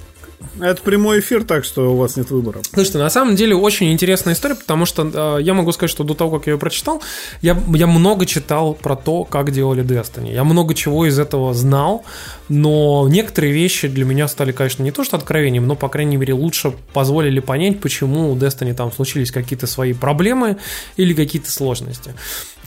Это 0.60 0.82
прямой 0.82 1.20
эфир, 1.20 1.44
так 1.44 1.66
что 1.66 1.94
у 1.94 1.98
вас 1.98 2.16
нет 2.16 2.32
выбора. 2.32 2.62
Слушайте, 2.74 2.98
на 2.98 3.10
самом 3.10 3.36
деле 3.36 3.56
очень 3.56 3.92
интересная 3.92 4.34
история, 4.34 4.56
потому 4.56 4.86
что 4.86 5.38
э, 5.40 5.42
я 5.42 5.54
могу 5.54 5.72
сказать, 5.72 5.92
что 5.92 6.04
до 6.04 6.14
того, 6.14 6.38
как 6.38 6.48
я 6.48 6.54
ее 6.54 6.60
прочитал, 6.60 7.02
я, 7.42 7.58
я 7.74 7.88
много 7.88 8.26
читал 8.26 8.74
про 8.74 8.96
то, 8.96 9.24
как 9.24 9.52
делали 9.52 9.84
Destiny. 9.84 10.34
Я 10.34 10.44
много 10.44 10.74
чего 10.74 11.06
из 11.06 11.20
этого 11.20 11.54
знал, 11.54 12.04
но 12.48 13.08
некоторые 13.10 13.54
вещи 13.54 13.88
для 13.88 14.06
меня 14.06 14.28
стали, 14.28 14.52
конечно, 14.52 14.84
не 14.84 14.92
то 14.92 15.04
что 15.04 15.18
откровением, 15.18 15.68
но, 15.68 15.76
по 15.76 15.90
крайней 15.90 16.18
мере, 16.18 16.34
лучше 16.34 16.74
позволили 16.94 17.40
понять, 17.40 17.80
почему 17.80 18.32
у 18.32 18.36
Destiny 18.36 18.74
там 18.74 18.92
случились 18.92 19.32
какие-то 19.32 19.68
свои 19.68 19.94
проблемы 19.94 20.58
или 20.98 21.14
какие-то 21.14 21.52
сложности. 21.52 22.14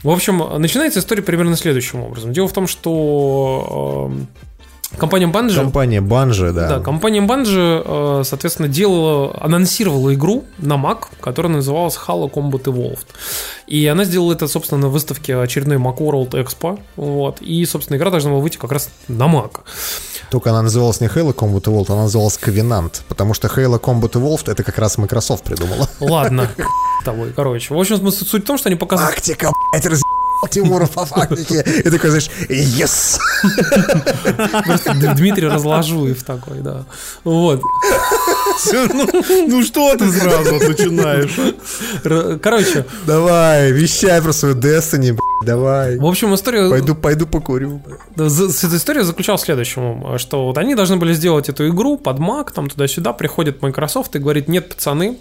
В 0.03 0.09
общем, 0.09 0.43
начинается 0.57 0.99
история 0.99 1.23
примерно 1.23 1.55
следующим 1.55 2.01
образом. 2.01 2.33
Дело 2.33 2.47
в 2.47 2.53
том, 2.53 2.67
что 2.67 4.11
э, 4.11 4.43
компания 4.97 5.27
Bungie... 5.27 5.55
Компания 5.55 6.01
Банжи, 6.01 6.51
да. 6.51 6.67
Да, 6.67 6.79
компания 6.79 7.21
Bungie, 7.21 8.21
э, 8.21 8.23
соответственно, 8.23 8.67
делала, 8.67 9.35
анонсировала 9.39 10.13
игру 10.13 10.45
на 10.57 10.73
Mac, 10.73 11.05
которая 11.19 11.51
называлась 11.51 11.97
Halo 12.07 12.31
Combat 12.31 12.63
Evolved. 12.63 13.07
И 13.67 13.85
она 13.87 14.03
сделала 14.03 14.33
это, 14.33 14.47
собственно, 14.47 14.81
на 14.81 14.87
выставке 14.89 15.37
очередной 15.37 15.77
Macworld 15.77 16.31
Expo. 16.31 16.79
Вот. 16.95 17.41
И, 17.41 17.65
собственно, 17.65 17.97
игра 17.97 18.11
должна 18.11 18.31
была 18.31 18.41
выйти 18.41 18.57
как 18.57 18.71
раз 18.71 18.89
на 19.07 19.25
Mac. 19.25 19.61
Только 20.29 20.49
она 20.49 20.63
называлась 20.63 20.99
не 20.99 21.07
Halo 21.07 21.33
Combat 21.33 21.61
Evolved, 21.61 21.91
она 21.91 22.03
называлась 22.03 22.39
Covenant, 22.41 23.01
потому 23.07 23.33
что 23.33 23.47
Halo 23.47 23.79
Combat 23.79 24.11
Evolved 24.13 24.51
это 24.51 24.63
как 24.63 24.77
раз 24.79 24.97
Microsoft 24.97 25.43
придумала. 25.43 25.87
Ладно, 25.99 26.49
тобой, 27.05 27.33
короче. 27.33 27.73
В 27.73 27.79
общем, 27.79 28.11
суть 28.11 28.43
в 28.43 28.47
том, 28.47 28.57
что 28.57 28.69
они 28.69 28.75
показывают... 28.75 29.15
Тактика, 29.15 29.51
блядь, 29.71 29.85
Тимура 30.49 30.87
по 30.87 31.05
фактике. 31.05 31.63
И 31.83 31.89
такой, 31.89 32.09
знаешь, 32.09 32.29
yes! 32.49 33.19
Дмитрий 35.15 35.47
Разложуев 35.47 36.23
такой, 36.23 36.59
да. 36.59 36.85
Вот. 37.23 37.61
Ну, 38.93 39.07
ну 39.47 39.63
что 39.63 39.95
ты 39.97 40.11
сразу 40.11 40.55
начинаешь? 40.55 42.39
Короче, 42.41 42.85
Давай, 43.05 43.71
вещай 43.71 44.21
про 44.21 44.33
свою 44.33 44.55
Destiny, 44.55 45.17
давай. 45.45 45.97
в 45.97 46.05
общем, 46.05 46.33
история... 46.33 46.69
Пойду, 46.69 46.95
пойду 46.95 47.25
покурю. 47.25 47.81
История 48.17 49.03
заключалась 49.03 49.41
в 49.41 49.45
следующем, 49.45 50.17
что 50.17 50.45
вот 50.45 50.57
они 50.57 50.75
должны 50.75 50.97
были 50.97 51.13
сделать 51.13 51.49
эту 51.49 51.67
игру 51.69 51.97
под 51.97 52.19
Mac, 52.19 52.51
там 52.53 52.69
туда-сюда, 52.69 53.13
приходит 53.13 53.61
Microsoft 53.61 54.15
и 54.15 54.19
говорит, 54.19 54.47
нет, 54.47 54.69
пацаны, 54.69 55.17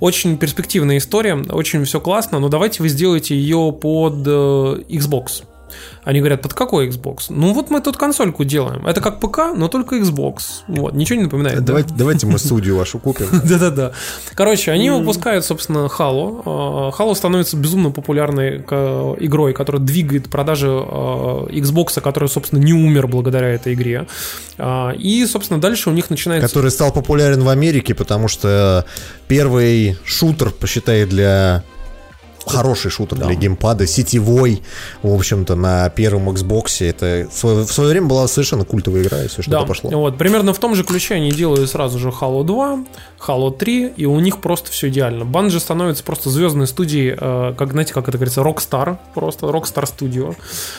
очень 0.00 0.36
перспективная 0.36 0.98
история, 0.98 1.34
очень 1.34 1.84
все 1.84 2.00
классно, 2.00 2.38
но 2.38 2.48
давайте 2.48 2.82
вы 2.82 2.88
сделаете 2.88 3.36
ее 3.36 3.72
под 3.72 4.26
э, 4.26 4.82
Xbox. 4.88 5.44
Они 6.04 6.18
говорят, 6.20 6.42
под 6.42 6.54
какой 6.54 6.88
Xbox? 6.88 7.24
Ну 7.28 7.52
вот 7.52 7.70
мы 7.70 7.80
тут 7.80 7.96
консольку 7.96 8.44
делаем. 8.44 8.86
Это 8.86 9.00
как 9.00 9.20
ПК, 9.20 9.54
но 9.56 9.68
только 9.68 9.96
Xbox. 9.96 10.36
Вот, 10.68 10.94
ничего 10.94 11.18
не 11.18 11.24
напоминает. 11.24 11.58
да? 11.60 11.64
Давайте, 11.64 11.94
давайте 11.94 12.26
мы 12.26 12.38
студию 12.38 12.76
вашу 12.76 12.98
купим. 12.98 13.26
Да-да-да. 13.44 13.92
Короче, 14.34 14.72
они 14.72 14.90
выпускают, 14.90 15.44
собственно, 15.44 15.88
Halo. 15.98 16.42
А, 16.44 16.90
Halo 16.90 17.14
становится 17.14 17.56
безумно 17.56 17.90
популярной 17.90 18.60
к- 18.60 19.16
игрой, 19.20 19.52
которая 19.52 19.82
двигает 19.82 20.28
продажи 20.30 20.68
а, 20.70 21.46
Xbox, 21.46 22.00
который, 22.00 22.28
собственно, 22.28 22.60
не 22.60 22.72
умер 22.72 23.06
благодаря 23.06 23.48
этой 23.48 23.74
игре. 23.74 24.06
А, 24.58 24.90
И, 24.92 25.24
собственно, 25.26 25.60
дальше 25.60 25.90
у 25.90 25.92
них 25.92 26.10
начинается... 26.10 26.48
Который 26.48 26.70
стал 26.70 26.92
популярен 26.92 27.42
в 27.42 27.48
Америке, 27.48 27.94
потому 27.94 28.28
что 28.28 28.84
первый 29.28 29.96
шутер, 30.04 30.50
посчитай, 30.50 31.04
для 31.06 31.62
хороший 32.46 32.90
шутер 32.90 33.18
для 33.18 33.34
геймпада, 33.34 33.86
сетевой, 33.86 34.62
в 35.02 35.12
общем-то, 35.12 35.54
на 35.54 35.88
первом 35.90 36.28
Xbox. 36.30 36.84
Это 36.86 37.28
в 37.30 37.36
свое, 37.36 37.64
в 37.64 37.72
свое 37.72 37.90
время 37.90 38.06
была 38.06 38.28
совершенно 38.28 38.64
культовая 38.64 39.02
игра, 39.02 39.18
если 39.18 39.42
что-то 39.42 39.60
Да, 39.60 39.64
пошло. 39.66 39.90
вот, 39.90 40.18
примерно 40.18 40.52
в 40.52 40.58
том 40.58 40.74
же 40.74 40.84
ключе 40.84 41.14
они 41.14 41.30
делают 41.30 41.70
сразу 41.70 41.98
же 41.98 42.08
Halo 42.08 42.44
2, 42.44 42.84
Halo 43.26 43.56
3, 43.56 43.94
и 43.96 44.04
у 44.06 44.18
них 44.20 44.40
просто 44.40 44.70
все 44.70 44.88
идеально. 44.88 45.24
Bungie 45.24 45.60
становится 45.60 46.02
просто 46.04 46.30
звездной 46.30 46.66
студией, 46.66 47.16
э, 47.18 47.54
как, 47.56 47.72
знаете, 47.72 47.92
как 47.94 48.08
это 48.08 48.18
говорится, 48.18 48.40
Rockstar, 48.40 48.98
просто 49.14 49.46
Rockstar 49.46 49.84
Studio. 49.84 50.34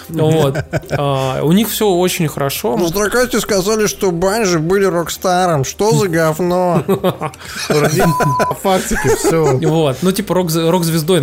Вот. 0.10 0.58
А, 0.96 1.42
У 1.44 1.52
них 1.54 1.70
все 1.70 1.88
очень 1.90 2.28
хорошо. 2.28 2.76
Ну, 2.78 2.88
здракайте 2.88 3.40
сказали, 3.40 3.88
что 3.88 4.12
Банжи 4.12 4.60
были 4.60 4.86
рокстаром. 4.86 5.64
Что 5.64 5.92
за 5.94 6.08
говно? 6.08 6.84
Фактики, 8.62 9.16
все. 9.16 9.58
Вот, 9.58 9.98
ну 10.02 10.12
типа 10.12 10.36
рок, 10.36 10.50
рок-звездой, 10.54 11.22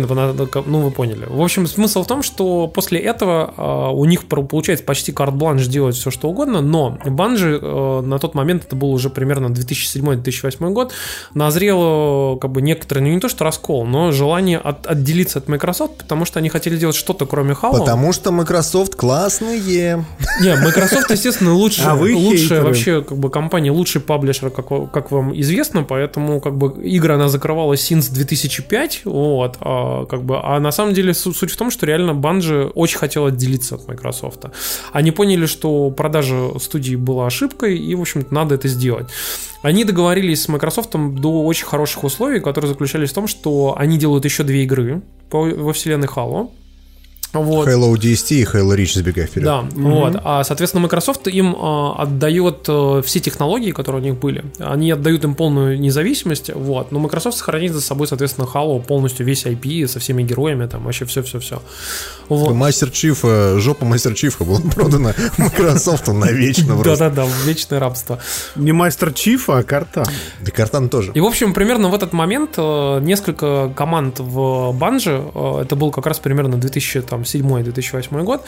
ну 0.65 0.81
вы 0.81 0.91
поняли. 0.91 1.25
В 1.27 1.41
общем, 1.41 1.67
смысл 1.67 2.03
в 2.03 2.07
том, 2.07 2.23
что 2.23 2.67
после 2.67 2.99
этого 2.99 3.53
а, 3.57 3.89
у 3.89 4.05
них 4.05 4.25
получается 4.25 4.85
почти 4.85 5.11
карт-бланш 5.11 5.67
делать 5.67 5.95
все 5.95 6.11
что 6.11 6.29
угодно, 6.29 6.61
но 6.61 6.97
Банжи 7.05 7.59
э, 7.61 8.01
на 8.01 8.19
тот 8.19 8.35
момент, 8.35 8.65
это 8.65 8.75
был 8.75 8.91
уже 8.91 9.09
примерно 9.09 9.47
2007-2008 9.47 10.71
год, 10.71 10.93
назрело 11.33 12.37
как 12.37 12.51
бы 12.51 12.61
некоторое, 12.61 13.01
ну 13.01 13.07
не 13.07 13.19
то 13.19 13.29
что 13.29 13.43
раскол, 13.43 13.85
но 13.85 14.11
желание 14.11 14.57
от- 14.57 14.87
отделиться 14.87 15.39
от 15.39 15.47
Microsoft, 15.47 15.97
потому 15.97 16.25
что 16.25 16.39
они 16.39 16.49
хотели 16.49 16.77
делать 16.77 16.95
что-то 16.95 17.25
кроме 17.25 17.53
Halo. 17.53 17.79
Потому 17.79 18.13
что 18.13 18.31
Microsoft 18.31 18.95
классные. 18.95 20.05
Не, 20.41 20.55
Microsoft, 20.55 21.09
естественно, 21.11 21.53
лучше, 21.53 21.83
А 21.85 21.95
вы 21.95 22.15
лучшая 22.15 22.61
вообще 22.61 23.01
как 23.01 23.17
бы 23.17 23.29
компания, 23.29 23.71
лучший 23.71 24.01
паблишер, 24.01 24.49
как, 24.49 24.91
как 24.91 25.11
вам 25.11 25.39
известно, 25.39 25.83
поэтому 25.83 26.39
как 26.41 26.57
бы 26.57 26.81
игры 26.83 27.13
она 27.13 27.27
закрывала 27.27 27.73
since 27.73 28.11
2005, 28.11 29.01
вот, 29.05 29.57
а, 29.61 30.05
как 30.05 30.20
бы, 30.23 30.39
а 30.41 30.59
на 30.59 30.71
самом 30.71 30.93
деле 30.93 31.13
су- 31.13 31.33
суть 31.33 31.51
в 31.51 31.57
том, 31.57 31.71
что 31.71 31.85
реально 31.85 32.11
Bungie 32.11 32.71
очень 32.75 32.97
хотела 32.97 33.29
отделиться 33.29 33.75
от 33.75 33.87
Microsoft. 33.87 34.45
Они 34.91 35.11
поняли, 35.11 35.45
что 35.45 35.91
продажа 35.91 36.59
студии 36.59 36.95
была 36.95 37.27
ошибкой, 37.27 37.77
и, 37.77 37.95
в 37.95 38.01
общем-то, 38.01 38.33
надо 38.33 38.55
это 38.55 38.67
сделать. 38.67 39.07
Они 39.61 39.83
договорились 39.83 40.43
с 40.43 40.47
Microsoft 40.47 40.91
до 40.91 41.43
очень 41.43 41.65
хороших 41.65 42.03
условий, 42.03 42.39
которые 42.39 42.69
заключались 42.69 43.11
в 43.11 43.13
том, 43.13 43.27
что 43.27 43.75
они 43.77 43.97
делают 43.97 44.25
еще 44.25 44.43
две 44.43 44.63
игры 44.63 45.01
во 45.31 45.73
вселенной 45.73 46.07
Halo. 46.07 46.49
Вот. 47.33 47.67
Halo 47.67 47.93
DST 47.93 48.35
и 48.35 48.43
Halo 48.43 48.75
Reach, 48.75 48.93
забегая 48.95 49.25
вперед. 49.25 49.45
Да, 49.45 49.61
вот. 49.71 50.19
А, 50.23 50.43
соответственно, 50.43 50.83
Microsoft 50.83 51.27
им 51.27 51.55
а, 51.57 51.95
отдает 51.97 52.65
э, 52.67 53.01
все 53.05 53.19
технологии, 53.19 53.71
которые 53.71 54.01
у 54.01 54.05
них 54.05 54.19
были. 54.19 54.43
Они 54.59 54.91
отдают 54.91 55.23
им 55.23 55.35
полную 55.35 55.79
независимость, 55.79 56.51
вот. 56.53 56.91
Но 56.91 56.99
Microsoft 56.99 57.37
сохранит 57.37 57.71
за 57.71 57.81
собой, 57.81 58.07
соответственно, 58.07 58.47
Halo 58.53 58.83
полностью 58.83 59.25
весь 59.25 59.45
IP 59.45 59.87
со 59.87 59.99
всеми 59.99 60.23
героями, 60.23 60.65
там 60.67 60.83
вообще 60.83 61.05
все-все-все. 61.05 61.61
Вот. 62.27 62.53
Мастер 62.53 62.89
Чифа, 62.89 63.59
жопа 63.59 63.85
Мастер 63.85 64.13
Чифа 64.13 64.43
была 64.43 64.59
продана 64.59 65.13
Microsoft 65.37 66.07
навечно 66.07 66.75
просто. 66.75 67.09
Да-да-да, 67.09 67.27
вечное 67.45 67.79
рабство. 67.79 68.19
Не 68.55 68.71
мастер 68.71 69.13
Чифа, 69.13 69.59
а 69.59 69.63
карта. 69.63 70.03
Да 70.41 70.51
Картан 70.51 70.89
тоже. 70.89 71.11
И, 71.13 71.21
в 71.21 71.25
общем, 71.25 71.53
примерно 71.53 71.89
в 71.89 71.93
этот 71.93 72.13
момент 72.13 72.51
э, 72.57 72.99
несколько 73.01 73.71
команд 73.75 74.19
в 74.19 74.73
Банже, 74.73 75.23
это 75.33 75.75
был 75.75 75.91
как 75.91 76.05
раз 76.05 76.19
примерно 76.19 76.57
2007-2008 77.21 78.23
год, 78.23 78.43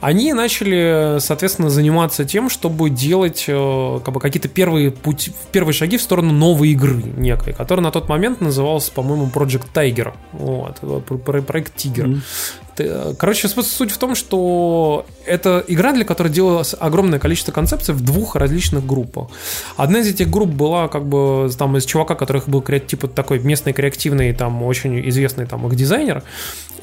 они 0.00 0.32
начали, 0.32 1.18
соответственно, 1.20 1.70
заниматься 1.70 2.24
тем, 2.24 2.48
чтобы 2.50 2.90
делать 2.90 3.44
э, 3.48 4.00
как 4.04 4.14
бы, 4.14 4.20
какие-то 4.20 4.48
первые, 4.48 4.90
пути, 4.90 5.32
первые 5.52 5.74
шаги 5.74 5.96
в 5.96 6.02
сторону 6.02 6.32
новой 6.32 6.70
игры 6.70 7.02
некой, 7.16 7.52
которая 7.52 7.84
на 7.84 7.90
тот 7.90 8.08
момент 8.08 8.40
называлась, 8.40 8.88
по-моему, 8.90 9.30
Project 9.34 9.66
Tiger. 9.74 10.12
Вот, 10.32 10.78
э, 10.82 11.00
про- 11.06 11.18
про- 11.18 11.42
проект 11.42 11.76
Тигр. 11.76 12.20
Т- 12.76 13.14
Короче, 13.18 13.48
суть 13.48 13.90
в 13.90 13.98
том, 13.98 14.14
что 14.14 15.06
это 15.26 15.64
игра, 15.68 15.92
для 15.92 16.04
которой 16.04 16.28
делалось 16.28 16.74
огромное 16.78 17.18
количество 17.18 17.52
концепций 17.52 17.94
в 17.94 18.00
двух 18.00 18.36
различных 18.36 18.84
группах. 18.84 19.28
Одна 19.76 20.00
из 20.00 20.08
этих 20.08 20.30
групп 20.30 20.50
была 20.50 20.88
как 20.88 21.06
бы 21.06 21.50
там 21.56 21.76
из 21.76 21.84
чувака, 21.84 22.14
которых 22.14 22.48
был 22.48 22.62
типа 22.62 23.08
такой 23.08 23.38
местный 23.38 23.72
креативный, 23.72 24.32
там 24.32 24.62
очень 24.62 25.08
известный 25.08 25.46
там 25.46 25.66
их 25.66 25.76
дизайнер, 25.76 26.22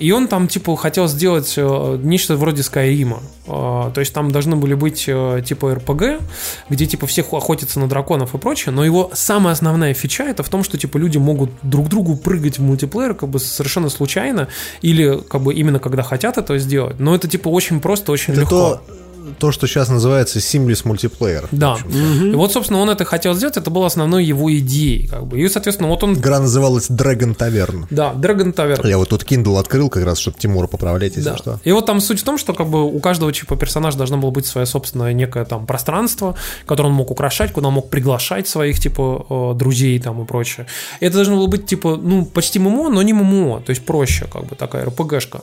и 0.02 0.12
он 0.12 0.28
там 0.28 0.48
типа 0.48 0.76
хотел 0.78 1.08
сделать 1.08 1.54
э, 1.58 2.00
нечто 2.02 2.36
вроде 2.36 2.64
Скайрима. 2.64 3.22
Э, 3.46 3.92
то 3.94 4.00
есть 4.00 4.14
там 4.14 4.32
должны 4.32 4.56
были 4.56 4.74
быть 4.74 5.06
э, 5.08 5.44
типа 5.46 5.76
РПГ, 5.76 6.22
где 6.70 6.86
типа 6.88 7.06
всех 7.06 7.34
охотятся 7.34 7.80
на 7.80 7.88
драконов 7.88 8.34
и 8.34 8.38
прочее, 8.38 8.74
но 8.74 8.84
его 8.84 9.12
самая 9.14 9.54
основная 9.54 9.94
фича 9.94 10.24
это 10.24 10.42
в 10.42 10.50
том, 10.50 10.64
что 10.64 10.78
типа 10.78 10.98
люди 10.98 11.20
могут 11.20 11.52
друг 11.62 11.88
другу 11.88 12.16
прыгать 12.16 12.58
в 12.58 12.64
мультиплеер 12.64 13.14
как 13.14 13.30
бы 13.30 13.40
совершенно 13.40 13.90
случайно 13.90 14.48
или 14.82 15.20
как 15.20 15.42
бы 15.42 15.54
именно 15.54 15.78
когда 15.82 16.04
хотят 16.04 16.38
это 16.38 16.58
сделать. 16.58 17.00
Но 17.00 17.14
это 17.16 17.28
типа 17.28 17.50
очень 17.50 17.82
просто, 17.82 18.12
очень 18.12 18.34
Это 18.34 18.42
легко. 18.42 18.82
то, 18.88 18.94
то, 19.40 19.52
что 19.52 19.68
сейчас 19.68 19.90
называется 19.90 20.40
Seamless 20.40 20.84
Multiplayer. 20.84 21.48
Да. 21.52 21.78
И 21.88 22.36
вот, 22.36 22.52
собственно, 22.52 22.80
он 22.80 22.90
это 22.90 23.06
хотел 23.06 23.34
сделать, 23.34 23.58
это 23.58 23.70
было 23.70 23.88
основной 23.88 24.26
его 24.26 24.56
идеей. 24.58 25.08
Как 25.08 25.26
бы. 25.26 25.40
И, 25.40 25.48
соответственно, 25.50 25.90
вот 25.90 26.04
он... 26.04 26.14
Игра 26.14 26.40
называлась 26.40 26.90
Dragon 26.90 27.36
Tavern. 27.36 27.86
Да, 27.90 28.14
Dragon 28.14 28.54
Tavern. 28.54 28.88
Я 28.88 28.98
вот 28.98 29.10
тут 29.10 29.24
Kindle 29.24 29.60
открыл 29.60 29.90
как 29.90 30.04
раз, 30.06 30.20
чтобы 30.20 30.38
Тимура 30.38 30.68
поправлять, 30.68 31.16
если 31.16 31.30
Да. 31.30 31.38
что. 31.38 31.60
И 31.64 31.72
вот 31.72 31.86
там 31.86 32.02
суть 32.02 32.22
в 32.22 32.24
том, 32.24 32.38
что 32.38 32.54
как 32.54 32.68
бы 32.68 32.84
у 32.84 33.00
каждого 33.00 33.32
типа 33.32 33.56
персонажа 33.56 33.98
должно 33.98 34.18
было 34.18 34.32
быть 34.32 34.46
свое 34.46 34.66
собственное 34.66 35.14
некое 35.14 35.46
там 35.46 35.66
пространство, 35.66 36.36
которое 36.66 36.90
он 36.90 36.96
мог 36.96 37.12
украшать, 37.12 37.52
куда 37.52 37.68
он 37.68 37.76
мог 37.76 37.90
приглашать 37.90 38.48
своих 38.48 38.80
типа 38.80 39.26
э, 39.30 39.58
друзей 39.58 40.00
там 40.00 40.22
и 40.22 40.26
прочее. 40.26 40.68
И 41.00 41.06
это 41.06 41.16
должно 41.16 41.38
было 41.38 41.48
быть 41.48 41.66
типа, 41.66 41.98
ну, 42.02 42.26
почти 42.26 42.60
ММО, 42.60 42.90
но 42.90 43.02
не 43.02 43.14
ММО, 43.14 43.62
то 43.66 43.70
есть 43.72 43.86
проще, 43.86 44.26
как 44.32 44.46
бы 44.46 44.56
такая 44.56 44.86
РПГшка. 44.86 45.42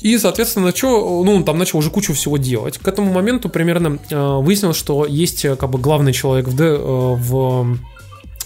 И, 0.00 0.16
соответственно, 0.18 0.74
что, 0.74 1.22
ну, 1.24 1.34
он 1.34 1.44
там 1.44 1.58
начал 1.58 1.78
уже 1.78 1.90
кучу 1.90 2.14
всего 2.14 2.36
делать. 2.36 2.78
К 2.78 2.86
этому 2.88 3.12
моменту 3.12 3.48
примерно 3.48 3.98
э, 4.10 4.36
выяснилось, 4.38 4.76
что 4.76 5.04
есть 5.06 5.44
э, 5.44 5.56
как 5.56 5.70
бы 5.70 5.78
главный 5.78 6.12
человек 6.12 6.48
в, 6.48 6.60
э, 6.60 7.14
в 7.16 7.78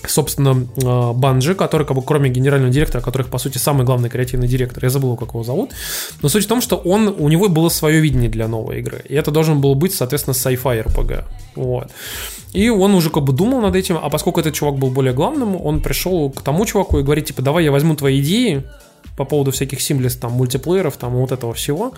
собственно, 0.08 0.66
э, 0.76 1.12
Банжи, 1.12 1.54
который, 1.54 1.86
как 1.86 1.96
бы, 1.96 2.02
кроме 2.02 2.30
генерального 2.30 2.72
директора, 2.72 3.02
который, 3.02 3.26
по 3.26 3.38
сути, 3.38 3.58
самый 3.58 3.84
главный 3.84 4.08
креативный 4.08 4.48
директор, 4.48 4.84
я 4.84 4.90
забыл, 4.90 5.16
как 5.16 5.28
его 5.28 5.44
зовут, 5.44 5.70
но 6.22 6.28
суть 6.28 6.44
в 6.44 6.48
том, 6.48 6.60
что 6.60 6.76
он, 6.76 7.14
у 7.18 7.28
него 7.28 7.48
было 7.48 7.68
свое 7.68 8.00
видение 8.00 8.28
для 8.28 8.48
новой 8.48 8.80
игры, 8.80 9.02
и 9.08 9.14
это 9.14 9.30
должен 9.30 9.60
был 9.60 9.74
быть, 9.74 9.94
соответственно, 9.94 10.34
sci-fi 10.34 10.84
RPG, 10.84 11.24
вот. 11.56 11.90
И 12.52 12.68
он 12.68 12.94
уже 12.94 13.10
как 13.10 13.22
бы 13.22 13.32
думал 13.32 13.60
над 13.60 13.76
этим, 13.76 13.98
а 14.02 14.10
поскольку 14.10 14.40
этот 14.40 14.54
чувак 14.54 14.76
был 14.76 14.90
более 14.90 15.14
главным, 15.14 15.56
он 15.60 15.80
пришел 15.80 16.30
к 16.30 16.42
тому 16.42 16.66
чуваку 16.66 16.98
и 16.98 17.02
говорит, 17.02 17.26
типа, 17.26 17.42
давай 17.42 17.64
я 17.64 17.72
возьму 17.72 17.94
твои 17.94 18.20
идеи 18.20 18.64
по 19.16 19.24
поводу 19.24 19.50
всяких 19.50 19.80
симлес, 19.80 20.16
там, 20.16 20.32
мультиплееров, 20.32 20.96
там, 20.96 21.12
вот 21.12 21.32
этого 21.32 21.52
всего, 21.52 21.92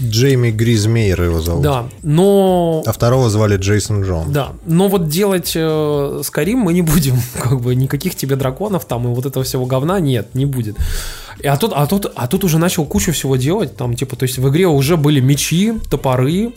Джейми 0.00 0.50
Гризмейер 0.50 1.22
его 1.22 1.40
зовут. 1.40 1.62
да, 1.62 1.86
но 2.02 2.82
А 2.86 2.92
второго 2.92 3.28
звали 3.30 3.56
Джейсон 3.56 4.02
Джон. 4.04 4.32
да, 4.32 4.52
но 4.64 4.88
вот 4.88 5.08
делать 5.08 5.52
э, 5.56 6.20
Скарим 6.24 6.58
мы 6.58 6.72
не 6.72 6.82
будем, 6.82 7.16
как 7.42 7.60
бы 7.60 7.74
никаких 7.74 8.14
тебе 8.14 8.36
драконов 8.36 8.84
там 8.84 9.10
и 9.10 9.14
вот 9.14 9.26
этого 9.26 9.44
всего 9.44 9.66
говна 9.66 9.98
нет, 10.00 10.34
не 10.34 10.46
будет. 10.46 10.76
И, 11.40 11.46
а, 11.46 11.56
тут, 11.56 11.72
а, 11.74 11.86
тут, 11.86 12.12
а 12.14 12.26
тут 12.26 12.44
уже 12.44 12.58
начал 12.58 12.84
кучу 12.84 13.12
всего 13.12 13.36
делать, 13.36 13.76
там, 13.76 13.94
типа, 13.94 14.16
то 14.16 14.24
есть 14.24 14.38
в 14.38 14.48
игре 14.48 14.66
уже 14.66 14.96
были 14.96 15.20
мечи, 15.20 15.72
топоры 15.90 16.52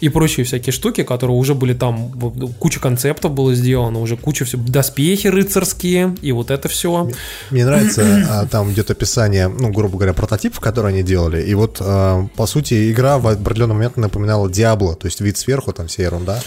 и 0.00 0.08
прочие 0.08 0.44
всякие 0.44 0.72
штуки, 0.72 1.02
которые 1.02 1.36
уже 1.36 1.54
были 1.54 1.74
там, 1.74 2.12
куча 2.58 2.80
концептов 2.80 3.32
было 3.32 3.54
сделано, 3.54 4.00
уже 4.00 4.16
куча 4.16 4.44
всего, 4.44 4.62
доспехи 4.66 5.28
рыцарские 5.28 6.16
и 6.22 6.32
вот 6.32 6.50
это 6.50 6.68
все. 6.68 7.10
Мне 7.50 7.64
нравится, 7.64 8.02
а, 8.28 8.46
там 8.46 8.70
идет 8.72 8.90
описание, 8.90 9.48
ну, 9.48 9.70
грубо 9.70 9.96
говоря, 9.96 10.12
прототипов, 10.12 10.60
которые 10.60 10.94
они 10.94 11.02
делали. 11.02 11.42
И 11.42 11.54
вот, 11.54 11.78
а, 11.80 12.26
по 12.36 12.46
сути, 12.46 12.92
игра 12.92 13.18
в 13.18 13.26
определенный 13.26 13.74
момент 13.74 13.96
напоминала 13.96 14.50
Диабло, 14.50 14.94
то 14.94 15.06
есть 15.06 15.20
вид 15.20 15.38
сверху, 15.38 15.72
там 15.72 15.86
вся 15.86 16.02
ерунда. 16.02 16.40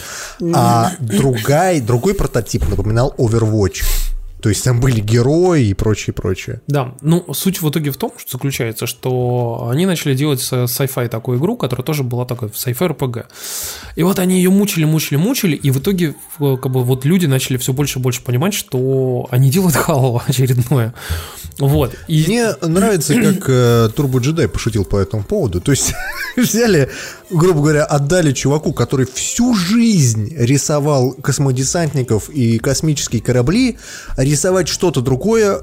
А 0.53 0.91
другой, 0.99 1.81
другой 1.81 2.13
прототип 2.13 2.67
напоминал 2.67 3.13
Overwatch. 3.17 3.83
То 4.41 4.49
есть 4.49 4.63
там 4.63 4.79
были 4.79 4.99
герои 4.99 5.67
и 5.67 5.73
прочее, 5.73 6.13
прочее. 6.13 6.61
Да, 6.67 6.95
ну 7.01 7.33
суть 7.33 7.61
в 7.61 7.69
итоге 7.69 7.91
в 7.91 7.97
том, 7.97 8.13
что 8.17 8.33
заключается, 8.33 8.87
что 8.87 9.67
они 9.69 9.85
начали 9.85 10.13
делать 10.13 10.39
sci-fi 10.39 11.09
такую 11.09 11.39
игру, 11.39 11.57
которая 11.57 11.85
тоже 11.85 12.03
была 12.03 12.25
такой 12.25 12.49
sci-fi 12.49 12.95
RPG. 12.95 13.25
И 13.95 14.03
вот 14.03 14.19
они 14.19 14.37
ее 14.37 14.49
мучили, 14.49 14.85
мучили, 14.85 15.17
мучили, 15.17 15.55
и 15.55 15.71
в 15.71 15.79
итоге 15.79 16.15
э, 16.39 16.57
как 16.61 16.71
бы 16.71 16.83
вот 16.83 17.05
люди 17.05 17.25
начали 17.25 17.57
все 17.57 17.73
больше 17.73 17.99
и 17.99 18.01
больше 18.01 18.23
понимать, 18.23 18.53
что 18.53 19.27
они 19.29 19.49
делают 19.49 19.75
халово 19.75 20.23
очередное. 20.25 20.93
Вот. 21.59 21.93
И... 22.07 22.23
Мне 22.25 22.55
нравится, 22.61 23.13
как 23.21 23.49
э, 23.49 23.89
Турбо 23.95 24.19
Джедай 24.19 24.47
пошутил 24.47 24.85
по 24.85 24.97
этому 24.97 25.23
поводу. 25.23 25.61
То 25.61 25.71
есть 25.71 25.93
взяли, 26.37 26.89
грубо 27.29 27.61
говоря, 27.61 27.85
отдали 27.85 28.31
чуваку, 28.31 28.73
который 28.73 29.05
всю 29.05 29.53
жизнь 29.53 30.33
рисовал 30.35 31.11
космодесантников 31.11 32.29
и 32.29 32.57
космические 32.57 33.21
корабли, 33.21 33.77
рисовать 34.17 34.67
что-то 34.67 35.01
другое. 35.01 35.61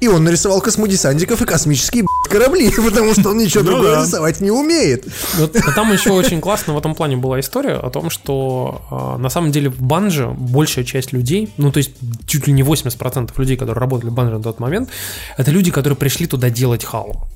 И 0.00 0.06
он 0.06 0.24
нарисовал 0.24 0.60
космодесантников 0.60 1.42
и 1.42 1.44
космические 1.44 2.04
корабли, 2.28 2.70
потому 2.76 3.14
что 3.14 3.30
он 3.30 3.38
ничего 3.38 3.64
Ну 3.64 3.70
другое 3.70 3.96
да. 3.96 4.02
рисовать 4.02 4.40
не 4.40 4.50
умеет. 4.50 5.06
А 5.38 5.72
там 5.72 5.92
еще 5.92 6.10
очень 6.10 6.40
классно 6.40 6.74
в 6.74 6.78
этом 6.78 6.94
плане 6.94 7.16
была 7.16 7.40
история 7.40 7.74
о 7.74 7.90
том, 7.90 8.10
что 8.10 8.82
а, 8.90 9.18
на 9.18 9.28
самом 9.28 9.50
деле 9.50 9.70
в 9.70 9.80
банже 9.80 10.28
большая 10.38 10.84
часть 10.84 11.12
людей, 11.12 11.52
ну 11.56 11.72
то 11.72 11.78
есть 11.78 11.92
чуть 12.26 12.46
ли 12.46 12.52
не 12.52 12.62
80% 12.62 13.30
людей, 13.36 13.56
которые 13.56 13.80
работали 13.80 14.10
в 14.10 14.14
банже 14.14 14.36
на 14.36 14.42
тот 14.42 14.60
момент, 14.60 14.88
это 15.36 15.50
люди, 15.50 15.70
которые 15.70 15.96
пришли 15.96 16.26
туда 16.26 16.50
делать 16.50 16.84
халу. 16.84 17.26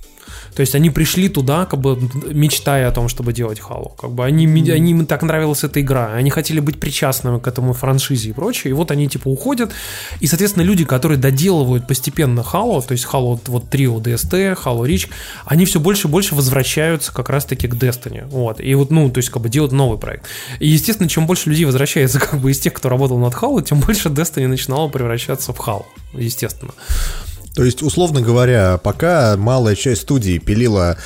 То 0.54 0.60
есть 0.60 0.74
они 0.74 0.90
пришли 0.90 1.28
туда, 1.28 1.64
как 1.64 1.80
бы 1.80 1.98
мечтая 2.30 2.88
о 2.88 2.92
том, 2.92 3.08
чтобы 3.08 3.32
делать 3.32 3.60
Halo. 3.60 3.92
Как 3.98 4.10
бы 4.10 4.24
они, 4.24 4.46
они 4.70 4.90
им 4.92 5.06
так 5.06 5.22
нравилась 5.22 5.64
эта 5.64 5.80
игра, 5.80 6.12
они 6.12 6.30
хотели 6.30 6.60
быть 6.60 6.78
причастными 6.78 7.38
к 7.38 7.46
этому 7.46 7.72
франшизе 7.72 8.30
и 8.30 8.32
прочее. 8.32 8.70
И 8.70 8.74
вот 8.74 8.90
они 8.90 9.08
типа 9.08 9.28
уходят. 9.28 9.72
И, 10.20 10.26
соответственно, 10.26 10.64
люди, 10.64 10.84
которые 10.84 11.18
доделывают 11.18 11.86
постепенно 11.86 12.40
Halo, 12.40 12.86
то 12.86 12.92
есть 12.92 13.06
Halo 13.06 13.40
вот 13.46 13.64
Trio 13.72 14.00
DST, 14.00 14.58
Halo 14.62 14.86
Reach, 14.86 15.08
они 15.46 15.64
все 15.64 15.80
больше 15.80 16.08
и 16.08 16.10
больше 16.10 16.34
возвращаются 16.34 17.12
как 17.12 17.28
раз-таки 17.28 17.68
к 17.68 17.74
Destiny. 17.74 18.26
Вот. 18.26 18.60
И 18.60 18.74
вот, 18.74 18.90
ну, 18.90 19.10
то 19.10 19.18
есть, 19.18 19.30
как 19.30 19.42
бы 19.42 19.48
делают 19.48 19.72
новый 19.72 19.98
проект. 19.98 20.26
И, 20.58 20.68
естественно, 20.68 21.08
чем 21.08 21.26
больше 21.26 21.50
людей 21.50 21.64
возвращается 21.64 22.20
как 22.20 22.40
бы 22.40 22.50
из 22.50 22.58
тех, 22.58 22.72
кто 22.72 22.88
работал 22.88 23.18
над 23.18 23.34
Halo, 23.34 23.62
тем 23.62 23.80
больше 23.80 24.08
Destiny 24.08 24.46
начинало 24.46 24.88
превращаться 24.88 25.52
в 25.52 25.60
Halo, 25.60 25.86
естественно. 26.14 26.72
То 27.54 27.64
есть, 27.64 27.82
условно 27.82 28.20
говоря, 28.20 28.78
пока 28.78 29.36
малая 29.36 29.74
часть 29.74 30.02
студии 30.02 30.38
пилила, 30.38 30.96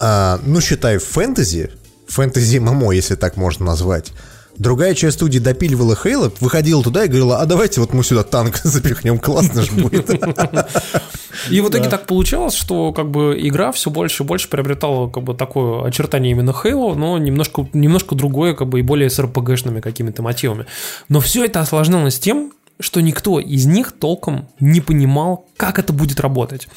а, 0.00 0.38
ну, 0.44 0.60
считай, 0.60 0.98
фэнтези, 0.98 1.70
фэнтези 2.06 2.58
ММО, 2.58 2.92
если 2.92 3.16
так 3.16 3.36
можно 3.36 3.66
назвать, 3.66 4.12
другая 4.58 4.94
часть 4.94 5.16
студии 5.16 5.38
допиливала 5.38 5.96
Хейла, 5.96 6.32
выходила 6.40 6.82
туда 6.82 7.04
и 7.04 7.08
говорила, 7.08 7.40
а 7.40 7.46
давайте 7.46 7.80
вот 7.80 7.92
мы 7.92 8.04
сюда 8.04 8.22
танк 8.22 8.56
запихнем, 8.62 9.18
классно 9.18 9.62
же 9.62 9.72
будет. 9.72 10.08
И 11.50 11.60
в 11.60 11.68
итоге 11.68 11.88
так 11.88 12.06
получалось, 12.06 12.54
что 12.54 12.92
как 12.92 13.10
бы 13.10 13.36
игра 13.40 13.72
все 13.72 13.90
больше 13.90 14.22
и 14.22 14.26
больше 14.26 14.48
приобретала 14.48 15.10
как 15.10 15.24
бы 15.24 15.34
такое 15.34 15.84
очертание 15.84 16.30
именно 16.30 16.50
Halo, 16.50 16.94
но 16.94 17.18
немножко, 17.18 17.68
немножко 17.72 18.14
другое, 18.14 18.54
как 18.54 18.68
бы 18.68 18.78
и 18.78 18.82
более 18.82 19.10
с 19.10 19.18
RPG-шными 19.18 19.80
какими-то 19.80 20.22
мотивами. 20.22 20.66
Но 21.08 21.20
все 21.20 21.44
это 21.44 21.60
осложнялось 21.60 22.18
тем, 22.18 22.52
что 22.80 23.00
никто 23.00 23.38
из 23.38 23.66
них 23.66 23.92
толком 23.92 24.48
не 24.58 24.80
понимал, 24.80 25.46
как 25.56 25.78
это 25.78 25.92
будет 25.92 26.20
работать. 26.20 26.68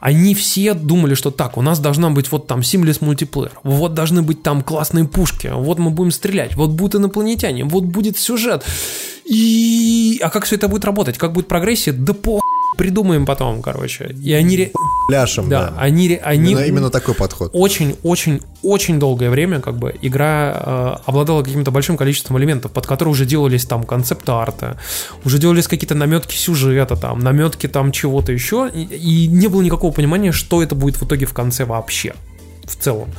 Они 0.00 0.34
все 0.34 0.74
думали, 0.74 1.14
что 1.14 1.30
так, 1.30 1.56
у 1.56 1.62
нас 1.62 1.78
должна 1.78 2.10
быть 2.10 2.30
вот 2.30 2.46
там 2.46 2.60
Seamless 2.60 2.98
мультиплеер, 3.00 3.52
вот 3.62 3.94
должны 3.94 4.22
быть 4.22 4.42
там 4.42 4.62
классные 4.62 5.06
пушки, 5.06 5.50
вот 5.52 5.78
мы 5.78 5.90
будем 5.90 6.10
стрелять, 6.10 6.54
вот 6.54 6.70
будут 6.70 6.96
инопланетяне, 6.96 7.64
вот 7.64 7.84
будет 7.84 8.18
сюжет. 8.18 8.64
И... 9.24 10.20
А 10.22 10.30
как 10.30 10.44
все 10.44 10.56
это 10.56 10.68
будет 10.68 10.84
работать? 10.84 11.18
Как 11.18 11.32
будет 11.32 11.48
прогрессия? 11.48 11.92
Да 11.92 12.14
по 12.14 12.40
придумаем 12.78 13.26
потом, 13.26 13.60
короче. 13.60 14.14
И 14.22 14.32
они... 14.32 14.72
Пляшем, 15.08 15.48
Да, 15.48 15.70
да. 15.70 15.74
они... 15.78 16.18
они... 16.22 16.52
Именно, 16.52 16.64
именно 16.64 16.90
такой 16.90 17.14
подход. 17.14 17.50
Очень-очень-очень 17.52 18.98
долгое 18.98 19.28
время 19.30 19.60
как 19.60 19.76
бы 19.76 19.94
игра 20.00 20.54
э, 20.54 20.96
обладала 21.04 21.42
каким-то 21.42 21.70
большим 21.70 21.96
количеством 21.96 22.38
элементов, 22.38 22.70
под 22.70 22.86
которые 22.86 23.12
уже 23.12 23.26
делались 23.26 23.66
там 23.66 23.82
концепт-арты, 23.82 24.78
уже 25.24 25.38
делались 25.38 25.66
какие-то 25.66 25.96
наметки 25.96 26.36
сюжета, 26.36 26.96
там, 26.96 27.18
наметки 27.18 27.66
там 27.66 27.90
чего-то 27.90 28.32
еще, 28.32 28.70
и, 28.72 28.82
и 28.82 29.26
не 29.26 29.48
было 29.48 29.60
никакого 29.60 29.92
понимания, 29.92 30.30
что 30.30 30.62
это 30.62 30.74
будет 30.74 31.00
в 31.00 31.04
итоге 31.04 31.26
в 31.26 31.34
конце 31.34 31.64
вообще 31.64 32.14
в 32.68 32.76
целом. 32.76 33.10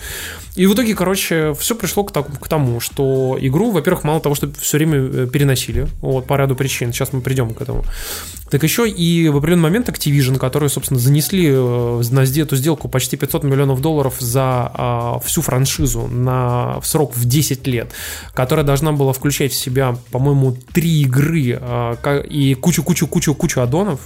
И 0.56 0.66
в 0.66 0.74
итоге, 0.74 0.96
короче, 0.96 1.54
все 1.54 1.76
пришло 1.76 2.04
к, 2.04 2.12
так- 2.12 2.40
к 2.40 2.48
тому, 2.48 2.80
что 2.80 3.38
игру, 3.40 3.72
во-первых, 3.72 4.04
мало 4.04 4.20
того, 4.20 4.36
что 4.36 4.52
все 4.60 4.78
время 4.78 5.00
э, 5.00 5.28
переносили, 5.32 5.88
вот, 6.02 6.28
по 6.28 6.36
ряду 6.36 6.56
причин, 6.56 6.92
сейчас 6.92 7.14
мы 7.14 7.22
придем 7.22 7.54
к 7.54 7.62
этому, 7.62 7.86
так 8.50 8.64
еще 8.64 8.90
и 8.90 9.30
в 9.30 9.38
определенный 9.38 9.64
момент 9.64 9.90
Activision, 9.90 10.38
которые, 10.38 10.70
собственно, 10.70 11.00
занесли 11.00 11.48
э, 11.50 12.02
на 12.12 12.22
эту 12.22 12.56
сделку 12.56 12.90
почти 12.90 13.16
500 13.16 13.44
миллионов 13.44 13.82
долларов 13.82 14.16
за 14.20 14.72
а, 14.74 15.20
всю 15.24 15.42
франшизу 15.42 16.08
на 16.08 16.80
в 16.80 16.88
срок 16.88 17.16
в 17.16 17.26
10 17.26 17.68
лет, 17.68 17.92
которая 18.34 18.66
должна 18.66 18.92
была 18.92 19.14
включать 19.14 19.52
в 19.52 19.56
себя, 19.56 19.96
по-моему, 20.12 20.58
три 20.74 21.02
игры 21.02 21.58
а, 21.62 21.96
и 22.22 22.56
кучу-кучу-кучу-кучу 22.56 23.62
аддонов, 23.62 24.00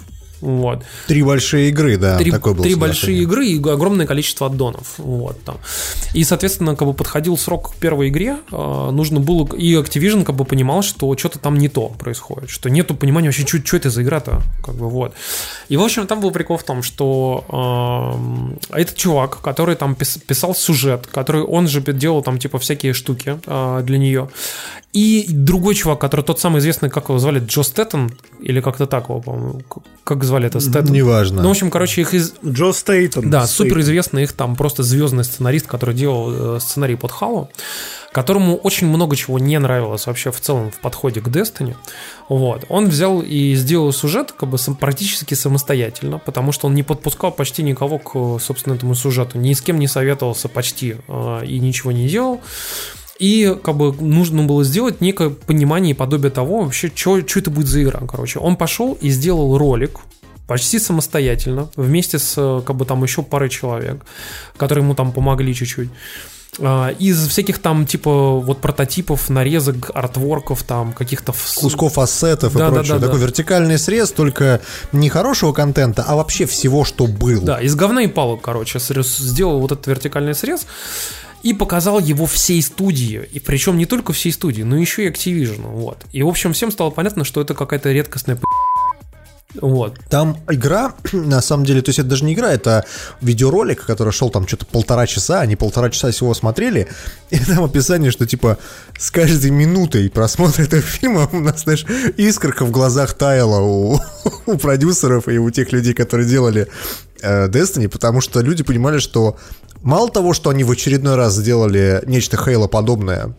вот. 0.44 0.84
Три 1.08 1.24
большие 1.24 1.70
игры, 1.70 1.96
да, 1.98 2.18
Три, 2.18 2.30
такой 2.30 2.54
был 2.54 2.64
три 2.64 2.76
большие 2.76 3.22
игры 3.22 3.48
и 3.48 3.58
огромное 3.58 4.06
количество 4.06 4.48
аддонов. 4.48 4.96
Вот, 4.98 5.42
там. 5.46 5.58
И, 6.14 6.26
соответственно, 6.26 6.76
как 6.76 6.86
бы 6.86 6.94
подходил 6.94 7.38
срок 7.38 7.72
к 7.72 7.76
первой 7.76 8.10
игре, 8.10 8.38
э, 8.52 8.90
нужно 8.92 9.22
было... 9.22 9.48
И 9.56 9.74
Activision 9.76 10.26
как 10.26 10.36
бы 10.36 10.44
понимал, 10.44 10.82
что 10.82 11.16
что-то 11.16 11.40
там 11.40 11.58
не 11.58 11.70
то 11.70 11.88
происходит, 11.88 12.50
что 12.50 12.70
нету 12.70 12.94
понимания 12.94 13.30
вообще, 13.30 13.48
что 13.48 13.78
это 13.78 13.90
за 13.90 14.04
игра-то, 14.04 14.42
как 14.66 14.76
бы 14.76 14.90
вот. 14.90 15.14
И, 15.70 15.78
в 15.78 15.82
общем, 15.82 16.08
там 16.08 16.20
был 16.20 16.32
прикол 16.32 16.58
в 16.58 16.64
том, 16.64 16.84
что 16.84 17.46
эм, 17.48 18.60
этот 18.70 18.98
чувак, 18.98 19.40
который 19.40 19.76
там 19.76 19.94
пис- 19.94 20.20
писал 20.20 20.54
сюжет, 20.56 21.08
который 21.08 21.44
он 21.44 21.70
же 21.70 21.82
делал 21.82 22.22
там 22.22 22.38
типа 22.38 22.60
всякие 22.60 22.92
штуки 22.92 23.40
э, 23.46 23.82
для 23.86 23.98
нее, 23.98 24.30
и 24.94 25.26
другой 25.28 25.74
чувак, 25.74 26.00
который 26.00 26.22
тот 26.22 26.40
самый 26.40 26.60
известный, 26.60 26.90
как 26.90 27.10
его 27.10 27.18
звали, 27.18 27.40
Джо 27.40 27.64
Стэттон, 27.64 28.12
или 28.40 28.62
как-то 28.62 28.86
так 28.86 29.10
его, 29.10 29.22
по-моему, 29.22 29.62
как 30.04 30.24
звали 30.24 30.33
это, 30.42 30.60
Стэттон? 30.60 30.92
Неважно. 30.92 31.42
Ну, 31.42 31.50
в 31.50 31.52
общем, 31.52 31.70
короче, 31.70 32.02
их 32.02 32.14
из... 32.14 32.34
Джо 32.45 32.72
Стейтон. 32.74 33.30
Да, 33.30 33.45
суперизвестный 33.45 34.24
их 34.24 34.34
там 34.34 34.56
просто 34.56 34.84
звездный 34.84 35.24
сценарист, 35.24 35.68
который 35.68 35.94
делал 35.94 36.56
э, 36.56 36.60
сценарий 36.60 36.95
под 36.95 37.12
Хало. 37.12 37.50
которому 38.14 38.56
очень 38.58 38.88
много 38.88 39.16
чего 39.16 39.40
не 39.40 39.58
нравилось 39.60 40.08
вообще 40.08 40.32
в 40.32 40.40
целом 40.40 40.72
в 40.72 40.80
подходе 40.80 41.20
к 41.20 41.28
Destiny. 41.28 41.76
Вот. 42.30 42.64
Он 42.70 42.88
взял 42.88 43.22
и 43.22 43.56
сделал 43.56 43.92
сюжет 43.92 44.32
как 44.32 44.50
бы 44.50 44.58
сам- 44.58 44.76
практически 44.76 45.34
самостоятельно, 45.34 46.20
потому 46.20 46.52
что 46.52 46.68
он 46.68 46.76
не 46.76 46.84
подпускал 46.84 47.32
почти 47.32 47.64
никого 47.64 48.00
к, 48.00 48.40
собственно, 48.40 48.76
этому 48.76 48.95
сюжету. 48.95 49.40
Ни 49.40 49.53
с 49.53 49.62
кем 49.62 49.80
не 49.80 49.88
советовался 49.88 50.48
почти 50.48 50.98
э, 51.08 51.45
и 51.45 51.60
ничего 51.60 51.92
не 51.92 52.08
делал. 52.08 52.40
И 53.20 53.56
как 53.64 53.78
бы 53.78 53.94
нужно 53.94 54.44
было 54.44 54.64
сделать 54.64 55.02
некое 55.02 55.30
понимание 55.30 55.92
и 55.92 55.94
подобие 55.95 56.32
того 56.32 56.64
вообще, 56.64 56.92
что 56.94 57.18
это 57.18 57.50
будет 57.50 57.68
за 57.68 57.84
игра. 57.84 58.02
Короче, 58.08 58.40
он 58.40 58.56
пошел 58.58 58.98
и 59.00 59.10
сделал 59.10 59.58
ролик 59.58 60.00
почти 60.48 60.80
самостоятельно, 60.80 61.70
вместе 61.76 62.20
с 62.20 62.36
э, 62.38 62.62
как 62.66 62.76
бы 62.76 62.86
там 62.86 63.04
еще 63.04 63.24
парой 63.24 63.50
человек, 63.50 64.04
которые 64.58 64.84
ему 64.84 64.96
там 64.96 65.12
помогли 65.12 65.54
чуть-чуть. 65.54 65.90
А, 66.60 66.90
Из 67.00 67.28
всяких 67.28 67.60
там 67.60 67.86
типа 67.86 68.40
вот 68.40 68.62
прототипов, 68.62 69.30
нарезок, 69.30 69.92
артворков, 69.94 70.64
там 70.64 70.94
каких-то 70.94 71.34
Кусков 71.56 71.98
ассетов 71.98 72.54
Да, 72.54 72.68
и 72.68 72.70
да, 72.70 72.76
прочее. 72.76 72.94
да, 72.94 73.00
да. 73.00 73.06
Такой 73.08 73.22
вертикальный 73.22 73.80
срез, 73.80 74.12
только 74.12 74.62
не 74.92 75.10
хорошего 75.10 75.54
контента, 75.54 76.04
а 76.08 76.16
вообще 76.16 76.46
всего, 76.46 76.86
что 76.86 77.08
было. 77.08 77.42
Да, 77.42 77.62
из 77.62 77.76
говна 77.76 78.04
и 78.04 78.08
палок, 78.08 78.42
короче, 78.42 78.80
сделал 78.80 79.60
вот 79.60 79.72
этот 79.72 79.88
вертикальный 79.88 80.36
срез 80.36 80.68
и 81.42 81.54
показал 81.54 82.00
его 82.00 82.26
всей 82.26 82.62
студии. 82.62 83.28
И 83.32 83.40
причем 83.40 83.78
не 83.78 83.86
только 83.86 84.14
всей 84.14 84.32
студии, 84.32 84.62
но 84.64 84.78
еще 84.78 85.06
и 85.06 85.10
Activision. 85.10 85.62
Вот. 85.64 85.98
И, 86.12 86.24
в 86.24 86.28
общем, 86.28 86.54
всем 86.54 86.72
стало 86.72 86.90
понятно, 86.90 87.26
что 87.26 87.42
это 87.42 87.54
какая-то 87.54 87.92
редкостная. 87.92 88.38
Вот. 89.56 89.99
Там 90.09 90.38
игра, 90.49 90.93
на 91.14 91.41
самом 91.41 91.65
деле, 91.65 91.82
то 91.82 91.90
есть 91.90 91.99
это 91.99 92.09
даже 92.09 92.25
не 92.25 92.33
игра, 92.33 92.51
это 92.51 92.85
видеоролик, 93.22 93.85
который 93.85 94.11
шел 94.11 94.30
там 94.30 94.48
что-то 94.48 94.65
полтора 94.65 95.07
часа, 95.07 95.41
они 95.41 95.56
полтора 95.56 95.90
часа 95.90 96.11
всего 96.11 96.33
смотрели, 96.33 96.88
и 97.30 97.40
там 97.40 97.64
описание, 97.64 98.11
что 98.11 98.25
типа 98.25 98.57
с 98.98 99.11
каждой 99.11 99.51
минутой 99.51 100.09
просмотра 100.09 100.64
этого 100.64 100.82
фильма 100.82 101.30
у 101.32 101.40
нас, 101.40 101.64
знаешь, 101.64 101.85
искорка 102.17 102.65
в 102.65 102.72
глазах 102.72 103.14
таяла 103.14 103.59
у, 103.59 103.99
у 104.45 104.57
продюсеров 104.57 105.27
и 105.27 105.38
у 105.38 105.49
тех 105.49 105.72
людей, 105.72 105.93
которые 105.93 106.27
делали 106.27 106.67
э, 107.22 107.48
Destiny, 107.48 107.88
потому 107.88 108.22
что 108.22 108.41
люди 108.41 108.64
понимали, 108.64 108.99
что 108.99 109.38
мало 109.82 110.09
того, 110.09 110.33
что 110.33 110.49
они 110.49 110.64
в 110.64 110.72
очередной 110.72 111.15
раз 111.15 111.35
сделали 111.35 112.01
нечто 112.07 112.38
Хейла 112.38 112.67
подобное, 112.67 113.35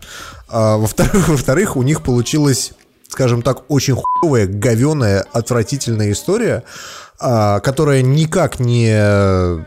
а, 0.48 0.76
во-вторых, 0.76 1.28
во-вторых, 1.28 1.76
у 1.76 1.82
них 1.82 2.02
получилось 2.02 2.72
скажем 3.14 3.42
так, 3.42 3.70
очень 3.70 3.94
хуевая, 3.94 4.48
говеная, 4.48 5.24
отвратительная 5.32 6.10
история, 6.10 6.64
а, 7.20 7.60
которая 7.60 8.02
никак 8.02 8.58
не, 8.58 8.92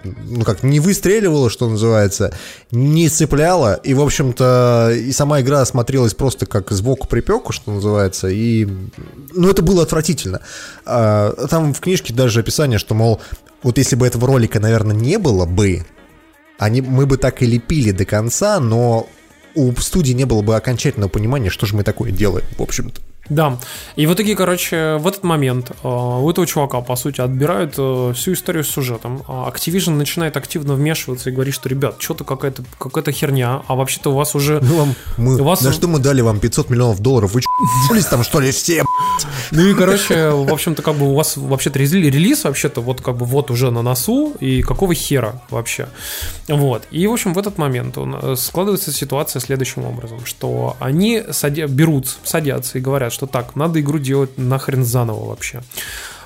ну 0.04 0.44
как, 0.44 0.64
не 0.64 0.82
выстреливала, 0.82 1.50
что 1.50 1.70
называется, 1.70 2.34
не 2.72 3.08
цепляла, 3.08 3.76
и, 3.76 3.94
в 3.94 4.02
общем-то, 4.02 4.92
и 4.94 5.14
сама 5.14 5.40
игра 5.40 5.64
смотрелась 5.64 6.14
просто 6.14 6.46
как 6.46 6.72
сбоку 6.72 7.08
припеку, 7.08 7.54
что 7.54 7.72
называется, 7.72 8.28
и, 8.28 8.68
ну, 9.34 9.50
это 9.50 9.62
было 9.62 9.84
отвратительно. 9.84 10.42
А, 10.86 11.32
Там 11.50 11.74
в 11.74 11.80
книжке 11.80 12.14
даже 12.14 12.42
описание, 12.42 12.80
что, 12.80 12.96
мол, 12.96 13.22
вот 13.64 13.78
если 13.78 13.96
бы 13.96 14.06
этого 14.06 14.28
ролика, 14.28 14.60
наверное, 14.60 14.96
не 14.96 15.18
было 15.18 15.46
бы, 15.46 15.86
они, 16.60 16.82
мы 16.82 17.06
бы 17.06 17.16
так 17.16 17.42
и 17.42 17.46
лепили 17.46 17.92
до 17.92 18.04
конца, 18.04 18.60
но 18.60 19.08
у 19.56 19.74
студии 19.78 20.12
не 20.12 20.26
было 20.26 20.42
бы 20.42 20.58
окончательного 20.58 21.10
понимания, 21.10 21.50
что 21.50 21.66
же 21.66 21.78
мы 21.78 21.84
такое 21.84 22.12
делаем, 22.12 22.46
в 22.58 22.62
общем-то. 22.62 23.02
Да. 23.30 23.58
И 23.96 24.06
в 24.08 24.14
итоге, 24.14 24.36
короче, 24.36 24.98
в 24.98 25.08
этот 25.08 25.24
момент 25.24 25.72
э, 25.72 25.88
у 25.88 26.30
этого 26.30 26.48
чувака, 26.48 26.82
по 26.82 26.96
сути, 26.96 27.22
отбирают 27.22 27.76
э, 27.78 28.14
всю 28.16 28.34
историю 28.34 28.64
с 28.64 28.70
сюжетом. 28.70 29.24
А 29.28 29.50
Activision 29.50 29.92
начинает 29.92 30.38
активно 30.38 30.74
вмешиваться 30.76 31.30
и 31.30 31.34
говорит, 31.34 31.54
что, 31.54 31.70
ребят, 31.70 31.96
что-то 32.00 32.24
какая-то 32.24 32.64
какая 32.78 33.14
херня, 33.14 33.64
а 33.68 33.76
вообще-то 33.76 34.12
у 34.12 34.16
вас 34.16 34.36
уже... 34.36 34.60
Ну, 34.62 34.78
вам, 34.78 34.96
мы, 35.18 35.40
у 35.40 35.44
вас 35.44 35.62
за 35.62 35.72
что 35.72 35.88
мы 35.88 36.00
дали 36.00 36.22
вам 36.22 36.40
500 36.40 36.70
миллионов 36.70 37.00
долларов? 37.00 37.34
Вы 37.34 37.42
чулись 37.88 38.06
там, 38.06 38.24
что 38.24 38.40
ли, 38.40 38.52
все? 38.52 38.84
Ну 39.52 39.68
и, 39.68 39.74
короче, 39.74 40.30
в 40.30 40.52
общем-то, 40.52 40.82
как 40.82 40.96
бы 40.96 41.10
у 41.10 41.16
вас 41.16 41.38
вообще-то 41.38 41.80
релиз, 41.80 42.44
вообще-то 42.44 42.82
вот 42.82 43.02
как 43.02 43.18
бы 43.18 43.26
вот 43.26 43.52
уже 43.52 43.72
на 43.72 43.82
носу, 43.82 44.34
и 44.40 44.62
какого 44.62 44.94
хера 44.94 45.42
вообще? 45.50 45.88
Вот. 46.48 46.84
И, 46.92 47.08
в 47.08 47.14
общем, 47.14 47.34
в 47.34 47.38
этот 47.38 47.58
момент 47.58 47.96
э, 47.98 48.36
складывается 48.38 48.92
ситуация 48.92 49.40
следующим 49.40 49.86
образом, 49.86 50.26
что 50.26 50.76
они 50.80 51.24
берут, 51.68 52.18
садятся 52.24 52.78
и 52.78 52.82
говорят, 52.82 53.14
что 53.18 53.26
так, 53.26 53.56
надо 53.56 53.80
игру 53.80 53.98
делать 53.98 54.38
нахрен 54.38 54.86
заново 54.86 55.30
вообще. 55.30 55.64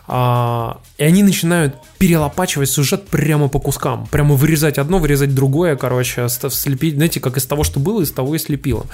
А, 0.08 0.82
и 0.98 1.04
они 1.04 1.24
начинают 1.24 1.76
перелопачивать 1.98 2.70
сюжет 2.70 3.08
прямо 3.08 3.48
по 3.48 3.60
кускам. 3.60 4.08
Прямо 4.12 4.36
вырезать 4.36 4.78
одно, 4.78 4.98
вырезать 5.00 5.34
другое, 5.34 5.76
короче, 5.76 6.28
слепить, 6.30 6.96
знаете, 6.96 7.20
как 7.20 7.38
из 7.38 7.46
того, 7.46 7.64
что 7.64 7.80
было, 7.80 8.02
из 8.02 8.12
того 8.12 8.36
и 8.36 8.40
слепило. 8.40 8.86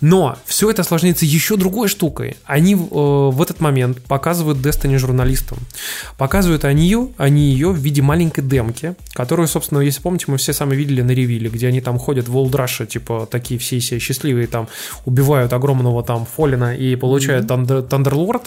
Но 0.00 0.36
все 0.46 0.70
это 0.70 0.82
осложняется 0.82 1.26
еще 1.26 1.56
другой 1.56 1.88
штукой. 1.88 2.36
Они 2.44 2.74
э, 2.74 2.78
в 2.78 3.42
этот 3.42 3.60
момент 3.60 4.02
показывают 4.02 4.58
Destiny 4.58 4.98
журналистам. 4.98 5.58
Показывают 6.16 6.64
они 6.64 6.84
ее, 6.84 7.08
они 7.16 7.50
ее 7.50 7.70
в 7.70 7.78
виде 7.78 8.00
маленькой 8.00 8.42
демки, 8.44 8.94
которую, 9.12 9.48
собственно, 9.48 9.80
если 9.80 10.00
помните, 10.00 10.26
мы 10.28 10.38
все 10.38 10.52
сами 10.52 10.74
видели 10.74 11.02
на 11.02 11.10
ревиле, 11.10 11.50
где 11.50 11.68
они 11.68 11.80
там 11.80 11.98
ходят 11.98 12.28
в 12.28 12.36
Old 12.36 12.52
Rush, 12.52 12.86
типа 12.86 13.28
такие 13.30 13.58
все 13.58 13.80
все 13.82 13.98
счастливые, 13.98 14.46
там 14.46 14.68
убивают 15.04 15.52
огромного 15.52 16.02
там 16.02 16.26
Фолина 16.26 16.74
и 16.74 16.96
получают 16.96 17.46
Тандер- 17.46 17.82
Тандерлорд. 17.82 18.44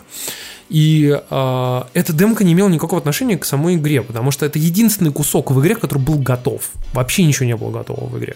И 0.70 1.16
э, 1.30 1.82
эта 1.94 2.14
демка 2.14 2.44
не 2.44 2.54
имела 2.54 2.70
никакого 2.70 3.00
отношения 3.00 3.38
к 3.38 3.46
самой 3.46 3.76
игре, 3.76 4.02
потому 4.02 4.32
что 4.32 4.46
это 4.46 4.58
единственный 4.58 5.12
кусок 5.12 5.52
в 5.52 5.62
игре, 5.62 5.76
который 5.76 6.00
был 6.00 6.18
готов. 6.18 6.72
Вообще 6.94 7.24
ничего 7.24 7.46
не 7.46 7.56
было 7.56 7.72
готово 7.72 8.06
в 8.06 8.18
игре. 8.18 8.36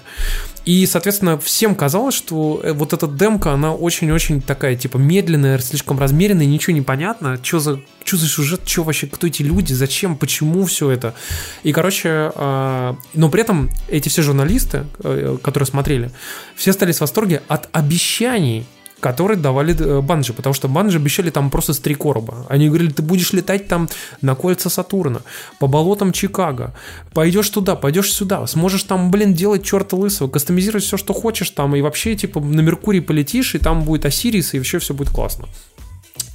И, 0.66 0.86
соответственно, 0.86 1.40
всем 1.40 1.74
казалось, 1.74 2.14
что 2.14 2.62
э, 2.64 2.74
вот 2.74 2.94
эта 2.94 3.08
демка, 3.08 3.54
она 3.54 3.74
очень-очень 3.74 4.42
такая, 4.42 4.76
типа, 4.76 4.98
медленная, 4.98 5.58
слишком 5.58 6.00
размеренная, 6.00 6.46
ничего 6.46 6.74
не 6.74 6.82
понятно, 6.82 7.40
что 7.42 7.60
за, 7.60 7.80
что 8.04 8.18
за 8.18 8.28
сюжет, 8.28 8.62
что 8.66 8.84
вообще, 8.84 9.08
кто 9.08 9.26
эти 9.26 9.42
люди, 9.42 9.74
зачем, 9.74 10.16
почему 10.16 10.66
все 10.66 10.92
это. 10.92 11.16
И, 11.64 11.72
короче, 11.72 12.32
э, 12.36 12.96
но 13.16 13.30
при 13.30 13.42
этом 13.42 13.72
эти 13.88 14.10
все 14.10 14.22
журналисты, 14.22 14.86
э, 15.04 15.38
которые 15.42 15.66
смотрели, 15.66 16.12
все 16.56 16.70
остались 16.72 16.98
в 16.98 17.02
восторге 17.02 17.42
от 17.48 17.70
обещаний 17.72 18.66
которые 19.00 19.38
давали 19.38 19.76
э, 19.80 20.02
Банжи, 20.02 20.34
потому 20.34 20.54
что 20.54 20.68
Банжи 20.68 20.98
обещали 20.98 21.30
там 21.30 21.50
просто 21.50 21.74
с 21.74 21.80
три 21.80 21.96
короба. 21.96 22.46
Они 22.50 22.68
говорили, 22.68 22.92
ты 22.92 23.02
будешь 23.02 23.34
летать 23.34 23.68
там 23.68 23.90
на 24.22 24.36
кольца 24.36 24.70
Сатурна, 24.70 25.22
по 25.60 25.68
болотам 25.68 26.12
Чикаго, 26.12 26.74
пойдешь 27.14 27.50
туда, 27.50 27.76
пойдешь 27.76 28.14
сюда, 28.14 28.46
сможешь 28.48 28.84
там, 28.84 29.12
блин, 29.12 29.34
делать 29.34 29.64
черта 29.64 29.96
лысого, 29.96 30.30
кастомизировать 30.30 30.84
все, 30.84 30.98
что 30.98 31.14
хочешь 31.14 31.50
там, 31.52 31.76
и 31.76 31.82
вообще, 31.82 32.16
типа, 32.16 32.40
на 32.40 32.62
Меркурий 32.62 33.02
полетишь, 33.02 33.56
и 33.56 33.60
там 33.60 33.84
будет 33.84 34.06
Осирис, 34.06 34.54
и 34.54 34.58
вообще 34.58 34.80
все 34.80 34.94
будет 34.94 35.10
классно. 35.10 35.48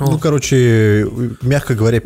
Ну, 0.00 0.18
короче, 0.18 1.06
мягко 1.42 1.74
говоря. 1.74 2.00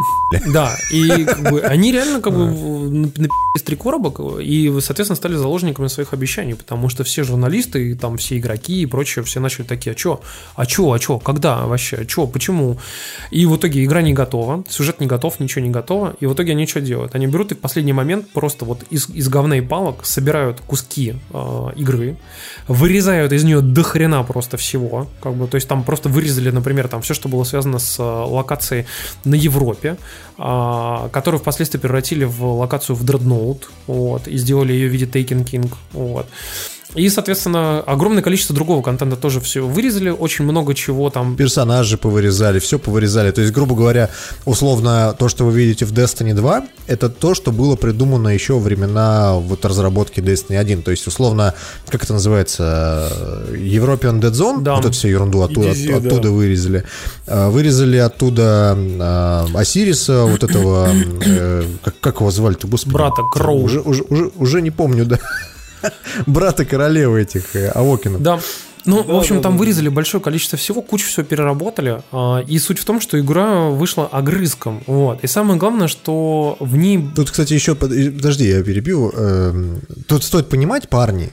Да, 0.53 0.77
и 0.93 1.25
как 1.25 1.43
бы, 1.51 1.61
они 1.63 1.93
реально 1.93 2.21
как 2.21 2.35
бы 2.35 2.47
напи***ли 2.49 3.29
три 3.65 3.77
коробок 3.77 4.21
и, 4.41 4.69
соответственно, 4.81 5.17
стали 5.17 5.35
заложниками 5.35 5.89
своих 5.89 6.13
обещаний, 6.13 6.55
потому 6.55 6.89
что 6.89 7.05
все 7.05 7.23
журналисты, 7.23 7.91
и 7.91 7.95
там 7.95 8.17
все 8.17 8.39
игроки 8.39 8.83
и 8.83 8.87
прочее, 8.87 9.25
все 9.25 9.41
начали 9.41 9.65
такие, 9.65 9.93
а 9.93 9.95
чё, 9.95 10.21
а 10.55 10.65
чё, 10.67 10.93
а 10.93 10.99
чё, 10.99 11.19
когда 11.19 11.67
вообще, 11.67 11.97
а 11.97 12.05
чё, 12.05 12.27
почему? 12.27 12.79
И 13.31 13.47
в 13.47 13.57
итоге 13.57 13.85
игра 13.85 14.03
не 14.03 14.13
готова, 14.13 14.65
сюжет 14.69 15.01
не 15.01 15.07
готов, 15.07 15.41
ничего 15.41 15.65
не 15.65 15.71
готово, 15.71 16.17
и 16.21 16.27
в 16.27 16.35
итоге 16.35 16.53
они 16.53 16.67
что 16.67 16.81
делают? 16.81 17.15
Они 17.15 17.27
берут 17.27 17.53
и 17.53 17.55
в 17.55 17.59
последний 17.59 17.93
момент 17.93 18.29
просто 18.33 18.65
вот 18.65 18.85
из, 18.91 19.09
из 19.11 19.29
говна 19.29 19.59
и 19.59 19.61
палок 19.61 20.07
собирают 20.07 20.61
куски 20.61 21.15
э, 21.31 21.67
игры, 21.77 22.17
вырезают 22.69 23.33
из 23.33 23.45
нее 23.45 23.61
до 23.61 23.83
хрена 23.83 24.23
просто 24.23 24.57
всего, 24.57 25.09
как 25.23 25.35
бы, 25.35 25.47
то 25.47 25.57
есть 25.57 25.69
там 25.69 25.83
просто 25.85 26.09
вырезали, 26.09 26.51
например, 26.51 26.89
там 26.89 27.03
все, 27.03 27.15
что 27.15 27.29
было 27.29 27.45
связано 27.45 27.78
с 27.79 27.99
э, 27.99 28.03
локацией 28.03 28.87
на 29.25 29.35
Европе, 29.35 29.97
а, 30.37 31.09
которую 31.11 31.41
впоследствии 31.41 31.79
превратили 31.79 32.25
в 32.25 32.45
локацию 32.45 32.97
в 32.97 33.05
Дредноут, 33.05 33.71
вот, 33.87 34.29
и 34.29 34.37
сделали 34.37 34.73
ее 34.73 34.89
в 34.89 34.93
виде 34.93 35.07
Taken 35.07 35.45
King, 35.45 35.73
вот. 35.93 36.27
И, 36.95 37.09
соответственно, 37.11 37.81
огромное 37.81 38.23
количество 38.23 38.55
другого 38.55 38.83
контента 38.83 39.17
тоже 39.17 39.41
все 39.41 39.61
вырезали, 39.67 40.09
очень 40.09 40.45
много 40.47 40.75
чего 40.75 41.11
там. 41.11 41.37
Персонажи 41.37 41.99
повырезали, 41.99 42.59
все 42.61 42.79
повырезали. 42.79 43.31
То 43.31 43.43
есть, 43.43 43.53
грубо 43.53 43.75
говоря, 43.75 44.09
условно, 44.47 45.15
то, 45.19 45.29
что 45.29 45.45
вы 45.45 45.53
видите 45.53 45.85
в 45.85 45.93
Destiny 45.93 46.33
2, 46.33 46.67
это 46.87 47.11
то, 47.11 47.35
что 47.35 47.53
было 47.53 47.77
придумано 47.77 48.29
еще 48.29 48.55
во 48.55 48.61
времена 48.61 49.35
вот 49.35 49.67
разработки 49.67 50.21
Destiny 50.21 50.57
1. 50.57 50.83
То 50.83 50.91
есть, 50.91 51.07
условно, 51.07 51.53
как 51.89 52.05
это 52.05 52.15
называется, 52.15 53.13
European 53.53 54.21
Dead 54.21 54.33
Zone, 54.33 54.63
Да. 54.63 54.77
вот 54.77 54.87
эту 54.87 54.95
всю 54.95 55.09
ерунду 55.09 55.43
оттуда, 55.43 55.69
EDZ, 55.69 55.91
от- 55.99 56.07
оттуда 56.07 56.23
да. 56.23 56.31
вырезали. 56.31 56.85
А, 57.27 57.51
Вырезали 57.51 57.99
оттуда 57.99 58.77
а, 59.01 59.47
Осириса, 59.55 60.25
вот 60.25 60.43
этого, 60.43 60.89
э, 61.25 61.65
как, 61.85 62.01
как 62.01 62.21
его 62.21 62.31
звали-то, 62.31 62.67
господи. 62.67 62.95
Брата 62.95 63.23
Кроу. 63.31 63.63
Уже, 63.63 63.81
уже, 63.81 64.05
уже, 64.09 64.31
уже 64.37 64.63
не 64.63 64.71
помню, 64.71 65.05
да. 65.05 65.19
Брата 66.27 66.65
королевы 66.65 67.23
этих 67.23 67.55
э, 67.57 67.69
Аокинов. 67.71 68.23
Да. 68.23 68.41
Ну, 68.85 69.03
Да, 69.05 69.13
в 69.13 69.17
общем, 69.17 69.37
да, 69.37 69.43
там 69.43 69.53
да. 69.53 69.59
вырезали 69.59 69.89
большое 69.89 70.23
количество 70.23 70.57
всего, 70.57 70.81
кучу 70.81 71.07
всего 71.09 71.25
переработали. 71.27 72.01
а, 72.13 72.43
И 72.47 72.59
суть 72.59 72.79
в 72.79 72.85
том, 72.87 73.01
что 73.01 73.19
игра 73.21 73.69
вышла 73.69 74.07
огрызком. 74.07 74.83
Вот. 74.87 75.23
И 75.23 75.27
самое 75.27 75.59
главное, 75.59 75.89
что 75.89 76.57
в 76.61 76.77
ней 76.77 77.07
Тут, 77.15 77.31
кстати, 77.31 77.53
еще, 77.53 77.75
под- 77.75 77.91
подожди, 78.17 78.49
я 78.49 78.63
перебью. 78.63 79.11
Эм, 79.11 79.81
Тут 80.07 80.25
стоит 80.25 80.49
понимать, 80.49 80.89
парни, 80.89 81.29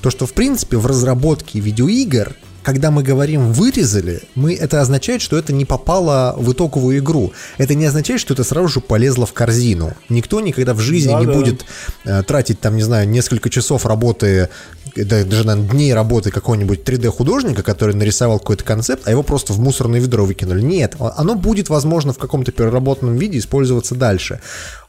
то, 0.00 0.10
что, 0.10 0.26
в 0.26 0.32
принципе, 0.32 0.76
в 0.76 0.86
разработке 0.86 1.60
видеоигр, 1.60 2.34
когда 2.68 2.90
мы 2.90 3.02
говорим 3.02 3.50
«вырезали», 3.50 4.20
мы, 4.34 4.54
это 4.54 4.82
означает, 4.82 5.22
что 5.22 5.38
это 5.38 5.54
не 5.54 5.64
попало 5.64 6.34
в 6.36 6.52
итоговую 6.52 6.98
игру. 6.98 7.32
Это 7.56 7.74
не 7.74 7.86
означает, 7.86 8.20
что 8.20 8.34
это 8.34 8.44
сразу 8.44 8.68
же 8.68 8.80
полезло 8.80 9.24
в 9.24 9.32
корзину. 9.32 9.94
Никто 10.10 10.42
никогда 10.42 10.74
в 10.74 10.80
жизни 10.80 11.14
не 11.14 11.24
Да-да. 11.24 11.38
будет 11.38 11.64
э, 12.04 12.22
тратить, 12.24 12.60
там, 12.60 12.76
не 12.76 12.82
знаю, 12.82 13.08
несколько 13.08 13.48
часов 13.48 13.86
работы, 13.86 14.50
э, 14.94 15.04
да, 15.04 15.24
даже, 15.24 15.46
наверное, 15.46 15.70
дней 15.70 15.94
работы 15.94 16.30
какого-нибудь 16.30 16.80
3D-художника, 16.80 17.62
который 17.62 17.94
нарисовал 17.94 18.38
какой-то 18.38 18.64
концепт, 18.64 19.08
а 19.08 19.12
его 19.12 19.22
просто 19.22 19.54
в 19.54 19.60
мусорное 19.60 20.00
ведро 20.00 20.26
выкинули. 20.26 20.60
Нет, 20.60 20.94
оно 20.98 21.36
будет, 21.36 21.70
возможно, 21.70 22.12
в 22.12 22.18
каком-то 22.18 22.52
переработанном 22.52 23.16
виде 23.16 23.38
использоваться 23.38 23.94
дальше. 23.94 24.40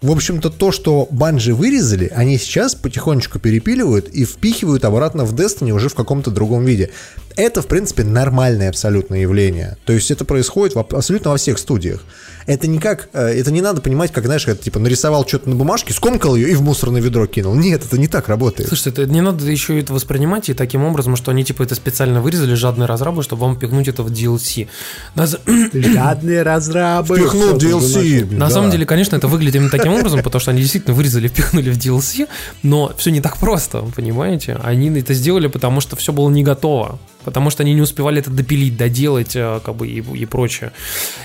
В 0.02 0.12
общем-то, 0.12 0.50
то, 0.50 0.74
что 0.74 1.08
банжи 1.12 1.54
вырезали, 1.54 2.12
они 2.14 2.38
сейчас 2.38 2.76
потихонечку 2.76 3.40
перепиливают 3.40 4.10
и 4.10 4.26
впихивают 4.26 4.84
обратно 4.84 5.24
в 5.24 5.34
Destiny 5.34 5.72
уже 5.72 5.88
в 5.88 5.96
каком-то 5.96 6.30
другом 6.30 6.66
виде. 6.66 6.90
Это, 7.36 7.62
в 7.62 7.68
принципе, 7.68 8.04
нормальное 8.04 8.70
абсолютно 8.70 9.16
явление. 9.16 9.78
То 9.86 9.94
есть 9.94 10.12
это 10.12 10.26
происходит 10.26 10.76
абсолютно 10.76 11.32
во 11.32 11.38
всех 11.38 11.58
студиях. 11.58 12.04
Это 12.50 12.68
не 12.68 12.80
как, 12.80 13.10
э, 13.14 13.28
это 13.28 13.52
не 13.52 13.62
надо 13.62 13.80
понимать, 13.80 14.12
как, 14.12 14.26
знаешь, 14.26 14.48
это 14.48 14.64
типа 14.64 14.80
нарисовал 14.80 15.26
что-то 15.28 15.48
на 15.50 15.56
бумажке, 15.56 15.94
скомкал 15.94 16.36
ее 16.36 16.50
и 16.50 16.56
в 16.56 16.64
муторное 16.64 17.00
ведро 17.00 17.28
кинул. 17.28 17.54
Нет, 17.54 17.86
это 17.86 17.98
не 18.00 18.08
так 18.08 18.28
работает. 18.28 18.70
Слушайте, 18.70 19.04
это 19.04 19.12
не 19.12 19.22
надо 19.22 19.46
еще 19.46 19.80
это 19.80 19.94
воспринимать 19.94 20.50
и 20.50 20.56
таким 20.56 20.84
образом, 20.84 21.16
что 21.16 21.30
они 21.30 21.44
типа 21.44 21.62
это 21.62 21.76
специально 21.76 22.22
вырезали, 22.22 22.56
жадные 22.56 22.88
разрабы, 22.88 23.22
чтобы 23.22 23.44
вам 23.44 23.56
пихнуть 23.60 23.88
это 23.88 24.02
в 24.02 24.12
DLC. 24.12 24.68
На, 25.14 25.28
Жадные 25.74 26.42
разрабы. 26.42 27.18
Впихнул 27.18 27.56
DLC. 27.56 28.34
на 28.34 28.48
Да. 28.48 28.50
самом 28.50 28.72
деле, 28.72 28.86
конечно, 28.88 29.16
это 29.16 29.28
выглядит 29.28 29.58
именно 29.58 29.70
таким 29.70 29.94
образом, 29.94 30.24
потому 30.24 30.40
что 30.42 30.50
они 30.50 30.62
действительно 30.62 30.96
вырезали, 30.96 31.28
впихнули 31.28 31.70
в 31.70 31.78
DLC, 31.78 32.28
но 32.64 32.92
все 32.98 33.12
не 33.12 33.22
так 33.22 33.38
просто, 33.38 33.84
понимаете? 33.96 34.60
Они 34.64 34.90
это 35.00 35.14
сделали, 35.14 35.46
потому 35.48 35.82
что 35.82 35.96
все 35.96 36.12
было 36.12 36.30
не 36.30 36.44
готово. 36.44 37.00
Потому 37.26 37.50
что 37.50 37.64
они 37.64 37.74
не 37.74 37.82
успевали 37.82 38.22
это 38.22 38.32
допилить, 38.32 38.78
доделать, 38.78 39.36
э, 39.36 39.60
как 39.64 39.76
бы 39.76 39.88
и, 39.90 40.00
и 40.00 40.26
прочее. 40.26 40.72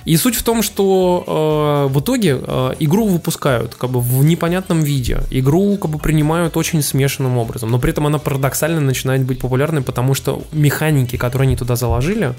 И 0.05 0.17
суть 0.17 0.35
в 0.35 0.43
том, 0.43 0.63
что 0.63 1.14
э, 1.27 1.93
в 1.93 2.01
итоге 2.01 2.39
э, 2.41 2.71
игру 2.81 3.07
выпускают 3.07 3.75
как 3.75 3.91
бы 3.91 4.01
в 4.01 4.25
непонятном 4.25 4.83
виде. 4.83 5.21
Игру 5.31 5.77
как 5.77 5.91
бы 5.91 5.99
принимают 5.99 6.57
очень 6.57 6.83
смешанным 6.83 7.39
образом. 7.39 7.71
Но 7.71 7.79
при 7.79 7.91
этом 7.91 8.07
она 8.07 8.19
парадоксально 8.19 8.81
начинает 8.81 9.23
быть 9.23 9.39
популярной, 9.39 9.83
потому 9.83 10.15
что 10.15 10.43
механики, 10.53 11.17
которые 11.17 11.47
они 11.47 11.57
туда 11.57 11.77
заложили, 11.77 12.35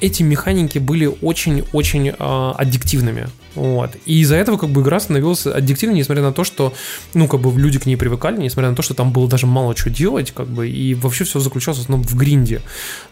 эти 0.00 0.22
механики 0.22 0.78
были 0.78 1.06
очень-очень 1.06 2.08
э, 2.08 2.14
аддиктивными. 2.18 3.28
Вот. 3.54 3.96
И 4.06 4.20
из-за 4.20 4.36
этого 4.36 4.56
как 4.56 4.70
бы 4.70 4.82
игра 4.82 5.00
становилась 5.00 5.46
аддиктивной, 5.46 5.98
несмотря 5.98 6.22
на 6.22 6.32
то, 6.32 6.44
что, 6.44 6.72
ну, 7.14 7.26
как 7.26 7.40
бы 7.40 7.58
люди 7.58 7.78
к 7.78 7.86
ней 7.86 7.96
привыкали, 7.96 8.40
несмотря 8.40 8.70
на 8.70 8.76
то, 8.76 8.82
что 8.82 8.94
там 8.94 9.12
было 9.12 9.28
даже 9.28 9.46
мало 9.46 9.76
что 9.76 9.90
делать, 9.90 10.30
как 10.30 10.46
бы, 10.46 10.68
и 10.68 10.94
вообще 10.94 11.24
все 11.24 11.40
заключалось 11.40 11.78
в 11.78 11.82
основном 11.82 12.06
в 12.06 12.14
гринде. 12.14 12.62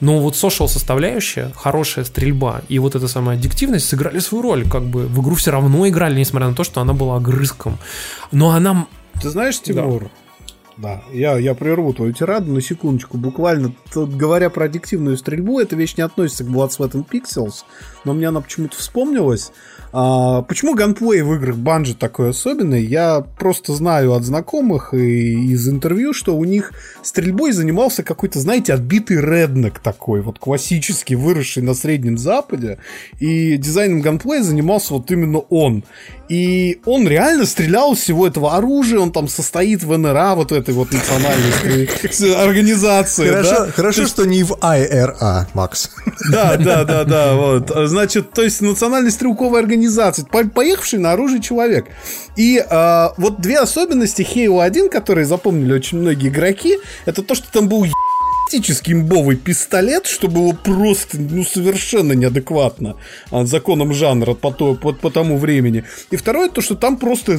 Но 0.01 0.21
вот 0.21 0.35
social 0.35 0.69
составляющая, 0.69 1.53
хорошая 1.57 2.05
стрельба 2.05 2.63
и 2.69 2.79
вот 2.79 2.95
эта 2.95 3.09
самая 3.09 3.37
аддиктивность 3.37 3.89
сыграли 3.89 4.21
свою 4.21 4.43
роль, 4.43 4.69
как 4.69 4.85
бы 4.85 5.07
в 5.07 5.21
игру 5.21 5.35
все 5.35 5.51
равно 5.51 5.89
играли, 5.89 6.19
несмотря 6.19 6.49
на 6.49 6.55
то, 6.55 6.65
что 6.65 6.81
она 6.81 6.93
была 6.93 7.17
огрызком. 7.17 7.79
Но 8.31 8.51
она... 8.51 8.87
Ты 9.21 9.31
знаешь, 9.31 9.61
Тимур, 9.61 10.03
да, 10.03 10.09
я, 11.13 11.39
я 11.39 11.55
прерву 11.55 11.93
твою 11.93 12.13
тираду 12.13 12.53
на 12.53 12.61
секундочку. 12.61 13.19
Буквально, 13.19 13.73
тут, 13.93 14.15
говоря 14.15 14.51
про 14.51 14.67
аддиктивную 14.67 15.17
стрельбу, 15.17 15.61
эта 15.61 15.77
вещь 15.77 15.97
не 15.97 16.03
относится 16.03 16.45
к 16.45 16.49
Blood, 16.49 16.71
Sweat 16.71 16.93
and 16.93 17.07
Pixels, 17.09 17.65
но 18.05 18.15
мне 18.15 18.29
она 18.29 18.41
почему-то 18.41 18.77
вспомнилась. 18.77 19.53
А, 19.93 20.43
почему 20.43 20.75
ганплей 20.75 21.23
в 21.23 21.33
играх 21.35 21.57
Банжи 21.57 21.95
такой 21.95 22.31
особенный? 22.31 22.85
Я 22.85 23.25
просто 23.39 23.73
знаю 23.73 24.13
от 24.13 24.25
знакомых 24.25 24.93
и 24.93 25.53
из 25.53 25.69
интервью, 25.69 26.13
что 26.13 26.37
у 26.37 26.45
них 26.45 26.73
стрельбой 27.03 27.53
занимался 27.53 28.03
какой-то, 28.03 28.41
знаете, 28.41 28.75
отбитый 28.75 29.21
реднек 29.21 29.79
такой, 29.79 30.21
вот 30.21 30.39
классический, 30.39 31.17
выросший 31.17 31.63
на 31.63 31.75
Среднем 31.75 32.19
Западе, 32.19 32.79
и 33.21 33.57
дизайном 33.57 34.03
ганплея 34.03 34.43
занимался 34.43 34.93
вот 34.93 35.11
именно 35.11 35.39
он. 35.39 35.85
И 36.29 36.81
он 36.85 37.07
реально 37.07 37.47
стрелял 37.47 37.95
всего 37.95 38.27
этого 38.27 38.57
оружия, 38.57 38.99
он 38.99 39.13
там 39.13 39.29
состоит 39.29 39.83
в 39.83 39.97
НРА, 39.97 40.35
вот 40.35 40.53
этой 40.53 40.75
вот 40.75 40.93
национальной 40.93 41.89
организации. 42.43 43.29
Хорошо, 43.29 43.67
да? 43.67 43.73
хорошо 43.73 44.03
То 44.03 44.09
что 44.09 44.25
не 44.25 44.43
в 44.43 44.53
IRA, 44.53 45.47
Макс. 45.55 45.91
да, 46.31 46.57
да, 46.57 46.85
да, 46.85 47.05
да, 47.05 47.35
вот. 47.35 47.71
Значит, 47.89 48.33
то 48.33 48.43
есть 48.43 48.61
национальной 48.61 49.11
стрелковой 49.11 49.61
организации, 49.61 50.27
по- 50.31 50.49
поехавший 50.49 50.99
на 50.99 51.13
оружие 51.13 51.41
человек. 51.41 51.87
И 52.37 52.63
а, 52.69 53.15
вот 53.17 53.41
две 53.41 53.59
особенности 53.59 54.23
Halo 54.23 54.63
1, 54.63 54.91
которые 54.91 55.27
запомнили 55.27 55.73
очень 55.73 55.99
многие 55.99 56.29
игроки, 56.29 56.77
это 57.05 57.23
то, 57.23 57.35
что 57.35 57.51
там 57.51 57.69
был 57.69 57.87
ебастический 58.47 58.93
имбовый 58.93 59.37
пистолет, 59.37 60.07
что 60.07 60.29
было 60.29 60.53
просто, 60.53 61.19
ну, 61.19 61.45
совершенно 61.45 62.13
неадекватно 62.13 62.97
а, 63.31 63.45
законам 63.45 63.93
жанра 63.93 64.35
по, 64.35 64.53
то- 64.53 64.75
по, 64.75 64.93
по 64.93 65.11
тому 65.11 65.37
времени. 65.37 65.85
И 66.11 66.17
второе, 66.17 66.49
то, 66.49 66.61
что 66.61 66.77
там 66.77 66.97
просто 66.97 67.39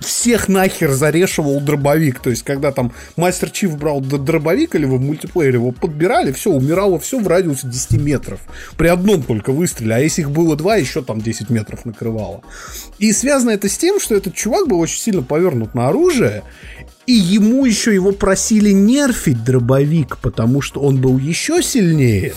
всех 0.00 0.48
нахер 0.48 0.92
зарешивал 0.92 1.60
дробовик. 1.60 2.18
То 2.20 2.30
есть, 2.30 2.42
когда 2.42 2.72
там 2.72 2.92
Мастер 3.16 3.50
Чиф 3.50 3.76
брал 3.78 4.00
дробовик 4.00 4.74
или 4.74 4.84
в 4.84 5.00
мультиплеере 5.00 5.54
его 5.54 5.70
подбирали, 5.70 6.32
все, 6.32 6.50
умирало 6.50 6.98
все 6.98 7.20
в 7.20 7.28
радиусе 7.28 7.68
10 7.68 7.92
метров. 8.00 8.40
При 8.76 8.88
одном 8.88 9.22
только 9.22 9.52
выстреле. 9.52 9.94
А 9.94 9.98
если 9.98 10.22
их 10.22 10.30
было 10.30 10.56
два, 10.56 10.76
еще 10.76 11.02
там 11.02 11.20
10 11.20 11.50
метров 11.50 11.84
накрывало. 11.84 12.42
И 12.98 13.12
связано 13.12 13.50
это 13.50 13.68
с 13.68 13.78
тем, 13.78 14.00
что 14.00 14.16
этот 14.16 14.34
чувак 14.34 14.66
был 14.66 14.80
очень 14.80 15.00
сильно 15.00 15.22
повернут 15.22 15.74
на 15.74 15.88
оружие, 15.88 16.42
и 17.08 17.12
ему 17.14 17.64
еще 17.64 17.94
его 17.94 18.12
просили 18.12 18.70
нерфить 18.70 19.42
дробовик, 19.42 20.18
потому 20.18 20.60
что 20.60 20.82
он 20.82 21.00
был 21.00 21.16
еще 21.16 21.62
сильнее. 21.62 22.34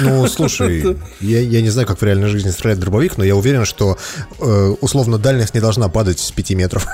Ну, 0.00 0.26
слушай, 0.26 0.96
я, 1.20 1.40
я 1.40 1.62
не 1.62 1.70
знаю, 1.70 1.86
как 1.86 2.00
в 2.00 2.02
реальной 2.02 2.28
жизни 2.28 2.50
стреляет 2.50 2.80
дробовик, 2.80 3.18
но 3.18 3.24
я 3.24 3.36
уверен, 3.36 3.64
что 3.64 3.98
э, 4.38 4.74
условно 4.80 5.18
дальность 5.18 5.54
не 5.54 5.60
должна 5.60 5.88
падать 5.88 6.18
с 6.18 6.30
5 6.30 6.50
метров. 6.50 6.86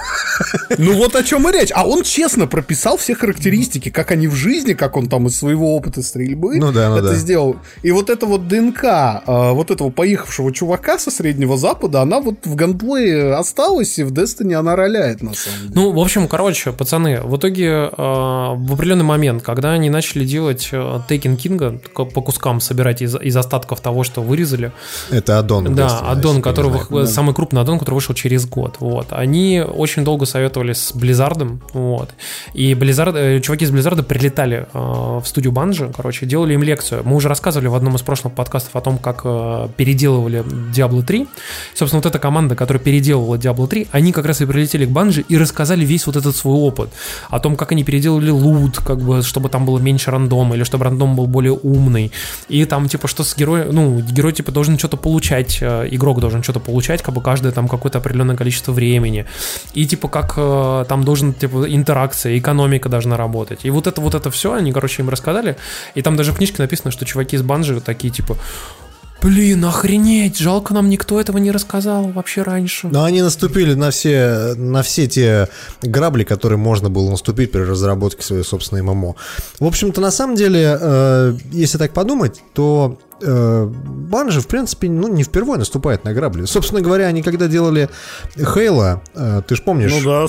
Ну 0.77 0.94
вот 0.94 1.17
о 1.17 1.25
чем 1.25 1.49
и 1.49 1.52
речь. 1.52 1.70
А 1.75 1.86
он 1.86 2.02
честно 2.05 2.47
прописал 2.47 2.97
все 2.97 3.15
характеристики, 3.15 3.89
как 3.89 4.10
они 4.10 4.28
в 4.28 4.35
жизни, 4.35 4.75
как 4.75 4.97
он 4.97 5.09
там 5.09 5.27
из 5.27 5.36
своего 5.36 5.75
опыта 5.75 6.02
стрельбы 6.02 6.59
Ну 6.59 6.73
да, 6.73 6.91
ну 6.91 6.97
это 6.97 7.09
да. 7.09 7.15
сделал. 7.15 7.57
И 7.83 7.91
вот 7.91 8.10
эта 8.10 8.27
вот 8.27 8.49
ДНК 8.49 8.85
э, 8.85 9.20
вот 9.27 9.70
этого 9.70 9.91
поехавшего 9.91 10.52
чувака 10.52 10.99
со 10.99 11.10
Среднего 11.10 11.57
Запада, 11.57 12.02
она 12.02 12.20
вот 12.20 12.47
в 12.47 12.55
ганплее 12.55 13.35
осталась, 13.35 13.99
и 13.99 14.05
в 14.05 14.12
Destiny 14.12 14.55
она 14.55 14.77
роляет 14.77 15.23
на 15.23 15.35
самом 15.35 15.60
деле. 15.60 15.73
Ну, 15.75 15.93
в 15.93 15.99
общем, 15.99 16.28
короче, 16.28 16.73
пацаны, 16.73 17.20
в 17.23 17.36
итоге 17.36 17.67
э, 17.67 17.91
в 17.97 18.73
определенный 18.73 19.05
момент, 19.05 19.43
когда 19.43 19.73
они 19.73 19.91
начали 19.91 20.25
делать 20.25 20.68
э, 20.73 20.77
Taken 20.77 21.36
King, 21.36 21.78
по 21.89 22.20
кускам 22.39 22.60
собирать 22.60 23.02
из, 23.02 23.17
из 23.17 23.36
остатков 23.36 23.81
того, 23.81 24.05
что 24.05 24.23
вырезали, 24.23 24.70
Это 25.10 25.39
аддон. 25.41 25.75
да, 25.75 25.99
аддон, 25.99 26.41
который 26.41 26.70
вых- 26.70 26.89
знает. 26.89 27.10
самый 27.10 27.34
крупный 27.34 27.60
аддон, 27.62 27.78
который 27.78 27.97
вышел 27.97 28.15
через 28.15 28.47
год. 28.47 28.76
Вот. 28.81 29.08
Они 29.10 29.60
очень 29.60 30.05
долго 30.05 30.25
советовались 30.26 30.78
с 30.78 30.92
Blizzard. 30.94 31.58
Вот. 31.73 32.10
И 32.55 32.75
Blizzard, 32.75 33.17
э, 33.17 33.41
чуваки 33.41 33.65
из 33.65 33.73
Blizzard 33.73 34.02
прилетали 34.05 34.67
э, 34.73 34.78
в 34.78 35.25
студию 35.26 35.52
Банжи, 35.52 35.91
короче, 35.97 36.26
делали 36.26 36.55
им 36.55 36.62
лекцию. 36.62 37.02
Мы 37.05 37.17
уже 37.17 37.28
рассказывали 37.28 37.67
в 37.68 37.75
одном 37.75 37.97
из 37.97 38.02
прошлых 38.02 38.33
подкастов 38.34 38.76
о 38.76 38.81
том, 38.81 38.99
как 38.99 39.23
э, 39.25 39.68
переделывали 39.76 40.44
Diablo 40.75 41.02
3. 41.02 41.26
Собственно, 41.75 42.00
вот 42.02 42.07
эта 42.07 42.18
команда, 42.18 42.55
которая 42.55 42.83
переделывала 42.83 43.34
Diablo 43.36 43.67
3, 43.67 43.89
они 43.91 44.12
как 44.12 44.26
раз 44.26 44.41
и 44.41 44.47
прилетели 44.47 44.86
к 44.86 44.91
Банжи 44.91 45.25
и 45.28 45.36
рассказали 45.36 45.84
весь 45.84 46.07
вот 46.07 46.17
этот 46.17 46.36
свой 46.36 46.55
опыт. 46.57 46.91
О 47.31 47.41
том, 47.41 47.57
как 47.57 47.73
они 47.73 47.83
переделали 47.84 48.31
лут, 48.31 48.78
как 48.78 49.00
бы, 49.00 49.23
чтобы 49.23 49.49
там 49.49 49.67
было 49.67 49.78
меньше 49.78 50.10
рандома, 50.10 50.55
или 50.57 50.65
чтобы 50.65 50.84
рандом 50.84 51.17
был 51.17 51.26
более 51.26 51.52
умный. 51.52 52.12
И 52.49 52.65
там, 52.65 52.89
типа, 52.89 53.09
что 53.09 53.25
с 53.25 53.37
героем, 53.37 53.69
ну, 53.73 54.01
герой, 54.01 54.33
типа, 54.33 54.53
должен 54.53 54.79
что-то 54.79 54.97
получать, 54.97 55.59
э, 55.61 55.89
игрок 55.91 56.21
должен 56.21 56.43
что-то 56.43 56.61
получать, 56.61 57.03
как 57.03 57.15
бы 57.15 57.23
каждое 57.23 57.53
там 57.53 57.69
какое-то 57.69 57.99
определенное 57.99 58.37
количество 58.37 58.73
времени. 58.73 59.27
И, 59.75 59.87
типа, 59.87 60.09
как 60.09 60.35
э, 60.37 60.85
там 60.89 61.05
должен, 61.05 61.35
типа, 61.35 61.67
интеракция, 61.69 62.39
экономика 62.39 62.89
должна 62.89 63.17
работать. 63.17 63.61
И 63.65 63.71
вот 63.71 63.87
это, 63.87 64.01
вот 64.01 64.15
это 64.15 64.31
все, 64.31 64.53
они, 64.53 64.73
короче, 64.73 65.03
им 65.03 65.09
рассказали. 65.09 65.57
И 65.95 66.03
там 66.03 66.17
даже 66.17 66.33
в 66.33 66.37
книжке 66.37 66.63
написано, 66.63 66.91
что 66.91 67.05
чуваки 67.05 67.37
из 67.37 67.43
Банжи 67.43 67.81
такие, 67.81 68.11
типа, 68.13 68.37
Блин, 69.21 69.65
охренеть, 69.65 70.39
жалко 70.39 70.73
нам 70.75 70.89
никто 70.89 71.21
этого 71.21 71.39
не 71.39 71.51
рассказал 71.51 72.09
вообще 72.13 72.43
раньше. 72.43 72.87
Но 72.89 73.03
они 73.05 73.21
наступили 73.21 73.75
на 73.75 73.91
все, 73.91 74.55
на 74.57 74.83
все 74.83 75.09
те 75.09 75.49
грабли, 75.83 76.23
которые 76.25 76.59
можно 76.59 76.89
было 76.89 77.11
наступить 77.11 77.51
при 77.51 77.61
разработке 77.61 78.23
своей 78.23 78.45
собственной 78.45 78.83
ММО. 78.83 79.17
В 79.59 79.67
общем-то, 79.67 80.01
на 80.01 80.11
самом 80.13 80.37
деле, 80.37 80.79
э, 80.81 81.37
если 81.51 81.79
так 81.79 81.93
подумать, 81.93 82.41
то 82.55 82.99
э, 83.21 83.65
Банжи, 83.67 84.41
в 84.41 84.47
принципе, 84.47 84.89
ну, 84.89 85.09
не 85.09 85.25
впервые 85.25 85.59
наступает 85.59 86.05
на 86.05 86.13
грабли. 86.15 86.45
Собственно 86.45 86.81
говоря, 86.81 87.07
они 87.07 87.23
когда 87.23 87.49
делали 87.49 87.91
Хейла, 88.37 89.03
э, 89.15 89.43
ты 89.47 89.57
же 89.57 89.63
помнишь, 89.63 89.93
Ну 89.93 90.05
да. 90.05 90.27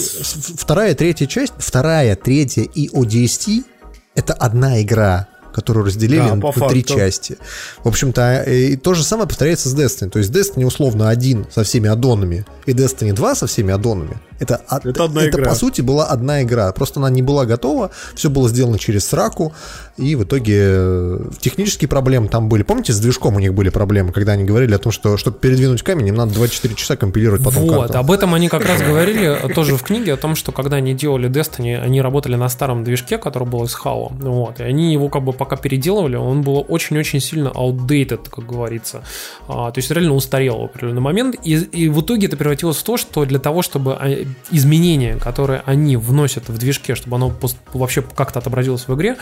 вторая, 0.58 0.96
третья 0.96 1.28
часть, 1.28 1.54
вторая, 1.58 2.16
третья 2.16 2.64
и 2.64 2.90
ODST— 2.90 3.64
это 4.16 4.34
одна 4.34 4.82
игра. 4.82 5.29
Которую 5.54 5.86
разделили 5.86 6.20
Да, 6.20 6.36
на 6.36 6.42
по 6.42 6.52
три 6.70 6.82
факту. 6.84 6.98
части. 6.98 7.38
В 7.84 7.88
общем-то, 7.88 8.44
и 8.44 8.76
то 8.76 8.94
же 8.94 9.04
самое 9.04 9.28
повторяется 9.28 9.70
с 9.70 9.76
Destiny. 9.76 10.10
То 10.10 10.20
есть 10.20 10.32
Destiny 10.32 10.66
условно 10.66 11.10
один 11.10 11.46
со 11.54 11.64
всеми 11.64 11.90
аддонами 11.90 12.46
и 12.66 12.72
Destiny 12.72 13.14
2 13.14 13.36
со 13.36 13.48
всеми 13.48 13.74
аддонами. 13.74 14.18
Это, 14.40 14.62
од- 14.70 14.86
Это 14.86 15.04
одна 15.04 15.24
это 15.24 15.38
игра. 15.38 15.50
по 15.50 15.56
сути 15.56 15.82
была 15.82 16.06
одна 16.06 16.44
игра. 16.44 16.72
Просто 16.72 17.00
она 17.00 17.10
не 17.10 17.22
была 17.22 17.46
готова, 17.46 17.92
все 18.16 18.30
было 18.30 18.48
сделано 18.50 18.78
через 18.80 19.06
сраку, 19.08 19.54
и 19.98 20.16
в 20.16 20.24
итоге 20.24 20.56
э, 20.60 21.20
технические 21.42 21.88
проблемы 21.90 22.30
там 22.30 22.48
были. 22.50 22.64
Помните, 22.64 22.94
с 22.94 23.00
движком 23.00 23.36
у 23.36 23.40
них 23.40 23.54
были 23.54 23.70
проблемы, 23.70 24.12
когда 24.14 24.34
они 24.34 24.44
говорили 24.46 24.74
о 24.74 24.78
том, 24.78 24.92
что 24.92 25.18
чтобы 25.18 25.38
передвинуть 25.40 25.84
камень, 25.84 26.08
им 26.08 26.16
надо 26.16 26.34
24 26.34 26.74
часа 26.76 26.96
компилировать 26.96 27.44
потом 27.44 27.64
Вот, 27.64 27.80
карту. 27.82 27.98
об 28.00 28.12
этом 28.12 28.34
они 28.34 28.48
как 28.50 28.66
раз 28.66 28.82
говорили 28.82 29.26
э, 29.50 29.54
тоже 29.54 29.76
в 29.76 29.84
книге, 29.84 30.14
о 30.14 30.18
том, 30.18 30.36
что 30.36 30.52
когда 30.52 30.78
они 30.78 30.94
делали 30.94 31.30
Destiny, 31.30 31.78
они 31.78 32.02
работали 32.02 32.36
на 32.36 32.48
старом 32.50 32.84
движке, 32.84 33.18
который 33.18 33.48
был 33.48 33.64
из 33.66 33.76
Halo, 33.76 34.12
вот, 34.20 34.60
и 34.60 34.64
они 34.64 34.94
его 34.94 35.10
как 35.10 35.24
бы 35.24 35.34
пока 35.34 35.58
переделывали, 35.58 36.16
он 36.16 36.42
был 36.44 36.66
очень-очень 36.68 37.20
сильно 37.20 37.50
outdated, 37.50 38.30
как 38.30 38.46
говорится, 38.46 39.04
А, 39.48 39.72
то 39.72 39.80
есть 39.80 39.92
реально 39.92 40.14
устарел 40.16 40.60
в 40.60 40.64
определенный 40.66 41.02
момент, 41.02 41.36
и, 41.44 41.56
и 41.56 41.90
в 41.90 42.02
итоге 42.02 42.28
это 42.28 42.38
превратилось 42.38 42.78
в 42.78 42.84
то, 42.84 42.96
что 42.98 43.26
для 43.26 43.40
того, 43.40 43.62
чтобы 43.62 43.94
а, 43.94 44.26
изменения, 44.52 45.16
которые 45.18 45.62
они 45.66 45.98
вносят 45.98 46.50
в 46.50 46.58
движке, 46.58 46.96
чтобы 46.96 47.16
оно 47.16 47.34
вообще 47.74 48.02
как-то 48.02 48.40
отобразилось 48.40 48.88
в 48.88 48.96
игре, 48.96 49.18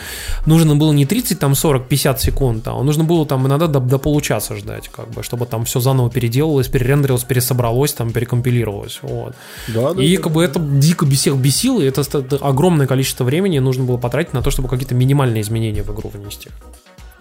нужно 0.46 0.76
было 0.76 0.92
не 0.92 1.06
30, 1.06 1.38
там 1.38 1.54
40, 1.54 1.88
50 1.88 2.20
секунд, 2.20 2.68
а 2.68 2.82
нужно 2.82 3.04
было 3.04 3.26
там 3.26 3.46
иногда 3.46 3.66
до, 3.66 3.80
до 3.80 3.98
получаса 3.98 4.56
ждать, 4.56 4.88
как 4.88 5.10
бы, 5.10 5.22
чтобы 5.22 5.46
там 5.46 5.64
все 5.64 5.80
заново 5.80 6.10
переделалось, 6.10 6.68
перерендерилось, 6.68 7.24
пересобралось, 7.24 7.92
там 7.92 8.12
перекомпилировалось. 8.12 9.00
Вот. 9.02 9.34
Да, 9.68 9.94
да, 9.94 10.02
и 10.02 10.16
да, 10.16 10.22
как 10.22 10.32
бы 10.32 10.42
это 10.42 10.58
дико 10.60 11.06
без 11.06 11.20
всех 11.20 11.36
бесило, 11.36 11.80
и 11.80 11.86
это 11.86 12.02
это 12.02 12.36
огромное 12.36 12.86
количество 12.86 13.24
времени 13.24 13.58
нужно 13.58 13.84
было 13.84 13.96
потратить 13.96 14.32
на 14.32 14.42
то, 14.42 14.50
чтобы 14.50 14.68
какие-то 14.68 14.94
минимальные 14.94 15.42
изменения 15.42 15.82
в 15.82 15.92
игру 15.92 16.10
внести. 16.10 16.50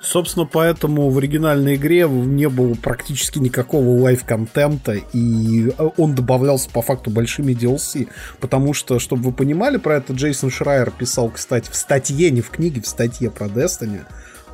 Собственно, 0.01 0.45
поэтому 0.45 1.09
в 1.09 1.17
оригинальной 1.17 1.76
игре 1.76 2.08
не 2.08 2.48
было 2.50 2.76
практически 2.76 3.40
никакого 3.40 4.00
live-контента, 4.01 4.93
и 4.93 5.69
э, 5.69 5.90
он 5.98 6.14
добавлялся 6.14 6.69
по 6.69 6.82
факту 6.82 7.09
большими 7.09 7.53
DLC, 7.53 8.08
потому 8.40 8.74
что, 8.74 9.00
чтобы 9.00 9.24
вы 9.24 9.32
понимали, 9.32 9.77
про 9.77 9.98
это 9.98 10.14
Джейсон 10.14 10.51
Шрайер 10.51 10.92
писал, 10.92 11.30
кстати, 11.30 11.72
в 11.72 11.76
статье, 11.76 12.30
не 12.30 12.42
в 12.42 12.51
книге, 12.51 12.82
в 12.82 12.88
статье 12.88 13.32
про 13.32 13.48
Destiny, 13.48 14.01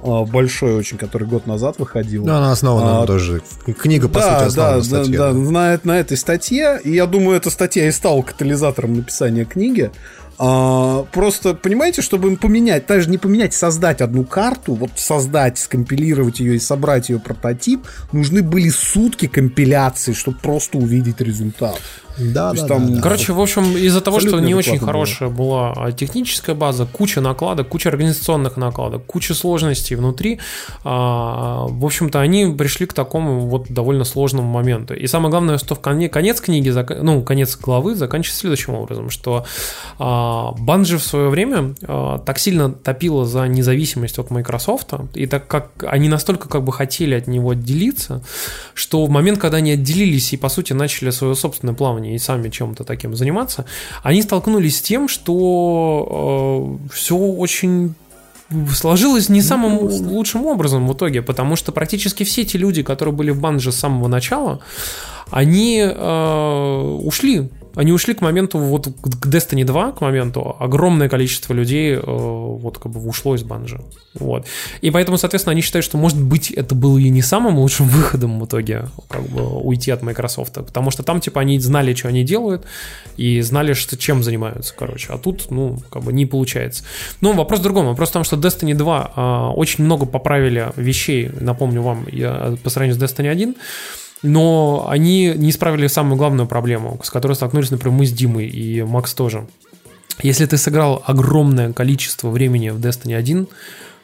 э, 0.01 0.25
большой 0.31 0.75
очень, 0.75 0.97
который 0.97 1.27
год 1.27 1.45
назад 1.45 1.77
выходил. 1.77 2.25
Ну, 2.25 2.33
она 2.33 2.53
основана 2.53 3.03
А, 3.03 3.05
тоже. 3.05 3.41
Книга, 3.77 4.07
по 4.07 4.19
да, 4.19 4.39
сути, 4.39 4.47
основана 4.47 4.81
да, 4.81 5.03
да, 5.03 5.03
да. 5.03 5.33
да, 5.33 5.33
на, 5.33 5.79
на 5.83 5.99
этой 5.99 6.15
статье. 6.15 6.79
И 6.85 6.93
я 6.93 7.05
думаю, 7.05 7.35
эта 7.35 7.49
статья 7.49 7.85
и 7.85 7.91
стала 7.91 8.21
катализатором 8.21 8.95
написания 8.95 9.43
книги. 9.43 9.91
А, 10.39 11.03
просто, 11.11 11.53
понимаете, 11.53 12.01
чтобы 12.01 12.29
им 12.29 12.37
поменять, 12.37 12.87
даже 12.87 13.09
не 13.09 13.17
поменять, 13.17 13.53
создать 13.53 14.01
одну 14.01 14.23
карту, 14.23 14.73
вот 14.73 14.91
создать, 14.95 15.59
скомпилировать 15.59 16.39
ее 16.39 16.55
и 16.55 16.59
собрать 16.59 17.09
ее 17.09 17.19
прототип, 17.19 17.85
нужны 18.11 18.41
были 18.41 18.69
сутки 18.69 19.27
компиляции, 19.27 20.13
чтобы 20.13 20.37
просто 20.39 20.77
увидеть 20.77 21.21
результат. 21.21 21.79
Да, 22.17 22.51
То 22.53 22.61
да, 22.61 22.67
там- 22.67 22.87
да, 22.87 22.95
да. 22.95 23.01
Короче, 23.01 23.33
в 23.33 23.41
общем, 23.41 23.77
из-за 23.77 24.01
того, 24.01 24.19
что 24.19 24.39
не 24.39 24.53
очень 24.53 24.79
хорошая 24.79 25.29
была 25.29 25.73
а, 25.75 25.91
техническая 25.91 26.55
база, 26.55 26.85
куча 26.85 27.21
накладок, 27.21 27.69
куча 27.69 27.89
организационных 27.89 28.57
накладок, 28.57 29.05
куча 29.05 29.33
сложностей 29.33 29.95
внутри, 29.95 30.39
а, 30.83 31.65
в 31.67 31.85
общем-то, 31.85 32.19
они 32.19 32.53
пришли 32.57 32.85
к 32.85 32.93
такому 32.93 33.47
вот 33.47 33.69
довольно 33.69 34.03
сложному 34.03 34.49
моменту. 34.49 34.93
И 34.93 35.07
самое 35.07 35.31
главное, 35.31 35.57
что 35.57 35.75
в 35.75 35.79
коне- 35.79 36.09
конец 36.09 36.41
книги, 36.41 36.73
ну, 37.01 37.23
конец 37.23 37.57
главы 37.57 37.95
заканчивается 37.95 38.41
следующим 38.41 38.75
образом, 38.75 39.09
что 39.09 39.45
Банжи 39.99 40.97
в 40.97 41.03
свое 41.03 41.29
время 41.29 41.75
а, 41.83 42.19
так 42.19 42.39
сильно 42.39 42.71
топила 42.71 43.25
за 43.25 43.47
независимость 43.47 44.19
от 44.19 44.29
Microsoft, 44.31 44.93
и 45.13 45.25
так 45.25 45.47
как 45.47 45.69
они 45.87 46.09
настолько 46.09 46.49
как 46.49 46.63
бы 46.63 46.71
хотели 46.73 47.15
от 47.15 47.27
него 47.27 47.51
отделиться, 47.51 48.23
что 48.73 49.05
в 49.05 49.09
момент, 49.09 49.39
когда 49.39 49.57
они 49.57 49.71
отделились 49.71 50.33
и, 50.33 50.37
по 50.37 50.49
сути, 50.49 50.73
начали 50.73 51.09
свое 51.09 51.35
собственное 51.35 51.73
плавание 51.73 52.02
и 52.05 52.19
сами 52.19 52.49
чем-то 52.49 52.83
таким 52.83 53.15
заниматься, 53.15 53.65
они 54.03 54.21
столкнулись 54.21 54.77
с 54.77 54.81
тем, 54.81 55.07
что 55.07 56.79
все 56.91 57.15
очень 57.17 57.95
сложилось 58.73 59.29
не 59.29 59.41
самым 59.41 59.79
лучшим 59.79 60.45
образом 60.45 60.87
в 60.87 60.93
итоге, 60.93 61.21
потому 61.21 61.55
что 61.55 61.71
практически 61.71 62.23
все 62.23 62.45
те 62.45 62.57
люди, 62.57 62.83
которые 62.83 63.13
были 63.13 63.31
в 63.31 63.39
банже 63.39 63.71
с 63.71 63.77
самого 63.77 64.07
начала, 64.07 64.59
они 65.31 65.79
э, 65.79 66.97
ушли. 67.03 67.49
Они 67.75 67.91
ушли 67.91 68.13
к 68.13 68.21
моменту, 68.21 68.59
вот 68.59 68.87
к 68.87 69.27
Destiny 69.27 69.63
2, 69.63 69.93
к 69.93 70.01
моменту, 70.01 70.55
огромное 70.59 71.09
количество 71.09 71.53
людей 71.53 71.95
э, 71.95 72.01
вот 72.05 72.77
как 72.77 72.91
бы 72.91 73.07
ушло 73.07 73.35
из 73.35 73.43
банжа. 73.43 73.81
Вот. 74.13 74.45
И 74.81 74.91
поэтому, 74.91 75.17
соответственно, 75.17 75.53
они 75.53 75.61
считают, 75.61 75.83
что, 75.83 75.97
может 75.97 76.21
быть, 76.21 76.51
это 76.51 76.75
было 76.75 76.97
и 76.97 77.09
не 77.09 77.21
самым 77.21 77.57
лучшим 77.57 77.87
выходом 77.89 78.39
в 78.39 78.45
итоге, 78.45 78.85
как 79.09 79.23
бы 79.23 79.59
уйти 79.59 79.91
от 79.91 80.03
Microsoft. 80.03 80.53
Потому 80.53 80.91
что 80.91 81.03
там, 81.03 81.19
типа, 81.19 81.41
они 81.41 81.59
знали, 81.59 81.93
что 81.93 82.09
они 82.09 82.23
делают, 82.23 82.63
и 83.17 83.41
знали, 83.41 83.73
что, 83.73 83.97
чем 83.97 84.23
занимаются, 84.23 84.73
короче. 84.77 85.11
А 85.11 85.17
тут, 85.17 85.49
ну, 85.49 85.79
как 85.89 86.03
бы 86.03 86.13
не 86.13 86.25
получается. 86.25 86.83
Но 87.21 87.33
вопрос 87.33 87.59
в 87.59 87.63
другом. 87.63 87.87
Вопрос 87.87 88.09
в 88.09 88.13
том, 88.13 88.23
что 88.23 88.35
Destiny 88.35 88.75
2 88.75 89.13
э, 89.15 89.53
очень 89.55 89.83
много 89.83 90.05
поправили 90.05 90.71
вещей, 90.75 91.31
напомню 91.39 91.81
вам, 91.81 92.05
я, 92.11 92.55
по 92.63 92.69
сравнению 92.69 92.99
с 92.99 93.03
Destiny 93.03 93.29
1, 93.29 93.55
но 94.23 94.87
они 94.89 95.33
не 95.35 95.49
исправили 95.51 95.87
самую 95.87 96.17
главную 96.17 96.47
проблему, 96.47 96.99
с 97.03 97.09
которой 97.09 97.33
столкнулись, 97.33 97.69
например, 97.71 97.95
мы 97.97 98.05
с 98.05 98.11
Димой 98.11 98.47
и 98.47 98.81
Макс 98.83 99.13
тоже. 99.13 99.45
Если 100.21 100.45
ты 100.45 100.57
сыграл 100.57 101.03
огромное 101.05 101.73
количество 101.73 102.29
времени 102.29 102.69
в 102.69 102.79
Destiny 102.79 103.15
1, 103.15 103.47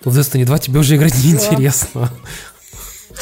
то 0.04 0.10
в 0.10 0.18
Destiny 0.18 0.46
2 0.46 0.60
тебе 0.60 0.80
уже 0.80 0.96
играть 0.96 1.16
неинтересно. 1.24 2.12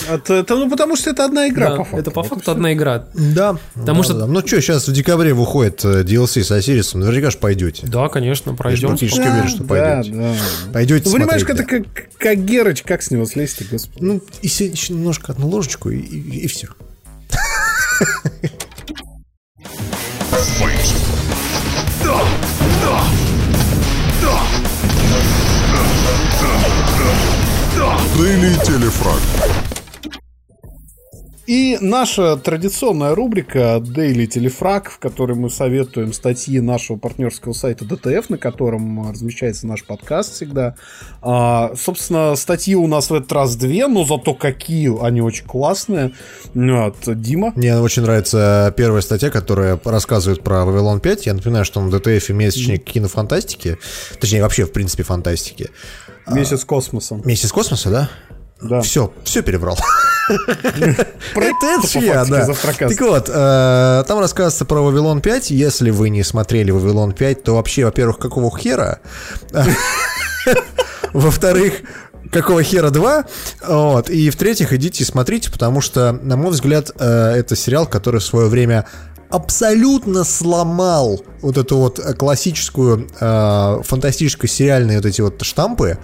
Это, 0.10 0.36
это, 0.36 0.56
ну, 0.56 0.70
потому 0.70 0.96
что 0.96 1.10
это 1.10 1.26
одна 1.26 1.48
игра, 1.48 1.70
Да, 1.72 1.76
по 1.78 1.84
факту. 1.84 1.98
это 1.98 2.12
по 2.12 2.22
факту 2.24 2.52
одна 2.52 2.72
игра. 2.74 3.06
Да. 3.16 3.58
Потому 3.74 4.02
да, 4.02 4.04
что- 4.04 4.14
да. 4.14 4.28
Ну 4.28 4.40
что, 4.46 4.62
сейчас 4.62 4.88
в 4.88 4.94
декабре 4.94 5.34
выходит 5.34 5.84
э, 5.86 6.04
DLC 6.04 6.44
с 6.44 6.52
Осирисом, 6.52 7.00
наверняка 7.02 7.32
же 7.32 7.38
пойдете. 7.40 7.88
Да, 7.88 8.08
конечно, 8.08 8.52
Я 8.52 8.56
пройдем. 8.56 8.90
практически 8.90 9.20
Да, 9.24 9.32
уверен, 9.32 9.48
что 9.48 9.64
да, 9.64 9.68
пойдете. 9.68 10.16
да. 10.16 10.34
Пойдете 10.74 11.10
Ну, 11.10 11.14
понимаешь, 11.16 11.42
смотреть, 11.42 11.60
это 11.68 11.70
как, 11.84 12.10
как 12.20 12.46
Герыч, 12.46 12.84
как 12.84 13.02
с 13.02 13.10
него 13.12 13.26
слезть 13.26 13.68
господи. 13.72 13.98
Ну, 14.04 14.22
и 14.44 14.48
немножко 14.90 15.32
одну 15.32 15.48
ложечку, 15.48 15.90
и, 15.90 15.98
и, 16.00 16.48
все. 16.48 16.68
Дели 28.18 28.56
телефраг. 28.66 29.20
И 31.48 31.78
наша 31.80 32.36
традиционная 32.36 33.16
рубрика 33.16 33.78
Daily 33.82 34.26
Телефраг, 34.26 34.92
в 34.92 35.00
которой 35.00 35.38
мы 35.38 35.50
советуем 35.50 36.12
статьи 36.12 36.60
нашего 36.60 36.98
партнерского 36.98 37.54
сайта 37.54 37.86
DTF, 37.86 38.26
на 38.28 38.38
котором 38.38 39.10
размещается 39.10 39.66
наш 39.66 39.86
подкаст 39.86 40.34
всегда. 40.34 40.76
А, 41.22 41.72
собственно, 41.78 42.36
статьи 42.36 42.76
у 42.76 42.86
нас 42.88 43.10
в 43.10 43.14
этот 43.14 43.32
раз 43.32 43.56
две, 43.56 43.88
но 43.88 44.04
зато 44.04 44.34
какие 44.34 44.92
они 45.02 45.22
очень 45.22 45.46
классные. 45.46 46.12
Вот, 46.54 46.98
Дима. 47.06 47.54
Мне 47.56 47.80
очень 47.80 48.02
нравится 48.02 48.74
первая 48.76 49.02
статья, 49.02 49.30
которая 49.30 49.80
рассказывает 49.86 50.44
про 50.44 50.66
Вавилон 50.66 51.00
5. 51.00 51.28
Я 51.28 51.34
напоминаю, 51.34 51.64
что 51.64 51.80
на 51.80 51.90
DTF 51.96 52.34
месячник 52.34 52.84
кинофантастики. 52.84 53.78
Точнее, 54.20 54.42
вообще, 54.42 54.66
в 54.66 54.74
принципе, 54.74 55.04
фантастики. 55.04 55.70
Месяц 56.30 56.66
космоса. 56.66 57.22
Месяц 57.24 57.54
космоса, 57.54 57.90
да? 57.90 58.10
Да. 58.62 58.82
Все, 58.82 59.14
все 59.24 59.42
перебрал. 59.44 59.78
Это 60.30 62.00
я, 62.00 62.26
да. 62.26 62.48
Так 62.48 63.02
вот, 63.02 63.30
э, 63.30 64.04
там 64.08 64.20
рассказывается 64.20 64.66
про 64.66 64.82
Вавилон 64.82 65.22
5. 65.22 65.52
Если 65.52 65.92
вы 65.92 66.10
не 66.10 66.24
смотрели 66.24 66.72
Вавилон 66.72 67.14
5, 67.14 67.44
то 67.44 67.56
вообще, 67.56 67.86
во-первых, 67.86 68.18
какого 68.18 68.56
хера? 68.58 69.00
Во-вторых, 71.14 71.74
какого 72.32 72.64
хера 72.64 72.90
2? 72.90 73.26
Вот. 73.68 74.10
И 74.10 74.30
в-третьих, 74.30 74.74
идите 74.74 75.04
и 75.04 75.06
смотрите, 75.06 75.52
потому 75.52 75.82
что, 75.82 76.12
на 76.12 76.38
мой 76.38 76.52
взгляд, 76.52 76.92
э, 77.00 77.34
это 77.36 77.56
сериал, 77.56 77.86
который 77.86 78.20
в 78.20 78.24
свое 78.24 78.48
время 78.48 78.86
абсолютно 79.30 80.24
сломал 80.24 81.22
вот 81.42 81.58
эту 81.58 81.78
вот 81.78 82.00
классическую 82.18 83.08
э, 83.20 83.82
фантастическую 83.84 84.50
сериальные 84.50 84.98
вот 84.98 85.06
эти 85.06 85.22
вот 85.22 85.42
штампы. 85.42 85.98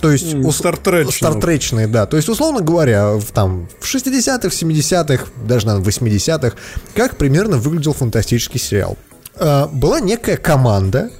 То 0.00 0.12
есть... 0.12 0.34
Ус- 0.34 0.58
стартречные. 0.58 1.12
Стартречные, 1.12 1.86
да. 1.88 2.06
То 2.06 2.16
есть, 2.16 2.28
условно 2.28 2.60
говоря, 2.60 3.14
в, 3.14 3.32
там, 3.32 3.68
в 3.80 3.92
60-х, 3.92 4.48
в 4.48 4.52
70-х, 4.52 5.24
даже, 5.44 5.66
наверное, 5.66 5.84
в 5.84 5.88
80-х, 5.88 6.56
как 6.94 7.16
примерно 7.16 7.56
выглядел 7.56 7.94
фантастический 7.94 8.60
сериал. 8.60 8.96
Э, 9.36 9.66
была 9.66 10.00
некая 10.00 10.36
команда, 10.36 11.10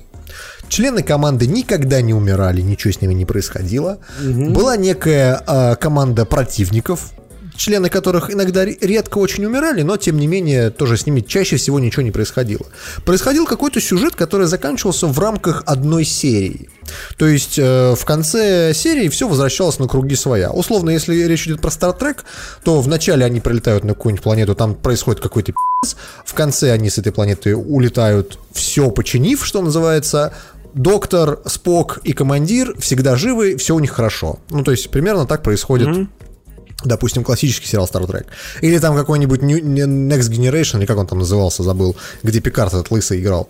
Члены 0.68 1.02
команды 1.02 1.46
никогда 1.46 2.00
не 2.02 2.14
умирали, 2.14 2.60
ничего 2.60 2.92
с 2.92 3.00
ними 3.00 3.14
не 3.14 3.24
происходило. 3.24 3.98
Была 4.22 4.76
некая 4.76 5.42
э, 5.46 5.76
команда 5.76 6.24
противников, 6.24 7.12
члены 7.56 7.88
которых 7.88 8.30
иногда 8.30 8.64
ре- 8.64 8.78
редко 8.80 9.18
очень 9.18 9.44
умирали, 9.44 9.82
но 9.82 9.96
тем 9.96 10.18
не 10.18 10.26
менее 10.26 10.70
тоже 10.70 10.96
с 10.96 11.06
ними 11.06 11.20
чаще 11.20 11.56
всего 11.56 11.80
ничего 11.80 12.02
не 12.02 12.12
происходило. 12.12 12.64
Происходил 13.04 13.46
какой-то 13.46 13.80
сюжет, 13.80 14.14
который 14.14 14.46
заканчивался 14.46 15.06
в 15.08 15.18
рамках 15.18 15.64
одной 15.66 16.04
серии. 16.04 16.70
То 17.16 17.26
есть 17.26 17.58
э, 17.58 17.94
в 17.96 18.04
конце 18.04 18.72
серии 18.74 19.08
все 19.08 19.26
возвращалось 19.28 19.78
на 19.78 19.88
круги 19.88 20.14
своя. 20.14 20.50
Условно, 20.50 20.90
если 20.90 21.16
речь 21.24 21.46
идет 21.46 21.60
про 21.60 21.70
Star 21.70 21.98
Trek, 21.98 22.18
то 22.62 22.80
вначале 22.80 23.24
они 23.24 23.40
прилетают 23.40 23.84
на 23.84 23.94
какую-нибудь 23.94 24.22
планету, 24.22 24.54
там 24.54 24.74
происходит 24.74 25.20
какой-то 25.20 25.52
пи***ц, 25.52 25.96
в 26.24 26.34
конце 26.34 26.70
они 26.72 26.88
с 26.88 26.98
этой 26.98 27.12
планеты 27.12 27.56
улетают, 27.56 28.38
все 28.52 28.90
починив, 28.90 29.44
что 29.44 29.60
называется, 29.62 30.32
доктор, 30.74 31.40
Спок 31.46 32.00
и 32.04 32.12
командир 32.12 32.74
всегда 32.78 33.16
живы, 33.16 33.56
все 33.56 33.74
у 33.74 33.80
них 33.80 33.90
хорошо. 33.92 34.38
Ну, 34.50 34.62
то 34.62 34.70
есть 34.70 34.90
примерно 34.90 35.26
так 35.26 35.42
происходит 35.42 36.08
допустим, 36.84 37.24
классический 37.24 37.66
сериал 37.66 37.88
Star 37.92 38.06
Trek. 38.06 38.26
Или 38.60 38.78
там 38.78 38.94
какой-нибудь 38.94 39.42
New- 39.42 39.60
Next 39.60 40.30
Generation, 40.30 40.78
или 40.78 40.86
как 40.86 40.98
он 40.98 41.06
там 41.06 41.18
назывался, 41.18 41.62
забыл, 41.62 41.96
где 42.22 42.40
Пикард 42.40 42.72
этот 42.72 42.90
лысый 42.90 43.20
играл. 43.20 43.48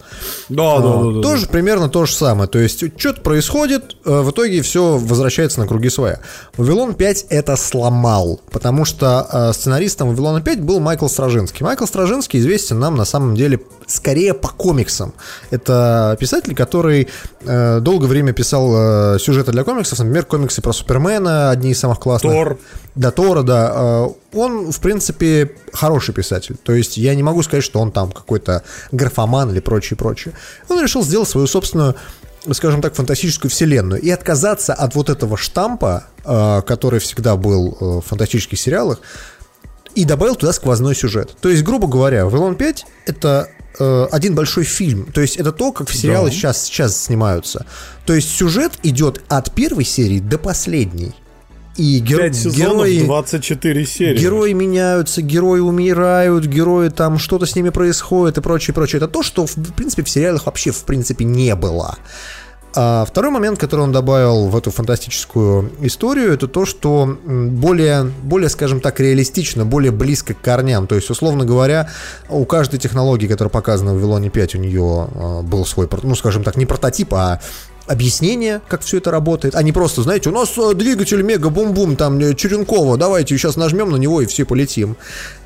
Да, 0.48 0.78
да, 0.78 0.94
А, 0.94 1.04
да, 1.04 1.12
да, 1.12 1.20
Тоже 1.20 1.46
примерно 1.46 1.88
то 1.88 2.06
же 2.06 2.14
самое. 2.14 2.48
То 2.48 2.58
есть 2.58 2.82
что-то 2.98 3.20
происходит, 3.20 3.96
э, 4.04 4.20
в 4.20 4.30
итоге 4.30 4.62
все 4.62 4.96
возвращается 4.96 5.60
на 5.60 5.66
круги 5.66 5.90
своя. 5.90 6.20
Вавилон 6.56 6.94
5 6.94 7.26
это 7.28 7.56
сломал, 7.56 8.40
потому 8.50 8.84
что 8.86 9.28
э, 9.30 9.52
сценаристом 9.52 10.08
Вавилона 10.08 10.40
5 10.40 10.62
был 10.62 10.80
Майкл 10.80 11.08
Стражинский. 11.08 11.64
Майкл 11.64 11.84
Стражинский 11.84 12.38
известен 12.40 12.78
нам 12.78 12.96
на 12.96 13.04
самом 13.04 13.34
деле 13.34 13.60
скорее 13.88 14.34
по 14.34 14.48
комиксам. 14.48 15.14
Это 15.50 16.16
писатель, 16.20 16.54
который 16.54 17.08
э, 17.40 17.80
долгое 17.80 18.06
время 18.06 18.32
писал 18.32 19.14
э, 19.14 19.18
сюжеты 19.18 19.50
для 19.50 19.64
комиксов, 19.64 19.98
например, 19.98 20.24
комиксы 20.26 20.62
про 20.62 20.72
Супермена, 20.72 21.50
одни 21.50 21.72
из 21.72 21.80
самых 21.80 21.98
классных. 21.98 22.32
Тор. 22.32 22.58
Да, 22.94 23.10
Тора, 23.10 23.42
да. 23.42 23.72
Э, 23.74 24.08
Он, 24.34 24.70
в 24.70 24.80
принципе, 24.80 25.52
хороший 25.72 26.14
писатель. 26.14 26.56
То 26.62 26.74
есть 26.74 26.96
я 26.96 27.14
не 27.14 27.22
могу 27.22 27.42
сказать, 27.42 27.64
что 27.64 27.80
он 27.80 27.90
там 27.90 28.12
какой-то 28.12 28.62
графоман 28.92 29.50
или 29.50 29.60
прочее, 29.60 29.96
прочее. 29.96 30.34
Он 30.68 30.80
решил 30.80 31.02
сделать 31.02 31.28
свою 31.28 31.46
собственную 31.46 31.96
скажем 32.52 32.80
так, 32.80 32.94
фантастическую 32.94 33.50
вселенную. 33.50 34.00
И 34.00 34.08
отказаться 34.10 34.72
от 34.72 34.94
вот 34.94 35.10
этого 35.10 35.36
штампа, 35.36 36.04
э, 36.24 36.62
который 36.62 37.00
всегда 37.00 37.36
был 37.36 37.76
э, 37.78 37.84
в 37.84 38.00
фантастических 38.02 38.58
сериалах, 38.58 39.00
и 39.94 40.04
добавил 40.04 40.36
туда 40.36 40.52
сквозной 40.52 40.94
сюжет. 40.94 41.36
То 41.40 41.48
есть, 41.48 41.64
грубо 41.64 41.88
говоря, 41.88 42.24
Вавилон 42.24 42.54
5 42.54 42.86
это 43.06 43.48
э, 43.78 44.06
один 44.10 44.34
большой 44.34 44.64
фильм. 44.64 45.06
То 45.12 45.20
есть 45.20 45.36
это 45.36 45.52
то, 45.52 45.72
как 45.72 45.90
сериалы 45.90 46.28
Да. 46.30 46.34
сейчас, 46.34 46.64
сейчас 46.64 47.04
снимаются. 47.04 47.66
То 48.06 48.14
есть 48.14 48.30
сюжет 48.30 48.72
идет 48.82 49.22
от 49.28 49.52
первой 49.54 49.84
серии 49.84 50.20
до 50.20 50.38
последней. 50.38 51.12
И 51.76 52.00
гер- 52.00 52.18
5 52.18 52.34
сезонов, 52.34 52.86
герои, 52.88 53.04
24 53.04 53.86
серии. 53.86 54.18
герои 54.18 54.52
меняются, 54.52 55.22
герои 55.22 55.60
умирают, 55.60 56.44
герои 56.44 56.88
там 56.88 57.18
что-то 57.18 57.46
с 57.46 57.54
ними 57.54 57.68
происходит 57.70 58.36
и 58.38 58.40
прочее, 58.40 58.74
прочее. 58.74 58.98
Это 58.98 59.06
то, 59.06 59.22
что 59.22 59.46
в 59.46 59.56
в 59.56 59.72
принципе 59.74 60.02
в 60.02 60.08
сериалах 60.10 60.46
вообще 60.46 60.72
в 60.72 60.82
принципе 60.82 61.24
не 61.24 61.54
было. 61.54 61.96
А 62.74 63.04
второй 63.04 63.30
момент, 63.30 63.58
который 63.58 63.80
он 63.80 63.92
добавил 63.92 64.48
в 64.48 64.56
эту 64.56 64.70
фантастическую 64.70 65.72
историю, 65.80 66.32
это 66.32 66.46
то, 66.48 66.66
что 66.66 67.18
более, 67.24 68.04
более, 68.04 68.48
скажем 68.48 68.80
так, 68.80 69.00
реалистично, 69.00 69.64
более 69.64 69.90
близко 69.90 70.34
к 70.34 70.40
корням. 70.40 70.86
То 70.86 70.94
есть, 70.94 71.08
условно 71.10 71.44
говоря, 71.44 71.88
у 72.28 72.44
каждой 72.44 72.78
технологии, 72.78 73.26
которая 73.26 73.50
показана 73.50 73.92
в 73.92 73.94
Вавилоне 73.96 74.30
5, 74.30 74.54
у 74.56 74.58
нее 74.58 75.08
а, 75.14 75.42
был 75.42 75.64
свой, 75.64 75.88
ну, 76.02 76.14
скажем 76.14 76.44
так, 76.44 76.56
не 76.56 76.66
прототип, 76.66 77.14
а 77.14 77.40
объяснение, 77.88 78.60
как 78.68 78.82
все 78.82 78.98
это 78.98 79.10
работает, 79.10 79.54
а 79.54 79.62
не 79.62 79.72
просто, 79.72 80.02
знаете, 80.02 80.28
у 80.28 80.32
нас 80.32 80.50
э, 80.58 80.74
двигатель 80.74 81.22
мега-бум-бум, 81.22 81.96
там, 81.96 82.18
э, 82.18 82.34
Черенкова, 82.34 82.96
давайте 82.96 83.36
сейчас 83.36 83.56
нажмем 83.56 83.90
на 83.90 83.96
него 83.96 84.20
и 84.20 84.26
все 84.26 84.44
полетим. 84.44 84.96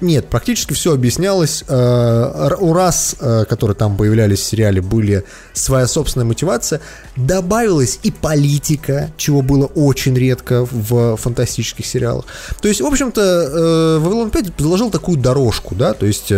Нет, 0.00 0.28
практически 0.28 0.72
все 0.72 0.92
объяснялось. 0.92 1.64
Э, 1.68 2.56
У 2.58 2.72
раз, 2.72 3.16
которые 3.48 3.76
там 3.76 3.96
появлялись 3.96 4.40
в 4.40 4.44
сериале, 4.44 4.80
были 4.80 5.24
своя 5.52 5.86
собственная 5.86 6.26
мотивация. 6.26 6.80
Добавилась 7.16 8.00
и 8.02 8.10
политика, 8.10 9.10
чего 9.16 9.42
было 9.42 9.66
очень 9.66 10.16
редко 10.16 10.66
в 10.70 11.16
фантастических 11.16 11.86
сериалах. 11.86 12.24
То 12.60 12.68
есть, 12.68 12.80
в 12.80 12.86
общем-то, 12.86 13.98
Вавилон 14.00 14.30
5 14.30 14.52
заложил 14.58 14.90
такую 14.90 15.18
дорожку, 15.18 15.74
да, 15.74 15.92
то 15.94 16.06
есть, 16.06 16.32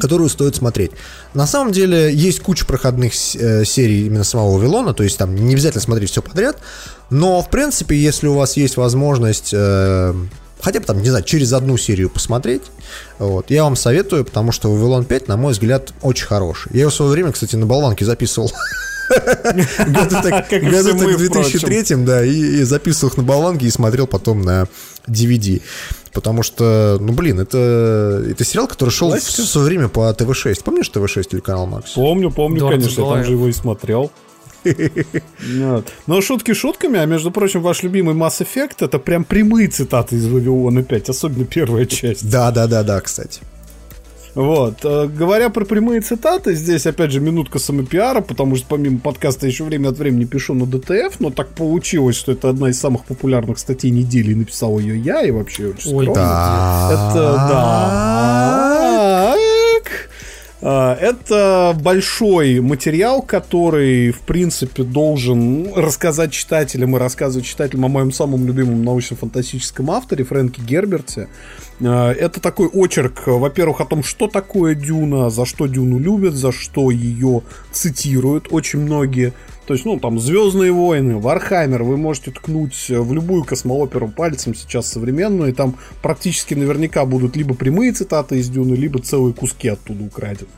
которую 0.00 0.28
стоит 0.28 0.56
смотреть. 0.56 0.92
На 1.32 1.46
самом 1.46 1.72
деле, 1.72 2.14
есть 2.14 2.40
куча 2.40 2.64
проходных 2.66 3.14
серий 3.14 4.06
именно 4.06 4.24
самого 4.24 4.58
Вавилона, 4.58 4.83
то 4.92 5.02
есть, 5.02 5.16
там 5.18 5.34
не 5.34 5.54
обязательно 5.54 5.80
смотреть 5.80 6.10
все 6.10 6.22
подряд, 6.22 6.58
но, 7.10 7.40
в 7.42 7.50
принципе, 7.50 7.96
если 7.96 8.26
у 8.26 8.34
вас 8.34 8.56
есть 8.56 8.76
возможность 8.76 9.50
э, 9.52 10.14
хотя 10.64 10.80
бы 10.80 10.86
там, 10.86 11.02
не 11.02 11.10
знаю, 11.10 11.24
через 11.24 11.52
одну 11.52 11.76
серию 11.76 12.10
посмотреть, 12.10 12.62
вот, 13.18 13.50
я 13.50 13.64
вам 13.64 13.76
советую, 13.76 14.24
потому 14.24 14.50
что 14.50 14.70
Вавилон 14.70 15.04
5, 15.04 15.28
на 15.28 15.36
мой 15.36 15.52
взгляд, 15.52 15.92
очень 16.02 16.26
хороший. 16.26 16.72
Я 16.72 16.80
его 16.82 16.90
в 16.90 16.94
свое 16.94 17.10
время, 17.12 17.32
кстати, 17.32 17.56
на 17.56 17.66
болванке 17.66 18.04
записывал. 18.04 18.50
Году 19.86 20.16
так 20.22 20.48
все 20.48 20.94
в 20.94 21.18
2003, 21.18 21.96
да, 22.04 22.24
и, 22.24 22.62
записывал 22.62 23.12
их 23.12 23.16
на 23.18 23.22
болванке 23.22 23.66
и 23.66 23.70
смотрел 23.70 24.06
потом 24.06 24.40
на 24.40 24.66
DVD. 25.06 25.60
Потому 26.12 26.42
что, 26.42 26.96
ну 27.00 27.12
блин, 27.12 27.40
это, 27.40 28.24
это 28.30 28.44
сериал, 28.44 28.68
который 28.68 28.90
шел 28.90 29.08
в 29.08 29.12
Классика. 29.12 29.42
свое 29.42 29.66
время 29.66 29.88
по 29.88 30.12
ТВ-6. 30.12 30.62
Помнишь 30.64 30.88
ТВ-6 30.88 31.24
телеканал 31.24 31.66
Макс? 31.66 31.90
Помню, 31.92 32.30
помню, 32.30 32.68
конечно, 32.68 33.02
я 33.02 33.08
там 33.08 33.24
же 33.24 33.32
его 33.32 33.48
и 33.48 33.52
смотрел. 33.52 34.10
Вот. 35.58 35.92
Но 36.06 36.20
шутки 36.20 36.54
шутками, 36.54 36.98
а 36.98 37.06
между 37.06 37.30
прочим, 37.30 37.60
ваш 37.62 37.82
любимый 37.82 38.14
Mass 38.14 38.40
Effect 38.44 38.76
это 38.80 38.98
прям 38.98 39.24
прямые 39.24 39.68
цитаты 39.68 40.16
из 40.16 40.26
Вавилона 40.26 40.82
5, 40.82 41.08
особенно 41.10 41.44
первая 41.44 41.86
часть. 41.86 42.30
Да, 42.30 42.50
да, 42.50 42.66
да, 42.66 42.82
да, 42.82 43.00
кстати. 43.00 43.40
Вот. 44.34 44.78
э, 44.82 45.06
Говоря 45.06 45.48
про 45.48 45.64
прямые 45.64 46.00
цитаты, 46.00 46.54
здесь 46.54 46.86
опять 46.86 47.12
же 47.12 47.20
минутка 47.20 47.58
самопиара, 47.60 48.20
потому 48.20 48.56
что 48.56 48.66
помимо 48.68 48.98
подкаста 48.98 49.46
еще 49.46 49.62
время 49.64 49.90
от 49.90 49.98
времени 49.98 50.24
пишу 50.24 50.54
на 50.54 50.66
ДТФ, 50.66 51.20
но 51.20 51.30
так 51.30 51.50
получилось, 51.50 52.16
что 52.16 52.32
это 52.32 52.48
одна 52.48 52.70
из 52.70 52.80
самых 52.80 53.04
популярных 53.04 53.58
статей 53.60 53.90
недели, 53.90 54.32
и 54.32 54.34
написал 54.34 54.78
ее 54.80 54.98
я, 54.98 55.22
и 55.22 55.30
вообще 55.30 55.68
очень 55.68 55.94
Ой, 55.94 56.04
скромно. 56.06 56.14
так. 56.14 56.92
Это 56.92 57.14
да. 57.48 59.33
А, 60.66 60.96
Это 60.98 61.76
большой 61.78 62.60
материал, 62.60 63.20
который, 63.20 64.10
в 64.12 64.20
принципе, 64.20 64.82
должен 64.82 65.70
рассказать 65.74 66.32
читателям 66.32 66.96
и 66.96 66.98
рассказывать 66.98 67.46
читателям 67.46 67.84
о 67.84 67.88
моем 67.88 68.10
самом 68.10 68.46
любимом 68.46 68.82
научно-фантастическом 68.82 69.90
авторе 69.90 70.24
Фрэнке 70.24 70.62
Герберте. 70.62 71.28
А, 71.82 72.12
Это 72.12 72.40
такой 72.40 72.68
очерк, 72.68 73.26
во-первых, 73.26 73.80
о 73.80 73.84
том, 73.84 74.02
что 74.02 74.28
такое 74.28 74.74
Дюна, 74.74 75.30
за 75.30 75.44
что 75.44 75.66
Дюну 75.66 75.98
любят, 75.98 76.34
за 76.34 76.52
что 76.52 76.90
ее 76.90 77.42
цитируют 77.72 78.48
очень 78.50 78.80
многие. 78.80 79.32
То 79.66 79.72
есть, 79.72 79.86
ну, 79.86 79.98
там, 79.98 80.20
Звездные 80.20 80.72
войны, 80.72 81.16
Вархаммер, 81.16 81.84
вы 81.84 81.96
можете 81.96 82.30
ткнуть 82.30 82.88
в 82.88 83.12
любую 83.12 83.44
космооперу 83.44 84.08
пальцем 84.08 84.54
сейчас 84.54 84.88
современную, 84.88 85.50
и 85.50 85.54
там 85.54 85.76
практически 86.02 86.54
наверняка 86.54 87.06
будут 87.06 87.34
либо 87.36 87.54
прямые 87.54 87.92
цитаты 87.92 88.38
из 88.38 88.50
Дюны, 88.50 88.74
либо 88.74 89.00
целые 89.00 89.32
куски 89.32 89.68
оттуда 89.68 90.04
украдены. 90.04 90.50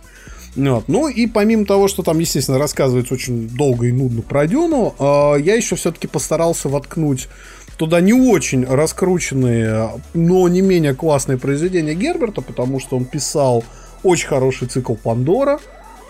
Вот. 0.57 0.89
Ну 0.89 1.09
и 1.09 1.27
помимо 1.27 1.67
того, 1.67 1.87
что 1.87 2.03
там, 2.03 2.19
естественно, 2.19 2.59
рассказывается 2.59 3.15
очень 3.15 3.49
долго 3.49 3.87
и 3.87 3.93
нудно 3.93 4.23
про 4.23 4.47
Дюну, 4.47 4.95
э, 4.99 5.41
я 5.41 5.55
еще 5.55 5.77
все-таки 5.77 6.07
постарался 6.07 6.69
воткнуть 6.69 7.29
туда 7.77 8.01
не 8.01 8.13
очень 8.13 8.65
раскрученные, 8.65 9.91
но 10.15 10.49
не 10.49 10.61
менее 10.61 10.95
классные 10.95 11.39
произведения 11.39 11.95
Герберта, 11.95 12.41
потому 12.41 12.81
что 12.81 12.97
он 12.97 13.05
писал 13.05 13.65
очень 14.03 14.29
хороший 14.29 14.69
цикл 14.69 14.95
Пандора, 14.95 15.59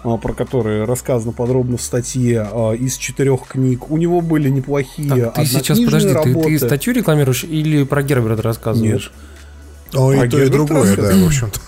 а, 0.04 0.16
про 0.16 0.32
который 0.32 0.84
рассказано 0.84 1.32
подробно 1.32 1.76
в 1.76 1.82
статье 1.82 2.48
а, 2.50 2.72
из 2.72 2.96
четырех 2.96 3.46
книг. 3.48 3.90
У 3.90 3.96
него 3.96 4.20
были 4.20 4.48
неплохие 4.48 5.08
Так, 5.08 5.34
ты 5.34 5.46
сейчас, 5.46 5.80
подожди, 5.80 6.08
ты, 6.08 6.14
работы. 6.14 6.48
ты 6.48 6.58
статью 6.58 6.94
рекламируешь 6.94 7.44
или 7.44 7.84
про 7.84 8.02
Герберта 8.02 8.42
рассказываешь? 8.42 9.12
О, 9.94 10.12
и 10.12 10.18
А 10.18 10.28
то, 10.28 10.42
и 10.42 10.48
другое, 10.48 10.96
да, 10.96 11.14
в 11.16 11.26
общем-то. 11.26 11.60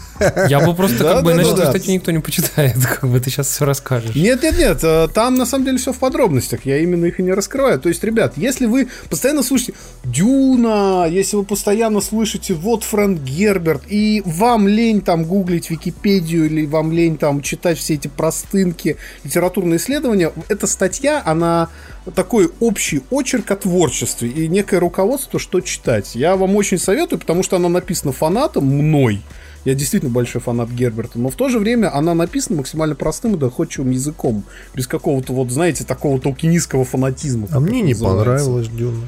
Я 0.49 0.61
бы 0.61 0.75
просто 0.75 1.05
как 1.05 1.25
бы, 1.25 1.33
иначе 1.33 1.51
статью 1.51 1.95
никто 1.95 2.11
не 2.11 2.21
почитает, 2.21 2.77
как 3.01 3.11
бы 3.11 3.21
ты 3.21 3.31
сейчас 3.31 3.49
все 3.49 3.65
расскажешь. 3.65 4.15
Нет, 4.15 4.43
нет, 4.43 4.59
нет, 4.59 4.79
э, 4.83 5.09
там 5.13 5.35
на 5.35 5.47
самом 5.47 5.65
деле 5.65 5.79
все 5.79 5.93
в 5.93 5.99
подробностях. 5.99 6.65
Я 6.65 6.79
именно 6.79 7.07
их 7.07 7.21
и 7.21 7.23
не 7.23 7.33
раскрываю. 7.33 7.79
То 7.79 7.89
есть, 7.89 8.03
ребят, 8.05 8.35
если 8.37 8.67
вы 8.67 8.89
постоянно 9.09 9.43
слышите 9.43 9.75
Дюна, 10.05 11.07
если 11.09 11.37
вы 11.37 11.45
постоянно 11.45 12.01
слышите 12.01 12.55
вот 12.55 12.85
Фрэнк 12.85 13.21
Герберт, 13.21 13.83
и 13.89 14.23
вам 14.25 14.69
лень 14.69 15.01
там 15.01 15.25
гуглить 15.25 15.71
Википедию, 15.71 16.47
или 16.47 16.67
вам 16.67 16.93
лень 16.93 17.17
там 17.17 17.43
читать 17.43 17.79
все 17.79 17.95
эти 17.95 18.09
простынки, 18.09 18.97
литературные 19.25 19.79
исследования, 19.79 20.33
эта 20.49 20.67
статья, 20.67 21.23
она 21.25 21.69
такой 22.15 22.51
общий 22.61 23.03
очерк 23.11 23.51
о 23.51 23.57
творчестве 23.57 24.29
и 24.29 24.49
некое 24.49 24.79
руководство, 24.81 25.39
что 25.39 25.61
читать. 25.61 26.15
Я 26.15 26.37
вам 26.37 26.57
очень 26.57 26.79
советую, 26.79 27.19
потому 27.19 27.43
что 27.43 27.57
она 27.57 27.69
написана 27.69 28.13
фанатом 28.13 28.65
мной. 28.65 29.23
Я 29.69 29.75
действительно 29.75 30.11
большой 30.11 30.41
фанат 30.41 30.71
Герберта, 30.71 31.19
но 31.19 31.29
в 31.29 31.35
то 31.35 31.51
же 31.51 31.59
время 31.59 31.95
она 31.95 32.15
написана 32.15 32.57
максимально 32.57 32.95
простым 32.95 33.35
и 33.35 33.39
доходчивым 33.39 33.91
языком, 33.91 34.45
без 34.75 34.87
какого-то 34.87 35.35
вот, 35.35 35.51
знаете, 35.51 35.85
такого 35.85 36.19
толкинистского 36.19 36.87
фанатизма. 36.87 37.49
А 37.51 37.61
мне 37.61 37.83
не 37.83 37.93
называется. 37.93 38.25
понравилось 38.25 38.69
Дюна. 38.69 39.05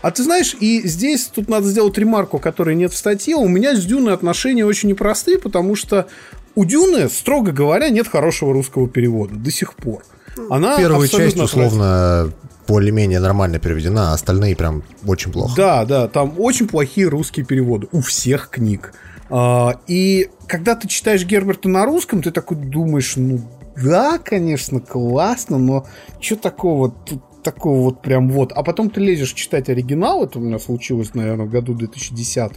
А 0.00 0.12
ты 0.12 0.22
знаешь, 0.22 0.54
и 0.60 0.86
здесь 0.86 1.26
тут 1.26 1.48
надо 1.48 1.66
сделать 1.66 1.98
ремарку, 1.98 2.38
которой 2.38 2.76
нет 2.76 2.92
в 2.92 2.96
статье. 2.96 3.34
У 3.34 3.48
меня 3.48 3.74
с 3.74 3.84
Дюной 3.84 4.14
отношения 4.14 4.64
очень 4.64 4.90
непростые, 4.90 5.40
потому 5.40 5.74
что 5.74 6.06
у 6.54 6.64
Дюны, 6.64 7.08
строго 7.08 7.50
говоря, 7.50 7.88
нет 7.88 8.06
хорошего 8.06 8.52
русского 8.52 8.88
перевода 8.88 9.34
до 9.34 9.50
сих 9.50 9.74
пор. 9.74 10.04
Она 10.50 10.76
Первая 10.76 11.08
часть, 11.08 11.36
условно, 11.36 12.32
более-менее 12.68 13.18
нормально 13.18 13.58
переведена, 13.58 14.12
а 14.12 14.14
остальные 14.14 14.54
прям 14.54 14.84
очень 15.04 15.32
плохо. 15.32 15.56
Да, 15.56 15.84
да, 15.84 16.06
там 16.06 16.34
очень 16.38 16.68
плохие 16.68 17.08
русские 17.08 17.44
переводы 17.44 17.88
у 17.90 18.00
всех 18.02 18.50
книг. 18.50 18.94
А, 19.30 19.80
и 19.86 20.28
когда 20.46 20.74
ты 20.74 20.88
читаешь 20.88 21.24
Герберта 21.24 21.68
на 21.68 21.86
русском, 21.86 22.22
ты 22.22 22.30
такой 22.30 22.58
думаешь, 22.58 23.14
ну 23.16 23.40
да, 23.76 24.18
конечно, 24.18 24.80
классно, 24.80 25.58
но 25.58 25.86
что 26.20 26.36
такого 26.36 26.90
тут 26.90 27.22
такого 27.42 27.84
вот 27.84 28.02
прям 28.02 28.28
вот. 28.28 28.52
А 28.52 28.62
потом 28.62 28.90
ты 28.90 29.00
лезешь 29.00 29.32
читать 29.32 29.68
оригинал, 29.68 30.24
это 30.24 30.38
у 30.38 30.42
меня 30.42 30.58
случилось, 30.58 31.14
наверное, 31.14 31.46
в 31.46 31.50
году 31.50 31.74
2010 31.74 32.52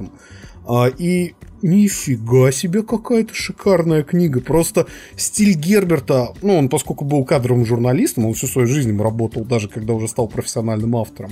а, 0.67 0.87
и 0.87 1.33
нифига 1.61 2.51
себе 2.51 2.83
какая-то 2.83 3.33
шикарная 3.33 4.03
книга. 4.03 4.41
Просто 4.41 4.87
стиль 5.15 5.53
Герберта, 5.53 6.33
ну, 6.41 6.57
он 6.57 6.69
поскольку 6.69 7.05
был 7.05 7.23
кадровым 7.23 7.65
журналистом, 7.65 8.25
он 8.25 8.33
всю 8.33 8.47
свою 8.47 8.67
жизнь 8.67 8.99
работал, 9.01 9.45
даже 9.45 9.69
когда 9.69 9.93
уже 9.93 10.07
стал 10.07 10.27
профессиональным 10.27 10.95
автором, 10.95 11.31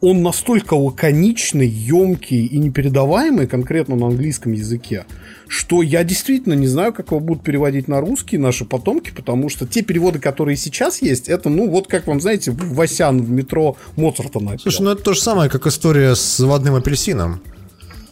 он 0.00 0.22
настолько 0.22 0.74
лаконичный, 0.74 1.66
емкий 1.66 2.46
и 2.46 2.58
непередаваемый 2.58 3.46
конкретно 3.46 3.96
на 3.96 4.06
английском 4.06 4.52
языке, 4.52 5.04
что 5.46 5.82
я 5.82 6.04
действительно 6.04 6.54
не 6.54 6.66
знаю, 6.66 6.92
как 6.92 7.08
его 7.08 7.20
будут 7.20 7.42
переводить 7.42 7.88
на 7.88 8.00
русский 8.00 8.38
наши 8.38 8.64
потомки, 8.64 9.12
потому 9.14 9.48
что 9.48 9.66
те 9.66 9.82
переводы, 9.82 10.18
которые 10.18 10.56
сейчас 10.56 11.02
есть, 11.02 11.28
это, 11.28 11.50
ну, 11.50 11.68
вот 11.68 11.86
как 11.86 12.06
вам, 12.06 12.20
знаете, 12.20 12.50
Васян 12.50 13.20
в 13.20 13.30
метро 13.30 13.76
Моцарта 13.96 14.40
написал. 14.40 14.70
Слушай, 14.70 14.82
ну 14.82 14.90
это 14.90 15.02
то 15.02 15.12
же 15.12 15.20
самое, 15.20 15.50
как 15.50 15.66
история 15.66 16.14
с 16.14 16.36
заводным 16.38 16.76
апельсином, 16.76 17.40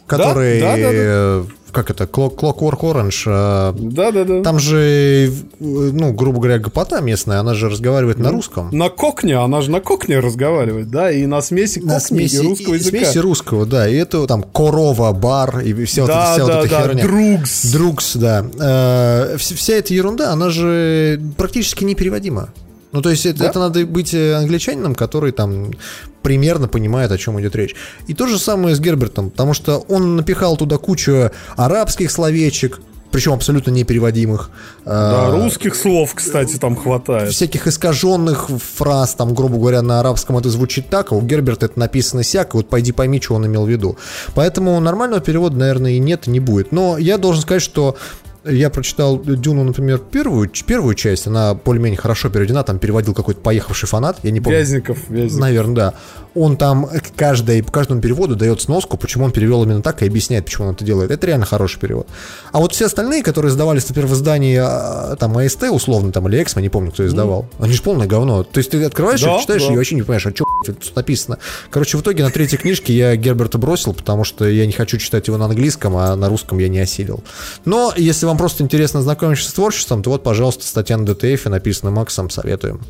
который... 0.09 0.59
да, 0.59 0.75
да, 0.77 0.91
да. 0.91 1.43
Как 1.71 1.91
это? 1.91 2.05
Clock- 2.05 2.35
Clockwork 2.35 2.79
Orange. 2.79 3.23
э, 3.27 3.73
Да, 3.77 4.11
да, 4.11 4.23
да. 4.23 4.41
Там 4.41 4.57
же, 4.57 5.31
ну, 5.59 6.11
грубо 6.13 6.39
говоря, 6.39 6.57
гопота 6.57 6.99
местная, 6.99 7.39
она 7.39 7.53
же 7.53 7.69
разговаривает 7.69 8.17
на 8.17 8.31
русском. 8.31 8.69
На 8.71 8.89
кокне, 8.89 9.35
она 9.37 9.61
же 9.61 9.69
на 9.69 9.79
кокне 9.79 10.17
разговаривает, 10.19 10.89
да, 10.89 11.11
и 11.11 11.27
на 11.27 11.41
смеси 11.43 11.75
кокни 11.79 11.93
На 11.93 11.99
смеси, 11.99 12.35
и 12.37 12.39
русского 12.39 12.73
и- 12.73 12.77
языка. 12.79 12.97
смеси 12.97 13.17
русского, 13.19 13.65
да. 13.67 13.87
И 13.87 13.93
это 13.93 14.25
там 14.25 14.41
корова, 14.41 15.11
бар 15.13 15.59
и 15.59 15.85
вся, 15.85 16.01
вот, 16.01 16.07
Да, 16.07 16.23
эта, 16.23 16.33
вся 16.33 16.43
вот 16.43 16.51
да, 16.53 16.59
эта 16.61 16.69
да, 16.69 16.81
херня. 16.81 17.03
другс. 17.03 17.65
Другс, 17.71 18.15
да. 18.15 18.45
Э, 18.59 19.35
вс- 19.35 19.53
вся 19.55 19.73
эта 19.75 19.93
ерунда, 19.93 20.31
она 20.33 20.49
же 20.49 21.21
практически 21.37 21.83
непереводима. 21.83 22.49
Ну, 22.91 23.01
то 23.01 23.09
есть 23.09 23.25
это, 23.25 23.43
это 23.43 23.59
надо 23.59 23.85
быть 23.85 24.13
э, 24.13 24.33
англичанином, 24.33 24.95
который 24.95 25.31
там 25.31 25.71
примерно 26.23 26.67
понимает, 26.67 27.11
о 27.11 27.17
чем 27.17 27.39
идет 27.39 27.55
речь. 27.55 27.75
И 28.07 28.13
то 28.13 28.25
же 28.27 28.39
самое 28.39 28.75
с 28.75 28.79
Гербертом, 28.79 29.29
потому 29.29 29.53
что 29.53 29.77
он 29.87 30.15
напихал 30.15 30.57
туда 30.57 30.77
кучу 30.77 31.31
арабских 31.55 32.11
словечек, 32.11 32.79
причем 33.11 33.33
абсолютно 33.33 33.71
непереводимых. 33.71 34.51
Да, 34.85 35.29
Э, 35.29 35.43
русских 35.43 35.75
слов, 35.75 36.13
кстати, 36.13 36.57
там 36.57 36.75
хватает. 36.75 37.31
всяких 37.31 37.67
искаженных 37.67 38.49
фраз, 38.49 39.15
там, 39.15 39.33
грубо 39.33 39.57
говоря, 39.57 39.81
на 39.81 39.99
арабском 39.99 40.37
это 40.37 40.49
звучит 40.49 40.89
так, 40.89 41.11
а 41.11 41.15
у 41.15 41.21
Герберта 41.21 41.67
это 41.67 41.79
написано 41.79 42.23
сяк, 42.23 42.53
и 42.53 42.57
вот 42.57 42.69
пойди 42.69 42.91
пойми, 42.91 43.19
что 43.21 43.35
он 43.35 43.45
имел 43.47 43.65
в 43.65 43.69
виду. 43.69 43.97
Поэтому 44.35 44.79
нормального 44.79 45.21
перевода, 45.21 45.57
наверное, 45.57 45.91
и 45.91 45.99
нет, 45.99 46.27
и 46.27 46.31
не 46.31 46.39
будет. 46.39 46.71
Но 46.71 46.97
я 46.97 47.17
должен 47.17 47.41
сказать, 47.41 47.63
что 47.63 47.97
я 48.45 48.69
прочитал 48.69 49.19
Дюну, 49.19 49.63
например, 49.63 49.99
первую, 49.99 50.49
первую 50.65 50.95
часть, 50.95 51.27
она 51.27 51.53
более-менее 51.53 51.99
хорошо 51.99 52.29
переведена, 52.29 52.63
там 52.63 52.79
переводил 52.79 53.13
какой-то 53.13 53.41
поехавший 53.41 53.87
фанат, 53.87 54.19
я 54.23 54.31
не 54.31 54.39
помню. 54.39 54.59
Вязников, 54.59 55.09
Вязников. 55.09 55.39
Наверное, 55.39 55.75
да. 55.75 55.93
Он 56.35 56.57
там 56.57 56.87
каждой, 57.15 57.63
по 57.63 57.71
каждому 57.71 58.01
переводу 58.01 58.35
дает 58.35 58.61
сноску, 58.61 58.97
почему 58.97 59.25
он 59.25 59.31
перевел 59.31 59.63
именно 59.63 59.81
так 59.81 60.03
и 60.03 60.05
объясняет, 60.05 60.45
почему 60.45 60.67
он 60.67 60.75
это 60.75 60.85
делает. 60.85 61.11
Это 61.11 61.27
реально 61.27 61.45
хороший 61.45 61.79
перевод. 61.79 62.07
А 62.51 62.59
вот 62.59 62.73
все 62.73 62.85
остальные, 62.85 63.23
которые 63.23 63.51
сдавались, 63.51 63.87
например, 63.89 64.09
в 64.09 64.13
издании 64.13 64.57
а, 64.61 65.15
там 65.17 65.37
АСТ 65.37 65.63
условно, 65.63 66.11
там, 66.11 66.27
или 66.27 66.41
Эксмо, 66.41 66.61
не 66.61 66.69
помню, 66.69 66.91
кто 66.91 67.05
издавал, 67.05 67.47
они 67.59 67.73
же 67.73 67.81
полное 67.81 68.07
говно. 68.07 68.43
То 68.43 68.59
есть 68.59 68.69
ты 68.69 68.83
открываешь 68.83 69.21
Да, 69.21 69.35
их, 69.35 69.41
читаешь 69.41 69.65
да. 69.65 69.73
и 69.73 69.75
вообще 69.75 69.95
не 69.95 70.03
понимаешь, 70.03 70.25
а 70.27 70.29
что 70.29 70.45
тут 70.65 70.95
написано. 70.95 71.39
Короче, 71.71 71.97
в 71.97 72.01
итоге 72.01 72.23
на 72.23 72.29
третьей 72.29 72.57
книжке 72.57 72.93
я 72.93 73.15
Герберта 73.15 73.57
бросил, 73.57 73.93
потому 73.93 74.23
что 74.23 74.47
я 74.47 74.65
не 74.65 74.71
хочу 74.71 74.97
читать 74.97 75.27
его 75.27 75.37
на 75.37 75.45
английском, 75.45 75.97
а 75.97 76.15
на 76.15 76.29
русском 76.29 76.59
я 76.59 76.69
не 76.69 76.79
осилил. 76.79 77.23
Но 77.65 77.91
если 77.97 78.28
вам 78.29 78.37
просто 78.37 78.63
интересно 78.63 79.01
знакомиться 79.01 79.49
с 79.49 79.53
творчеством, 79.53 80.03
то 80.03 80.11
вот, 80.11 80.23
пожалуйста, 80.23 80.63
статья 80.63 80.97
на 80.97 81.03
DTF, 81.03 81.49
написана 81.49 81.91
Максом, 81.91 82.29
советуем. 82.29 82.81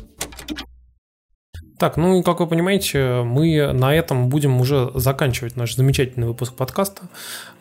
Так, 1.78 1.96
ну, 1.96 2.22
как 2.22 2.40
вы 2.40 2.46
понимаете, 2.46 3.22
мы 3.24 3.72
на 3.72 3.94
этом 3.94 4.28
будем 4.28 4.60
уже 4.60 4.90
заканчивать 4.94 5.56
наш 5.56 5.74
замечательный 5.76 6.26
выпуск 6.26 6.52
подкаста, 6.52 7.08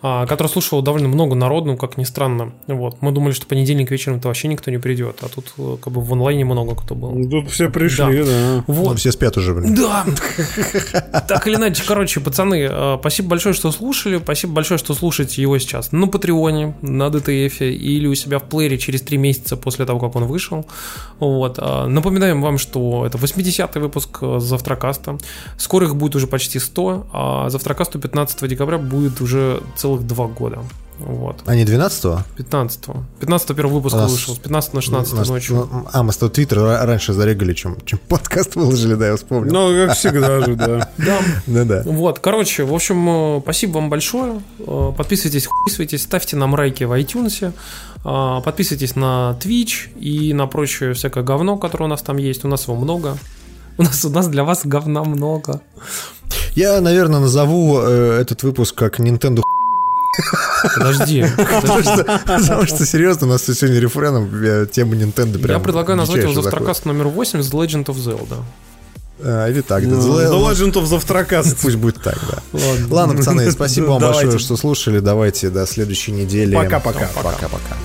который 0.02 0.48
слушал 0.48 0.82
довольно 0.82 1.08
много 1.10 1.36
народу, 1.36 1.76
как 1.76 1.98
ни 1.98 2.04
странно. 2.04 2.54
Вот. 2.68 3.02
Мы 3.02 3.12
думали, 3.12 3.34
что 3.34 3.46
понедельник 3.46 3.92
вечером-то 3.92 4.28
вообще 4.30 4.48
никто 4.48 4.72
не 4.72 4.78
придет, 4.78 5.18
а 5.22 5.28
тут 5.28 5.54
э, 5.58 5.78
как 5.82 5.92
бы 5.92 6.02
в 6.02 6.14
онлайне 6.14 6.46
много 6.46 6.76
кто 6.76 6.96
был. 6.96 7.30
Тут 7.30 7.50
все 7.52 7.70
пришли, 7.70 8.24
да. 8.24 8.64
Вот. 8.68 8.92
Ну, 8.92 8.96
все 8.96 9.12
спят 9.12 9.36
уже, 9.38 9.54
блин. 9.54 9.76
Да. 9.76 10.06
Так 11.28 11.48
или 11.48 11.56
иначе, 11.56 11.84
короче, 11.86 12.20
пацаны, 12.20 12.68
э, 12.70 12.98
спасибо 13.00 13.30
большое, 13.30 13.54
что 13.54 13.72
слушали. 13.72 14.20
Спасибо 14.20 14.54
большое, 14.54 14.78
что 14.78 14.94
слушаете 14.94 15.42
его 15.42 15.58
сейчас 15.60 15.92
на 15.92 16.08
Патреоне, 16.08 16.76
на 16.82 17.08
DTF 17.08 17.70
или 17.70 18.08
у 18.08 18.16
себя 18.16 18.40
в 18.40 18.44
плеере 18.44 18.78
через 18.78 19.02
три 19.02 19.18
месяца 19.18 19.58
после 19.58 19.86
того, 19.86 20.00
как 20.00 20.16
он 20.16 20.26
вышел. 20.26 20.66
Вот. 21.20 21.56
А, 21.60 21.88
Напоминаем 21.88 22.42
вам, 22.42 22.58
что 22.58 23.06
это 23.06 23.18
80-й 23.18 23.80
выпуск 23.80 24.20
э, 24.22 24.40
Завтракаста. 24.40 25.18
Скоро 25.58 25.88
их 25.88 25.96
будет 25.96 26.16
уже 26.16 26.28
почти 26.28 26.60
100, 26.60 27.08
а 27.12 27.50
Завтракасту 27.50 28.00
15 28.00 28.48
декабря 28.48 28.78
будет 28.78 29.22
уже 29.22 29.62
целых 29.98 30.08
два 30.08 30.28
года. 30.28 30.60
Вот. 31.00 31.44
А 31.46 31.56
не 31.56 31.64
12-го? 31.64 32.24
15 32.36 32.88
15 33.22 33.56
первый 33.56 33.72
выпуск 33.72 33.96
нас- 33.96 34.12
вышел, 34.12 34.36
с 34.36 34.38
15 34.38 34.74
на 34.74 34.82
16 34.82 35.14
у 35.14 35.16
нас- 35.16 35.30
ночью. 35.30 35.70
ну, 35.72 35.88
А, 35.94 36.04
мы 36.04 36.12
с 36.12 36.18
того 36.18 36.30
твиттер 36.30 36.58
ра- 36.60 36.86
раньше 36.86 37.14
зарегали, 37.14 37.54
чем, 37.54 37.78
чем 37.86 38.00
подкаст 38.10 38.56
выложили, 38.58 38.96
да, 38.96 39.08
я 39.08 39.16
вспомнил. 39.16 39.54
Ну, 39.54 39.88
как 39.88 39.96
всегда 39.96 40.42
же, 40.42 40.56
да. 40.58 40.90
Да. 40.98 41.20
Да-да. 41.48 41.84
Вот, 41.86 42.20
короче, 42.20 42.66
в 42.66 42.74
общем, 42.74 43.38
э, 43.38 43.42
спасибо 43.44 43.76
вам 43.76 43.90
большое. 43.90 44.42
Э, 44.60 44.92
Подписывайтесь, 44.98 45.48
подписывайтесь, 45.48 46.04
ставьте 46.04 46.36
нам 46.36 46.54
райки 46.54 46.84
в 46.84 46.92
iTunes. 46.92 47.54
э, 48.04 48.42
Подписывайтесь 48.44 48.98
на 48.98 49.38
Twitch 49.42 49.98
и 49.98 50.34
на 50.34 50.48
прочее 50.48 50.94
всякое 50.94 51.24
говно, 51.24 51.56
которое 51.58 51.86
у 51.86 51.88
нас 51.90 52.02
там 52.02 52.18
есть. 52.18 52.44
У 52.44 52.50
нас 52.50 52.68
его 52.68 52.76
много. 52.76 53.18
У 53.78 53.84
нас, 53.84 54.04
у 54.04 54.10
нас 54.10 54.28
для 54.28 54.44
вас 54.44 54.66
говна 54.66 55.06
много. 55.06 55.62
Я, 56.56 56.82
наверное, 56.82 57.22
назову 57.22 57.80
этот 57.80 58.44
выпуск 58.44 58.76
как 58.76 59.00
Nintendo 59.00 59.42
Подожди. 60.76 61.26
Потому 62.26 62.66
что, 62.66 62.86
серьезно, 62.86 63.28
у 63.28 63.30
нас 63.32 63.44
сегодня 63.44 63.80
рефреном 63.80 64.30
э, 64.44 64.68
тема 64.72 64.96
Nintendo 64.96 65.40
прям 65.40 65.58
Я 65.58 65.64
предлагаю 65.64 65.98
назвать 65.98 66.24
его 66.24 66.34
Завтракаст 66.34 66.86
номер 66.86 67.08
8 67.08 67.40
The 67.40 67.52
Legend 67.52 67.86
of 67.86 67.96
Zelda. 67.96 68.30
заходит. 68.30 68.44
А, 69.22 69.50
Или 69.50 69.62
так, 69.62 69.84
да. 69.84 69.96
Ну, 69.96 70.20
The 70.20 70.52
Legend 70.52 70.74
of 70.74 70.86
Завтракаст. 70.86 71.58
Пусть 71.62 71.76
будет 71.76 72.02
так, 72.02 72.18
да. 72.30 72.42
Ладно. 72.54 72.88
Ладно, 72.90 73.16
пацаны, 73.16 73.52
спасибо 73.52 73.88
вам 73.88 74.02
большое, 74.02 74.40
что 74.40 74.56
слушали. 74.58 75.00
Давайте 75.00 75.50
до 75.50 75.66
следующей 75.66 76.12
недели. 76.12 76.56
Пока-пока. 76.56 77.10
Пока-пока. 77.16 77.76